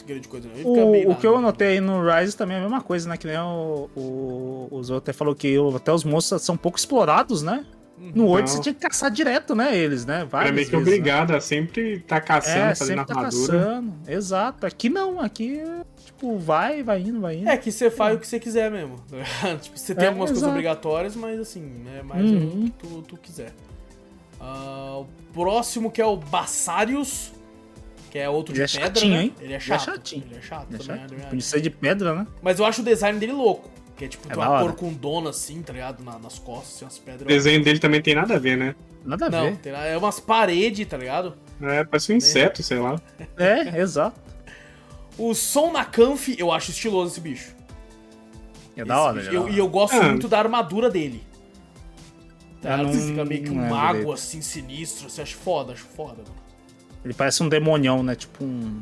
grande 0.07 0.27
coisa, 0.27 0.47
não. 0.47 0.55
Ele 0.55 1.07
O, 1.07 1.11
o 1.11 1.15
que 1.15 1.27
eu 1.27 1.35
anotei 1.35 1.67
aí 1.69 1.80
no 1.81 2.01
Rise 2.03 2.35
também 2.35 2.55
é 2.55 2.59
a 2.59 2.63
mesma 2.63 2.81
coisa, 2.81 3.07
né? 3.09 3.17
Que 3.17 3.27
nem 3.27 3.38
o, 3.38 3.89
o, 3.95 4.67
o 4.71 4.84
Zou 4.84 4.97
até 4.97 5.11
falou 5.13 5.35
que 5.35 5.55
até 5.76 5.91
os 5.91 6.03
monstros 6.03 6.41
são 6.41 6.55
pouco 6.57 6.77
explorados, 6.77 7.41
né? 7.43 7.65
No 8.15 8.27
World 8.27 8.49
Não. 8.49 8.55
você 8.55 8.61
tinha 8.63 8.73
que 8.73 8.80
caçar 8.80 9.11
direto, 9.11 9.53
né? 9.53 9.77
Eles, 9.77 10.05
né? 10.05 10.19
Era 10.19 10.26
Várias 10.26 10.55
meio 10.55 10.65
que 10.67 10.71
vezes, 10.71 10.88
né? 10.88 10.93
obrigado 10.95 11.31
a 11.35 11.41
sempre 11.41 11.99
tá 11.99 12.21
caçando, 12.21 12.57
É, 12.57 12.76
fazendo 12.76 12.97
sempre 12.99 13.05
tá 13.13 13.19
armadura. 13.19 13.59
caçando. 13.59 13.93
Exato. 14.07 14.65
Aqui 14.65 14.88
não, 14.89 15.19
aqui, 15.19 15.61
tipo, 16.20 16.38
vai, 16.38 16.84
vai 16.84 17.02
indo, 17.02 17.20
vai 17.22 17.38
indo. 17.38 17.50
É 17.50 17.58
que 17.58 17.72
você 17.72 17.90
faz 17.90 18.16
o 18.16 18.20
que 18.20 18.28
você 18.28 18.40
quiser 18.40 18.70
mesmo. 18.70 18.96
tipo, 19.62 19.78
você 19.78 19.96
tem 19.96 20.06
É, 20.06 20.08
algumas 20.08 20.30
coisas 20.30 20.38
exato. 20.44 20.52
obrigatórias, 20.52 21.16
mas 21.16 21.40
assim, 21.40 21.84
é 21.98 22.04
mais 22.04 22.30
Uhum. 22.30 22.38
o 22.48 22.64
que 22.66 22.70
tu, 22.72 23.02
tu 23.04 23.18
quiser. 23.18 23.54
Ah, 24.40 25.00
o 25.02 25.08
próximo 25.34 25.91
que 25.91 26.02
é 26.02 26.06
o 26.06 26.16
Bassarius, 26.16 27.32
que 28.10 28.18
é 28.18 28.30
outro 28.30 28.56
Ele 28.56 28.66
de 28.66 28.78
é 28.78 28.82
pedra, 28.82 28.96
chatinho, 29.02 29.16
né? 29.18 29.24
hein? 29.24 29.34
Ele 29.38 29.44
é 29.44 29.48
Ele 29.48 29.54
é 29.56 29.60
chato. 29.60 29.86
chatinho. 29.86 30.24
Ele 30.30 30.38
é 30.38 30.41
chato 30.41 30.68
Deixa- 30.70 30.86
também, 30.88 31.04
é 31.04 31.08
verdade. 31.08 31.30
Podia 31.30 31.41
ser 31.46 31.62
de 31.62 31.70
pedra, 31.70 32.16
né? 32.16 32.28
Mas 32.41 32.60
eu 32.60 32.66
acho 32.66 32.82
o 32.82 32.86
design 32.86 33.20
dele 33.20 33.34
louco. 33.34 33.70
Que 33.98 34.06
é 34.06 34.08
tipo, 34.08 34.28
É 34.32 34.34
tem 34.34 34.41
uma 34.41 34.62
cor 34.62 34.74
com 34.76 34.94
dona 34.94 35.30
assim, 35.32 35.62
tá 35.62 35.74
ligado? 35.74 36.02
Na- 36.04 36.18
nas 36.18 36.40
costas, 36.40 36.76
assim, 36.76 36.86
umas 36.86 36.98
O 36.98 37.02
pedras. 37.02 37.28
desenho 37.28 37.62
dele 37.64 37.80
também 37.80 38.02
tem 38.02 38.16
nada 38.16 38.36
a 38.36 38.40
ver, 38.40 38.58
né? 38.58 38.74
Nada 39.04 39.26
a 39.26 39.30
Não, 39.30 39.44
ver. 39.44 39.58
tem, 39.58 39.74
é 39.74 39.98
umas 39.98 40.20
paredes, 40.22 40.88
tá 40.88 40.96
ligado? 40.96 41.36
É, 41.62 41.84
parece 41.84 42.14
um 42.14 42.16
inseto, 42.16 42.64
sei 42.64 42.80
lá. 42.80 43.00
É, 43.38 43.78
exato. 43.82 44.18
O 45.20 45.34
Som 45.36 45.72
Nakanf, 45.74 46.30
eu 46.38 46.52
acho 46.52 46.72
estiloso 46.72 47.12
esse 47.12 47.22
bicho. 47.22 47.54
É 48.76 48.86
da 48.86 49.02
hora. 49.02 49.14
bicho. 49.18 49.28
é 49.28 49.32
da 49.32 49.36
Eu- 49.38 49.44
hora. 49.44 49.52
E 49.52 49.58
eu 49.58 49.68
gosto 49.68 49.96
Ah. 49.98 50.04
muito 50.04 50.28
da 50.28 50.40
armadura 50.40 50.90
dele. 50.90 51.24
Tá? 52.62 52.78
Não- 52.78 52.90
Ele 52.90 53.00
fica 53.02 53.26
meio 53.26 53.44
que 53.44 53.50
um 53.52 53.56
mago, 53.70 54.00
dele. 54.00 54.12
assim, 54.14 54.41
sinistro. 54.41 55.10
Você 55.10 55.22
acha 55.22 55.36
foda, 55.38 55.74
acho 55.74 55.84
foda, 55.86 56.18
mano. 56.24 56.36
Ele 57.04 57.14
parece 57.14 57.41
um 57.44 57.50
demonião, 57.50 58.02
né? 58.04 58.16
Tipo 58.16 58.44
um. 58.44 58.82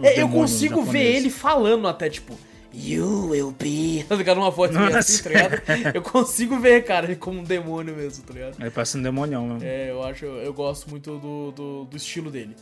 um 0.00 0.04
É, 0.04 0.20
eu 0.20 0.28
consigo 0.28 0.82
ver 0.82 1.16
ele 1.16 1.30
falando 1.30 1.86
até, 1.88 2.08
tipo. 2.08 2.38
You 2.76 3.28
will 3.30 3.52
be. 3.52 4.04
Tá 4.08 4.16
ligado? 4.16 4.38
Uma 4.38 4.50
voz 4.50 4.74
meio 4.74 4.96
assim, 4.96 5.22
tá 5.22 5.28
ligado? 5.30 5.62
Eu 5.94 6.02
consigo 6.02 6.58
ver, 6.58 6.82
cara, 6.84 7.06
ele 7.06 7.14
como 7.16 7.38
um 7.40 7.44
demônio 7.44 7.94
mesmo, 7.94 8.24
tá 8.24 8.34
ligado? 8.34 8.56
Ele 8.60 8.70
parece 8.70 8.98
um 8.98 9.02
demonião 9.02 9.46
mesmo. 9.46 9.62
É, 9.62 9.90
eu 9.90 10.02
acho, 10.02 10.24
eu 10.24 10.52
gosto 10.52 10.90
muito 10.90 11.18
do, 11.18 11.52
do, 11.52 11.84
do 11.84 11.96
estilo 11.96 12.30
dele. 12.32 12.56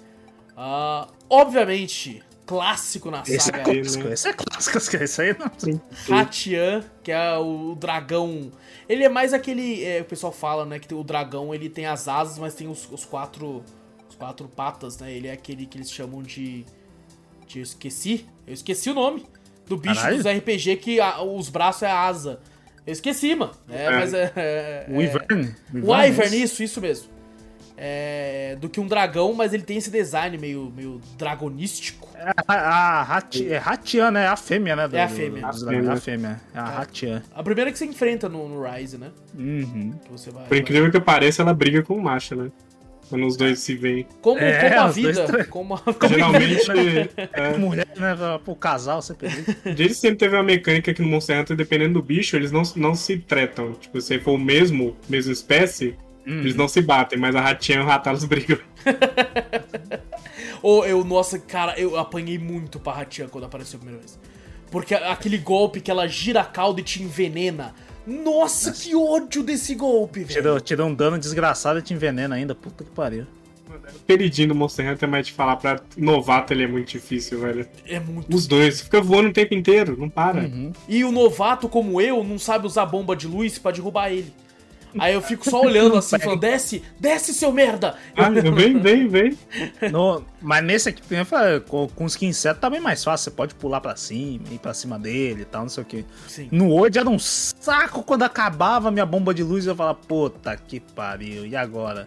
Ah, 0.57 1.09
obviamente, 1.31 2.23
clássico 2.53 3.11
na 3.11 3.23
Esse 3.23 3.35
é 3.35 3.39
saga. 3.41 3.62
clássico, 3.65 4.09
esse 4.09 4.29
é 4.29 4.33
clássico, 4.35 4.97
esse 5.03 5.23
aí 5.23 5.37
não. 5.39 6.19
Hatian, 6.19 6.85
que 7.03 7.11
é 7.11 7.37
o 7.39 7.74
dragão. 7.74 8.51
Ele 8.89 9.05
é 9.05 9.09
mais 9.09 9.33
aquele. 9.33 9.83
é, 9.85 10.01
o 10.03 10.05
pessoal 10.05 10.33
fala, 10.33 10.66
né? 10.66 10.79
Que 10.79 10.87
tem- 10.87 10.99
o 10.99 11.03
dragão 11.05 11.55
ele 11.55 11.69
tem 11.70 11.87
as 11.87 12.09
asas, 12.09 12.39
mas 12.39 12.55
tem 12.55 12.69
os, 12.69 12.87
os 12.91 13.05
quatro. 13.05 13.62
Os 14.09 14.15
quatro 14.16 14.47
patas, 14.49 14.99
né? 14.99 15.11
Ele 15.11 15.29
é 15.29 15.33
aquele 15.33 15.65
que 15.66 15.79
eles 15.79 15.91
chamam 15.91 16.23
de. 16.23 16.65
de 17.47 17.59
eu 17.61 17.62
esqueci. 17.62 18.27
Eu 18.47 18.53
esqueci 18.55 18.91
o 18.91 18.95
nome. 18.95 19.24
Do 19.66 19.77
bicho 19.79 19.95
Caralho. 19.95 20.16
dos 20.23 20.27
RPG 20.27 20.77
que 20.77 21.01
a- 21.01 21.23
os 21.23 21.49
braços 21.49 21.83
é 21.83 21.87
a 21.91 22.01
asa. 22.07 22.41
Eu 22.87 22.93
esqueci, 22.93 23.35
mano. 23.35 23.53
É, 23.70 23.85
É. 23.85 23.91
mas 23.91 24.12
é. 24.15 24.33
é- 24.37 24.87
O 24.91 25.01
Ivern. 25.01 25.55
o 25.83 25.91
Wyvern, 25.93 26.43
isso, 26.43 26.62
isso 26.62 26.81
mesmo. 26.81 27.09
É, 27.77 28.57
do 28.61 28.69
que 28.69 28.78
um 28.78 28.86
dragão, 28.86 29.32
mas 29.32 29.53
ele 29.53 29.62
tem 29.62 29.77
esse 29.78 29.90
design 29.90 30.36
meio, 30.39 30.73
meio 30.77 31.01
dragonístico. 31.19 32.09
A, 32.47 32.55
a 32.55 33.03
Hati- 33.03 33.53
é 33.53 33.59
Hatian, 33.65 34.11
né? 34.12 34.24
É 34.24 34.28
a 34.28 34.36
fêmea, 34.36 34.77
né? 34.77 34.86
do- 34.89 34.97
É 34.97 35.03
a 35.03 35.07
do- 35.07 35.15
fêmea. 35.15 35.47
A 35.47 35.51
dragões, 35.51 35.65
fêmea. 35.65 35.93
A 35.93 35.97
fêmea. 35.97 36.40
É 36.55 36.59
a 36.59 36.78
Hatian. 36.81 37.23
A 37.35 37.43
primeira 37.43 37.73
que 37.73 37.78
você 37.78 37.85
enfrenta 37.86 38.28
no, 38.28 38.49
no 38.49 38.62
Rise, 38.62 38.99
né? 38.99 39.09
Uhum. 39.36 39.93
Que 40.05 40.11
você 40.12 40.31
vai. 40.31 40.44
Por 40.47 40.57
incrível 40.57 40.90
que 40.90 41.01
pareça, 41.01 41.43
ela 41.43 41.53
briga 41.55 41.82
com 41.82 41.94
o 41.97 42.03
macho, 42.03 42.36
né? 42.36 42.51
Quando 43.09 43.27
os 43.27 43.36
dois 43.36 43.59
se 43.59 43.74
veem. 43.74 44.07
Como, 44.23 44.39
É, 44.39 44.69
como 44.70 44.81
a 44.81 44.85
dois 44.85 44.94
vida. 44.94 45.44
Como 45.47 45.74
a... 45.74 45.82
Geralmente, 46.09 46.62
é, 47.35 47.59
Mulher, 47.59 47.86
né? 47.97 48.15
Pro 48.44 48.55
casal, 48.55 49.03
você 49.03 49.12
pediu. 49.12 49.44
Eles 49.66 49.99
sempre 49.99 50.16
teve 50.19 50.35
uma 50.36 50.43
mecânica 50.43 50.94
que 50.94 51.03
no 51.03 51.09
Monster 51.09 51.40
Hunter, 51.40 51.57
dependendo 51.57 51.94
do 51.94 52.03
bicho, 52.03 52.36
eles 52.36 52.51
não, 52.53 52.62
não 52.77 52.94
se 52.94 53.19
tretam. 53.19 53.73
Tipo, 53.73 54.01
se 54.01 54.19
for 54.19 54.32
o 54.32 54.39
mesmo, 54.39 54.97
mesma 55.11 55.32
espécie, 55.32 55.94
Hum. 56.27 56.40
eles 56.40 56.55
não 56.55 56.69
se 56.69 56.81
batem, 56.81 57.19
mas 57.19 57.35
a 57.35 57.40
Ratinha 57.40 57.78
e 57.78 57.81
o 57.82 57.86
Ratalos 57.86 58.24
brigam. 58.24 58.59
Ou 60.62 60.86
eu, 60.86 61.05
nossa, 61.05 61.39
cara, 61.39 61.78
eu 61.78 61.99
apanhei 61.99 62.39
muito 62.39 62.78
pra 62.78 62.93
Hatian 62.93 63.28
quando 63.28 63.44
apareceu 63.44 63.78
a 63.78 63.81
primeira 63.81 64.01
vez. 64.01 64.19
Porque 64.70 64.94
aquele 64.94 65.36
golpe 65.36 65.81
que 65.81 65.90
ela 65.90 66.07
gira 66.07 66.40
a 66.40 66.44
cauda 66.44 66.81
e 66.81 66.85
te 66.85 67.03
envenena. 67.03 67.74
Nossa, 68.07 68.73
que 68.73 68.94
ódio 68.94 69.43
desse 69.43 69.74
golpe, 69.74 70.24
velho. 70.24 70.61
Tira 70.61 70.85
um 70.85 70.94
dano 70.94 71.19
desgraçado 71.19 71.78
e 71.78 71.82
te 71.82 71.93
envenena 71.93 72.36
ainda. 72.36 72.55
Puta 72.55 72.85
que 72.85 72.90
pariu. 72.90 73.27
Queridinho 74.07 74.49
do 74.49 74.55
Monster 74.55 74.90
Hunter, 74.90 75.09
mas 75.09 75.27
te 75.27 75.32
falar 75.32 75.57
pra 75.57 75.81
novato 75.97 76.53
ele 76.53 76.65
é 76.65 76.66
muito 76.66 76.89
difícil, 76.89 77.40
velho. 77.40 77.66
É 77.86 77.99
muito. 77.99 78.35
Os 78.35 78.47
dois, 78.47 78.82
fica 78.82 79.01
voando 79.01 79.31
o 79.31 79.32
tempo 79.32 79.55
inteiro, 79.55 79.97
não 79.99 80.09
para. 80.09 80.43
Uhum. 80.43 80.73
E 80.89 81.05
o 81.05 81.12
novato, 81.12 81.69
como 81.69 82.01
eu, 82.01 82.23
não 82.23 82.39
sabe 82.39 82.66
usar 82.66 82.86
bomba 82.86 83.16
de 83.16 83.27
luz 83.27 83.59
pra 83.59 83.73
derrubar 83.73 84.11
ele. 84.11 84.32
Aí 84.98 85.14
eu 85.14 85.23
fico 85.23 85.48
só 85.48 85.60
olhando 85.62 85.97
assim, 85.97 86.19
falando: 86.19 86.40
desce, 86.40 86.82
desce, 87.01 87.32
seu 87.32 87.51
merda! 87.52 87.97
Ah, 88.16 88.28
vem, 88.31 88.78
vem, 88.78 89.09
vem. 89.09 89.39
No- 89.90 90.24
mas 90.40 90.62
nesse 90.64 90.89
aqui, 90.89 91.02
eu 91.10 91.24
falei, 91.24 91.60
com, 91.60 91.89
com 91.89 92.05
os 92.05 92.14
15 92.16 92.55
tá 92.55 92.69
bem 92.69 92.81
mais 92.81 93.02
fácil. 93.02 93.24
Você 93.24 93.31
pode 93.31 93.55
pular 93.55 93.81
pra 93.81 93.97
cima, 93.97 94.44
ir 94.51 94.59
pra 94.59 94.74
cima 94.74 94.98
dele 94.98 95.43
e 95.43 95.44
tal, 95.44 95.62
não 95.62 95.69
sei 95.69 95.82
o 95.82 95.86
que. 95.86 96.05
Sim. 96.28 96.48
No 96.51 96.69
Word 96.69 96.98
era 96.98 97.09
um 97.09 97.19
saco 97.19 98.02
quando 98.02 98.23
acabava 98.23 98.89
a 98.89 98.90
minha 98.90 99.06
bomba 99.06 99.32
de 99.32 99.43
luz. 99.43 99.66
Eu 99.66 99.74
falava, 99.77 99.98
puta 99.98 100.56
que 100.56 100.81
pariu, 100.81 101.47
e 101.47 101.55
agora? 101.56 102.06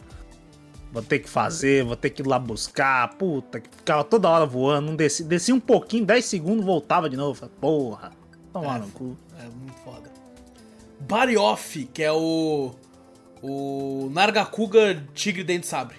Vou 0.92 1.02
ter 1.02 1.20
que 1.20 1.30
fazer, 1.30 1.84
vou 1.84 1.96
ter 1.96 2.10
que 2.10 2.22
ir 2.22 2.26
lá 2.28 2.40
buscar. 2.40 3.16
Puta, 3.16 3.60
que 3.60 3.70
ficava 3.76 4.04
toda 4.04 4.30
hora 4.30 4.46
voando. 4.46 4.88
Não 4.88 4.96
descia, 4.96 5.26
descia 5.26 5.54
um 5.54 5.60
pouquinho, 5.60 6.06
10 6.06 6.24
segundos, 6.24 6.64
voltava 6.66 7.10
de 7.10 7.18
novo. 7.18 7.32
Eu 7.32 7.36
falava, 7.36 7.58
porra, 7.60 8.12
tomar 8.54 8.80
no 8.80 8.88
cu. 8.90 9.18
É 9.40 9.44
muito 9.44 9.74
foda. 9.84 10.05
Body 11.08 11.38
Off, 11.38 11.86
que 11.94 12.04
é 12.04 12.12
o. 12.12 12.72
O 13.42 14.10
Nargacuga 14.12 15.04
Tigre 15.14 15.44
Dente 15.44 15.68
Sabre. 15.68 15.98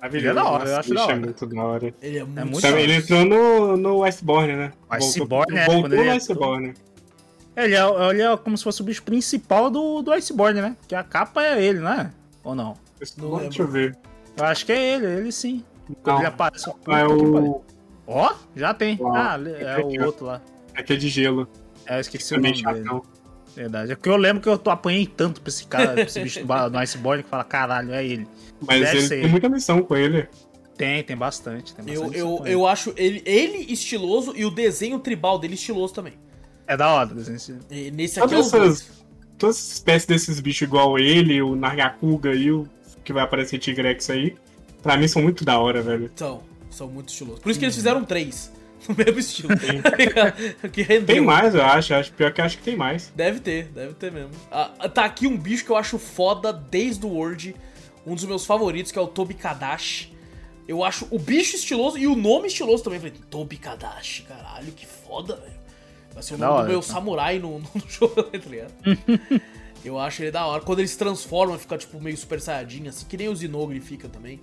Maravilhoso. 0.00 0.28
Ele 0.28 0.38
é 0.38 0.42
da 0.42 0.50
hora, 0.50 0.68
eu 0.68 0.76
acho 0.76 0.94
da 0.94 1.02
hora. 1.04 1.12
É 1.12 1.16
muito 1.16 1.46
da 1.46 1.62
hora. 1.62 1.94
Ele 2.02 2.18
é 2.18 2.24
muito. 2.24 2.40
muito 2.46 2.60
Sabe, 2.60 2.74
da 2.74 2.80
ele 2.80 2.94
entrou 2.94 3.24
no, 3.24 3.76
no 3.76 4.04
Iceborne, 4.04 4.52
né? 4.54 4.72
Iceborne, 4.90 5.56
é, 5.56 5.66
voltou 5.66 5.92
ele 5.92 6.10
no. 6.10 6.16
Iceborne. 6.16 6.74
Ele 7.56 7.74
é, 7.74 8.10
ele 8.10 8.22
é 8.22 8.36
como 8.36 8.58
se 8.58 8.64
fosse 8.64 8.80
o 8.80 8.84
bicho 8.84 9.02
principal 9.02 9.70
do, 9.70 10.02
do 10.02 10.12
Iceborne, 10.12 10.60
né? 10.60 10.76
Que 10.88 10.94
a 10.94 11.04
capa 11.04 11.44
é 11.44 11.62
ele, 11.62 11.78
né? 11.78 12.10
Ou 12.42 12.54
não? 12.54 12.74
Não 13.16 13.38
Deixa 13.38 13.62
eu 13.62 13.68
ver. 13.68 13.96
Eu 14.36 14.44
acho 14.44 14.66
que 14.66 14.72
é 14.72 14.94
ele, 14.94 15.06
ele 15.06 15.32
sim. 15.32 15.64
Quando 16.02 16.16
Não, 16.16 16.18
ele 16.18 16.26
aparece. 16.26 16.68
é 16.68 16.72
que 16.72 16.78
pariu. 16.80 17.16
o. 17.16 17.64
Ó, 18.06 18.34
já 18.56 18.74
tem. 18.74 18.98
Uau. 19.00 19.14
Ah, 19.14 19.38
é 19.38 19.80
o 19.80 20.04
outro 20.04 20.26
lá. 20.26 20.40
Aqui 20.74 20.94
é 20.94 20.96
de 20.96 21.08
gelo. 21.08 21.48
É, 21.86 21.96
eu 21.96 22.00
esqueci 22.00 22.34
o 22.34 22.36
nome 22.36 22.50
dele. 22.52 22.62
chatão. 22.62 23.02
Verdade. 23.54 23.92
É 23.92 23.94
porque 23.94 24.08
eu 24.08 24.16
lembro 24.16 24.42
que 24.42 24.48
eu 24.48 24.58
tô, 24.58 24.70
apanhei 24.70 25.06
tanto 25.06 25.40
pra 25.40 25.48
esse 25.48 25.66
cara, 25.66 25.92
pra 25.92 26.02
esse 26.02 26.20
bicho 26.20 26.44
do, 26.44 26.68
do 26.70 26.78
Iceborne, 26.78 27.22
que 27.22 27.28
fala, 27.28 27.44
caralho, 27.44 27.92
é 27.92 28.04
ele. 28.04 28.26
Mas 28.60 28.80
Deve 28.80 28.98
ele 28.98 29.06
ser. 29.06 29.20
tem 29.20 29.30
muita 29.30 29.48
missão 29.48 29.82
com 29.82 29.96
ele. 29.96 30.28
Tem, 30.76 31.02
tem 31.04 31.16
bastante. 31.16 31.74
Tem 31.74 31.94
Eu, 31.94 32.00
bastante 32.02 32.18
eu, 32.18 32.36
com 32.38 32.46
eu 32.46 32.66
acho 32.66 32.92
ele, 32.96 33.22
ele 33.24 33.72
estiloso 33.72 34.32
e 34.36 34.44
o 34.44 34.50
desenho 34.50 34.98
tribal 34.98 35.38
dele 35.38 35.54
estiloso 35.54 35.94
também. 35.94 36.14
É 36.66 36.76
da 36.76 36.88
hora. 36.88 37.14
desenho. 37.14 37.60
E 37.70 37.90
nesse 37.90 38.18
aqui 38.18 38.34
é 38.34 38.36
Todas 38.36 38.54
essas, 38.54 39.04
todas 39.38 39.56
as 39.56 39.72
espécies 39.74 40.06
desses 40.06 40.40
bichos 40.40 40.62
igual 40.62 40.98
ele, 40.98 41.40
o 41.42 41.54
Nargacuga 41.54 42.34
e 42.34 42.50
o 42.50 42.66
que 43.04 43.12
vai 43.12 43.22
aparecer 43.22 43.58
Tigrex 43.58 44.10
aí, 44.10 44.34
pra 44.82 44.96
mim 44.96 45.06
são 45.06 45.22
muito 45.22 45.44
da 45.44 45.58
hora, 45.58 45.82
velho. 45.82 46.10
São, 46.16 46.42
são 46.70 46.88
muito 46.88 47.10
estilosos. 47.10 47.40
Por 47.40 47.50
isso 47.50 47.58
que 47.58 47.66
eles 47.66 47.74
fizeram 47.74 48.04
três. 48.04 48.50
No 48.88 48.94
mesmo 48.94 49.18
estilo. 49.18 49.48
Que 50.72 50.82
rendeu. 50.82 51.06
Tem 51.06 51.20
mais, 51.20 51.54
eu 51.54 51.64
acho. 51.64 51.94
acho 51.94 52.12
pior 52.12 52.32
que 52.32 52.40
eu 52.40 52.44
acho 52.44 52.58
que 52.58 52.64
tem 52.64 52.76
mais. 52.76 53.12
Deve 53.14 53.40
ter, 53.40 53.64
deve 53.68 53.94
ter 53.94 54.12
mesmo. 54.12 54.30
Ah, 54.50 54.88
tá 54.88 55.04
aqui 55.04 55.26
um 55.26 55.36
bicho 55.38 55.64
que 55.64 55.70
eu 55.70 55.76
acho 55.76 55.98
foda 55.98 56.52
desde 56.52 57.04
o 57.06 57.08
World. 57.08 57.56
Um 58.06 58.14
dos 58.14 58.24
meus 58.24 58.44
favoritos, 58.44 58.92
que 58.92 58.98
é 58.98 59.02
o 59.02 59.06
Tobi 59.06 59.34
Kadash. 59.34 60.12
Eu 60.68 60.84
acho 60.84 61.06
o 61.10 61.18
bicho 61.18 61.56
estiloso 61.56 61.96
e 61.98 62.06
o 62.06 62.14
nome 62.14 62.48
estiloso 62.48 62.84
também. 62.84 62.98
Falei, 62.98 63.14
Tobi 63.30 63.56
Kadash, 63.56 64.24
caralho, 64.28 64.72
que 64.72 64.86
foda, 64.86 65.36
velho. 65.36 65.54
Vai 66.12 66.22
ser 66.22 66.34
o 66.34 66.38
Da 66.38 66.46
nome 66.46 66.58
hora, 66.58 66.66
do 66.66 66.70
meu 66.72 66.80
tá. 66.80 66.86
samurai 66.86 67.38
no, 67.38 67.58
no 67.58 67.68
jogo, 67.88 68.22
tá 68.22 68.38
ligado? 68.48 68.72
Eu 69.84 69.98
acho 69.98 70.22
ele 70.22 70.30
da 70.30 70.46
hora. 70.46 70.62
Quando 70.62 70.78
ele 70.78 70.88
se 70.88 70.96
transforma, 70.96 71.58
fica 71.58 71.76
tipo 71.76 72.00
meio 72.00 72.16
super 72.16 72.40
saiyajin, 72.40 72.88
assim, 72.88 73.06
que 73.06 73.16
nem 73.16 73.28
o 73.28 73.36
Zinogre 73.36 73.80
fica 73.80 74.08
também. 74.08 74.40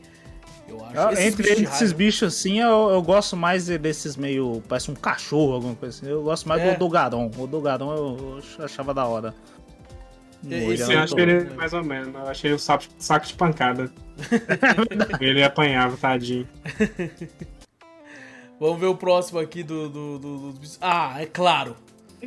Eu 0.71 1.03
acho. 1.05 1.13
Esses 1.19 1.25
entre 1.25 1.43
bichos 1.43 1.61
esses 1.61 1.79
raiva- 1.81 1.95
bichos 1.97 2.33
assim, 2.35 2.59
eu, 2.59 2.89
eu 2.91 3.01
gosto 3.01 3.35
mais 3.37 3.65
de- 3.65 3.77
desses 3.77 4.15
meio. 4.15 4.61
Parece 4.67 4.89
um 4.91 4.95
cachorro, 4.95 5.53
alguma 5.53 5.75
coisa 5.75 5.97
assim. 5.97 6.09
Eu 6.11 6.21
gosto 6.23 6.47
mais 6.47 6.61
É. 6.61 6.73
do 6.73 6.79
Dogaron. 6.79 7.29
O 7.37 7.47
Dogaron 7.47 7.93
eu, 7.95 8.41
eu 8.59 8.65
achava 8.65 8.93
da 8.93 9.05
hora. 9.05 9.33
É 10.49 10.63
Eu 10.63 10.99
acho 11.01 11.15
bom, 11.15 11.21
ele 11.21 11.43
mais 11.53 11.71
ou 11.71 11.83
menos. 11.83 12.15
Eu 12.15 12.27
achei 12.27 12.51
o 12.51 12.57
saco, 12.57 12.85
saco 12.97 13.27
de 13.27 13.33
pancada. 13.35 13.91
ele 15.21 15.43
apanhava, 15.43 15.95
tadinho. 15.97 16.47
Vamos 18.59 18.79
ver 18.79 18.87
o 18.87 18.95
próximo 18.95 19.39
aqui 19.39 19.63
do, 19.63 19.89
do, 19.89 20.19
do- 20.19 20.37
dos 20.51 20.57
bichos. 20.59 20.77
Ah, 20.81 21.15
é 21.19 21.25
claro. 21.25 21.75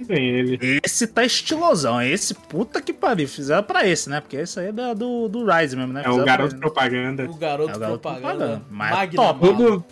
Vem 0.03 0.29
ele. 0.29 0.81
Esse 0.85 1.07
tá 1.07 1.25
estilosão. 1.25 2.01
Esse 2.03 2.35
puta 2.35 2.83
que 2.83 2.93
pariu. 2.93 3.29
Fizeram 3.29 3.63
pra 3.63 3.87
esse, 3.87 4.11
né? 4.11 4.21
Porque 4.21 4.37
esse 4.37 4.59
aí 4.59 4.67
é 4.69 4.73
do, 4.95 5.29
do 5.29 5.45
Rise 5.47 5.77
mesmo, 5.77 5.93
né? 5.93 6.03
É 6.05 6.09
o 6.09 6.13
Fizeram 6.13 6.25
garoto 6.27 6.57
propaganda. 6.57 7.25
O 7.31 7.35
garoto, 7.37 7.71
É 7.73 7.77
o 7.77 7.79
garoto 7.79 7.99
propaganda. 8.01 8.37
propaganda, 8.37 8.63
mas 8.71 8.91
é 8.91 8.95
Magna 8.95 9.17
top. 9.23 9.41
Todo, 9.41 9.85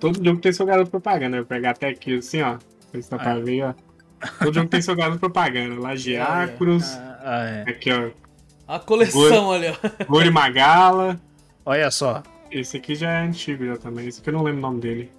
todo 0.00 0.24
jogo 0.24 0.40
tem 0.40 0.52
seu 0.52 0.66
garoto 0.66 0.90
propaganda. 0.90 1.36
Eu 1.36 1.42
vou 1.42 1.48
pegar 1.48 1.70
até 1.70 1.88
aqui 1.88 2.16
assim, 2.18 2.42
ó. 2.42 2.58
Se 3.00 3.10
dá 3.10 3.16
É. 3.16 3.20
pra 3.20 3.38
ver, 3.38 3.62
ó. 3.64 3.74
Todo 4.38 4.54
jogo 4.54 4.68
tem 4.68 4.82
seu 4.82 4.94
garoto 4.96 5.18
propaganda. 5.18 5.80
Lagiacros. 5.80 6.84
Ah, 7.24 7.38
ah, 7.38 7.44
é. 7.48 7.70
Aqui, 7.70 7.92
ó. 7.92 8.10
A 8.66 8.80
coleção 8.80 9.52
ali, 9.52 9.68
ó. 9.68 9.74
Gori 10.10 10.28
Magala. 10.30 11.20
Olha 11.64 11.88
só. 11.92 12.20
Esse 12.50 12.78
aqui 12.78 12.96
já 12.96 13.12
é 13.12 13.22
antigo 13.24 13.64
já 13.64 13.76
também. 13.76 14.08
Esse 14.08 14.20
aqui 14.20 14.28
eu 14.30 14.34
não 14.34 14.42
lembro 14.42 14.58
o 14.58 14.62
nome 14.62 14.80
dele. 14.80 15.12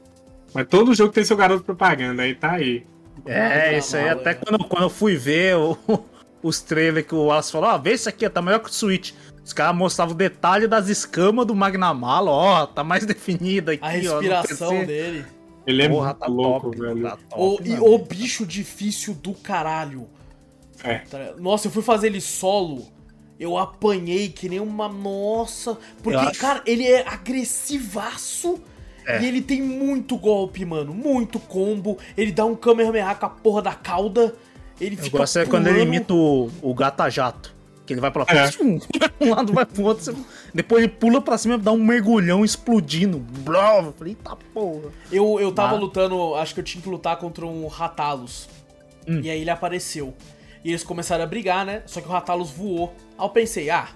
Mas 0.54 0.68
todo 0.68 0.94
jogo 0.94 1.14
tem 1.14 1.24
seu 1.24 1.38
garoto 1.38 1.64
propaganda. 1.64 2.24
Aí 2.24 2.36
tá 2.36 2.52
aí. 2.52 2.86
É, 3.26 3.78
isso 3.78 3.96
aí 3.96 4.10
até 4.10 4.32
é. 4.32 4.34
quando, 4.34 4.64
quando 4.66 4.84
eu 4.84 4.90
fui 4.90 5.16
ver 5.16 5.56
o- 5.58 5.78
os 6.44 6.60
trailers 6.62 7.06
que 7.08 7.16
o 7.16 7.26
Wallace 7.26 7.52
falou, 7.52 7.70
ó, 7.70 7.78
vê 7.78 7.92
esse 7.92 8.10
aqui, 8.10 8.28
tá 8.30 8.42
melhor 8.42 8.60
que 8.60 8.70
o 8.70 8.74
Switch. 8.74 9.14
Os 9.44 9.52
caras 9.54 9.76
mostravam 9.76 10.14
o 10.14 10.18
detalhe 10.18 10.68
das 10.68 10.88
escamas 10.88 11.46
do 11.46 11.54
Magnamalo, 11.56 12.32
ó, 12.32 12.66
tá 12.66 12.84
mais 12.84 13.06
definido 13.08 13.72
aqui, 13.72 13.84
A 13.84 13.88
ó. 14.14 14.20
respiração 14.20 14.70
PC. 14.72 14.86
dele. 14.86 15.26
Ele 15.66 15.82
é 15.84 15.88
Porra, 15.90 16.08
muito 16.08 16.20
tá 16.20 16.28
louco, 16.28 16.66
top, 16.72 16.80
velho. 16.82 17.02
tá 17.04 17.18
top, 17.30 17.64
O, 17.64 17.66
e 17.66 17.70
mano. 17.70 17.94
o 17.94 17.98
bicho 18.00 18.46
difícil 18.46 19.14
do 19.14 19.34
caralho. 19.34 20.10
É. 20.84 20.96
Tá? 21.00 21.34
Nossa, 21.38 21.68
eu 21.68 21.72
fui 21.72 21.82
fazer 21.82 22.08
ele 22.08 22.20
solo. 22.20 22.86
Eu 23.40 23.58
apanhei 23.58 24.28
que 24.30 24.50
nem 24.50 24.60
uma. 24.60 24.90
Nossa. 24.90 25.78
Porque, 26.02 26.38
cara, 26.38 26.62
ele 26.66 26.86
é 26.86 27.08
agressivaço. 27.08 28.62
É. 29.06 29.22
E 29.22 29.26
ele 29.28 29.42
tem 29.42 29.62
muito 29.62 30.18
golpe, 30.18 30.64
mano. 30.66 30.94
Muito 30.94 31.40
combo. 31.40 31.98
Ele 32.18 32.32
dá 32.32 32.46
um 32.46 32.56
Kamehameha 32.56 33.14
com 33.16 33.26
a 33.26 33.30
porra 33.30 33.62
da 33.62 33.74
cauda. 33.74 34.34
Ele 34.80 34.96
Eu 34.96 35.04
fica. 35.04 35.18
gosto 35.20 35.40
é 35.40 35.46
quando 35.46 35.68
ele 35.68 35.80
pulando. 35.80 35.94
imita 35.96 36.14
o, 36.14 36.50
o 36.62 36.74
Gata 36.74 37.10
Jato. 37.10 37.54
Que 37.86 37.94
ele 37.94 38.00
vai 38.00 38.12
pra 38.12 38.26
É. 38.30 38.50
um 39.26 39.30
lado 39.30 39.52
vai 39.52 39.66
pro 39.66 39.84
outro. 39.84 40.06
você- 40.14 40.16
Depois 40.54 40.84
ele 40.84 40.92
pula 40.94 41.22
pra 41.22 41.38
cima 41.38 41.56
e 41.56 41.58
dá 41.58 41.72
um 41.74 41.84
mergulhão 41.84 42.46
explodindo. 42.46 43.20
Blá, 43.20 43.80
eu 43.84 43.92
falei, 43.92 44.14
eita 44.14 44.38
porra. 44.54 44.90
Eu, 45.12 45.38
eu 45.40 45.52
tava 45.52 45.76
Ah. 45.76 45.80
lutando, 45.80 46.34
acho 46.36 46.54
que 46.54 46.62
eu 46.62 46.64
tinha 46.64 46.82
que 46.82 46.88
lutar 46.90 47.18
contra 47.18 47.46
um 47.46 47.68
Ratalos. 47.68 48.48
Hum. 49.08 49.20
E 49.22 49.30
aí 49.30 49.42
ele 49.42 49.50
apareceu. 49.50 50.14
E 50.64 50.70
eles 50.70 50.82
começaram 50.82 51.26
a 51.26 51.28
brigar, 51.28 51.66
né? 51.66 51.84
Só 51.86 52.00
que 52.00 52.08
o 52.08 52.12
Ratalos 52.12 52.52
voou. 52.52 52.94
Aí 53.18 53.26
eu 53.26 53.30
pensei, 53.30 53.70
ah, 53.70 53.90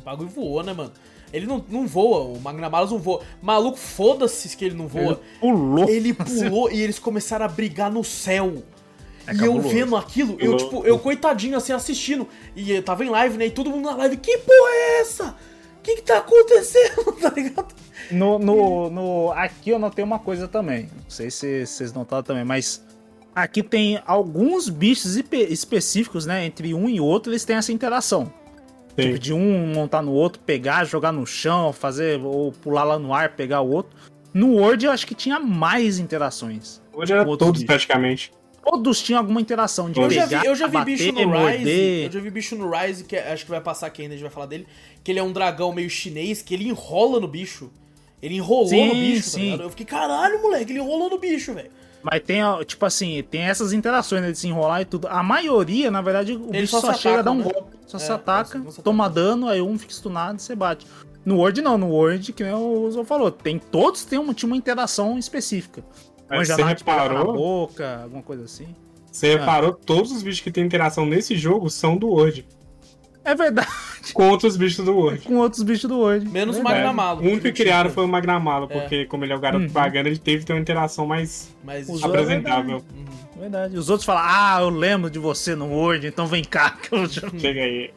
o 0.00 0.02
bagulho 0.02 0.30
voou, 0.30 0.62
né, 0.62 0.72
mano? 0.72 0.90
Ele 1.32 1.46
não, 1.46 1.64
não 1.68 1.86
voa, 1.86 2.20
o 2.24 2.40
Magnamalos 2.40 2.90
não 2.90 2.98
voa. 2.98 3.22
Maluco, 3.40 3.78
foda-se 3.78 4.54
que 4.56 4.64
ele 4.64 4.74
não 4.74 4.86
voa. 4.86 5.20
Pulou. 5.40 5.88
Ele 5.88 6.12
pulou 6.12 6.70
e 6.70 6.80
eles 6.82 6.98
começaram 6.98 7.44
a 7.44 7.48
brigar 7.48 7.90
no 7.90 8.04
céu. 8.04 8.62
É 9.26 9.32
e 9.32 9.36
eu 9.36 9.52
cabuloso. 9.54 9.68
vendo 9.68 9.96
aquilo, 9.96 10.36
eu, 10.40 10.56
tipo, 10.56 10.84
eu 10.84 10.98
coitadinho 10.98 11.56
assim 11.56 11.72
assistindo. 11.72 12.26
E 12.56 12.72
eu 12.72 12.82
tava 12.82 13.04
em 13.04 13.08
live, 13.08 13.38
né? 13.38 13.46
E 13.46 13.50
todo 13.50 13.70
mundo 13.70 13.84
na 13.84 13.96
live, 13.96 14.16
que 14.16 14.36
porra 14.38 14.70
é 14.70 15.00
essa? 15.00 15.36
O 15.78 15.82
que 15.82 15.96
que 15.96 16.02
tá 16.02 16.18
acontecendo? 16.18 17.12
tá 17.20 17.30
ligado? 17.30 17.74
No, 18.10 18.38
no, 18.38 18.90
no, 18.90 19.32
aqui 19.32 19.70
eu 19.70 19.78
notei 19.78 20.04
uma 20.04 20.18
coisa 20.18 20.46
também. 20.48 20.88
Não 20.94 21.08
sei 21.08 21.30
se 21.30 21.64
vocês 21.66 21.92
notaram 21.92 22.22
também, 22.22 22.44
mas 22.44 22.84
aqui 23.34 23.62
tem 23.62 24.00
alguns 24.06 24.68
bichos 24.68 25.16
espe- 25.16 25.46
específicos, 25.50 26.26
né? 26.26 26.44
Entre 26.44 26.74
um 26.74 26.88
e 26.88 27.00
outro, 27.00 27.32
eles 27.32 27.44
têm 27.44 27.56
essa 27.56 27.72
interação. 27.72 28.32
Tipo, 28.96 29.18
de 29.18 29.32
um 29.32 29.66
montar 29.72 30.02
no 30.02 30.12
outro, 30.12 30.40
pegar, 30.40 30.84
jogar 30.84 31.12
no 31.12 31.26
chão, 31.26 31.72
fazer, 31.72 32.20
ou 32.20 32.52
pular 32.52 32.84
lá 32.84 32.98
no 32.98 33.14
ar, 33.14 33.30
pegar 33.30 33.60
o 33.62 33.70
outro. 33.70 33.96
No 34.34 34.56
Word 34.56 34.84
eu 34.84 34.92
acho 34.92 35.06
que 35.06 35.14
tinha 35.14 35.38
mais 35.40 35.98
interações. 35.98 36.80
Hoje 36.92 37.12
era 37.12 37.24
todos 37.24 37.52
bichos. 37.52 37.64
praticamente. 37.64 38.32
Todos 38.64 39.02
tinham 39.02 39.18
alguma 39.18 39.40
interação 39.40 39.90
de 39.90 39.98
Eu 40.00 40.08
já 40.08 40.22
pegar, 40.22 40.40
vi, 40.42 40.46
eu 40.46 40.54
já 40.54 40.66
vi 40.68 40.72
bater, 40.74 40.96
bicho 40.96 41.12
no 41.12 41.46
Rise. 41.46 41.70
Eu 42.04 42.12
já 42.12 42.20
vi 42.20 42.30
bicho 42.30 42.56
no 42.56 42.70
Rise, 42.70 43.04
que 43.04 43.16
é- 43.16 43.32
acho 43.32 43.44
que 43.44 43.50
vai 43.50 43.60
passar 43.60 43.88
aqui 43.88 44.02
ainda, 44.02 44.14
a 44.14 44.16
gente 44.16 44.22
vai 44.24 44.32
falar 44.32 44.46
dele. 44.46 44.66
Que 45.02 45.10
ele 45.10 45.18
é 45.18 45.22
um 45.22 45.32
dragão 45.32 45.72
meio 45.72 45.90
chinês, 45.90 46.42
que 46.42 46.54
ele 46.54 46.68
enrola 46.68 47.18
no 47.18 47.26
bicho. 47.26 47.70
Ele 48.22 48.36
enrolou 48.36 48.68
Sim, 48.68 48.86
no 48.88 48.94
bicho, 48.94 49.24
tá 49.24 49.30
sim. 49.30 49.42
ligado? 49.46 49.62
Eu 49.64 49.70
fiquei, 49.70 49.84
caralho, 49.86 50.40
moleque, 50.40 50.70
ele 50.70 50.78
enrolou 50.78 51.10
no 51.10 51.18
bicho, 51.18 51.52
velho. 51.54 51.70
Mas 52.02 52.20
tem, 52.22 52.42
tipo 52.66 52.84
assim, 52.84 53.22
tem 53.30 53.42
essas 53.42 53.72
interações, 53.72 54.22
né, 54.22 54.32
de 54.32 54.38
se 54.38 54.48
enrolar 54.48 54.80
e 54.80 54.84
tudo. 54.84 55.06
A 55.08 55.22
maioria, 55.22 55.90
na 55.90 56.02
verdade, 56.02 56.32
o 56.34 56.48
Eles 56.48 56.62
bicho 56.70 56.80
só 56.80 56.88
só, 56.88 56.92
se 56.94 57.00
chega 57.00 57.20
a 57.20 57.22
dar 57.22 57.30
um 57.30 57.36
né? 57.36 57.44
golpe. 57.44 57.76
Só 57.86 57.96
É, 57.96 58.00
se 58.00 58.10
ataca, 58.12 58.58
atacam. 58.58 58.82
toma 58.82 59.08
dano, 59.08 59.48
aí 59.48 59.60
um 59.62 59.78
fica 59.78 59.92
stunado 59.92 60.38
e 60.38 60.42
você 60.42 60.54
bate. 60.56 60.86
No 61.24 61.36
Word 61.38 61.60
não, 61.62 61.78
no 61.78 61.88
Word, 61.88 62.32
que 62.32 62.42
nem 62.42 62.52
o 62.52 62.90
Zô 62.90 63.04
falou, 63.04 63.30
tem, 63.30 63.58
todos 63.58 64.04
têm 64.04 64.18
uma, 64.18 64.34
uma 64.44 64.56
interação 64.56 65.16
específica. 65.18 65.84
Mas 66.28 66.48
você 66.48 66.54
de 66.54 66.56
pegar 66.56 66.64
na 66.64 67.02
reparou? 67.14 67.32
boca, 67.34 68.00
alguma 68.02 68.22
coisa 68.22 68.44
assim. 68.44 68.74
Você 69.10 69.34
Ah. 69.34 69.38
reparou, 69.38 69.72
todos 69.74 70.10
os 70.10 70.22
bichos 70.22 70.40
que 70.40 70.50
tem 70.50 70.64
interação 70.64 71.04
nesse 71.06 71.36
jogo 71.36 71.68
são 71.70 71.96
do 71.96 72.08
Word. 72.08 72.44
É 73.24 73.34
verdade, 73.36 73.68
Contra 74.12 74.48
os 74.48 74.56
bichos 74.56 74.84
do 74.84 74.96
Word. 74.96 75.20
com 75.26 75.36
outros 75.36 75.62
bichos 75.62 75.88
do 75.88 75.96
Word. 75.98 76.28
Menos 76.28 76.56
o 76.56 76.58
Verdade. 76.58 76.80
Magnamalo. 76.80 77.20
O 77.20 77.24
único 77.24 77.42
que 77.42 77.52
criaram 77.52 77.88
foi 77.90 78.04
o 78.04 78.08
Magramalo, 78.08 78.66
É. 78.68 78.80
porque 78.80 79.04
como 79.06 79.24
ele 79.24 79.32
é 79.32 79.36
o 79.36 79.40
garoto 79.40 79.64
Uhum. 79.66 79.70
pagando, 79.70 80.08
ele 80.08 80.18
teve 80.18 80.40
que 80.40 80.46
ter 80.46 80.52
uma 80.54 80.60
interação 80.60 81.06
mais 81.06 81.54
outros- 81.88 82.02
apresentável. 82.02 82.76
Uhum. 82.94 83.04
Verdade. 83.40 83.76
Os 83.76 83.88
outros 83.90 84.04
falam, 84.04 84.22
ah, 84.24 84.58
eu 84.60 84.70
lembro 84.70 85.08
de 85.10 85.18
você 85.20 85.54
no 85.54 85.66
Word, 85.66 86.06
então 86.06 86.26
vem 86.26 86.42
cá 86.42 86.70
que 86.70 86.92
eu 86.94 87.06
já 87.06 87.28
Chega 87.38 87.60
aí. 87.60 87.90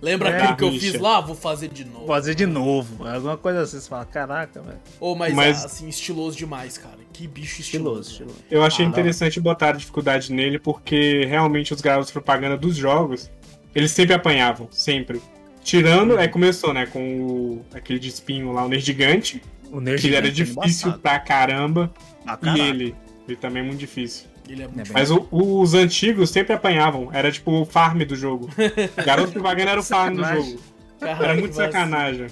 Lembra 0.00 0.28
É, 0.30 0.42
aquilo 0.42 0.56
que 0.56 0.64
eu 0.64 0.72
fiz 0.80 1.00
lá? 1.00 1.20
Vou 1.20 1.34
fazer 1.34 1.68
de 1.68 1.84
novo. 1.84 1.98
vou 1.98 2.06
fazer 2.08 2.34
de 2.34 2.46
novo. 2.46 3.04
Alguma 3.08 3.36
coisa 3.36 3.62
assim, 3.62 3.80
você 3.80 3.88
fala, 3.88 4.04
caraca, 4.04 4.60
velho. 4.62 4.78
Ô, 5.00 5.16
mas, 5.16 5.34
Mas- 5.34 5.64
assim, 5.64 5.88
estiloso 5.88 6.36
demais, 6.36 6.78
cara. 6.78 6.98
Que 7.12 7.26
bicho 7.26 7.60
Estiloso, 7.62 8.02
estiloso. 8.10 8.34
estiloso. 8.36 8.38
Eu 8.48 8.62
achei 8.62 8.86
Ah, 8.86 8.88
interessante 8.88 9.40
botar 9.40 9.70
a 9.70 9.72
dificuldade 9.72 10.32
nele, 10.32 10.56
porque 10.58 11.24
realmente 11.26 11.74
os 11.74 11.80
garotos 11.80 12.12
propaganda 12.12 12.56
dos 12.56 12.76
jogos, 12.76 13.28
eles 13.74 13.90
sempre 13.90 14.14
apanhavam, 14.14 14.68
sempre. 14.70 15.20
Tirando, 15.62 16.16
aí 16.16 16.28
começou, 16.28 16.72
né, 16.72 16.86
com 16.86 17.20
o, 17.20 17.66
aquele 17.74 17.98
de 17.98 18.08
espinho 18.08 18.52
lá, 18.52 18.64
o 18.64 18.68
Nerd 18.68 18.84
Gigante, 18.84 19.42
O 19.70 19.80
Nerd 19.80 20.00
que 20.00 20.06
ele 20.06 20.16
era 20.16 20.28
é 20.28 20.30
difícil 20.30 20.60
embaçado. 20.88 20.98
pra 21.00 21.18
caramba, 21.20 21.92
Ah, 22.26 22.38
e 22.56 22.60
ele, 22.60 22.94
ele 23.26 23.36
também 23.36 23.62
é 23.62 23.66
muito 23.66 23.78
difícil. 23.78 24.26
Ele 24.48 24.62
é 24.62 24.64
É 24.64 24.68
muito 24.68 24.84
bem- 24.84 24.92
Mas 24.94 25.10
o- 25.10 25.28
os 25.30 25.74
antigos 25.74 26.30
sempre 26.30 26.54
apanhavam, 26.54 27.10
era 27.12 27.30
tipo 27.30 27.50
o 27.52 27.66
farm 27.66 27.98
do 28.04 28.16
jogo. 28.16 28.48
O 28.48 29.04
garoto 29.04 29.32
propaganda 29.32 29.72
era 29.72 29.80
o 29.80 29.82
farm 29.82 30.14
do 30.16 30.24
jogo. 30.24 30.58
Caralho, 30.98 31.24
Era 31.24 31.34
muito 31.34 31.54
sacanagem. 31.54 32.26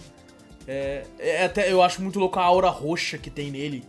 É, 0.67 1.05
é 1.19 1.45
até, 1.45 1.71
eu 1.71 1.83
acho 1.83 2.01
muito 2.03 2.19
louco 2.19 2.39
a 2.39 2.43
aura 2.43 2.69
roxa 2.71 3.19
que 3.19 3.29
tem 3.31 3.51
nele. 3.51 3.85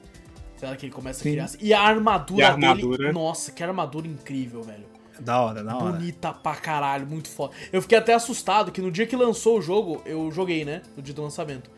Sei 0.57 0.68
lá, 0.68 0.76
que 0.76 0.86
ele 0.88 0.94
começa 0.94 1.22
Sim. 1.24 1.30
a 1.30 1.32
criar. 1.32 1.45
assim. 1.45 1.57
E 1.61 1.74
a 1.74 1.80
armadura, 1.82 2.41
E 2.41 2.44
a 2.44 2.49
armadura? 2.52 2.98
dele. 2.98 3.11
Nossa, 3.14 3.52
que 3.52 3.64
armadura 3.64 4.07
incrível, 4.07 4.61
velho. 4.61 4.86
Da 5.19 5.41
hora, 5.41 5.64
da 5.64 5.76
hora. 5.76 5.94
Bonita 5.94 6.34
pra 6.34 6.56
caralho, 6.56 7.06
muito 7.06 7.30
foda. 7.30 7.53
Eu 7.72 7.81
fiquei 7.81 7.98
até 7.98 8.14
assustado 8.14 8.72
que 8.72 8.81
no 8.81 8.91
dia 8.91 9.06
que 9.06 9.15
lançou 9.15 9.57
o 9.57 9.61
jogo, 9.61 10.02
eu 10.06 10.31
joguei, 10.31 10.64
né? 10.64 10.81
No 10.95 11.02
dia 11.02 11.14
do 11.14 11.22
lançamento. 11.22 11.69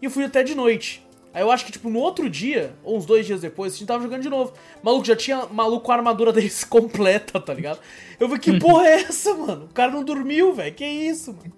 E 0.00 0.04
eu 0.04 0.10
fui 0.10 0.24
até 0.24 0.42
de 0.42 0.54
noite. 0.54 1.06
Aí 1.32 1.42
eu 1.42 1.50
acho 1.50 1.64
que, 1.66 1.72
tipo, 1.72 1.90
no 1.90 1.98
outro 1.98 2.28
dia, 2.28 2.74
ou 2.82 2.96
uns 2.96 3.04
dois 3.04 3.26
dias 3.26 3.40
depois, 3.40 3.74
a 3.74 3.76
gente 3.76 3.86
tava 3.86 4.02
jogando 4.02 4.22
de 4.22 4.30
novo. 4.30 4.52
Maluco, 4.82 5.04
já 5.04 5.14
tinha 5.14 5.46
maluco 5.46 5.84
com 5.84 5.92
a 5.92 5.96
armadura 5.96 6.32
deles 6.34 6.64
completa, 6.64 7.38
tá 7.38 7.52
ligado? 7.52 7.80
Eu 8.18 8.28
falei, 8.28 8.40
que 8.40 8.56
porra 8.58 8.86
é 8.86 9.02
essa, 9.02 9.34
mano? 9.34 9.66
O 9.66 9.74
cara 9.74 9.92
não 9.92 10.02
dormiu, 10.02 10.54
velho. 10.54 10.74
Que 10.74 10.84
isso, 10.84 11.32
mano? 11.32 11.52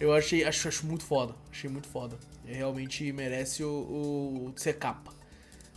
Eu 0.00 0.12
achei, 0.12 0.44
acho, 0.44 0.68
acho 0.68 0.86
muito 0.86 1.04
foda. 1.04 1.34
Achei 1.50 1.70
muito 1.70 1.88
foda. 1.88 2.16
Ele 2.44 2.56
realmente 2.56 3.12
merece 3.12 3.62
o, 3.62 3.68
o 3.68 4.52
ser 4.56 4.74
capa. 4.74 5.12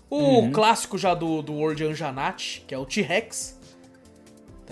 O 0.09 0.51
clássico 0.51 0.97
já 0.97 1.13
do, 1.13 1.41
do 1.41 1.53
World 1.53 1.85
Anjanat, 1.85 2.65
que 2.67 2.75
é 2.75 2.77
o 2.77 2.85
T-Rex. 2.85 3.57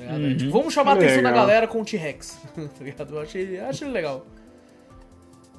Tá 0.08 0.14
ligado? 0.18 0.26
É, 0.32 0.36
tipo, 0.36 0.52
vamos 0.52 0.74
chamar 0.74 0.92
a 0.92 0.96
atenção 0.96 1.24
da 1.24 1.32
galera 1.32 1.68
com 1.68 1.82
o 1.82 1.86
T-Rex. 1.86 2.38
tá 2.56 2.84
ligado? 2.84 3.16
Eu 3.16 3.22
achei, 3.22 3.60
achei 3.60 3.88
ele 3.88 3.94
legal. 3.94 4.26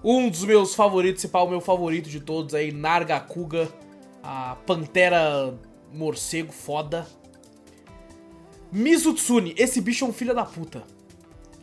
Um 0.02 0.28
dos 0.30 0.44
meus 0.44 0.74
favoritos, 0.74 1.20
se 1.20 1.28
pá, 1.28 1.40
o 1.40 1.48
meu 1.50 1.60
favorito 1.60 2.08
de 2.08 2.20
todos 2.20 2.54
aí, 2.54 2.72
Nargacuga, 2.72 3.68
a 4.22 4.56
pantera 4.66 5.54
morcego 5.92 6.52
foda. 6.52 7.06
Mizutsune, 8.72 9.54
esse 9.58 9.80
bicho 9.80 10.04
é 10.04 10.08
um 10.08 10.12
filho 10.12 10.34
da 10.34 10.44
puta. 10.44 10.82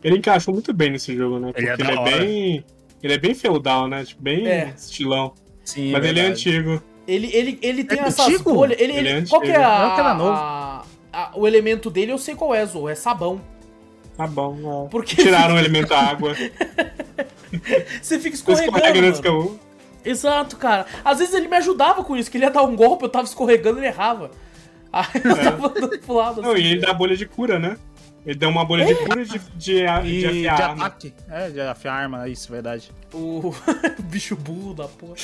Ele 0.04 0.18
encaixou 0.18 0.54
muito 0.54 0.74
bem 0.74 0.92
nesse 0.92 1.16
jogo, 1.16 1.40
né? 1.40 1.52
Porque 1.54 1.64
Ele 1.64 1.72
é 1.72 1.92
ele 1.92 2.00
é, 2.00 2.04
bem. 2.20 2.66
Ele 3.02 3.14
é 3.14 3.18
bem 3.18 3.34
feudal, 3.34 3.88
né? 3.88 4.04
Tipo, 4.04 4.22
bem 4.22 4.48
É. 4.48 4.74
estilão. 4.78 5.34
Sim, 5.64 5.92
Mas 5.92 6.06
ele 6.06 6.20
é 6.20 6.26
antigo. 6.28 6.82
Ele, 7.08 7.28
ele, 7.34 7.60
ele 7.62 7.84
tem 7.84 8.00
É 8.00 8.04
essas 8.04 8.28
antigo? 8.28 8.54
bolhas. 8.54 8.80
Ele, 8.80 8.94
Ele 8.94 9.10
ele- 9.10 9.20
é 9.20 9.26
qual 9.28 9.42
que 9.42 9.50
é 9.50 9.56
a, 9.56 9.80
Não, 9.88 9.94
que 9.96 10.00
era 10.02 10.14
novo. 10.14 10.32
a- 10.32 10.86
a- 11.24 11.32
o 11.36 11.48
elemento 11.48 11.90
dele? 11.90 12.12
Eu 12.12 12.18
sei 12.18 12.36
qual 12.36 12.54
é, 12.54 12.66
Zou. 12.66 12.88
É 12.90 12.96
sabão. 12.96 13.42
Tá 14.16 14.26
bom. 14.28 14.58
ó. 14.66 14.86
Porque 14.88 15.16
Tiraram 15.16 15.56
o 15.56 15.60
elemento 15.60 15.90
da 15.90 16.00
água. 16.00 16.34
você 18.02 18.20
fica 18.20 18.36
Escorrega 18.36 18.66
escorregando. 18.78 19.28
eu. 19.28 19.60
Exato, 20.06 20.56
cara. 20.58 20.86
Às 21.04 21.20
vezes 21.20 21.34
ele 21.34 21.48
me 21.48 21.58
ajudava 21.58 22.04
com 22.04 22.16
isso, 22.16 22.32
que 22.32 22.38
ele 22.38 22.46
ia 22.46 22.52
dar 22.52 22.64
um 22.64 22.76
golpe, 22.76 23.04
eu 23.04 23.10
tava 23.10 23.26
escorregando 23.26 23.78
e 23.78 23.82
ele 23.82 23.88
errava. 23.88 24.32
Aí 24.92 25.06
eu 25.24 25.36
tava 25.36 25.70
dando 25.70 26.00
pro 26.00 26.14
lado. 26.16 26.40
É. 26.40 26.44
Não, 26.44 26.52
assim. 26.54 26.62
e 26.62 26.68
ele 26.72 26.82
dá 26.82 26.94
bolha 26.94 27.16
de 27.16 27.26
cura, 27.26 27.60
né? 27.60 27.78
Ele 28.26 28.38
dá 28.38 28.48
uma 28.50 28.66
bolha 28.66 28.86
de 28.86 28.94
cura 28.96 29.24
de, 29.24 29.40
de, 29.56 29.86
E 30.06 30.22
de 30.22 30.32
de, 30.42 30.48
arma. 30.48 30.86
ataque. 30.86 31.14
É, 31.30 31.50
de 31.50 31.62
afiar 31.62 31.94
arma, 31.94 32.28
isso, 32.28 32.52
verdade. 32.52 32.92
O 33.14 33.54
bicho 34.04 34.36
burro 34.36 34.74
da 34.74 34.86
porra. 34.88 35.16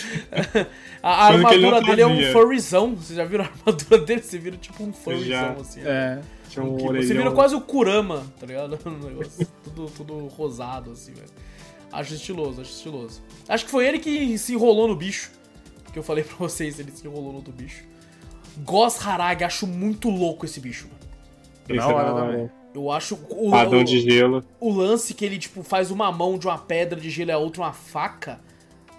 A, 1.03 1.10
a 1.10 1.26
armadura 1.28 1.82
dele 1.82 2.02
é 2.02 2.07
um 2.07 2.32
furryzão. 2.32 2.95
Vocês 2.95 3.18
já 3.18 3.26
viram 3.26 3.44
a 3.44 3.48
armadura 3.48 3.98
dele? 3.99 4.22
Você 4.22 4.38
vira 4.40 4.56
tipo 4.56 4.82
um 4.84 4.94
furryzão, 4.94 5.28
Já. 5.28 5.52
assim. 5.52 5.82
né? 5.82 6.22
É. 6.22 6.49
Tinha 6.49 6.64
um. 6.64 6.78
Você 6.78 7.14
vira 7.14 7.32
quase 7.32 7.56
o 7.56 7.60
Kurama, 7.61 8.24
tá 8.40 8.45
ligado? 8.45 8.80
Um 8.86 8.98
negócio 8.99 9.45
tudo, 9.65 9.88
tudo 9.88 10.28
rosado, 10.28 10.91
assim, 10.91 11.14
velho. 11.14 11.28
Acho 11.91 12.14
estiloso, 12.14 12.61
acho 12.61 12.72
estiloso. 12.72 13.22
Acho 13.49 13.65
que 13.65 13.72
foi 13.72 13.86
ele 13.86 13.99
que 13.99 14.38
se 14.38 14.53
enrolou 14.53 14.88
no 14.88 14.95
bicho. 14.95 15.30
Que 15.91 15.99
eu 15.99 16.03
falei 16.03 16.24
pra 16.24 16.36
vocês, 16.38 16.80
ele 16.80 16.91
se 16.91 17.06
enrolou 17.06 17.32
no 17.32 17.36
outro 17.38 17.52
bicho. 17.53 17.84
Gos 18.60 19.06
Harag, 19.06 19.44
acho 19.44 19.68
muito 19.68 20.10
louco 20.10 20.45
esse 20.45 20.60
bicho, 20.60 20.88
mano. 20.88 20.99
Esse 21.70 21.78
Da 21.80 21.88
hora 21.88 22.07
é 22.07 22.14
da 22.14 22.24
hora. 22.24 22.52
Eu 22.74 22.91
acho 22.91 23.20
o, 23.30 23.52
Padrão 23.52 23.84
de 23.84 24.00
gelo. 24.02 24.44
o 24.60 24.72
lance 24.72 25.14
que 25.14 25.24
ele, 25.24 25.38
tipo, 25.38 25.62
faz 25.64 25.91
uma 25.91 26.12
mão 26.12 26.38
de 26.38 26.48
uma 26.48 26.58
pedra 26.58 27.00
de 27.00 27.10
gelo 27.10 27.30
e 27.30 27.34
a 27.34 27.38
outra 27.38 27.62
uma 27.62 27.72
faca, 27.74 28.40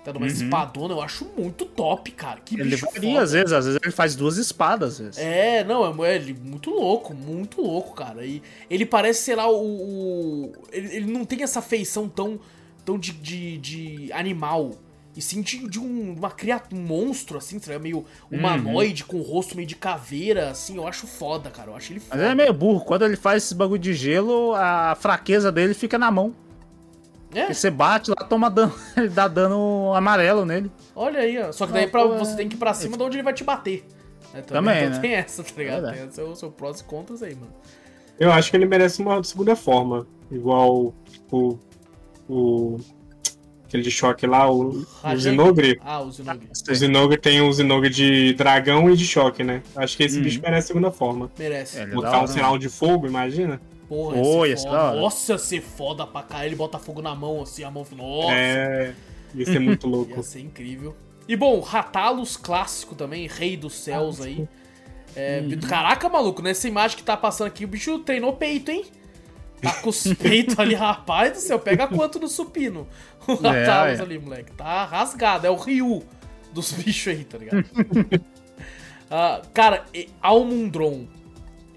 tá 0.04 0.12
numa 0.12 0.26
espadona, 0.28 0.94
eu 0.94 1.00
acho 1.02 1.26
muito 1.36 1.64
top, 1.64 2.10
cara. 2.12 2.40
Que 2.44 2.54
Uhum. 2.54 2.60
Ele 2.60 2.70
bicho 2.70 2.86
varia, 2.92 3.20
às 3.20 3.32
vezes, 3.32 3.52
às 3.52 3.64
vezes 3.64 3.80
ele 3.82 3.90
faz 3.92 4.14
duas 4.14 4.36
espadas, 4.36 4.92
às 4.92 4.98
vezes. 4.98 5.18
É, 5.18 5.64
não, 5.64 6.04
é, 6.04 6.16
é 6.16 6.20
muito 6.42 6.70
louco, 6.70 7.12
muito 7.14 7.60
louco, 7.62 7.94
cara. 7.94 8.24
E 8.24 8.40
ele 8.70 8.86
parece, 8.86 9.22
sei 9.24 9.34
lá, 9.34 9.50
o. 9.50 9.56
o- 9.56 10.52
ele, 10.70 10.96
ele 10.96 11.12
não 11.12 11.24
tem 11.24 11.42
essa 11.42 11.60
feição 11.62 12.08
tão, 12.08 12.38
tão 12.84 12.98
de, 12.98 13.12
de, 13.12 13.58
de 13.58 14.12
animal. 14.12 14.72
E 15.16 15.22
sim 15.22 15.42
de, 15.42 15.78
um, 15.78 16.14
uma 16.18 16.30
criatura, 16.30 16.74
um 16.80 16.84
monstro, 16.84 17.38
assim, 17.38 17.60
sabe? 17.60 17.78
Meio 17.78 18.04
humanoide, 18.30 19.04
com 19.04 19.16
o 19.18 19.22
rosto 19.22 19.54
meio 19.54 19.66
de 19.68 19.76
caveira, 19.76 20.50
assim. 20.50 20.76
Eu 20.76 20.88
acho 20.88 21.06
foda, 21.06 21.50
cara. 21.50 21.70
Eu 21.70 21.76
acho 21.76 21.92
ele 21.92 22.00
Mas 22.00 22.08
foda. 22.08 22.22
ele 22.22 22.32
é 22.32 22.34
meio 22.34 22.52
burro. 22.52 22.84
Quando 22.84 23.04
ele 23.04 23.14
faz 23.16 23.44
esse 23.44 23.54
bagulho 23.54 23.80
de 23.80 23.94
gelo, 23.94 24.54
a 24.56 24.96
fraqueza 24.98 25.52
dele 25.52 25.72
fica 25.72 25.96
na 25.98 26.10
mão. 26.10 26.34
É, 27.32 27.40
Porque 27.42 27.54
você 27.54 27.70
bate 27.70 28.10
lá, 28.10 28.16
toma 28.28 28.48
dano. 28.48 28.72
Ele 28.96 29.08
dá 29.08 29.26
dano 29.26 29.92
amarelo 29.92 30.44
nele. 30.46 30.70
olha 30.94 31.18
aí, 31.18 31.36
ó. 31.42 31.50
Só 31.50 31.66
que 31.66 31.72
daí 31.72 31.88
pra, 31.88 32.02
é- 32.02 32.16
você 32.18 32.36
tem 32.36 32.48
que 32.48 32.54
ir 32.54 32.58
pra 32.58 32.72
cima 32.72 32.96
de 32.96 33.02
onde 33.02 33.16
ele 33.16 33.24
vai 33.24 33.32
te 33.34 33.42
bater. 33.42 33.84
É, 34.32 34.40
Também, 34.40 34.76
então 34.84 34.90
né? 34.90 34.98
tem 35.00 35.14
essa, 35.14 35.42
tá 35.42 35.50
ligado? 35.56 35.82
Verdade. 35.82 35.98
Tem 35.98 36.10
seu, 36.12 36.36
seu 36.36 36.50
prós 36.52 36.78
e 36.78 36.84
contras 36.84 37.24
aí, 37.24 37.34
mano. 37.34 37.52
Eu 38.20 38.30
acho 38.32 38.50
que 38.52 38.56
ele 38.56 38.66
merece 38.66 39.02
uma 39.02 39.20
segunda 39.24 39.56
forma. 39.56 40.06
Igual, 40.30 40.94
tipo, 41.10 41.58
o. 42.28 42.78
Aquele 43.74 43.82
de 43.82 43.90
choque 43.90 44.24
lá, 44.24 44.48
o, 44.48 44.84
o? 45.02 45.16
Zinogre. 45.16 45.80
Ah, 45.84 46.00
o 46.00 46.08
Zinogre. 46.12 46.48
O 46.70 46.74
Zinogre 46.76 47.18
tem 47.18 47.40
o 47.40 47.52
Zinogre 47.52 47.90
de 47.90 48.32
dragão 48.34 48.88
e 48.88 48.96
de 48.96 49.04
choque, 49.04 49.42
né? 49.42 49.64
Acho 49.74 49.96
que 49.96 50.04
esse 50.04 50.18
Uhum. 50.18 50.22
bicho 50.22 50.40
merece 50.40 50.66
a 50.66 50.66
segunda 50.68 50.92
forma. 50.92 51.28
Merece. 51.36 51.80
É, 51.80 51.86
Botar 51.86 52.22
um 52.22 52.26
sinal 52.28 52.56
de 52.56 52.68
fogo, 52.68 53.04
imagina? 53.04 53.60
Porra, 53.88 54.14
ser 54.46 54.58
foda. 54.58 54.94
Nossa, 55.00 55.38
ser 55.38 55.60
foda 55.60 56.06
pra 56.06 56.22
cá. 56.22 56.46
Ele 56.46 56.54
bota 56.54 56.78
fogo 56.78 57.02
na 57.02 57.16
mão, 57.16 57.42
assim, 57.42 57.64
a 57.64 57.70
mão. 57.70 57.84
Nossa, 57.96 58.32
É. 58.32 58.94
Ia 59.34 59.44
ser 59.44 59.58
muito 59.58 59.88
louco. 59.90 60.12
ia 60.16 60.22
ser 60.22 60.38
incrível. 60.38 60.94
E 61.26 61.34
bom, 61.34 61.58
Ratalos 61.58 62.36
clássico 62.36 62.94
também, 62.94 63.26
Rei 63.26 63.56
dos 63.56 63.74
Céus 63.74 64.20
aí. 64.20 64.46
É, 65.16 65.42
Caraca, 65.68 66.08
maluco, 66.08 66.40
nessa 66.42 66.68
imagem 66.68 66.96
que 66.96 67.02
tá 67.02 67.16
passando 67.16 67.48
aqui, 67.48 67.64
o 67.64 67.68
bicho 67.68 67.98
treinou 68.00 68.34
peito, 68.34 68.70
hein? 68.70 68.84
Tá 69.64 69.72
com 69.80 69.90
os 69.90 70.02
peitos 70.14 70.58
ali, 70.58 70.74
rapaz 70.74 71.32
do 71.32 71.38
céu. 71.38 71.58
Pega 71.58 71.86
quanto 71.88 72.18
no 72.18 72.28
supino? 72.28 72.86
O 73.26 73.32
É, 73.46 73.64
Ratalos 73.64 74.00
é. 74.00 74.02
ali, 74.02 74.18
moleque. 74.18 74.52
Tá 74.52 74.84
rasgado. 74.84 75.46
É 75.46 75.50
o 75.50 75.54
Ryu 75.56 76.02
dos 76.52 76.72
bichos 76.76 77.08
aí, 77.14 77.24
tá 77.24 77.38
ligado? 77.38 77.64
Ah, 79.10 79.42
cara, 79.52 79.84
Almundron. 80.20 81.06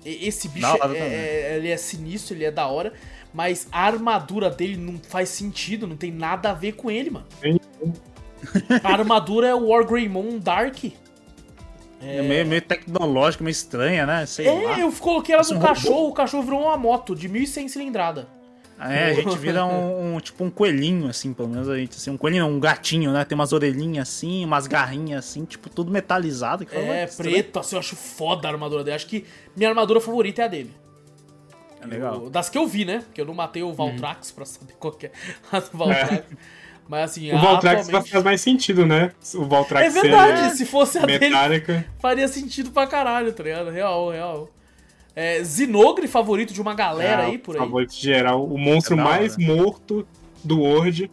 Esse 0.03 0.47
bicho 0.47 0.65
é, 0.67 0.77
também. 0.77 1.01
é- 1.01 1.55
ele 1.57 1.69
é 1.69 1.77
sinistro, 1.77 2.35
ele 2.35 2.45
é 2.45 2.51
da 2.51 2.67
hora. 2.67 2.93
Mas 3.33 3.67
a 3.71 3.81
armadura 3.85 4.49
dele 4.49 4.77
não 4.77 4.97
faz 4.97 5.29
sentido, 5.29 5.85
não 5.85 5.95
tem 5.97 6.11
nada 6.11 6.49
a 6.49 6.53
ver 6.53 6.71
com 6.73 6.89
ele, 6.89 7.09
mano. 7.11 7.25
A 8.83 8.91
armadura 8.93 9.47
é 9.47 9.53
o 9.53 9.67
Wargreymon 9.67 10.39
Dark. 10.39 10.77
É 11.99 12.21
meio, 12.21 12.45
meio 12.45 12.61
tecnológico, 12.61 13.43
meio 13.43 13.51
estranha, 13.51 14.05
né? 14.05 14.25
Sei 14.25 14.45
lá. 14.45 14.77
É, 14.77 14.83
eu 14.83 14.91
coloquei 14.91 15.33
ela 15.33 15.43
no 15.43 15.55
um 15.57 15.59
cachorro, 15.59 16.09
o 16.09 16.13
cachorro 16.13 16.43
virou 16.43 16.61
uma 16.61 16.77
moto 16.77 17.15
de 17.15 17.27
1100 17.27 17.67
cilindrada. 17.69 18.27
É, 18.79 19.05
a 19.05 19.13
gente 19.15 19.35
vira 19.39 19.65
um, 19.65 20.15
um- 20.15 20.19
tipo 20.19 20.43
um 20.43 20.51
coelhinho, 20.51 21.07
assim, 21.09 21.33
pelo 21.33 21.49
menos 21.49 21.67
a 21.67 21.75
gente, 21.75 21.97
assim, 21.97 22.11
um 22.11 22.17
coelhinho, 22.17 22.45
um 22.45 22.59
gatinho, 22.59 23.11
né? 23.11 23.25
Tem 23.25 23.33
umas 23.35 23.51
orelhinhas 23.51 24.07
assim, 24.07 24.45
umas 24.45 24.67
garrinhas 24.67 25.25
assim, 25.25 25.45
tipo, 25.45 25.67
tudo 25.67 25.89
metalizado. 25.91 26.63
que 26.63 26.71
fala, 26.71 26.85
É, 26.85 26.89
"Ué, 26.91 27.05
que 27.05 27.11
estranho." 27.11 27.31
preto, 27.33 27.57
assim, 27.59 27.75
eu 27.75 27.79
acho 27.79 27.95
foda 27.95 28.47
a 28.47 28.51
armadura 28.51 28.83
dele. 28.83 28.95
Acho 28.95 29.07
que 29.07 29.25
minha 29.55 29.67
armadura 29.69 29.99
favorita 29.99 30.43
é 30.43 30.45
a 30.45 30.47
dele. 30.47 30.71
É 31.81 31.87
legal. 31.87 32.25
Eu- 32.25 32.29
das 32.29 32.49
que 32.51 32.57
eu 32.57 32.67
vi, 32.67 32.85
né? 32.85 32.99
Porque 32.99 33.19
eu 33.19 33.25
não 33.25 33.33
matei 33.33 33.63
o 33.63 33.73
Valtrax 33.73 34.29
pra 34.29 34.45
saber 34.45 34.73
qual 34.79 34.93
que 34.93 35.07
é 35.07 35.11
a 35.51 35.59
do 35.59 35.75
Valtrax. 35.75 36.23
Mas 36.87 37.11
assim, 37.11 37.31
O 37.33 37.39
Valtrax 37.39 37.87
atualmente... 37.87 38.11
faz 38.11 38.23
mais 38.23 38.41
sentido, 38.41 38.85
né? 38.85 39.11
O 39.35 39.43
Valtrax 39.45 39.95
É 39.95 40.01
verdade, 40.01 40.49
ser 40.51 40.55
se 40.57 40.65
fosse 40.65 40.97
a 40.97 41.05
dele, 41.05 41.29
metálica. 41.29 41.85
faria 41.99 42.27
sentido 42.27 42.71
pra 42.71 42.87
caralho, 42.87 43.33
tá 43.33 43.43
ligado? 43.43 43.69
Real, 43.69 44.09
real. 44.09 44.49
É, 45.15 45.43
Zinogre, 45.43 46.07
favorito 46.07 46.53
de 46.53 46.61
uma 46.61 46.73
galera 46.75 47.23
É, 47.23 47.25
aí 47.25 47.37
por 47.37 47.55
aí. 47.55 47.59
Favorito 47.61 47.93
geral. 47.93 48.45
O 48.45 48.57
monstro 48.57 48.93
É 48.93 49.03
mais 49.03 49.35
morto 49.37 50.07
do 50.43 50.61
World. 50.61 51.11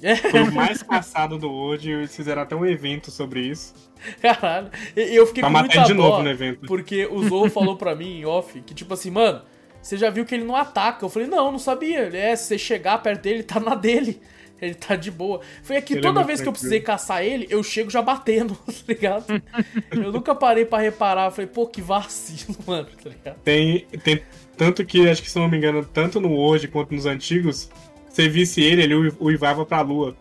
É, 0.00 0.16
Foi 0.16 0.42
o 0.42 0.52
mais 0.52 0.82
caçado 0.82 1.36
do 1.38 1.48
World. 1.50 1.88
e 1.88 1.92
Eles 1.92 2.14
fizeram 2.16 2.42
até 2.42 2.56
um 2.56 2.64
evento 2.64 3.10
sobre 3.10 3.40
isso. 3.40 3.74
caralho. 4.22 4.70
Eu 4.96 5.26
fiquei 5.26 5.42
Pra 5.42 5.48
com 5.48 5.52
matar 5.52 5.66
muita 5.76 5.82
de 5.82 5.94
novo 5.94 6.22
no 6.22 6.30
evento. 6.30 6.66
porque 6.66 7.06
o 7.06 7.28
Zou 7.28 7.50
falou 7.50 7.76
pra 7.76 7.94
mim 7.94 8.20
em 8.20 8.24
off 8.24 8.60
que, 8.62 8.74
tipo 8.74 8.94
assim, 8.94 9.10
mano, 9.10 9.42
você 9.80 9.96
já 9.96 10.08
viu 10.10 10.24
que 10.24 10.34
ele 10.34 10.44
não 10.44 10.56
ataca. 10.56 11.04
Eu 11.04 11.08
falei, 11.08 11.28
não, 11.28 11.52
não 11.52 11.58
sabia. 11.58 12.00
Ele 12.06 12.16
é, 12.16 12.34
se 12.34 12.44
você 12.46 12.58
chegar 12.58 12.98
perto 13.02 13.22
dele, 13.22 13.42
tá 13.42 13.58
na 13.60 13.74
dele. 13.74 14.20
Ele 14.62 14.74
tá 14.74 14.94
de 14.94 15.10
boa. 15.10 15.40
Foi 15.64 15.76
aqui, 15.76 15.94
Ele 15.94 15.98
é 15.98 16.02
toda 16.02 16.14
muito 16.20 16.26
vez 16.28 16.40
que 16.40 16.46
eu 16.48 16.52
tranquilo. 16.52 16.70
precisei 16.70 16.80
caçar 16.80 17.24
ele, 17.24 17.46
eu 17.50 17.62
chego 17.64 17.90
já 17.90 18.00
batendo, 18.00 18.54
tá 18.64 18.72
ligado? 18.88 19.42
eu 19.90 20.12
nunca 20.12 20.34
parei 20.34 20.64
pra 20.64 20.78
reparar. 20.78 21.30
Falei, 21.32 21.48
pô, 21.48 21.66
que 21.66 21.82
vacilo, 21.82 22.56
mano, 22.66 22.86
tá 23.02 23.10
ligado? 23.10 23.36
Tem, 23.42 23.80
tem 24.04 24.22
tanto 24.56 24.84
que, 24.86 25.08
acho 25.08 25.20
que 25.20 25.28
se 25.30 25.36
eu 25.36 25.42
não 25.42 25.48
me 25.50 25.56
engano, 25.58 25.84
tanto 25.84 26.20
no 26.20 26.30
World 26.30 26.68
quanto 26.68 26.94
nos 26.94 27.06
antigos, 27.06 27.68
você 28.08 28.28
visse 28.28 28.62
ele, 28.62 28.82
ele 28.82 28.94
ui- 28.94 29.12
uivava 29.20 29.66
pra 29.66 29.80
lua. 29.80 30.16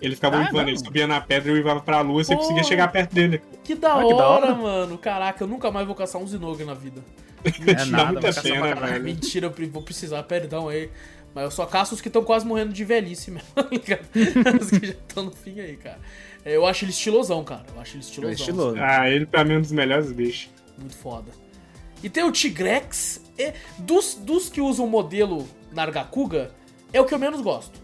Ele 0.00 0.14
ficava 0.16 0.36
Ah, 0.36 0.40
uivando, 0.40 0.62
não. 0.62 0.68
ele 0.68 0.78
subia 0.78 1.06
na 1.06 1.20
pedra 1.20 1.50
e 1.52 1.54
uivava 1.54 1.80
pra 1.80 2.00
lua 2.00 2.22
e 2.22 2.24
você 2.24 2.34
conseguia 2.34 2.64
chegar 2.64 2.88
perto 2.88 3.14
dele. 3.14 3.40
Que 3.62 3.74
da, 3.74 3.94
Ah, 3.94 4.04
que 4.04 4.14
da 4.14 4.28
hora, 4.28 4.46
hora. 4.46 4.54
mano. 4.54 4.98
Caraca, 4.98 5.44
eu 5.44 5.48
nunca 5.48 5.70
mais 5.70 5.86
vou 5.86 5.94
caçar 5.94 6.20
um 6.20 6.26
Zinogre 6.26 6.64
na 6.64 6.74
vida. 6.74 7.00
É 7.44 7.74
Dá 7.74 7.86
nada, 7.86 8.12
muita 8.20 8.42
pena, 8.42 8.74
velho. 8.74 9.02
Mentira, 9.04 9.46
eu 9.58 9.68
vou 9.70 9.82
precisar, 9.82 10.22
perdão 10.24 10.68
aí. 10.68 10.88
Mas 11.34 11.44
eu 11.44 11.50
só 11.50 11.64
caço 11.66 11.94
os 11.94 12.00
que 12.00 12.08
estão 12.08 12.22
quase 12.22 12.44
morrendo 12.46 12.72
de 12.72 12.84
velhice 12.84 13.30
mesmo, 13.30 13.48
tá 13.54 13.66
ligado? 13.70 14.06
Os 14.60 14.68
que 14.70 14.86
já 14.86 14.92
estão 14.92 15.24
no 15.24 15.30
fim 15.30 15.58
aí, 15.60 15.76
cara. 15.78 15.98
É, 16.44 16.54
Eu 16.56 16.66
acho 16.66 16.84
ele 16.84 16.90
estilosão, 16.92 17.42
cara. 17.42 17.64
Eu 17.74 17.80
acho 17.80 17.96
ele 17.96 18.02
estilosão. 18.04 18.30
É 18.30 18.34
estiloso. 18.34 18.76
Ah, 18.78 19.08
ele 19.10 19.24
pra 19.24 19.42
mim 19.44 19.54
é 19.54 19.58
um 19.58 19.60
dos 19.62 19.72
melhores 19.72 20.12
bichos. 20.12 20.50
Muito 20.76 20.94
foda. 20.94 21.30
E 22.02 22.10
tem 22.10 22.22
o 22.24 22.30
Tigrex. 22.32 23.22
É, 23.38 23.54
dos, 23.78 24.14
dos 24.14 24.50
que 24.50 24.60
usam 24.60 24.84
o 24.84 24.88
modelo 24.90 25.48
Nargacuga, 25.72 26.50
é 26.92 27.00
o 27.00 27.06
que 27.06 27.14
eu 27.14 27.18
menos 27.18 27.40
gosto. 27.40 27.80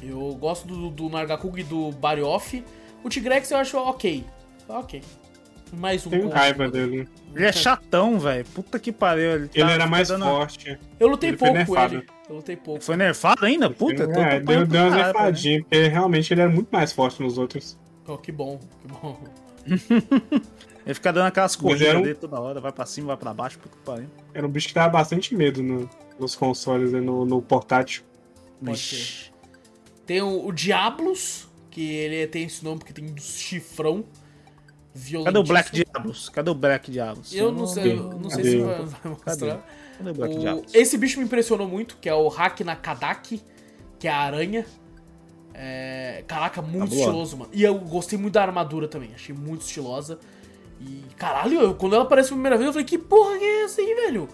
Eu 0.00 0.32
gosto 0.38 0.66
do, 0.68 0.90
do 0.90 1.08
Nargacuga 1.08 1.60
e 1.60 1.64
do 1.64 1.90
Barioff. 1.92 2.62
O 3.02 3.08
Tigrex 3.08 3.50
eu 3.50 3.58
acho 3.58 3.76
ok. 3.78 4.24
Ok. 4.68 5.02
Mais 5.72 6.06
um 6.06 6.10
Tenho 6.10 6.28
raiva 6.28 6.70
dele. 6.70 7.08
Ele 7.34 7.44
é 7.44 7.52
chatão, 7.52 8.18
velho. 8.18 8.44
Puta 8.54 8.78
que 8.78 8.92
pariu. 8.92 9.32
Ele, 9.32 9.48
tá- 9.48 9.60
Ele 9.60 9.70
era 9.72 9.86
mais 9.86 10.08
dando- 10.08 10.24
forte. 10.24 10.78
Eu 11.00 11.08
lutei 11.08 11.30
Ele 11.30 11.36
pouco 11.36 11.66
com 11.66 11.80
ele. 11.80 12.06
Eu 12.28 12.36
lutei 12.36 12.56
pouco. 12.56 12.82
Foi 12.82 12.96
nerfado 12.96 13.44
ainda? 13.46 13.70
Puta, 13.70 14.02
eu 14.02 14.12
tô, 14.12 14.20
é, 14.20 14.40
deu, 14.40 14.66
deu 14.66 14.82
umas 14.82 14.92
pra 14.92 15.02
caralho, 15.04 15.14
nerfadinhas, 15.14 15.62
porque 15.62 15.88
realmente 15.88 16.34
ele 16.34 16.40
era 16.42 16.50
muito 16.50 16.68
mais 16.70 16.92
forte 16.92 17.22
nos 17.22 17.38
outros. 17.38 17.78
Oh, 18.06 18.18
que 18.18 18.30
bom, 18.32 18.58
que 18.82 18.88
bom. 18.88 19.18
Ele 20.86 20.94
fica 20.94 21.12
dando 21.12 21.26
aquelas 21.26 21.54
corridas 21.54 21.96
um- 21.96 22.00
dele 22.02 22.14
toda 22.14 22.40
hora, 22.40 22.60
vai 22.62 22.72
pra 22.72 22.86
cima, 22.86 23.08
vai 23.08 23.16
pra 23.18 23.34
baixo, 23.34 23.58
puta 23.58 23.76
que 23.76 23.82
pariu. 23.84 24.06
Era 24.32 24.46
um 24.46 24.50
bicho 24.50 24.68
que 24.68 24.74
dava 24.74 24.88
bastante 24.88 25.34
medo 25.34 25.62
no- 25.62 25.90
nos 26.18 26.34
consoles 26.34 26.92
e 26.94 27.00
no, 27.00 27.26
no 27.26 27.42
portátil. 27.42 28.02
Pode. 28.64 29.30
Tem 30.06 30.22
o, 30.22 30.46
o 30.46 30.52
Diablos, 30.52 31.46
que 31.70 31.92
ele 31.92 32.26
tem 32.28 32.44
esse 32.44 32.64
nome 32.64 32.78
porque 32.78 32.94
tem 32.94 33.04
um 33.04 33.16
chifrão. 33.18 34.02
Cadê 35.24 35.38
o 35.38 35.42
Black 35.44 35.70
Diablos? 35.70 36.28
Cadê 36.30 36.50
o 36.50 36.54
Black 36.54 36.90
Diablos? 36.90 37.34
Eu 37.34 37.52
não 37.52 37.66
sei, 37.66 37.92
eu 37.92 38.18
não 38.18 38.30
sei 38.30 38.44
se 38.44 38.58
vai, 38.58 38.74
vai 38.86 39.12
mostrar. 39.12 39.36
Cadê 39.36 39.58
o 40.58 40.64
esse 40.74 40.96
bicho 40.96 41.18
me 41.18 41.24
impressionou 41.24 41.66
muito, 41.68 41.96
que 42.00 42.08
é 42.08 42.14
o 42.14 42.28
Hakna 42.28 42.76
Kadaki, 42.76 43.42
que 43.98 44.06
é 44.06 44.10
a 44.10 44.18
aranha. 44.18 44.64
É, 45.54 46.22
caraca, 46.26 46.62
muito 46.62 46.90
boa. 46.90 47.00
estiloso, 47.00 47.36
mano. 47.36 47.50
E 47.52 47.62
eu 47.64 47.74
gostei 47.80 48.18
muito 48.18 48.34
da 48.34 48.42
armadura 48.42 48.86
também, 48.86 49.10
achei 49.14 49.34
muito 49.34 49.62
estilosa. 49.62 50.18
E 50.80 51.02
caralho, 51.16 51.60
eu- 51.60 51.74
quando 51.74 51.94
ela 51.96 52.04
apareceu 52.04 52.28
pela 52.30 52.36
primeira 52.38 52.56
vez, 52.56 52.66
eu 52.68 52.72
falei, 52.72 52.86
que 52.86 52.96
porra 52.98 53.36
que 53.38 53.44
é 53.44 53.64
essa 53.64 53.80
aí, 53.80 53.94
velho? 53.94 54.28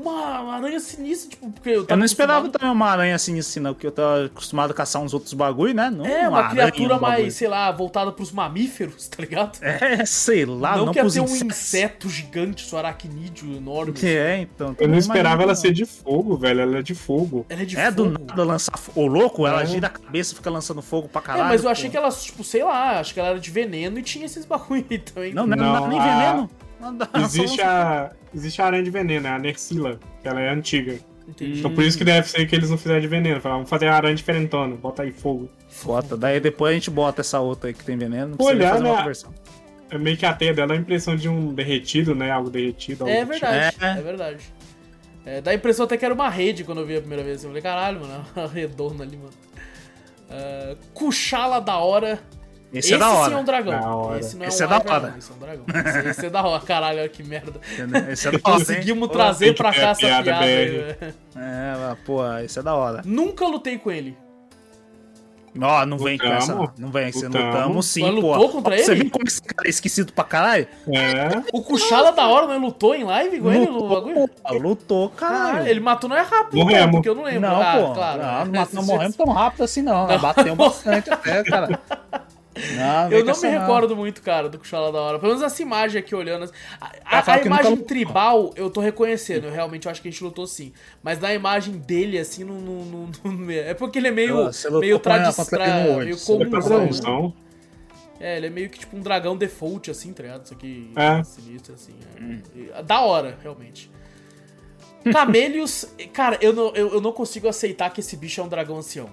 Uma, 0.00 0.40
uma 0.40 0.54
aranha 0.56 0.78
sinistra, 0.80 1.30
tipo, 1.30 1.50
porque 1.50 1.68
eu 1.70 1.74
Eu 1.74 1.84
tava 1.86 1.98
não 1.98 2.04
esperava 2.06 2.48
também 2.48 2.70
uma 2.70 2.86
aranha 2.86 3.14
assim 3.14 3.38
assim, 3.38 3.60
não, 3.60 3.74
porque 3.74 3.86
eu 3.86 3.92
tava 3.92 4.26
acostumado 4.26 4.70
a 4.70 4.74
caçar 4.74 5.02
uns 5.02 5.12
outros 5.14 5.32
bagulho, 5.34 5.74
né? 5.74 5.90
Não 5.90 6.04
É, 6.06 6.28
uma 6.28 6.38
aranha, 6.38 6.50
criatura 6.70 6.96
um 6.96 7.00
mais, 7.00 7.34
sei 7.34 7.48
lá, 7.48 7.70
voltada 7.72 8.12
pros 8.12 8.30
mamíferos, 8.32 9.08
tá 9.08 9.22
ligado? 9.22 9.58
É, 9.62 10.04
sei 10.04 10.44
lá, 10.44 10.76
não 10.76 10.86
não, 10.86 10.92
quer 10.92 11.00
pros 11.00 11.14
ter 11.14 11.20
um 11.20 11.24
inseto 11.24 12.08
gigante, 12.08 12.66
seu 12.66 12.78
aracnídeo 12.78 13.56
enorme. 13.56 13.92
Que 13.92 14.06
é, 14.16 14.38
então. 14.40 14.74
Eu 14.78 14.88
não 14.88 14.98
esperava 14.98 15.42
ela 15.42 15.52
não. 15.52 15.60
ser 15.60 15.72
de 15.72 15.84
fogo, 15.84 16.36
velho. 16.36 16.60
Ela 16.60 16.78
é 16.78 16.82
de 16.82 16.94
fogo. 16.94 17.44
Ela 17.48 17.62
é 17.62 17.64
de 17.64 17.76
É, 17.76 17.90
do 17.90 18.04
fogo. 18.10 18.24
nada 18.26 18.44
lançar 18.44 18.76
fogo. 18.78 19.00
Ô, 19.00 19.06
louco, 19.06 19.46
ela 19.46 19.62
É. 19.62 19.66
gira 19.66 19.86
a 19.86 19.90
cabeça 19.90 20.32
e 20.32 20.36
fica 20.36 20.50
lançando 20.50 20.80
fogo 20.82 21.08
pra 21.08 21.20
É, 21.20 21.24
caralho. 21.24 21.48
mas 21.48 21.64
eu 21.64 21.70
achei 21.70 21.86
pô. 21.86 21.90
que 21.92 21.96
ela, 21.96 22.10
tipo, 22.10 22.44
sei 22.44 22.62
lá, 22.62 23.00
acho 23.00 23.12
que 23.14 23.20
ela 23.20 23.30
era 23.30 23.40
de 23.40 23.50
veneno 23.50 23.98
e 23.98 24.02
tinha 24.02 24.24
esses 24.26 24.44
bagulho 24.44 24.84
aí 24.90 24.98
também. 24.98 25.34
Não, 25.34 25.46
não, 25.46 25.56
Não, 25.56 25.80
não, 25.80 25.88
nem 25.88 25.98
a- 25.98 26.04
veneno. 26.04 26.50
Dá, 26.80 27.08
Existe 27.20 27.60
a, 27.60 28.10
existe 28.34 28.62
a 28.62 28.66
aranha 28.66 28.82
de 28.82 28.90
veneno, 28.90 29.26
é 29.26 29.30
a 29.30 29.38
Nersila, 29.38 29.98
que 30.22 30.28
ela 30.28 30.40
é 30.40 30.48
antiga. 30.50 30.98
Entendi. 31.26 31.58
Então 31.58 31.74
por 31.74 31.84
isso 31.84 31.98
que 31.98 32.04
deve 32.04 32.26
ser 32.28 32.46
que 32.46 32.56
eles 32.56 32.70
não 32.70 32.78
fizeram 32.78 33.00
de 33.00 33.06
veneno. 33.08 33.40
Falaram, 33.40 33.58
vamos 33.60 33.70
fazer 33.70 33.88
a 33.88 33.94
aranha 33.94 34.14
diferentona, 34.14 34.74
bota 34.76 35.02
aí 35.02 35.12
fogo. 35.12 35.48
Bota, 35.84 36.16
daí 36.16 36.40
depois 36.40 36.70
a 36.70 36.74
gente 36.74 36.90
bota 36.90 37.20
essa 37.20 37.38
outra 37.40 37.68
aí 37.68 37.74
que 37.74 37.84
tem 37.84 37.98
veneno. 37.98 38.28
Não 38.28 38.36
precisa 38.36 38.56
olhar, 38.56 38.70
fazer 38.70 38.82
né? 38.84 38.90
outra 38.90 39.04
versão. 39.04 39.34
É 39.90 39.98
meio 39.98 40.16
que 40.16 40.24
a 40.26 40.32
teia 40.32 40.54
dela 40.54 40.74
é 40.74 40.76
a 40.76 40.80
impressão 40.80 41.16
de 41.16 41.28
um 41.28 41.52
derretido, 41.52 42.14
né? 42.14 42.30
Algo 42.30 42.48
derretido. 42.50 43.04
algo 43.04 43.14
É 43.14 43.24
do 43.24 43.28
verdade, 43.28 43.76
É. 43.80 43.86
é, 43.86 44.02
verdade. 44.02 44.38
É, 45.26 45.40
dá 45.40 45.50
a 45.50 45.54
impressão 45.54 45.84
até 45.84 45.96
que 45.96 46.04
era 46.04 46.14
uma 46.14 46.30
rede 46.30 46.64
quando 46.64 46.80
eu 46.80 46.86
vi 46.86 46.96
a 46.96 47.00
primeira 47.00 47.22
vez. 47.24 47.42
Eu 47.42 47.50
falei, 47.50 47.62
caralho, 47.62 48.00
mano, 48.00 48.24
uma 48.34 48.48
redonda 48.48 49.02
ali, 49.02 49.16
mano. 49.16 49.30
Uh, 50.30 50.76
Kuchala 50.94 51.60
da 51.60 51.76
hora. 51.78 52.18
Esse, 52.72 52.94
é 52.94 52.98
da 52.98 53.10
hora. 53.10 53.28
sim 53.30 53.34
é 53.34 53.38
um 53.38 53.44
dragão. 53.44 53.80
Da 53.80 53.94
hora. 53.94 54.18
Esse 54.20 54.36
não 54.36 54.44
é 54.44 54.48
Esse 54.48 54.62
um 54.62 54.66
é 54.66 54.68
da 54.68 54.78
dragão, 54.78 55.08
hora. 55.08 55.14
Esse 55.18 55.30
é 55.30 55.34
um 55.34 55.38
dragão. 55.38 55.64
Esse, 55.68 56.08
esse 56.10 56.26
é 56.26 56.30
da 56.30 56.42
hora. 56.42 56.62
Caralho, 56.64 56.98
olha 57.00 57.08
que 57.08 57.22
merda. 57.22 57.60
Esse 58.10 58.28
é 58.28 58.30
da 58.32 58.38
hora. 58.44 58.58
Conseguimos 58.58 59.08
trazer 59.08 59.54
pra 59.54 59.72
cá 59.72 59.78
a 59.88 59.90
essa 59.90 60.00
piada 60.00 60.22
piada. 60.24 60.44
Aí, 60.44 60.66
velho. 60.68 60.96
É, 61.36 61.96
pô, 62.04 62.20
esse 62.38 62.58
é 62.58 62.62
da 62.62 62.74
hora. 62.74 63.02
Nunca 63.04 63.46
lutei 63.46 63.78
com 63.78 63.90
ele. 63.90 64.16
Ó, 65.60 65.84
não 65.86 65.98
vem 65.98 66.16
com 66.18 66.26
essa. 66.26 66.54
Não 66.78 66.88
vem, 66.90 67.10
você 67.10 67.26
Lutamos. 67.26 67.46
lutamos 67.54 67.86
sim, 67.86 68.02
Mas 68.02 68.20
pô. 68.20 68.32
lutou 68.32 68.48
contra 68.50 68.76
Você 68.78 68.92
ele? 68.92 69.02
viu 69.04 69.10
como 69.10 69.26
esse 69.26 69.42
cara 69.42 69.66
é 69.66 69.70
esquecido 69.70 70.12
pra 70.12 70.22
caralho? 70.22 70.68
É, 70.88 71.42
O 71.52 71.62
Kuchala 71.62 72.12
da 72.12 72.28
hora, 72.28 72.46
não 72.46 72.58
lutou 72.60 72.94
em 72.94 73.02
live 73.02 73.40
com 73.40 73.50
ele 73.52 73.66
no 73.66 73.88
bagulho? 73.88 74.20
Lutou, 74.20 74.58
lutou, 74.58 75.12
Ah, 75.16 75.18
caralho. 75.18 75.66
ele 75.66 75.80
matou 75.80 76.08
não 76.08 76.16
é 76.16 76.20
rápido, 76.20 76.58
Morremos. 76.58 76.80
então, 76.80 76.90
porque 76.92 77.08
eu 77.08 77.14
não 77.14 77.24
lembro. 77.24 77.40
Não, 77.40 77.60
ah, 77.60 77.76
pô. 77.76 77.92
claro. 77.94 78.22
Não, 78.22 78.44
não, 78.44 78.68
não 78.72 78.82
morremos 78.84 79.16
tão 79.16 79.26
rápido 79.26 79.64
assim, 79.64 79.82
não. 79.82 80.06
Nós 80.06 80.20
batemos 80.20 80.58
bastante 80.58 81.10
até, 81.10 81.42
cara. 81.42 81.80
Não, 82.76 83.10
Eu 83.12 83.24
não 83.24 83.40
me 83.40 83.48
recordo 83.48 83.96
muito, 83.96 84.20
cara, 84.22 84.48
do 84.48 84.58
Kuchala 84.58 84.90
da 84.92 85.00
hora. 85.00 85.18
Pelo 85.18 85.32
menos 85.32 85.42
essa 85.44 85.62
imagem 85.62 86.00
aqui 86.00 86.14
olhando. 86.14 86.44
assim, 86.44 86.52
A, 86.80 87.18
a- 87.18 87.22
fala 87.22 87.38
a 87.38 87.40
que 87.40 87.48
nunca 87.48 87.60
imagem 87.62 87.70
lutou. 87.72 87.86
tribal 87.86 88.52
eu 88.56 88.70
tô 88.70 88.80
reconhecendo. 88.80 89.44
Eu 89.46 89.52
realmente 89.52 89.88
acho 89.88 90.00
que 90.02 90.08
a 90.08 90.10
gente 90.10 90.22
lutou 90.24 90.46
sim. 90.46 90.72
Mas 91.02 91.18
na 91.20 91.32
imagem 91.32 91.74
dele, 91.78 92.18
assim, 92.18 92.44
não. 92.44 92.54
não- 92.56 92.84
não- 93.24 93.32
não- 93.32 93.50
é 93.50 93.74
porque 93.74 93.98
ele 93.98 94.08
é 94.08 94.10
meio, 94.12 94.36
lutou 94.44 94.80
meio 94.80 94.92
ela 94.94 95.00
tradicional. 95.00 95.42
no 95.92 95.98
Meio 95.98 96.16
né? 96.50 96.60
promoção. 96.68 97.34
É, 98.20 98.36
ele 98.36 98.46
é 98.48 98.50
meio 98.50 98.68
que 98.68 98.80
tipo 98.80 98.96
um 98.96 99.00
dragão 99.00 99.36
default, 99.36 99.90
assim, 99.90 100.12
tá 100.12 100.24
ligado? 100.24 100.44
Isso 100.44 100.52
aqui 100.54 100.90
É. 100.96 101.22
sinistro, 101.22 101.74
assim. 101.74 101.94
é. 102.16 102.78
E- 102.80 102.82
Da 102.82 103.00
hora, 103.02 103.38
realmente. 103.42 103.88
Camelios, 105.12 105.86
cara, 106.12 106.36
eu 106.40 106.52
não, 106.52 106.74
eu, 106.74 106.94
eu 106.94 107.00
não 107.00 107.12
consigo 107.12 107.46
aceitar 107.48 107.90
que 107.90 108.00
esse 108.00 108.16
bicho 108.16 108.40
é 108.40 108.44
um 108.44 108.48
dragão 108.48 108.76
ancião. 108.76 109.08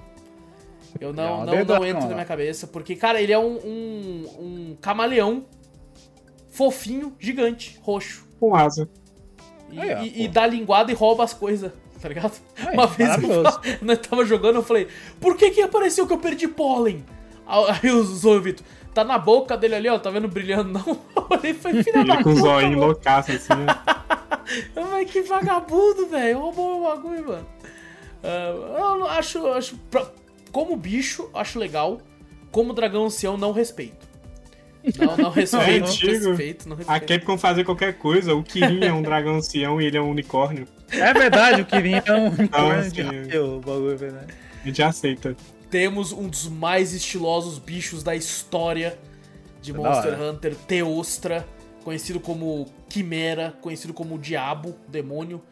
Eu 1.00 1.10
É 1.10 1.14
não, 1.14 1.36
uma 1.38 1.46
não, 1.46 1.54
não 1.54 1.66
não, 1.66 2.00
na 2.00 2.06
minha 2.06 2.16
né? 2.18 2.26
cabeça, 2.26 2.68
porque, 2.68 2.96
cara, 2.96 3.22
ele 3.22 3.34
é 3.34 3.40
um, 3.40 3.56
um, 3.58 4.26
um 4.40 4.78
camaleão 4.82 5.46
fofinho, 6.50 7.14
gigante, 7.20 7.78
roxo. 7.82 8.26
Com 8.40 8.56
asa. 8.56 8.90
E, 9.72 9.80
Aí, 9.80 9.94
ó, 9.94 10.02
e- 10.02 10.24
e 10.24 10.28
dá 10.28 10.48
linguada 10.48 10.92
e 10.92 10.96
rouba 10.96 11.24
as 11.24 11.34
coisas, 11.34 11.72
tá 12.02 12.08
ligado? 12.08 12.34
Aí, 12.58 12.74
Uma 12.76 12.88
vez 12.88 13.10
eu 13.24 13.44
tava, 13.44 13.62
nós 13.82 13.98
tava 14.08 14.26
jogando, 14.26 14.56
eu 14.56 14.64
falei, 14.64 14.88
por 15.20 15.36
que 15.36 15.52
que 15.52 15.62
apareceu 15.62 16.08
que 16.08 16.14
eu 16.14 16.18
perdi 16.20 16.48
pólen? 16.48 17.04
Aí 17.48 17.92
o 17.92 18.04
Vitor, 18.42 18.66
tá 18.94 19.04
na 19.04 19.18
boca 19.20 19.56
dele 19.58 19.76
ali, 19.76 19.90
ó, 19.90 20.00
tá 20.00 20.10
vendo 20.10 20.28
brilhando? 20.28 20.72
Não, 20.74 20.98
eu 21.16 21.28
olhei 21.30 21.52
e 21.52 21.54
falei, 21.54 21.84
filha 21.84 22.04
da 22.06 22.14
Ele 22.16 22.24
com 22.24 22.30
o 22.30 22.34
puta, 22.36 22.46
zoinho 22.48 22.80
loucaço 22.80 23.32
assim. 23.32 23.54
ó. 23.54 24.26
Eu 24.76 24.86
falei, 24.86 25.06
que 25.06 25.22
vagabundo, 25.24 26.06
velho, 26.08 26.40
roubou 26.40 26.80
meu 26.80 26.90
bagulho, 26.90 27.28
mano. 27.28 27.46
Ah, 28.24 28.54
eu 29.00 29.08
acho, 29.08 29.48
acho, 29.48 29.76
pra- 29.90 30.06
como 30.56 30.78
bicho, 30.78 31.30
acho 31.34 31.60
legal, 31.60 32.00
como 32.50 32.72
dragão 32.72 33.08
ancião, 33.08 33.36
não 33.36 33.52
respeito. 33.52 34.08
Não, 34.98 35.18
não 35.18 35.30
respeito, 35.30 35.70
É 35.70 35.80
não 35.80 35.88
respeito, 35.88 36.70
não 36.70 36.76
A 36.76 36.78
respeito. 36.78 37.08
Capcom 37.08 37.38
fazer 37.38 37.66
qualquer 37.66 37.98
coisa. 37.98 38.34
O 38.34 38.42
Kirin 38.42 38.86
é 38.86 38.94
um 38.94 39.02
dragão 39.04 39.36
ancião 39.36 39.82
e 39.82 39.86
ele 39.86 39.98
é 39.98 40.02
um 40.02 40.10
unicórnio. 40.10 40.66
É 40.90 41.14
verdade, 41.14 41.62
o 41.62 41.66
Kirin 41.66 41.96
é 41.96 42.14
um 42.14 42.48
corno 42.48 42.90
de 42.90 42.90
sim. 42.90 43.02
raio, 43.02 43.58
o 43.58 43.60
bagulho 43.60 43.92
é 43.92 43.96
verdade. 43.96 44.34
A 44.64 44.66
gente 44.66 44.82
aceita. 44.82 45.36
Temos 45.70 46.14
um 46.14 46.30
dos 46.30 46.48
mais 46.48 46.94
estilosos 46.94 47.60
bichos 47.60 48.02
da 48.02 48.16
história 48.16 48.98
de 49.62 49.74
Da 49.74 49.80
Monster. 49.80 50.22
Hunter, 50.22 50.56
Teostra, 50.56 51.46
conhecido 51.84 52.22
como 52.22 52.66
Quimera, 52.88 53.58
conhecido 53.60 53.94
como 53.94 54.18
Diabo, 54.18 54.74
Demônio. 54.88 55.44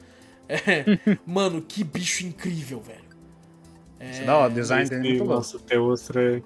É, 0.48 0.86
mano, 1.28 1.62
que 1.62 1.84
bicho 1.84 2.26
incrível, 2.26 2.80
velho. 2.80 3.03
Isso 4.12 4.22
é 4.22 4.26
da 4.26 4.38
hora, 4.38 4.52
o 4.52 4.56
design 4.56 4.90
dele 4.90 5.02
é 5.02 5.10
muito 5.10 5.20
louco. 5.20 5.34
Nossa, 5.36 5.58
o 5.58 5.60
Teostra 5.60 6.44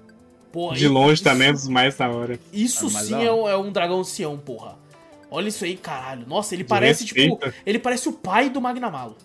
Porra, 0.52 0.76
de 0.76 0.88
longe 0.88 1.14
isso, 1.14 1.24
também 1.24 1.48
é 1.48 1.52
dos 1.52 1.68
mais 1.68 1.96
da 1.96 2.08
hora. 2.10 2.38
Isso 2.52 2.86
É, 2.86 2.90
sim 2.90 3.14
é 3.14 3.30
hora. 3.30 3.34
um, 3.34 3.48
é 3.48 3.56
um 3.56 3.70
dragão 3.72 4.00
ancião, 4.00 4.36
porra. 4.38 4.76
Olha 5.30 5.48
isso 5.48 5.64
aí, 5.64 5.76
caralho. 5.76 6.26
Nossa, 6.26 6.54
ele 6.54 6.64
parece, 6.64 7.02
respeita. 7.04 7.50
tipo. 7.50 7.62
Ele 7.66 7.78
parece 7.78 8.08
o 8.08 8.12
pai 8.12 8.48
do 8.48 8.60
Magnamalo. 8.60 9.16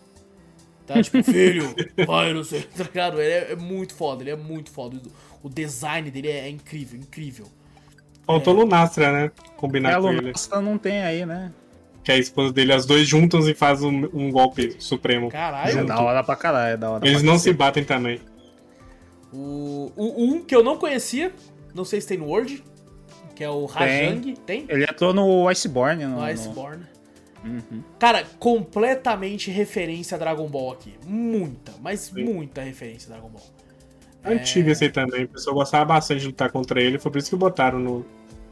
Tá? 0.86 1.02
Tipo, 1.02 1.24
filho, 1.24 1.74
pai, 2.06 2.34
não 2.34 2.44
sei, 2.44 2.64
tá 2.64 2.84
ligado? 2.84 3.22
Ele 3.22 3.32
é, 3.32 3.52
é 3.54 3.56
muito 3.56 3.94
foda, 3.96 4.22
ele 4.22 4.32
é 4.32 4.36
muito 4.36 4.70
foda. 4.70 5.02
O 5.42 5.48
design 5.48 6.12
dele 6.12 6.28
é, 6.28 6.40
é 6.40 6.50
incrível, 6.50 7.00
incrível. 7.00 7.48
Faltou 8.26 8.54
Lunastra, 8.54 9.12
né? 9.12 9.26
É, 9.26 9.52
Combinar 9.58 9.98
a 9.98 10.02
com 10.02 10.10
ele. 10.10 10.22
Lunastra 10.22 10.62
não 10.62 10.78
tem 10.78 11.02
aí, 11.04 11.26
né? 11.26 11.54
Que 12.04 12.12
é 12.12 12.16
a 12.16 12.18
esposa 12.18 12.52
dele, 12.52 12.74
as 12.74 12.86
dois 12.86 13.08
juntam 13.08 13.40
e 13.48 13.54
fazem 13.54 13.88
um, 14.14 14.26
um 14.26 14.32
golpe 14.32 14.76
supremo. 14.80 15.30
Caralho. 15.30 15.80
É 15.80 15.84
da 15.86 16.02
hora 16.02 16.24
pra 16.24 16.36
caralho, 16.36 16.74
é 16.74 16.78
da 16.78 16.92
hora 16.92 17.08
Eles 17.08 17.22
pra 17.22 17.32
não 17.32 17.40
se 17.40 17.54
batem 17.54 17.84
também. 17.84 18.20
O, 19.32 19.92
o 19.96 20.24
um 20.24 20.44
que 20.44 20.56
eu 20.56 20.64
não 20.64 20.78
conhecia, 20.78 21.32
não 21.74 21.86
sei 21.86 22.02
se 22.02 22.08
tem 22.08 22.18
no 22.18 22.26
World, 22.26 22.64
que 23.36 23.44
é 23.44 23.50
o 23.50 23.66
Rajang. 23.66 24.36
Tem? 24.46 24.66
Ele 24.70 24.84
entrou 24.84 25.14
no 25.14 25.48
Iceborne. 25.48 26.04
No, 26.04 26.12
No 26.12 26.18
no- 26.18 26.24
Iceborne. 26.24 26.84
Uhum. 27.44 27.84
Cara, 28.00 28.24
completamente 28.40 29.50
referência 29.52 30.16
a 30.16 30.20
Dragon 30.20 30.48
Ball 30.48 30.72
aqui. 30.74 30.94
Muita, 31.06 31.74
mas 31.82 32.02
Sim. 32.02 32.24
muita 32.24 32.62
referência 32.62 33.10
a 33.10 33.18
Dragon 33.18 33.30
Ball. 33.30 33.44
Antigo 34.26 34.70
esse 34.70 34.86
aí 34.86 34.90
também. 34.92 35.26
O 35.26 35.28
pessoal 35.30 35.56
gostava 35.56 35.86
bastante 35.86 36.22
de 36.22 36.28
lutar 36.28 36.50
contra 36.52 36.82
ele. 36.82 36.98
Foi 37.00 37.12
por 37.12 37.18
isso 37.18 37.30
que 37.30 37.36
botaram 37.36 37.80
no 37.80 38.06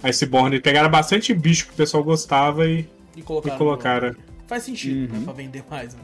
Iceborne. 0.03 0.59
Pegaram 0.59 0.89
bastante 0.89 1.33
bicho 1.33 1.67
que 1.67 1.73
o 1.73 1.75
pessoal 1.75 2.03
gostava 2.03 2.65
e. 2.65 2.85
E 3.15 3.21
colocaram. 3.21 3.55
E 3.55 3.57
colocaram. 3.57 4.15
Faz 4.47 4.63
sentido, 4.63 5.11
Uhum. 5.13 5.19
né, 5.19 5.25
pra 5.25 5.33
vender 5.33 5.63
mais. 5.69 5.93
Né? 5.95 6.01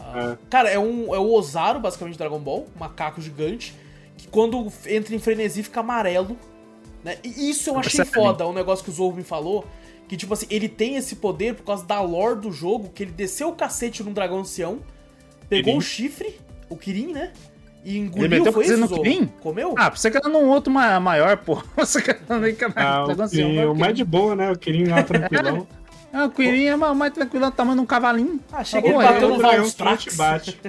Ah, 0.00 0.36
Cara, 0.50 0.68
é, 0.70 0.78
um, 0.78 1.14
é 1.14 1.18
o 1.18 1.32
Ozaru, 1.32 1.80
basicamente, 1.80 2.18
Dragon 2.18 2.38
Ball, 2.38 2.66
macaco 2.78 3.20
gigante, 3.20 3.74
que 4.16 4.28
quando 4.28 4.72
entra 4.86 5.14
em 5.14 5.18
frenesi 5.18 5.62
fica 5.62 5.80
amarelo. 5.80 6.36
Né? 7.04 7.16
E 7.24 7.48
isso 7.50 7.70
eu 7.70 7.78
achei 7.78 7.98
Percebe? 8.04 8.14
foda, 8.14 8.46
um 8.46 8.52
negócio 8.52 8.84
que 8.84 8.90
o 8.90 8.94
Zorro 8.94 9.16
me 9.16 9.22
falou. 9.24 9.64
Que, 10.08 10.16
tipo 10.16 10.32
assim, 10.32 10.46
ele 10.50 10.68
tem 10.68 10.94
esse 10.96 11.16
poder 11.16 11.54
por 11.54 11.64
causa 11.64 11.84
da 11.84 12.00
lore 12.00 12.40
do 12.40 12.52
jogo, 12.52 12.90
que 12.94 13.02
ele 13.02 13.10
desceu 13.10 13.48
o 13.48 13.52
cacete 13.56 14.04
num 14.04 14.12
dragão 14.12 14.38
ancião, 14.38 14.78
pegou 15.48 15.64
Kirin. 15.74 15.78
o 15.78 15.80
chifre, 15.80 16.36
o 16.68 16.76
Kirin, 16.76 17.12
né? 17.12 17.32
E 17.84 17.90
Ele 17.90 17.98
engoliu, 18.06 18.28
meteu 18.30 18.52
foi 18.52 18.64
isso, 18.66 18.76
no? 18.76 18.88
Kirin? 18.88 19.26
Comeu? 19.40 19.74
Ah, 19.76 19.90
pensei 19.90 20.10
que 20.12 20.16
era 20.16 20.28
num 20.28 20.48
outro 20.48 20.72
ma- 20.72 21.00
maior, 21.00 21.36
pô. 21.38 21.60
Você 21.76 22.00
nem 22.40 22.54
que 22.54 22.64
Ah, 22.76 23.04
o, 23.04 23.72
o 23.72 23.76
mais 23.76 23.94
de 23.96 24.04
boa, 24.04 24.36
né? 24.36 24.50
O 24.52 24.56
Kirin 24.58 24.84
lá 24.86 25.02
tranquilão. 25.02 25.66
Ah, 26.16 26.24
o 26.24 26.30
Kirin 26.30 26.64
é 26.64 26.76
mais 26.76 27.12
do 27.12 27.50
tamanho 27.50 27.76
de 27.76 27.82
um 27.82 27.86
cavalinho. 27.86 28.40
Ah, 28.50 28.64
chega 28.64 28.88
Ah, 28.88 28.90
ele 28.90 29.02
bateu 29.02 29.28
é 29.28 29.30
no 29.30 29.34
o 29.34 29.38
dragão 29.38 29.58
Valstrax. 29.58 30.04
que 30.04 30.14
bate. 30.16 30.60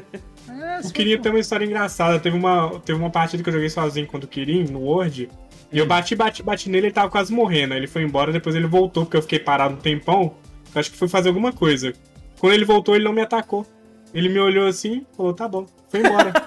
É, 0.49 0.79
O 0.85 0.91
Kirin 0.91 1.17
tem 1.21 1.31
uma 1.31 1.39
história 1.39 1.63
engraçada. 1.65 2.19
Teve 2.19 2.35
uma, 2.35 2.79
teve 2.81 2.99
uma 2.99 3.09
partida 3.09 3.41
que 3.41 3.47
eu 3.47 3.53
joguei 3.53 3.69
sozinho 3.69 4.05
contra 4.07 4.25
o 4.25 4.29
Kirin, 4.29 4.65
no 4.65 4.79
World. 4.79 5.29
E 5.71 5.77
eu 5.77 5.85
bati, 5.85 6.15
bati, 6.15 6.43
bati 6.43 6.69
nele 6.69 6.85
e 6.85 6.89
ele 6.89 6.93
tava 6.93 7.09
quase 7.09 7.31
morrendo. 7.31 7.73
Aí 7.73 7.79
ele 7.79 7.87
foi 7.87 8.01
embora, 8.03 8.31
depois 8.31 8.55
ele 8.55 8.67
voltou, 8.67 9.05
porque 9.05 9.15
eu 9.17 9.21
fiquei 9.21 9.39
parado 9.39 9.75
um 9.75 9.77
tempão. 9.77 10.35
Eu 10.75 10.79
acho 10.79 10.91
que 10.91 10.97
foi 10.97 11.07
fazer 11.07 11.29
alguma 11.29 11.53
coisa. 11.53 11.93
Quando 12.39 12.53
ele 12.53 12.65
voltou, 12.65 12.95
ele 12.95 13.05
não 13.05 13.13
me 13.13 13.21
atacou. 13.21 13.65
Ele 14.13 14.27
me 14.29 14.39
olhou 14.39 14.67
assim, 14.67 15.05
falou, 15.15 15.33
tá 15.33 15.47
bom, 15.47 15.65
foi 15.89 16.01
embora. 16.01 16.31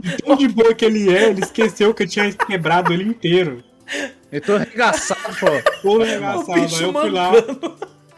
De 0.00 0.16
tão 0.22 0.36
de 0.36 0.48
boa 0.48 0.72
que 0.74 0.84
ele 0.84 1.12
é, 1.12 1.30
ele 1.30 1.40
esqueceu 1.42 1.92
que 1.92 2.04
eu 2.04 2.06
tinha 2.06 2.32
quebrado 2.32 2.92
ele 2.92 3.02
inteiro. 3.04 3.64
Eu 4.30 4.40
tô 4.40 4.54
arregaçado, 4.54 5.34
pô. 5.40 5.46
Todo 5.82 6.02
O 6.02 6.06
engraçado. 6.06 6.52
Aí 6.52 6.82
eu 6.82 6.92
fui 6.92 7.10
lá. 7.10 7.32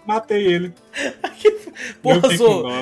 Matei 0.06 0.46
ele. 0.46 0.72
Porra, 2.02 2.20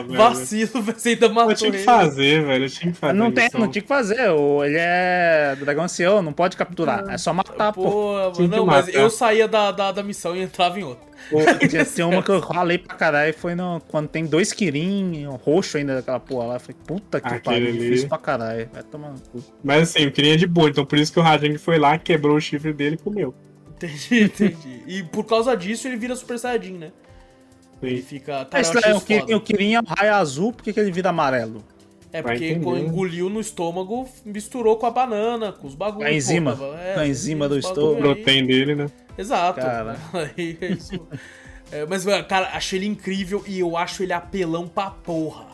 velho. 0.02 0.16
vacilo, 0.16 0.82
você 0.82 1.10
ainda 1.10 1.28
matou 1.28 1.52
Eu 1.52 1.56
tinha 1.56 1.70
que 1.70 1.76
ele. 1.76 1.84
fazer, 1.84 2.44
velho. 2.44 2.64
Eu 2.64 2.70
tinha 2.70 2.92
que 2.92 2.98
fazer. 2.98 3.12
Não, 3.12 3.30
tem, 3.30 3.48
não 3.54 3.68
tinha 3.70 3.82
que 3.82 3.88
fazer. 3.88 4.30
o- 4.30 4.64
Ele 4.64 4.76
é 4.78 5.56
dragão 5.60 5.84
ancião, 5.84 6.22
não 6.22 6.32
pode 6.32 6.56
capturar. 6.56 7.04
É 7.08 7.18
só 7.18 7.32
matar, 7.32 7.72
pô. 7.72 7.82
Pô, 7.90 8.32
não, 8.48 8.66
mas 8.66 8.88
eu 8.88 9.08
saía 9.10 9.46
da, 9.46 9.70
da, 9.70 9.92
da 9.92 10.02
missão 10.02 10.34
e 10.34 10.40
entrava 10.42 10.78
em 10.80 10.84
outra. 10.84 11.06
Tinha, 11.68 11.84
tinha 11.84 12.06
uma 12.06 12.22
que 12.22 12.30
eu 12.30 12.38
ralei 12.38 12.78
pra 12.78 12.94
caralho. 12.96 13.34
Foi 13.34 13.54
no, 13.54 13.80
quando 13.88 14.08
tem 14.08 14.24
dois 14.24 14.52
Kirin, 14.52 15.26
um 15.26 15.34
roxo 15.34 15.76
ainda 15.76 15.96
daquela 15.96 16.20
porra 16.20 16.46
lá. 16.46 16.54
Eu 16.54 16.60
falei, 16.60 16.76
puta 16.86 17.20
que 17.20 17.40
pariu, 17.40 17.72
difícil 17.72 18.08
pra 18.08 18.18
caralho. 18.18 18.68
Vai 18.72 18.82
tomar 18.84 19.10
no 19.10 19.18
cu. 19.20 19.42
Mas 19.62 19.90
assim, 19.90 20.04
eu 20.04 20.12
queria 20.12 20.36
de 20.36 20.46
boa, 20.46 20.68
então 20.70 20.86
por 20.86 20.96
isso 20.98 21.12
que 21.12 21.18
o 21.18 21.22
Rajang 21.22 21.58
foi 21.58 21.76
lá, 21.78 21.98
quebrou 21.98 22.36
o 22.36 22.40
chifre 22.40 22.72
dele 22.72 22.94
e 22.94 22.98
comeu. 22.98 23.34
Entendi, 23.76 24.22
entendi. 24.24 24.82
E 24.86 25.02
por 25.02 25.24
causa 25.24 25.56
disso 25.56 25.86
ele 25.88 25.96
vira 25.96 26.14
Super 26.14 26.38
Saiyajin, 26.38 26.74
né? 26.78 26.92
Ele 27.82 28.02
fica. 28.02 28.44
Cara, 28.44 28.60
Esse 28.60 28.74
eu 28.74 28.78
achei 28.78 29.22
daí, 29.24 29.34
o, 29.34 29.40
Kirin, 29.40 29.74
é 29.74 29.80
um 29.80 29.84
raio 29.84 30.14
azul, 30.14 30.52
por 30.52 30.62
que, 30.62 30.72
que 30.72 30.80
ele 30.80 30.90
vira 30.90 31.10
amarelo? 31.10 31.62
É 32.12 32.22
porque 32.22 32.54
quando 32.56 32.78
engoliu 32.80 33.28
no 33.28 33.38
estômago, 33.38 34.08
misturou 34.24 34.76
com 34.76 34.86
a 34.86 34.90
banana, 34.90 35.52
com 35.52 35.66
os 35.66 35.74
bagulhos. 35.74 36.08
A 36.08 36.12
enzima. 36.12 36.56
pô, 36.56 36.64
Com 36.94 37.00
a 37.00 37.06
enzima 37.06 37.48
do 37.48 37.58
estômago. 37.58 38.00
Protein 38.00 38.46
dele, 38.46 38.74
né? 38.74 38.86
Exato. 39.16 39.60
Cara. 39.60 39.96
Aí, 40.14 40.56
é 40.60 40.66
isso. 40.72 41.06
É, 41.70 41.84
mas, 41.84 42.06
mano, 42.06 42.24
cara, 42.24 42.48
achei 42.54 42.78
ele 42.78 42.86
incrível 42.86 43.44
e 43.46 43.58
eu 43.58 43.76
acho 43.76 44.02
ele 44.02 44.14
apelão 44.14 44.66
pra 44.66 44.90
porra. 44.90 45.44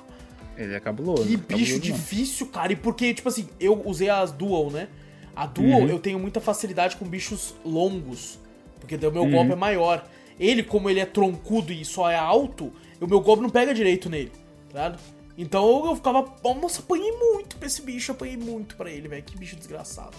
Ele 0.56 0.74
é 0.74 0.78
cabuloso. 0.80 1.24
Que 1.24 1.36
cabuloso 1.36 1.56
bicho 1.58 1.72
não. 1.74 1.80
difícil, 1.80 2.46
cara. 2.46 2.72
E 2.72 2.76
porque, 2.76 3.12
tipo 3.12 3.28
assim, 3.28 3.48
eu 3.58 3.82
usei 3.84 4.08
as 4.08 4.30
Dual, 4.30 4.70
né? 4.70 4.86
A 5.34 5.46
Dual 5.46 5.80
Uhum. 5.80 5.88
eu 5.88 5.98
tenho 5.98 6.20
muita 6.20 6.40
facilidade 6.40 6.94
com 6.94 7.04
bichos 7.04 7.56
longos. 7.64 8.38
Porque 8.78 8.96
daí 8.96 9.10
o 9.10 9.12
meu 9.12 9.24
Uhum. 9.24 9.30
golpe 9.32 9.50
é 9.52 9.56
maior. 9.56 10.06
Ele, 10.38 10.62
como 10.62 10.90
ele 10.90 11.00
é 11.00 11.06
troncudo 11.06 11.72
e 11.72 11.84
só 11.84 12.10
é 12.10 12.16
alto, 12.16 12.72
o 13.00 13.06
meu 13.06 13.20
golpe 13.20 13.42
não 13.42 13.50
pega 13.50 13.72
direito 13.74 14.08
nele, 14.10 14.30
tá 14.30 14.68
ligado? 14.68 14.98
Então 15.38 15.86
eu 15.86 15.96
ficava. 15.96 16.24
Nossa, 16.60 16.80
apanhei 16.80 17.10
muito 17.12 17.56
pra 17.56 17.66
esse 17.66 17.82
bicho, 17.82 18.12
apanhei 18.12 18.36
muito 18.36 18.76
pra 18.76 18.90
ele, 18.90 19.08
velho. 19.08 19.22
Que 19.22 19.36
bicho 19.36 19.56
desgraçado. 19.56 20.16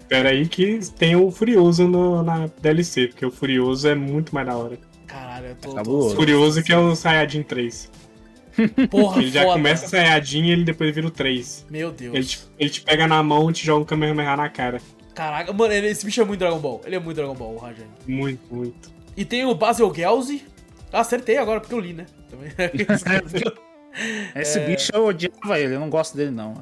Espera 0.00 0.30
aí 0.30 0.46
que 0.48 0.80
tem 0.96 1.14
o 1.16 1.30
Furioso 1.30 1.86
no- 1.86 2.22
na 2.22 2.46
DLC, 2.60 3.08
porque 3.08 3.26
o 3.26 3.30
Furioso 3.30 3.86
é 3.88 3.94
muito 3.94 4.34
mais 4.34 4.46
da 4.46 4.56
hora. 4.56 4.78
Caralho, 5.06 5.48
eu 5.48 5.56
tô. 5.56 5.74
Tô- 5.82 6.10
Furioso 6.10 6.62
que 6.62 6.72
é 6.72 6.78
o 6.78 6.94
Saiyajin 6.96 7.42
3. 7.42 7.90
Porra, 8.90 9.22
Ele 9.22 9.30
já 9.30 9.42
foda. 9.42 9.52
começa 9.54 9.86
Saiyajin 9.88 10.44
e 10.46 10.50
ele 10.50 10.64
depois 10.64 10.92
vira 10.94 11.06
o 11.06 11.10
3. 11.10 11.64
Meu 11.70 11.92
Deus. 11.92 12.14
Ele 12.14 12.24
te, 12.24 12.40
ele 12.58 12.70
te 12.70 12.80
pega 12.80 13.06
na 13.06 13.22
mão 13.22 13.48
e 13.50 13.52
te 13.52 13.64
joga 13.64 13.82
um 13.82 13.84
Kamehameha 13.84 14.36
na 14.36 14.48
cara. 14.48 14.80
Caraca, 15.14 15.52
mano, 15.52 15.72
esse 15.72 16.04
bicho 16.04 16.20
é 16.20 16.24
muito 16.24 16.40
Dragon 16.40 16.58
Ball. 16.58 16.80
Ele 16.84 16.96
é 16.96 16.98
muito 16.98 17.16
Dragon 17.16 17.34
Ball, 17.34 17.54
o 17.54 17.58
Rajang. 17.58 17.88
Muito, 18.06 18.40
muito. 18.52 18.90
E 19.18 19.24
tem 19.24 19.44
o 19.44 19.52
Basil 19.52 19.92
Gelsi. 19.92 20.44
Ah, 20.92 21.00
acertei 21.00 21.36
agora, 21.36 21.60
porque 21.60 21.74
eu 21.74 21.80
li, 21.80 21.92
né? 21.92 22.06
Também. 22.30 22.52
Esse 24.36 24.60
bicho 24.60 24.92
eu 24.94 25.06
odiava 25.06 25.58
ele, 25.58 25.74
eu 25.74 25.80
não 25.80 25.90
gosto 25.90 26.16
dele 26.16 26.30
não. 26.30 26.54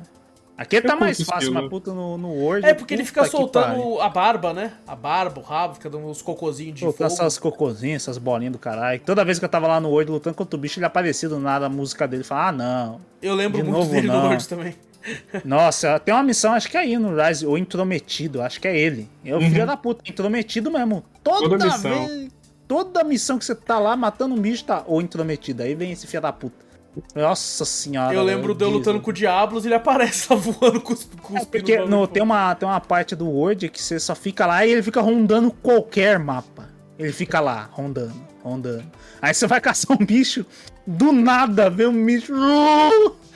Aqui 0.57 0.81
tá 0.81 0.97
mais 0.97 1.20
fácil, 1.20 1.53
mas 1.53 1.69
puta 1.69 1.93
no, 1.93 2.16
no 2.16 2.28
Word. 2.33 2.66
É, 2.66 2.73
porque 2.73 2.95
ele 2.95 3.05
fica 3.05 3.27
soltando 3.27 4.01
a 4.01 4.09
barba, 4.09 4.55
né? 4.55 4.73
A 4.87 4.97
barba, 4.97 5.39
o 5.39 5.43
rabo, 5.45 5.74
fica 5.74 5.91
dando 5.91 6.07
uns 6.07 6.23
cocôzinhos 6.23 6.77
de 6.77 6.85
Pô, 6.87 6.93
fogo. 6.93 7.05
essas 7.05 7.39
cocôzinhas, 7.39 8.03
essas 8.05 8.16
bolinhas 8.16 8.53
do 8.55 8.59
caralho. 8.59 8.99
Toda 9.05 9.23
vez 9.23 9.39
que 9.39 9.45
eu 9.45 9.49
tava 9.51 9.66
lá 9.66 9.78
no 9.78 9.91
Word 9.91 10.11
lutando 10.11 10.35
contra 10.35 10.57
o 10.57 10.59
bicho, 10.59 10.78
ele 10.78 10.87
aparecia 10.87 11.28
do 11.28 11.39
nada 11.39 11.66
a 11.66 11.69
música 11.69 12.09
dele. 12.09 12.24
Falava, 12.24 12.49
ah, 12.49 12.53
não. 12.53 13.01
Eu 13.20 13.35
lembro 13.35 13.59
De 13.59 13.65
muito 13.65 13.77
novo, 13.81 13.91
dele 13.93 14.07
no 14.07 14.15
não. 14.15 14.23
Lorde 14.28 14.49
também. 14.49 14.74
Nossa, 15.45 15.99
tem 16.01 16.15
uma 16.15 16.23
missão, 16.23 16.55
acho 16.55 16.70
que 16.70 16.77
é 16.78 16.81
aí 16.81 16.97
no 16.99 17.15
Rise, 17.15 17.47
o 17.47 17.59
intrometido, 17.59 18.41
acho 18.41 18.59
que 18.59 18.66
é 18.66 18.77
ele. 18.77 19.09
É 19.24 19.35
o 19.35 19.39
Uhum. 19.39 19.51
filho 19.51 19.66
da 19.66 19.77
puta, 19.77 20.11
intrometido 20.11 20.70
mesmo. 20.70 21.05
Toda, 21.23 21.51
Toda 21.51 21.65
missão. 21.66 22.07
vez, 22.07 22.28
toda 22.67 23.05
missão 23.05 23.39
que 23.39 23.45
você 23.45 23.55
tá 23.55 23.79
lá 23.79 23.97
matando 23.97 24.35
um 24.35 24.39
bicho, 24.39 24.65
tá 24.65 24.85
o 24.87 25.01
intrometido. 25.01 25.63
Aí 25.63 25.75
vem 25.75 25.93
esse 25.93 26.07
filho 26.07 26.23
da 26.23 26.33
puta. 26.33 26.67
Nossa 27.15 27.65
senhora. 27.67 28.15
eu 28.15 28.23
lembro 28.23 28.55
de 28.55 28.65
eu 28.65 28.71
lutando 28.71 29.01
com 29.01 29.11
o 29.11 29.13
Diablos 29.13 29.65
e 29.65 29.69
ele 29.69 29.75
aparece 29.75 30.33
lá 30.33 30.37
voando 30.41 30.81
com 30.81 30.95
os, 30.95 31.05
com 31.21 31.37
É 31.37 31.45
porque 31.45 31.79
no, 31.81 32.07
tem, 32.07 32.23
uma, 32.23 32.55
tem 32.55 32.67
uma 32.67 32.81
parte 32.81 33.15
do 33.15 33.29
Word 33.29 33.69
que 33.69 33.83
você 33.83 34.01
só 34.01 34.15
fica 34.15 34.47
lá 34.47 34.65
e 34.65 34.73
ele 34.73 34.83
fica 34.83 35.01
rondando 35.01 35.51
qualquer 35.51 36.19
mapa. 36.19 36.71
Ele 36.99 37.13
fica 37.13 37.39
lá, 37.39 37.69
rondando, 37.71 38.15
rondando. 38.43 38.91
Aí 39.21 39.35
você 39.35 39.47
vai 39.47 39.61
caçar 39.61 39.95
um 40.01 40.05
bicho, 40.05 40.47
do 40.87 41.13
nada 41.13 41.69
vê 41.69 41.87
um 41.87 42.07
bicho 42.07 42.33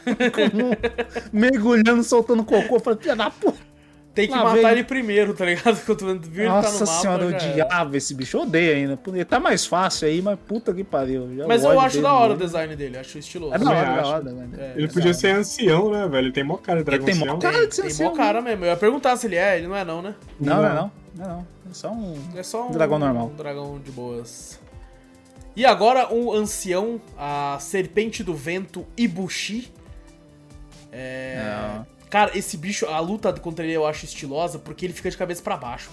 mergulhando, 1.31 2.02
soltando 2.02 2.43
cocô. 2.44 2.81
Falei, 2.81 2.98
filha 2.98 3.16
da 3.16 3.31
puta. 3.31 3.69
Tem 4.12 4.26
que 4.26 4.34
Lá 4.34 4.42
matar 4.42 4.54
vem. 4.56 4.70
ele 4.72 4.84
primeiro, 4.84 5.32
tá 5.34 5.44
ligado? 5.44 5.80
Quando 5.86 6.20
viu 6.22 6.42
ele 6.44 6.50
tá 6.50 6.56
no 6.56 6.62
Nossa 6.62 6.84
mapa. 6.84 7.00
senhora, 7.00 7.22
eu 7.24 7.28
odiava 7.28 7.96
esse 7.96 8.12
bicho. 8.12 8.36
Eu 8.38 8.42
odeio 8.42 8.74
ainda. 8.74 8.98
Ele 9.06 9.24
tá 9.24 9.38
mais 9.38 9.64
fácil 9.64 10.08
aí, 10.08 10.20
mas 10.20 10.36
puta 10.48 10.74
que 10.74 10.82
pariu. 10.82 11.32
Já 11.36 11.46
Mas 11.46 11.62
eu 11.62 11.78
acho 11.78 11.90
dele 11.96 12.02
da 12.02 12.12
hora 12.14 12.26
o 12.26 12.36
mesmo. 12.36 12.44
design 12.46 12.76
dele, 12.76 12.98
acho 12.98 13.18
estiloso. 13.18 13.54
É 13.54 13.58
da 13.58 13.70
hora, 13.70 13.78
Também 13.86 14.02
da 14.02 14.08
hora. 14.08 14.22
né? 14.32 14.48
É, 14.58 14.72
Ele 14.76 14.86
é 14.86 14.88
podia 14.88 15.14
ser 15.14 15.28
ancião, 15.36 15.90
né, 15.92 16.08
velho? 16.08 16.24
Ele 16.26 16.32
tem 16.32 16.42
mó 16.42 16.56
cara 16.56 16.82
de 16.82 16.90
Ele 16.90 16.98
dragão 16.98 17.06
tem 17.06 17.14
mó 17.14 17.24
ancião. 17.36 17.38
cara 17.38 17.66
de 17.68 17.74
ser 17.74 17.82
Tem 17.82 17.90
assim. 17.92 18.02
mó 18.04 18.10
cara 18.10 18.42
mesmo. 18.42 18.64
Eu 18.64 18.70
ia 18.70 18.76
perguntar 18.76 19.16
se 19.16 19.26
ele 19.28 19.36
é, 19.36 19.58
ele 19.58 19.68
não 19.68 19.76
é 19.76 19.84
não, 19.84 20.02
né? 20.02 20.14
Não, 20.40 20.56
não, 20.56 20.64
é 20.64 20.68
Não. 20.68 20.74
não. 20.74 20.92
Não, 21.14 21.24
é 21.24 21.28
não. 21.28 21.46
É 21.70 21.72
só 21.74 21.92
um. 21.92 22.14
É 22.36 22.42
só 22.42 22.66
um 22.68 22.70
Dragão 22.72 22.98
normal. 22.98 23.26
Um 23.32 23.36
dragão 23.36 23.78
de 23.78 23.92
boas. 23.92 24.58
E 25.54 25.64
agora 25.64 26.12
um 26.12 26.32
ancião, 26.32 27.00
a 27.16 27.58
serpente 27.60 28.24
do 28.24 28.34
vento 28.34 28.84
Ibushi. 28.96 29.72
É... 30.92 31.36
É. 31.86 31.99
Cara, 32.10 32.36
esse 32.36 32.56
bicho, 32.56 32.86
a 32.86 32.98
luta 32.98 33.32
contra 33.32 33.64
ele 33.64 33.72
eu 33.72 33.86
acho 33.86 34.04
estilosa 34.04 34.58
porque 34.58 34.84
ele 34.84 34.92
fica 34.92 35.08
de 35.10 35.16
cabeça 35.16 35.40
pra 35.42 35.56
baixo. 35.56 35.90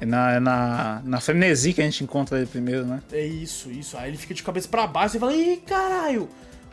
É 0.00 0.06
na, 0.06 0.32
é 0.34 0.40
na, 0.40 1.02
na 1.04 1.20
frenesi 1.20 1.72
que 1.72 1.80
a 1.80 1.84
gente 1.84 2.04
encontra 2.04 2.38
ele 2.38 2.46
primeiro, 2.46 2.84
né? 2.86 3.02
É 3.12 3.26
isso, 3.26 3.70
isso. 3.70 3.96
Aí 3.96 4.10
ele 4.10 4.16
fica 4.16 4.32
de 4.34 4.42
cabeça 4.42 4.68
pra 4.68 4.86
baixo 4.86 5.16
e 5.16 5.20
fala: 5.20 5.34
Ih, 5.34 5.56
caralho, 5.66 6.28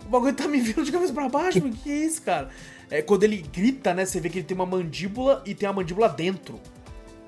o 0.06 0.10
bagulho 0.10 0.34
tá 0.34 0.48
me 0.48 0.60
vindo 0.60 0.84
de 0.84 0.92
cabeça 0.92 1.14
pra 1.14 1.28
baixo, 1.30 1.60
mano, 1.62 1.76
que 1.76 1.90
é 1.90 1.96
isso, 2.06 2.22
cara? 2.22 2.50
É 2.92 3.02
quando 3.02 3.24
ele 3.24 3.38
grita, 3.38 3.94
né? 3.94 4.06
Você 4.06 4.20
vê 4.20 4.30
que 4.30 4.38
ele 4.40 4.46
tem 4.46 4.54
uma 4.56 4.66
mandíbula 4.66 5.42
e 5.46 5.56
tem 5.56 5.68
a 5.68 5.74
mandíbula 5.74 6.10
dentro. 6.10 6.60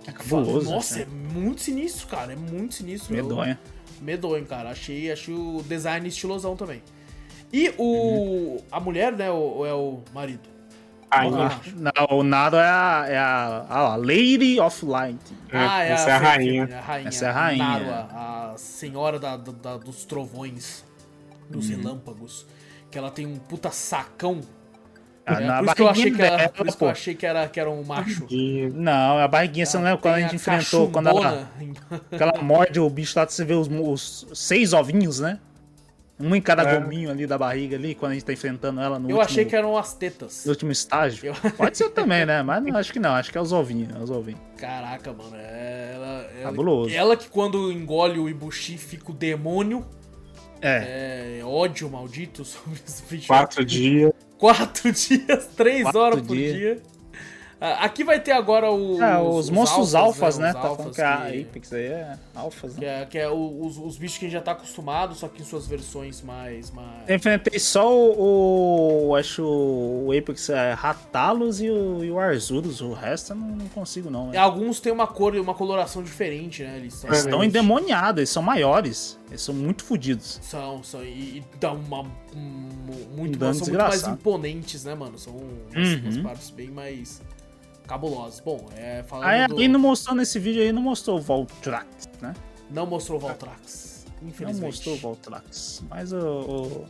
É 0.06 0.12
cabuloso. 0.12 0.70
Nossa, 0.70 1.00
né? 1.00 1.08
é 1.08 1.34
muito 1.34 1.62
sinistro, 1.62 2.08
cara. 2.08 2.34
É 2.34 2.36
muito 2.36 2.76
sinistro. 2.76 3.12
Medonha. 3.16 3.58
Eu- 3.66 4.04
Medonho, 4.04 4.46
cara. 4.46 4.70
Achei, 4.70 5.12
achei 5.12 5.34
o 5.34 5.64
design 5.68 6.08
estilosão 6.08 6.56
também. 6.56 6.84
E 7.52 7.74
o. 7.78 7.84
Uhum. 7.84 8.58
A 8.72 8.80
mulher, 8.80 9.14
né? 9.14 9.32
Ou 9.32 9.66
é 9.66 9.74
o 9.74 10.02
marido? 10.14 10.55
Não, 11.76 12.18
o 12.20 12.24
Nado 12.24 12.58
é 12.58 12.68
a, 12.70 13.06
é 13.08 13.18
a, 13.18 13.66
a 13.70 13.96
Lady 13.96 14.60
of 14.60 14.86
Light. 14.86 15.20
É, 15.52 15.92
essa 15.92 16.10
é 16.10 16.14
a 16.14 16.18
rainha. 16.18 16.68
Fê- 16.68 16.74
a 16.74 16.82
rainha. 16.82 17.08
Essa 17.08 17.26
é 17.26 17.30
a 17.30 17.32
rainha. 17.34 17.64
Narua, 17.66 18.08
a 18.12 18.54
senhora 18.58 19.20
da, 19.20 19.38
da- 19.38 19.78
dos 19.78 20.06
trovões, 20.06 20.84
dos 21.50 21.70
Uhum. 21.70 21.78
relâmpagos. 21.78 22.46
Que 22.92 22.98
ela 22.98 23.12
tem 23.12 23.26
um 23.26 23.38
puta 23.38 23.72
sacão. 23.72 24.42
Ah, 25.26 25.42
É, 25.42 25.46
na 25.46 25.58
por 25.58 25.66
isso 25.66 25.76
que 25.76 25.82
eu 25.82 25.88
achei 25.90 26.04
barriguinha 26.12 26.16
que, 26.18 26.22
era, 26.34 26.38
dela, 26.38 26.50
por 26.50 26.68
isso 26.68 26.78
que 26.78 26.84
eu 26.84 26.88
pô. 26.88 26.92
achei 26.92 27.16
que 27.16 27.26
era, 27.26 27.48
que 27.48 27.60
era 27.60 27.70
um 27.72 27.84
macho. 27.84 28.28
Não, 28.74 29.18
a 29.18 29.28
barriguinha, 29.28 29.66
você 29.66 29.78
não 29.78 29.84
lembra 29.86 29.98
quando 30.00 30.14
a 30.16 30.22
gente 30.22 30.36
enfrentou, 30.36 30.90
quando 30.92 31.10
ela, 31.10 31.22
cachumbona. 31.22 32.02
quando 32.10 32.22
ela 32.22 32.42
morde 32.44 32.80
o 32.80 32.90
bicho 32.90 33.18
lá, 33.20 33.26
você 33.28 33.44
vê 33.44 33.54
os, 33.56 33.68
os 33.68 34.28
seis 34.40 34.72
ovinhos, 34.72 35.20
né? 35.20 35.40
Um 36.18 36.34
em 36.34 36.42
cada 36.42 36.64
É. 36.64 36.80
gominho 36.80 37.12
ali 37.12 37.28
da 37.28 37.38
barriga 37.38 37.76
ali, 37.76 37.94
quando 37.94 38.12
a 38.12 38.14
gente 38.14 38.24
tá 38.24 38.32
enfrentando 38.32 38.80
ela 38.80 38.98
no, 38.98 39.10
Eu 39.10 39.18
último, 39.18 39.22
achei 39.32 39.44
que 39.46 39.54
eram 39.56 39.78
as 39.78 39.94
tetas. 39.94 40.46
no 40.46 40.52
último 40.52 40.72
estágio. 40.72 41.26
Eu- 41.28 41.52
Pode 41.58 41.78
ser 41.78 41.90
também, 41.90 42.26
né? 42.26 42.42
Mas 42.42 42.64
não, 42.64 42.78
acho 42.78 42.94
que 42.94 43.00
não, 43.00 43.12
acho 43.16 43.30
que 43.32 43.38
é 43.38 43.42
os 43.42 43.52
ovinhos, 43.52 43.94
é 43.94 44.00
os 44.00 44.10
ovinhos. 44.10 44.40
Caraca, 44.58 45.12
mano. 45.12 45.36
é- 45.36 45.92
Ela, 45.96 46.30
ela, 46.42 46.92
ela 46.92 47.18
que 47.18 47.28
quando 47.28 47.70
engole 47.72 48.18
o 48.20 48.30
Ibushi 48.30 48.78
fica 48.78 49.12
o 49.12 49.14
demônio. 49.14 49.86
É, 50.62 51.40
É, 51.40 51.46
ódio 51.46 51.90
maldito 51.90 52.44
sobre 52.46 52.80
esse 52.88 53.04
bicho. 53.10 53.28
Quatro 53.28 53.64
dias. 53.66 54.12
Quatro 54.38 54.92
dias, 54.94 55.48
três 55.56 55.84
Quatro 55.84 56.00
horas 56.00 56.22
por 56.22 56.36
dias. 56.36 56.54
dia. 56.56 56.82
Ah, 57.68 57.86
Aqui 57.86 58.04
vai 58.04 58.20
ter 58.20 58.32
agora 58.32 58.70
os. 58.72 59.00
É, 59.00 59.18
os, 59.20 59.50
monstros 59.50 59.96
alfas, 59.96 60.38
né? 60.38 60.50
Os 60.50 60.54
Tá 60.54 60.62
falando 60.62 60.80
alfas 60.80 60.96
que 60.96 61.02
a 61.02 61.18
que- 61.32 61.42
Apex 61.42 61.74
aí 61.74 61.86
é 61.86 62.18
alfas, 62.36 62.74
Que 62.76 62.82
né? 62.86 63.02
é, 63.02 63.06
que 63.06 63.18
é 63.18 63.30
o- 63.30 63.66
os, 63.66 63.78
os 63.78 63.98
bichos 63.98 64.18
que 64.18 64.26
a 64.26 64.28
gente 64.30 64.38
já 64.38 64.42
tá 64.44 64.52
acostumado, 64.52 65.16
só 65.16 65.28
que 65.28 65.42
em 65.42 65.46
suas 65.46 65.66
versões 65.68 66.22
mais. 66.22 66.70
mais... 66.72 67.08
Eu 67.10 67.16
enfrentei 67.16 67.58
só 67.60 67.92
o, 67.92 69.10
o- 69.10 69.16
acho 69.16 69.44
o 69.44 70.12
Apex 70.18 70.50
é 70.50 70.74
Ratalos 70.74 71.62
e 71.62 71.70
o, 71.70 72.04
e 72.04 72.12
o 72.12 72.20
Arzuros, 72.20 72.82
o 72.82 72.94
resto 72.94 73.32
eu 73.34 73.36
não, 73.38 73.48
não 73.50 73.68
consigo 73.70 74.10
não. 74.10 74.28
Né? 74.30 74.38
Alguns 74.38 74.80
têm 74.80 74.92
uma 74.92 75.08
cor 75.08 75.36
e 75.36 75.40
uma 75.40 75.54
coloração 75.54 76.04
diferente, 76.04 76.64
né? 76.64 76.78
Eles 76.78 76.94
são. 76.94 77.10
Eles 77.10 77.20
estão 77.26 77.44
endemoniados, 77.44 78.20
eles 78.20 78.30
são 78.30 78.44
maiores, 78.44 79.18
eles 79.30 79.42
são 79.42 79.56
muito 79.56 79.84
fodidos. 79.84 80.40
São, 80.42 80.84
são. 80.84 81.04
E, 81.04 81.38
e 81.40 81.44
dá 81.60 81.72
uma. 81.72 82.02
Um, 82.36 82.70
muito, 83.16 83.44
Um 83.44 83.54
são 83.54 83.68
muito 83.68 83.78
mais 83.80 84.06
imponentes, 84.08 84.84
né, 84.84 84.94
mano? 84.94 85.18
São 85.18 85.34
umas, 85.34 85.90
Uhum. 85.90 86.02
umas 86.04 86.18
partes 86.18 86.50
bem 86.50 86.68
mais 86.70 87.22
cabulosas. 87.86 88.40
Bom, 88.40 88.66
é. 88.76 89.04
Falando 89.04 89.28
Aí 89.28 89.48
do... 89.48 89.56
ali 89.56 89.68
não 89.68 89.80
mostrou 89.80 90.16
nesse 90.16 90.40
vídeo 90.40 90.62
aí, 90.62 90.72
não 90.72 90.82
mostrou 90.82 91.18
o 91.18 91.22
Valtrax, 91.22 92.10
né? 92.22 92.34
Não 92.70 92.86
mostrou 92.86 93.18
o 93.18 93.22
Valtrax. 93.22 94.06
Não 94.22 94.30
Infelizmente. 94.30 94.66
mostrou 94.66 94.96
o 94.96 94.98
Valtrax. 94.98 95.84
Mas 95.90 96.12
o. 96.12 96.18
o... 96.18 96.86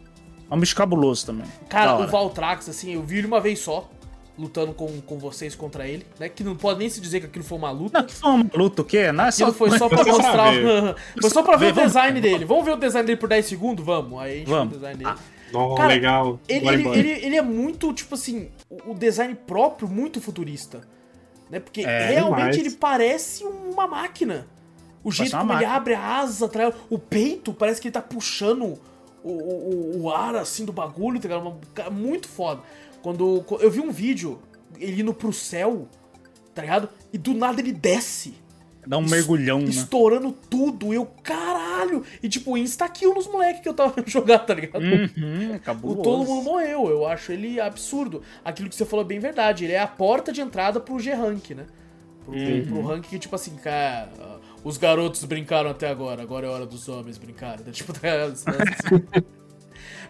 É 0.49 0.53
um 0.55 0.59
bicho 0.59 0.76
cabuloso 0.76 1.26
também. 1.26 1.47
Cara, 1.69 1.97
o. 1.97 2.07
Valtrax, 2.07 2.69
assim, 2.69 2.93
eu 2.93 3.03
vi 3.03 3.17
ele 3.17 3.27
uma 3.27 3.41
vez 3.41 3.59
só, 3.59 3.89
lutando 4.38 4.73
com, 4.73 5.01
com 5.01 5.17
vocês 5.17 5.55
contra 5.55 5.88
ele, 5.88 6.05
né? 6.19 6.30
Que 6.30 6.43
não 6.43 6.55
pode 6.55 6.80
nem 6.80 6.89
se 6.89 7.01
dizer 7.01 7.19
que 7.19 7.26
aquilo 7.26 7.43
foi 7.43 7.57
uma 7.57 7.72
luta. 7.72 7.99
Não, 7.99 8.05
que 8.05 8.13
foi 8.13 8.30
uma 8.30 8.45
luta 8.53 8.81
o 8.81 8.85
quê? 8.85 9.11
Não 9.11 9.26
é 9.26 9.30
Aquilo 9.30 9.51
só. 9.51 9.57
foi 9.57 9.72
só 9.77 9.89
pra 9.89 10.03
mostrar. 10.05 10.51
ver. 10.51 10.95
foi 11.19 11.30
só 11.30 11.43
pra 11.43 11.57
ver 11.57 11.72
o 11.72 11.76
Vamos 11.76 11.91
design 11.91 12.22
dele. 12.22 12.45
Vamos 12.45 12.65
ver 12.65 12.72
o 12.72 12.77
design 12.77 13.05
dele 13.05 13.19
por 13.19 13.30
10 13.30 13.45
segundos? 13.45 13.85
Vamos. 13.85 14.19
Aí 14.19 14.34
a 14.34 14.38
gente 14.38 14.49
Vamos. 14.49 14.69
vê 14.69 14.76
o 14.76 14.80
design 14.80 15.03
dele. 15.03 15.17
Nossa, 15.51 15.76
Cara, 15.77 15.88
legal. 15.88 16.39
Ele, 16.47 16.67
ele, 16.67 16.88
ele, 16.89 17.09
ele 17.26 17.35
é 17.35 17.41
muito, 17.41 17.93
tipo 17.93 18.15
assim, 18.15 18.49
o 18.85 18.93
design 18.93 19.35
próprio, 19.35 19.87
muito 19.87 20.19
futurista. 20.21 20.81
Né? 21.49 21.59
Porque 21.59 21.81
É, 21.81 22.07
realmente 22.11 22.53
demais. 22.53 22.57
ele 22.57 22.71
parece 22.71 23.43
uma 23.43 23.87
máquina. 23.87 24.47
O 25.03 25.11
jeito 25.11 25.31
como 25.37 25.51
ele 25.51 25.53
máquina. 25.61 25.73
abre 25.75 25.93
a 25.93 26.17
asa, 26.17 26.49
tá 26.49 26.59
ligado? 26.65 26.81
o 26.89 26.97
peito, 26.97 27.53
parece 27.53 27.79
que 27.79 27.87
ele 27.87 27.93
tá 27.93 28.01
puxando 28.01 28.79
o, 29.23 29.29
o, 29.31 30.01
o- 30.03 30.09
ar 30.11 30.35
assim 30.35 30.65
do 30.65 30.73
bagulho, 30.73 31.19
tá 31.19 31.27
ligado? 31.27 31.41
Uma- 31.47 31.89
Muito 31.91 32.27
foda. 32.27 32.61
Quando 33.03 33.45
eu 33.59 33.69
vi 33.69 33.79
um 33.79 33.91
vídeo, 33.91 34.39
ele 34.79 35.01
indo 35.01 35.13
pro 35.13 35.31
céu, 35.31 35.87
tá 36.55 36.63
ligado? 36.63 36.89
E 37.13 37.17
do 37.19 37.35
nada 37.35 37.61
ele 37.61 37.71
desce. 37.71 38.33
Dá 38.87 38.97
um 38.97 39.01
mergulhão, 39.07 39.59
né? 39.59 39.65
Estourando 39.69 40.31
tudo, 40.31 40.93
eu, 40.93 41.05
caralho! 41.23 42.03
E 42.21 42.29
tipo, 42.29 42.57
insta-kill 42.57 43.13
nos 43.13 43.27
moleques 43.27 43.61
que 43.61 43.69
eu 43.69 43.73
tava 43.73 43.95
jogar, 44.05 44.39
tá 44.39 44.53
ligado? 44.53 44.81
Uhum, 44.83 45.59
O 45.91 45.95
todo 46.03 46.25
mundo 46.25 46.43
morreu, 46.43 46.87
eu 46.89 47.05
acho 47.07 47.31
ele 47.31 47.59
absurdo. 47.59 48.21
Aquilo 48.43 48.69
que 48.69 48.75
você 48.75 48.85
falou 48.85 49.03
é 49.03 49.07
bem 49.07 49.19
verdade, 49.19 49.63
ele 49.65 49.73
é 49.73 49.79
a 49.79 49.87
porta 49.87 50.31
de 50.31 50.41
entrada 50.41 50.79
pro 50.79 50.99
G-Rank, 50.99 51.51
né? 51.51 51.65
Pro, 52.23 52.33
pro 52.67 52.81
rank 52.87 53.03
que, 53.07 53.19
tipo 53.19 53.35
assim, 53.35 53.55
cara, 53.57 54.09
os 54.63 54.77
garotos 54.77 55.23
brincaram 55.25 55.69
até 55.69 55.87
agora, 55.89 56.21
agora 56.23 56.47
é 56.47 56.49
hora 56.49 56.65
dos 56.65 56.89
homens 56.89 57.17
brincarem. 57.19 57.63
né? 57.65 57.71
Tipo, 57.73 57.93
tá 57.93 58.23
assim. 58.25 58.45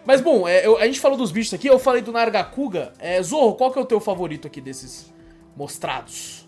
Mas 0.04 0.20
bom, 0.20 0.46
é, 0.48 0.64
eu- 0.66 0.78
a 0.78 0.86
gente 0.86 1.00
falou 1.00 1.18
dos 1.18 1.30
bichos 1.32 1.52
aqui, 1.52 1.66
eu 1.66 1.78
falei 1.78 2.00
do 2.00 2.12
Nargacuga. 2.12 2.92
É, 2.98 3.20
Zorro, 3.22 3.54
qual 3.54 3.70
que 3.72 3.78
é 3.78 3.82
o 3.82 3.84
teu 3.84 4.00
favorito 4.00 4.46
aqui 4.46 4.60
desses 4.60 5.12
mostrados? 5.56 6.45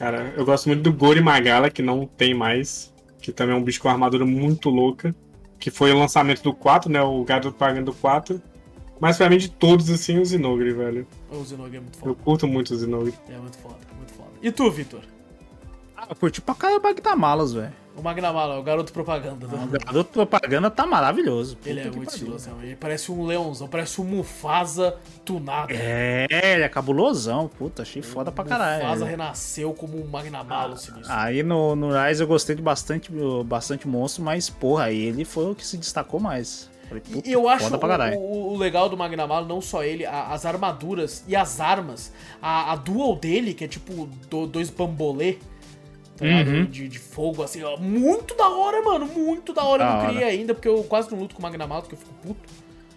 Cara, 0.00 0.32
eu 0.34 0.46
gosto 0.46 0.66
muito 0.66 0.80
do 0.82 0.94
Gori 0.94 1.20
Magala, 1.20 1.68
que 1.68 1.82
não 1.82 2.06
tem 2.06 2.32
mais. 2.32 2.90
Que 3.20 3.30
também 3.30 3.54
é 3.54 3.58
um 3.58 3.62
bicho 3.62 3.82
com 3.82 3.88
armadura 3.90 4.24
muito 4.24 4.70
louca. 4.70 5.14
Que 5.58 5.70
foi 5.70 5.92
o 5.92 5.98
lançamento 5.98 6.42
do 6.42 6.54
4, 6.54 6.90
né? 6.90 7.02
O 7.02 7.22
Garoto 7.22 7.52
Pagando 7.52 7.92
do 7.92 7.92
4. 7.92 8.40
Mas 8.98 9.18
pra 9.18 9.28
mim, 9.28 9.36
de 9.36 9.50
todos, 9.50 9.90
assim, 9.90 10.18
o 10.18 10.24
Zinogre, 10.24 10.72
velho. 10.72 11.06
O 11.30 11.44
Zenogre 11.44 11.76
é 11.76 11.80
muito 11.80 11.98
Eu 11.98 12.14
foda. 12.14 12.14
curto 12.24 12.48
muito 12.48 12.72
o 12.72 12.76
Zinogre. 12.78 13.12
É 13.28 13.36
muito 13.36 13.58
foda, 13.58 13.76
muito 13.94 14.12
foda. 14.14 14.30
E 14.42 14.50
tu, 14.50 14.70
Vitor? 14.70 15.00
Ah, 15.94 16.06
eu 16.08 16.16
curti 16.16 16.40
pra 16.40 16.54
caramba 16.54 16.94
que 16.94 17.02
tá 17.02 17.14
malas, 17.14 17.52
velho. 17.52 17.72
O 18.00 18.02
Magnamala, 18.02 18.58
o 18.58 18.62
garoto 18.62 18.92
propaganda. 18.94 19.46
O 19.46 19.50
né? 19.50 19.78
garoto 19.84 20.10
propaganda 20.10 20.70
tá 20.70 20.86
maravilhoso. 20.86 21.58
Ele 21.66 21.80
é 21.80 21.90
muito 21.90 22.08
estiloso, 22.10 22.48
ele 22.62 22.74
parece 22.74 23.12
um 23.12 23.26
leãozão, 23.26 23.68
parece 23.68 24.00
um 24.00 24.04
Mufasa 24.04 24.96
tunado. 25.22 25.70
É, 25.70 26.26
ele 26.54 26.62
é 26.62 26.68
cabulosão. 26.68 27.46
Puta, 27.58 27.82
achei 27.82 28.00
foda 28.00 28.32
pra 28.32 28.42
caralho. 28.42 28.84
Mufasa 28.84 29.04
renasceu 29.04 29.74
como 29.74 30.02
um 30.02 30.06
Magnamalo 30.06 30.78
sinistro. 30.78 31.12
Aí 31.14 31.42
no, 31.42 31.76
no 31.76 31.90
Rise 31.92 32.22
eu 32.22 32.26
gostei 32.26 32.56
de 32.56 32.62
bastante, 32.62 33.12
bastante 33.44 33.86
monstro, 33.86 34.24
mas 34.24 34.48
porra, 34.48 34.90
ele 34.90 35.26
foi 35.26 35.50
o 35.50 35.54
que 35.54 35.66
se 35.66 35.76
destacou 35.76 36.18
mais. 36.18 36.70
Falei, 36.88 37.02
E 37.24 37.30
eu 37.32 37.48
acho 37.48 37.66
o, 38.16 38.18
o- 38.18 38.52
o 38.54 38.56
legal 38.56 38.88
do 38.88 38.96
Magnamalo, 38.96 39.46
não 39.46 39.60
só 39.60 39.84
ele, 39.84 40.04
a- 40.06 40.28
as 40.28 40.44
armaduras 40.46 41.22
e 41.28 41.36
as 41.36 41.60
armas. 41.60 42.12
A, 42.42 42.72
a 42.72 42.76
dual 42.76 43.14
dele, 43.14 43.52
que 43.54 43.64
é 43.64 43.68
tipo 43.68 44.08
do- 44.28 44.46
dois 44.46 44.70
bambolê. 44.70 45.36
Tá? 46.20 46.50
Uhum. 46.50 46.64
De, 46.66 46.88
de 46.88 46.98
fogo, 46.98 47.42
assim, 47.42 47.62
ó. 47.62 47.76
Muito 47.76 48.34
da 48.36 48.48
hora, 48.48 48.82
mano. 48.82 49.06
Muito 49.06 49.52
da 49.52 49.64
hora. 49.64 49.84
Da 49.84 49.90
eu 49.90 49.94
não 49.94 50.00
hora. 50.04 50.12
criei 50.12 50.28
ainda, 50.28 50.54
porque 50.54 50.68
eu 50.68 50.82
quase 50.84 51.10
não 51.10 51.18
luto 51.18 51.34
com 51.34 51.40
o 51.40 51.42
Magnamalo, 51.42 51.82
porque 51.82 51.94
eu 51.94 51.98
fico 51.98 52.12
puto. 52.22 52.48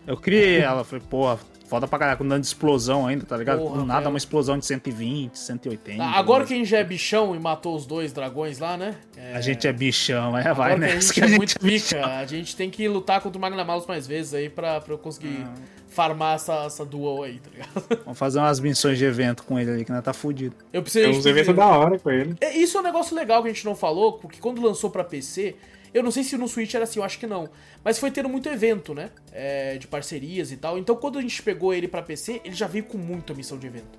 Eu 0.06 0.18
criei 0.18 0.60
ela, 0.60 0.84
falei, 0.84 1.02
porra, 1.10 1.40
foda 1.70 1.88
pra 1.88 1.98
caralho, 1.98 2.18
com 2.18 2.28
dano 2.28 2.42
de 2.42 2.48
explosão 2.48 3.08
ainda, 3.08 3.26
tá 3.26 3.38
ligado? 3.38 3.60
Porra, 3.60 3.78
Do 3.80 3.86
nada 3.86 4.00
velho. 4.02 4.10
uma 4.12 4.18
explosão 4.18 4.58
de 4.60 4.66
120, 4.66 5.40
180. 5.40 6.04
Ah, 6.04 6.20
Agora 6.20 6.44
quem 6.46 6.66
já 6.66 6.80
é 6.80 6.84
bichão 6.84 7.34
e 7.34 7.40
matou 7.40 7.74
os 7.74 7.86
dois 7.86 8.12
dragões 8.12 8.60
lá, 8.60 8.76
né? 8.76 8.96
É, 9.16 9.34
A 9.34 9.40
gente 9.40 9.66
é 9.66 9.72
bichão, 9.72 10.38
é, 10.38 10.54
vai, 10.54 10.74
que 10.74 10.80
né? 10.82 10.88
a 10.92 11.00
gente 11.00 11.24
é 11.24 11.28
muito 11.30 11.58
pica, 11.58 12.06
a 12.06 12.26
gente 12.26 12.54
tem 12.54 12.70
que 12.70 12.86
lutar 12.90 13.22
contra 13.22 13.38
o 13.38 13.42
Magnamalos 13.42 13.86
mais 13.88 14.06
vezes 14.06 14.34
aí 14.34 14.50
pra, 14.50 14.82
pra 14.82 14.94
eu 14.94 14.98
conseguir 14.98 15.46
Ah. 15.48 15.54
Farmar 15.94 16.36
essa, 16.36 16.66
essa 16.66 16.84
dual 16.84 17.24
aí, 17.24 17.40
tá 17.40 17.50
ligado? 17.50 18.04
Vamos 18.04 18.20
fazer 18.20 18.40
umas 18.40 18.60
missões 18.60 18.98
de 18.98 19.06
evento 19.06 19.44
com 19.44 19.60
ele 19.60 19.72
ali, 19.72 19.86
que 19.86 19.92
nós 19.92 20.04
tá 20.04 20.14
fudido. 20.14 20.56
Eu 20.72 20.82
preciso. 20.82 21.10
Tem 21.10 21.18
uns 21.18 21.26
eventos 21.26 21.56
da 21.56 21.68
hora 21.68 22.00
com 22.00 22.10
ele. 22.10 22.36
É, 22.42 22.58
Isso 22.58 22.78
é 22.78 22.82
um 22.82 22.84
negócio 22.84 23.16
legal 23.16 23.42
que 23.42 23.50
a 23.50 23.54
gente 23.54 23.66
não 23.66 23.76
falou, 23.76 24.14
porque 24.14 24.40
quando 24.40 24.62
lançou 24.62 24.90
pra 24.90 25.04
PC, 25.04 25.56
eu 25.94 26.02
não 26.02 26.12
sei 26.12 26.24
se 26.24 26.36
no 26.38 26.48
Switch 26.48 26.74
era 26.74 26.86
assim, 26.86 27.00
eu 27.00 27.06
acho 27.06 27.20
que 27.20 27.28
não. 27.28 27.50
Mas 27.84 28.00
foi 28.00 28.10
tendo 28.10 28.28
muito 28.28 28.50
evento, 28.50 28.94
né? 28.94 29.12
É, 29.32 29.78
de 29.78 29.88
parcerias 29.88 30.52
e 30.52 30.58
tal. 30.58 30.78
Então 30.78 30.96
quando 30.96 31.20
a 31.20 31.22
gente 31.22 31.42
pegou 31.44 31.74
ele 31.74 31.88
pra 31.88 32.02
PC, 32.02 32.42
ele 32.44 32.56
já 32.56 32.66
veio 32.66 32.86
com 32.86 32.98
muita 32.98 33.34
missão 33.34 33.58
de 33.58 33.68
evento. 33.68 33.98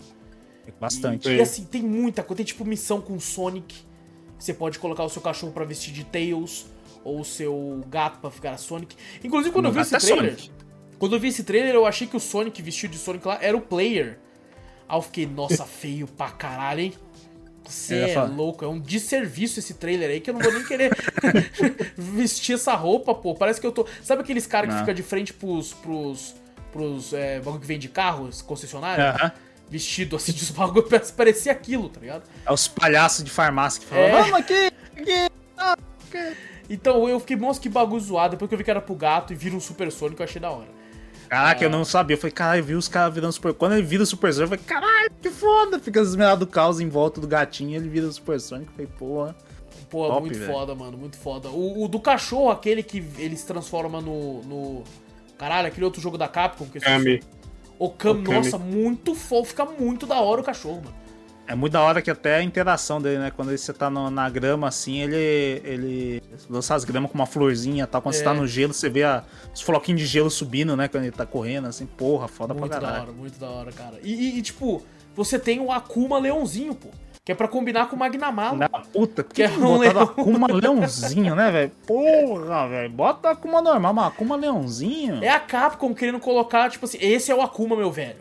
Bastante. 0.80 1.28
Sim. 1.28 1.36
E 1.36 1.40
assim, 1.40 1.64
tem 1.64 1.82
muita 1.82 2.22
coisa. 2.22 2.38
Tem 2.38 2.46
tipo 2.46 2.64
missão 2.64 3.00
com 3.00 3.18
Sonic. 3.20 3.76
Você 4.38 4.52
pode 4.52 4.78
colocar 4.78 5.04
o 5.04 5.08
seu 5.08 5.22
cachorro 5.22 5.52
pra 5.52 5.64
vestir 5.64 5.92
de 5.92 6.04
Tails. 6.04 6.66
Ou 7.04 7.20
o 7.20 7.24
seu 7.24 7.84
gato 7.88 8.18
pra 8.18 8.30
ficar 8.30 8.52
a 8.52 8.56
Sonic. 8.56 8.96
Inclusive, 9.22 9.52
quando 9.52 9.66
eu 9.66 9.72
vi 9.72 9.80
esse 9.80 9.94
é 9.94 9.98
trailer. 9.98 10.38
Sonic. 10.38 10.50
Quando 11.05 11.16
eu 11.16 11.20
vi 11.20 11.28
esse 11.28 11.44
trailer, 11.44 11.74
eu 11.74 11.85
achei 11.85 12.06
que 12.06 12.16
o 12.16 12.20
Sonic 12.20 12.62
vestido 12.62 12.93
de 12.93 12.97
Sonic 12.97 13.28
lá 13.28 13.36
era 13.39 13.55
o 13.55 13.60
player. 13.60 14.18
Aí 14.89 14.97
eu 14.97 15.02
fiquei, 15.02 15.26
nossa, 15.26 15.66
feio 15.68 16.06
pra 16.06 16.31
caralho, 16.31 16.81
hein? 16.81 16.94
Você 17.62 17.97
é 17.97 18.14
falar. 18.14 18.31
louco, 18.31 18.64
é 18.64 18.68
um 18.68 18.81
desserviço 18.81 19.59
esse 19.59 19.74
trailer 19.74 20.09
aí 20.09 20.18
que 20.20 20.31
eu 20.31 20.35
não 20.35 20.40
vou 20.40 20.51
nem 20.51 20.64
querer 20.64 20.97
vestir 21.94 22.55
essa 22.55 22.74
roupa, 22.74 23.14
pô. 23.14 23.35
Parece 23.35 23.60
que 23.60 23.66
eu 23.66 23.72
tô. 23.72 23.86
Sabe 24.02 24.22
aqueles 24.22 24.47
caras 24.47 24.72
que 24.72 24.81
ficam 24.81 24.94
de 24.94 25.02
frente 25.02 25.35
pros. 25.35 25.74
pros. 25.74 26.35
pros. 26.72 27.12
É, 27.12 27.39
bagulho 27.39 27.60
que 27.60 27.66
vende 27.66 27.86
carros, 27.90 28.40
concessionário? 28.40 29.05
Aham. 29.05 29.31
Vestido 29.68 30.16
assim 30.16 30.32
de 30.32 30.51
bagulho, 30.55 30.89
parecia 31.14 31.52
aquilo, 31.52 31.90
tá 31.90 32.01
ligado? 32.01 32.22
É 32.47 32.51
os 32.51 32.66
palhaços 32.66 33.22
de 33.22 33.31
farmácia 33.31 33.78
que 33.82 33.86
falam, 33.86 34.05
É. 34.05 34.22
vamos 34.22 34.39
aqui, 34.39 34.72
aqui. 34.97 35.31
Então 36.70 37.06
eu 37.06 37.20
fiquei, 37.20 37.36
nossa, 37.36 37.60
que 37.60 37.68
bagulho 37.68 38.01
zoado. 38.01 38.31
Depois 38.31 38.48
que 38.48 38.55
eu 38.55 38.59
vi 38.59 38.64
que 38.64 38.70
era 38.70 38.81
pro 38.81 38.94
gato 38.94 39.35
e 39.35 39.36
vira 39.36 39.55
um 39.55 39.60
Super 39.60 39.93
Sonic, 39.93 40.18
eu 40.18 40.24
achei 40.24 40.40
da 40.40 40.51
hora. 40.51 40.84
Caraca, 41.35 41.65
eu 41.65 41.70
não 41.70 41.85
sabia. 41.85 42.15
Eu 42.15 42.20
falei, 42.20 42.32
caralho, 42.32 42.61
eu 42.61 42.65
vi 42.65 42.74
os 42.74 42.86
caras 42.86 43.12
virando 43.12 43.32
Super... 43.32 43.52
Quando 43.55 43.73
ele 43.73 43.82
vira 43.82 44.05
o 44.05 44.06
Super 44.06 44.32
Sonic, 44.32 44.52
eu 44.52 44.59
falei, 44.59 44.65
caralho, 44.65 45.11
que 45.20 45.31
foda. 45.31 45.81
Fica 45.81 46.01
esmerado 46.01 46.40
do 46.40 46.47
caos 46.47 46.78
em 46.78 46.89
volta 46.89 47.20
do 47.20 47.27
gatinho 47.27 47.70
e 47.70 47.74
ele 47.74 47.89
vira 47.89 48.06
o 48.06 48.12
Super 48.12 48.40
Sonic. 48.40 48.69
Eu 48.69 48.73
falei, 48.73 48.86
porra. 48.97 49.36
Pô, 49.90 50.06
Top, 50.06 50.20
muito 50.20 50.39
velho. 50.39 50.52
foda, 50.52 50.77
mano, 50.77 50.97
muito 50.97 51.16
foda. 51.16 51.48
O, 51.48 51.82
o 51.82 51.89
do 51.89 51.98
cachorro, 51.98 52.51
aquele 52.51 52.85
que 52.85 53.05
ele 53.19 53.36
se 53.36 53.44
transforma 53.44 54.01
no. 54.01 54.43
no... 54.44 54.85
Caralho, 55.36 55.66
aquele 55.66 55.85
outro 55.85 56.01
jogo 56.01 56.16
da 56.16 56.28
Capcom 56.28 56.66
que. 56.66 56.78
Kami. 56.78 57.20
O 57.81 57.86
Okami. 57.86 58.23
nossa, 58.23 58.56
muito 58.56 59.12
fofo, 59.16 59.48
fica 59.48 59.65
muito 59.65 60.06
da 60.06 60.20
hora 60.20 60.40
o 60.40 60.44
cachorro, 60.44 60.82
mano. 60.85 60.94
É 61.46 61.54
muito 61.54 61.72
da 61.74 61.82
hora 61.82 62.00
que 62.00 62.10
até 62.10 62.36
a 62.36 62.42
interação 62.42 63.00
dele, 63.02 63.18
né? 63.18 63.30
Quando 63.30 63.56
você 63.56 63.72
tá 63.72 63.90
no- 63.90 64.10
na 64.10 64.28
grama, 64.30 64.66
assim, 64.68 65.00
ele, 65.02 65.60
ele 65.64 66.22
lança 66.48 66.74
as 66.74 66.84
gramas 66.84 67.10
com 67.10 67.18
uma 67.18 67.26
florzinha 67.26 67.84
e 67.84 67.86
tal. 67.86 68.00
Quando 68.00 68.14
É. 68.14 68.18
você 68.18 68.24
tá 68.24 68.32
no 68.32 68.46
gelo, 68.46 68.72
você 68.72 68.88
vê 68.88 69.02
a- 69.04 69.22
os 69.54 69.60
floquinhos 69.60 70.00
de 70.00 70.06
gelo 70.06 70.30
subindo, 70.30 70.74
né? 70.76 70.88
Quando 70.88 71.02
ele 71.04 71.12
tá 71.12 71.26
correndo, 71.26 71.66
assim, 71.68 71.84
porra, 71.84 72.28
foda 72.28 72.54
Muito 72.54 72.70
pra 72.70 72.78
da 72.78 72.86
caralho. 72.86 73.02
hora, 73.04 73.12
muito 73.12 73.38
da 73.38 73.48
hora, 73.50 73.72
cara. 73.72 73.98
E, 74.02 74.12
e- 74.14 74.38
e, 74.38 74.42
tipo, 74.42 74.82
você 75.14 75.38
tem 75.38 75.60
o 75.60 75.70
Akuma 75.70 76.18
Leãozinho, 76.18 76.74
pô. 76.74 76.88
Que 77.22 77.32
é 77.32 77.34
pra 77.34 77.48
combinar 77.48 77.88
com 77.88 77.96
o 77.96 77.98
Magnamalo. 77.98 78.58
Na 78.58 78.68
puta, 78.68 79.24
por 79.24 79.32
Que 79.32 79.48
que, 79.48 79.54
é 79.54 79.58
um 79.58 79.78
leão. 79.78 80.02
Akuma 80.02 80.46
Leãozinho, 80.52 81.34
né, 81.34 81.50
velho? 81.50 81.72
Porra, 81.86 82.68
velho. 82.68 82.90
Bota 82.90 83.30
Akuma 83.30 83.62
normal, 83.62 83.94
mas 83.94 84.06
Akuma 84.08 84.36
Leãozinho. 84.36 85.24
É 85.24 85.30
a 85.30 85.40
Capcom 85.40 85.94
querendo 85.94 86.20
colocar, 86.20 86.70
tipo 86.70 86.84
assim, 86.84 86.98
esse 87.00 87.30
é 87.30 87.34
o 87.34 87.40
Akuma, 87.40 87.76
meu 87.76 87.90
velho. 87.90 88.16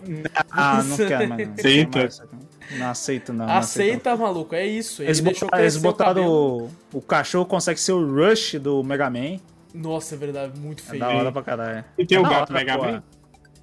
Ah, 0.49 0.81
não 0.83 0.95
quero 0.95 1.27
mais. 1.29 1.47
Não, 1.47 1.53
Aceita. 1.53 1.91
quero 1.91 1.99
mais 2.05 2.19
aqui. 2.21 2.35
Não 2.77 2.90
aceito, 2.90 3.31
não. 3.34 3.45
não 3.45 3.53
aceito, 3.57 4.07
Aceita, 4.07 4.15
maluco, 4.15 4.56
é 4.56 4.65
isso. 4.65 5.02
Ele 5.02 5.10
Eles 5.10 5.19
deixou 5.22 5.48
botaram, 5.48 5.64
eles 5.64 5.76
o 5.76 5.81
botaram 5.81 6.14
cabelo. 6.14 6.69
o, 6.94 6.98
o 6.98 7.02
cachorro 7.02 7.45
consegue 7.45 7.80
ser 7.80 7.91
o 7.94 8.06
Rush 8.15 8.56
do 8.56 8.84
Mega 8.84 9.10
Man. 9.10 9.38
Nossa, 9.73 10.15
é 10.15 10.18
verdade, 10.18 10.60
muito 10.60 10.81
É 10.84 10.85
feio. 10.85 10.99
da 10.99 11.10
hora 11.10 11.31
pra 11.31 11.41
caralho. 11.41 11.84
E 11.98 12.06
tem 12.06 12.18
É 12.18 12.22
o 12.22 12.23
da 12.23 12.30
gato 12.30 12.52
hora, 12.52 12.60
Mega 12.60 12.76
porra. 12.77 12.91
Man? 12.91 13.03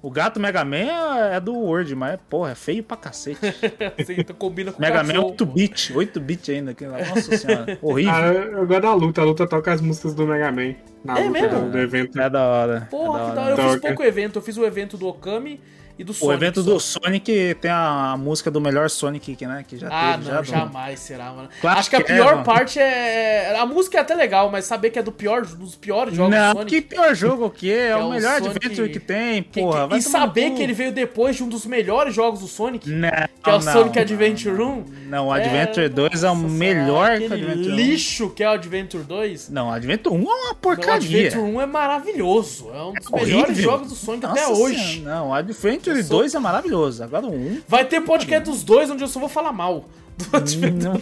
O 0.03 0.09
gato 0.09 0.39
Mega 0.39 0.65
Man 0.65 0.77
é, 0.77 1.35
é 1.35 1.39
do 1.39 1.53
Word, 1.53 1.95
mas 1.95 2.19
porra, 2.27 2.51
é 2.51 2.55
feio 2.55 2.83
pra 2.83 2.97
cacete. 2.97 3.39
Aceita, 4.01 4.33
combina 4.33 4.71
com 4.71 4.79
o 4.79 4.81
Mega 4.81 5.03
Man 5.03 5.09
é 5.11 5.13
cachorro, 5.13 5.27
8 5.29 5.45
pô. 5.47 5.53
bit, 5.53 5.93
8 5.95 6.19
bit 6.19 6.51
ainda. 6.51 6.73
que- 6.73 6.85
Nossa 6.87 7.37
senhora, 7.37 7.77
horrível. 7.83 8.11
Ah, 8.13 8.21
eu 8.27 8.65
gosto 8.67 8.81
da 8.81 8.93
luta. 8.95 9.21
A 9.21 9.23
luta 9.25 9.47
toca 9.47 9.71
as 9.71 9.79
músicas 9.79 10.15
do 10.15 10.25
Mega 10.25 10.51
Man. 10.51 10.73
Na 11.05 11.19
É 11.19 11.23
luta 11.27 11.39
mesmo? 11.41 11.69
do, 11.69 11.77
evento. 11.77 12.19
É 12.19 12.29
da 12.31 12.43
hora. 12.43 12.87
Porra, 12.89 13.19
é 13.21 13.29
que 13.29 13.29
da 13.29 13.35
da 13.35 13.41
hora. 13.41 13.53
hora. 13.53 13.61
Eu 13.63 13.69
fiz 13.73 13.81
pouco 13.81 14.03
evento. 14.03 14.35
Eu 14.39 14.41
fiz 14.41 14.57
o 14.57 14.65
evento 14.65 14.97
do 14.97 15.07
Okami 15.07 15.61
e 15.97 16.03
do 16.03 16.11
O 16.11 16.15
Sonic. 16.15 16.33
evento 16.35 16.63
só. 16.63 16.69
do 16.71 16.79
Sonic 16.79 17.57
tem 17.61 17.71
a, 17.71 18.11
a 18.13 18.17
música 18.17 18.49
do 18.51 18.59
melhor 18.61 18.89
Sonic 18.89 19.35
que, 19.35 19.45
né, 19.45 19.63
que 19.67 19.77
já 19.77 19.87
Ah, 19.91 20.13
teve. 20.17 20.29
não, 20.31 20.43
já, 20.43 20.43
jamais 20.57 20.99
será, 20.99 21.31
mano. 21.31 21.49
Claro 21.59 21.79
Acho 21.79 21.89
que 21.89 21.95
a 21.95 22.03
que 22.03 22.11
é, 22.11 22.15
pior 22.15 22.31
mano. 22.33 22.43
parte 22.45 22.79
é. 22.79 23.55
A 23.59 23.65
música 23.65 23.97
é 23.97 24.01
até 24.01 24.15
legal, 24.15 24.49
mas 24.51 24.65
saber 24.65 24.89
que 24.89 24.99
é 24.99 25.03
do 25.03 25.11
pior, 25.11 25.45
dos 25.45 25.75
piores 25.75 26.15
jogos 26.15 26.35
Não, 26.35 26.53
do 26.53 26.57
Sonic. 26.59 26.81
que 26.81 26.95
pior 26.95 27.13
jogo 27.15 27.45
o 27.45 27.49
quê? 27.49 27.69
É, 27.69 27.87
é 27.89 27.97
o 27.97 28.07
o 28.07 28.11
melhor 28.11 28.39
Sonic- 28.39 28.57
adventure 28.57 28.89
que 28.89 28.99
tem, 28.99 29.43
Que- 29.43 29.61
porra. 29.61 29.83
que- 29.83 29.89
vai 29.89 29.99
e 29.99 30.01
saber 30.01 30.51
que 30.51 30.61
ele 30.63 30.73
veio 30.73 30.91
depois 30.91 31.35
de 31.35 31.43
um 31.43 31.49
dos 31.49 31.65
melhores 31.65 32.13
jogos 32.15 32.39
do 32.41 32.47
Sonic, 32.47 32.89
Não, 32.89 33.09
que 33.09 33.49
é 33.49 33.53
o 33.53 33.59
não, 33.59 33.61
Sonic 33.73 33.99
Adventure 33.99 34.55
não. 34.57 34.79
1. 34.79 34.85
Não, 35.07 35.27
o 35.27 35.31
Adventure 35.31 35.89
2 35.89 36.23
é 36.23 36.29
o 36.29 36.35
nossa 36.35 36.47
melhor 36.55 37.17
que 37.17 37.23
o 37.27 37.33
Adventure 37.33 37.71
1. 37.71 37.75
lixo 37.75 38.29
que 38.29 38.43
é 38.43 38.49
o 38.49 38.51
Adventure 38.53 39.03
2. 39.03 39.49
Não, 39.49 39.67
o 39.69 39.71
Adventure 39.71 40.15
1 40.15 40.21
é 40.21 40.33
uma 40.33 40.51
O 40.51 40.55
porcaria. 40.55 40.95
Adventure 40.95 41.41
1 41.41 41.61
é 41.61 41.65
maravilhoso. 41.65 42.69
É 42.73 42.81
um 42.81 42.93
dos 42.93 43.09
melhores 43.09 43.57
jogos 43.57 43.89
do 43.89 43.95
Sonic 43.95 44.25
até 44.25 44.41
Nossa 44.47 44.61
hoje. 44.61 44.77
Senhora, 44.95 45.15
Não, 45.15 45.29
o 45.29 45.33
Adventure 45.33 45.80
Eu 45.89 46.03
sou- 46.03 46.17
2 46.19 46.35
é 46.35 46.39
maravilhoso. 46.39 47.03
Agora 47.03 47.25
o 47.25 47.33
1. 47.33 47.61
Vai 47.67 47.85
ter 47.85 48.01
podcast 48.01 48.49
dos 48.49 48.63
dois 48.63 48.89
onde 48.89 49.03
eu 49.03 49.07
só 49.07 49.19
vou 49.19 49.29
falar 49.29 49.51
mal. 49.51 49.85
Do 50.17 50.37
Adventure 50.37 51.01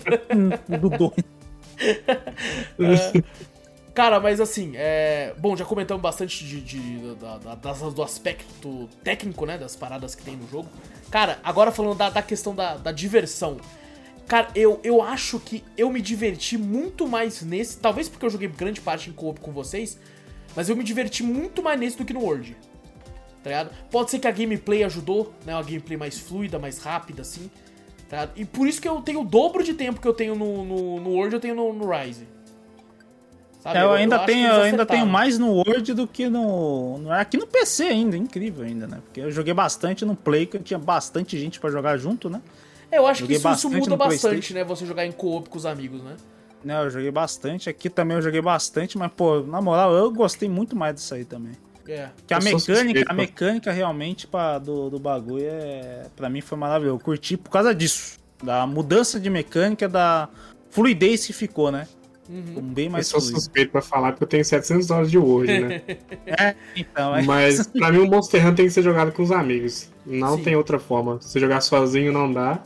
do 0.80 0.90
2. 0.90 1.14
Cara, 3.94 4.20
mas 4.20 4.40
assim, 4.40 4.74
é... 4.76 5.34
bom, 5.38 5.58
já 5.58 5.66
comentamos 5.66 6.02
bastante 6.02 6.46
de, 6.46 6.62
de- 6.62 7.16
da- 7.16 7.38
da- 7.38 7.56
das- 7.56 7.94
do 7.94 8.02
aspecto 8.02 8.88
técnico, 9.04 9.46
né, 9.46 9.58
das 9.58 9.76
paradas 9.76 10.16
que 10.16 10.24
tem 10.24 10.38
no 10.38 10.48
jogo. 10.48 10.70
Cara, 11.12 11.40
agora 11.44 11.72
falando 11.72 11.98
da, 11.98 12.10
da 12.10 12.22
questão 12.22 12.56
da, 12.56 12.78
da 12.78 12.92
diversão. 12.92 13.58
Cara, 14.28 14.48
eu, 14.56 14.80
eu 14.84 15.02
acho 15.02 15.40
que 15.40 15.64
eu 15.76 15.90
me 15.90 16.02
diverti 16.02 16.58
muito 16.58 17.08
mais 17.08 17.42
nesse, 17.42 17.78
talvez 17.80 18.08
porque 18.08 18.26
eu 18.26 18.30
joguei 18.30 18.48
grande 18.48 18.80
parte 18.80 19.10
em 19.10 19.14
co-op 19.14 19.40
com 19.42 19.52
vocês, 19.52 20.00
mas 20.56 20.70
eu 20.70 20.76
me 20.76 20.84
diverti 20.84 21.24
muito 21.24 21.62
mais 21.64 21.80
nesse 21.80 21.98
do 21.98 22.06
que 22.06 22.14
no 22.14 22.22
World. 22.22 22.56
Tá 23.44 23.50
ligado? 23.50 23.72
Pode 23.90 24.12
ser 24.12 24.20
que 24.20 24.28
a 24.28 24.32
gameplay 24.32 24.84
ajudou, 24.84 25.34
né, 25.46 25.54
uma 25.56 25.64
gameplay 25.64 25.98
mais 25.98 26.18
fluida, 26.20 26.60
mais 26.60 26.80
rápida, 26.80 27.22
assim. 27.22 27.50
Tá 28.10 28.22
ligado? 28.22 28.32
E 28.38 28.46
por 28.46 28.68
isso 28.68 28.82
que 28.82 28.88
eu 28.88 29.02
tenho 29.02 29.22
o 29.22 29.26
dobro 29.26 29.64
de 29.64 29.74
tempo 29.74 30.02
que 30.02 30.08
eu 30.08 30.14
tenho 30.14 30.36
no, 30.36 30.64
no, 30.66 31.00
no 31.00 31.10
World, 31.12 31.36
eu 31.36 31.40
tenho 31.40 31.56
no, 31.56 31.72
no 31.74 31.90
Rise. 31.90 32.28
Sabe? 33.62 33.78
É, 33.78 33.84
eu 33.84 33.92
ainda 33.92 34.16
acho 34.16 34.26
que 34.26 34.32
tenho, 34.32 34.48
eu 34.48 34.62
ainda 34.62 34.86
tenho 34.86 35.06
mais 35.06 35.38
no 35.38 35.52
Word 35.52 35.94
do 35.94 36.08
que 36.08 36.30
no, 36.30 36.98
no- 36.98 37.12
Aqui 37.12 37.38
no 37.38 37.46
PC 37.46 37.84
ainda, 37.84 38.16
incrível 38.16 38.66
ainda, 38.66 38.88
né? 38.88 39.00
Porque 39.04 39.20
eu 39.20 39.32
joguei 39.32 39.54
bastante 39.54 40.06
no 40.06 40.16
Play, 40.16 40.46
que 40.46 40.58
eu 40.58 40.64
tinha 40.64 40.80
bastante 40.80 41.38
gente 41.38 41.60
pra 41.60 41.70
jogar 41.70 41.98
junto, 41.98 42.30
né? 42.30 42.42
É, 42.92 42.98
Eu 42.98 43.06
acho 43.06 43.22
Joguei 43.22 43.38
que 43.40 43.48
isso, 43.48 43.68
isso 43.68 43.70
muda 43.70 43.96
bastante, 43.98 44.54
né? 44.54 44.64
Você 44.64 44.86
jogar 44.86 45.06
em 45.06 45.12
co-op 45.12 45.50
com 45.50 45.58
os 45.58 45.66
amigos, 45.66 46.02
né? 46.02 46.16
Né, 46.64 46.78
eu 46.84 46.90
joguei 46.90 47.12
bastante. 47.12 47.70
Aqui 47.70 47.90
também 47.90 48.18
eu 48.18 48.22
joguei 48.22 48.42
bastante, 48.42 48.98
mas, 48.98 49.12
pô, 49.12 49.42
na 49.42 49.62
moral, 49.62 49.94
eu 49.94 50.12
gostei 50.12 50.50
muito 50.50 50.76
mais 50.76 50.96
disso 50.96 51.14
aí 51.14 51.24
também. 51.24 51.54
É. 51.90 52.10
Que 52.28 52.34
a 52.34 52.38
Eu 52.38 52.60
sou 52.60 52.76
mecânica, 52.76 53.06
a 53.12 53.14
mecânica 53.14 53.72
realmente 53.72 54.28
pra, 54.28 54.60
do, 54.60 54.90
do 54.90 55.00
bagulho 55.00 55.46
é. 55.46 56.06
Pra 56.16 56.30
mim 56.30 56.42
foi 56.42 56.58
maravilhoso. 56.58 56.96
Eu 56.98 57.04
curti 57.04 57.36
por 57.36 57.50
causa 57.50 57.74
disso. 57.74 58.20
Da 58.44 58.66
mudança 58.68 59.20
de 59.20 59.30
mecânica, 59.30 59.90
da 59.90 60.30
fluidez 60.70 61.26
que 61.26 61.34
ficou, 61.34 61.72
né? 61.72 61.88
Uhum. 62.30 62.44
Ficou 62.46 62.62
bem 62.62 62.86
Eu 62.86 62.92
mais 62.92 63.08
sou 63.08 63.20
fluido. 63.20 63.40
suspeito 63.40 63.72
pra 63.72 63.82
falar 63.82 64.12
porque 64.12 64.24
eu 64.24 64.28
tenho 64.28 64.46
700 64.46 64.92
horas 64.92 65.10
de 65.10 65.18
Word, 65.18 65.60
né? 65.62 65.82
É, 66.28 66.56
então, 66.76 67.16
é. 67.16 67.24
Mas 67.24 67.66
pra 67.68 67.92
mim 67.92 68.00
o 68.00 68.08
Monster 68.08 68.42
Hunter 68.42 68.56
tem 68.56 68.66
que 68.68 68.72
ser 68.72 68.84
jogado 68.84 69.12
com 69.12 69.24
os 69.24 69.32
amigos. 69.32 69.90
Não 70.06 70.38
Sim. 70.38 70.44
tem 70.44 70.56
outra 70.56 70.78
forma. 70.78 71.20
Se 71.22 71.40
jogar 71.40 71.60
sozinho 71.62 72.14
não 72.14 72.32
dá. 72.32 72.64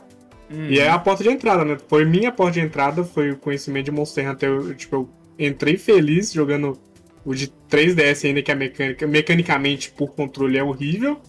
Hum. 0.50 0.66
E 0.68 0.78
é 0.78 0.90
a 0.90 0.98
porta 0.98 1.22
de 1.22 1.30
entrada, 1.30 1.64
né? 1.64 1.78
Foi 1.88 2.04
minha 2.04 2.30
porta 2.30 2.52
de 2.52 2.60
entrada, 2.60 3.02
foi 3.02 3.30
o 3.30 3.36
conhecimento 3.36 3.86
de 3.86 3.90
Monster 3.90 4.30
Hunter. 4.30 4.50
Eu, 4.50 4.74
tipo, 4.74 4.96
eu 4.96 5.08
entrei 5.38 5.78
feliz 5.78 6.30
jogando 6.30 6.78
o 7.24 7.34
de 7.34 7.48
3DS 7.70 8.26
ainda, 8.26 8.42
que 8.42 8.52
a 8.52 8.54
mecânica, 8.54 9.06
mecanicamente, 9.06 9.90
por 9.90 10.14
controle, 10.14 10.58
é 10.58 10.62
horrível. 10.62 11.20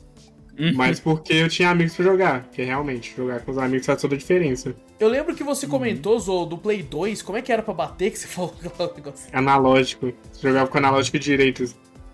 Uhum. 0.57 0.71
Mas 0.73 0.99
porque 1.01 1.33
eu 1.33 1.49
tinha 1.49 1.69
amigos 1.69 1.95
pra 1.95 2.05
jogar. 2.05 2.43
Porque 2.43 2.63
realmente, 2.63 3.13
jogar 3.15 3.41
com 3.41 3.51
os 3.51 3.57
amigos 3.57 3.85
faz 3.85 3.99
toda 4.01 4.15
a 4.15 4.17
diferença. 4.17 4.73
Eu 4.99 5.09
lembro 5.09 5.35
que 5.35 5.43
Uhum. 5.43 5.49
você 5.53 5.67
comentou, 5.67 6.17
Zo, 6.17 6.45
do 6.45 6.57
Play 6.57 6.81
2, 6.81 7.21
como 7.21 7.37
é 7.37 7.41
que 7.41 7.51
era 7.51 7.61
pra 7.61 7.73
bater 7.73 8.09
que 8.11 8.17
você 8.19 8.27
falou 8.27 8.53
aquele 8.59 8.93
negócio? 8.95 9.27
Analógico. 9.33 10.13
Você 10.31 10.47
jogava 10.47 10.69
com 10.69 10.77
analógico 10.77 11.19
direito. 11.19 11.65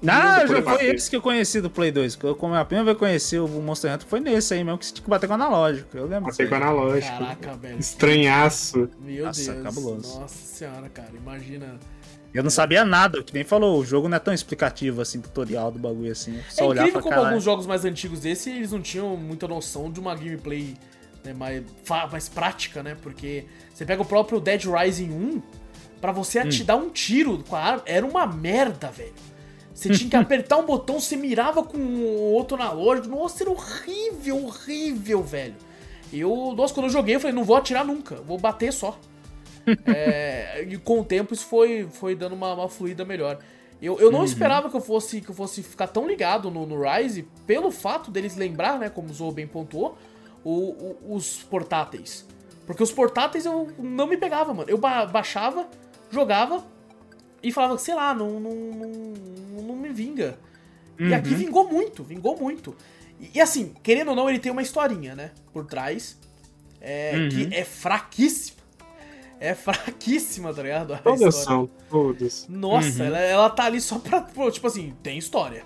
Já 0.03 0.47
foi 0.63 0.87
esse 0.87 1.07
que 1.11 1.15
eu 1.15 1.21
conheci 1.21 1.61
do 1.61 1.69
Play 1.69 1.91
2. 1.91 2.15
que 2.15 2.23
eu- 2.23 2.33
Como 2.35 2.55
a 2.55 2.65
primeira 2.65 2.85
vez 2.85 2.97
que 2.97 3.03
eu 3.03 3.07
conheci 3.07 3.37
o 3.37 3.47
Monster 3.47 3.93
Hunter 3.93 4.07
foi 4.07 4.19
nesse 4.19 4.55
aí 4.55 4.63
mesmo, 4.63 4.79
que 4.79 4.87
você 4.87 4.93
tinha 4.93 5.03
que 5.03 5.09
bater 5.11 5.27
com 5.27 5.33
o 5.33 5.35
analógico. 5.35 5.95
Eu 5.95 6.07
lembro 6.07 6.31
disso 6.31 6.49
com 6.49 6.55
analógico. 6.55 7.17
Caraca, 7.19 7.53
velho. 7.57 7.79
Estranhaço. 7.79 8.89
Meu 8.99 9.25
Nossa, 9.25 9.53
Deus. 9.53 9.63
cabuloso. 9.63 10.19
Nossa 10.19 10.35
senhora, 10.45 10.89
cara. 10.89 11.09
Imagina. 11.15 11.79
Eu 12.33 12.43
não 12.43 12.49
sabia 12.49 12.85
nada, 12.85 13.21
que 13.23 13.33
nem 13.33 13.43
falou, 13.43 13.79
o 13.79 13.85
jogo 13.85 14.07
não 14.07 14.15
é 14.15 14.19
tão 14.19 14.33
explicativo 14.33 15.01
assim, 15.01 15.19
tutorial 15.19 15.71
do 15.71 15.77
bagulho 15.79 16.11
assim. 16.11 16.35
eu 16.37 16.43
Só 16.49 16.63
é 16.63 16.67
olhar 16.67 16.81
incrível 16.83 16.93
pra 16.93 17.01
como 17.01 17.11
caralho. 17.15 17.27
alguns 17.29 17.43
jogos 17.43 17.65
mais 17.67 17.83
antigos 17.83 18.21
desse, 18.21 18.49
eles 18.49 18.71
não 18.71 18.81
tinham 18.81 19.17
muita 19.17 19.47
noção 19.47 19.91
de 19.91 19.99
uma 19.99 20.15
gameplay 20.15 20.75
né, 21.25 21.33
mais, 21.33 21.61
mais 22.11 22.29
prática, 22.29 22.81
né? 22.81 22.95
Porque 23.01 23.45
você 23.73 23.85
pega 23.85 24.01
o 24.01 24.05
próprio 24.05 24.39
Dead 24.39 24.63
Rising 24.65 25.11
1, 25.11 25.41
pra 25.99 26.11
você 26.11 26.39
Hum. 26.39 26.43
atirar 26.43 26.77
um 26.77 26.89
tiro 26.89 27.43
com 27.47 27.55
a 27.55 27.59
arma, 27.59 27.83
era 27.85 28.05
uma 28.05 28.25
merda, 28.25 28.87
velho. 28.89 29.13
Você 29.73 29.89
tinha 29.89 30.09
que 30.09 30.15
apertar 30.15 30.57
um 30.57 30.65
botão, 30.65 30.99
você 30.99 31.15
mirava 31.17 31.63
com 31.63 31.77
o 31.77 32.31
outro 32.33 32.55
analógico. 32.55 33.09
Nossa, 33.09 33.43
era 33.43 33.51
horrível, 33.51 34.45
horrível, 34.45 35.21
velho. 35.21 35.55
Eu, 36.13 36.53
nossa, 36.55 36.73
quando 36.73 36.85
eu 36.87 36.91
joguei, 36.91 37.15
eu 37.15 37.19
falei, 37.19 37.35
não 37.35 37.43
vou 37.43 37.55
atirar 37.55 37.85
nunca, 37.85 38.15
vou 38.15 38.37
bater 38.37 38.71
só. 38.73 38.97
É, 39.85 40.65
e 40.67 40.77
com 40.77 40.99
o 41.01 41.05
tempo 41.05 41.33
isso 41.33 41.45
foi, 41.45 41.87
foi 41.91 42.15
dando 42.15 42.33
uma, 42.33 42.53
uma 42.53 42.69
fluida 42.69 43.05
melhor. 43.05 43.39
Eu, 43.81 43.99
eu 43.99 44.11
não 44.11 44.19
esperava 44.25 44.69
que 44.69 44.75
eu 44.75 44.81
fosse 44.81 45.21
que 45.21 45.29
eu 45.29 45.35
fosse 45.35 45.63
ficar 45.63 45.87
tão 45.87 46.07
ligado 46.07 46.51
no, 46.51 46.65
no 46.67 46.79
Rise 46.81 47.27
pelo 47.47 47.71
fato 47.71 48.11
deles 48.11 48.35
lembrar, 48.35 48.77
né, 48.77 48.89
como 48.89 49.09
o 49.09 49.13
Zou 49.13 49.31
bem 49.31 49.47
pontuou, 49.47 49.97
o- 50.43 50.97
o- 51.09 51.15
os 51.15 51.37
portáteis. 51.43 52.25
Porque 52.67 52.83
os 52.83 52.91
portáteis 52.91 53.45
eu 53.45 53.69
não 53.79 54.05
me 54.07 54.17
pegava, 54.17 54.53
mano. 54.53 54.69
Eu 54.69 54.77
ba- 54.77 55.05
baixava, 55.07 55.67
jogava 56.11 56.63
e 57.41 57.51
falava, 57.51 57.77
sei 57.79 57.95
lá, 57.95 58.13
não, 58.13 58.39
não, 58.39 58.51
não, 58.55 59.63
não 59.63 59.75
me 59.75 59.89
vinga. 59.89 60.37
E 60.99 61.13
aqui 61.15 61.33
vingou 61.33 61.67
muito, 61.67 62.03
vingou 62.03 62.37
muito. 62.37 62.75
E, 63.19 63.31
e 63.35 63.41
assim, 63.41 63.73
querendo 63.81 64.09
ou 64.09 64.15
não, 64.15 64.29
ele 64.29 64.37
tem 64.37 64.51
uma 64.51 64.61
historinha, 64.61 65.15
né, 65.15 65.31
por 65.51 65.65
trás, 65.65 66.19
é, 66.79 67.27
que 67.29 67.49
é 67.55 67.63
fraquíssima. 67.63 68.60
É 69.41 69.55
fraquíssima, 69.55 70.53
tá 70.53 70.61
ligado? 70.61 70.93
A 70.93 70.97
Todas 70.99 71.19
história. 71.21 71.45
são, 71.45 71.69
todas. 71.89 72.45
Nossa, 72.47 73.03
ela, 73.03 73.17
ela 73.19 73.49
tá 73.49 73.65
ali 73.65 73.81
só 73.81 73.97
pra. 73.97 74.21
pô, 74.21 74.49
Tipo 74.51 74.67
assim, 74.67 74.93
tem 75.01 75.17
história. 75.17 75.63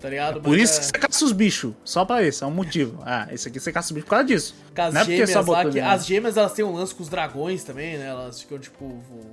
Tá 0.00 0.08
ligado? 0.08 0.40
Por 0.40 0.56
Mas, 0.58 0.62
isso 0.62 0.78
é, 0.78 0.80
que 0.80 0.86
você 0.86 0.92
caça 0.98 1.24
os 1.26 1.30
bichos. 1.32 1.74
Só 1.84 2.04
pra 2.04 2.24
isso, 2.24 2.42
é 2.42 2.46
um 2.46 2.50
motivo. 2.50 3.00
Ah, 3.06 3.28
esse 3.30 3.46
aqui 3.46 3.60
você 3.60 3.70
caça 3.70 3.86
os 3.88 3.92
bichos 3.92 4.06
por 4.06 4.10
causa 4.16 4.24
disso. 4.24 4.54
as 4.76 4.94
não 4.94 5.00
é 5.00 5.04
porque 5.04 5.16
gêmeas 5.26 5.46
só 5.46 5.52
lá, 5.52 5.60
que, 5.62 5.68
ali, 5.68 5.80
as 5.80 6.06
gêmeas 6.06 6.36
elas 6.36 6.52
têm 6.54 6.64
um 6.64 6.72
lance 6.74 6.92
com 6.94 7.02
os 7.04 7.08
dragões 7.08 7.62
também, 7.62 7.96
né? 7.98 8.06
Elas 8.08 8.40
ficam, 8.40 8.58
tipo, 8.58 8.88
vo- 8.88 9.30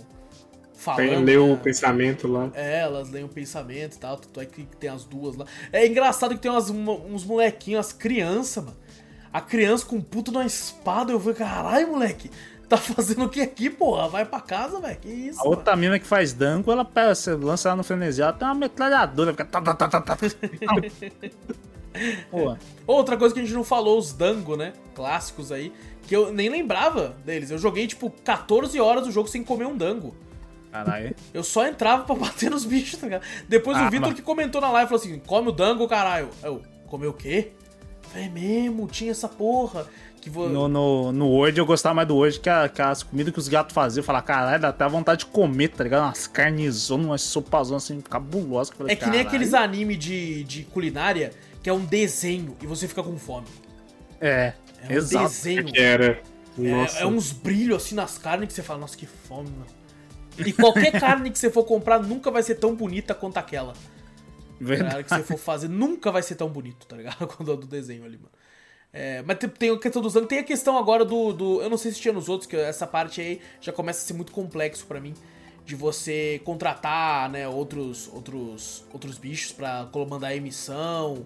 falando. 0.75 0.99
Tem, 1.09 1.23
leu 1.23 1.47
né? 1.47 1.53
o 1.53 1.57
pensamento 1.57 2.27
lá. 2.27 2.51
É, 2.53 2.81
elas 2.81 3.09
leem 3.09 3.25
o 3.25 3.29
pensamento 3.29 3.95
e 3.95 3.97
tal, 3.97 4.17
tanto 4.17 4.39
é 4.41 4.45
que 4.45 4.63
tem 4.79 4.91
as 4.91 5.05
duas 5.05 5.35
lá. 5.35 5.45
É 5.73 5.87
engraçado 5.87 6.35
que 6.35 6.41
tem 6.41 6.51
umas, 6.51 6.69
uma- 6.69 6.93
uns 6.93 7.23
molequinhos, 7.23 7.87
as 7.87 7.93
crianças, 7.93 8.63
mano. 8.63 8.77
A 9.33 9.41
criança 9.41 9.85
com 9.87 9.95
um 9.95 10.01
puto 10.01 10.31
numa 10.31 10.45
espada, 10.45 11.11
eu 11.11 11.19
falei, 11.19 11.35
caralho, 11.35 11.87
moleque, 11.87 12.29
tá 12.69 12.77
fazendo 12.77 13.25
o 13.25 13.29
que 13.29 13.41
aqui, 13.41 13.69
porra? 13.69 14.07
Vai 14.07 14.25
pra 14.25 14.39
casa, 14.39 14.79
velho, 14.79 14.97
que 14.99 15.09
isso, 15.09 15.39
A 15.39 15.43
mano. 15.43 15.55
outra 15.57 15.75
mina 15.75 15.97
que 15.99 16.05
faz 16.05 16.31
dango, 16.33 16.71
ela 16.71 16.85
pega, 16.85 17.13
você 17.15 17.33
lança 17.33 17.69
ela 17.69 17.75
no 17.75 17.83
frenesi, 17.83 18.21
ela 18.21 18.31
tem 18.33 18.47
uma 18.47 18.53
metralhadora, 18.55 19.31
fica. 19.31 19.45
Tá, 19.45 19.61
tá, 19.61 19.73
tá, 19.73 19.87
tá, 19.89 20.01
tá. 20.01 20.17
Outra 22.85 23.17
coisa 23.17 23.33
que 23.33 23.39
a 23.41 23.43
gente 23.43 23.53
não 23.53 23.63
falou, 23.63 23.97
os 23.97 24.13
dango, 24.13 24.55
né? 24.55 24.73
Clássicos 24.93 25.51
aí, 25.51 25.73
que 26.03 26.15
eu 26.15 26.31
nem 26.31 26.49
lembrava 26.49 27.15
deles. 27.25 27.49
Eu 27.51 27.57
joguei, 27.57 27.87
tipo, 27.87 28.09
14 28.23 28.79
horas 28.79 29.07
o 29.07 29.11
jogo 29.11 29.27
sem 29.27 29.43
comer 29.43 29.65
um 29.65 29.75
dango. 29.75 30.15
caralho. 30.71 31.15
Eu 31.33 31.43
só 31.43 31.65
entrava 31.67 32.03
pra 32.03 32.13
bater 32.15 32.49
nos 32.51 32.63
bichos, 32.65 32.99
tá 32.99 33.07
ligado? 33.07 33.23
Depois 33.47 33.75
o 33.77 33.81
Ah, 33.81 33.89
Vitor 33.89 34.09
mas- 34.09 34.15
que 34.15 34.21
comentou 34.21 34.61
na 34.61 34.69
live 34.71 34.87
falou 34.89 35.01
assim: 35.03 35.19
come 35.19 35.49
o 35.49 35.51
dango, 35.51 35.87
caralho. 35.87 36.29
Eu, 36.43 36.61
comeu 36.87 37.09
o 37.09 37.13
quê? 37.13 37.51
É 38.15 38.27
mesmo, 38.29 38.87
tinha 38.87 39.11
essa 39.11 39.27
porra. 39.27 39.87
Que 40.21 40.29
vo... 40.29 40.47
No, 40.49 40.67
no, 40.67 41.11
no 41.11 41.27
Word 41.29 41.57
eu 41.57 41.65
gostava 41.65 41.95
mais 41.95 42.07
do 42.07 42.15
Word 42.15 42.39
que, 42.39 42.49
a- 42.49 42.67
que 42.67 42.81
as 42.81 43.03
comidas 43.03 43.31
que 43.33 43.39
os 43.39 43.47
gatos 43.47 43.73
faziam. 43.73 44.01
Eu 44.01 44.05
falava, 44.05 44.25
caralho, 44.25 44.61
dá 44.61 44.69
até 44.69 44.87
vontade 44.87 45.19
de 45.19 45.25
comer, 45.27 45.69
tá 45.69 45.83
ligado? 45.83 46.03
Umas 46.03 46.27
carnezonas, 46.27 47.05
umas 47.05 47.21
sopazonas 47.21 47.83
assim, 47.85 48.01
cabulosas. 48.01 48.71
que 48.71 48.77
falei, 48.77 48.93
É 48.93 48.95
que 48.95 49.09
nem 49.09 49.21
aqueles 49.21 49.53
anime 49.53 49.95
de, 49.95 50.43
de 50.43 50.63
culinária 50.63 51.31
que 51.63 51.69
é 51.69 51.73
um 51.73 51.83
desenho 51.85 52.55
e 52.61 52.67
você 52.67 52.87
fica 52.87 53.01
com 53.03 53.17
fome. 53.17 53.47
É, 54.21 54.53
É 54.87 54.93
um 54.93 54.97
exato. 54.97 55.25
desenho. 55.27 55.65
Que 55.65 55.79
era. 55.79 56.21
É, 56.61 56.71
Nossa. 56.71 56.99
é 56.99 57.05
uns 57.05 57.31
brilhos 57.31 57.77
assim 57.83 57.95
nas 57.95 58.17
carnes 58.17 58.47
que 58.49 58.53
você 58.53 58.61
fala, 58.63 58.79
nossa, 58.79 58.97
que 58.97 59.05
fome, 59.05 59.49
mano. 59.49 59.65
E 60.45 60.51
qualquer 60.51 60.91
carne 60.99 61.31
que 61.31 61.39
você 61.39 61.49
for 61.49 61.63
comprar 61.63 62.01
nunca 62.01 62.29
vai 62.29 62.43
ser 62.43 62.55
tão 62.55 62.75
bonita 62.75 63.13
quanto 63.15 63.37
aquela. 63.37 63.73
Verdade. 64.59 64.97
ligado? 64.97 65.03
que 65.05 65.15
você 65.15 65.23
for 65.23 65.37
fazer, 65.39 65.69
nunca 65.69 66.11
vai 66.11 66.21
ser 66.21 66.35
tão 66.35 66.49
bonito, 66.49 66.85
tá 66.85 66.97
ligado? 66.97 67.25
Quando 67.35 67.53
é 67.53 67.55
do 67.55 67.65
desenho 67.65 68.03
ali, 68.03 68.17
mano. 68.17 68.29
É, 68.91 69.21
mas 69.21 69.37
tem, 69.37 69.49
tem 69.49 69.69
a 69.71 69.77
questão 69.77 70.01
dos 70.01 70.15
anos, 70.17 70.27
tem 70.27 70.39
a 70.39 70.43
questão 70.43 70.77
agora 70.77 71.05
do, 71.05 71.31
do. 71.31 71.61
Eu 71.61 71.69
não 71.69 71.77
sei 71.77 71.91
se 71.91 71.99
tinha 71.99 72.13
nos 72.13 72.27
outros, 72.27 72.49
que 72.49 72.55
essa 72.55 72.87
parte 72.87 73.21
aí 73.21 73.39
já 73.61 73.71
começa 73.71 73.99
a 73.99 74.07
ser 74.07 74.13
muito 74.13 74.31
complexo 74.31 74.85
pra 74.85 74.99
mim. 74.99 75.13
De 75.65 75.75
você 75.75 76.41
contratar, 76.43 77.29
né, 77.29 77.47
outros, 77.47 78.09
outros, 78.11 78.83
outros 78.91 79.19
bichos 79.19 79.51
pra 79.51 79.87
colo- 79.91 80.07
mandar 80.09 80.35
emissão, 80.35 81.23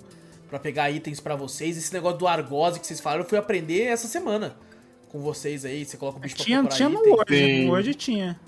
pra 0.49 0.59
pegar 0.59 0.91
itens 0.91 1.21
pra 1.21 1.33
vocês. 1.33 1.77
Esse 1.77 1.93
negócio 1.93 2.17
do 2.19 2.27
argose 2.27 2.77
que 2.77 2.85
vocês 2.85 2.99
falaram, 2.99 3.23
eu 3.23 3.29
fui 3.29 3.37
aprender 3.37 3.83
essa 3.83 4.05
semana 4.05 4.53
com 5.09 5.19
vocês 5.21 5.63
aí. 5.63 5.85
Você 5.85 5.95
coloca 5.95 6.17
o 6.17 6.21
bicho 6.21 6.35
pra 6.35 6.43
Tinha, 6.43 6.59
procurar 6.59 6.75
tinha 6.75 6.89
no 6.89 6.99
item. 6.99 7.13
Word, 7.13 7.37
Sim. 7.37 7.65
no 7.65 7.71
Word 7.71 7.93
tinha. 7.95 8.39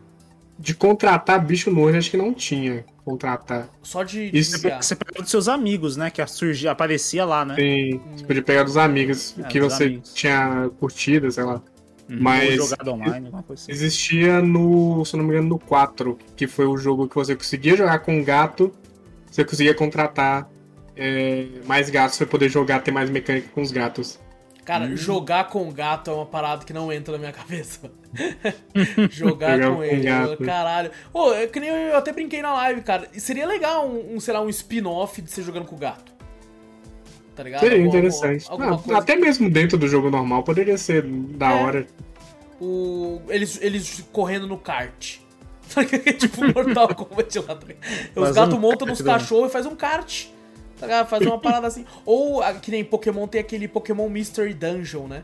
De 0.57 0.73
contratar 0.73 1.43
bicho 1.45 1.69
no 1.69 1.81
olho, 1.81 1.97
acho 1.97 2.09
que 2.09 2.17
não 2.17 2.33
tinha. 2.33 2.85
Contratar. 3.03 3.67
Só 3.83 4.03
de, 4.03 4.31
de 4.31 4.37
Isso-. 4.39 4.57
Você 4.81 4.95
pegava 4.95 5.21
dos 5.21 5.29
seus 5.29 5.47
amigos, 5.47 5.95
né? 5.97 6.09
Que 6.09 6.25
surgia, 6.25 6.71
aparecia 6.71 7.23
lá, 7.25 7.43
né? 7.45 7.55
Tem, 7.55 8.01
você 8.15 8.25
podia 8.25 8.41
pegar 8.41 8.63
dos 8.63 8.77
amigos 8.77 9.35
É, 9.37 9.43
que 9.43 9.59
dos 9.59 9.73
você 9.73 9.83
amigos. 9.83 10.13
tinha 10.13 10.69
curtido, 10.79 11.29
sei 11.31 11.43
lá. 11.43 11.61
Uhum. 12.09 12.17
Mas- 12.19 12.59
Ou 12.59 12.67
jogado 12.67 12.91
online, 12.91 13.25
alguma 13.27 13.43
coisa 13.43 13.61
assim. 13.63 13.71
Existia 13.71 14.41
no, 14.41 15.03
se 15.05 15.15
eu 15.15 15.17
não 15.19 15.25
me 15.25 15.33
engano, 15.33 15.49
no 15.49 15.59
4, 15.59 16.17
que 16.35 16.47
foi 16.47 16.65
o 16.65 16.77
jogo 16.77 17.07
que 17.07 17.15
você 17.15 17.35
conseguia 17.35 17.75
jogar 17.75 17.99
com 17.99 18.15
um 18.17 18.23
gato, 18.23 18.71
você 19.29 19.43
conseguia 19.43 19.73
contratar 19.73 20.49
é, 20.95 21.47
mais 21.65 21.89
gatos 21.89 22.17
pra 22.17 22.25
poder 22.27 22.47
jogar, 22.49 22.79
ter 22.81 22.91
mais 22.91 23.09
mecânica 23.09 23.49
com 23.53 23.61
os 23.61 23.71
gatos. 23.71 24.19
Cara, 24.65 24.95
jogar 24.95 25.47
com 25.49 25.71
gato 25.71 26.09
é 26.09 26.13
uma 26.15 26.25
parada 26.25 26.65
que 26.65 26.73
não 26.73 26.91
entra 26.91 27.11
na 27.13 27.19
minha 27.19 27.31
cabeça. 27.31 27.91
jogar 29.11 29.59
com 29.61 29.75
com 29.75 29.83
ele, 29.83 30.01
gato. 30.03 30.43
caralho. 30.43 30.91
Ô, 31.13 31.31
é 31.33 31.45
que 31.47 31.59
nem 31.59 31.69
eu, 31.69 31.75
eu 31.75 31.97
até 31.97 32.11
brinquei 32.11 32.41
na 32.41 32.51
live, 32.53 32.81
cara. 32.81 33.07
Seria 33.13 33.45
legal 33.45 33.87
um, 33.87 34.15
um, 34.15 34.19
sei 34.19 34.33
lá, 34.33 34.41
um 34.41 34.49
spin-off 34.49 35.21
de 35.21 35.29
você 35.29 35.43
jogando 35.43 35.65
com 35.65 35.75
o 35.75 35.79
gato. 35.79 36.11
Tá 37.35 37.43
ligado? 37.43 37.59
Seria 37.61 37.77
Alguma- 37.77 37.89
interessante. 37.97 38.45
alguma 38.49 38.81
Ah, 38.91 38.97
até 38.97 39.15
mesmo 39.15 39.49
dentro 39.51 39.77
do 39.77 39.87
jogo 39.87 40.09
normal 40.09 40.41
poderia 40.43 40.77
ser 40.77 41.03
da 41.03 41.51
É. 41.51 41.63
hora. 41.63 41.87
o, 42.59 43.21
eles, 43.29 43.59
eles 43.61 44.03
correndo 44.11 44.47
no 44.47 44.57
kart. 44.57 45.17
tipo 46.17 46.41
Mortal 46.53 46.95
Kombat 46.95 47.39
lá. 47.39 47.57
Os 48.15 48.31
gatos 48.31 48.53
um 48.55 48.59
montam 48.59 48.87
nos 48.87 48.99
né? 49.01 49.13
cachorros 49.13 49.49
e 49.49 49.51
faz 49.53 49.65
um 49.65 49.75
kart. 49.75 50.27
Tá 50.79 50.85
ligado? 50.85 51.07
Faz 51.07 51.25
uma 51.25 51.39
parada 51.39 51.67
assim. 51.67 51.85
Ou 52.05 52.41
que 52.61 52.71
nem 52.71 52.83
Pokémon 52.83 53.27
tem 53.27 53.41
aquele 53.41 53.67
Pokémon 53.67 54.09
Mystery 54.09 54.53
Dungeon, 54.53 55.07
né? 55.07 55.23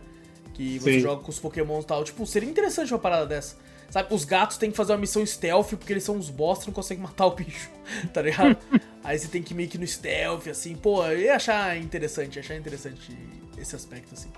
Que 0.54 0.80
você 0.80 0.94
Sim. 0.94 1.00
joga 1.00 1.24
com 1.24 1.30
os 1.30 1.40
Pokémon 1.40 1.80
e 1.80 1.84
tal. 1.84 2.04
Tipo, 2.04 2.26
seria 2.26 2.50
interessante 2.50 2.94
uma 2.94 3.00
parada 3.00 3.26
dessa. 3.26 3.58
Sabe, 3.90 4.14
os 4.14 4.24
gatos 4.24 4.58
têm 4.58 4.72
que 4.72 4.78
fazer 4.78 4.94
uma 4.94 5.00
missão 5.00 5.26
stealth 5.26 5.72
porque 5.72 5.92
eles 5.92 6.04
são 6.04 6.16
uns 6.16 6.30
bosta 6.30 6.64
e 6.64 6.68
não 6.68 6.74
conseguem 6.74 7.04
matar 7.04 7.26
o 7.26 7.32
bicho. 7.32 7.70
Tá 8.14 8.22
ligado? 8.22 8.58
Aí 9.04 9.20
você 9.20 9.28
tem 9.28 9.44
que 9.44 9.54
ir 9.54 9.58
meio 9.58 9.70
que 9.70 9.78
no 9.78 9.86
stealth, 9.86 10.48
assim. 10.48 10.76
Pô, 10.76 11.06
eu 11.06 11.20
ia 11.20 11.36
achar 11.36 11.78
interessante, 11.78 12.36
ia 12.38 12.42
achar 12.42 12.56
interessante 12.56 13.18
esse 13.58 13.76
aspecto, 13.76 14.14
assim. 14.14 14.30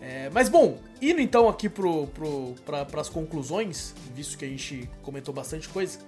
É, 0.00 0.28
mas 0.30 0.50
bom, 0.50 0.78
indo 1.00 1.20
então 1.20 1.48
aqui 1.48 1.68
pro, 1.68 2.06
pro, 2.08 2.54
pra, 2.66 2.84
pras 2.84 3.08
conclusões, 3.08 3.94
visto 4.14 4.36
que 4.36 4.44
a 4.44 4.48
gente 4.48 4.88
comentou 5.02 5.32
bastante 5.32 5.68
coisa. 5.68 5.98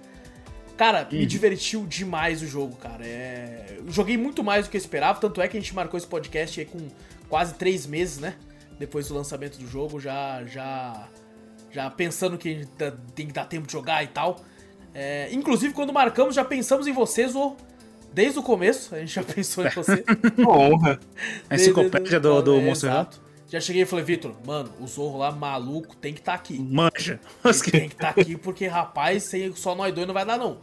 Cara, 0.77 1.07
me 1.11 1.25
divertiu 1.25 1.85
demais 1.87 2.41
o 2.41 2.47
jogo, 2.47 2.75
cara. 2.75 3.05
É, 3.05 3.77
eu 3.79 3.91
joguei 3.91 4.15
muito 4.15 4.43
mais 4.43 4.65
do 4.65 4.69
que 4.71 4.77
eu 4.77 4.79
esperava, 4.81 5.19
tanto 5.19 5.41
é 5.41 5.47
que 5.47 5.57
a 5.57 5.59
gente 5.59 5.73
marcou 5.73 5.97
esse 5.97 6.07
podcast 6.07 6.59
aí 6.59 6.65
com 6.65 6.87
quase 7.27 7.55
três 7.55 7.87
meses, 7.87 8.19
né? 8.19 8.35
Depois 8.79 9.07
do 9.07 9.15
lançamento 9.15 9.57
do 9.57 9.67
jogo, 9.67 9.99
já 9.99 10.43
já 10.45 11.07
já 11.71 11.89
pensando 11.89 12.37
que 12.37 12.67
tem 13.15 13.27
que 13.27 13.33
dar 13.33 13.45
tempo 13.45 13.65
de 13.65 13.73
jogar 13.73 14.03
e 14.03 14.07
tal. 14.07 14.39
É, 14.93 15.29
inclusive, 15.31 15.73
quando 15.73 15.91
marcamos, 15.91 16.35
já 16.35 16.45
pensamos 16.45 16.87
em 16.87 16.91
vocês, 16.91 17.35
ou 17.35 17.57
desde 18.13 18.39
o 18.39 18.43
começo, 18.43 18.95
a 18.95 18.99
gente 18.99 19.13
já 19.13 19.23
pensou 19.25 19.65
em 19.65 19.69
você. 19.69 20.03
Uma 20.37 20.57
honra. 20.57 20.99
A 21.49 21.55
enciclopédia 21.55 22.19
do, 22.19 22.41
do 22.41 22.57
É, 22.57 22.61
Monster 22.61 22.95
Hunter. 22.95 23.19
Já 23.49 23.61
cheguei 23.61 23.83
e 23.83 23.85
falei, 23.85 24.03
Vitor, 24.03 24.35
mano, 24.45 24.69
o 24.79 24.87
Zorro 24.87 25.17
lá 25.17 25.31
maluco 25.31 25.95
tem 25.95 26.13
que 26.13 26.19
estar 26.19 26.33
aqui. 26.33 26.59
Manja. 26.59 27.19
Ele 27.45 27.71
tem 27.71 27.89
que 27.89 27.95
estar 27.95 28.09
aqui 28.09 28.37
porque, 28.37 28.67
rapaz, 28.67 29.23
sem 29.23 29.55
só 29.55 29.73
nós 29.73 29.93
dois 29.93 30.05
não 30.05 30.13
vai 30.13 30.25
dar, 30.25 30.37
não. 30.37 30.57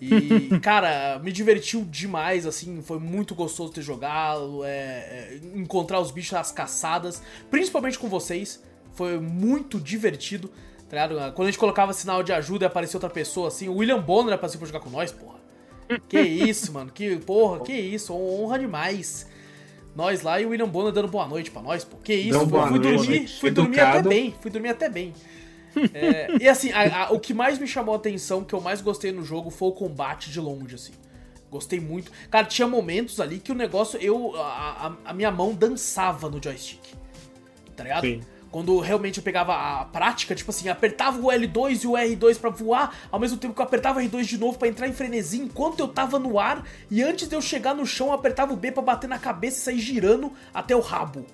E, 0.00 0.58
cara, 0.60 1.18
me 1.18 1.30
divertiu 1.30 1.84
demais, 1.84 2.46
assim, 2.46 2.82
foi 2.82 2.98
muito 2.98 3.34
gostoso 3.34 3.72
ter 3.72 3.82
jogado, 3.82 4.64
é, 4.64 4.70
é, 4.70 5.40
encontrar 5.54 6.00
os 6.00 6.10
bichos 6.10 6.32
nas 6.32 6.50
caçadas, 6.50 7.22
principalmente 7.50 7.98
com 7.98 8.08
vocês, 8.08 8.62
foi 8.94 9.18
muito 9.18 9.78
divertido, 9.78 10.50
tá 10.88 11.06
ligado? 11.06 11.34
Quando 11.34 11.48
a 11.48 11.50
gente 11.50 11.60
colocava 11.60 11.92
sinal 11.92 12.22
de 12.22 12.32
ajuda 12.32 12.64
e 12.64 12.66
aparecia 12.66 12.96
outra 12.96 13.10
pessoa, 13.10 13.48
assim, 13.48 13.68
o 13.68 13.76
William 13.76 14.00
Bonner 14.00 14.34
apareceu 14.34 14.58
pra 14.58 14.66
jogar 14.66 14.80
com 14.80 14.90
nós, 14.90 15.12
porra. 15.12 15.34
Que 16.08 16.20
isso, 16.20 16.72
mano. 16.72 16.90
Que 16.90 17.16
porra, 17.16 17.60
que 17.60 17.72
isso. 17.72 18.14
Honra 18.14 18.58
demais. 18.58 19.26
Nós 19.94 20.22
lá 20.22 20.40
e 20.40 20.46
o 20.46 20.50
William 20.50 20.68
Bonner 20.68 20.92
dando 20.92 21.08
boa 21.08 21.26
noite 21.26 21.50
pra 21.50 21.62
nós, 21.62 21.84
pô. 21.84 21.96
Que 22.02 22.14
isso, 22.14 22.38
pô. 22.48 22.66
Fui 22.66 22.78
noite. 22.78 22.96
dormir, 22.96 23.28
fui 23.28 23.50
dormir 23.50 23.80
até 23.80 24.02
bem. 24.08 24.34
Fui 24.40 24.50
dormir 24.50 24.68
até 24.70 24.88
bem. 24.88 25.12
É, 25.92 26.28
e 26.40 26.48
assim, 26.48 26.70
a- 26.72 27.06
a- 27.06 27.12
o 27.12 27.18
que 27.20 27.34
mais 27.34 27.58
me 27.58 27.66
chamou 27.66 27.94
a 27.94 27.98
atenção, 27.98 28.44
que 28.44 28.54
eu 28.54 28.60
mais 28.60 28.80
gostei 28.80 29.10
no 29.12 29.24
jogo, 29.24 29.50
foi 29.50 29.68
o 29.68 29.72
combate 29.72 30.30
de 30.30 30.40
longe, 30.40 30.74
assim. 30.76 30.92
Gostei 31.50 31.78
muito. 31.80 32.10
Cara, 32.30 32.46
tinha 32.46 32.66
momentos 32.66 33.20
ali 33.20 33.38
que 33.38 33.52
o 33.52 33.54
negócio, 33.54 33.98
eu. 34.00 34.34
A, 34.36 34.86
a- 34.88 35.10
a 35.10 35.14
minha 35.14 35.30
mão 35.30 35.52
dançava 35.54 36.28
no 36.28 36.42
joystick. 36.42 36.80
Tá 37.76 37.82
ligado? 37.84 38.02
Sim. 38.06 38.20
Quando 38.54 38.78
realmente 38.78 39.18
eu 39.18 39.24
pegava 39.24 39.52
a 39.80 39.84
prática, 39.86 40.32
tipo 40.32 40.48
assim, 40.52 40.68
apertava 40.68 41.18
o 41.18 41.24
L2 41.24 41.82
e 41.82 41.86
o 41.88 41.94
R2 41.94 42.38
pra 42.38 42.50
voar, 42.50 42.96
ao 43.10 43.18
mesmo 43.18 43.36
tempo 43.36 43.52
que 43.52 43.60
eu 43.60 43.64
apertava 43.64 43.98
o 43.98 44.02
R2 44.04 44.22
de 44.22 44.38
novo 44.38 44.56
pra 44.56 44.68
entrar 44.68 44.86
em 44.86 44.92
frenesi 44.92 45.40
enquanto 45.40 45.80
eu 45.80 45.88
tava 45.88 46.20
no 46.20 46.38
ar, 46.38 46.64
e 46.88 47.02
antes 47.02 47.26
de 47.28 47.34
eu 47.34 47.42
chegar 47.42 47.74
no 47.74 47.84
chão, 47.84 48.06
eu 48.06 48.12
apertava 48.12 48.52
o 48.52 48.56
B 48.56 48.70
pra 48.70 48.80
bater 48.80 49.08
na 49.08 49.18
cabeça 49.18 49.58
e 49.58 49.60
sair 49.60 49.80
girando 49.80 50.30
até 50.54 50.76
o 50.76 50.78
rabo. 50.78 51.26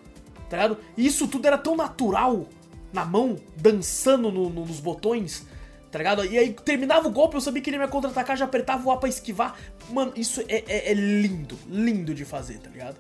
Tá 0.48 0.56
ligado? 0.56 0.78
E 0.97 1.05
isso 1.05 1.28
tudo 1.28 1.44
era 1.47 1.59
tão 1.59 1.76
natural 1.76 2.47
na 2.90 3.05
mão, 3.05 3.36
dançando 3.55 4.32
no- 4.32 4.48
no- 4.48 4.64
nos 4.64 4.80
botões. 4.80 5.47
Tá 5.92 5.98
ligado? 5.98 6.24
E 6.24 6.38
aí 6.38 6.55
terminava 6.55 7.06
o 7.06 7.10
golpe, 7.10 7.34
eu 7.34 7.40
sabia 7.42 7.60
que 7.60 7.68
ele 7.68 7.76
ia 7.76 7.82
me 7.84 7.88
contra-atacar, 7.92 8.34
já 8.34 8.47
apertava 8.47 8.88
o 8.88 8.90
A 8.90 8.97
pra 8.97 9.10
esquivar. 9.10 9.56
Mano, 9.90 10.12
isso 10.16 10.40
é, 10.48 10.64
é- 10.66 10.90
é 10.90 10.94
lindo, 10.94 11.59
lindo 11.68 12.14
de 12.14 12.24
fazer, 12.24 12.60
tá 12.60 12.70
ligado? 12.70 12.97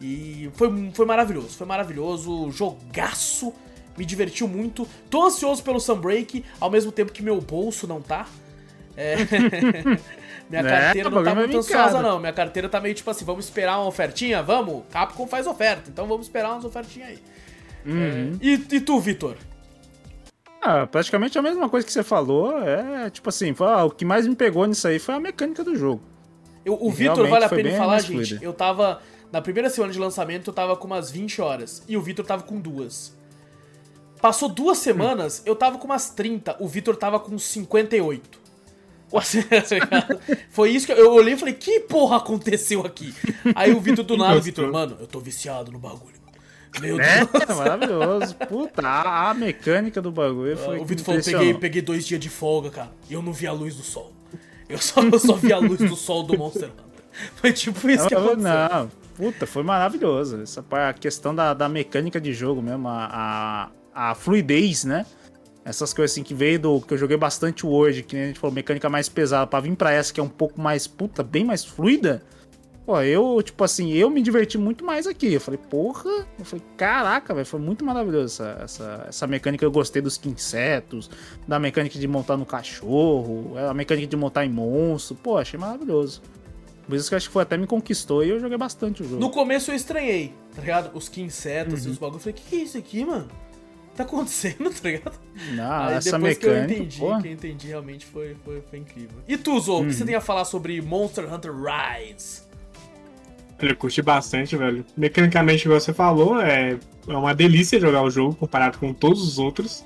E 0.00 0.50
foi, 0.54 0.90
foi 0.92 1.06
maravilhoso, 1.06 1.50
foi 1.56 1.66
maravilhoso, 1.66 2.50
jogaço, 2.50 3.52
me 3.96 4.04
divertiu 4.04 4.46
muito. 4.46 4.86
Tô 5.08 5.24
ansioso 5.24 5.62
pelo 5.62 5.80
Sunbreak, 5.80 6.44
ao 6.60 6.70
mesmo 6.70 6.92
tempo 6.92 7.12
que 7.12 7.22
meu 7.22 7.40
bolso 7.40 7.86
não 7.86 8.00
tá. 8.02 8.26
É. 8.96 9.16
Minha 10.48 10.62
Né? 10.62 10.70
carteira 10.70 11.08
O 11.08 11.12
não 11.12 11.24
tá 11.24 11.30
é 11.30 11.34
muito 11.34 11.58
ansiosa, 11.58 12.00
não. 12.02 12.20
Minha 12.20 12.32
carteira 12.32 12.68
tá 12.68 12.80
meio 12.80 12.94
tipo 12.94 13.10
assim, 13.10 13.24
vamos 13.24 13.46
esperar 13.46 13.78
uma 13.78 13.86
ofertinha? 13.88 14.42
Vamos? 14.42 14.84
Capcom 14.90 15.26
faz 15.26 15.46
oferta, 15.46 15.90
então 15.90 16.06
vamos 16.06 16.26
esperar 16.26 16.52
umas 16.52 16.64
ofertinhas 16.64 17.08
aí. 17.10 17.18
Uhum. 17.84 18.38
E, 18.40 18.52
e 18.52 18.80
tu, 18.80 19.00
Vitor? 19.00 19.36
Ah, 20.62 20.86
praticamente 20.86 21.38
a 21.38 21.42
mesma 21.42 21.68
coisa 21.68 21.86
que 21.86 21.92
você 21.92 22.02
falou. 22.02 22.58
É 22.62 23.08
tipo 23.10 23.28
assim, 23.28 23.54
ah, 23.60 23.84
o 23.84 23.90
que 23.90 24.04
mais 24.04 24.26
me 24.26 24.34
pegou 24.36 24.66
nisso 24.66 24.86
aí 24.88 24.98
foi 24.98 25.14
a 25.14 25.20
mecânica 25.20 25.62
do 25.64 25.76
jogo. 25.76 26.02
Eu- 26.64 26.78
o 26.80 26.90
Vitor, 26.90 27.28
vale 27.28 27.44
a 27.44 27.48
pena 27.48 27.70
falar, 27.76 28.00
gente. 28.00 28.38
Eu 28.42 28.52
tava. 28.52 29.00
Na 29.32 29.40
primeira 29.42 29.68
semana 29.68 29.92
de 29.92 29.98
lançamento, 29.98 30.48
eu 30.50 30.54
tava 30.54 30.76
com 30.76 30.86
umas 30.86 31.10
20 31.10 31.40
horas. 31.42 31.82
E 31.88 31.96
o 31.96 32.00
Vitor 32.02 32.24
tava 32.24 32.42
com 32.42 32.58
duas. 32.60 33.14
Passou 34.20 34.48
duas 34.48 34.78
semanas, 34.78 35.42
eu 35.44 35.54
tava 35.54 35.78
com 35.78 35.84
umas 35.84 36.10
30. 36.10 36.56
O 36.60 36.66
Vitor 36.68 36.96
tava 36.96 37.20
com 37.20 37.38
58. 37.38 38.40
Assim, 39.14 39.42
tá? 39.88 40.08
Foi 40.50 40.70
isso 40.70 40.86
que 40.86 40.92
eu, 40.92 40.96
eu 40.96 41.12
olhei 41.12 41.34
e 41.34 41.36
falei: 41.36 41.54
que 41.54 41.80
porra 41.80 42.16
aconteceu 42.16 42.84
aqui? 42.84 43.14
Aí 43.54 43.72
o 43.72 43.80
Vitor 43.80 44.04
do 44.04 44.16
nada. 44.16 44.40
Vitor, 44.40 44.70
mano, 44.72 44.96
eu 45.00 45.06
tô 45.06 45.20
viciado 45.20 45.70
no 45.70 45.78
bagulho. 45.78 46.16
Meu 46.80 47.00
É, 47.00 47.24
Deus. 47.24 47.56
maravilhoso. 47.58 48.34
Puta, 48.34 48.86
a, 48.86 49.30
a 49.30 49.34
mecânica 49.34 50.02
do 50.02 50.10
bagulho 50.10 50.56
foi. 50.56 50.78
O 50.78 50.84
Vitor 50.84 51.04
falou: 51.04 51.22
peguei, 51.22 51.54
peguei 51.54 51.82
dois 51.82 52.06
dias 52.06 52.20
de 52.20 52.28
folga, 52.28 52.70
cara. 52.70 52.90
E 53.08 53.14
eu 53.14 53.22
não 53.22 53.32
vi 53.32 53.46
a 53.46 53.52
luz 53.52 53.76
do 53.76 53.82
sol. 53.82 54.12
Eu 54.68 54.78
só, 54.78 55.00
eu 55.06 55.18
só 55.18 55.34
vi 55.34 55.52
a 55.52 55.58
luz 55.58 55.78
do 55.78 55.94
sol 55.96 56.22
do 56.24 56.36
Monster 56.36 56.68
Hunter. 56.70 56.84
Foi 57.36 57.52
tipo 57.52 57.88
isso 57.88 58.08
que 58.08 58.14
Não, 58.14 58.24
aconteceu. 58.26 58.42
não, 58.50 58.90
puta, 59.16 59.46
foi 59.46 59.62
maravilhoso. 59.62 60.42
Essa 60.42 60.64
a 60.70 60.92
questão 60.92 61.34
da, 61.34 61.54
da 61.54 61.68
mecânica 61.68 62.20
de 62.20 62.32
jogo 62.32 62.62
mesmo, 62.62 62.88
a, 62.88 63.70
a, 63.94 64.10
a 64.10 64.14
fluidez, 64.14 64.84
né? 64.84 65.06
Essas 65.64 65.92
coisas 65.92 66.12
assim 66.12 66.22
que 66.22 66.34
veio 66.34 66.60
do. 66.60 66.80
que 66.80 66.94
eu 66.94 66.98
joguei 66.98 67.16
bastante 67.16 67.66
hoje, 67.66 68.02
que 68.02 68.16
a 68.16 68.26
gente 68.26 68.38
falou, 68.38 68.54
mecânica 68.54 68.88
mais 68.88 69.08
pesada, 69.08 69.46
pra 69.46 69.58
vir 69.58 69.74
pra 69.74 69.92
essa 69.92 70.12
que 70.12 70.20
é 70.20 70.22
um 70.22 70.28
pouco 70.28 70.60
mais, 70.60 70.86
puta, 70.86 71.24
bem 71.24 71.44
mais 71.44 71.64
fluida. 71.64 72.22
Pô, 72.84 73.00
eu, 73.00 73.42
tipo 73.42 73.64
assim, 73.64 73.92
eu 73.92 74.08
me 74.08 74.22
diverti 74.22 74.56
muito 74.56 74.84
mais 74.84 75.08
aqui. 75.08 75.34
Eu 75.34 75.40
falei, 75.40 75.58
porra, 75.58 76.24
eu 76.38 76.44
falei, 76.44 76.64
caraca, 76.76 77.34
velho, 77.34 77.44
foi 77.44 77.58
muito 77.58 77.84
maravilhoso 77.84 78.44
essa, 78.44 78.62
essa, 78.62 79.06
essa 79.08 79.26
mecânica. 79.26 79.64
Eu 79.64 79.72
gostei 79.72 80.00
dos 80.00 80.20
insetos, 80.24 81.10
da 81.48 81.58
mecânica 81.58 81.98
de 81.98 82.06
montar 82.06 82.36
no 82.36 82.46
cachorro, 82.46 83.54
a 83.58 83.74
mecânica 83.74 84.06
de 84.06 84.16
montar 84.16 84.46
em 84.46 84.50
monstro. 84.50 85.16
Pô, 85.16 85.36
achei 85.36 85.58
maravilhoso. 85.58 86.22
Por 86.86 86.94
isso 86.96 87.08
que 87.08 87.14
eu 87.14 87.16
acho 87.16 87.26
que 87.28 87.32
foi 87.32 87.42
até 87.42 87.56
me 87.56 87.66
conquistou 87.66 88.24
e 88.24 88.30
eu 88.30 88.38
joguei 88.38 88.56
bastante 88.56 89.02
o 89.02 89.08
jogo. 89.08 89.20
No 89.20 89.30
começo 89.30 89.70
eu 89.70 89.74
estranhei, 89.74 90.32
tá 90.54 90.60
ligado? 90.60 90.90
Os 90.96 91.08
que 91.08 91.20
insetos 91.20 91.82
Uhum. 91.82 91.88
e 91.88 91.92
os 91.92 91.98
bagulhos. 91.98 92.24
Eu 92.26 92.32
falei, 92.32 92.44
que 92.44 92.48
que 92.50 92.56
é 92.62 92.64
isso 92.64 92.78
aqui, 92.78 93.04
mano? 93.04 93.28
Tá 93.96 94.04
acontecendo, 94.04 94.70
tá 94.80 94.88
ligado? 94.88 95.18
Ah, 95.58 95.86
Aí 95.88 95.94
essa 95.96 96.12
depois 96.12 96.36
mecânica, 96.38 96.66
que 96.66 96.72
eu 96.72 96.76
entendi, 96.78 96.98
pô. 97.00 97.18
que 97.18 97.28
eu 97.28 97.32
entendi, 97.32 97.66
realmente 97.68 98.06
foi, 98.06 98.36
foi, 98.44 98.62
foi 98.70 98.78
incrível. 98.78 99.18
E 99.26 99.36
tu, 99.36 99.58
Zou, 99.58 99.82
o 99.82 99.86
que 99.86 99.92
você 99.94 100.00
Uhum. 100.02 100.06
tem 100.06 100.14
a 100.14 100.20
falar 100.20 100.44
sobre 100.44 100.80
Monster 100.82 101.32
Hunter 101.32 101.52
Rise? 101.52 102.42
Eu 103.58 103.74
curti 103.74 104.02
bastante, 104.02 104.54
velho. 104.54 104.84
Mecanicamente, 104.96 105.64
igual 105.64 105.80
você 105.80 105.92
falou, 105.94 106.38
é, 106.40 106.78
é 107.08 107.16
uma 107.16 107.34
delícia 107.34 107.80
jogar 107.80 108.02
o 108.02 108.10
jogo 108.10 108.34
comparado 108.34 108.78
com 108.78 108.92
todos 108.92 109.22
os 109.22 109.38
outros. 109.38 109.82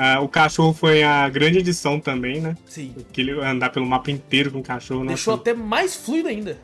Ah, 0.00 0.20
o 0.20 0.28
cachorro 0.28 0.72
foi 0.72 1.02
a 1.02 1.28
grande 1.28 1.58
edição 1.58 1.98
também, 1.98 2.40
né? 2.40 2.56
Sim. 2.66 2.94
Aquele 3.10 3.32
andar 3.40 3.70
pelo 3.70 3.84
mapa 3.84 4.12
inteiro 4.12 4.52
com 4.52 4.60
o 4.60 4.62
cachorro. 4.62 5.04
Deixou 5.04 5.32
Nossa, 5.32 5.42
até 5.50 5.54
mais 5.54 5.96
fluido 5.96 6.28
ainda. 6.28 6.56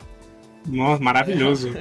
nossa 0.65 1.03
maravilhoso. 1.03 1.73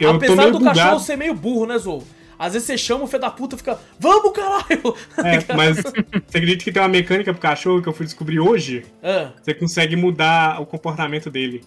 Tô 0.00 0.10
Apesar 0.10 0.50
do 0.50 0.58
bugado. 0.58 0.76
cachorro 0.78 0.98
ser 1.00 1.16
meio 1.16 1.32
burro, 1.32 1.64
né, 1.64 1.78
Zou? 1.78 2.02
Às 2.38 2.52
vezes 2.52 2.66
você 2.66 2.76
chama 2.76 3.04
o 3.04 3.06
filho 3.06 3.20
da 3.20 3.30
puta 3.30 3.54
e 3.54 3.58
fica, 3.58 3.78
vamos, 3.98 4.32
caralho! 4.32 4.94
É, 5.24 5.40
mas 5.56 5.76
você 5.78 6.38
acredita 6.38 6.64
que 6.64 6.72
tem 6.72 6.82
uma 6.82 6.88
mecânica 6.88 7.32
pro 7.32 7.40
cachorro 7.40 7.80
que 7.80 7.88
eu 7.88 7.92
fui 7.94 8.04
descobrir 8.04 8.40
hoje? 8.40 8.84
Ah, 9.02 9.30
Você 9.42 9.54
consegue 9.54 9.94
mudar 9.96 10.60
o 10.60 10.66
comportamento 10.66 11.30
dele. 11.30 11.62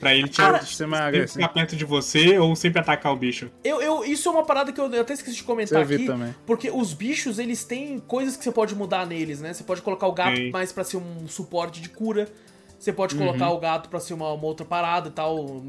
Pra 0.00 0.14
ele 0.14 0.28
é 0.28 0.62
sempre 0.62 0.96
agressivo. 0.96 1.32
ficar 1.40 1.48
perto 1.52 1.76
de 1.76 1.84
você 1.84 2.38
ou 2.38 2.56
sempre 2.56 2.80
atacar 2.80 3.12
o 3.12 3.16
bicho. 3.16 3.50
eu, 3.62 3.80
eu, 3.82 4.04
isso 4.04 4.28
é 4.28 4.32
uma 4.32 4.44
parada 4.44 4.72
que 4.72 4.80
eu 4.80 4.86
até 5.00 5.12
esqueci 5.12 5.36
de 5.36 5.42
comentar 5.44 5.82
aqui. 5.82 6.06
também. 6.06 6.34
Porque 6.46 6.70
os 6.70 6.92
bichos, 6.94 7.38
eles 7.38 7.62
têm 7.64 7.98
coisas 7.98 8.36
que 8.36 8.42
você 8.42 8.50
pode 8.50 8.74
mudar 8.74 9.06
neles, 9.06 9.40
né? 9.40 9.52
Você 9.52 9.62
pode 9.62 9.82
colocar 9.82 10.06
o 10.06 10.12
gato 10.12 10.36
Sim. 10.36 10.50
mais 10.50 10.72
pra 10.72 10.82
ser 10.84 10.96
um 10.96 11.28
suporte 11.28 11.80
de 11.80 11.88
cura. 11.90 12.28
Você 12.78 12.92
pode 12.94 13.14
Uhum. 13.14 13.26
colocar 13.26 13.50
o 13.50 13.58
gato 13.58 13.90
pra 13.90 14.00
ser 14.00 14.14
uma, 14.14 14.32
uma 14.32 14.46
outra 14.46 14.64
parada 14.64 15.08
e 15.08 15.12
tal. 15.12 15.62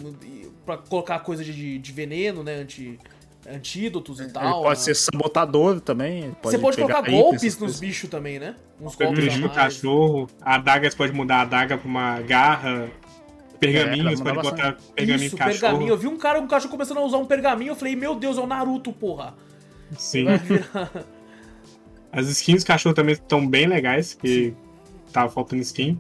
Pra 0.65 0.77
colocar 0.77 1.19
coisa 1.19 1.43
de, 1.43 1.77
de 1.77 1.91
veneno, 1.91 2.41
né? 2.41 2.55
Anti, 2.55 2.97
antídotos 3.47 4.19
e 4.19 4.23
Ele 4.23 4.31
tal. 4.31 4.61
pode 4.63 4.79
né? 4.79 4.85
ser 4.85 4.95
sabotador 4.95 5.81
também. 5.81 6.23
ele 6.25 6.35
Você 6.43 6.57
pode 6.57 6.77
colocar 6.77 7.01
golpes 7.01 7.57
nos 7.57 7.79
bichos 7.79 8.09
também, 8.09 8.39
né? 8.39 8.55
Uns 8.79 8.95
golpes 8.95 9.17
a 9.17 9.21
dirige 9.21 9.37
o 9.39 9.41
mais. 9.41 9.55
cachorro, 9.55 10.29
a 10.41 10.55
adaga 10.55 10.89
você 10.89 10.95
pode 10.95 11.11
mudar 11.13 11.37
a 11.37 11.41
adaga 11.41 11.77
pra 11.77 11.87
uma 11.87 12.21
garra, 12.21 12.89
pergaminho, 13.61 14.09
É, 14.09 14.17
pode 14.17 14.41
botar 14.41 14.77
pergaminho 14.95 15.27
Isso, 15.27 15.37
cachorro. 15.37 15.59
pergaminho. 15.61 15.89
Eu 15.89 15.97
vi 15.97 16.07
um 16.07 16.17
cara, 16.17 16.39
um 16.41 16.47
cachorro 16.47 16.71
começando 16.71 16.97
a 16.97 17.01
usar 17.05 17.17
um 17.17 17.25
pergaminho, 17.25 17.71
eu 17.71 17.75
falei, 17.75 17.95
meu 17.95 18.15
Deus, 18.15 18.37
é 18.37 18.41
o 18.41 18.47
Naruto, 18.47 18.91
porra. 18.91 19.33
Sim. 19.97 20.25
As 22.11 22.27
skins 22.27 22.63
do 22.63 22.67
cachorro 22.67 22.93
também 22.95 23.13
estão 23.13 23.47
bem 23.47 23.67
legais, 23.67 24.13
que 24.13 24.53
tava 25.13 25.29
faltando 25.29 25.61
skin. 25.61 25.97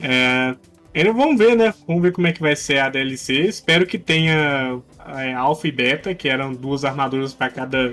É, 0.00 0.54
ainda 0.94 1.12
vamos 1.12 1.38
ver, 1.38 1.56
né? 1.56 1.72
Vamos 1.86 2.02
ver 2.02 2.12
como 2.12 2.26
é 2.26 2.32
que 2.32 2.40
vai 2.40 2.54
ser 2.54 2.78
a 2.80 2.88
DLC. 2.90 3.32
Espero 3.42 3.86
que 3.86 3.98
tenha 3.98 4.78
é, 5.16 5.32
Alpha 5.32 5.68
e 5.68 5.72
Beta, 5.72 6.14
que 6.14 6.28
eram 6.28 6.52
duas 6.52 6.84
armaduras 6.84 7.32
pra 7.32 7.48
cada 7.48 7.92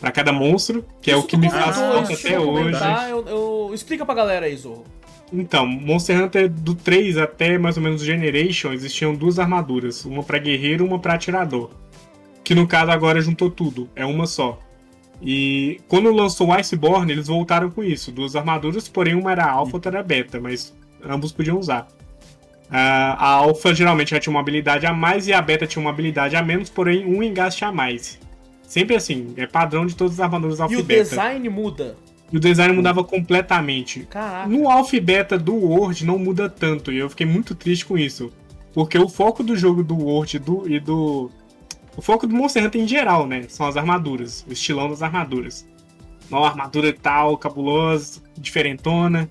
para 0.00 0.12
cada 0.12 0.30
monstro, 0.32 0.84
que 1.02 1.10
é 1.10 1.14
Isso 1.14 1.24
o 1.24 1.26
que 1.26 1.36
me 1.36 1.50
faz 1.50 1.74
falta 1.76 2.12
até 2.12 2.34
a 2.36 2.40
hoje. 2.40 2.78
Eu, 3.10 3.26
eu- 3.26 3.70
Explica 3.74 4.06
pra 4.06 4.14
galera 4.14 4.46
aí, 4.46 4.56
Zorro. 4.56 4.84
Então, 5.32 5.66
Monster 5.66 6.22
Hunter 6.24 6.48
do 6.48 6.74
3 6.74 7.18
até 7.18 7.58
mais 7.58 7.76
ou 7.76 7.82
menos 7.82 8.02
Generation 8.02 8.72
existiam 8.72 9.14
duas 9.14 9.38
armaduras, 9.38 10.04
uma 10.04 10.22
pra 10.22 10.38
guerreiro 10.38 10.84
e 10.84 10.88
uma 10.88 10.98
pra 10.98 11.14
atirador. 11.14 11.70
Que 12.42 12.54
no 12.54 12.66
caso 12.66 12.90
agora 12.90 13.20
juntou 13.20 13.50
tudo, 13.50 13.88
é 13.94 14.06
uma 14.06 14.26
só. 14.26 14.58
E 15.20 15.80
quando 15.88 16.10
lançou 16.12 16.48
o 16.48 16.52
Iceborne, 16.52 17.12
eles 17.12 17.26
voltaram 17.26 17.70
com 17.70 17.82
isso, 17.82 18.10
duas 18.12 18.36
armaduras, 18.36 18.88
porém 18.88 19.14
uma 19.14 19.32
era 19.32 19.50
alfa, 19.50 19.76
outra 19.76 19.98
era 19.98 20.02
beta, 20.02 20.40
mas 20.40 20.74
ambos 21.04 21.32
podiam 21.32 21.58
usar. 21.58 21.88
Ah, 22.70 23.16
a 23.18 23.28
alfa 23.28 23.74
geralmente 23.74 24.10
já 24.10 24.20
tinha 24.20 24.30
uma 24.30 24.40
habilidade 24.40 24.86
a 24.86 24.92
mais 24.92 25.26
e 25.26 25.32
a 25.32 25.42
beta 25.42 25.66
tinha 25.66 25.80
uma 25.80 25.90
habilidade 25.90 26.36
a 26.36 26.42
menos, 26.42 26.70
porém 26.70 27.04
um 27.04 27.22
engaste 27.22 27.64
a 27.64 27.72
mais. 27.72 28.18
Sempre 28.62 28.94
assim, 28.96 29.32
é 29.36 29.46
padrão 29.46 29.86
de 29.86 29.96
todas 29.96 30.14
as 30.14 30.20
armaduras 30.20 30.60
alfa 30.60 30.74
E 30.74 30.78
e 30.78 30.80
o 30.80 30.84
beta. 30.84 31.02
design 31.02 31.48
muda. 31.48 31.96
E 32.30 32.36
o 32.36 32.40
design 32.40 32.74
mudava 32.74 33.02
completamente. 33.02 34.00
Caraca. 34.10 34.48
No 34.48 34.70
Alpha 34.70 35.00
Beta 35.00 35.38
do 35.38 35.54
World 35.54 36.04
não 36.04 36.18
muda 36.18 36.48
tanto, 36.48 36.92
e 36.92 36.98
eu 36.98 37.08
fiquei 37.08 37.26
muito 37.26 37.54
triste 37.54 37.86
com 37.86 37.96
isso. 37.96 38.32
Porque 38.74 38.98
o 38.98 39.08
foco 39.08 39.42
do 39.42 39.56
jogo 39.56 39.82
do 39.82 39.96
World 39.96 40.36
e 40.36 40.38
do, 40.38 40.68
e 40.68 40.78
do. 40.78 41.30
O 41.96 42.02
foco 42.02 42.26
do 42.26 42.34
Monster 42.34 42.64
Hunter 42.64 42.80
em 42.80 42.86
geral, 42.86 43.26
né? 43.26 43.44
São 43.48 43.66
as 43.66 43.76
armaduras, 43.76 44.44
o 44.48 44.52
estilão 44.52 44.88
das 44.88 45.02
armaduras. 45.02 45.66
Uma 46.30 46.46
armadura 46.46 46.92
tal, 46.92 47.36
cabulosa, 47.38 48.22
diferentona. 48.36 49.28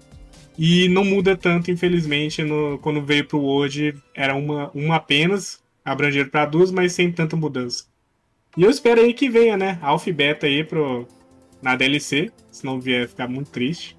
E 0.57 0.89
não 0.89 1.05
muda 1.05 1.37
tanto, 1.37 1.69
infelizmente, 1.69 2.41
no, 2.41 2.79
quando 2.79 3.01
veio 3.01 3.25
pro 3.25 3.39
World 3.39 3.95
era 4.15 4.35
uma, 4.35 4.71
uma 4.73 4.95
apenas, 4.95 5.61
abrangeram 5.85 6.29
para 6.29 6.47
duas, 6.47 6.71
mas 6.71 6.93
sem 6.93 7.11
tanta 7.11 7.35
mudança. 7.35 7.85
E 8.57 8.63
eu 8.63 8.69
espero 8.71 8.99
aí 8.99 9.13
que 9.13 9.29
venha, 9.29 9.55
né? 9.55 9.77
Alpha 9.83 10.09
e 10.09 10.13
Beta 10.13 10.47
aí 10.47 10.63
pro, 10.63 11.07
na 11.61 11.75
DLC, 11.75 12.31
se 12.51 12.65
não 12.65 12.79
vier 12.79 13.07
ficar 13.07 13.27
muito 13.27 13.51
triste. 13.51 13.97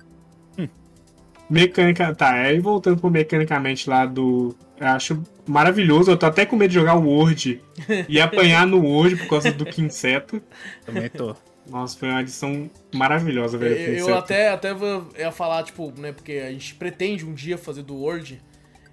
Mecânica. 1.49 2.15
Tá, 2.15 2.33
aí 2.33 2.59
voltando 2.59 3.01
pro 3.01 3.11
mecanicamente 3.11 3.89
lá 3.89 4.05
do. 4.05 4.55
Eu 4.79 4.87
acho 4.89 5.23
maravilhoso. 5.47 6.11
Eu 6.11 6.17
tô 6.17 6.27
até 6.27 6.45
com 6.45 6.57
medo 6.57 6.71
de 6.71 6.75
jogar 6.75 6.95
o 6.95 7.09
Word 7.09 7.63
e 8.09 8.21
apanhar 8.21 8.67
no 8.67 8.85
Word 8.85 9.17
por 9.17 9.29
causa 9.29 9.51
do 9.51 9.65
Quinseto. 9.65 10.43
Também 10.85 11.09
tô. 11.09 11.35
Nossa, 11.67 11.99
foi 11.99 12.09
uma 12.09 12.23
edição 12.23 12.71
maravilhosa, 12.95 13.59
velho. 13.59 13.77
Eu, 13.77 14.09
eu 14.09 14.17
até, 14.17 14.49
até 14.49 14.75
ia 15.19 15.31
falar, 15.31 15.63
tipo, 15.65 15.93
né, 15.99 16.13
porque 16.13 16.33
a 16.33 16.51
gente 16.51 16.75
pretende 16.75 17.27
um 17.27 17.35
dia 17.35 17.59
fazer 17.59 17.83
do 17.83 17.95
Word. 17.95 18.41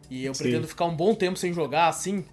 E 0.09 0.25
eu 0.25 0.33
Sim. 0.33 0.43
pretendo 0.43 0.67
ficar 0.67 0.85
um 0.85 0.95
bom 0.95 1.13
tempo 1.15 1.37
sem 1.37 1.53
jogar 1.53 1.87
assim. 1.87 2.25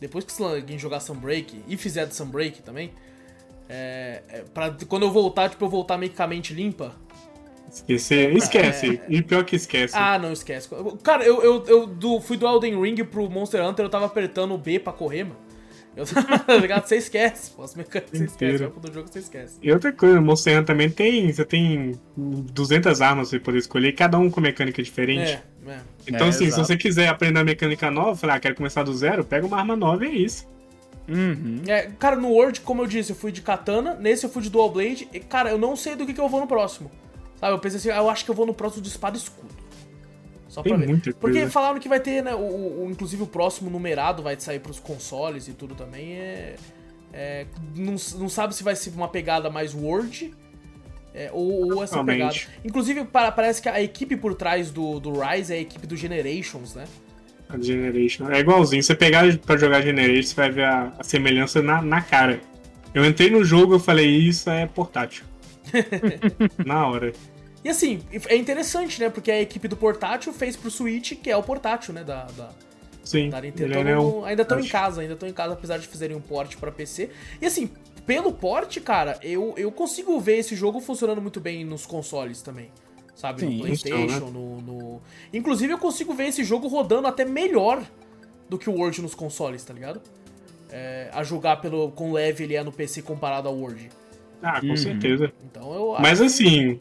Depois 0.00 0.24
que 0.24 0.42
alguém 0.42 0.78
jogar 0.78 1.00
Sunbreak 1.00 1.62
e 1.68 1.76
fizer 1.76 2.06
de 2.06 2.14
Sunbreak 2.14 2.62
também. 2.62 2.92
É, 3.72 4.22
é, 4.28 4.42
pra 4.52 4.74
quando 4.88 5.04
eu 5.04 5.12
voltar, 5.12 5.48
tipo, 5.48 5.64
eu 5.64 5.68
voltar 5.68 5.96
meio 5.96 6.10
que 6.10 6.20
a 6.20 6.26
mente 6.26 6.52
limpa. 6.52 6.92
Esquecer. 7.72 8.34
Esquece. 8.36 9.00
E 9.08 9.22
pior 9.22 9.44
que 9.44 9.54
esquece. 9.54 9.94
Ah, 9.96 10.18
não 10.18 10.32
esquece. 10.32 10.68
Cara, 11.04 11.24
eu, 11.24 11.40
eu, 11.40 11.64
eu 11.66 11.86
do- 11.86 12.20
fui 12.20 12.36
do 12.36 12.44
Elden 12.48 12.80
Ring 12.82 12.96
pro 13.04 13.30
Monster 13.30 13.64
Hunter, 13.64 13.84
eu 13.84 13.88
tava 13.88 14.06
apertando 14.06 14.52
o 14.54 14.58
B 14.58 14.80
pra 14.80 14.92
correr, 14.92 15.22
mano. 15.22 15.36
Eu, 15.96 16.04
tá 16.46 16.56
ligado? 16.56 16.86
Você 16.86 16.96
esquece, 16.96 17.52
pô. 17.52 17.62
As 17.62 17.76
mecânicas 17.76 18.18
você 18.18 18.24
esquece. 18.24 18.66
Pro 18.66 18.80
do 18.80 18.92
jogo 18.92 19.08
você 19.08 19.20
esquece. 19.20 19.58
E 19.62 19.70
outra 19.70 19.92
coisa, 19.92 20.18
o 20.18 20.22
Monster 20.22 20.54
Hunter 20.54 20.64
também 20.66 20.90
tem. 20.90 21.32
Você 21.32 21.44
tem 21.44 21.92
200 22.16 23.00
armas 23.00 23.28
pra 23.28 23.38
você 23.38 23.44
poder 23.44 23.58
escolher, 23.58 23.92
cada 23.92 24.18
um 24.18 24.28
com 24.30 24.40
mecânica 24.40 24.82
diferente. 24.82 25.30
É, 25.66 25.70
é. 25.70 25.78
Então, 26.08 26.26
É, 26.26 26.30
assim, 26.30 26.46
exato. 26.46 26.62
se 26.64 26.68
você 26.72 26.76
quiser 26.76 27.08
aprender 27.08 27.38
a 27.38 27.44
mecânica 27.44 27.88
nova, 27.90 28.16
falar, 28.16 28.34
ah, 28.34 28.40
quero 28.40 28.54
começar 28.56 28.82
do 28.82 28.92
zero, 28.94 29.24
pega 29.24 29.46
uma 29.46 29.58
arma 29.58 29.76
nova 29.76 30.04
e 30.04 30.08
é 30.08 30.12
isso. 30.14 30.48
Uhum. 31.10 31.62
É, 31.66 31.90
cara, 31.98 32.14
no 32.16 32.28
Word, 32.28 32.60
como 32.60 32.82
eu 32.82 32.86
disse, 32.86 33.10
eu 33.10 33.16
fui 33.16 33.32
de 33.32 33.42
katana, 33.42 33.94
nesse 33.94 34.24
eu 34.24 34.30
fui 34.30 34.42
de 34.42 34.48
dual 34.50 34.70
blade, 34.70 35.08
e, 35.12 35.18
cara, 35.20 35.50
eu 35.50 35.58
não 35.58 35.74
sei 35.76 35.96
do 35.96 36.06
que, 36.06 36.14
que 36.14 36.20
eu 36.20 36.28
vou 36.28 36.40
no 36.40 36.46
próximo. 36.46 36.90
Sabe, 37.38 37.52
eu 37.54 37.58
pensei 37.58 37.78
assim, 37.78 37.88
eu 37.88 38.08
acho 38.08 38.24
que 38.24 38.30
eu 38.30 38.34
vou 38.34 38.46
no 38.46 38.54
próximo 38.54 38.82
de 38.82 38.88
espada 38.88 39.16
e 39.16 39.20
escudo. 39.20 39.48
Só 40.48 40.62
Tem 40.62 40.72
pra 40.76 40.84
ver. 40.86 41.00
Porque 41.14 41.38
coisa. 41.38 41.50
falaram 41.50 41.78
que 41.80 41.88
vai 41.88 42.00
ter, 42.00 42.22
né, 42.22 42.34
o, 42.34 42.84
o- 42.84 42.88
inclusive 42.90 43.22
o 43.22 43.26
próximo 43.26 43.70
numerado 43.70 44.22
vai 44.22 44.38
sair 44.38 44.60
pros 44.60 44.78
consoles 44.80 45.48
e 45.48 45.52
tudo 45.52 45.74
também, 45.74 46.12
é... 46.14 46.56
é, 47.12 47.46
não, 47.74 47.94
não 48.18 48.28
sabe 48.28 48.54
se 48.54 48.62
vai 48.62 48.76
ser 48.76 48.90
uma 48.90 49.08
pegada 49.08 49.48
mais 49.50 49.74
Word, 49.74 50.34
é, 51.14 51.30
ou, 51.32 51.74
ou 51.74 51.82
essa 51.84 51.94
Provavelmente. 51.94 52.46
pegada. 52.46 52.58
Inclusive, 52.64 53.04
pa- 53.04 53.32
parece 53.32 53.60
que 53.62 53.68
a 53.68 53.80
equipe 53.80 54.16
por 54.16 54.34
trás 54.34 54.70
do, 54.70 55.00
do 55.00 55.12
Rise 55.20 55.52
é 55.52 55.56
a 55.56 55.60
equipe 55.60 55.86
do 55.86 55.96
Generations, 55.96 56.74
né? 56.74 56.84
A 57.52 57.58
Generation. 57.60 58.30
É 58.30 58.40
igualzinho. 58.40 58.82
Você 58.82 58.94
pegar 58.94 59.36
pra 59.38 59.56
jogar 59.56 59.82
Generation, 59.82 60.28
você 60.28 60.34
vai 60.34 60.50
ver 60.50 60.64
a, 60.64 60.92
a 60.98 61.04
semelhança 61.04 61.60
na, 61.60 61.82
na 61.82 62.00
cara. 62.00 62.40
Eu 62.94 63.04
entrei 63.04 63.30
no 63.30 63.44
jogo, 63.44 63.74
eu 63.74 63.80
falei, 63.80 64.06
isso 64.08 64.48
é 64.50 64.66
portátil. 64.66 65.24
na 66.64 66.86
hora. 66.86 67.12
E 67.64 67.68
assim, 67.68 68.00
é 68.28 68.36
interessante, 68.36 69.00
né? 69.00 69.10
Porque 69.10 69.30
a 69.30 69.40
equipe 69.40 69.68
do 69.68 69.76
portátil 69.76 70.32
fez 70.32 70.56
pro 70.56 70.70
Switch, 70.70 71.12
que 71.14 71.30
é 71.30 71.36
o 71.36 71.42
portátil, 71.42 71.92
né? 71.92 72.02
Da, 72.02 72.24
da, 72.36 72.50
Sim. 73.04 73.28
da 73.28 73.40
Nintendo. 73.40 73.74
é 73.74 73.98
um- 74.00 74.24
ainda 74.24 74.42
estão 74.42 74.58
em 74.58 74.66
casa, 74.66 75.02
ainda 75.02 75.14
estão 75.14 75.28
em 75.28 75.32
casa, 75.32 75.52
apesar 75.54 75.78
de 75.78 75.86
fazerem 75.86 76.16
um 76.16 76.20
port 76.20 76.56
pra 76.56 76.70
PC. 76.72 77.10
E 77.40 77.46
assim, 77.46 77.70
pelo 78.06 78.32
port, 78.32 78.78
cara, 78.80 79.18
eu, 79.22 79.54
eu 79.56 79.70
consigo 79.70 80.18
ver 80.18 80.38
esse 80.38 80.56
jogo 80.56 80.80
funcionando 80.80 81.20
muito 81.20 81.38
bem 81.38 81.64
nos 81.64 81.84
consoles 81.86 82.40
também. 82.42 82.70
Sabe? 83.14 83.40
Sim, 83.40 83.50
no 83.56 83.58
PlayStation, 83.60 84.04
então, 84.16 84.26
né? 84.26 84.32
no, 84.32 84.60
no. 84.62 85.02
Inclusive, 85.32 85.72
eu 85.72 85.78
consigo 85.78 86.14
ver 86.14 86.28
esse 86.28 86.42
jogo 86.44 86.68
rodando 86.68 87.06
até 87.06 87.24
melhor 87.24 87.84
do 88.48 88.58
que 88.58 88.68
o 88.70 88.74
Word 88.74 89.00
nos 89.02 89.14
consoles, 89.14 89.62
tá 89.64 89.72
ligado? 89.74 90.00
É, 90.70 91.10
a 91.12 91.22
jogar 91.22 91.56
pelo, 91.60 91.90
com 91.92 92.12
leve 92.12 92.44
ele 92.44 92.54
é 92.54 92.62
no 92.62 92.72
PC 92.72 93.02
comparado 93.02 93.48
ao 93.48 93.56
Word. 93.56 93.90
Ah, 94.42 94.60
com 94.60 94.68
Uhum. 94.68 94.76
certeza. 94.76 95.32
Então 95.44 95.74
eu 95.74 95.96
Mas 96.00 96.20
acho- 96.20 96.24
assim, 96.24 96.78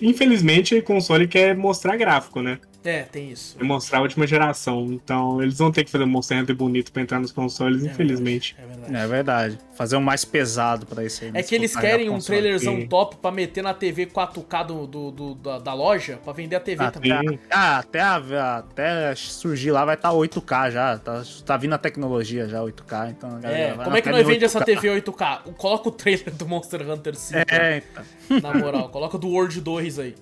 infelizmente 0.00 0.74
o 0.76 0.82
console 0.82 1.26
quer 1.28 1.56
mostrar 1.56 1.96
gráfico, 1.96 2.40
né? 2.40 2.58
É, 2.82 3.02
tem 3.02 3.30
isso. 3.30 3.58
Quer 3.58 3.64
mostrar 3.64 3.98
a 3.98 4.02
última 4.02 4.26
geração. 4.26 4.86
Então 4.86 5.42
eles 5.42 5.58
vão 5.58 5.70
ter 5.70 5.84
que 5.84 5.90
fazer 5.90 6.04
um 6.04 6.06
Monster 6.06 6.38
Hunter 6.38 6.56
bonito 6.56 6.90
pra 6.92 7.02
entrar 7.02 7.20
nos 7.20 7.30
consoles, 7.30 7.84
É 7.84 7.88
infelizmente. 7.90 8.54
verdade, 8.58 8.74
é 8.74 8.80
verdade. 8.80 9.04
É 9.04 9.06
verdade. 9.06 9.58
Fazer 9.76 9.96
um 9.96 10.00
mais 10.00 10.24
pesado 10.24 10.86
pra 10.86 11.04
esse 11.04 11.24
aí. 11.26 11.30
É 11.34 11.42
que 11.42 11.54
eles 11.54 11.76
querem 11.76 12.08
um 12.08 12.18
trailerzão 12.18 12.76
Sim. 12.76 12.86
top 12.86 13.16
pra 13.16 13.30
meter 13.30 13.62
na 13.62 13.74
TV 13.74 14.06
4K 14.06 14.62
do, 14.66 14.86
do- 14.86 15.10
do- 15.10 15.34
da, 15.34 15.58
da 15.58 15.74
loja 15.74 16.18
pra 16.24 16.32
vender 16.32 16.56
a 16.56 16.60
TV 16.60 16.84
Ah, 16.84 16.90
também. 16.90 17.38
Ah, 17.50 17.78
até, 17.78 18.00
a- 18.00 18.56
até 18.58 19.14
surgir 19.14 19.70
lá 19.70 19.84
vai 19.84 19.94
estar 19.94 20.12
8K 20.12 20.70
já. 20.70 20.98
Tá, 20.98 21.22
tá 21.44 21.56
vindo 21.56 21.74
a 21.74 21.78
tecnologia 21.78 22.48
já, 22.48 22.62
8K. 22.62 23.10
Então, 23.10 23.36
a 23.36 23.38
galera 23.40 23.58
É, 23.60 23.74
vai 23.74 23.84
como 23.84 23.96
é 23.96 24.00
que 24.02 24.10
nós 24.10 24.24
de 24.26 24.32
vende 24.32 24.44
essa 24.44 24.58
8K. 24.58 24.64
TV 24.80 24.88
8K? 25.00 25.42
Coloca 25.56 25.88
o 25.88 25.92
trailer 25.92 26.34
do 26.34 26.46
Monster 26.48 26.90
Hunter 26.90 27.14
5, 27.14 27.38
É, 27.50 27.82
então, 28.28 28.40
na 28.40 28.54
moral. 28.58 28.88
Coloca 28.88 29.18
do 29.18 29.28
World 29.28 29.60
2 29.60 29.98
aí. 29.98 30.14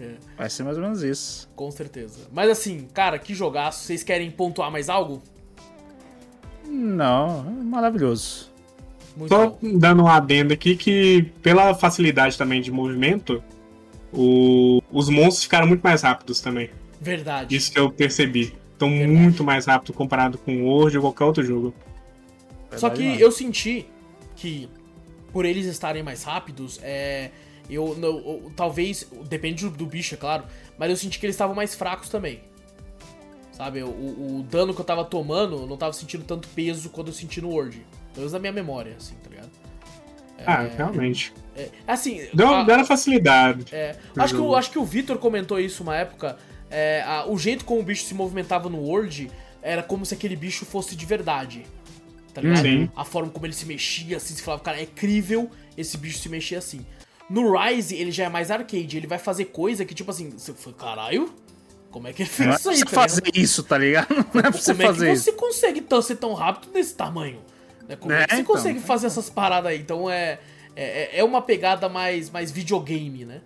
É, 0.00 0.14
vai 0.36 0.48
ser 0.48 0.62
mais 0.62 0.76
ou 0.76 0.82
menos 0.82 1.02
isso. 1.02 1.50
com 1.56 1.70
certeza. 1.70 2.28
Mas 2.32 2.48
assim, 2.50 2.86
cara, 2.94 3.18
que 3.18 3.34
jogaço. 3.34 3.84
Vocês 3.84 4.02
querem 4.02 4.30
pontuar 4.30 4.70
mais 4.70 4.88
algo? 4.88 5.22
Não, 6.66 7.46
é 7.48 7.64
maravilhoso. 7.64 8.50
Muito 9.16 9.34
Só 9.34 9.48
bom. 9.48 9.58
dando 9.78 10.02
um 10.04 10.06
adendo 10.06 10.52
aqui 10.52 10.76
que, 10.76 11.22
pela 11.42 11.74
facilidade 11.74 12.36
também 12.38 12.60
de 12.60 12.70
movimento, 12.70 13.42
o- 14.12 14.80
os 14.92 15.08
monstros 15.08 15.42
ficaram 15.44 15.66
muito 15.66 15.80
mais 15.82 16.02
rápidos 16.02 16.40
também. 16.40 16.70
Verdade. 17.00 17.54
Isso 17.56 17.72
que 17.72 17.78
eu 17.78 17.90
percebi. 17.90 18.54
Estão 18.72 18.90
Verdade. 18.90 19.12
muito 19.12 19.42
mais 19.42 19.66
rápido 19.66 19.92
comparado 19.92 20.38
com 20.38 20.62
o 20.62 20.66
Word 20.66 20.96
ou 20.98 21.02
qualquer 21.02 21.24
outro 21.24 21.42
jogo. 21.44 21.74
Só 22.76 22.90
que 22.90 23.02
Verdade, 23.02 23.22
eu 23.22 23.32
senti 23.32 23.86
que, 24.36 24.68
por 25.32 25.44
eles 25.44 25.66
estarem 25.66 26.02
mais 26.02 26.22
rápidos, 26.22 26.78
é. 26.82 27.30
Eu, 27.68 27.94
não- 27.98 28.18
eu- 28.18 28.52
talvez, 28.56 29.06
depende 29.28 29.68
do, 29.68 29.86
bicho, 29.86 30.14
é 30.14 30.18
claro, 30.18 30.44
mas 30.78 30.90
eu 30.90 30.96
senti 30.96 31.18
que 31.18 31.26
eles 31.26 31.34
estavam 31.34 31.54
mais 31.54 31.74
fracos 31.74 32.08
também. 32.08 32.40
Sabe, 33.52 33.82
o, 33.82 33.88
o 33.88 34.46
dano 34.48 34.72
que 34.72 34.80
eu 34.80 34.84
tava 34.84 35.04
tomando, 35.04 35.56
eu 35.56 35.66
não 35.66 35.76
tava 35.76 35.92
sentindo 35.92 36.24
tanto 36.24 36.46
peso 36.48 36.90
quando 36.90 37.08
eu 37.08 37.12
senti 37.12 37.40
no 37.40 37.48
Word. 37.50 37.78
Pelo 38.12 38.18
menos 38.18 38.32
na 38.32 38.38
minha 38.38 38.52
memória, 38.52 38.94
assim, 38.96 39.16
tá 39.16 39.28
ligado? 39.30 39.50
Ah, 40.46 40.62
realmente. 40.76 41.32
É, 41.56 41.68
assim, 41.84 42.28
Deu, 42.32 42.48
a- 42.54 42.62
deram 42.62 42.84
facilidade. 42.84 43.64
é, 43.72 43.96
acho, 44.16 44.36
que 44.36 44.54
acho 44.54 44.70
que 44.70 44.78
o 44.78 44.84
Vitor 44.84 45.18
comentou 45.18 45.58
isso 45.58 45.82
uma 45.82 45.96
época. 45.96 46.36
é, 46.70 47.02
a- 47.04 47.24
o 47.26 47.36
jeito 47.38 47.64
como 47.64 47.80
o 47.80 47.82
bicho 47.82 48.04
se 48.04 48.12
movimentava 48.14 48.68
no 48.68 48.78
Word 48.78 49.30
era 49.62 49.82
como 49.82 50.04
se 50.06 50.12
aquele 50.14 50.36
bicho 50.36 50.64
fosse 50.66 50.94
de 50.94 51.04
verdade. 51.06 51.64
Tá 52.34 52.42
ligado? 52.42 52.60
Sim. 52.62 52.90
A 52.94 53.04
forma 53.06 53.30
como 53.30 53.46
ele 53.46 53.54
se 53.54 53.64
mexia, 53.66 54.18
assim, 54.18 54.34
você 54.34 54.42
falava, 54.42 54.62
cara, 54.62 54.78
é 54.78 54.82
incrível 54.82 55.50
esse 55.78 55.96
bicho 55.96 56.18
se 56.18 56.28
mexer 56.28 56.56
assim. 56.56 56.84
No 57.28 57.52
Rise, 57.58 57.94
ele 57.94 58.10
já 58.10 58.24
é 58.24 58.28
mais 58.28 58.50
arcade, 58.50 58.96
ele 58.96 59.06
vai 59.06 59.18
fazer 59.18 59.46
coisa 59.46 59.84
que, 59.84 59.94
tipo 59.94 60.10
assim, 60.10 60.30
você 60.30 60.54
foi, 60.54 60.72
caralho, 60.72 61.30
como 61.90 62.08
é 62.08 62.12
que 62.12 62.22
ele 62.22 62.30
Não 62.30 62.36
fez 62.36 62.48
é 62.48 62.54
isso 62.54 62.62
pra 62.62 62.72
aí, 62.72 62.78
você 62.78 62.84
tá 62.84 62.90
fazer 63.02 63.20
ligado? 63.24 63.36
isso, 63.44 63.62
tá 63.62 63.78
ligado? 63.78 64.08
Não 64.32 64.40
é 64.40 64.42
pra 64.42 64.52
você 64.52 64.72
Como 64.72 64.82
é 64.82 64.86
fazer 64.86 65.06
que 65.06 65.12
isso. 65.12 65.24
você 65.24 65.32
consegue 65.32 65.80
tão, 65.82 66.00
ser 66.02 66.16
tão 66.16 66.32
rápido 66.34 66.70
nesse 66.72 66.94
tamanho? 66.94 67.40
Né? 67.86 67.96
Como 67.96 68.12
é, 68.12 68.22
É, 68.22 68.26
que 68.26 68.34
você 68.34 68.40
então. 68.40 68.54
consegue 68.54 68.80
fazer 68.80 69.06
essas 69.08 69.28
paradas 69.28 69.70
aí? 69.70 69.78
Então 69.78 70.08
é, 70.10 70.38
é, 70.74 71.18
é 71.20 71.24
uma 71.24 71.42
pegada 71.42 71.88
mais, 71.88 72.30
mais 72.30 72.50
videogame, 72.50 73.24
né? 73.26 73.42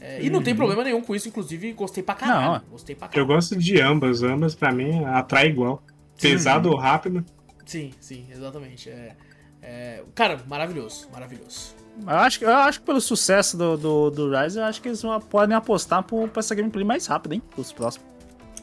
É, 0.00 0.22
e 0.22 0.28
não 0.30 0.42
tem 0.42 0.54
problema 0.54 0.84
nenhum 0.84 1.00
com 1.02 1.14
isso, 1.14 1.28
inclusive 1.28 1.72
gostei 1.72 2.02
pra 2.02 2.14
caralho. 2.14 2.52
Não. 2.52 2.70
Gostei 2.70 2.94
pra 2.96 3.06
Eu 3.06 3.10
caralho. 3.10 3.26
gosto 3.28 3.56
de 3.56 3.80
ambas. 3.80 4.22
Ambas, 4.22 4.54
pra 4.54 4.72
mim, 4.72 5.04
atrai 5.04 5.48
igual. 5.48 5.82
Pesado 6.20 6.70
ou 6.70 6.76
rápido. 6.76 7.24
Sim, 7.66 7.92
sim, 8.00 8.26
exatamente. 8.30 8.88
É, 8.90 9.14
é, 9.62 10.02
cara, 10.14 10.38
maravilhoso, 10.46 11.08
maravilhoso. 11.12 11.74
Eu 12.02 12.08
acho, 12.10 12.38
que- 12.38 12.44
eu 12.44 12.54
acho 12.54 12.80
que 12.80 12.86
pelo 12.86 13.00
sucesso 13.00 13.56
do, 13.56 13.76
do, 13.76 14.10
do 14.10 14.30
Rise, 14.38 14.58
eu 14.58 14.64
acho 14.64 14.80
que 14.82 14.88
eles 14.88 15.02
podem 15.30 15.56
apostar 15.56 16.02
pro, 16.02 16.28
pra 16.28 16.40
essa 16.40 16.54
gameplay 16.54 16.84
mais 16.84 17.06
rápida, 17.06 17.34
hein? 17.34 17.42
Os 17.56 17.72
próximos. 17.72 18.06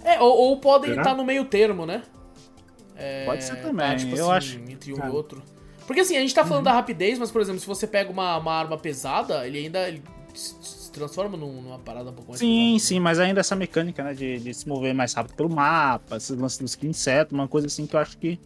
É, 0.03 0.19
ou, 0.21 0.31
ou 0.37 0.59
podem 0.59 0.91
Será? 0.91 1.01
estar 1.01 1.15
no 1.15 1.23
meio 1.25 1.45
termo, 1.45 1.85
né? 1.85 2.03
É, 2.95 3.25
Pode 3.25 3.43
ser 3.43 3.55
também, 3.57 3.89
tá, 3.89 3.95
tipo 3.95 4.15
eu 4.15 4.29
assim, 4.31 4.57
acho. 4.59 4.71
Entre 4.71 4.93
um 4.93 4.97
Cara. 4.97 5.09
e 5.09 5.11
outro. 5.11 5.41
Porque 5.87 6.01
assim, 6.01 6.15
a 6.15 6.19
gente 6.21 6.33
tá 6.33 6.41
Uhum. 6.43 6.47
falando 6.47 6.65
da 6.65 6.73
rapidez, 6.73 7.17
mas, 7.17 7.31
por 7.31 7.41
exemplo, 7.41 7.59
se 7.59 7.67
você 7.67 7.87
pega 7.87 8.11
uma, 8.11 8.37
uma 8.37 8.53
arma 8.53 8.77
pesada, 8.77 9.45
ele 9.47 9.57
ainda 9.57 9.87
ele 9.87 10.01
se 10.33 10.91
transforma 10.91 11.35
num- 11.35 11.61
numa 11.61 11.79
parada 11.79 12.09
um 12.11 12.13
pouco 12.13 12.29
mais 12.31 12.39
Sim, 12.39 12.73
pesada. 12.73 12.79
sim, 12.87 12.99
mas 12.99 13.19
ainda 13.19 13.39
essa 13.39 13.55
mecânica, 13.55 14.03
né, 14.03 14.13
de, 14.13 14.39
de 14.39 14.53
se 14.53 14.67
mover 14.67 14.93
mais 14.93 15.13
rápido 15.13 15.35
pelo 15.35 15.49
mapa, 15.49 16.17
esse 16.17 16.33
lance 16.35 16.61
dos 16.61 16.77
insetos, 16.83 17.33
uma 17.33 17.47
coisa 17.47 17.67
assim 17.67 17.85
que 17.87 17.95
eu 17.95 17.99
acho 17.99 18.17
que, 18.17 18.39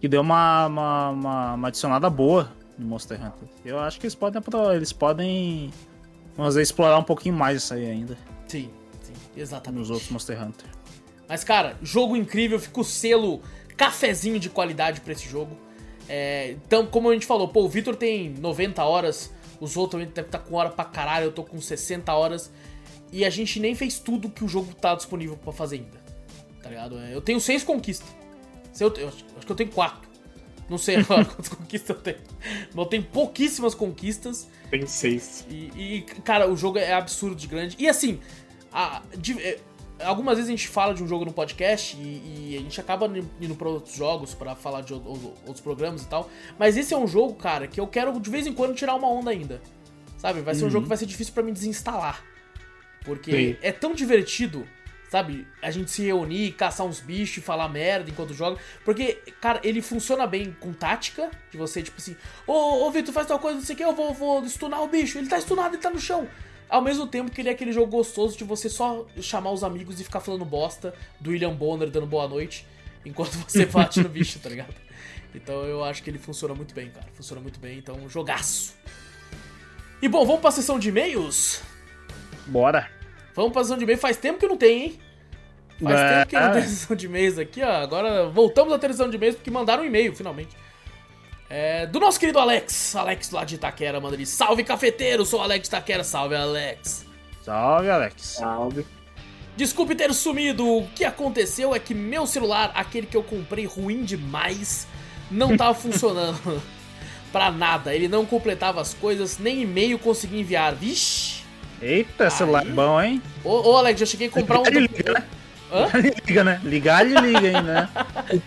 que 0.00 0.08
deu 0.08 0.22
uma, 0.22 0.66
uma, 0.66 1.10
uma, 1.10 1.54
uma 1.54 1.68
adicionada 1.68 2.08
boa 2.08 2.50
no 2.80 2.86
Monster 2.86 3.18
Hunter. 3.18 3.48
Eu 3.64 3.78
acho 3.78 4.00
que 4.00 4.06
eles 4.06 4.14
podem, 4.14 4.42
eles 4.74 4.92
podem 4.92 5.70
vamos 6.36 6.54
dizer, 6.54 6.62
explorar 6.62 6.98
um 6.98 7.04
pouquinho 7.04 7.34
mais 7.34 7.58
isso 7.58 7.74
aí 7.74 7.86
ainda 7.88 8.16
Sim, 8.46 8.70
sim, 9.02 9.12
exatamente. 9.36 9.78
nos 9.78 9.90
outros 9.90 10.10
Monster 10.10 10.42
Hunter. 10.42 10.66
Mas, 11.28 11.44
cara, 11.44 11.76
jogo 11.82 12.16
incrível, 12.16 12.58
fica 12.58 12.80
o 12.80 12.84
selo 12.84 13.40
cafezinho 13.76 14.40
de 14.40 14.50
qualidade 14.50 15.00
pra 15.00 15.12
esse 15.12 15.28
jogo. 15.28 15.56
É, 16.08 16.56
então, 16.66 16.84
como 16.86 17.08
a 17.08 17.12
gente 17.12 17.24
falou, 17.24 17.46
pô, 17.46 17.62
o 17.62 17.68
Vitor 17.68 17.94
tem 17.94 18.30
90 18.30 18.82
horas, 18.82 19.32
os 19.60 19.76
outros 19.76 19.92
também 19.92 20.12
devem 20.12 20.26
estar 20.28 20.40
com 20.40 20.56
hora 20.56 20.70
pra 20.70 20.84
caralho, 20.84 21.26
eu 21.26 21.32
tô 21.32 21.44
com 21.44 21.60
60 21.60 22.12
horas. 22.12 22.50
E 23.12 23.24
a 23.24 23.30
gente 23.30 23.60
nem 23.60 23.76
fez 23.76 24.00
tudo 24.00 24.28
que 24.28 24.44
o 24.44 24.48
jogo 24.48 24.74
tá 24.74 24.94
disponível 24.96 25.36
pra 25.36 25.52
fazer 25.52 25.76
ainda. 25.76 26.00
Tá 26.60 26.68
ligado? 26.68 26.98
Eu 26.98 27.20
tenho 27.20 27.40
seis 27.40 27.62
conquistas. 27.62 28.08
Eu, 28.80 28.92
eu 28.96 29.08
acho 29.08 29.24
acho 29.36 29.46
que 29.46 29.52
eu 29.52 29.56
tenho 29.56 29.70
quatro. 29.70 30.09
Não 30.70 30.78
sei 30.78 30.96
agora 30.96 31.24
quantas 31.26 31.48
conquistas 31.48 31.96
eu 31.96 32.00
tenho. 32.02 32.18
Mas 32.72 32.76
eu 32.76 32.86
tenho 32.86 33.02
pouquíssimas 33.02 33.74
conquistas. 33.74 34.48
Tem 34.70 34.86
seis. 34.86 35.44
E, 35.50 35.54
e, 35.76 36.00
cara, 36.24 36.48
o 36.48 36.56
jogo 36.56 36.78
é 36.78 36.92
absurdo 36.94 37.34
de 37.36 37.46
grande. 37.48 37.76
E 37.78 37.88
assim, 37.88 38.20
a- 38.72 39.02
de- 39.18 39.38
é, 39.42 39.58
algumas 40.04 40.36
vezes 40.36 40.48
a 40.48 40.52
gente 40.52 40.68
fala 40.68 40.94
de 40.94 41.02
um 41.02 41.08
jogo 41.08 41.24
no 41.24 41.32
podcast 41.32 41.96
e, 41.96 42.52
e 42.52 42.56
a 42.56 42.60
gente 42.60 42.80
acaba 42.80 43.10
indo 43.40 43.54
pra 43.56 43.68
outros 43.68 43.94
jogos 43.96 44.32
pra 44.32 44.54
falar 44.54 44.82
de 44.82 44.94
outros 44.94 45.60
programas 45.60 46.02
e 46.02 46.06
tal. 46.06 46.30
Mas 46.56 46.76
esse 46.76 46.94
é 46.94 46.96
um 46.96 47.06
jogo, 47.08 47.34
cara, 47.34 47.66
que 47.66 47.80
eu 47.80 47.86
quero 47.88 48.18
de 48.20 48.30
vez 48.30 48.46
em 48.46 48.52
quando 48.52 48.74
tirar 48.74 48.94
uma 48.94 49.08
onda 49.10 49.30
ainda. 49.32 49.60
Sabe? 50.16 50.40
Vai 50.40 50.54
ser 50.54 50.64
um 50.66 50.70
jogo 50.70 50.84
que 50.84 50.88
vai 50.88 50.98
ser 50.98 51.06
difícil 51.06 51.34
pra 51.34 51.42
mim 51.42 51.52
desinstalar. 51.52 52.22
Porque 53.04 53.30
Sim. 53.32 53.56
é 53.62 53.72
tão 53.72 53.94
divertido, 53.94 54.64
sabe? 55.10 55.46
A 55.60 55.72
gente 55.72 55.90
se 55.90 56.04
reunir, 56.04 56.52
caçar 56.52 56.86
uns 56.86 57.00
bichos 57.00 57.38
e 57.38 57.40
falar 57.40 57.68
merda 57.68 58.08
enquanto 58.08 58.32
joga. 58.32 58.60
Porque, 58.84 59.14
cara, 59.40 59.60
ele 59.64 59.82
funciona 59.82 60.24
bem 60.24 60.56
com 60.60 60.72
tática, 60.72 61.30
de 61.50 61.58
você, 61.58 61.82
tipo 61.82 61.98
assim, 61.98 62.16
ô, 62.46 62.86
ô 62.86 62.90
Vitor, 62.92 63.12
faz 63.12 63.26
tal 63.26 63.40
coisa, 63.40 63.58
não 63.58 63.64
sei 63.64 63.74
o 63.74 63.76
que, 63.76 63.84
eu 63.84 63.92
vou, 63.92 64.14
vou 64.14 64.48
stunar 64.48 64.80
o 64.82 64.86
bicho. 64.86 65.18
Ele 65.18 65.28
tá 65.28 65.38
stunado, 65.40 65.74
ele 65.74 65.82
tá 65.82 65.90
no 65.90 65.98
chão. 65.98 66.28
Ao 66.68 66.80
mesmo 66.80 67.08
tempo 67.08 67.32
que 67.32 67.40
ele 67.40 67.48
é 67.48 67.52
aquele 67.52 67.72
jogo 67.72 67.90
gostoso 67.90 68.38
de 68.38 68.44
você 68.44 68.68
só 68.68 69.04
chamar 69.20 69.50
os 69.50 69.64
amigos 69.64 70.00
e 70.00 70.04
ficar 70.04 70.20
falando 70.20 70.44
bosta 70.44 70.94
do 71.18 71.30
William 71.30 71.52
Bonner 71.52 71.90
dando 71.90 72.06
boa 72.06 72.28
noite 72.28 72.64
enquanto 73.04 73.32
você 73.48 73.66
bate 73.66 74.00
no 74.00 74.08
bicho, 74.08 74.38
tá 74.38 74.48
ligado? 74.48 74.76
Então 75.34 75.64
eu 75.64 75.82
acho 75.82 76.04
que 76.04 76.10
ele 76.10 76.18
funciona 76.18 76.54
muito 76.54 76.72
bem, 76.72 76.88
cara. 76.88 77.08
Funciona 77.14 77.42
muito 77.42 77.58
bem, 77.58 77.78
então 77.78 78.08
jogaço. 78.08 78.74
E 80.00 80.08
bom, 80.08 80.24
vamos 80.24 80.40
pra 80.40 80.52
sessão 80.52 80.78
de 80.78 80.88
e-mails? 80.90 81.62
Bora. 82.46 82.99
Vamos 83.34 83.52
pra 83.52 83.62
sessão 83.62 83.76
de 83.78 83.84
e-mails. 83.84 84.00
Faz 84.00 84.16
tempo 84.16 84.38
que 84.38 84.46
não 84.46 84.56
tem, 84.56 84.82
hein? 84.84 84.98
Faz 85.82 85.98
É. 85.98 86.14
tempo 86.18 86.26
que 86.30 86.40
não 86.40 86.52
tem 86.52 86.62
sessão 86.68 86.96
de 86.96 87.06
e-mails 87.06 87.38
aqui, 87.38 87.62
ó. 87.62 87.70
Agora 87.82 88.26
voltamos 88.26 88.72
a 88.72 88.78
ter 88.78 88.88
sessão 88.90 89.08
de 89.08 89.16
e-mails 89.16 89.36
porque 89.36 89.50
mandaram 89.50 89.82
um 89.82 89.86
e-mail, 89.86 90.14
finalmente. 90.14 90.56
É, 91.48 91.86
do 91.86 91.98
nosso 91.98 92.18
querido 92.20 92.38
Alex. 92.38 92.94
Alex 92.94 93.30
lá 93.30 93.44
de 93.44 93.56
Itaquera, 93.56 94.00
manda 94.00 94.14
ele. 94.14 94.26
Salve, 94.26 94.62
cafeteiro! 94.62 95.24
Sou 95.26 95.40
o 95.40 95.42
Alex 95.42 95.66
Itaquera. 95.68 96.04
Salve, 96.04 96.34
Alex. 96.36 97.06
Salve, 97.42 97.90
Alex. 97.90 98.22
Salve. 98.22 98.86
Desculpe 99.56 99.94
ter 99.96 100.12
sumido. 100.14 100.64
O 100.66 100.86
que 100.94 101.04
aconteceu 101.04 101.74
é 101.74 101.78
que 101.80 101.92
meu 101.92 102.26
celular, 102.26 102.70
aquele 102.74 103.06
que 103.06 103.16
eu 103.16 103.22
comprei 103.22 103.64
ruim 103.66 104.04
demais, 104.04 104.86
não 105.30 105.56
tava 105.56 105.74
funcionando. 105.78 106.62
pra 107.32 107.50
nada. 107.50 107.94
Ele 107.94 108.06
não 108.06 108.24
completava 108.24 108.80
as 108.80 108.94
coisas, 108.94 109.38
nem 109.38 109.62
e-mail 109.62 109.98
conseguia 109.98 110.40
enviar. 110.40 110.74
Vixe! 110.74 111.39
Eita, 111.80 112.28
celular 112.30 112.62
Aí. 112.62 112.70
bom, 112.70 113.00
hein? 113.00 113.22
Ô, 113.44 113.70
ô 113.72 113.76
Alex, 113.76 114.00
já 114.00 114.06
cheguei 114.06 114.28
a 114.28 114.30
comprar 114.30 114.60
um. 114.60 114.64
Liga, 114.64 115.12
né? 115.14 115.24
Hã? 115.72 115.86
Liga, 116.26 116.42
né? 116.44 116.60
Ligar, 116.64 117.06
ele 117.06 117.20
liga 117.20 117.46
ainda, 117.46 117.62
né? 117.62 117.88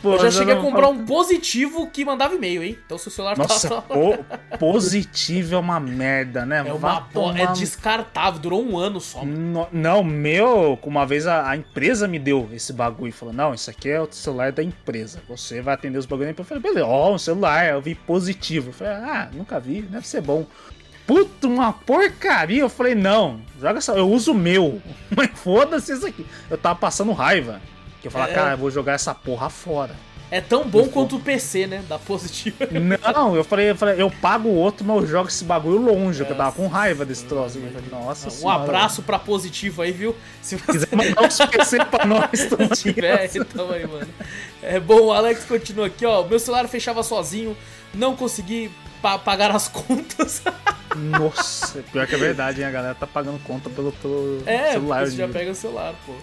Pô, 0.00 0.14
Eu 0.14 0.18
já 0.20 0.30
cheguei 0.30 0.54
a 0.54 0.60
comprar 0.60 0.88
um 0.88 1.04
positivo 1.04 1.88
que 1.90 2.04
mandava 2.04 2.34
e-mail, 2.34 2.62
hein? 2.62 2.78
Então 2.86 2.96
se 2.98 3.08
o 3.08 3.10
celular 3.10 3.36
Nossa, 3.36 3.68
tá. 3.68 3.82
po- 3.82 4.24
positivo 4.58 5.54
é 5.56 5.58
uma 5.58 5.78
merda, 5.80 6.46
né? 6.46 6.62
É 6.66 6.72
uma 6.72 7.08
é 7.36 7.46
descartável, 7.52 8.40
durou 8.40 8.64
um 8.64 8.78
ano 8.78 9.00
só. 9.00 9.24
No- 9.24 9.68
Não, 9.72 10.02
meu, 10.04 10.78
uma 10.84 11.04
vez 11.04 11.26
a, 11.26 11.48
a 11.50 11.56
empresa 11.56 12.06
me 12.08 12.18
deu 12.18 12.48
esse 12.52 12.72
bagulho 12.72 13.08
e 13.08 13.12
falou: 13.12 13.34
Não, 13.34 13.52
isso 13.54 13.68
aqui 13.68 13.88
é 13.90 14.00
o 14.00 14.08
celular 14.10 14.50
da 14.52 14.62
empresa. 14.62 15.20
Você 15.28 15.60
vai 15.60 15.74
atender 15.74 15.98
os 15.98 16.06
bagulhos. 16.06 16.34
Eu 16.36 16.44
falei: 16.44 16.62
Beleza, 16.62 16.86
ó, 16.86 17.12
um 17.12 17.18
celular. 17.18 17.68
Eu 17.68 17.80
vi 17.82 17.94
positivo. 17.94 18.70
Eu 18.70 18.72
falei: 18.72 18.92
Ah, 18.94 19.28
nunca 19.32 19.58
vi, 19.60 19.82
deve 19.82 20.06
ser 20.06 20.20
bom. 20.20 20.46
Puta, 21.06 21.46
uma 21.46 21.72
porcaria. 21.72 22.60
Eu 22.60 22.68
falei: 22.68 22.94
Não, 22.94 23.40
joga 23.60 23.78
essa. 23.78 23.92
Eu 23.92 24.08
uso 24.10 24.32
o 24.32 24.34
meu. 24.34 24.80
Mas 25.14 25.30
foda-se 25.34 25.92
isso 25.92 26.06
aqui. 26.06 26.26
Eu 26.50 26.58
tava 26.58 26.78
passando 26.78 27.12
raiva. 27.12 27.60
Que 28.00 28.08
eu 28.08 28.10
falei: 28.12 28.32
É. 28.32 28.34
Cara, 28.34 28.50
eu 28.52 28.58
vou 28.58 28.70
jogar 28.70 28.92
essa 28.92 29.14
porra 29.14 29.48
fora. 29.50 29.94
É 30.30 30.40
tão 30.40 30.66
bom 30.66 30.88
quanto 30.88 31.16
o 31.16 31.20
PC, 31.20 31.66
né? 31.66 31.84
Da 31.86 31.98
positiva. 31.98 32.56
Não, 33.14 33.36
eu 33.36 33.44
falei, 33.44 33.68
eu 33.68 33.76
falei, 33.76 34.00
eu 34.00 34.10
pago 34.10 34.48
o 34.48 34.54
outro, 34.54 34.82
mas 34.82 35.02
eu 35.02 35.06
jogo 35.06 35.28
esse 35.28 35.44
bagulho 35.44 35.76
longe, 35.76 36.24
que 36.24 36.32
eu 36.32 36.34
tava 36.34 36.48
Nossa, 36.48 36.56
com 36.56 36.68
raiva 36.68 37.04
desse 37.04 37.26
troço. 37.26 37.58
Eu 37.58 37.70
falei, 37.70 37.88
Nossa 37.90 38.28
Um 38.28 38.30
senhora. 38.30 38.62
abraço 38.62 39.02
pra 39.02 39.18
positivo 39.18 39.82
aí, 39.82 39.92
viu? 39.92 40.16
Se 40.40 40.56
Se 40.56 40.64
você 40.64 40.86
quiser 40.86 40.96
mandar 40.96 41.22
uns 41.22 41.36
PC 41.50 41.84
pra 41.84 42.06
nós, 42.06 42.48
não 42.58 42.68
tiver, 42.70 43.30
então 43.34 43.70
aí, 43.70 43.86
mano. 43.86 44.08
É 44.62 44.80
bom, 44.80 45.02
o 45.02 45.12
Alex 45.12 45.44
continua 45.44 45.88
aqui, 45.88 46.06
ó. 46.06 46.22
Meu 46.26 46.38
celular 46.38 46.66
fechava 46.66 47.02
sozinho, 47.02 47.54
não 47.92 48.16
consegui 48.16 48.70
pa- 49.02 49.18
pagar 49.18 49.50
as 49.54 49.68
contas. 49.68 50.42
Nossa, 50.96 51.82
pior 51.92 52.06
que 52.06 52.14
é 52.14 52.18
verdade, 52.18 52.60
hein? 52.60 52.66
A 52.66 52.70
galera 52.70 52.94
tá 52.94 53.06
pagando 53.06 53.38
conta 53.42 53.68
pelo, 53.68 53.92
pelo 53.92 54.42
É, 54.46 54.72
celular. 54.72 54.98
porque 55.00 55.10
você 55.10 55.16
já 55.16 55.28
pega 55.28 55.50
o 55.50 55.54
celular, 55.54 55.94
pô. 56.06 56.14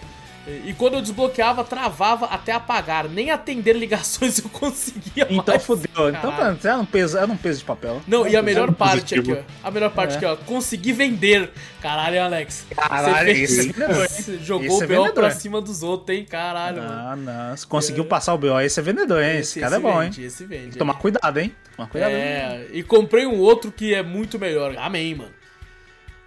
E 0.46 0.72
quando 0.72 0.94
eu 0.94 1.00
desbloqueava, 1.02 1.62
travava 1.62 2.26
até 2.26 2.50
apagar. 2.52 3.08
Nem 3.08 3.30
atender 3.30 3.74
ligações 3.76 4.38
eu 4.42 4.48
conseguia 4.48 5.26
Então 5.30 5.44
mais. 5.54 5.64
fodeu. 5.64 5.86
Então, 6.08 6.12
Caralho. 6.32 6.36
mano, 6.44 6.58
era 6.64 6.78
um 6.78 6.84
peso, 6.84 7.18
era 7.18 7.26
um 7.30 7.36
peso 7.36 7.58
de 7.60 7.64
papel. 7.64 8.00
Não, 8.06 8.26
e 8.26 8.34
a 8.36 8.42
melhor 8.42 8.68
um 8.70 8.72
parte 8.72 9.14
aqui, 9.14 9.22
positivo. 9.22 9.46
ó. 9.62 9.68
A 9.68 9.70
melhor 9.70 9.90
parte 9.90 10.14
É. 10.14 10.16
aqui, 10.16 10.24
ó. 10.26 10.36
Consegui 10.36 10.92
vender. 10.92 11.50
Caralho, 11.80 12.22
Alex. 12.22 12.66
Caralho, 12.74 13.16
Você 13.18 13.24
fez- 13.34 13.50
esse 13.58 13.60
é 13.60 13.84
hein? 13.84 14.08
Você 14.08 14.38
jogou 14.38 14.66
Esse 14.66 14.82
é 14.82 14.84
o 14.84 14.88
B.O. 14.88 15.12
pra 15.12 15.30
cima 15.30 15.60
dos 15.60 15.82
outros, 15.82 16.16
hein? 16.16 16.26
Caralho, 16.28 16.82
mano. 16.82 17.16
Não, 17.24 17.48
não. 17.50 17.56
Se 17.56 17.66
conseguiu 17.66 18.04
passar 18.04 18.34
o 18.34 18.38
BO, 18.38 18.60
esse 18.60 18.80
é 18.80 18.82
vendedor, 18.82 19.22
hein? 19.22 19.38
Esse, 19.38 19.60
cara 19.60 19.76
é 19.76 19.78
bom, 19.78 19.98
vende, 20.00 20.20
hein? 20.22 20.26
Esse 20.26 20.44
vende. 20.46 20.76
Tomar 20.78 20.94
cuidado, 20.94 21.38
hein? 21.38 21.54
Tomar 21.76 21.88
cuidado. 21.88 22.10
hein? 22.12 22.16
É, 22.18 22.66
e 22.72 22.82
comprei 22.82 23.26
um 23.26 23.38
outro 23.38 23.70
que 23.70 23.94
é 23.94 24.02
muito 24.02 24.38
melhor. 24.38 24.74
Amém, 24.78 25.14
mano. 25.14 25.30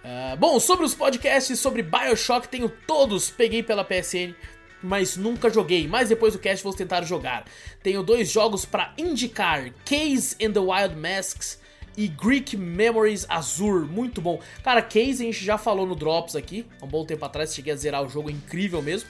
É, 0.04 0.36
bom, 0.36 0.60
sobre 0.60 0.84
os 0.84 0.94
podcasts 0.94 1.58
sobre 1.58 1.82
Bioshock, 1.82 2.46
tenho 2.46 2.68
todos, 2.68 3.30
peguei 3.30 3.62
pela 3.62 3.82
PSN, 3.82 4.34
mas 4.82 5.16
nunca 5.16 5.48
joguei. 5.48 5.88
Mas 5.88 6.10
depois 6.10 6.34
do 6.34 6.38
cast 6.38 6.62
vou 6.62 6.74
tentar 6.74 7.02
jogar. 7.02 7.44
Tenho 7.82 8.02
dois 8.02 8.30
jogos 8.30 8.66
pra 8.66 8.92
indicar: 8.98 9.72
Case 9.84 10.36
and 10.44 10.52
the 10.52 10.60
Wild 10.60 10.94
Masks 10.96 11.58
e 11.96 12.06
Greek 12.06 12.54
Memories 12.54 13.24
Azure. 13.30 13.86
Muito 13.86 14.20
bom. 14.20 14.40
Cara, 14.62 14.82
Case 14.82 15.22
a 15.22 15.26
gente 15.26 15.42
já 15.42 15.56
falou 15.56 15.86
no 15.86 15.96
Drops 15.96 16.36
aqui, 16.36 16.66
há 16.82 16.84
um 16.84 16.88
bom 16.88 17.06
tempo 17.06 17.24
atrás, 17.24 17.54
cheguei 17.54 17.72
a 17.72 17.76
zerar 17.76 18.02
o 18.04 18.08
jogo, 18.08 18.28
é 18.28 18.32
incrível 18.32 18.82
mesmo. 18.82 19.08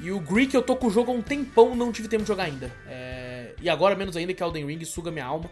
E 0.00 0.10
o 0.10 0.18
Greek 0.18 0.52
eu 0.54 0.60
tô 0.62 0.74
com 0.74 0.88
o 0.88 0.90
jogo 0.90 1.12
há 1.12 1.14
um 1.14 1.22
tempão, 1.22 1.74
não 1.74 1.92
tive 1.92 2.08
tempo 2.08 2.22
de 2.24 2.28
jogar 2.28 2.44
ainda. 2.44 2.70
É, 2.88 3.54
E 3.62 3.70
agora 3.70 3.94
menos 3.94 4.16
ainda 4.16 4.34
que 4.34 4.42
Elden 4.42 4.66
Ring 4.66 4.84
suga 4.84 5.10
minha 5.10 5.24
alma. 5.24 5.48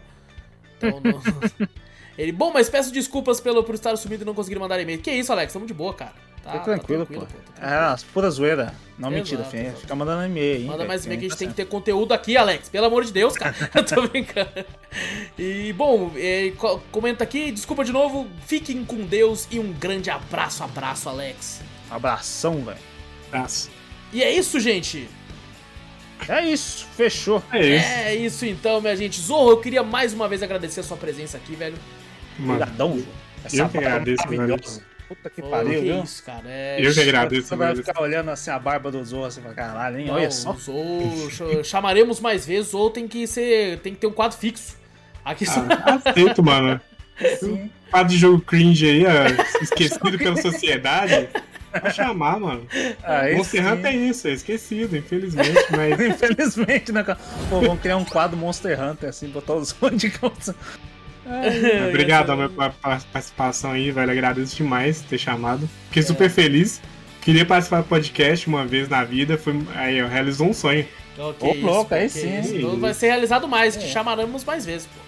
Então 0.77 0.99
não. 0.99 1.21
Ele, 2.17 2.31
bom, 2.31 2.51
mas 2.53 2.69
peço 2.69 2.91
desculpas 2.93 3.41
pelo, 3.41 3.63
por 3.63 3.75
estar 3.75 3.95
sumido 3.97 4.23
e 4.23 4.25
não 4.25 4.33
conseguir 4.33 4.57
mandar 4.59 4.79
e-mail. 4.79 4.99
Que 4.99 5.11
isso, 5.11 5.31
Alex? 5.31 5.51
Tamo 5.51 5.65
de 5.65 5.73
boa, 5.73 5.93
cara. 5.93 6.13
Tá, 6.43 6.51
Tá 6.51 6.57
tá 6.59 6.63
tranquilo, 6.63 7.05
pô. 7.05 7.21
tá 7.21 7.25
tranquilo. 7.25 7.45
É, 7.59 7.73
as 7.91 8.03
pura 8.03 8.29
zoeira. 8.29 8.73
Não, 8.97 9.09
Exato, 9.09 9.15
mentira, 9.15 9.43
filho. 9.43 9.63
exato. 9.63 9.79
Fica 9.81 9.95
mandando 9.95 10.25
e-mail 10.25 10.55
aí. 10.57 10.63
Manda 10.63 10.77
velho, 10.77 10.87
mais 10.87 11.05
e-mail 11.05 11.19
que 11.19 11.25
a 11.25 11.29
gente 11.29 11.37
tá 11.37 11.39
tem 11.39 11.49
que 11.49 11.55
ter 11.55 11.65
conteúdo 11.65 12.13
aqui, 12.13 12.37
Alex. 12.37 12.69
Pelo 12.69 12.85
amor 12.85 13.03
de 13.03 13.11
Deus, 13.11 13.33
cara. 13.35 13.53
Eu 13.75 13.83
tô 13.83 14.07
brincando. 14.07 14.49
E, 15.37 15.73
bom, 15.73 16.11
é, 16.15 16.51
co- 16.57 16.79
comenta 16.91 17.23
aqui. 17.23 17.51
Desculpa 17.51 17.83
de 17.83 17.91
novo. 17.91 18.27
Fiquem 18.45 18.85
com 18.85 18.97
Deus 19.05 19.47
e 19.51 19.59
um 19.59 19.73
grande 19.73 20.09
abraço, 20.09 20.63
abraço, 20.63 21.09
Alex. 21.09 21.61
Abração, 21.89 22.63
velho. 22.63 22.77
Abraço. 23.27 23.69
E 24.13 24.23
é 24.23 24.31
isso, 24.31 24.59
gente. 24.59 25.09
É 26.29 26.45
isso, 26.45 26.85
fechou. 26.95 27.43
É 27.51 27.59
isso. 27.59 27.87
É 27.87 28.15
isso 28.15 28.45
então, 28.45 28.79
minha 28.79 28.95
gente. 28.95 29.19
Zorro, 29.19 29.49
eu 29.51 29.57
queria 29.57 29.83
mais 29.83 30.13
uma 30.13 30.27
vez 30.29 30.41
agradecer 30.41 30.79
a 30.79 30.83
sua 30.83 30.95
presença 30.95 31.37
aqui, 31.37 31.55
velho. 31.55 31.75
Obrigadão, 32.39 32.93
João. 32.93 33.07
Essa 33.43 33.55
eu 33.57 33.69
que 33.69 33.77
barba 33.77 33.89
agradeço, 33.89 34.23
maravilhosa. 34.27 34.81
Puta 35.07 35.29
que 35.29 35.41
pariu, 35.41 35.81
que 35.81 35.85
viu? 35.91 36.03
isso, 36.03 36.23
cara. 36.23 36.41
É... 36.47 36.77
Eu 36.79 36.91
que 36.91 36.99
agradeço, 36.99 37.47
Você 37.47 37.55
vai 37.55 37.75
ficar 37.75 38.01
olhando 38.01 38.31
assim 38.31 38.49
a 38.49 38.57
barba 38.57 38.89
do 38.91 39.03
Zorro, 39.03 39.31
fala, 39.31 39.53
caralho, 39.53 39.99
hein? 39.99 40.07
Não, 40.07 40.15
Olha 40.15 40.31
só. 40.31 40.53
Zou, 40.53 41.29
ch- 41.29 41.63
chamaremos 41.63 42.19
mais 42.19 42.45
vezes 42.45 42.73
ou 42.73 42.89
tem 42.89 43.07
que 43.07 43.27
ser. 43.27 43.79
Tem 43.79 43.93
que 43.93 43.99
ter 43.99 44.07
um 44.07 44.11
quadro 44.11 44.35
fixo. 44.37 44.75
Aqui 45.23 45.45
só. 45.45 45.63
Ah, 45.69 45.99
aceito, 46.09 46.41
mano. 46.43 46.81
Sim. 47.39 47.69
Quadro 47.91 48.09
de 48.13 48.17
jogo 48.17 48.41
cringe 48.41 48.89
aí, 48.89 49.05
ó, 49.05 49.61
esquecido 49.61 50.17
pela 50.17 50.41
sociedade. 50.41 51.29
Vai 51.71 51.93
chamar, 51.93 52.39
mano. 52.39 52.67
Aí 53.03 53.35
Monster 53.35 53.61
sim. 53.63 53.69
Hunter 53.69 53.91
é 53.91 53.95
isso, 53.95 54.27
é 54.27 54.31
esquecido, 54.31 54.97
infelizmente, 54.97 55.65
mas. 55.71 55.99
Infelizmente, 56.01 56.91
né, 56.91 57.03
cara? 57.03 57.19
Pô, 57.49 57.59
vamos 57.61 57.79
criar 57.79 57.97
um 57.97 58.05
quadro 58.05 58.35
Monster 58.37 58.81
Hunter, 58.81 59.09
assim, 59.09 59.27
botar 59.27 59.53
os 59.53 59.71
fãs 59.71 59.97
de 60.01 60.09
calça. 60.09 60.55
Obrigado 61.89 62.31
a 62.31 62.35
minha 62.35 62.49
pa- 62.49 62.69
pa- 62.69 63.01
participação 63.11 63.71
aí, 63.71 63.91
velho. 63.91 64.11
Agradeço 64.11 64.55
demais 64.55 65.01
ter 65.01 65.17
chamado. 65.17 65.67
Fiquei 65.87 66.03
super 66.03 66.29
feliz. 66.29 66.81
Queria 67.21 67.45
participar 67.45 67.81
do 67.81 67.87
podcast 67.87 68.47
uma 68.47 68.65
vez 68.65 68.87
na 68.87 69.03
vida. 69.03 69.37
Foi, 69.37 69.59
aí, 69.75 70.01
ó, 70.01 70.07
realizou 70.07 70.47
um 70.49 70.53
sonho. 70.53 70.87
Ô, 71.17 71.53
louco, 71.61 71.93
aí 71.95 72.09
sim. 72.09 72.39
isso. 72.39 72.77
Vai 72.77 72.93
ser 72.93 73.07
realizado 73.07 73.47
mais, 73.47 73.75
te 73.75 73.85
É. 73.85 73.87
chamaremos 73.87 74.43
mais 74.43 74.65
vezes, 74.65 74.85
pô. 74.87 74.99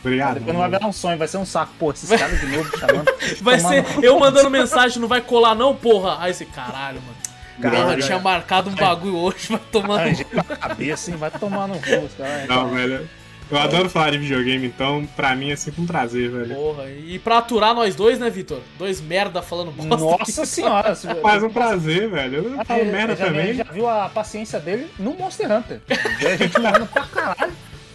Obrigado. 0.00 0.34
Depois 0.34 0.52
não 0.54 0.60
vai 0.60 0.70
virar 0.70 0.86
um 0.86 0.92
sonho, 0.92 1.18
vai 1.18 1.26
ser 1.28 1.36
um 1.38 1.44
saco. 1.44 1.72
Pô, 1.78 1.90
esses 1.90 2.08
caras 2.08 2.40
de 2.40 2.46
novo 2.46 2.70
chamando. 2.78 3.10
Vai 3.42 3.58
ser 3.58 3.82
no- 3.82 4.04
eu 4.04 4.18
mandando 4.18 4.48
mensagem, 4.48 5.00
não 5.00 5.08
vai 5.08 5.20
colar 5.20 5.56
não, 5.56 5.74
porra. 5.74 6.16
Aí 6.20 6.30
esse 6.30 6.44
caralho, 6.46 7.00
mano. 7.02 7.16
Caralho, 7.60 7.84
Porra, 7.86 7.96
tinha 8.02 8.18
é. 8.18 8.20
marcado 8.22 8.70
um 8.70 8.74
bagulho 8.76 9.16
hoje, 9.16 9.48
vai 9.50 9.60
tomar 9.72 10.06
no 10.06 10.24
pra 10.44 10.56
cabeça, 10.56 11.10
hein? 11.10 11.16
Vai 11.16 11.30
tomar 11.32 11.66
no 11.66 11.74
cu, 11.74 12.08
cara. 12.16 12.46
Não, 12.46 12.68
velho. 12.70 13.10
Eu 13.50 13.58
adoro 13.58 13.88
falar 13.88 14.10
de 14.10 14.18
videogame, 14.18 14.66
então 14.66 15.06
pra 15.16 15.34
mim 15.34 15.50
é 15.50 15.56
sempre 15.56 15.80
um 15.80 15.86
prazer, 15.86 16.30
velho. 16.30 16.54
Porra, 16.54 16.90
e 16.90 17.18
pra 17.18 17.38
aturar 17.38 17.74
nós 17.74 17.94
dois, 17.94 18.18
né, 18.18 18.28
Vitor? 18.28 18.60
Dois 18.78 19.00
merda 19.00 19.40
falando 19.40 19.70
bosta. 19.72 19.96
Nossa 19.96 20.44
senhora. 20.46 20.94
se- 20.94 21.08
Faz 21.22 21.42
um 21.42 21.48
prazer, 21.50 22.08
velho. 22.10 22.56
Eu 22.58 22.64
falo 22.64 22.80
Ele- 22.80 22.90
merda 22.92 23.16
já, 23.16 23.24
também. 23.26 23.54
já 23.54 23.64
viu 23.64 23.88
a 23.88 24.08
paciência 24.08 24.60
dele 24.60 24.86
no 24.98 25.14
Monster 25.14 25.50
Hunter. 25.50 25.80
A 25.88 26.36
gente 26.36 26.58
levando 26.58 26.86
pra 26.88 27.02
caralho. 27.04 27.52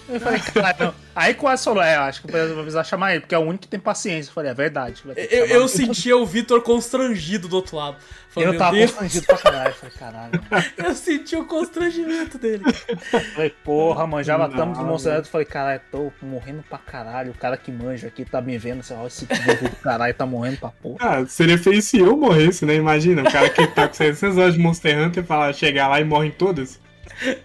Eu 0.10 0.20
falei, 0.20 0.42
não. 0.80 0.94
Aí 1.16 1.34
quase 1.34 1.64
falou, 1.64 1.84
é, 1.84 1.96
acho 1.96 2.22
que 2.22 2.32
vai 2.32 2.48
precisar 2.48 2.84
chamar 2.84 3.12
ele, 3.12 3.22
porque 3.22 3.36
é 3.36 3.38
o 3.38 3.42
único 3.42 3.64
que 3.64 3.68
tem 3.68 3.80
paciência. 3.80 4.30
Eu 4.30 4.34
falei, 4.34 4.52
é 4.52 4.54
verdade. 4.54 5.02
Eu, 5.16 5.46
eu 5.46 5.68
sentia 5.68 6.18
o 6.18 6.26
Vitor 6.26 6.62
constrangido 6.62 7.48
do 7.48 7.56
outro 7.56 7.78
lado. 7.78 7.98
Falei, 8.30 8.50
Eu 8.50 8.58
tava 8.58 8.76
Deus, 8.76 8.92
constrangido 8.92 9.26
pra 9.28 9.38
caralho. 9.38 9.70
Eu 9.70 9.76
falei, 9.76 9.96
caralho. 9.96 10.42
eu 10.78 10.96
senti 10.96 11.36
o 11.36 11.46
constrangimento 11.46 12.40
dele. 12.40 12.64
Eu 12.88 12.98
Falei, 13.20 13.50
porra, 13.64 14.08
manjava 14.08 14.50
tanto 14.50 14.80
de 14.80 14.84
Monster. 14.84 15.14
Hunter. 15.14 15.26
Eu 15.26 15.32
Falei, 15.32 15.46
caralho, 15.46 15.82
tô 15.92 16.12
morrendo 16.22 16.64
pra 16.68 16.80
caralho. 16.80 17.32
O 17.32 17.36
cara 17.36 17.56
que 17.56 17.72
manja 17.72 18.08
aqui 18.08 18.26
tá 18.26 18.42
me 18.42 18.58
vendo. 18.58 18.82
Você, 18.82 18.94
ó, 18.96 19.06
esse 19.06 19.26
burro 19.26 19.70
do 19.70 19.76
caralho 19.78 20.14
tá 20.16 20.26
morrendo 20.26 20.58
pra 20.58 20.70
porra. 20.70 20.98
Ah, 21.00 21.26
seria 21.28 21.60
feio 21.60 21.82
se 21.82 22.00
eu 22.00 22.18
morresse, 22.18 22.66
né? 22.66 22.74
Imagina, 22.74 23.22
o 23.22 23.32
cara 23.32 23.50
que 23.50 23.68
tá 23.68 23.88
com 23.88 23.94
600 23.94 24.38
horas 24.38 24.54
de 24.56 24.60
Monster 24.60 24.98
Hunter 24.98 25.24
fala, 25.24 25.54
chegar 25.54 25.88
lá 25.88 26.02
e 26.02 26.04
morre 26.04 26.30
em 26.30 26.32
todas. 26.32 26.80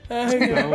Ai, 0.08 0.38
Não, 0.48 0.72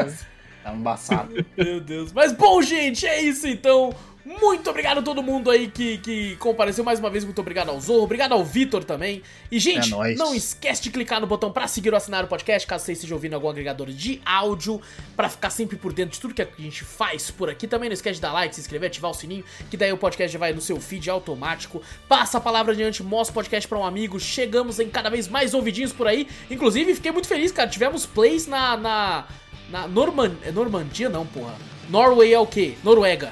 Tá 0.63 0.73
embaçado. 0.73 1.45
Meu 1.57 1.79
Deus. 1.79 2.11
Mas 2.13 2.31
bom, 2.31 2.61
gente, 2.61 3.05
é 3.05 3.21
isso 3.21 3.47
então. 3.47 3.93
Muito 4.25 4.69
obrigado 4.69 4.99
a 4.99 5.01
todo 5.01 5.21
mundo 5.21 5.51
aí 5.51 5.69
que, 5.69 5.97
que 5.97 6.37
compareceu 6.37 6.81
mais 6.81 6.97
uma 6.97 7.09
vez. 7.09 7.25
Muito 7.25 7.39
obrigado 7.41 7.69
ao 7.69 7.79
Zorro, 7.79 8.03
obrigado 8.03 8.31
ao 8.31 8.43
Vitor 8.43 8.81
também. 8.85 9.21
E, 9.51 9.59
gente, 9.59 9.93
É 9.93 10.15
não 10.15 10.33
esquece 10.33 10.81
de 10.81 10.89
clicar 10.91 11.19
no 11.19 11.27
botão 11.27 11.51
pra 11.51 11.67
seguir 11.67 11.89
ou 11.89 11.97
assinar 11.97 12.23
o 12.23 12.27
podcast, 12.27 12.65
caso 12.65 12.85
você 12.85 12.93
esteja 12.93 13.13
ouvindo 13.13 13.33
algum 13.33 13.49
agregador 13.49 13.87
de 13.87 14.21
áudio, 14.25 14.81
pra 15.13 15.27
ficar 15.27 15.49
sempre 15.49 15.75
por 15.75 15.91
dentro 15.91 16.13
de 16.13 16.21
tudo 16.21 16.33
que 16.33 16.41
a 16.41 16.47
gente 16.57 16.85
faz 16.85 17.29
por 17.29 17.49
aqui. 17.49 17.67
Também 17.67 17.89
não 17.89 17.93
esquece 17.93 18.15
de 18.15 18.21
dar 18.21 18.31
like, 18.31 18.55
se 18.55 18.61
inscrever, 18.61 18.87
ativar 18.87 19.11
o 19.11 19.13
sininho, 19.13 19.43
que 19.69 19.75
daí 19.75 19.91
o 19.91 19.97
podcast 19.97 20.31
já 20.31 20.39
vai 20.39 20.53
no 20.53 20.61
seu 20.61 20.79
feed 20.79 21.09
automático. 21.09 21.81
Passa 22.07 22.37
a 22.37 22.41
palavra 22.41 22.71
adiante, 22.71 23.03
mostra 23.03 23.31
o 23.31 23.35
podcast 23.35 23.67
pra 23.67 23.77
um 23.77 23.85
amigo. 23.85 24.17
Chegamos 24.21 24.79
em 24.79 24.89
cada 24.89 25.09
vez 25.09 25.27
mais 25.27 25.53
ouvidinhos 25.53 25.91
por 25.91 26.07
aí. 26.07 26.29
Inclusive, 26.49 26.95
fiquei 26.95 27.11
muito 27.11 27.27
feliz, 27.27 27.51
cara. 27.51 27.69
Tivemos 27.69 28.05
plays 28.05 28.47
na. 28.47 28.77
na 28.77 29.27
na 29.73 29.87
Norman... 29.87 30.33
é 30.43 30.51
Normandia 30.51 31.09
não, 31.09 31.25
porra. 31.25 31.55
Norway 31.89 32.31
é 32.31 32.39
o 32.39 32.45
quê? 32.45 32.75
Noruega. 32.83 33.31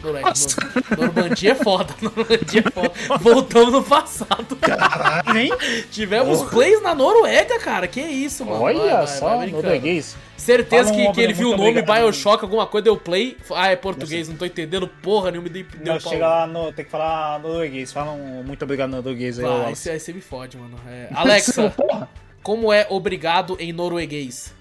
Noruega. 0.00 0.32
Nor- 0.32 0.98
Normandia 0.98 1.52
é 1.52 1.54
foda. 1.56 1.92
Normandia 2.00 2.64
é 2.64 2.70
foda. 2.70 3.18
Voltamos 3.20 3.72
no 3.72 3.82
passado. 3.82 4.54
Caralho, 4.56 5.36
hein? 5.36 5.50
Tivemos 5.90 6.38
Porra. 6.38 6.50
plays 6.50 6.82
na 6.82 6.94
Noruega, 6.94 7.58
cara. 7.58 7.88
Que 7.88 8.00
isso, 8.00 8.44
mano. 8.44 8.62
Olha 8.62 8.96
vai, 8.98 9.06
só, 9.08 9.36
vai 9.38 9.48
norueguês. 9.48 10.16
Certeza 10.36 10.90
Fala 10.90 11.02
um 11.02 11.06
que, 11.06 11.12
que 11.14 11.20
ele 11.20 11.32
viu 11.32 11.48
o 11.48 11.56
nome 11.56 11.70
obrigado. 11.70 11.96
Bioshock, 12.00 12.44
alguma 12.44 12.66
coisa, 12.66 12.84
deu 12.84 12.96
play. 12.96 13.36
Ah, 13.52 13.68
é 13.68 13.76
português, 13.76 14.28
não 14.28 14.36
tô 14.36 14.44
entendendo 14.44 14.86
porra 14.88 15.32
nenhuma. 15.32 15.48
Deu, 15.48 15.64
deu 15.64 15.94
Não, 15.94 16.00
chega 16.00 16.28
lá, 16.28 16.46
no, 16.46 16.72
tem 16.72 16.84
que 16.84 16.90
falar 16.90 17.38
norueguês. 17.40 17.92
Fala 17.92 18.12
um 18.12 18.42
muito 18.44 18.62
obrigado 18.64 18.90
norueguês 18.90 19.38
aí, 19.38 19.44
Ah, 19.46 19.66
aí 19.66 19.76
você 20.00 20.12
me 20.12 20.20
fode, 20.20 20.56
mano. 20.56 20.76
É, 20.88 21.08
Alexa, 21.12 21.72
como 22.42 22.72
é 22.72 22.86
obrigado 22.88 23.56
em 23.60 23.72
norueguês? 23.72 24.52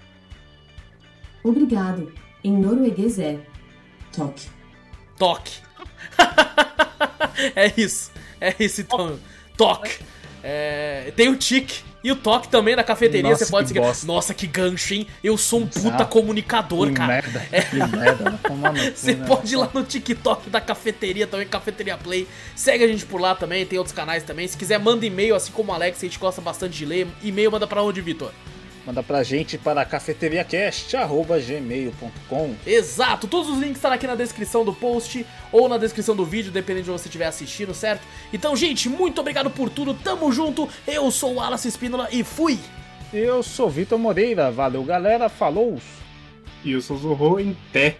Obrigado. 1.43 2.11
Em 2.43 2.51
norueguês 2.57 3.19
é 3.19 3.37
toque. 4.11 4.47
Toque. 5.17 5.59
é 7.55 7.71
isso. 7.77 8.11
É 8.39 8.53
isso 8.59 8.81
então. 8.81 9.19
Toque. 9.57 9.99
É, 10.43 11.11
tem 11.15 11.29
o 11.29 11.35
tique. 11.35 11.83
E 12.03 12.11
o 12.11 12.15
toque 12.15 12.47
também 12.49 12.75
na 12.75 12.83
cafeteria, 12.83 13.29
Nossa, 13.29 13.45
você 13.45 13.51
pode 13.51 13.65
que 13.65 13.73
seguir. 13.75 13.79
bosta. 13.85 14.07
Nossa, 14.07 14.33
que 14.33 14.47
gancho, 14.47 14.95
hein? 14.95 15.05
Eu 15.23 15.37
sou 15.37 15.59
um 15.59 15.67
puta 15.67 16.01
Ah, 16.01 16.05
comunicador, 16.05 16.87
Que 16.87 16.93
cara. 16.95 17.07
merda, 17.13 17.39
que 17.69 17.75
merda. 17.75 18.39
Você 18.95 19.13
né? 19.13 19.27
pode 19.27 19.53
ir 19.53 19.57
lá 19.57 19.69
no 19.71 19.83
TikTok 19.83 20.49
da 20.49 20.59
cafeteria 20.59 21.27
também, 21.27 21.45
Cafeteria 21.45 21.95
Play. 21.99 22.27
Segue 22.55 22.83
a 22.85 22.87
gente 22.87 23.05
por 23.05 23.21
lá 23.21 23.35
também, 23.35 23.67
tem 23.67 23.77
outros 23.77 23.95
canais 23.95 24.23
também. 24.23 24.47
Se 24.47 24.57
quiser, 24.57 24.79
manda 24.79 25.05
e-mail, 25.05 25.35
assim 25.35 25.51
como 25.51 25.71
o 25.71 25.75
Alex, 25.75 25.99
a 25.99 26.01
gente 26.07 26.17
gosta 26.17 26.41
bastante 26.41 26.75
de 26.75 26.87
ler. 26.87 27.07
E-mail 27.21 27.51
manda 27.51 27.67
pra 27.67 27.83
onde, 27.83 28.01
Vitor? 28.01 28.31
Manda 28.85 29.01
pra 29.03 29.23
gente 29.23 29.57
para 29.57 29.83
cafeteriacast.gmail.com 29.85 32.55
Exato, 32.65 33.27
todos 33.27 33.49
os 33.49 33.59
links 33.59 33.77
estão 33.77 33.91
aqui 33.91 34.07
na 34.07 34.15
descrição 34.15 34.65
do 34.65 34.73
post 34.73 35.25
ou 35.51 35.69
na 35.69 35.77
descrição 35.77 36.15
do 36.15 36.25
vídeo, 36.25 36.51
dependendo 36.51 36.85
de 36.85 36.91
onde 36.91 37.01
você 37.01 37.07
estiver 37.07 37.27
assistindo, 37.27 37.73
certo? 37.73 38.01
Então, 38.33 38.55
gente, 38.55 38.89
muito 38.89 39.21
obrigado 39.21 39.51
por 39.51 39.69
tudo, 39.69 39.93
tamo 39.93 40.31
junto. 40.31 40.67
Eu 40.87 41.11
sou 41.11 41.33
o 41.33 41.35
Wallace 41.35 41.67
Espínola 41.67 42.07
e 42.11 42.23
fui! 42.23 42.57
Eu 43.13 43.43
sou 43.43 43.69
Vitor 43.69 43.99
Moreira. 43.99 44.49
Valeu, 44.49 44.83
galera. 44.83 45.27
Falou! 45.27 45.77
E 46.63 46.71
eu 46.71 46.81
sou 46.81 46.97
Zorro 46.97 47.39
em 47.39 47.55
pé. 47.73 47.97